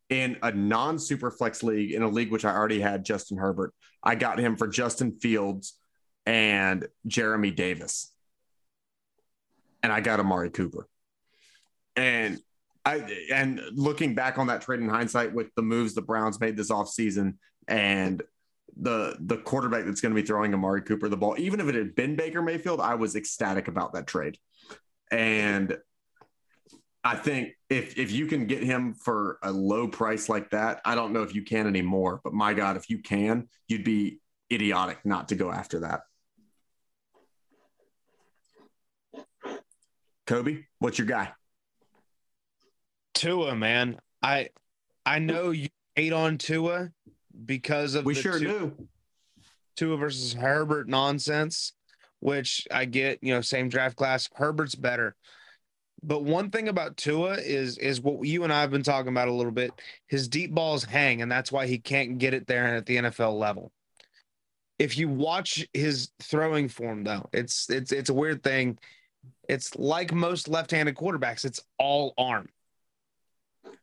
in 0.10 0.38
a 0.42 0.52
non 0.52 1.00
super 1.00 1.32
flex 1.32 1.64
league 1.64 1.92
in 1.92 2.02
a 2.02 2.08
league 2.08 2.32
which 2.32 2.46
I 2.46 2.54
already 2.54 2.82
had 2.82 3.06
Justin 3.06 3.38
Herbert. 3.38 3.74
I 4.04 4.16
got 4.16 4.40
him 4.40 4.56
for 4.56 4.68
Justin 4.68 5.20
Fields 5.20 5.78
and 6.26 6.88
Jeremy 7.06 7.52
Davis. 7.52 8.12
And 9.84 9.92
I 9.94 10.02
got 10.02 10.20
Amari 10.20 10.50
Cooper. 10.50 10.88
And 11.96 12.40
I 12.88 13.26
and 13.34 13.62
looking 13.74 14.16
back 14.16 14.38
on 14.38 14.48
that 14.48 14.62
trade 14.62 14.80
in 14.80 14.88
hindsight 14.88 15.34
with 15.34 15.54
the 15.56 15.62
moves 15.62 15.94
the 15.94 16.02
Browns 16.02 16.40
made 16.40 16.56
this 16.56 16.72
offseason 16.72 17.36
and 17.68 18.24
the 18.78 19.18
the 19.20 19.38
quarterback 19.38 19.86
that's 19.86 20.00
going 20.00 20.16
to 20.16 20.22
be 20.22 20.26
throwing 20.26 20.54
Amari 20.54 20.82
Cooper 20.82 21.10
the 21.10 21.18
ball, 21.18 21.36
even 21.38 21.60
if 21.60 21.68
it 21.68 21.76
had 21.76 21.96
been 21.96 22.16
Baker 22.16 22.42
Mayfield, 22.42 22.80
I 22.80 22.96
was 22.96 23.18
ecstatic 23.18 23.68
about 23.68 23.92
that 23.94 24.08
trade. 24.08 24.38
And 25.12 25.78
I 27.04 27.16
think 27.16 27.56
if 27.70 27.98
if 27.98 28.10
you 28.12 28.26
can 28.26 28.48
get 28.48 28.64
him 28.64 28.94
for 28.94 29.38
a 29.44 29.52
low 29.52 29.90
price 29.90 30.30
like 30.30 30.52
that, 30.52 30.80
I 30.86 30.96
don't 30.96 31.12
know 31.12 31.24
if 31.24 31.36
you 31.36 31.44
can 31.44 31.68
anymore. 31.68 32.22
But 32.24 32.34
my 32.34 32.54
God, 32.54 32.78
if 32.78 32.90
you 32.90 33.00
can, 33.00 33.50
you'd 33.68 33.84
be 33.84 34.22
idiotic 34.50 35.00
not 35.04 35.28
to 35.30 35.36
go 35.36 35.52
after 35.52 35.82
that. 35.82 36.04
Kobe, 40.26 40.64
what's 40.80 40.98
your 40.98 41.08
guy? 41.08 41.34
Tua, 43.18 43.56
man. 43.56 44.00
I 44.22 44.50
I 45.06 45.20
know 45.20 45.52
you 45.52 45.70
hate 45.96 46.14
on 46.14 46.38
Tua 46.38 46.92
because 47.46 47.96
of 47.96 48.06
We 48.06 48.14
the 48.14 48.22
sure 48.22 48.40
Tua, 48.40 48.60
do. 48.60 48.88
Tua 49.76 49.98
versus 49.98 50.34
Herbert 50.34 50.88
nonsense, 50.88 51.74
which 52.20 52.68
I 52.72 52.86
get, 52.86 53.24
you 53.24 53.34
know, 53.34 53.42
same 53.42 53.70
draft 53.70 53.96
class. 53.96 54.30
Herbert's 54.36 54.76
better. 54.76 55.16
But 56.04 56.24
one 56.24 56.52
thing 56.52 56.68
about 56.68 56.98
Tua 56.98 57.34
is 57.36 57.78
is 57.80 58.00
what 58.02 58.26
you 58.28 58.44
and 58.44 58.54
I 58.54 58.62
have 58.62 58.72
been 58.72 58.84
talking 58.84 59.10
about 59.10 59.28
a 59.28 59.34
little 59.34 59.52
bit. 59.52 59.72
His 60.08 60.28
deep 60.28 60.54
balls 60.54 60.84
hang, 60.84 61.22
and 61.22 61.32
that's 61.32 61.52
why 61.52 61.66
he 61.66 61.80
can't 61.80 62.20
get 62.20 62.34
it 62.36 62.46
there 62.46 62.76
at 62.76 62.86
the 62.86 62.98
NFL 62.98 63.38
level. 63.40 63.72
If 64.78 64.96
you 64.96 65.10
watch 65.10 65.68
his 65.74 66.12
throwing 66.22 66.70
form, 66.70 67.04
though, 67.04 67.28
it's 67.34 67.68
it's 67.70 67.92
it's 67.92 68.12
a 68.12 68.14
weird 68.14 68.44
thing. 68.44 68.78
It's 69.50 69.76
like 69.76 70.14
most 70.14 70.48
left-handed 70.48 70.96
quarterbacks. 70.96 71.46
It's 71.46 71.62
all 71.80 72.14
arm. 72.18 72.48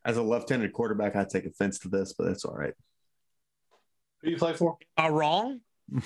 As 0.05 0.17
a 0.17 0.23
left-handed 0.23 0.73
quarterback, 0.73 1.17
I 1.17 1.25
take 1.25 1.47
offense 1.47 1.79
to 1.81 1.89
this, 1.89 2.13
but 2.13 2.27
that's 2.27 2.45
all 2.45 2.55
right. 2.55 2.75
Who 4.23 4.31
you 4.31 4.37
play 4.37 4.53
for? 4.55 4.77
Are 4.97 5.13
wrong? 5.13 5.61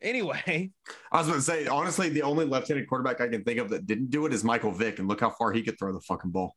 Anyway, 0.00 0.70
I 1.10 1.18
was 1.18 1.26
going 1.26 1.40
to 1.40 1.44
say, 1.44 1.66
honestly, 1.66 2.08
the 2.08 2.22
only 2.22 2.44
left-handed 2.44 2.88
quarterback 2.88 3.20
I 3.20 3.26
can 3.26 3.42
think 3.42 3.58
of 3.58 3.70
that 3.70 3.84
didn't 3.86 4.10
do 4.10 4.26
it 4.26 4.32
is 4.32 4.44
Michael 4.44 4.70
Vick, 4.70 5.00
and 5.00 5.08
look 5.08 5.18
how 5.20 5.30
far 5.30 5.50
he 5.52 5.62
could 5.62 5.76
throw 5.76 5.92
the 5.92 6.00
fucking 6.00 6.30
ball. 6.30 6.54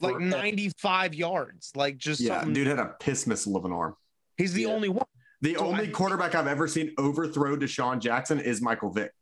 like 0.00 0.14
For- 0.14 0.20
95 0.20 1.14
yards, 1.14 1.70
like 1.74 1.96
just 1.96 2.20
Yeah, 2.20 2.40
something. 2.40 2.52
dude 2.52 2.66
had 2.66 2.78
a 2.80 2.96
piss 3.00 3.26
missile 3.26 3.56
of 3.56 3.64
an 3.64 3.72
arm. 3.72 3.94
He's 4.36 4.52
the 4.52 4.62
Yeah. 4.62 4.68
only 4.68 4.88
one. 4.90 5.06
The 5.40 5.54
So 5.54 5.64
only 5.66 5.88
I- 5.88 5.90
quarterback 5.90 6.34
I've 6.34 6.48
ever 6.48 6.66
seen 6.68 6.92
overthrow 6.98 7.56
DeSean 7.56 8.00
Jackson 8.00 8.40
is 8.40 8.60
Michael 8.60 8.90
Vick. 8.90 9.12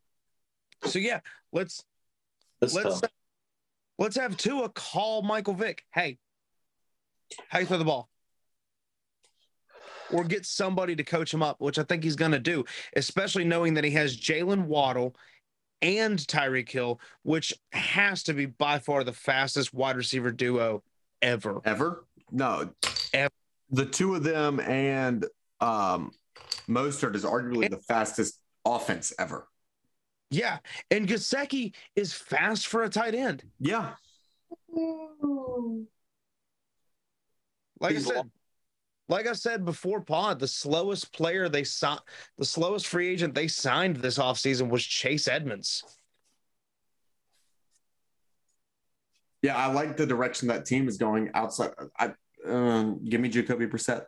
So 0.87 0.99
yeah, 0.99 1.21
let's 1.53 1.85
That's 2.63 2.75
let's 2.75 3.01
tough. 3.01 3.11
let's 3.99 4.17
have 4.17 4.37
Tua 4.37 4.69
call 4.69 5.23
Michael 5.23 5.55
Vick. 5.55 5.85
Hey, 5.93 6.19
how 7.49 7.59
you 7.59 7.67
throw 7.67 7.77
the 7.77 7.85
ball? 7.85 8.09
Or 10.13 10.25
get 10.25 10.47
somebody 10.47 10.95
to 10.95 11.03
coach 11.03 11.35
him 11.35 11.43
up, 11.43 11.61
which 11.61 11.79
I 11.79 11.83
think 11.83 12.05
he's 12.05 12.17
going 12.17 12.33
to 12.33 12.39
do, 12.39 12.65
especially 12.95 13.45
knowing 13.45 13.75
that 13.75 13.85
he 13.85 13.91
has 13.93 14.17
Jaylen 14.17 14.67
Waddle 14.67 15.17
and 15.81 16.19
Tyreek 16.19 16.71
Hill, 16.71 17.01
which 17.25 17.53
has 17.73 18.23
to 18.25 18.35
be 18.35 18.47
by 18.47 18.79
far 18.79 19.03
the 19.03 19.13
fastest 19.13 19.75
wide 19.75 19.97
receiver 19.97 20.31
duo 20.31 20.85
ever. 21.21 21.61
Ever? 21.65 22.05
No. 22.31 22.71
Ever. 23.13 23.33
The 23.71 23.87
two 23.87 24.15
of 24.15 24.23
them 24.23 24.61
and 24.61 25.27
um, 25.61 26.13
Mostert 26.69 27.17
is 27.17 27.25
arguably 27.25 27.69
the 27.69 27.79
fastest 27.79 28.39
offense 28.65 29.13
ever. 29.19 29.49
Yeah, 30.33 30.59
and 30.91 31.07
Gesicki 31.07 31.75
is 31.95 32.15
fast 32.15 32.67
for 32.67 32.85
a 32.85 32.89
tight 32.89 33.15
end. 33.15 33.45
Yeah. 33.61 33.91
Like 37.79 37.93
He's 37.93 38.11
I 38.11 38.15
said, 38.15 38.31
like 39.11 39.27
I 39.27 39.35
said 39.35 39.67
before, 39.67 40.01
Pod, 40.01 40.39
the 40.39 40.49
slowest 40.49 41.13
player 41.13 41.51
they 41.51 41.65
signed, 41.65 42.01
the 42.39 42.47
slowest 42.47 42.87
free 42.87 43.09
agent 43.09 43.35
they 43.35 43.47
signed 43.47 43.97
this 43.97 44.19
offseason 44.19 44.71
was 44.71 44.83
Chase 44.83 45.29
Edmonds. 45.29 45.85
Yeah, 49.43 49.57
I 49.57 49.71
like 49.71 49.99
the 49.99 50.07
direction 50.07 50.49
that 50.49 50.65
team 50.65 50.89
is 50.89 50.97
going 50.97 51.31
outside. 51.35 51.73
I 51.99 52.13
um, 52.49 53.05
give 53.05 53.21
me 53.21 53.29
Jacoby 53.29 53.67
Brissett. 53.67 54.05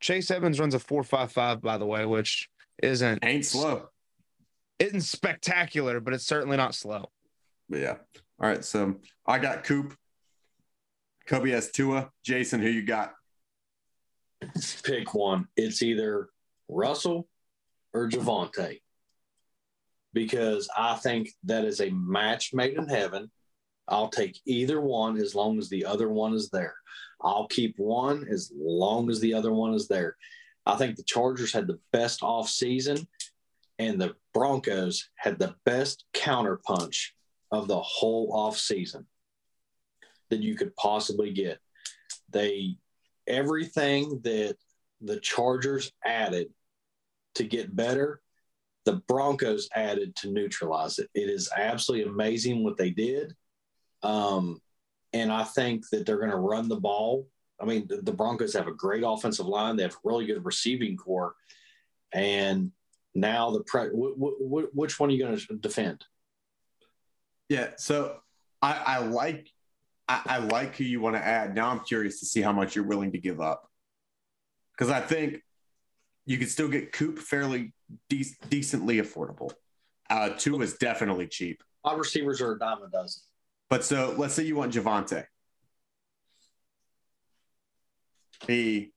Chase 0.00 0.30
Edmonds 0.30 0.58
runs 0.58 0.72
a 0.72 0.78
four 0.78 1.02
five 1.02 1.30
five, 1.30 1.60
by 1.60 1.76
the 1.76 1.84
way, 1.84 2.06
which 2.06 2.48
isn't 2.82 3.24
Ain't 3.24 3.44
slow. 3.46 3.88
isn't 4.78 5.02
spectacular, 5.02 6.00
but 6.00 6.14
it's 6.14 6.26
certainly 6.26 6.56
not 6.56 6.74
slow. 6.74 7.10
But 7.68 7.80
yeah. 7.80 7.96
All 8.40 8.48
right. 8.48 8.64
So 8.64 8.96
I 9.26 9.38
got 9.38 9.64
Coop. 9.64 9.94
Kobe 11.26 11.50
has 11.50 11.70
Tua. 11.70 12.10
Jason, 12.24 12.60
who 12.60 12.68
you 12.68 12.82
got? 12.82 13.12
Pick 14.84 15.14
one. 15.14 15.46
It's 15.56 15.82
either 15.82 16.28
Russell 16.68 17.28
or 17.92 18.08
Javonte. 18.08 18.80
Because 20.12 20.68
I 20.76 20.96
think 20.96 21.28
that 21.44 21.64
is 21.64 21.80
a 21.80 21.90
match 21.90 22.52
made 22.52 22.76
in 22.76 22.88
heaven. 22.88 23.30
I'll 23.86 24.08
take 24.08 24.40
either 24.44 24.80
one 24.80 25.16
as 25.18 25.34
long 25.34 25.58
as 25.58 25.68
the 25.68 25.84
other 25.84 26.08
one 26.08 26.32
is 26.34 26.48
there. 26.50 26.74
I'll 27.20 27.46
keep 27.46 27.74
one 27.78 28.26
as 28.28 28.50
long 28.56 29.10
as 29.10 29.20
the 29.20 29.34
other 29.34 29.52
one 29.52 29.74
is 29.74 29.86
there. 29.88 30.16
I 30.70 30.76
think 30.76 30.96
the 30.96 31.02
Chargers 31.02 31.52
had 31.52 31.66
the 31.66 31.80
best 31.92 32.22
off 32.22 32.48
season, 32.48 33.06
and 33.78 34.00
the 34.00 34.14
Broncos 34.32 35.08
had 35.16 35.38
the 35.38 35.54
best 35.64 36.04
counterpunch 36.14 37.08
of 37.50 37.66
the 37.66 37.80
whole 37.80 38.32
off 38.32 38.56
season 38.56 39.06
that 40.28 40.40
you 40.40 40.54
could 40.54 40.74
possibly 40.76 41.32
get. 41.32 41.58
They 42.30 42.76
everything 43.26 44.20
that 44.22 44.56
the 45.00 45.18
Chargers 45.18 45.92
added 46.04 46.48
to 47.34 47.44
get 47.44 47.74
better, 47.74 48.20
the 48.84 49.02
Broncos 49.08 49.68
added 49.74 50.14
to 50.16 50.30
neutralize 50.30 50.98
it. 50.98 51.08
It 51.14 51.28
is 51.28 51.50
absolutely 51.56 52.10
amazing 52.10 52.62
what 52.62 52.76
they 52.76 52.90
did. 52.90 53.34
Um, 54.02 54.60
and 55.12 55.32
I 55.32 55.44
think 55.44 55.88
that 55.90 56.06
they're 56.06 56.18
going 56.18 56.30
to 56.30 56.36
run 56.36 56.68
the 56.68 56.80
ball. 56.80 57.26
I 57.60 57.64
mean, 57.64 57.86
the, 57.88 57.98
the 57.98 58.12
Broncos 58.12 58.54
have 58.54 58.68
a 58.68 58.72
great 58.72 59.02
offensive 59.06 59.46
line. 59.46 59.76
They 59.76 59.82
have 59.82 59.92
a 59.92 60.08
really 60.08 60.26
good 60.26 60.44
receiving 60.44 60.96
core. 60.96 61.34
And 62.12 62.72
now 63.14 63.50
the 63.50 63.60
pre- 63.64 63.90
w- 63.90 64.16
w- 64.16 64.70
which 64.72 64.98
one 64.98 65.10
are 65.10 65.12
you 65.12 65.24
going 65.24 65.36
to 65.36 65.56
defend? 65.56 66.04
Yeah. 67.48 67.70
So 67.76 68.16
I, 68.62 68.82
I 68.86 68.98
like 68.98 69.50
I, 70.08 70.22
I 70.26 70.38
like 70.38 70.76
who 70.76 70.84
you 70.84 71.00
want 71.00 71.16
to 71.16 71.24
add. 71.24 71.54
Now 71.54 71.70
I'm 71.70 71.80
curious 71.80 72.20
to 72.20 72.26
see 72.26 72.40
how 72.40 72.52
much 72.52 72.74
you're 72.74 72.86
willing 72.86 73.12
to 73.12 73.18
give 73.18 73.40
up. 73.40 73.70
Because 74.72 74.90
I 74.90 75.00
think 75.00 75.42
you 76.26 76.38
could 76.38 76.48
still 76.48 76.68
get 76.68 76.92
Coop 76.92 77.18
fairly 77.18 77.72
de- 78.08 78.36
decently 78.48 79.00
affordable. 79.00 79.52
Uh, 80.08 80.30
Tua 80.30 80.60
is 80.60 80.74
definitely 80.74 81.28
cheap. 81.28 81.62
Wide 81.84 81.98
receivers 81.98 82.40
are 82.40 82.52
a 82.52 82.58
dime 82.58 82.82
a 82.82 82.88
dozen. 82.90 83.22
But 83.68 83.84
so 83.84 84.14
let's 84.16 84.34
say 84.34 84.42
you 84.42 84.56
want 84.56 84.72
Javonte. 84.72 85.26
He 88.46 88.92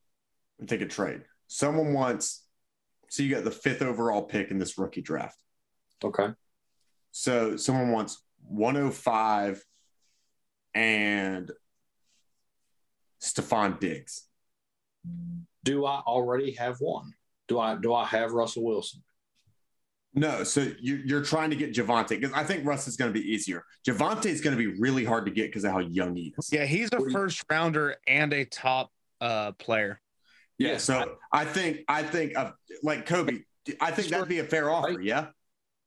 take 0.68 0.82
a 0.82 0.86
trade. 0.88 1.22
Someone 1.48 1.94
wants, 1.94 2.46
so 3.10 3.24
you 3.24 3.34
got 3.34 3.44
the 3.44 3.52
fifth 3.52 3.82
overall 3.82 4.24
pick 4.24 4.52
in 4.52 4.58
this 4.58 4.78
rookie 4.78 5.02
draft. 5.02 5.38
Okay. 6.04 6.30
So 7.12 7.58
someone 7.58 7.92
wants 7.92 8.22
105 8.48 9.64
and 10.74 11.52
Stefon 13.22 13.80
Diggs. 13.80 14.24
Do 15.64 15.86
I 15.86 16.00
already 16.06 16.52
have 16.54 16.78
one? 16.80 17.14
Do 17.48 17.60
I 17.60 17.76
do 17.76 17.94
I 17.94 18.06
have 18.06 18.32
Russell 18.32 18.64
Wilson? 18.64 19.04
No, 20.16 20.44
so 20.44 20.68
you're, 20.80 21.00
you're 21.00 21.24
trying 21.24 21.50
to 21.50 21.56
get 21.56 21.74
Javonte 21.74 22.10
because 22.10 22.32
I 22.34 22.44
think 22.44 22.66
Russ 22.68 22.88
is 22.88 22.96
going 22.96 23.12
to 23.12 23.20
be 23.20 23.26
easier. 23.32 23.66
Javonte 23.88 24.28
is 24.28 24.42
going 24.42 24.56
to 24.56 24.58
be 24.58 24.80
really 24.80 25.04
hard 25.04 25.26
to 25.26 25.32
get 25.32 25.48
because 25.48 25.64
of 25.64 25.72
how 25.72 25.80
young 25.80 26.16
he 26.16 26.32
is. 26.38 26.50
Yeah, 26.54 26.66
he's 26.66 26.90
a 26.94 26.98
What 26.98 27.06
do 27.06 27.06
you- 27.06 27.12
first 27.18 27.44
rounder 27.50 27.96
and 28.08 28.32
a 28.32 28.46
top 28.46 28.92
uh 29.24 29.52
player. 29.54 30.00
Yeah. 30.58 30.74
Yeah. 30.74 30.78
So 30.78 31.16
I 31.32 31.46
think 31.46 31.80
I 31.88 32.04
think 32.04 32.38
of 32.38 32.54
like 32.84 33.06
Kobe. 33.06 33.40
I 33.80 33.92
think 33.92 34.10
that'd 34.10 34.28
be 34.28 34.40
a 34.40 34.44
fair 34.44 34.70
offer. 34.70 34.96
Right. 34.96 35.04
Yeah. 35.04 35.28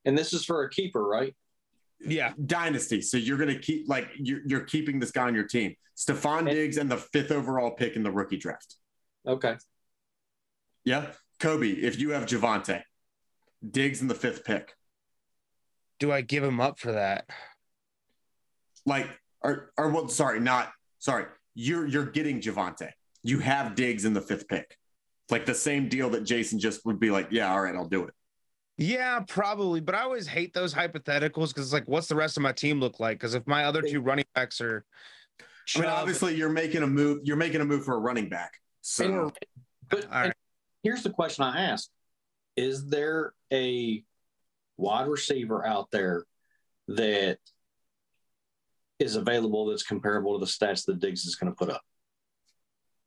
And 0.07 0.17
this 0.17 0.33
is 0.33 0.45
for 0.45 0.63
a 0.65 0.71
keeper, 0.71 1.07
right? 1.07 1.35
Yeah, 2.01 2.33
Dynasty. 2.45 3.01
So 3.03 3.17
you're 3.17 3.39
going 3.39 3.55
to 3.55 3.59
keep 3.59 3.89
like 3.89 4.09
you're, 4.19 4.41
you're 4.47 4.61
keeping 4.65 4.99
this 4.99 5.11
guy 5.11 5.25
on 5.25 5.35
your 5.35 5.47
team. 5.47 5.75
Stefon 5.97 6.41
And- 6.41 6.51
Diggs 6.51 6.77
and 6.77 6.91
the 6.91 6.97
fifth 6.99 7.31
overall 7.31 7.71
pick 7.71 7.97
in 7.97 8.03
the 8.03 8.11
rookie 8.11 8.37
draft. 8.37 8.77
Okay. 9.27 9.57
Yeah. 10.85 11.13
Kobe, 11.41 11.69
if 11.71 11.99
you 11.99 12.11
have 12.11 12.27
Javonte, 12.27 12.83
Diggs 13.69 14.01
in 14.01 14.09
the 14.09 14.15
fifth 14.15 14.45
pick, 14.45 14.75
do 15.99 16.13
I 16.13 16.21
give 16.23 16.45
him 16.45 16.61
up 16.61 16.79
for 16.79 16.93
that? 16.93 17.27
like, 18.87 19.09
or, 19.43 19.73
or 19.77 19.91
well, 19.91 20.09
sorry, 20.09 20.41
not 20.41 20.71
sorry. 20.99 21.27
You're 21.55 21.87
you're 21.87 22.07
getting 22.07 22.41
Javonte. 22.41 22.91
You 23.27 23.41
have 23.41 23.75
Diggs 23.75 24.05
in 24.05 24.13
the 24.15 24.21
fifth 24.21 24.47
pick. 24.47 24.77
It's 25.25 25.33
like 25.33 25.47
the 25.47 25.55
same 25.55 25.89
deal 25.89 26.11
that 26.11 26.23
Jason 26.23 26.61
just 26.61 26.87
would 26.87 27.01
be 27.01 27.11
like, 27.11 27.29
yeah, 27.33 27.51
all 27.51 27.61
right, 27.61 27.75
I'll 27.75 27.89
do 27.89 28.05
it. 28.05 28.15
Yeah, 28.79 29.21
probably. 29.27 29.81
But 29.81 29.97
I 29.97 30.03
always 30.03 30.29
hate 30.29 30.55
those 30.55 30.73
hypotheticals 30.73 31.49
because 31.49 31.65
it's 31.65 31.73
like, 31.73 31.89
what's 31.89 32.07
the 32.07 32.15
rest 32.15 32.37
of 32.37 32.45
my 32.45 32.53
team 32.53 32.79
look 32.79 33.01
like? 33.01 33.19
Because 33.19 33.35
if 33.35 33.45
my 33.47 33.65
other 33.65 33.83
two 33.83 34.01
running 34.01 34.27
backs 34.35 34.61
are, 34.61 34.85
I 35.75 35.81
mean, 35.81 35.89
obviously, 35.89 36.37
you're 36.37 36.51
making 36.51 36.85
a 36.85 36.87
move. 36.87 37.21
You're 37.25 37.37
making 37.37 37.61
a 37.61 37.65
move 37.65 37.85
for 37.85 37.95
a 37.95 37.99
running 37.99 38.29
back. 38.29 38.53
So 38.83 39.05
And- 39.05 39.33
But 39.91 40.05
All 40.05 40.23
right. 40.23 40.33
here's 40.85 41.03
the 41.03 41.11
question 41.11 41.43
I 41.43 41.63
asked: 41.63 41.91
Is 42.57 42.87
there 42.87 43.35
a 43.53 44.05
wide 44.77 45.09
receiver 45.09 45.67
out 45.67 45.91
there 45.91 46.25
that 46.87 47.39
is 49.01 49.17
available 49.17 49.67
that's 49.67 49.83
comparable 49.83 50.39
to 50.39 50.45
the 50.45 50.51
stats 50.51 50.85
that 50.87 51.01
Diggs 51.01 51.25
is 51.25 51.35
going 51.35 51.53
to 51.53 51.57
put 51.57 51.71
up? 51.71 51.83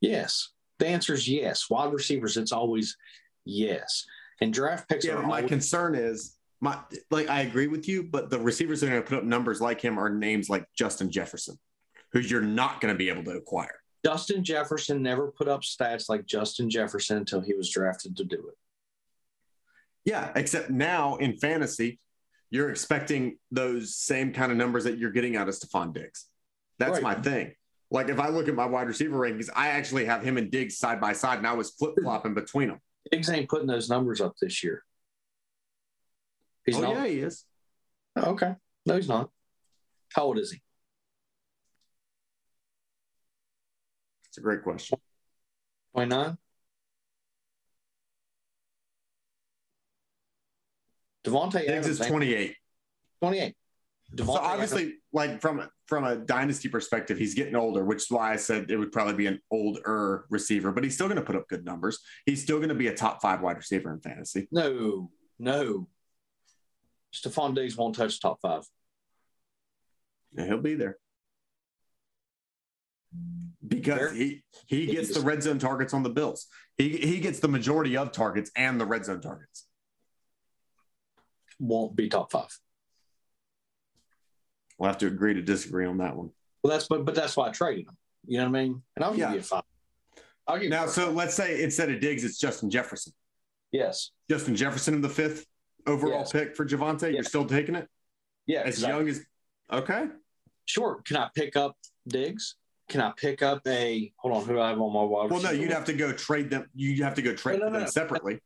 Yes. 0.01 0.49
The 0.79 0.87
answer 0.87 1.13
is 1.13 1.27
yes. 1.27 1.69
Wide 1.69 1.91
receivers, 1.93 2.37
it's 2.37 2.51
always 2.51 2.95
yes. 3.45 4.05
And 4.41 4.53
draft 4.53 4.87
picks 4.87 5.05
Yeah, 5.05 5.13
are 5.13 5.21
but 5.21 5.27
my 5.27 5.35
always- 5.37 5.49
concern 5.49 5.95
is 5.95 6.35
my 6.61 6.77
like 7.11 7.29
I 7.29 7.41
agree 7.41 7.67
with 7.67 7.87
you, 7.87 8.03
but 8.03 8.29
the 8.29 8.39
receivers 8.39 8.81
that 8.81 8.87
are 8.87 8.89
going 8.91 9.01
to 9.03 9.07
put 9.09 9.17
up 9.17 9.23
numbers 9.23 9.61
like 9.61 9.81
him 9.81 9.97
are 9.99 10.09
names 10.09 10.49
like 10.49 10.65
Justin 10.77 11.09
Jefferson, 11.11 11.57
who 12.13 12.19
you're 12.19 12.41
not 12.41 12.81
going 12.81 12.93
to 12.93 12.97
be 12.97 13.09
able 13.09 13.23
to 13.25 13.31
acquire. 13.31 13.75
Justin 14.05 14.43
Jefferson 14.43 15.01
never 15.01 15.31
put 15.31 15.47
up 15.49 15.61
stats 15.61 16.07
like 16.09 16.25
Justin 16.25 16.69
Jefferson 16.69 17.17
until 17.17 17.41
he 17.41 17.53
was 17.53 17.69
drafted 17.69 18.15
to 18.17 18.23
do 18.23 18.35
it. 18.47 18.55
Yeah, 20.05 20.31
except 20.35 20.69
now 20.69 21.17
in 21.17 21.37
fantasy, 21.37 21.99
you're 22.49 22.69
expecting 22.69 23.37
those 23.51 23.95
same 23.95 24.33
kind 24.33 24.51
of 24.51 24.57
numbers 24.57 24.85
that 24.85 24.97
you're 24.97 25.11
getting 25.11 25.35
out 25.35 25.49
of 25.49 25.55
Stefon 25.55 25.93
Diggs. 25.93 26.25
That's 26.79 26.93
Right. 26.93 27.03
my 27.03 27.15
thing. 27.15 27.53
Like 27.91 28.09
if 28.09 28.19
I 28.19 28.29
look 28.29 28.47
at 28.47 28.55
my 28.55 28.65
wide 28.65 28.87
receiver 28.87 29.17
rankings, 29.17 29.49
I 29.55 29.69
actually 29.69 30.05
have 30.05 30.23
him 30.23 30.37
and 30.37 30.51
Diggs 30.51 30.77
side 30.77 31.01
by 31.01 31.13
side, 31.13 31.39
and 31.39 31.47
I 31.47 31.53
was 31.53 31.71
flip 31.71 31.95
flopping 32.01 32.35
between 32.35 32.67
them. 32.69 32.79
Diggs 33.11 33.29
ain't 33.29 33.49
putting 33.49 33.67
those 33.67 33.89
numbers 33.89 34.21
up 34.21 34.33
this 34.39 34.63
year. 34.63 34.83
He's 36.65 36.77
oh 36.77 36.81
not. 36.81 36.93
yeah, 36.93 37.07
he 37.07 37.19
is. 37.19 37.45
Oh, 38.15 38.31
okay. 38.31 38.55
No, 38.85 38.95
he's 38.95 39.07
not. 39.07 39.31
How 40.13 40.23
old 40.23 40.37
is 40.37 40.51
he? 40.51 40.61
It's 44.27 44.37
a 44.37 44.41
great 44.41 44.61
question. 44.61 44.99
29? 45.93 46.37
Davante 51.23 51.51
Diggs 51.53 51.69
Adams 51.69 51.87
is 51.87 52.01
ain't- 52.01 52.09
28. 52.09 53.55
28. 54.15 54.25
So 54.25 54.39
Davante 54.39 54.43
obviously, 54.43 54.93
like 55.13 55.41
from 55.41 55.69
from 55.87 56.03
a 56.03 56.15
dynasty 56.15 56.69
perspective, 56.69 57.17
he's 57.17 57.33
getting 57.33 57.55
older, 57.55 57.83
which 57.83 58.03
is 58.03 58.11
why 58.11 58.33
I 58.33 58.35
said 58.35 58.69
it 58.69 58.77
would 58.77 58.91
probably 58.91 59.15
be 59.15 59.27
an 59.27 59.39
older 59.51 60.25
receiver, 60.29 60.71
but 60.71 60.83
he's 60.83 60.95
still 60.95 61.07
going 61.07 61.17
to 61.17 61.23
put 61.23 61.35
up 61.35 61.47
good 61.47 61.65
numbers. 61.65 61.99
He's 62.25 62.41
still 62.41 62.57
going 62.57 62.69
to 62.69 62.75
be 62.75 62.87
a 62.87 62.95
top 62.95 63.21
five 63.21 63.41
wide 63.41 63.57
receiver 63.57 63.91
in 63.93 63.99
fantasy. 63.99 64.47
No, 64.51 65.11
no. 65.37 65.87
Stefon 67.13 67.55
Diggs 67.55 67.75
won't 67.75 67.95
touch 67.95 68.19
top 68.19 68.39
five. 68.41 68.63
Yeah, 70.33 70.45
he'll 70.45 70.57
be 70.59 70.75
there 70.75 70.97
because 73.67 74.11
he 74.11 74.43
he 74.67 74.85
gets 74.85 75.13
the 75.13 75.21
red 75.21 75.41
zone 75.41 75.59
targets 75.59 75.93
on 75.93 76.03
the 76.03 76.09
Bills. 76.09 76.47
He 76.77 76.97
he 76.97 77.19
gets 77.19 77.39
the 77.39 77.47
majority 77.47 77.97
of 77.97 78.11
targets 78.11 78.51
and 78.55 78.79
the 78.79 78.85
red 78.85 79.05
zone 79.05 79.21
targets. 79.21 79.65
Won't 81.59 81.95
be 81.95 82.07
top 82.07 82.31
five. 82.31 82.57
We'll 84.79 84.87
have 84.87 84.97
to 84.99 85.07
agree 85.07 85.33
to 85.33 85.41
disagree 85.41 85.85
on 85.85 85.97
that 85.97 86.15
one. 86.15 86.31
Well, 86.63 86.71
that's 86.71 86.87
but 86.87 87.05
but 87.05 87.13
that's 87.15 87.35
why 87.37 87.49
I 87.49 87.51
traded 87.51 87.87
him. 87.87 87.97
You 88.25 88.37
know 88.39 88.49
what 88.49 88.57
I 88.57 88.63
mean? 88.63 88.81
And 88.95 89.05
I'll 89.05 89.11
give 89.11 89.19
Yeah. 89.19 89.33
you 89.33 89.39
a 89.39 89.43
five. 89.43 89.63
I'll 90.47 90.57
give 90.57 90.69
Now, 90.69 90.87
so 90.87 91.11
let's 91.11 91.35
say 91.35 91.61
instead 91.63 91.91
of 91.91 91.99
Diggs, 91.99 92.23
it's 92.23 92.37
Justin 92.39 92.69
Jefferson. 92.69 93.13
yes, 93.71 94.11
Justin 94.29 94.55
Jefferson 94.55 94.93
in 94.95 95.01
the 95.01 95.09
fifth 95.09 95.45
overall 95.85 96.19
Yes. 96.21 96.31
pick 96.31 96.55
for 96.55 96.65
Javonte. 96.65 97.13
You're 97.13 97.23
still 97.23 97.45
taking 97.45 97.75
it 97.75 97.87
yeah. 98.47 98.61
as 98.61 98.75
'cause 98.75 98.83
I- 98.85 98.89
young 98.89 99.07
as 99.09 99.21
okay. 99.71 100.07
sure. 100.65 101.01
Can 101.05 101.17
I 101.17 101.29
pick 101.35 101.55
up 101.55 101.77
Diggs? 102.07 102.55
Can 102.87 103.01
I 103.01 103.11
pick 103.15 103.43
up 103.43 103.61
a 103.67 104.11
hold 104.17 104.33
on? 104.35 104.45
Who 104.45 104.59
I 104.59 104.69
have 104.69 104.81
on 104.81 104.91
my 104.93 105.03
wide? 105.03 105.29
Well, 105.29 105.41
no, 105.41 105.51
you'd 105.51 105.71
have 105.71 105.85
to 105.85 105.93
go 105.93 106.11
trade 106.11 106.49
them. 106.49 106.67
You'd 106.73 106.99
have 107.03 107.13
to 107.15 107.21
go 107.21 107.35
trade 107.35 107.59
No, 107.59 107.67
no, 107.67 107.73
them 107.73 107.81
no. 107.83 107.87
separately. 107.89 108.39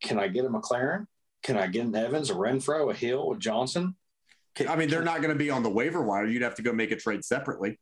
Can 0.00 0.18
I 0.18 0.26
get 0.28 0.44
a 0.44 0.48
McLaurin? 0.48 1.06
Can 1.42 1.56
I 1.56 1.68
get 1.68 1.86
an 1.86 1.94
Evans, 1.94 2.30
a 2.30 2.34
Renfrow, 2.34 2.90
a 2.90 2.94
Hill, 2.94 3.32
a 3.32 3.38
Johnson? 3.38 3.94
Can, 4.56 4.68
I 4.68 4.76
mean, 4.76 4.88
they're 4.88 4.98
can- 5.00 5.04
not 5.06 5.18
going 5.22 5.32
to 5.32 5.38
be 5.38 5.50
on 5.50 5.62
the 5.62 5.70
waiver 5.70 6.02
wire. 6.02 6.26
You'd 6.26 6.42
have 6.42 6.56
to 6.56 6.62
go 6.62 6.72
make 6.72 6.90
a 6.90 6.96
trade 6.96 7.24
separately. 7.24 7.78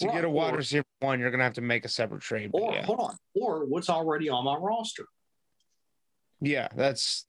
To 0.00 0.06
get 0.06 0.24
a 0.24 0.26
Right, 0.26 0.32
wide 0.32 0.54
or- 0.54 0.56
receiver 0.56 0.84
one, 1.00 1.20
you're 1.20 1.30
gonna 1.30 1.44
have 1.44 1.52
to 1.54 1.60
make 1.60 1.84
a 1.84 1.88
separate 1.88 2.22
trade. 2.22 2.50
Or 2.54 2.72
yeah. 2.72 2.84
hold 2.84 2.98
on, 2.98 3.16
or 3.34 3.66
what's 3.66 3.88
already 3.90 4.28
on 4.30 4.44
my 4.44 4.56
roster? 4.56 5.04
yeah, 6.40 6.66
that's 6.74 7.24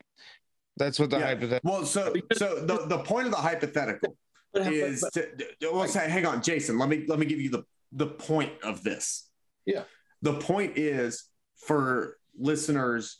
that's 0.77 0.97
what 0.99 1.09
the 1.11 1.19
Yeah. 1.19 1.25
hypothetical. 1.27 1.71
Well, 1.71 1.85
so 1.85 2.13
so 2.33 2.65
the, 2.65 2.87
the 2.87 2.99
point 2.99 3.25
of 3.27 3.31
the 3.31 3.37
hypothetical 3.37 4.17
But, 4.53 4.63
but- 4.63 4.73
is 4.73 5.01
but- 5.13 5.13
to, 5.59 5.71
well, 5.71 5.87
say, 5.87 6.09
hang 6.09 6.25
on, 6.25 6.41
Jason. 6.41 6.79
Let 6.79 6.89
me 6.89 7.05
let 7.07 7.19
me 7.19 7.25
give 7.25 7.41
you 7.41 7.49
the 7.49 7.63
the 7.91 8.07
point 8.07 8.53
of 8.63 8.81
this. 8.83 9.29
Yeah. 9.65 9.83
The 10.23 10.33
point 10.39 10.77
is 10.77 11.25
for 11.57 12.17
listeners 12.39 13.19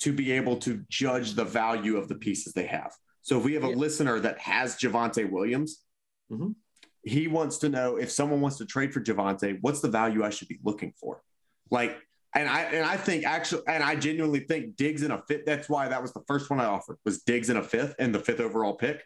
to 0.00 0.12
be 0.12 0.32
able 0.32 0.56
to 0.56 0.82
judge 0.88 1.34
the 1.34 1.44
value 1.44 1.98
of 1.98 2.08
the 2.08 2.16
pieces 2.16 2.52
they 2.54 2.66
have. 2.66 2.92
So 3.22 3.38
if 3.38 3.44
we 3.44 3.54
have 3.54 3.64
a 3.64 3.68
Yeah. 3.70 3.76
listener 3.76 4.20
that 4.20 4.38
has 4.40 4.76
Javonte 4.76 5.30
Williams, 5.30 5.84
Mhm. 6.30 6.56
he 7.04 7.28
wants 7.28 7.58
to 7.58 7.68
know 7.68 7.96
if 7.96 8.10
someone 8.10 8.40
wants 8.40 8.58
to 8.58 8.66
trade 8.66 8.92
for 8.92 9.00
Javonte, 9.00 9.58
what's 9.62 9.80
the 9.80 9.88
value 9.88 10.24
I 10.24 10.30
should 10.30 10.48
be 10.48 10.60
looking 10.62 10.92
for? 11.00 11.22
Like, 11.70 11.96
and 12.34 12.48
I 12.48 12.62
and 12.62 12.84
I 12.84 12.96
think 12.96 13.24
actually, 13.24 13.62
and 13.68 13.82
I 13.82 13.94
genuinely 13.94 14.40
think 14.40 14.76
Diggs 14.76 15.02
in 15.02 15.10
a 15.10 15.22
fifth. 15.28 15.44
That's 15.46 15.68
why 15.68 15.88
that 15.88 16.02
was 16.02 16.12
the 16.12 16.22
first 16.26 16.50
one 16.50 16.60
I 16.60 16.64
offered 16.64 16.98
was 17.04 17.22
Diggs 17.22 17.48
in 17.50 17.56
a 17.56 17.62
fifth 17.62 17.94
and 17.98 18.14
the 18.14 18.18
fifth 18.18 18.40
overall 18.40 18.74
pick 18.74 19.02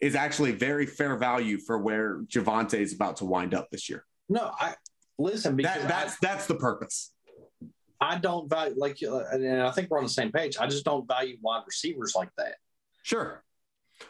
is 0.00 0.14
actually 0.14 0.52
very 0.52 0.84
fair 0.86 1.16
value 1.16 1.58
for 1.58 1.78
where 1.78 2.22
Javonte 2.22 2.74
is 2.80 2.92
about 2.94 3.16
to 3.18 3.24
wind 3.24 3.54
up 3.54 3.70
this 3.70 3.88
year. 3.88 4.04
no, 4.28 4.50
I 4.58 4.74
listen 5.18 5.54
because 5.56 5.76
That, 5.82 5.88
that's 5.88 6.18
that's 6.18 6.46
the 6.46 6.56
purpose. 6.56 7.12
I, 8.00 8.16
I 8.16 8.18
don't 8.18 8.48
value 8.48 8.74
like, 8.76 8.98
uh, 9.02 9.24
and 9.32 9.62
I 9.62 9.70
think 9.70 9.88
we're 9.90 9.98
on 9.98 10.04
the 10.04 10.10
same 10.10 10.32
page. 10.32 10.56
I 10.58 10.66
just 10.66 10.84
don't 10.84 11.06
value 11.06 11.38
wide 11.40 11.62
receivers 11.66 12.14
like 12.16 12.30
that. 12.36 12.56
Sure. 13.06 13.44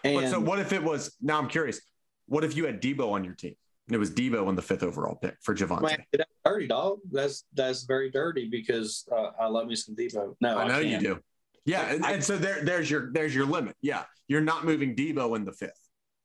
And 0.04 0.14
But 0.14 0.30
so 0.30 0.40
what 0.40 0.58
if 0.58 0.72
it 0.72 0.82
was 0.82 1.14
now 1.20 1.38
I'm 1.38 1.48
curious, 1.48 1.82
what 2.28 2.44
if 2.44 2.56
you 2.56 2.64
had 2.64 2.80
Deebo 2.80 3.12
on 3.12 3.24
your 3.24 3.34
team? 3.34 3.54
And 3.88 3.94
it 3.94 3.98
was 3.98 4.10
Deebo 4.10 4.48
in 4.48 4.56
the 4.56 4.62
fifth 4.62 4.82
overall 4.82 5.16
pick 5.16 5.36
for 5.42 5.54
Javonte. 5.54 5.82
man, 5.82 6.02
that's 6.12 6.30
dirty, 6.46 6.66
dog. 6.66 7.00
That's 7.12 7.44
that's 7.52 7.84
very 7.84 8.10
dirty 8.10 8.48
because 8.50 9.06
uh, 9.12 9.32
I 9.38 9.48
love 9.48 9.66
me 9.66 9.76
some 9.76 9.94
Deebo. 9.94 10.34
No, 10.40 10.56
I 10.56 10.66
know 10.66 10.78
you 10.78 10.98
do. 10.98 11.18
Yeah, 11.66 11.92
and, 11.92 12.04
and 12.06 12.24
so 12.24 12.38
there, 12.38 12.64
there's 12.64 12.90
your 12.90 13.12
there's 13.12 13.34
your 13.34 13.44
limit. 13.44 13.76
Yeah, 13.82 14.04
you're 14.28 14.40
not 14.40 14.64
moving 14.64 14.96
Deebo 14.96 15.36
in 15.36 15.44
the 15.44 15.52
fifth. 15.52 15.78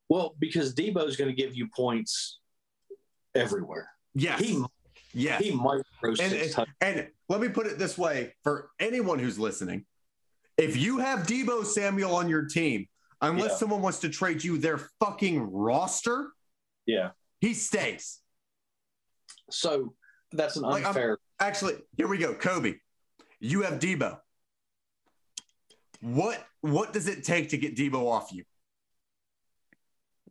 Well, 0.08 0.33
because 0.40 0.74
Deebo 0.74 1.06
is 1.08 1.17
going 1.17 1.30
to 1.30 1.35
give 1.35 1.56
you 1.56 1.67
points 1.75 2.40
everywhere. 3.35 3.90
Yes, 4.14 4.40
He 4.40 4.64
yes. 5.14 5.43
he 5.43 5.51
might 5.51 5.82
And, 6.03 6.17
six 6.17 6.58
and, 6.58 6.67
and 6.80 7.08
let 7.27 7.41
me 7.41 7.50
put 7.50 7.67
it 7.67 7.77
this 7.77 7.98
way 7.98 8.33
for 8.43 8.69
anyone 8.80 9.19
who's 9.19 9.38
listening: 9.38 9.85
if 10.61 10.77
you 10.77 10.99
have 10.99 11.25
Deebo 11.25 11.65
Samuel 11.65 12.15
on 12.15 12.30
your 12.30 12.45
team, 12.45 12.88
unless 13.22 13.51
Yeah. 13.51 13.57
someone 13.57 13.81
wants 13.81 13.99
to 13.99 14.09
trade 14.09 14.43
you 14.43 14.57
their 14.57 14.77
fucking 14.99 15.40
roster, 15.51 16.31
Yeah. 16.85 17.11
he 17.40 17.53
stays. 17.53 18.22
So 19.49 19.95
that's 20.31 20.56
an 20.56 20.64
Like, 20.64 20.85
unfair. 20.85 21.17
Actually, 21.40 21.81
here 21.98 22.07
we 22.07 22.17
go. 22.19 22.35
Kobe, 22.35 22.75
you 23.40 23.64
have 23.64 23.80
Deebo. 23.80 24.22
What 26.01 26.45
what 26.61 26.93
does 26.93 27.07
it 27.07 27.23
take 27.23 27.49
to 27.49 27.57
get 27.57 27.75
Deebo 27.75 28.07
off 28.07 28.31
you? 28.31 28.45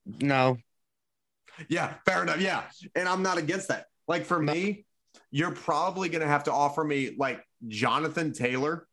No, 0.06 0.58
Yeah, 1.68 1.98
fair 2.06 2.22
enough. 2.22 2.40
Yeah. 2.40 2.70
And 2.94 3.08
I'm 3.08 3.22
not 3.22 3.36
against 3.36 3.68
that. 3.68 3.86
Like 4.08 4.24
for 4.24 4.40
me, 4.40 4.86
you're 5.30 5.50
probably 5.54 6.08
going 6.08 6.22
to 6.22 6.26
have 6.28 6.44
to 6.44 6.52
offer 6.52 6.82
me 6.82 7.14
like 7.18 7.44
Jonathan 7.68 8.32
Taylor. 8.32 8.88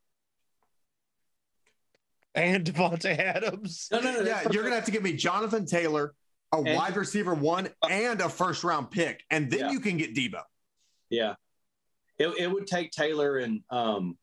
And 2.38 2.64
Davante 2.66 3.18
Adams. 3.18 3.88
no, 3.92 4.00
no, 4.00 4.12
no. 4.14 4.22
Yeah, 4.22 4.44
you're 4.52 4.62
going 4.64 4.72
to 4.72 4.76
have 4.76 4.86
to 4.86 4.92
give 4.92 5.04
me 5.04 5.14
Jonathan 5.14 5.66
Taylor, 5.66 6.14
a 6.54 6.58
And- 6.58 6.76
wide 6.76 6.96
receiver 6.96 7.34
one, 7.34 7.70
and 7.90 8.22
a 8.22 8.30
first 8.30 8.64
round 8.64 8.92
pick. 8.92 9.24
And 9.32 9.50
then 9.52 9.60
Yeah. 9.60 9.72
you 9.72 9.80
can 9.80 9.98
get 9.98 10.14
Deebo. 10.16 10.42
Yeah. 11.10 11.34
It, 12.20 12.28
it 12.40 12.48
would 12.52 12.68
take 12.68 12.92
Taylor 12.92 13.38
and 13.38 13.62
um 13.70 14.18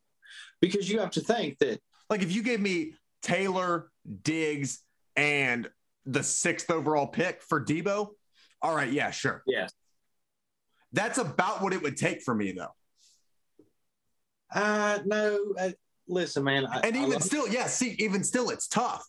because 0.61 0.89
you 0.91 0.99
have 1.01 1.11
to 1.13 1.21
think 1.21 1.59
that 1.59 1.81
Like 2.11 2.23
if 2.23 2.33
you 2.33 2.43
gave 2.43 2.61
me 2.61 2.95
Taylor, 3.23 3.91
Diggs, 4.23 4.81
and 5.17 5.69
the 6.07 6.23
sixth 6.23 6.71
overall 6.71 7.07
pick 7.07 7.43
for 7.43 7.65
Deebo, 7.65 8.11
all 8.63 8.75
right, 8.75 8.93
yeah, 8.93 9.11
sure. 9.11 9.43
yes. 9.47 9.73
That's 10.93 11.19
about 11.19 11.63
what 11.63 11.73
it 11.73 11.83
would 11.83 11.97
take 11.97 12.23
for 12.23 12.35
me, 12.35 12.53
though. 12.53 12.75
Uh 14.55 14.99
no, 15.05 15.55
uh, 15.59 15.71
listen, 16.09 16.45
man. 16.45 16.67
I, 16.67 16.81
And 16.81 16.97
even 16.97 17.11
love- 17.13 17.23
still, 17.23 17.49
yeah, 17.49 17.67
see, 17.67 17.97
even 17.99 18.23
still, 18.25 18.51
it's 18.51 18.69
tough. 18.69 19.05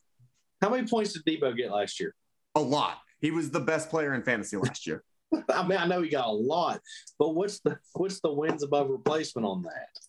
how 0.61 0.69
many 0.69 0.87
points 0.87 1.13
did 1.13 1.25
Deebo 1.25 1.55
get 1.55 1.71
last 1.71 1.99
year? 1.99 2.13
A 2.55 2.59
lot. 2.61 2.97
He 3.21 3.31
was 3.31 3.49
the 3.51 3.59
best 3.59 3.89
player 3.89 4.13
in 4.13 4.23
fantasy 4.23 4.57
last 4.57 4.85
year. 4.87 5.03
I 5.49 5.67
mean, 5.67 5.77
I 5.77 5.85
know 5.87 6.01
he 6.01 6.09
got 6.09 6.27
a 6.27 6.31
lot, 6.31 6.79
but 7.19 7.29
what's 7.35 7.59
the 7.61 7.77
what's 7.93 8.19
the 8.21 8.31
wins 8.31 8.63
above 8.63 8.89
replacement 8.89 9.45
on 9.47 9.63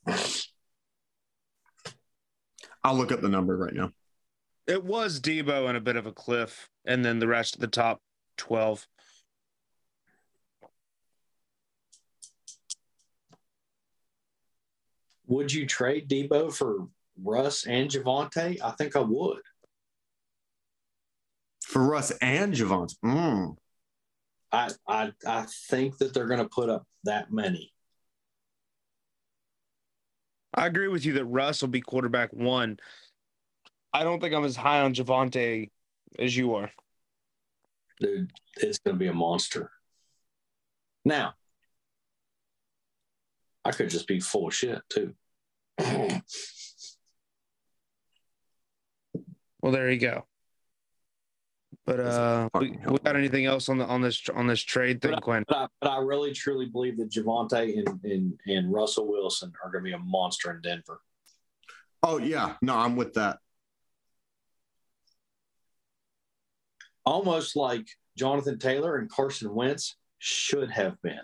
that? 0.07 0.45
I'll 2.85 2.95
look 2.95 3.11
up 3.13 3.21
the 3.21 3.29
number 3.29 3.57
right 3.57 3.73
now. 3.75 3.91
It 4.67 4.85
was 4.85 5.21
Deebo 5.21 5.69
and 5.69 5.77
a 5.77 5.81
bit 5.81 5.97
of 5.97 6.07
a 6.07 6.13
cliff, 6.13 6.69
and 6.85 7.05
then 7.05 7.19
the 7.19 7.27
rest 7.27 7.55
of 7.55 7.61
the 7.61 7.67
top 7.69 8.01
twelve. 8.37 8.87
Would 15.27 15.53
you 15.53 15.67
trade 15.67 16.09
Deebo 16.09 16.53
for 16.53 16.89
Russ 17.23 17.67
and 17.67 17.91
Javonte? 17.91 18.59
I 18.63 18.71
think 18.73 18.97
I 18.97 19.01
would. 19.01 19.41
For 21.63 21.83
Russ 21.83 22.13
and 22.23 22.55
Javonte. 22.55 22.97
Mm. 23.05 23.57
I 24.53 24.71
I 24.87 25.13
I 25.27 25.47
think 25.69 25.99
that 25.99 26.15
they're 26.15 26.29
going 26.29 26.41
to 26.41 26.49
put 26.49 26.71
up 26.71 26.87
that 27.05 27.33
many. 27.33 27.73
I 30.55 30.67
agree 30.67 30.89
with 30.89 31.05
you 31.05 31.15
that 31.15 31.25
Russ 31.27 31.61
will 31.61 31.69
be 31.69 31.81
quarterback 31.81 32.33
one. 32.33 32.79
I 33.93 34.05
don't 34.05 34.21
think 34.21 34.35
I'm 34.35 34.45
as 34.45 34.57
high 34.57 34.81
on 34.81 34.95
Javonte 34.95 35.71
as 36.19 36.37
you 36.37 36.55
are. 36.55 36.71
Dude, 38.01 38.31
it's 38.57 38.79
going 38.79 38.95
to 38.95 38.99
be 38.99 39.09
a 39.09 39.13
monster. 39.13 39.71
Now, 41.05 41.35
I 43.67 43.73
could 43.73 43.91
just 43.91 44.07
be 44.07 44.21
full 44.21 44.47
of 44.47 44.55
shit 44.55 44.81
too. 44.89 45.15
Well, 49.63 49.73
there 49.73 49.91
you 49.91 49.99
go. 49.99 50.25
But 51.87 51.99
uh, 51.99 52.49
we, 52.55 52.79
we 52.87 52.99
got 52.99 53.17
anything 53.17 53.47
else 53.47 53.69
on 53.69 53.79
the 53.79 53.87
on 53.87 54.01
this 54.01 54.23
on 54.33 54.47
this 54.47 54.61
trade 54.61 55.03
thing, 55.03 55.11
But 55.11 55.19
I, 55.19 55.21
Quinn? 55.21 55.45
but, 55.49 55.57
I, 55.57 55.67
but 55.81 55.91
I 55.91 55.99
really 55.99 56.33
truly 56.33 56.67
believe 56.67 56.97
that 56.99 57.11
Javonte 57.11 57.77
and, 57.77 58.05
and, 58.05 58.41
and 58.47 58.73
Russell 58.73 59.09
Wilson 59.09 59.53
are 59.65 59.73
going 59.73 59.83
to 59.83 59.91
be 59.91 59.95
a 59.95 59.99
monster 59.99 60.53
in 60.53 60.61
Denver. 60.61 61.01
Oh 62.03 62.19
yeah, 62.19 62.55
no, 62.63 62.77
I'm 62.77 62.95
with 62.95 63.15
that. 63.15 63.39
Almost 67.05 67.57
like 67.57 67.89
Jonathan 68.17 68.61
Taylor 68.61 68.99
and 68.99 69.11
Carson 69.11 69.53
Wentz 69.53 69.97
should 70.19 70.71
have 70.71 71.03
been. 71.03 71.19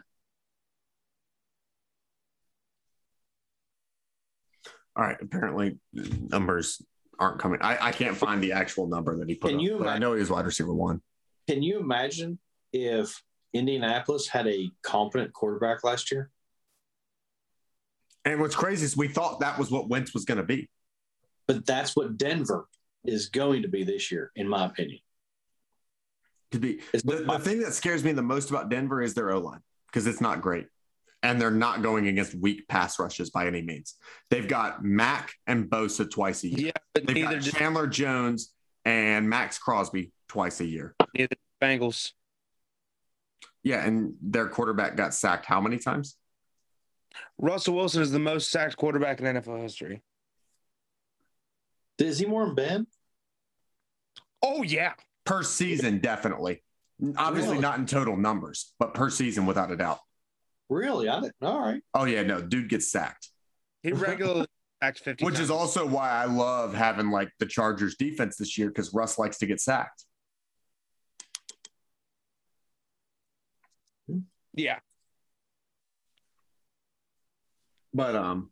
All 4.96 5.04
right. 5.04 5.16
Apparently, 5.20 5.78
numbers 5.92 6.82
aren't 7.18 7.38
coming. 7.38 7.60
I, 7.62 7.88
I 7.88 7.92
can't 7.92 8.16
find 8.16 8.42
the 8.42 8.52
actual 8.52 8.86
number 8.86 9.16
that 9.18 9.28
he 9.28 9.34
put. 9.34 9.48
Can 9.48 9.58
up, 9.58 9.62
you 9.62 9.78
but 9.78 9.88
I 9.88 9.98
know 9.98 10.12
he 10.12 10.20
was 10.20 10.30
wide 10.30 10.44
receiver 10.44 10.74
one. 10.74 11.00
Can 11.48 11.62
you 11.62 11.78
imagine 11.78 12.38
if 12.72 13.22
Indianapolis 13.52 14.28
had 14.28 14.46
a 14.46 14.70
competent 14.82 15.32
quarterback 15.32 15.84
last 15.84 16.10
year? 16.10 16.30
And 18.24 18.40
what's 18.40 18.54
crazy 18.54 18.84
is 18.84 18.96
we 18.96 19.08
thought 19.08 19.40
that 19.40 19.58
was 19.58 19.70
what 19.70 19.88
Wentz 19.88 20.14
was 20.14 20.24
going 20.24 20.38
to 20.38 20.44
be. 20.44 20.68
But 21.48 21.66
that's 21.66 21.96
what 21.96 22.16
Denver 22.16 22.68
is 23.04 23.28
going 23.28 23.62
to 23.62 23.68
be 23.68 23.82
this 23.82 24.12
year, 24.12 24.30
in 24.36 24.48
my 24.48 24.66
opinion. 24.66 25.00
To 26.52 26.58
be 26.58 26.80
the, 26.92 27.24
the 27.26 27.38
thing 27.38 27.60
that 27.60 27.72
scares 27.72 28.04
me 28.04 28.12
the 28.12 28.22
most 28.22 28.50
about 28.50 28.68
Denver 28.68 29.02
is 29.02 29.14
their 29.14 29.30
O 29.32 29.38
line 29.38 29.60
because 29.86 30.06
it's 30.06 30.20
not 30.20 30.40
great, 30.40 30.66
and 31.22 31.40
they're 31.40 31.50
not 31.50 31.82
going 31.82 32.08
against 32.08 32.34
weak 32.34 32.66
pass 32.68 32.98
rushes 32.98 33.30
by 33.30 33.46
any 33.46 33.62
means. 33.62 33.94
They've 34.30 34.48
got 34.48 34.84
Mack 34.84 35.32
and 35.46 35.70
Bosa 35.70 36.10
twice 36.10 36.42
a 36.44 36.48
year. 36.48 36.66
Yeah, 36.66 36.72
but 36.94 37.06
They've 37.06 37.16
neither 37.16 37.34
got 37.36 37.42
did 37.44 37.54
Chandler 37.54 37.86
Jones 37.86 38.52
and 38.84 39.28
Maxx 39.28 39.58
Crosby 39.58 40.12
twice 40.28 40.60
a 40.60 40.64
year. 40.66 40.94
neither 41.16 41.36
Bengals. 41.62 42.12
Yeah, 43.62 43.84
and 43.86 44.14
their 44.20 44.48
quarterback 44.48 44.96
got 44.96 45.14
sacked 45.14 45.46
how 45.46 45.60
many 45.60 45.78
times? 45.78 46.16
Russell 47.38 47.74
Wilson 47.76 48.02
is 48.02 48.10
the 48.10 48.18
most 48.18 48.50
sacked 48.50 48.76
quarterback 48.76 49.20
in 49.20 49.26
NFL 49.26 49.60
history. 49.62 50.02
Is 51.98 52.18
he 52.18 52.26
more 52.26 52.46
than 52.46 52.54
Ben? 52.54 52.86
Oh 54.42 54.62
yeah, 54.64 54.94
Per 55.24 55.44
season, 55.44 55.98
definitely. 56.00 56.64
Obviously, 57.16 57.52
Really? 57.52 57.62
not 57.62 57.78
in 57.78 57.86
total 57.86 58.16
numbers, 58.16 58.72
but 58.80 58.92
per 58.94 59.08
season, 59.08 59.46
without 59.46 59.70
a 59.70 59.76
doubt. 59.76 60.00
Really? 60.72 61.08
I 61.08 61.20
didn't. 61.20 61.34
All 61.42 61.60
right. 61.60 61.82
Oh 61.92 62.04
yeah, 62.04 62.22
no, 62.22 62.40
dude 62.40 62.70
gets 62.70 62.90
sacked. 62.90 63.28
he 63.82 63.92
regularly 63.92 64.46
sacked 64.82 65.00
fifty. 65.00 65.24
Which 65.24 65.38
is 65.38 65.50
also 65.50 65.86
why 65.86 66.08
I 66.10 66.24
love 66.24 66.72
having 66.72 67.10
like 67.10 67.28
the 67.38 67.46
Chargers 67.46 67.96
defense 67.96 68.36
this 68.36 68.56
year 68.56 68.68
because 68.68 68.94
Russ 68.94 69.18
likes 69.18 69.38
to 69.38 69.46
get 69.46 69.60
sacked. 69.60 70.04
yeah. 74.54 74.78
But 77.92 78.16
um, 78.16 78.50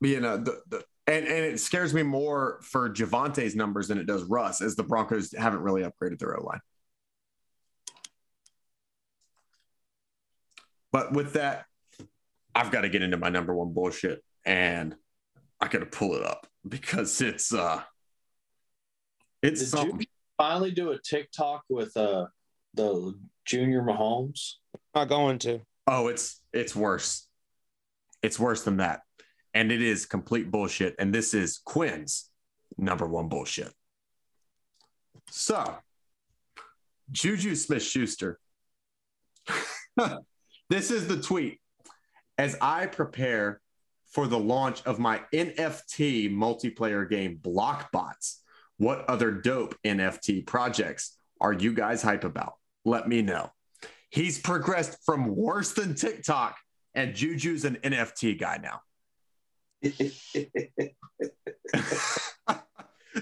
you 0.00 0.20
know 0.20 0.36
the 0.36 0.60
the 0.68 0.84
and 1.08 1.26
and 1.26 1.44
it 1.44 1.58
scares 1.58 1.92
me 1.92 2.04
more 2.04 2.60
for 2.62 2.88
Javonte's 2.88 3.56
numbers 3.56 3.88
than 3.88 3.98
it 3.98 4.06
does 4.06 4.22
Russ, 4.22 4.62
as 4.62 4.76
the 4.76 4.84
Broncos 4.84 5.34
haven't 5.36 5.60
really 5.60 5.82
upgraded 5.82 6.20
their 6.20 6.38
O 6.38 6.44
line. 6.44 6.60
But 10.92 11.12
with 11.12 11.34
that, 11.34 11.66
I've 12.54 12.70
got 12.70 12.82
to 12.82 12.88
get 12.88 13.02
into 13.02 13.16
my 13.16 13.28
number 13.28 13.54
one 13.54 13.72
bullshit, 13.72 14.24
and 14.44 14.94
I 15.60 15.68
got 15.68 15.80
to 15.80 15.86
pull 15.86 16.14
it 16.14 16.24
up 16.24 16.46
because 16.66 17.20
it's 17.20 17.52
uh, 17.52 17.82
it's 19.42 19.60
Did 19.60 19.68
something. 19.68 20.00
you 20.00 20.06
finally 20.36 20.70
do 20.70 20.90
a 20.92 20.98
TikTok 20.98 21.64
with 21.68 21.96
uh 21.96 22.26
the 22.74 23.14
Junior 23.44 23.82
Mahomes? 23.82 24.54
Not 24.94 25.08
going 25.08 25.38
to. 25.40 25.60
Oh, 25.86 26.08
it's 26.08 26.40
it's 26.52 26.74
worse. 26.74 27.26
It's 28.22 28.38
worse 28.38 28.62
than 28.64 28.78
that. 28.78 29.02
And 29.54 29.72
it 29.72 29.80
is 29.82 30.06
complete 30.06 30.50
bullshit. 30.50 30.94
And 30.98 31.14
this 31.14 31.34
is 31.34 31.60
Quinn's 31.64 32.30
number 32.76 33.06
one 33.06 33.28
bullshit. 33.28 33.72
So, 35.30 35.76
Juju 37.10 37.54
Smith 37.54 37.82
Schuster. 37.82 38.38
this 40.68 40.90
is 40.90 41.06
the 41.06 41.20
tweet. 41.20 41.60
As 42.36 42.56
I 42.60 42.86
prepare 42.86 43.60
for 44.10 44.26
the 44.26 44.38
launch 44.38 44.82
of 44.86 44.98
my 44.98 45.22
NFT 45.32 46.32
multiplayer 46.32 47.08
game 47.08 47.38
Blockbots, 47.42 48.36
what 48.76 49.04
other 49.08 49.30
dope 49.30 49.76
NFT 49.84 50.46
projects 50.46 51.16
are 51.40 51.52
you 51.52 51.72
guys 51.72 52.02
hype 52.02 52.24
about? 52.24 52.54
Let 52.84 53.08
me 53.08 53.22
know. 53.22 53.50
He's 54.10 54.38
progressed 54.38 54.98
from 55.04 55.34
worse 55.34 55.72
than 55.72 55.94
TikTok, 55.94 56.56
and 56.94 57.14
Juju's 57.14 57.64
an 57.64 57.78
NFT 57.82 58.38
guy 58.38 58.58
now. 58.62 58.80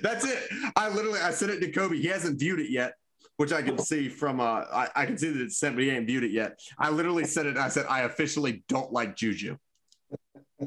That's 0.02 0.24
it. 0.24 0.38
I 0.76 0.88
literally 0.88 1.20
I 1.20 1.30
sent 1.30 1.52
it 1.52 1.60
to 1.60 1.72
Kobe. 1.72 1.96
He 1.96 2.08
hasn't 2.08 2.38
viewed 2.38 2.60
it 2.60 2.70
yet, 2.70 2.94
which 3.36 3.52
I 3.52 3.62
can 3.62 3.78
see 3.78 4.08
from 4.08 4.40
uh 4.40 4.64
I, 4.72 4.88
I 4.94 5.06
can 5.06 5.18
see 5.18 5.30
that 5.30 5.40
it's 5.40 5.58
sent, 5.58 5.76
but 5.76 5.84
he 5.84 5.90
ain't 5.90 6.06
viewed 6.06 6.24
it 6.24 6.30
yet. 6.30 6.58
I 6.78 6.90
literally 6.90 7.24
said 7.24 7.46
it. 7.46 7.56
I 7.56 7.68
said 7.68 7.86
I 7.88 8.02
officially 8.02 8.64
don't 8.68 8.92
like 8.92 9.16
Juju. 9.16 9.56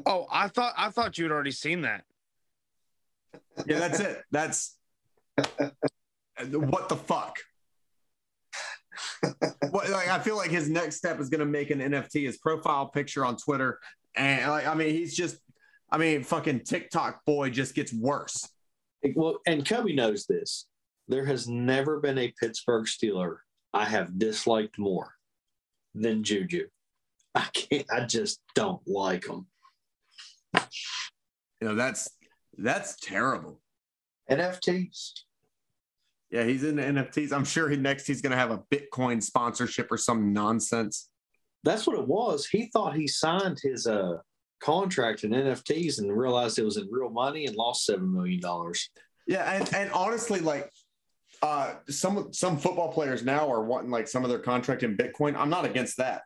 Oh, 0.06 0.26
I 0.30 0.48
thought 0.48 0.74
I 0.76 0.90
thought 0.90 1.18
you 1.18 1.24
had 1.24 1.32
already 1.32 1.50
seen 1.50 1.82
that. 1.82 2.04
Yeah, 3.66 3.78
that's 3.78 4.00
it. 4.00 4.22
That's 4.30 4.76
what 6.50 6.88
the 6.88 6.96
fuck. 6.96 7.36
what, 9.70 9.90
like 9.90 10.08
I 10.08 10.18
feel 10.18 10.36
like 10.36 10.50
his 10.50 10.68
next 10.68 10.96
step 10.96 11.20
is 11.20 11.28
going 11.28 11.40
to 11.40 11.46
make 11.46 11.70
an 11.70 11.80
NFT 11.80 12.24
his 12.24 12.38
profile 12.38 12.86
picture 12.86 13.24
on 13.24 13.36
Twitter, 13.36 13.78
and 14.14 14.50
like 14.50 14.66
I 14.66 14.74
mean 14.74 14.90
he's 14.90 15.14
just, 15.14 15.36
I 15.90 15.98
mean 15.98 16.22
fucking 16.22 16.60
TikTok 16.60 17.24
boy 17.24 17.50
just 17.50 17.74
gets 17.74 17.92
worse. 17.92 18.48
well, 19.14 19.40
and 19.46 19.66
Kobe 19.66 19.92
knows 19.92 20.26
this. 20.26 20.66
There 21.10 21.26
has 21.26 21.48
never 21.48 21.98
been 21.98 22.18
a 22.18 22.32
Pittsburgh 22.40 22.86
Steeler 22.86 23.38
I 23.74 23.84
have 23.84 24.16
disliked 24.16 24.78
more 24.78 25.14
than 25.92 26.22
Juju. 26.22 26.68
I 27.34 27.48
can't. 27.52 27.86
I 27.92 28.06
just 28.06 28.40
don't 28.54 28.80
like 28.86 29.26
him. 29.26 29.46
You 31.60 31.68
know 31.68 31.74
that's 31.74 32.08
that's 32.56 32.94
terrible. 32.96 33.60
NFTs. 34.30 35.12
Yeah, 36.30 36.44
he's 36.44 36.62
into 36.62 36.82
NFTs. 36.82 37.32
I'm 37.32 37.44
sure 37.44 37.68
he 37.68 37.76
next 37.76 38.06
he's 38.06 38.22
going 38.22 38.30
to 38.30 38.36
have 38.36 38.52
a 38.52 38.62
Bitcoin 38.72 39.20
sponsorship 39.20 39.90
or 39.90 39.96
some 39.96 40.32
nonsense. 40.32 41.08
That's 41.64 41.88
what 41.88 41.98
it 41.98 42.06
was. 42.06 42.46
He 42.46 42.70
thought 42.72 42.94
he 42.94 43.08
signed 43.08 43.58
his 43.60 43.88
uh 43.88 44.18
contract 44.62 45.24
in 45.24 45.32
NFTs 45.32 45.98
and 45.98 46.16
realized 46.16 46.58
it 46.60 46.64
was 46.64 46.76
in 46.76 46.88
real 46.88 47.10
money 47.10 47.46
and 47.46 47.56
lost 47.56 47.84
seven 47.84 48.12
million 48.12 48.40
dollars. 48.40 48.90
Yeah, 49.26 49.52
and, 49.52 49.74
and 49.74 49.92
honestly, 49.92 50.40
like 50.40 50.70
uh 51.42 51.74
some 51.88 52.32
some 52.32 52.58
football 52.58 52.92
players 52.92 53.24
now 53.24 53.50
are 53.50 53.64
wanting 53.64 53.90
like 53.90 54.08
some 54.08 54.24
of 54.24 54.30
their 54.30 54.38
contract 54.38 54.82
in 54.82 54.96
Bitcoin. 54.96 55.36
I'm 55.36 55.50
not 55.50 55.64
against 55.64 55.96
that. 55.98 56.22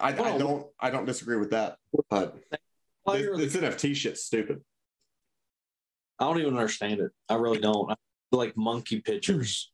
I, 0.00 0.08
I 0.08 0.38
don't 0.38 0.66
I 0.78 0.90
don't 0.90 1.04
disagree 1.04 1.36
with 1.36 1.50
that. 1.50 1.76
But 2.10 2.36
Player, 3.06 3.36
this, 3.36 3.52
this 3.52 3.62
NFT 3.62 3.94
shit's 3.94 4.24
stupid. 4.24 4.62
I 6.18 6.24
don't 6.24 6.40
even 6.40 6.56
understand 6.56 7.00
it. 7.00 7.10
I 7.28 7.34
really 7.34 7.58
don't. 7.58 7.90
I 7.90 7.94
like 8.32 8.56
monkey 8.56 9.00
pictures, 9.00 9.70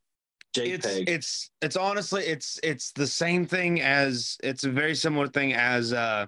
It's 0.72 0.86
it's 0.86 1.50
it's 1.62 1.76
honestly 1.76 2.24
it's 2.24 2.58
it's 2.62 2.92
the 2.92 3.06
same 3.06 3.46
thing 3.46 3.80
as 3.80 4.36
it's 4.42 4.64
a 4.64 4.70
very 4.70 4.94
similar 4.94 5.28
thing 5.28 5.52
as 5.52 5.92
uh 5.92 6.26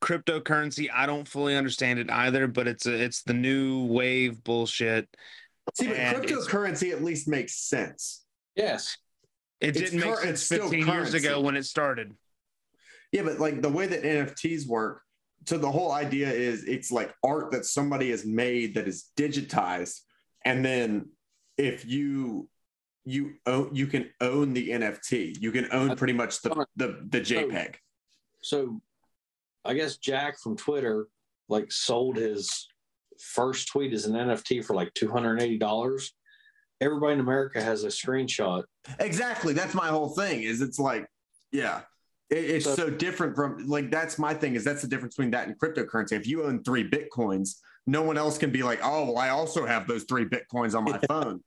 cryptocurrency. 0.00 0.88
I 0.92 1.06
don't 1.06 1.26
fully 1.26 1.56
understand 1.56 1.98
it 1.98 2.10
either, 2.10 2.46
but 2.46 2.66
it's 2.66 2.86
a, 2.86 2.92
it's 2.92 3.22
the 3.22 3.34
new 3.34 3.86
wave 3.86 4.42
bullshit. 4.42 5.08
See, 5.72 5.88
but 5.88 5.96
And 5.96 6.16
cryptocurrency 6.24 6.92
at 6.92 7.02
least 7.02 7.26
makes 7.28 7.56
sense. 7.56 8.24
yes. 8.54 8.96
It 9.60 9.68
It's 9.68 9.78
didn't 9.78 10.00
make 10.00 10.10
cur- 10.14 10.22
sense 10.22 10.30
it's 10.30 10.42
still 10.42 10.68
15 10.68 10.86
years 10.86 11.14
ago 11.14 11.40
when 11.40 11.56
it 11.56 11.64
started. 11.64 12.12
Yeah, 13.12 13.22
but 13.22 13.38
like 13.38 13.62
the 13.62 13.70
way 13.70 13.86
that 13.86 14.02
NFTs 14.02 14.66
work, 14.66 15.00
so 15.46 15.56
the 15.56 15.70
whole 15.70 15.92
idea 15.92 16.30
is 16.30 16.64
it's 16.64 16.90
like 16.90 17.14
art 17.22 17.50
that 17.52 17.64
somebody 17.64 18.10
has 18.10 18.26
made 18.26 18.74
that 18.74 18.86
is 18.88 19.10
digitized, 19.16 20.00
and 20.44 20.62
then 20.64 21.08
if 21.56 21.86
you 21.86 22.48
you 23.06 23.34
own 23.46 23.70
you 23.74 23.86
can 23.86 24.10
own 24.20 24.52
the 24.52 24.70
NFT. 24.70 25.40
You 25.40 25.52
can 25.52 25.68
own 25.72 25.96
pretty 25.96 26.14
much 26.14 26.42
the 26.42 26.66
the, 26.76 27.06
the 27.08 27.20
JPEG. 27.20 27.76
So 28.42 28.80
I 29.64 29.72
guess 29.74 29.96
Jack 29.96 30.38
from 30.40 30.56
Twitter 30.56 31.06
like 31.48 31.70
sold 31.70 32.16
his 32.16 32.66
first 33.20 33.68
tweet 33.68 33.92
is 33.92 34.06
an 34.06 34.14
NFT 34.14 34.64
for 34.64 34.74
like 34.74 34.92
two 34.94 35.10
hundred 35.10 35.32
and 35.34 35.42
eighty 35.42 35.58
dollars. 35.58 36.12
Everybody 36.80 37.14
in 37.14 37.20
America 37.20 37.62
has 37.62 37.84
a 37.84 37.88
screenshot. 37.88 38.64
Exactly. 38.98 39.52
That's 39.52 39.74
my 39.74 39.88
whole 39.88 40.10
thing. 40.10 40.42
Is 40.42 40.60
it's 40.60 40.78
like, 40.78 41.06
yeah, 41.52 41.82
it, 42.30 42.36
it's 42.36 42.64
so, 42.64 42.74
So- 42.74 42.90
different 42.90 43.36
from 43.36 43.66
like 43.66 43.90
that's 43.90 44.18
my 44.18 44.34
thing. 44.34 44.54
Is 44.54 44.64
that's 44.64 44.82
the 44.82 44.88
difference 44.88 45.14
between 45.16 45.30
that 45.32 45.48
and 45.48 45.58
cryptocurrency. 45.58 46.12
If 46.12 46.26
you 46.26 46.44
own 46.44 46.62
three 46.62 46.88
bitcoins, 46.88 47.56
no 47.86 48.02
one 48.02 48.18
else 48.18 48.38
can 48.38 48.50
be 48.50 48.62
like, 48.62 48.80
oh, 48.82 49.04
well, 49.04 49.18
I 49.18 49.28
also 49.30 49.66
have 49.66 49.86
those 49.86 50.04
three 50.04 50.24
bitcoins 50.24 50.74
on 50.74 50.84
my 50.84 50.98
phone. 51.08 51.42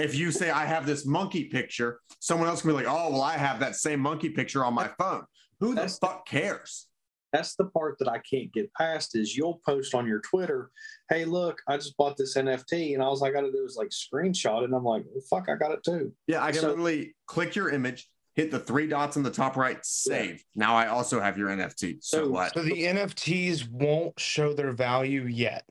If 0.00 0.14
you 0.14 0.30
say 0.30 0.50
I 0.50 0.64
have 0.64 0.86
this 0.86 1.04
monkey 1.04 1.44
picture, 1.44 2.00
someone 2.18 2.48
else 2.48 2.62
can 2.62 2.70
be 2.70 2.74
like, 2.74 2.86
oh, 2.88 3.10
well, 3.10 3.20
I 3.22 3.36
have 3.36 3.60
that 3.60 3.76
same 3.76 4.00
monkey 4.00 4.30
picture 4.30 4.64
on 4.64 4.72
my 4.72 4.88
phone. 4.98 5.24
Who 5.60 5.74
the 5.74 5.86
fuck 5.86 6.26
cares? 6.26 6.86
That's 7.32 7.54
the 7.54 7.64
part 7.64 7.98
that 7.98 8.08
I 8.08 8.18
can't 8.18 8.52
get 8.52 8.72
past 8.74 9.16
is 9.16 9.36
you'll 9.36 9.60
post 9.64 9.94
on 9.94 10.06
your 10.06 10.20
Twitter, 10.20 10.70
hey, 11.08 11.24
look, 11.24 11.62
I 11.66 11.76
just 11.78 11.96
bought 11.96 12.16
this 12.18 12.36
NFT. 12.36 12.92
And 12.94 13.02
all 13.02 13.22
I 13.24 13.30
gotta 13.30 13.50
do 13.50 13.64
is 13.64 13.76
like 13.76 13.88
screenshot 13.88 14.60
it. 14.60 14.64
And 14.64 14.74
I'm 14.74 14.84
like, 14.84 15.04
well, 15.10 15.22
fuck, 15.30 15.48
I 15.48 15.56
got 15.56 15.72
it 15.72 15.82
too. 15.82 16.12
Yeah, 16.26 16.42
I 16.44 16.52
can 16.52 16.60
So- 16.60 16.68
literally 16.68 17.14
click 17.26 17.56
your 17.56 17.70
image, 17.70 18.08
hit 18.34 18.50
the 18.50 18.58
three 18.58 18.86
dots 18.86 19.16
in 19.16 19.22
the 19.22 19.30
top 19.30 19.56
right, 19.56 19.78
save. 19.84 20.44
Now 20.54 20.74
I 20.76 20.88
also 20.88 21.20
have 21.20 21.38
your 21.38 21.48
NFT. 21.48 21.98
So, 22.02 22.24
So- 22.24 22.28
what? 22.30 22.52
So 22.54 22.62
the 22.62 22.84
NFTs 22.84 23.68
won't 23.70 24.20
show 24.20 24.52
their 24.52 24.72
value 24.72 25.22
yet. 25.22 25.64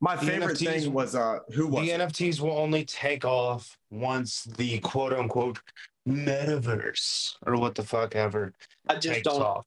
My 0.00 0.16
the 0.16 0.26
favorite 0.26 0.56
NFTs 0.58 0.82
thing 0.84 0.92
was 0.92 1.14
uh 1.14 1.40
who 1.54 1.68
was 1.68 1.84
the 1.84 1.92
it? 1.92 2.00
NFTs 2.00 2.40
will 2.40 2.56
only 2.58 2.84
take 2.84 3.24
off 3.24 3.76
once 3.90 4.42
the 4.44 4.78
quote 4.80 5.12
unquote 5.12 5.60
metaverse 6.08 7.36
or 7.46 7.56
what 7.56 7.76
the 7.76 7.84
fuck 7.84 8.16
ever 8.16 8.52
I 8.88 8.94
just 8.96 9.14
takes 9.16 9.28
don't 9.28 9.42
off. 9.42 9.66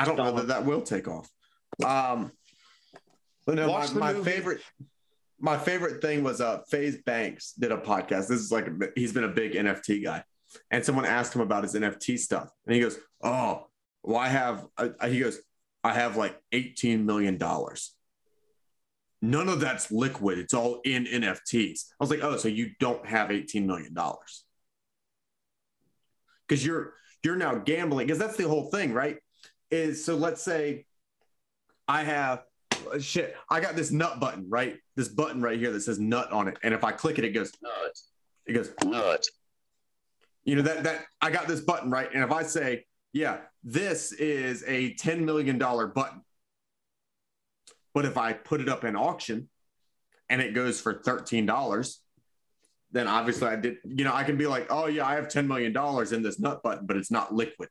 I 0.00 0.04
don't 0.04 0.16
know 0.16 0.24
Don't- 0.24 0.36
that 0.36 0.46
that 0.48 0.64
will 0.66 0.82
take 0.82 1.08
off. 1.08 1.28
Um, 1.84 2.32
but 3.46 3.54
no, 3.56 3.66
my, 3.66 3.72
Watch 3.72 3.90
the 3.90 3.98
my 4.00 4.12
movie. 4.12 4.30
favorite, 4.30 4.60
my 5.38 5.56
favorite 5.58 6.00
thing 6.02 6.22
was 6.24 6.40
uh, 6.40 6.60
Faze 6.70 6.98
Banks 7.04 7.52
did 7.52 7.72
a 7.72 7.76
podcast. 7.78 8.28
This 8.28 8.40
is 8.40 8.52
like 8.52 8.66
a, 8.66 8.72
he's 8.96 9.12
been 9.12 9.24
a 9.24 9.28
big 9.28 9.52
NFT 9.54 10.02
guy, 10.04 10.24
and 10.70 10.84
someone 10.84 11.04
asked 11.06 11.34
him 11.34 11.40
about 11.40 11.62
his 11.62 11.74
NFT 11.74 12.18
stuff, 12.18 12.50
and 12.66 12.74
he 12.74 12.80
goes, 12.80 12.98
"Oh, 13.22 13.66
well, 14.02 14.18
I 14.18 14.28
have." 14.28 14.66
I, 14.76 15.08
he 15.08 15.20
goes, 15.20 15.38
"I 15.84 15.94
have 15.94 16.16
like 16.16 16.38
eighteen 16.52 17.06
million 17.06 17.38
dollars. 17.38 17.94
None 19.22 19.48
of 19.50 19.60
that's 19.60 19.90
liquid. 19.90 20.38
It's 20.38 20.54
all 20.54 20.80
in 20.84 21.04
NFTs." 21.06 21.84
I 21.92 21.96
was 22.04 22.10
like, 22.10 22.20
"Oh, 22.22 22.36
so 22.36 22.48
you 22.48 22.70
don't 22.78 23.06
have 23.06 23.30
eighteen 23.30 23.66
million 23.66 23.94
dollars?" 23.94 24.44
Because 26.46 26.64
you're 26.64 26.94
you're 27.22 27.36
now 27.36 27.54
gambling. 27.56 28.06
Because 28.06 28.18
that's 28.18 28.36
the 28.36 28.48
whole 28.48 28.70
thing, 28.70 28.92
right? 28.92 29.18
Is 29.70 30.04
so 30.04 30.16
let's 30.16 30.42
say 30.42 30.86
I 31.86 32.02
have 32.04 32.44
uh, 32.92 32.98
shit, 32.98 33.36
I 33.48 33.60
got 33.60 33.76
this 33.76 33.90
nut 33.90 34.20
button, 34.20 34.46
right? 34.48 34.76
This 34.96 35.08
button 35.08 35.42
right 35.42 35.58
here 35.58 35.72
that 35.72 35.80
says 35.80 35.98
nut 35.98 36.30
on 36.32 36.48
it. 36.48 36.56
And 36.62 36.74
if 36.74 36.84
I 36.84 36.92
click 36.92 37.18
it, 37.18 37.24
it 37.24 37.30
goes 37.30 37.52
nut. 37.62 37.98
it 38.46 38.52
goes 38.52 38.72
Nut. 38.84 39.24
you 40.44 40.56
know 40.56 40.62
that 40.62 40.84
that 40.84 41.04
I 41.20 41.30
got 41.30 41.48
this 41.48 41.60
button, 41.60 41.90
right? 41.90 42.08
And 42.12 42.22
if 42.22 42.32
I 42.32 42.42
say, 42.42 42.84
yeah, 43.12 43.38
this 43.64 44.12
is 44.12 44.64
a 44.66 44.94
$10 44.94 45.20
million 45.20 45.58
button. 45.58 46.22
But 47.92 48.04
if 48.04 48.16
I 48.16 48.32
put 48.32 48.60
it 48.60 48.68
up 48.68 48.84
in 48.84 48.94
auction 48.94 49.48
and 50.28 50.40
it 50.40 50.54
goes 50.54 50.80
for 50.80 50.94
$13, 50.94 51.96
then 52.92 53.08
obviously 53.08 53.48
I 53.48 53.56
did, 53.56 53.78
you 53.84 54.04
know, 54.04 54.14
I 54.14 54.22
can 54.22 54.36
be 54.36 54.46
like, 54.46 54.68
oh 54.70 54.86
yeah, 54.86 55.06
I 55.06 55.14
have 55.14 55.28
$10 55.28 55.46
million 55.46 55.76
in 56.14 56.22
this 56.22 56.38
nut 56.38 56.62
button, 56.62 56.86
but 56.86 56.96
it's 56.96 57.10
not 57.10 57.34
liquid. 57.34 57.68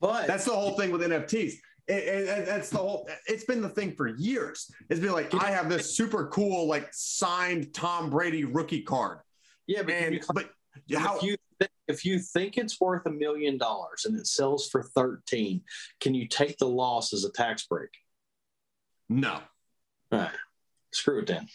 But 0.00 0.26
That's 0.26 0.44
the 0.44 0.52
whole 0.52 0.76
thing 0.76 0.90
with 0.90 1.00
NFTs. 1.02 1.54
It- 1.86 1.92
it- 1.94 2.46
that's 2.46 2.70
the 2.70 2.78
whole. 2.78 3.08
It's 3.26 3.44
been 3.44 3.60
the 3.60 3.68
thing 3.68 3.94
for 3.94 4.08
years. 4.08 4.70
It's 4.88 5.00
been 5.00 5.12
like 5.12 5.34
I 5.34 5.50
have 5.50 5.68
this 5.68 5.94
super 5.96 6.26
cool, 6.28 6.66
like 6.66 6.88
signed 6.92 7.74
Tom 7.74 8.08
Brady 8.10 8.44
rookie 8.44 8.82
card, 8.82 9.18
yeah, 9.66 9.82
but 9.82 9.92
and 9.94 10.14
you 10.14 10.20
but 10.32 10.50
If 10.88 10.98
how? 10.98 11.20
you 11.20 11.36
th- 11.60 11.70
if 11.86 12.04
you 12.06 12.18
think 12.18 12.56
it's 12.56 12.80
worth 12.80 13.04
a 13.06 13.10
million 13.10 13.58
dollars 13.58 14.06
and 14.06 14.18
it 14.18 14.26
sells 14.26 14.68
for 14.70 14.82
thirteen, 14.82 15.62
can 16.00 16.14
you 16.14 16.26
take 16.26 16.56
the 16.56 16.66
loss 16.68 17.12
as 17.12 17.24
a 17.24 17.30
tax 17.30 17.66
break? 17.66 17.90
No, 19.10 19.40
Ah, 20.10 20.32
screw 20.90 21.20
it 21.20 21.26
then. 21.26 21.46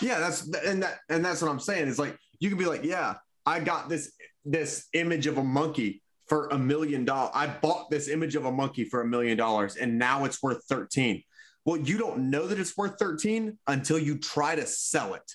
yeah, 0.00 0.18
that's 0.18 0.48
and 0.48 0.82
that 0.82 0.98
and 1.08 1.24
that's 1.24 1.40
what 1.40 1.50
I'm 1.50 1.60
saying. 1.60 1.86
Is 1.88 1.98
like 1.98 2.18
you 2.40 2.48
can 2.48 2.58
be 2.58 2.66
like, 2.66 2.82
yeah, 2.82 3.14
I 3.46 3.60
got 3.60 3.88
this 3.88 4.12
this 4.44 4.88
image 4.92 5.26
of 5.28 5.38
a 5.38 5.44
monkey 5.44 6.02
for 6.28 6.48
a 6.48 6.58
million 6.58 7.04
dollars. 7.04 7.32
I 7.34 7.46
bought 7.46 7.90
this 7.90 8.08
image 8.08 8.34
of 8.34 8.44
a 8.44 8.52
monkey 8.52 8.84
for 8.84 9.00
a 9.00 9.06
million 9.06 9.36
dollars, 9.36 9.76
and 9.76 9.98
now 9.98 10.24
it's 10.24 10.42
worth 10.42 10.64
thirteen. 10.64 11.22
Well, 11.66 11.78
you 11.78 11.98
don't 11.98 12.30
know 12.30 12.46
that 12.46 12.60
it's 12.60 12.76
worth 12.76 12.96
13 12.96 13.58
until 13.66 13.98
you 13.98 14.18
try 14.18 14.54
to 14.54 14.64
sell 14.64 15.14
it. 15.14 15.32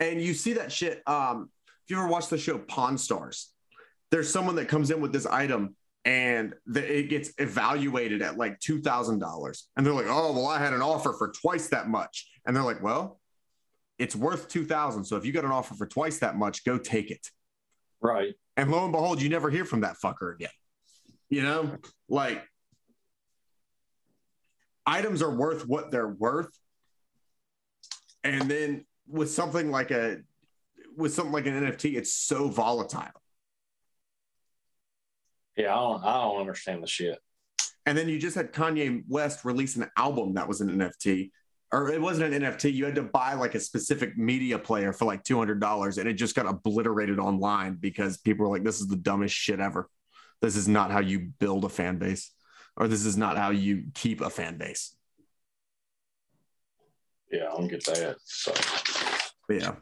And 0.00 0.20
you 0.20 0.32
see 0.32 0.54
that 0.54 0.72
shit. 0.72 1.06
Um, 1.06 1.50
if 1.84 1.90
you 1.90 1.98
ever 1.98 2.08
watch 2.08 2.28
the 2.28 2.38
show 2.38 2.58
Pawn 2.58 2.96
Stars, 2.96 3.52
there's 4.10 4.32
someone 4.32 4.56
that 4.56 4.68
comes 4.68 4.90
in 4.90 5.02
with 5.02 5.12
this 5.12 5.26
item 5.26 5.76
and 6.06 6.54
the, 6.66 6.98
it 6.98 7.10
gets 7.10 7.32
evaluated 7.38 8.22
at 8.22 8.38
like 8.38 8.60
$2,000. 8.60 9.62
And 9.76 9.86
they're 9.86 9.92
like, 9.92 10.06
oh, 10.08 10.32
well, 10.32 10.46
I 10.46 10.58
had 10.58 10.72
an 10.72 10.80
offer 10.80 11.12
for 11.12 11.30
twice 11.30 11.68
that 11.68 11.86
much. 11.86 12.30
And 12.46 12.56
they're 12.56 12.64
like, 12.64 12.82
well, 12.82 13.20
it's 13.98 14.16
worth 14.16 14.48
2000 14.48 15.04
So 15.04 15.16
if 15.16 15.26
you 15.26 15.32
got 15.32 15.44
an 15.44 15.52
offer 15.52 15.74
for 15.74 15.86
twice 15.86 16.18
that 16.20 16.34
much, 16.34 16.64
go 16.64 16.78
take 16.78 17.10
it. 17.10 17.28
Right. 18.02 18.34
And 18.56 18.70
lo 18.70 18.82
and 18.84 18.92
behold, 18.92 19.22
you 19.22 19.28
never 19.28 19.48
hear 19.48 19.64
from 19.64 19.80
that 19.82 19.96
fucker 20.02 20.34
again. 20.34 20.50
You 21.30 21.42
know, 21.42 21.76
like 22.08 22.42
items 24.84 25.22
are 25.22 25.34
worth 25.34 25.66
what 25.66 25.90
they're 25.90 26.08
worth. 26.08 26.50
And 28.24 28.50
then 28.50 28.84
with 29.06 29.30
something 29.30 29.70
like 29.70 29.90
a 29.90 30.18
with 30.96 31.14
something 31.14 31.32
like 31.32 31.46
an 31.46 31.54
NFT, 31.54 31.96
it's 31.96 32.12
so 32.12 32.48
volatile. 32.48 33.08
Yeah, 35.56 35.74
I 35.74 35.78
don't. 35.78 36.04
I 36.04 36.14
don't 36.14 36.40
understand 36.40 36.82
the 36.82 36.86
shit. 36.86 37.18
And 37.86 37.96
then 37.96 38.08
you 38.08 38.18
just 38.18 38.36
had 38.36 38.52
Kanye 38.52 39.02
West 39.08 39.44
release 39.44 39.76
an 39.76 39.90
album 39.96 40.34
that 40.34 40.48
was 40.48 40.60
an 40.60 40.68
NFT, 40.68 41.30
or 41.72 41.88
it 41.88 42.00
wasn't 42.00 42.32
an 42.32 42.42
NFT. 42.42 42.72
You 42.72 42.84
had 42.84 42.94
to 42.96 43.02
buy 43.02 43.32
like 43.32 43.54
a 43.54 43.60
specific 43.60 44.16
media 44.18 44.58
player 44.58 44.92
for 44.92 45.06
like 45.06 45.24
two 45.24 45.38
hundred 45.38 45.60
dollars, 45.60 45.98
and 45.98 46.08
it 46.08 46.14
just 46.14 46.36
got 46.36 46.46
obliterated 46.46 47.18
online 47.18 47.74
because 47.74 48.18
people 48.18 48.46
were 48.46 48.52
like, 48.52 48.64
"This 48.64 48.80
is 48.80 48.88
the 48.88 48.96
dumbest 48.96 49.34
shit 49.34 49.58
ever. 49.58 49.88
This 50.42 50.54
is 50.54 50.68
not 50.68 50.90
how 50.90 51.00
you 51.00 51.32
build 51.38 51.64
a 51.64 51.68
fan 51.68 51.98
base, 51.98 52.30
or 52.76 52.88
this 52.88 53.04
is 53.04 53.16
not 53.16 53.38
how 53.38 53.50
you 53.50 53.84
keep 53.94 54.20
a 54.20 54.28
fan 54.28 54.58
base." 54.58 54.94
Yeah, 57.30 57.48
I 57.50 57.56
don't 57.56 57.68
get 57.68 57.84
that. 57.86 58.16
So 58.24 58.52
yeah, 59.48 59.76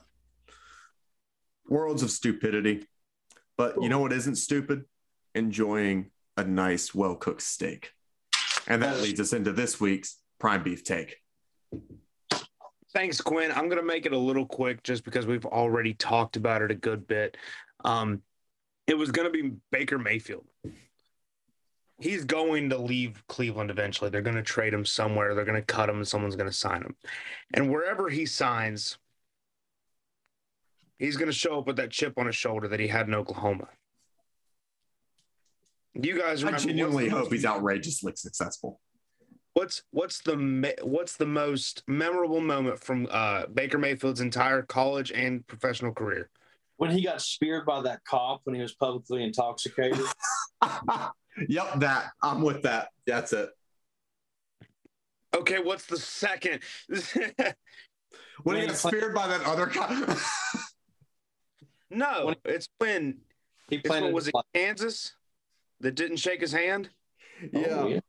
worlds 1.68 2.04
of 2.04 2.10
stupidity. 2.10 2.86
But 3.56 3.82
you 3.82 3.88
know 3.88 3.98
what 3.98 4.12
isn't 4.12 4.36
stupid? 4.36 4.84
Enjoying 5.34 6.10
a 6.36 6.44
nice, 6.44 6.94
well 6.94 7.16
cooked 7.16 7.42
steak. 7.42 7.92
And 8.66 8.82
that 8.82 9.00
leads 9.00 9.20
us 9.20 9.32
into 9.32 9.52
this 9.52 9.80
week's 9.80 10.16
prime 10.38 10.62
beef 10.62 10.84
take. 10.84 11.16
Thanks, 12.92 13.20
Quinn. 13.20 13.52
I'm 13.52 13.68
gonna 13.68 13.82
make 13.82 14.06
it 14.06 14.12
a 14.12 14.18
little 14.18 14.46
quick 14.46 14.82
just 14.82 15.04
because 15.04 15.26
we've 15.26 15.46
already 15.46 15.94
talked 15.94 16.36
about 16.36 16.62
it 16.62 16.70
a 16.70 16.74
good 16.74 17.06
bit. 17.06 17.36
Um, 17.84 18.22
it 18.86 18.98
was 18.98 19.12
gonna 19.12 19.30
be 19.30 19.52
Baker 19.70 19.98
Mayfield. 19.98 20.46
He's 22.00 22.24
going 22.24 22.70
to 22.70 22.78
leave 22.78 23.22
Cleveland 23.28 23.70
eventually. 23.70 24.10
They're 24.10 24.22
gonna 24.22 24.42
trade 24.42 24.74
him 24.74 24.84
somewhere. 24.84 25.34
They're 25.34 25.44
gonna 25.44 25.62
cut 25.62 25.88
him, 25.88 25.96
and 25.96 26.08
someone's 26.08 26.36
gonna 26.36 26.52
sign 26.52 26.82
him. 26.82 26.96
And 27.54 27.70
wherever 27.70 28.08
he 28.08 28.26
signs, 28.26 28.98
he's 30.98 31.16
gonna 31.16 31.32
show 31.32 31.58
up 31.58 31.66
with 31.66 31.76
that 31.76 31.90
chip 31.90 32.14
on 32.16 32.26
his 32.26 32.36
shoulder 32.36 32.66
that 32.68 32.80
he 32.80 32.88
had 32.88 33.06
in 33.06 33.14
Oklahoma. 33.14 33.68
You 35.94 36.18
guys 36.18 36.42
I 36.42 36.56
genuinely 36.56 37.08
hope 37.08 37.32
he's 37.32 37.44
outrageously 37.44 38.14
successful. 38.16 38.80
What's 39.60 39.82
what's 39.90 40.20
the 40.22 40.74
what's 40.80 41.16
the 41.18 41.26
most 41.26 41.82
memorable 41.86 42.40
moment 42.40 42.82
from 42.82 43.06
uh, 43.10 43.44
Baker 43.44 43.76
Mayfield's 43.76 44.22
entire 44.22 44.62
college 44.62 45.12
and 45.12 45.46
professional 45.46 45.92
career? 45.92 46.30
when 46.78 46.90
he 46.90 47.02
got 47.02 47.20
speared 47.20 47.66
by 47.66 47.82
that 47.82 48.02
cop 48.04 48.40
when 48.44 48.54
he 48.54 48.62
was 48.62 48.72
publicly 48.72 49.22
intoxicated, 49.22 50.00
yep, 51.46 51.78
that. 51.80 52.06
I'm 52.22 52.40
with 52.40 52.62
that. 52.62 52.88
That's 53.06 53.34
it. 53.34 53.50
Okay, 55.36 55.58
what's 55.58 55.84
the 55.84 55.98
second? 55.98 56.60
When 58.44 58.56
he 58.56 58.62
got 58.62 58.70
he 58.70 58.76
speared 58.76 59.14
by 59.14 59.28
that 59.28 59.42
other 59.44 59.66
cop. 59.66 59.90
no, 61.90 62.26
When- 62.26 62.36
it's 62.46 62.68
when 62.78 63.18
he 63.68 63.76
it's 63.76 63.86
planted 63.86 64.06
when 64.06 64.14
was 64.14 64.24
his 64.24 64.32
it 64.34 64.58
Kansas 64.58 65.12
that 65.80 65.96
didn't 65.96 66.16
shake 66.16 66.40
his 66.40 66.52
hand. 66.52 66.88
Oh, 67.54 67.88
yeah. 67.88 68.00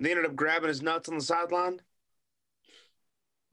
They 0.00 0.10
ended 0.10 0.24
up 0.24 0.34
grabbing 0.34 0.68
his 0.68 0.82
nuts 0.82 1.08
on 1.08 1.16
the 1.16 1.24
sideline. 1.24 1.80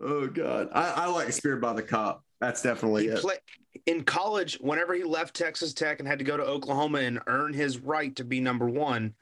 Oh 0.01 0.27
god, 0.27 0.69
I, 0.73 0.91
I 0.91 1.05
like 1.07 1.31
speared 1.33 1.61
by 1.61 1.73
the 1.73 1.83
cop. 1.83 2.23
That's 2.39 2.61
definitely 2.61 3.03
He 3.03 3.09
it. 3.09 3.19
play, 3.19 3.35
in 3.85 4.03
college, 4.03 4.57
whenever 4.61 4.93
he 4.93 5.03
left 5.03 5.35
Texas 5.35 5.73
Tech 5.73 5.99
and 5.99 6.07
had 6.07 6.19
to 6.19 6.25
go 6.25 6.37
to 6.37 6.43
Oklahoma 6.43 6.99
and 6.99 7.19
earn 7.27 7.53
his 7.53 7.79
right 7.79 8.15
to 8.15 8.23
be 8.23 8.39
number 8.39 8.69
one, 8.69 9.15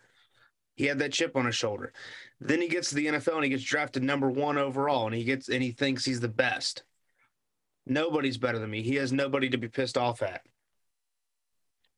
he 0.76 0.86
had 0.86 1.00
that 1.00 1.14
chip 1.14 1.36
on 1.36 1.46
his 1.46 1.56
shoulder. 1.56 1.94
Then 2.42 2.62
he 2.62 2.68
gets 2.68 2.90
to 2.90 2.96
the 2.96 3.08
NFL 3.08 3.36
and 3.36 3.44
he 3.46 3.50
gets 3.50 3.64
drafted 3.64 4.04
number 4.04 4.30
one 4.30 4.58
overall, 4.58 5.08
and 5.08 5.16
he 5.16 5.24
gets 5.24 5.50
and 5.50 5.64
he 5.64 5.72
thinks 5.72 6.06
he's 6.06 6.20
the 6.20 6.28
best. 6.28 6.84
Nobody's 7.88 8.38
better 8.38 8.60
than 8.60 8.70
me. 8.70 8.84
He 8.84 8.96
has 8.96 9.12
nobody 9.14 9.50
to 9.50 9.58
be 9.58 9.68
pissed 9.68 9.98
off 9.98 10.22
at. 10.22 10.42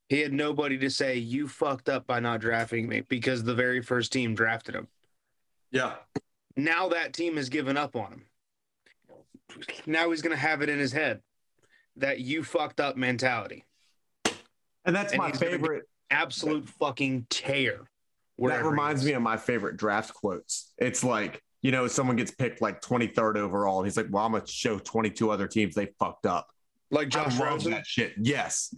He 0.10 0.22
had 0.22 0.32
nobody 0.32 0.78
to 0.78 0.90
say 0.90 1.18
you 1.18 1.48
fucked 1.48 1.90
up 1.90 2.08
by 2.08 2.20
not 2.20 2.40
drafting 2.40 2.88
me 2.88 3.02
because 3.02 3.44
the 3.44 3.56
very 3.56 3.82
first 3.82 4.14
team 4.14 4.36
drafted 4.36 4.76
him. 4.76 4.88
Yeah. 5.72 5.96
Now 6.56 6.90
that 6.90 7.14
team 7.14 7.38
has 7.38 7.50
given 7.50 7.78
up 7.78 7.96
on 7.96 8.12
him. 8.12 8.24
Now 9.86 10.10
he's 10.12 10.22
going 10.22 10.36
to 10.36 10.42
have 10.42 10.62
it 10.62 10.70
in 10.70 10.80
his 10.80 10.92
head 10.92 11.22
that 11.98 12.20
you 12.20 12.44
fucked 12.44 12.80
up 12.80 12.96
mentality. 12.98 13.64
And 14.86 14.96
that's 14.96 15.14
And 15.14 15.22
my 15.22 15.30
he's 15.30 15.38
gonna 15.40 15.52
be- 15.52 15.58
favorite. 15.58 15.84
Absolute 16.10 16.70
fucking 16.70 17.28
tear. 17.30 17.82
That 18.40 18.64
reminds 18.64 19.04
me 19.04 19.12
of 19.14 19.22
my 19.22 19.36
favorite 19.36 19.76
draft 19.78 20.14
quotes. 20.14 20.72
It's 20.78 21.04
like, 21.04 21.42
you 21.64 21.72
know, 21.72 21.88
someone 21.88 22.16
gets 22.16 22.32
picked 22.32 22.62
like 22.62 22.82
23rd 22.82 23.36
overall, 23.38 23.84
he's 23.84 23.98
like, 23.98 24.06
well, 24.10 24.24
I'm 24.24 24.32
going 24.32 24.44
to 24.46 24.52
show 24.52 24.78
22 24.80 25.30
other 25.32 25.48
teams 25.48 25.76
they 25.76 25.88
fucked 26.00 26.26
up. 26.28 26.48
like 26.92 27.10
Josh 27.10 27.38
Rosen. 27.38 27.72
that 27.72 27.86
shit. 27.86 28.14
Yes. 28.22 28.74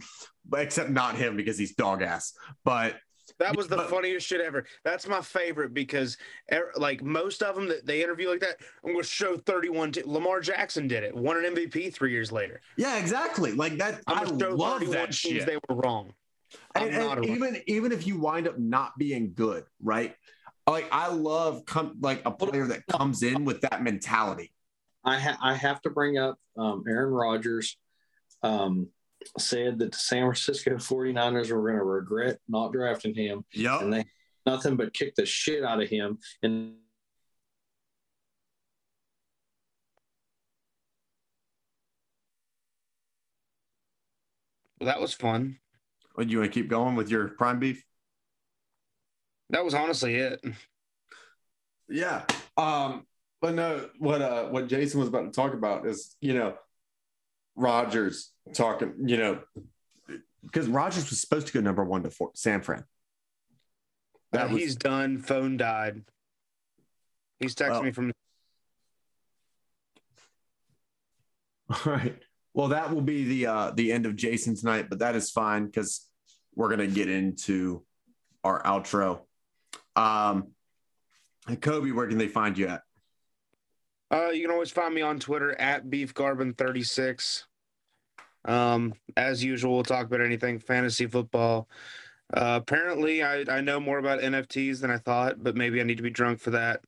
Except 0.56 0.90
not 0.90 1.14
him 1.16 1.36
because 1.36 1.56
he's 1.58 1.74
dog 1.76 2.02
ass. 2.02 2.32
But 2.64 2.96
That 3.38 3.56
was 3.56 3.68
the 3.68 3.78
funniest 3.84 4.26
shit 4.26 4.40
ever. 4.40 4.64
That's 4.84 5.06
my 5.08 5.20
favorite 5.20 5.74
because, 5.74 6.16
er, 6.52 6.72
like 6.76 7.02
most 7.02 7.42
of 7.42 7.54
them 7.54 7.68
that 7.68 7.86
they 7.86 8.02
interview 8.02 8.28
like 8.28 8.40
that, 8.40 8.56
I'm 8.84 8.92
going 8.92 9.02
to 9.02 9.08
show 9.08 9.36
31. 9.36 9.92
T- 9.92 10.02
Lamar 10.04 10.40
Jackson 10.40 10.88
did 10.88 11.02
it, 11.02 11.14
won 11.14 11.44
an 11.44 11.54
MVP 11.54 11.92
three 11.92 12.12
years 12.12 12.32
later. 12.32 12.60
yeah, 12.76 12.98
exactly. 12.98 13.52
Like 13.52 13.76
that. 13.78 14.00
I 14.06 14.14
I'm 14.14 14.24
going 14.26 14.38
to 14.38 14.44
show 14.46 14.54
love 14.54 14.90
that 14.90 15.14
shit. 15.14 15.46
they 15.46 15.56
were 15.68 15.76
wrong. 15.76 16.12
I'm 16.74 16.88
and, 16.88 16.94
and 16.94 17.24
a- 17.24 17.28
even 17.28 17.62
even 17.66 17.92
if 17.92 18.06
you 18.06 18.18
wind 18.18 18.48
up 18.48 18.58
not 18.58 18.98
being 18.98 19.32
good, 19.34 19.64
right? 19.82 20.14
Like 20.66 20.88
I 20.92 21.08
love 21.08 21.64
come 21.66 21.96
like 22.00 22.22
a 22.24 22.30
player 22.30 22.66
that 22.68 22.86
comes 22.86 23.22
in 23.22 23.44
with 23.44 23.60
that 23.62 23.82
mentality. 23.82 24.52
I 25.04 25.18
ha- 25.18 25.38
I 25.42 25.54
have 25.54 25.80
to 25.82 25.90
bring 25.90 26.18
up 26.18 26.38
um, 26.56 26.84
Aaron 26.86 27.12
Rodgers 27.12 27.76
um, 28.42 28.88
said 29.38 29.78
that 29.78 29.92
the 29.92 29.98
San 29.98 30.22
Francisco 30.22 30.72
49ers 30.76 31.50
were 31.50 31.62
going 31.62 31.76
to 31.78 31.84
regret 31.84 32.38
not 32.48 32.72
drafting 32.72 33.14
him, 33.14 33.44
Yep. 33.52 33.82
and 33.82 33.92
they 33.92 34.04
nothing 34.46 34.76
but 34.76 34.94
kicked 34.94 35.16
the 35.16 35.26
shit 35.26 35.62
out 35.64 35.82
of 35.82 35.88
him. 35.88 36.18
And 36.42 36.74
That 44.80 45.00
was 45.00 45.12
fun. 45.12 45.58
Would 46.16 46.30
you 46.30 46.38
want 46.38 46.52
to 46.52 46.60
keep 46.60 46.70
going 46.70 46.96
with 46.96 47.10
your 47.10 47.28
prime 47.28 47.58
beef? 47.58 47.84
That 49.50 49.64
was 49.64 49.74
honestly 49.74 50.14
it. 50.16 50.44
Yeah. 51.88 52.24
Um, 52.56 53.06
but 53.40 53.54
no, 53.54 53.88
what 53.98 54.22
uh 54.22 54.44
what 54.48 54.68
Jason 54.68 55.00
was 55.00 55.08
about 55.08 55.22
to 55.24 55.30
talk 55.32 55.54
about 55.54 55.86
is, 55.86 56.16
you 56.20 56.34
know, 56.34 56.54
Rodgers 57.56 58.32
talking, 58.54 58.94
you 59.06 59.16
know, 59.16 59.40
because 60.42 60.66
Rodgers 60.68 61.08
was 61.10 61.20
supposed 61.20 61.46
to 61.48 61.52
go 61.52 61.60
number 61.60 61.84
one 61.84 62.02
to 62.02 62.10
Fort 62.10 62.36
San 62.38 62.62
Fran. 62.62 62.84
That 64.32 64.46
Uh, 64.46 64.52
was 64.52 64.62
he's 64.62 64.76
done. 64.76 65.18
Phone 65.18 65.56
died. 65.56 66.02
He's 67.40 67.54
texting 67.54 67.70
Well- 67.70 67.82
me 67.82 67.92
from. 67.92 68.12
all 71.86 71.92
right. 71.92 72.18
Well, 72.52 72.68
that 72.68 72.92
will 72.92 73.00
be 73.02 73.24
the 73.24 73.46
uh 73.46 73.70
the 73.72 73.92
end 73.92 74.06
of 74.06 74.16
Jason 74.16 74.56
tonight, 74.56 74.88
but 74.90 74.98
that 75.00 75.14
is 75.14 75.30
fine 75.30 75.66
because 75.66 76.06
we're 76.54 76.68
gonna 76.68 76.86
get 76.88 77.08
into 77.08 77.84
our 78.42 78.60
outro. 78.64 79.20
Um 79.96 80.48
and 81.46 81.60
Kobe, 81.60 81.90
where 81.92 82.06
can 82.08 82.18
they 82.18 82.28
find 82.28 82.58
you 82.58 82.68
at? 82.68 82.82
Uh, 84.10 84.30
you 84.30 84.42
can 84.42 84.50
always 84.50 84.70
find 84.70 84.94
me 84.94 85.02
on 85.02 85.20
Twitter 85.20 85.58
at 85.60 85.86
beefgarbin36. 85.86 87.44
Um, 88.44 88.94
as 89.16 89.44
usual, 89.44 89.74
we'll 89.74 89.82
talk 89.82 90.06
about 90.06 90.20
anything 90.20 90.58
fantasy 90.58 91.06
football. 91.06 91.68
Uh, 92.32 92.58
apparently, 92.62 93.22
I, 93.22 93.44
I 93.48 93.60
know 93.60 93.80
more 93.80 93.98
about 93.98 94.20
NFTs 94.20 94.80
than 94.80 94.90
I 94.90 94.98
thought, 94.98 95.42
but 95.42 95.56
maybe 95.56 95.80
I 95.80 95.84
need 95.84 95.98
to 95.98 96.02
be 96.02 96.10
drunk 96.10 96.40
for 96.40 96.50
that. 96.50 96.80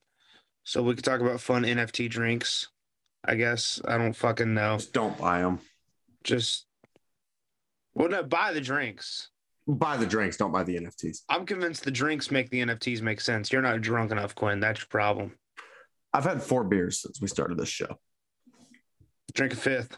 So 0.64 0.82
we 0.82 0.94
could 0.94 1.04
talk 1.04 1.20
about 1.20 1.40
fun 1.40 1.64
NFT 1.64 2.08
drinks. 2.08 2.68
I 3.24 3.34
guess 3.34 3.80
I 3.86 3.98
don't 3.98 4.14
fucking 4.14 4.54
know. 4.54 4.76
Just 4.76 4.92
don't 4.92 5.16
buy 5.18 5.40
them. 5.40 5.60
Just 6.24 6.66
well, 7.94 8.08
no, 8.08 8.22
buy 8.22 8.52
the 8.52 8.60
drinks. 8.60 9.28
Buy 9.66 9.96
the 9.96 10.06
drinks, 10.06 10.36
don't 10.36 10.50
buy 10.50 10.64
the 10.64 10.76
NFTs. 10.76 11.18
I'm 11.28 11.46
convinced 11.46 11.84
the 11.84 11.90
drinks 11.90 12.30
make 12.32 12.50
the 12.50 12.62
NFTs 12.62 13.00
make 13.00 13.20
sense. 13.20 13.52
You're 13.52 13.62
not 13.62 13.80
drunk 13.80 14.10
enough, 14.10 14.34
Quinn. 14.34 14.58
That's 14.58 14.80
your 14.80 14.88
problem. 14.88 15.32
I've 16.12 16.24
had 16.24 16.42
four 16.42 16.64
beers 16.64 17.00
since 17.00 17.20
we 17.20 17.28
started 17.28 17.58
this 17.58 17.68
show. 17.68 17.98
Drink 19.34 19.54
a 19.54 19.56
fifth. 19.56 19.96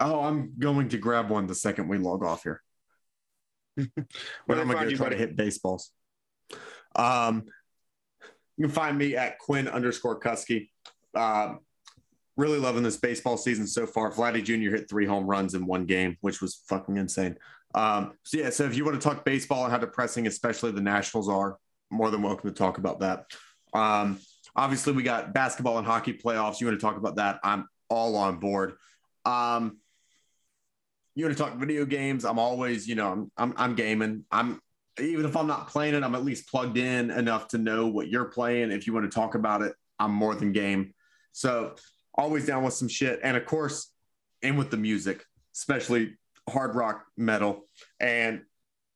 Oh, 0.00 0.20
I'm 0.20 0.54
going 0.58 0.88
to 0.88 0.98
grab 0.98 1.30
one 1.30 1.46
the 1.46 1.54
second 1.54 1.88
we 1.88 1.98
log 1.98 2.24
off 2.24 2.42
here. 2.42 2.62
They 3.76 3.86
I'm 4.48 4.68
gonna 4.68 4.72
find 4.72 4.90
go 4.90 4.96
try 4.96 5.08
to 5.08 5.16
hit 5.16 5.36
baseballs. 5.36 5.90
Um, 6.94 7.44
you 8.56 8.66
can 8.66 8.70
find 8.70 8.96
me 8.96 9.16
at 9.16 9.38
Quinn 9.38 9.66
underscore 9.68 10.20
Kusky. 10.20 10.68
Um, 11.14 11.60
really 12.36 12.58
loving 12.58 12.82
this 12.82 12.96
baseball 12.96 13.36
season 13.36 13.66
so 13.66 13.86
far. 13.86 14.12
Vladdy 14.12 14.44
Jr. 14.44 14.76
hit 14.76 14.88
three 14.88 15.06
home 15.06 15.26
runs 15.26 15.54
in 15.54 15.66
one 15.66 15.86
game, 15.86 16.16
which 16.20 16.40
was 16.40 16.62
fucking 16.68 16.96
insane. 16.96 17.36
Um, 17.74 18.12
so 18.22 18.38
yeah, 18.38 18.50
so 18.50 18.64
if 18.64 18.76
you 18.76 18.84
want 18.84 19.00
to 19.00 19.08
talk 19.08 19.24
baseball 19.24 19.64
and 19.64 19.72
how 19.72 19.78
depressing, 19.78 20.26
especially 20.26 20.70
the 20.70 20.80
Nationals 20.80 21.28
are, 21.28 21.58
more 21.90 22.10
than 22.10 22.22
welcome 22.22 22.50
to 22.50 22.56
talk 22.56 22.78
about 22.78 23.00
that. 23.00 23.26
Um, 23.72 24.20
obviously, 24.56 24.92
we 24.92 25.02
got 25.02 25.34
basketball 25.34 25.78
and 25.78 25.86
hockey 25.86 26.12
playoffs. 26.12 26.60
You 26.60 26.66
want 26.66 26.80
to 26.80 26.86
talk 26.86 26.96
about 26.96 27.16
that? 27.16 27.40
I'm 27.42 27.68
all 27.88 28.16
on 28.16 28.38
board. 28.38 28.74
Um, 29.24 29.78
you 31.14 31.24
want 31.24 31.36
to 31.36 31.42
talk 31.42 31.56
video 31.56 31.84
games? 31.84 32.24
I'm 32.24 32.38
always, 32.38 32.88
you 32.88 32.94
know, 32.94 33.12
I'm 33.12 33.32
I'm, 33.36 33.54
I'm 33.56 33.74
gaming. 33.74 34.24
I'm 34.30 34.60
even 34.98 35.24
if 35.24 35.36
I'm 35.36 35.46
not 35.46 35.68
playing 35.68 35.94
it, 35.94 36.02
I'm 36.02 36.14
at 36.14 36.24
least 36.24 36.48
plugged 36.48 36.76
in 36.76 37.10
enough 37.10 37.48
to 37.48 37.58
know 37.58 37.86
what 37.86 38.08
you're 38.08 38.26
playing. 38.26 38.70
If 38.70 38.86
you 38.86 38.92
want 38.92 39.10
to 39.10 39.14
talk 39.14 39.34
about 39.34 39.62
it, 39.62 39.74
I'm 39.98 40.12
more 40.12 40.34
than 40.34 40.52
game. 40.52 40.94
So 41.32 41.74
always 42.14 42.46
down 42.46 42.62
with 42.62 42.74
some 42.74 42.88
shit, 42.88 43.20
and 43.22 43.36
of 43.36 43.44
course, 43.46 43.90
in 44.42 44.56
with 44.56 44.70
the 44.70 44.76
music, 44.76 45.24
especially 45.54 46.16
hard 46.48 46.74
rock 46.74 47.04
metal. 47.16 47.66
And 47.98 48.42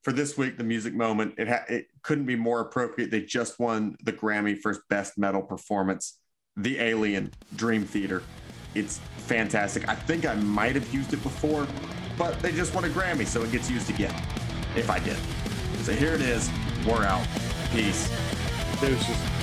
for 0.02 0.12
this 0.12 0.36
week, 0.36 0.56
the 0.56 0.64
music 0.64 0.94
moment, 0.94 1.34
it 1.38 1.48
ha- 1.48 1.64
it 1.68 1.86
couldn't 2.08 2.24
be 2.24 2.36
more 2.36 2.60
appropriate. 2.60 3.10
They 3.10 3.20
just 3.20 3.60
won 3.60 3.94
the 4.02 4.14
Grammy 4.14 4.58
for 4.58 4.82
best 4.88 5.18
metal 5.18 5.42
performance. 5.42 6.18
The 6.56 6.80
Alien 6.80 7.34
Dream 7.54 7.84
Theater. 7.84 8.22
It's 8.74 8.98
fantastic. 9.26 9.86
I 9.90 9.94
think 9.94 10.24
I 10.24 10.34
might 10.36 10.74
have 10.74 10.90
used 10.94 11.12
it 11.12 11.22
before, 11.22 11.66
but 12.16 12.40
they 12.40 12.50
just 12.50 12.74
won 12.74 12.86
a 12.86 12.88
Grammy, 12.88 13.26
so 13.26 13.42
it 13.42 13.52
gets 13.52 13.70
used 13.70 13.90
again. 13.90 14.14
If 14.74 14.88
I 14.88 15.00
did. 15.00 15.18
So 15.82 15.92
here 15.92 16.14
it 16.14 16.22
is. 16.22 16.48
We're 16.86 17.04
out. 17.04 17.26
Peace. 17.72 18.08
Deuces. 18.80 19.37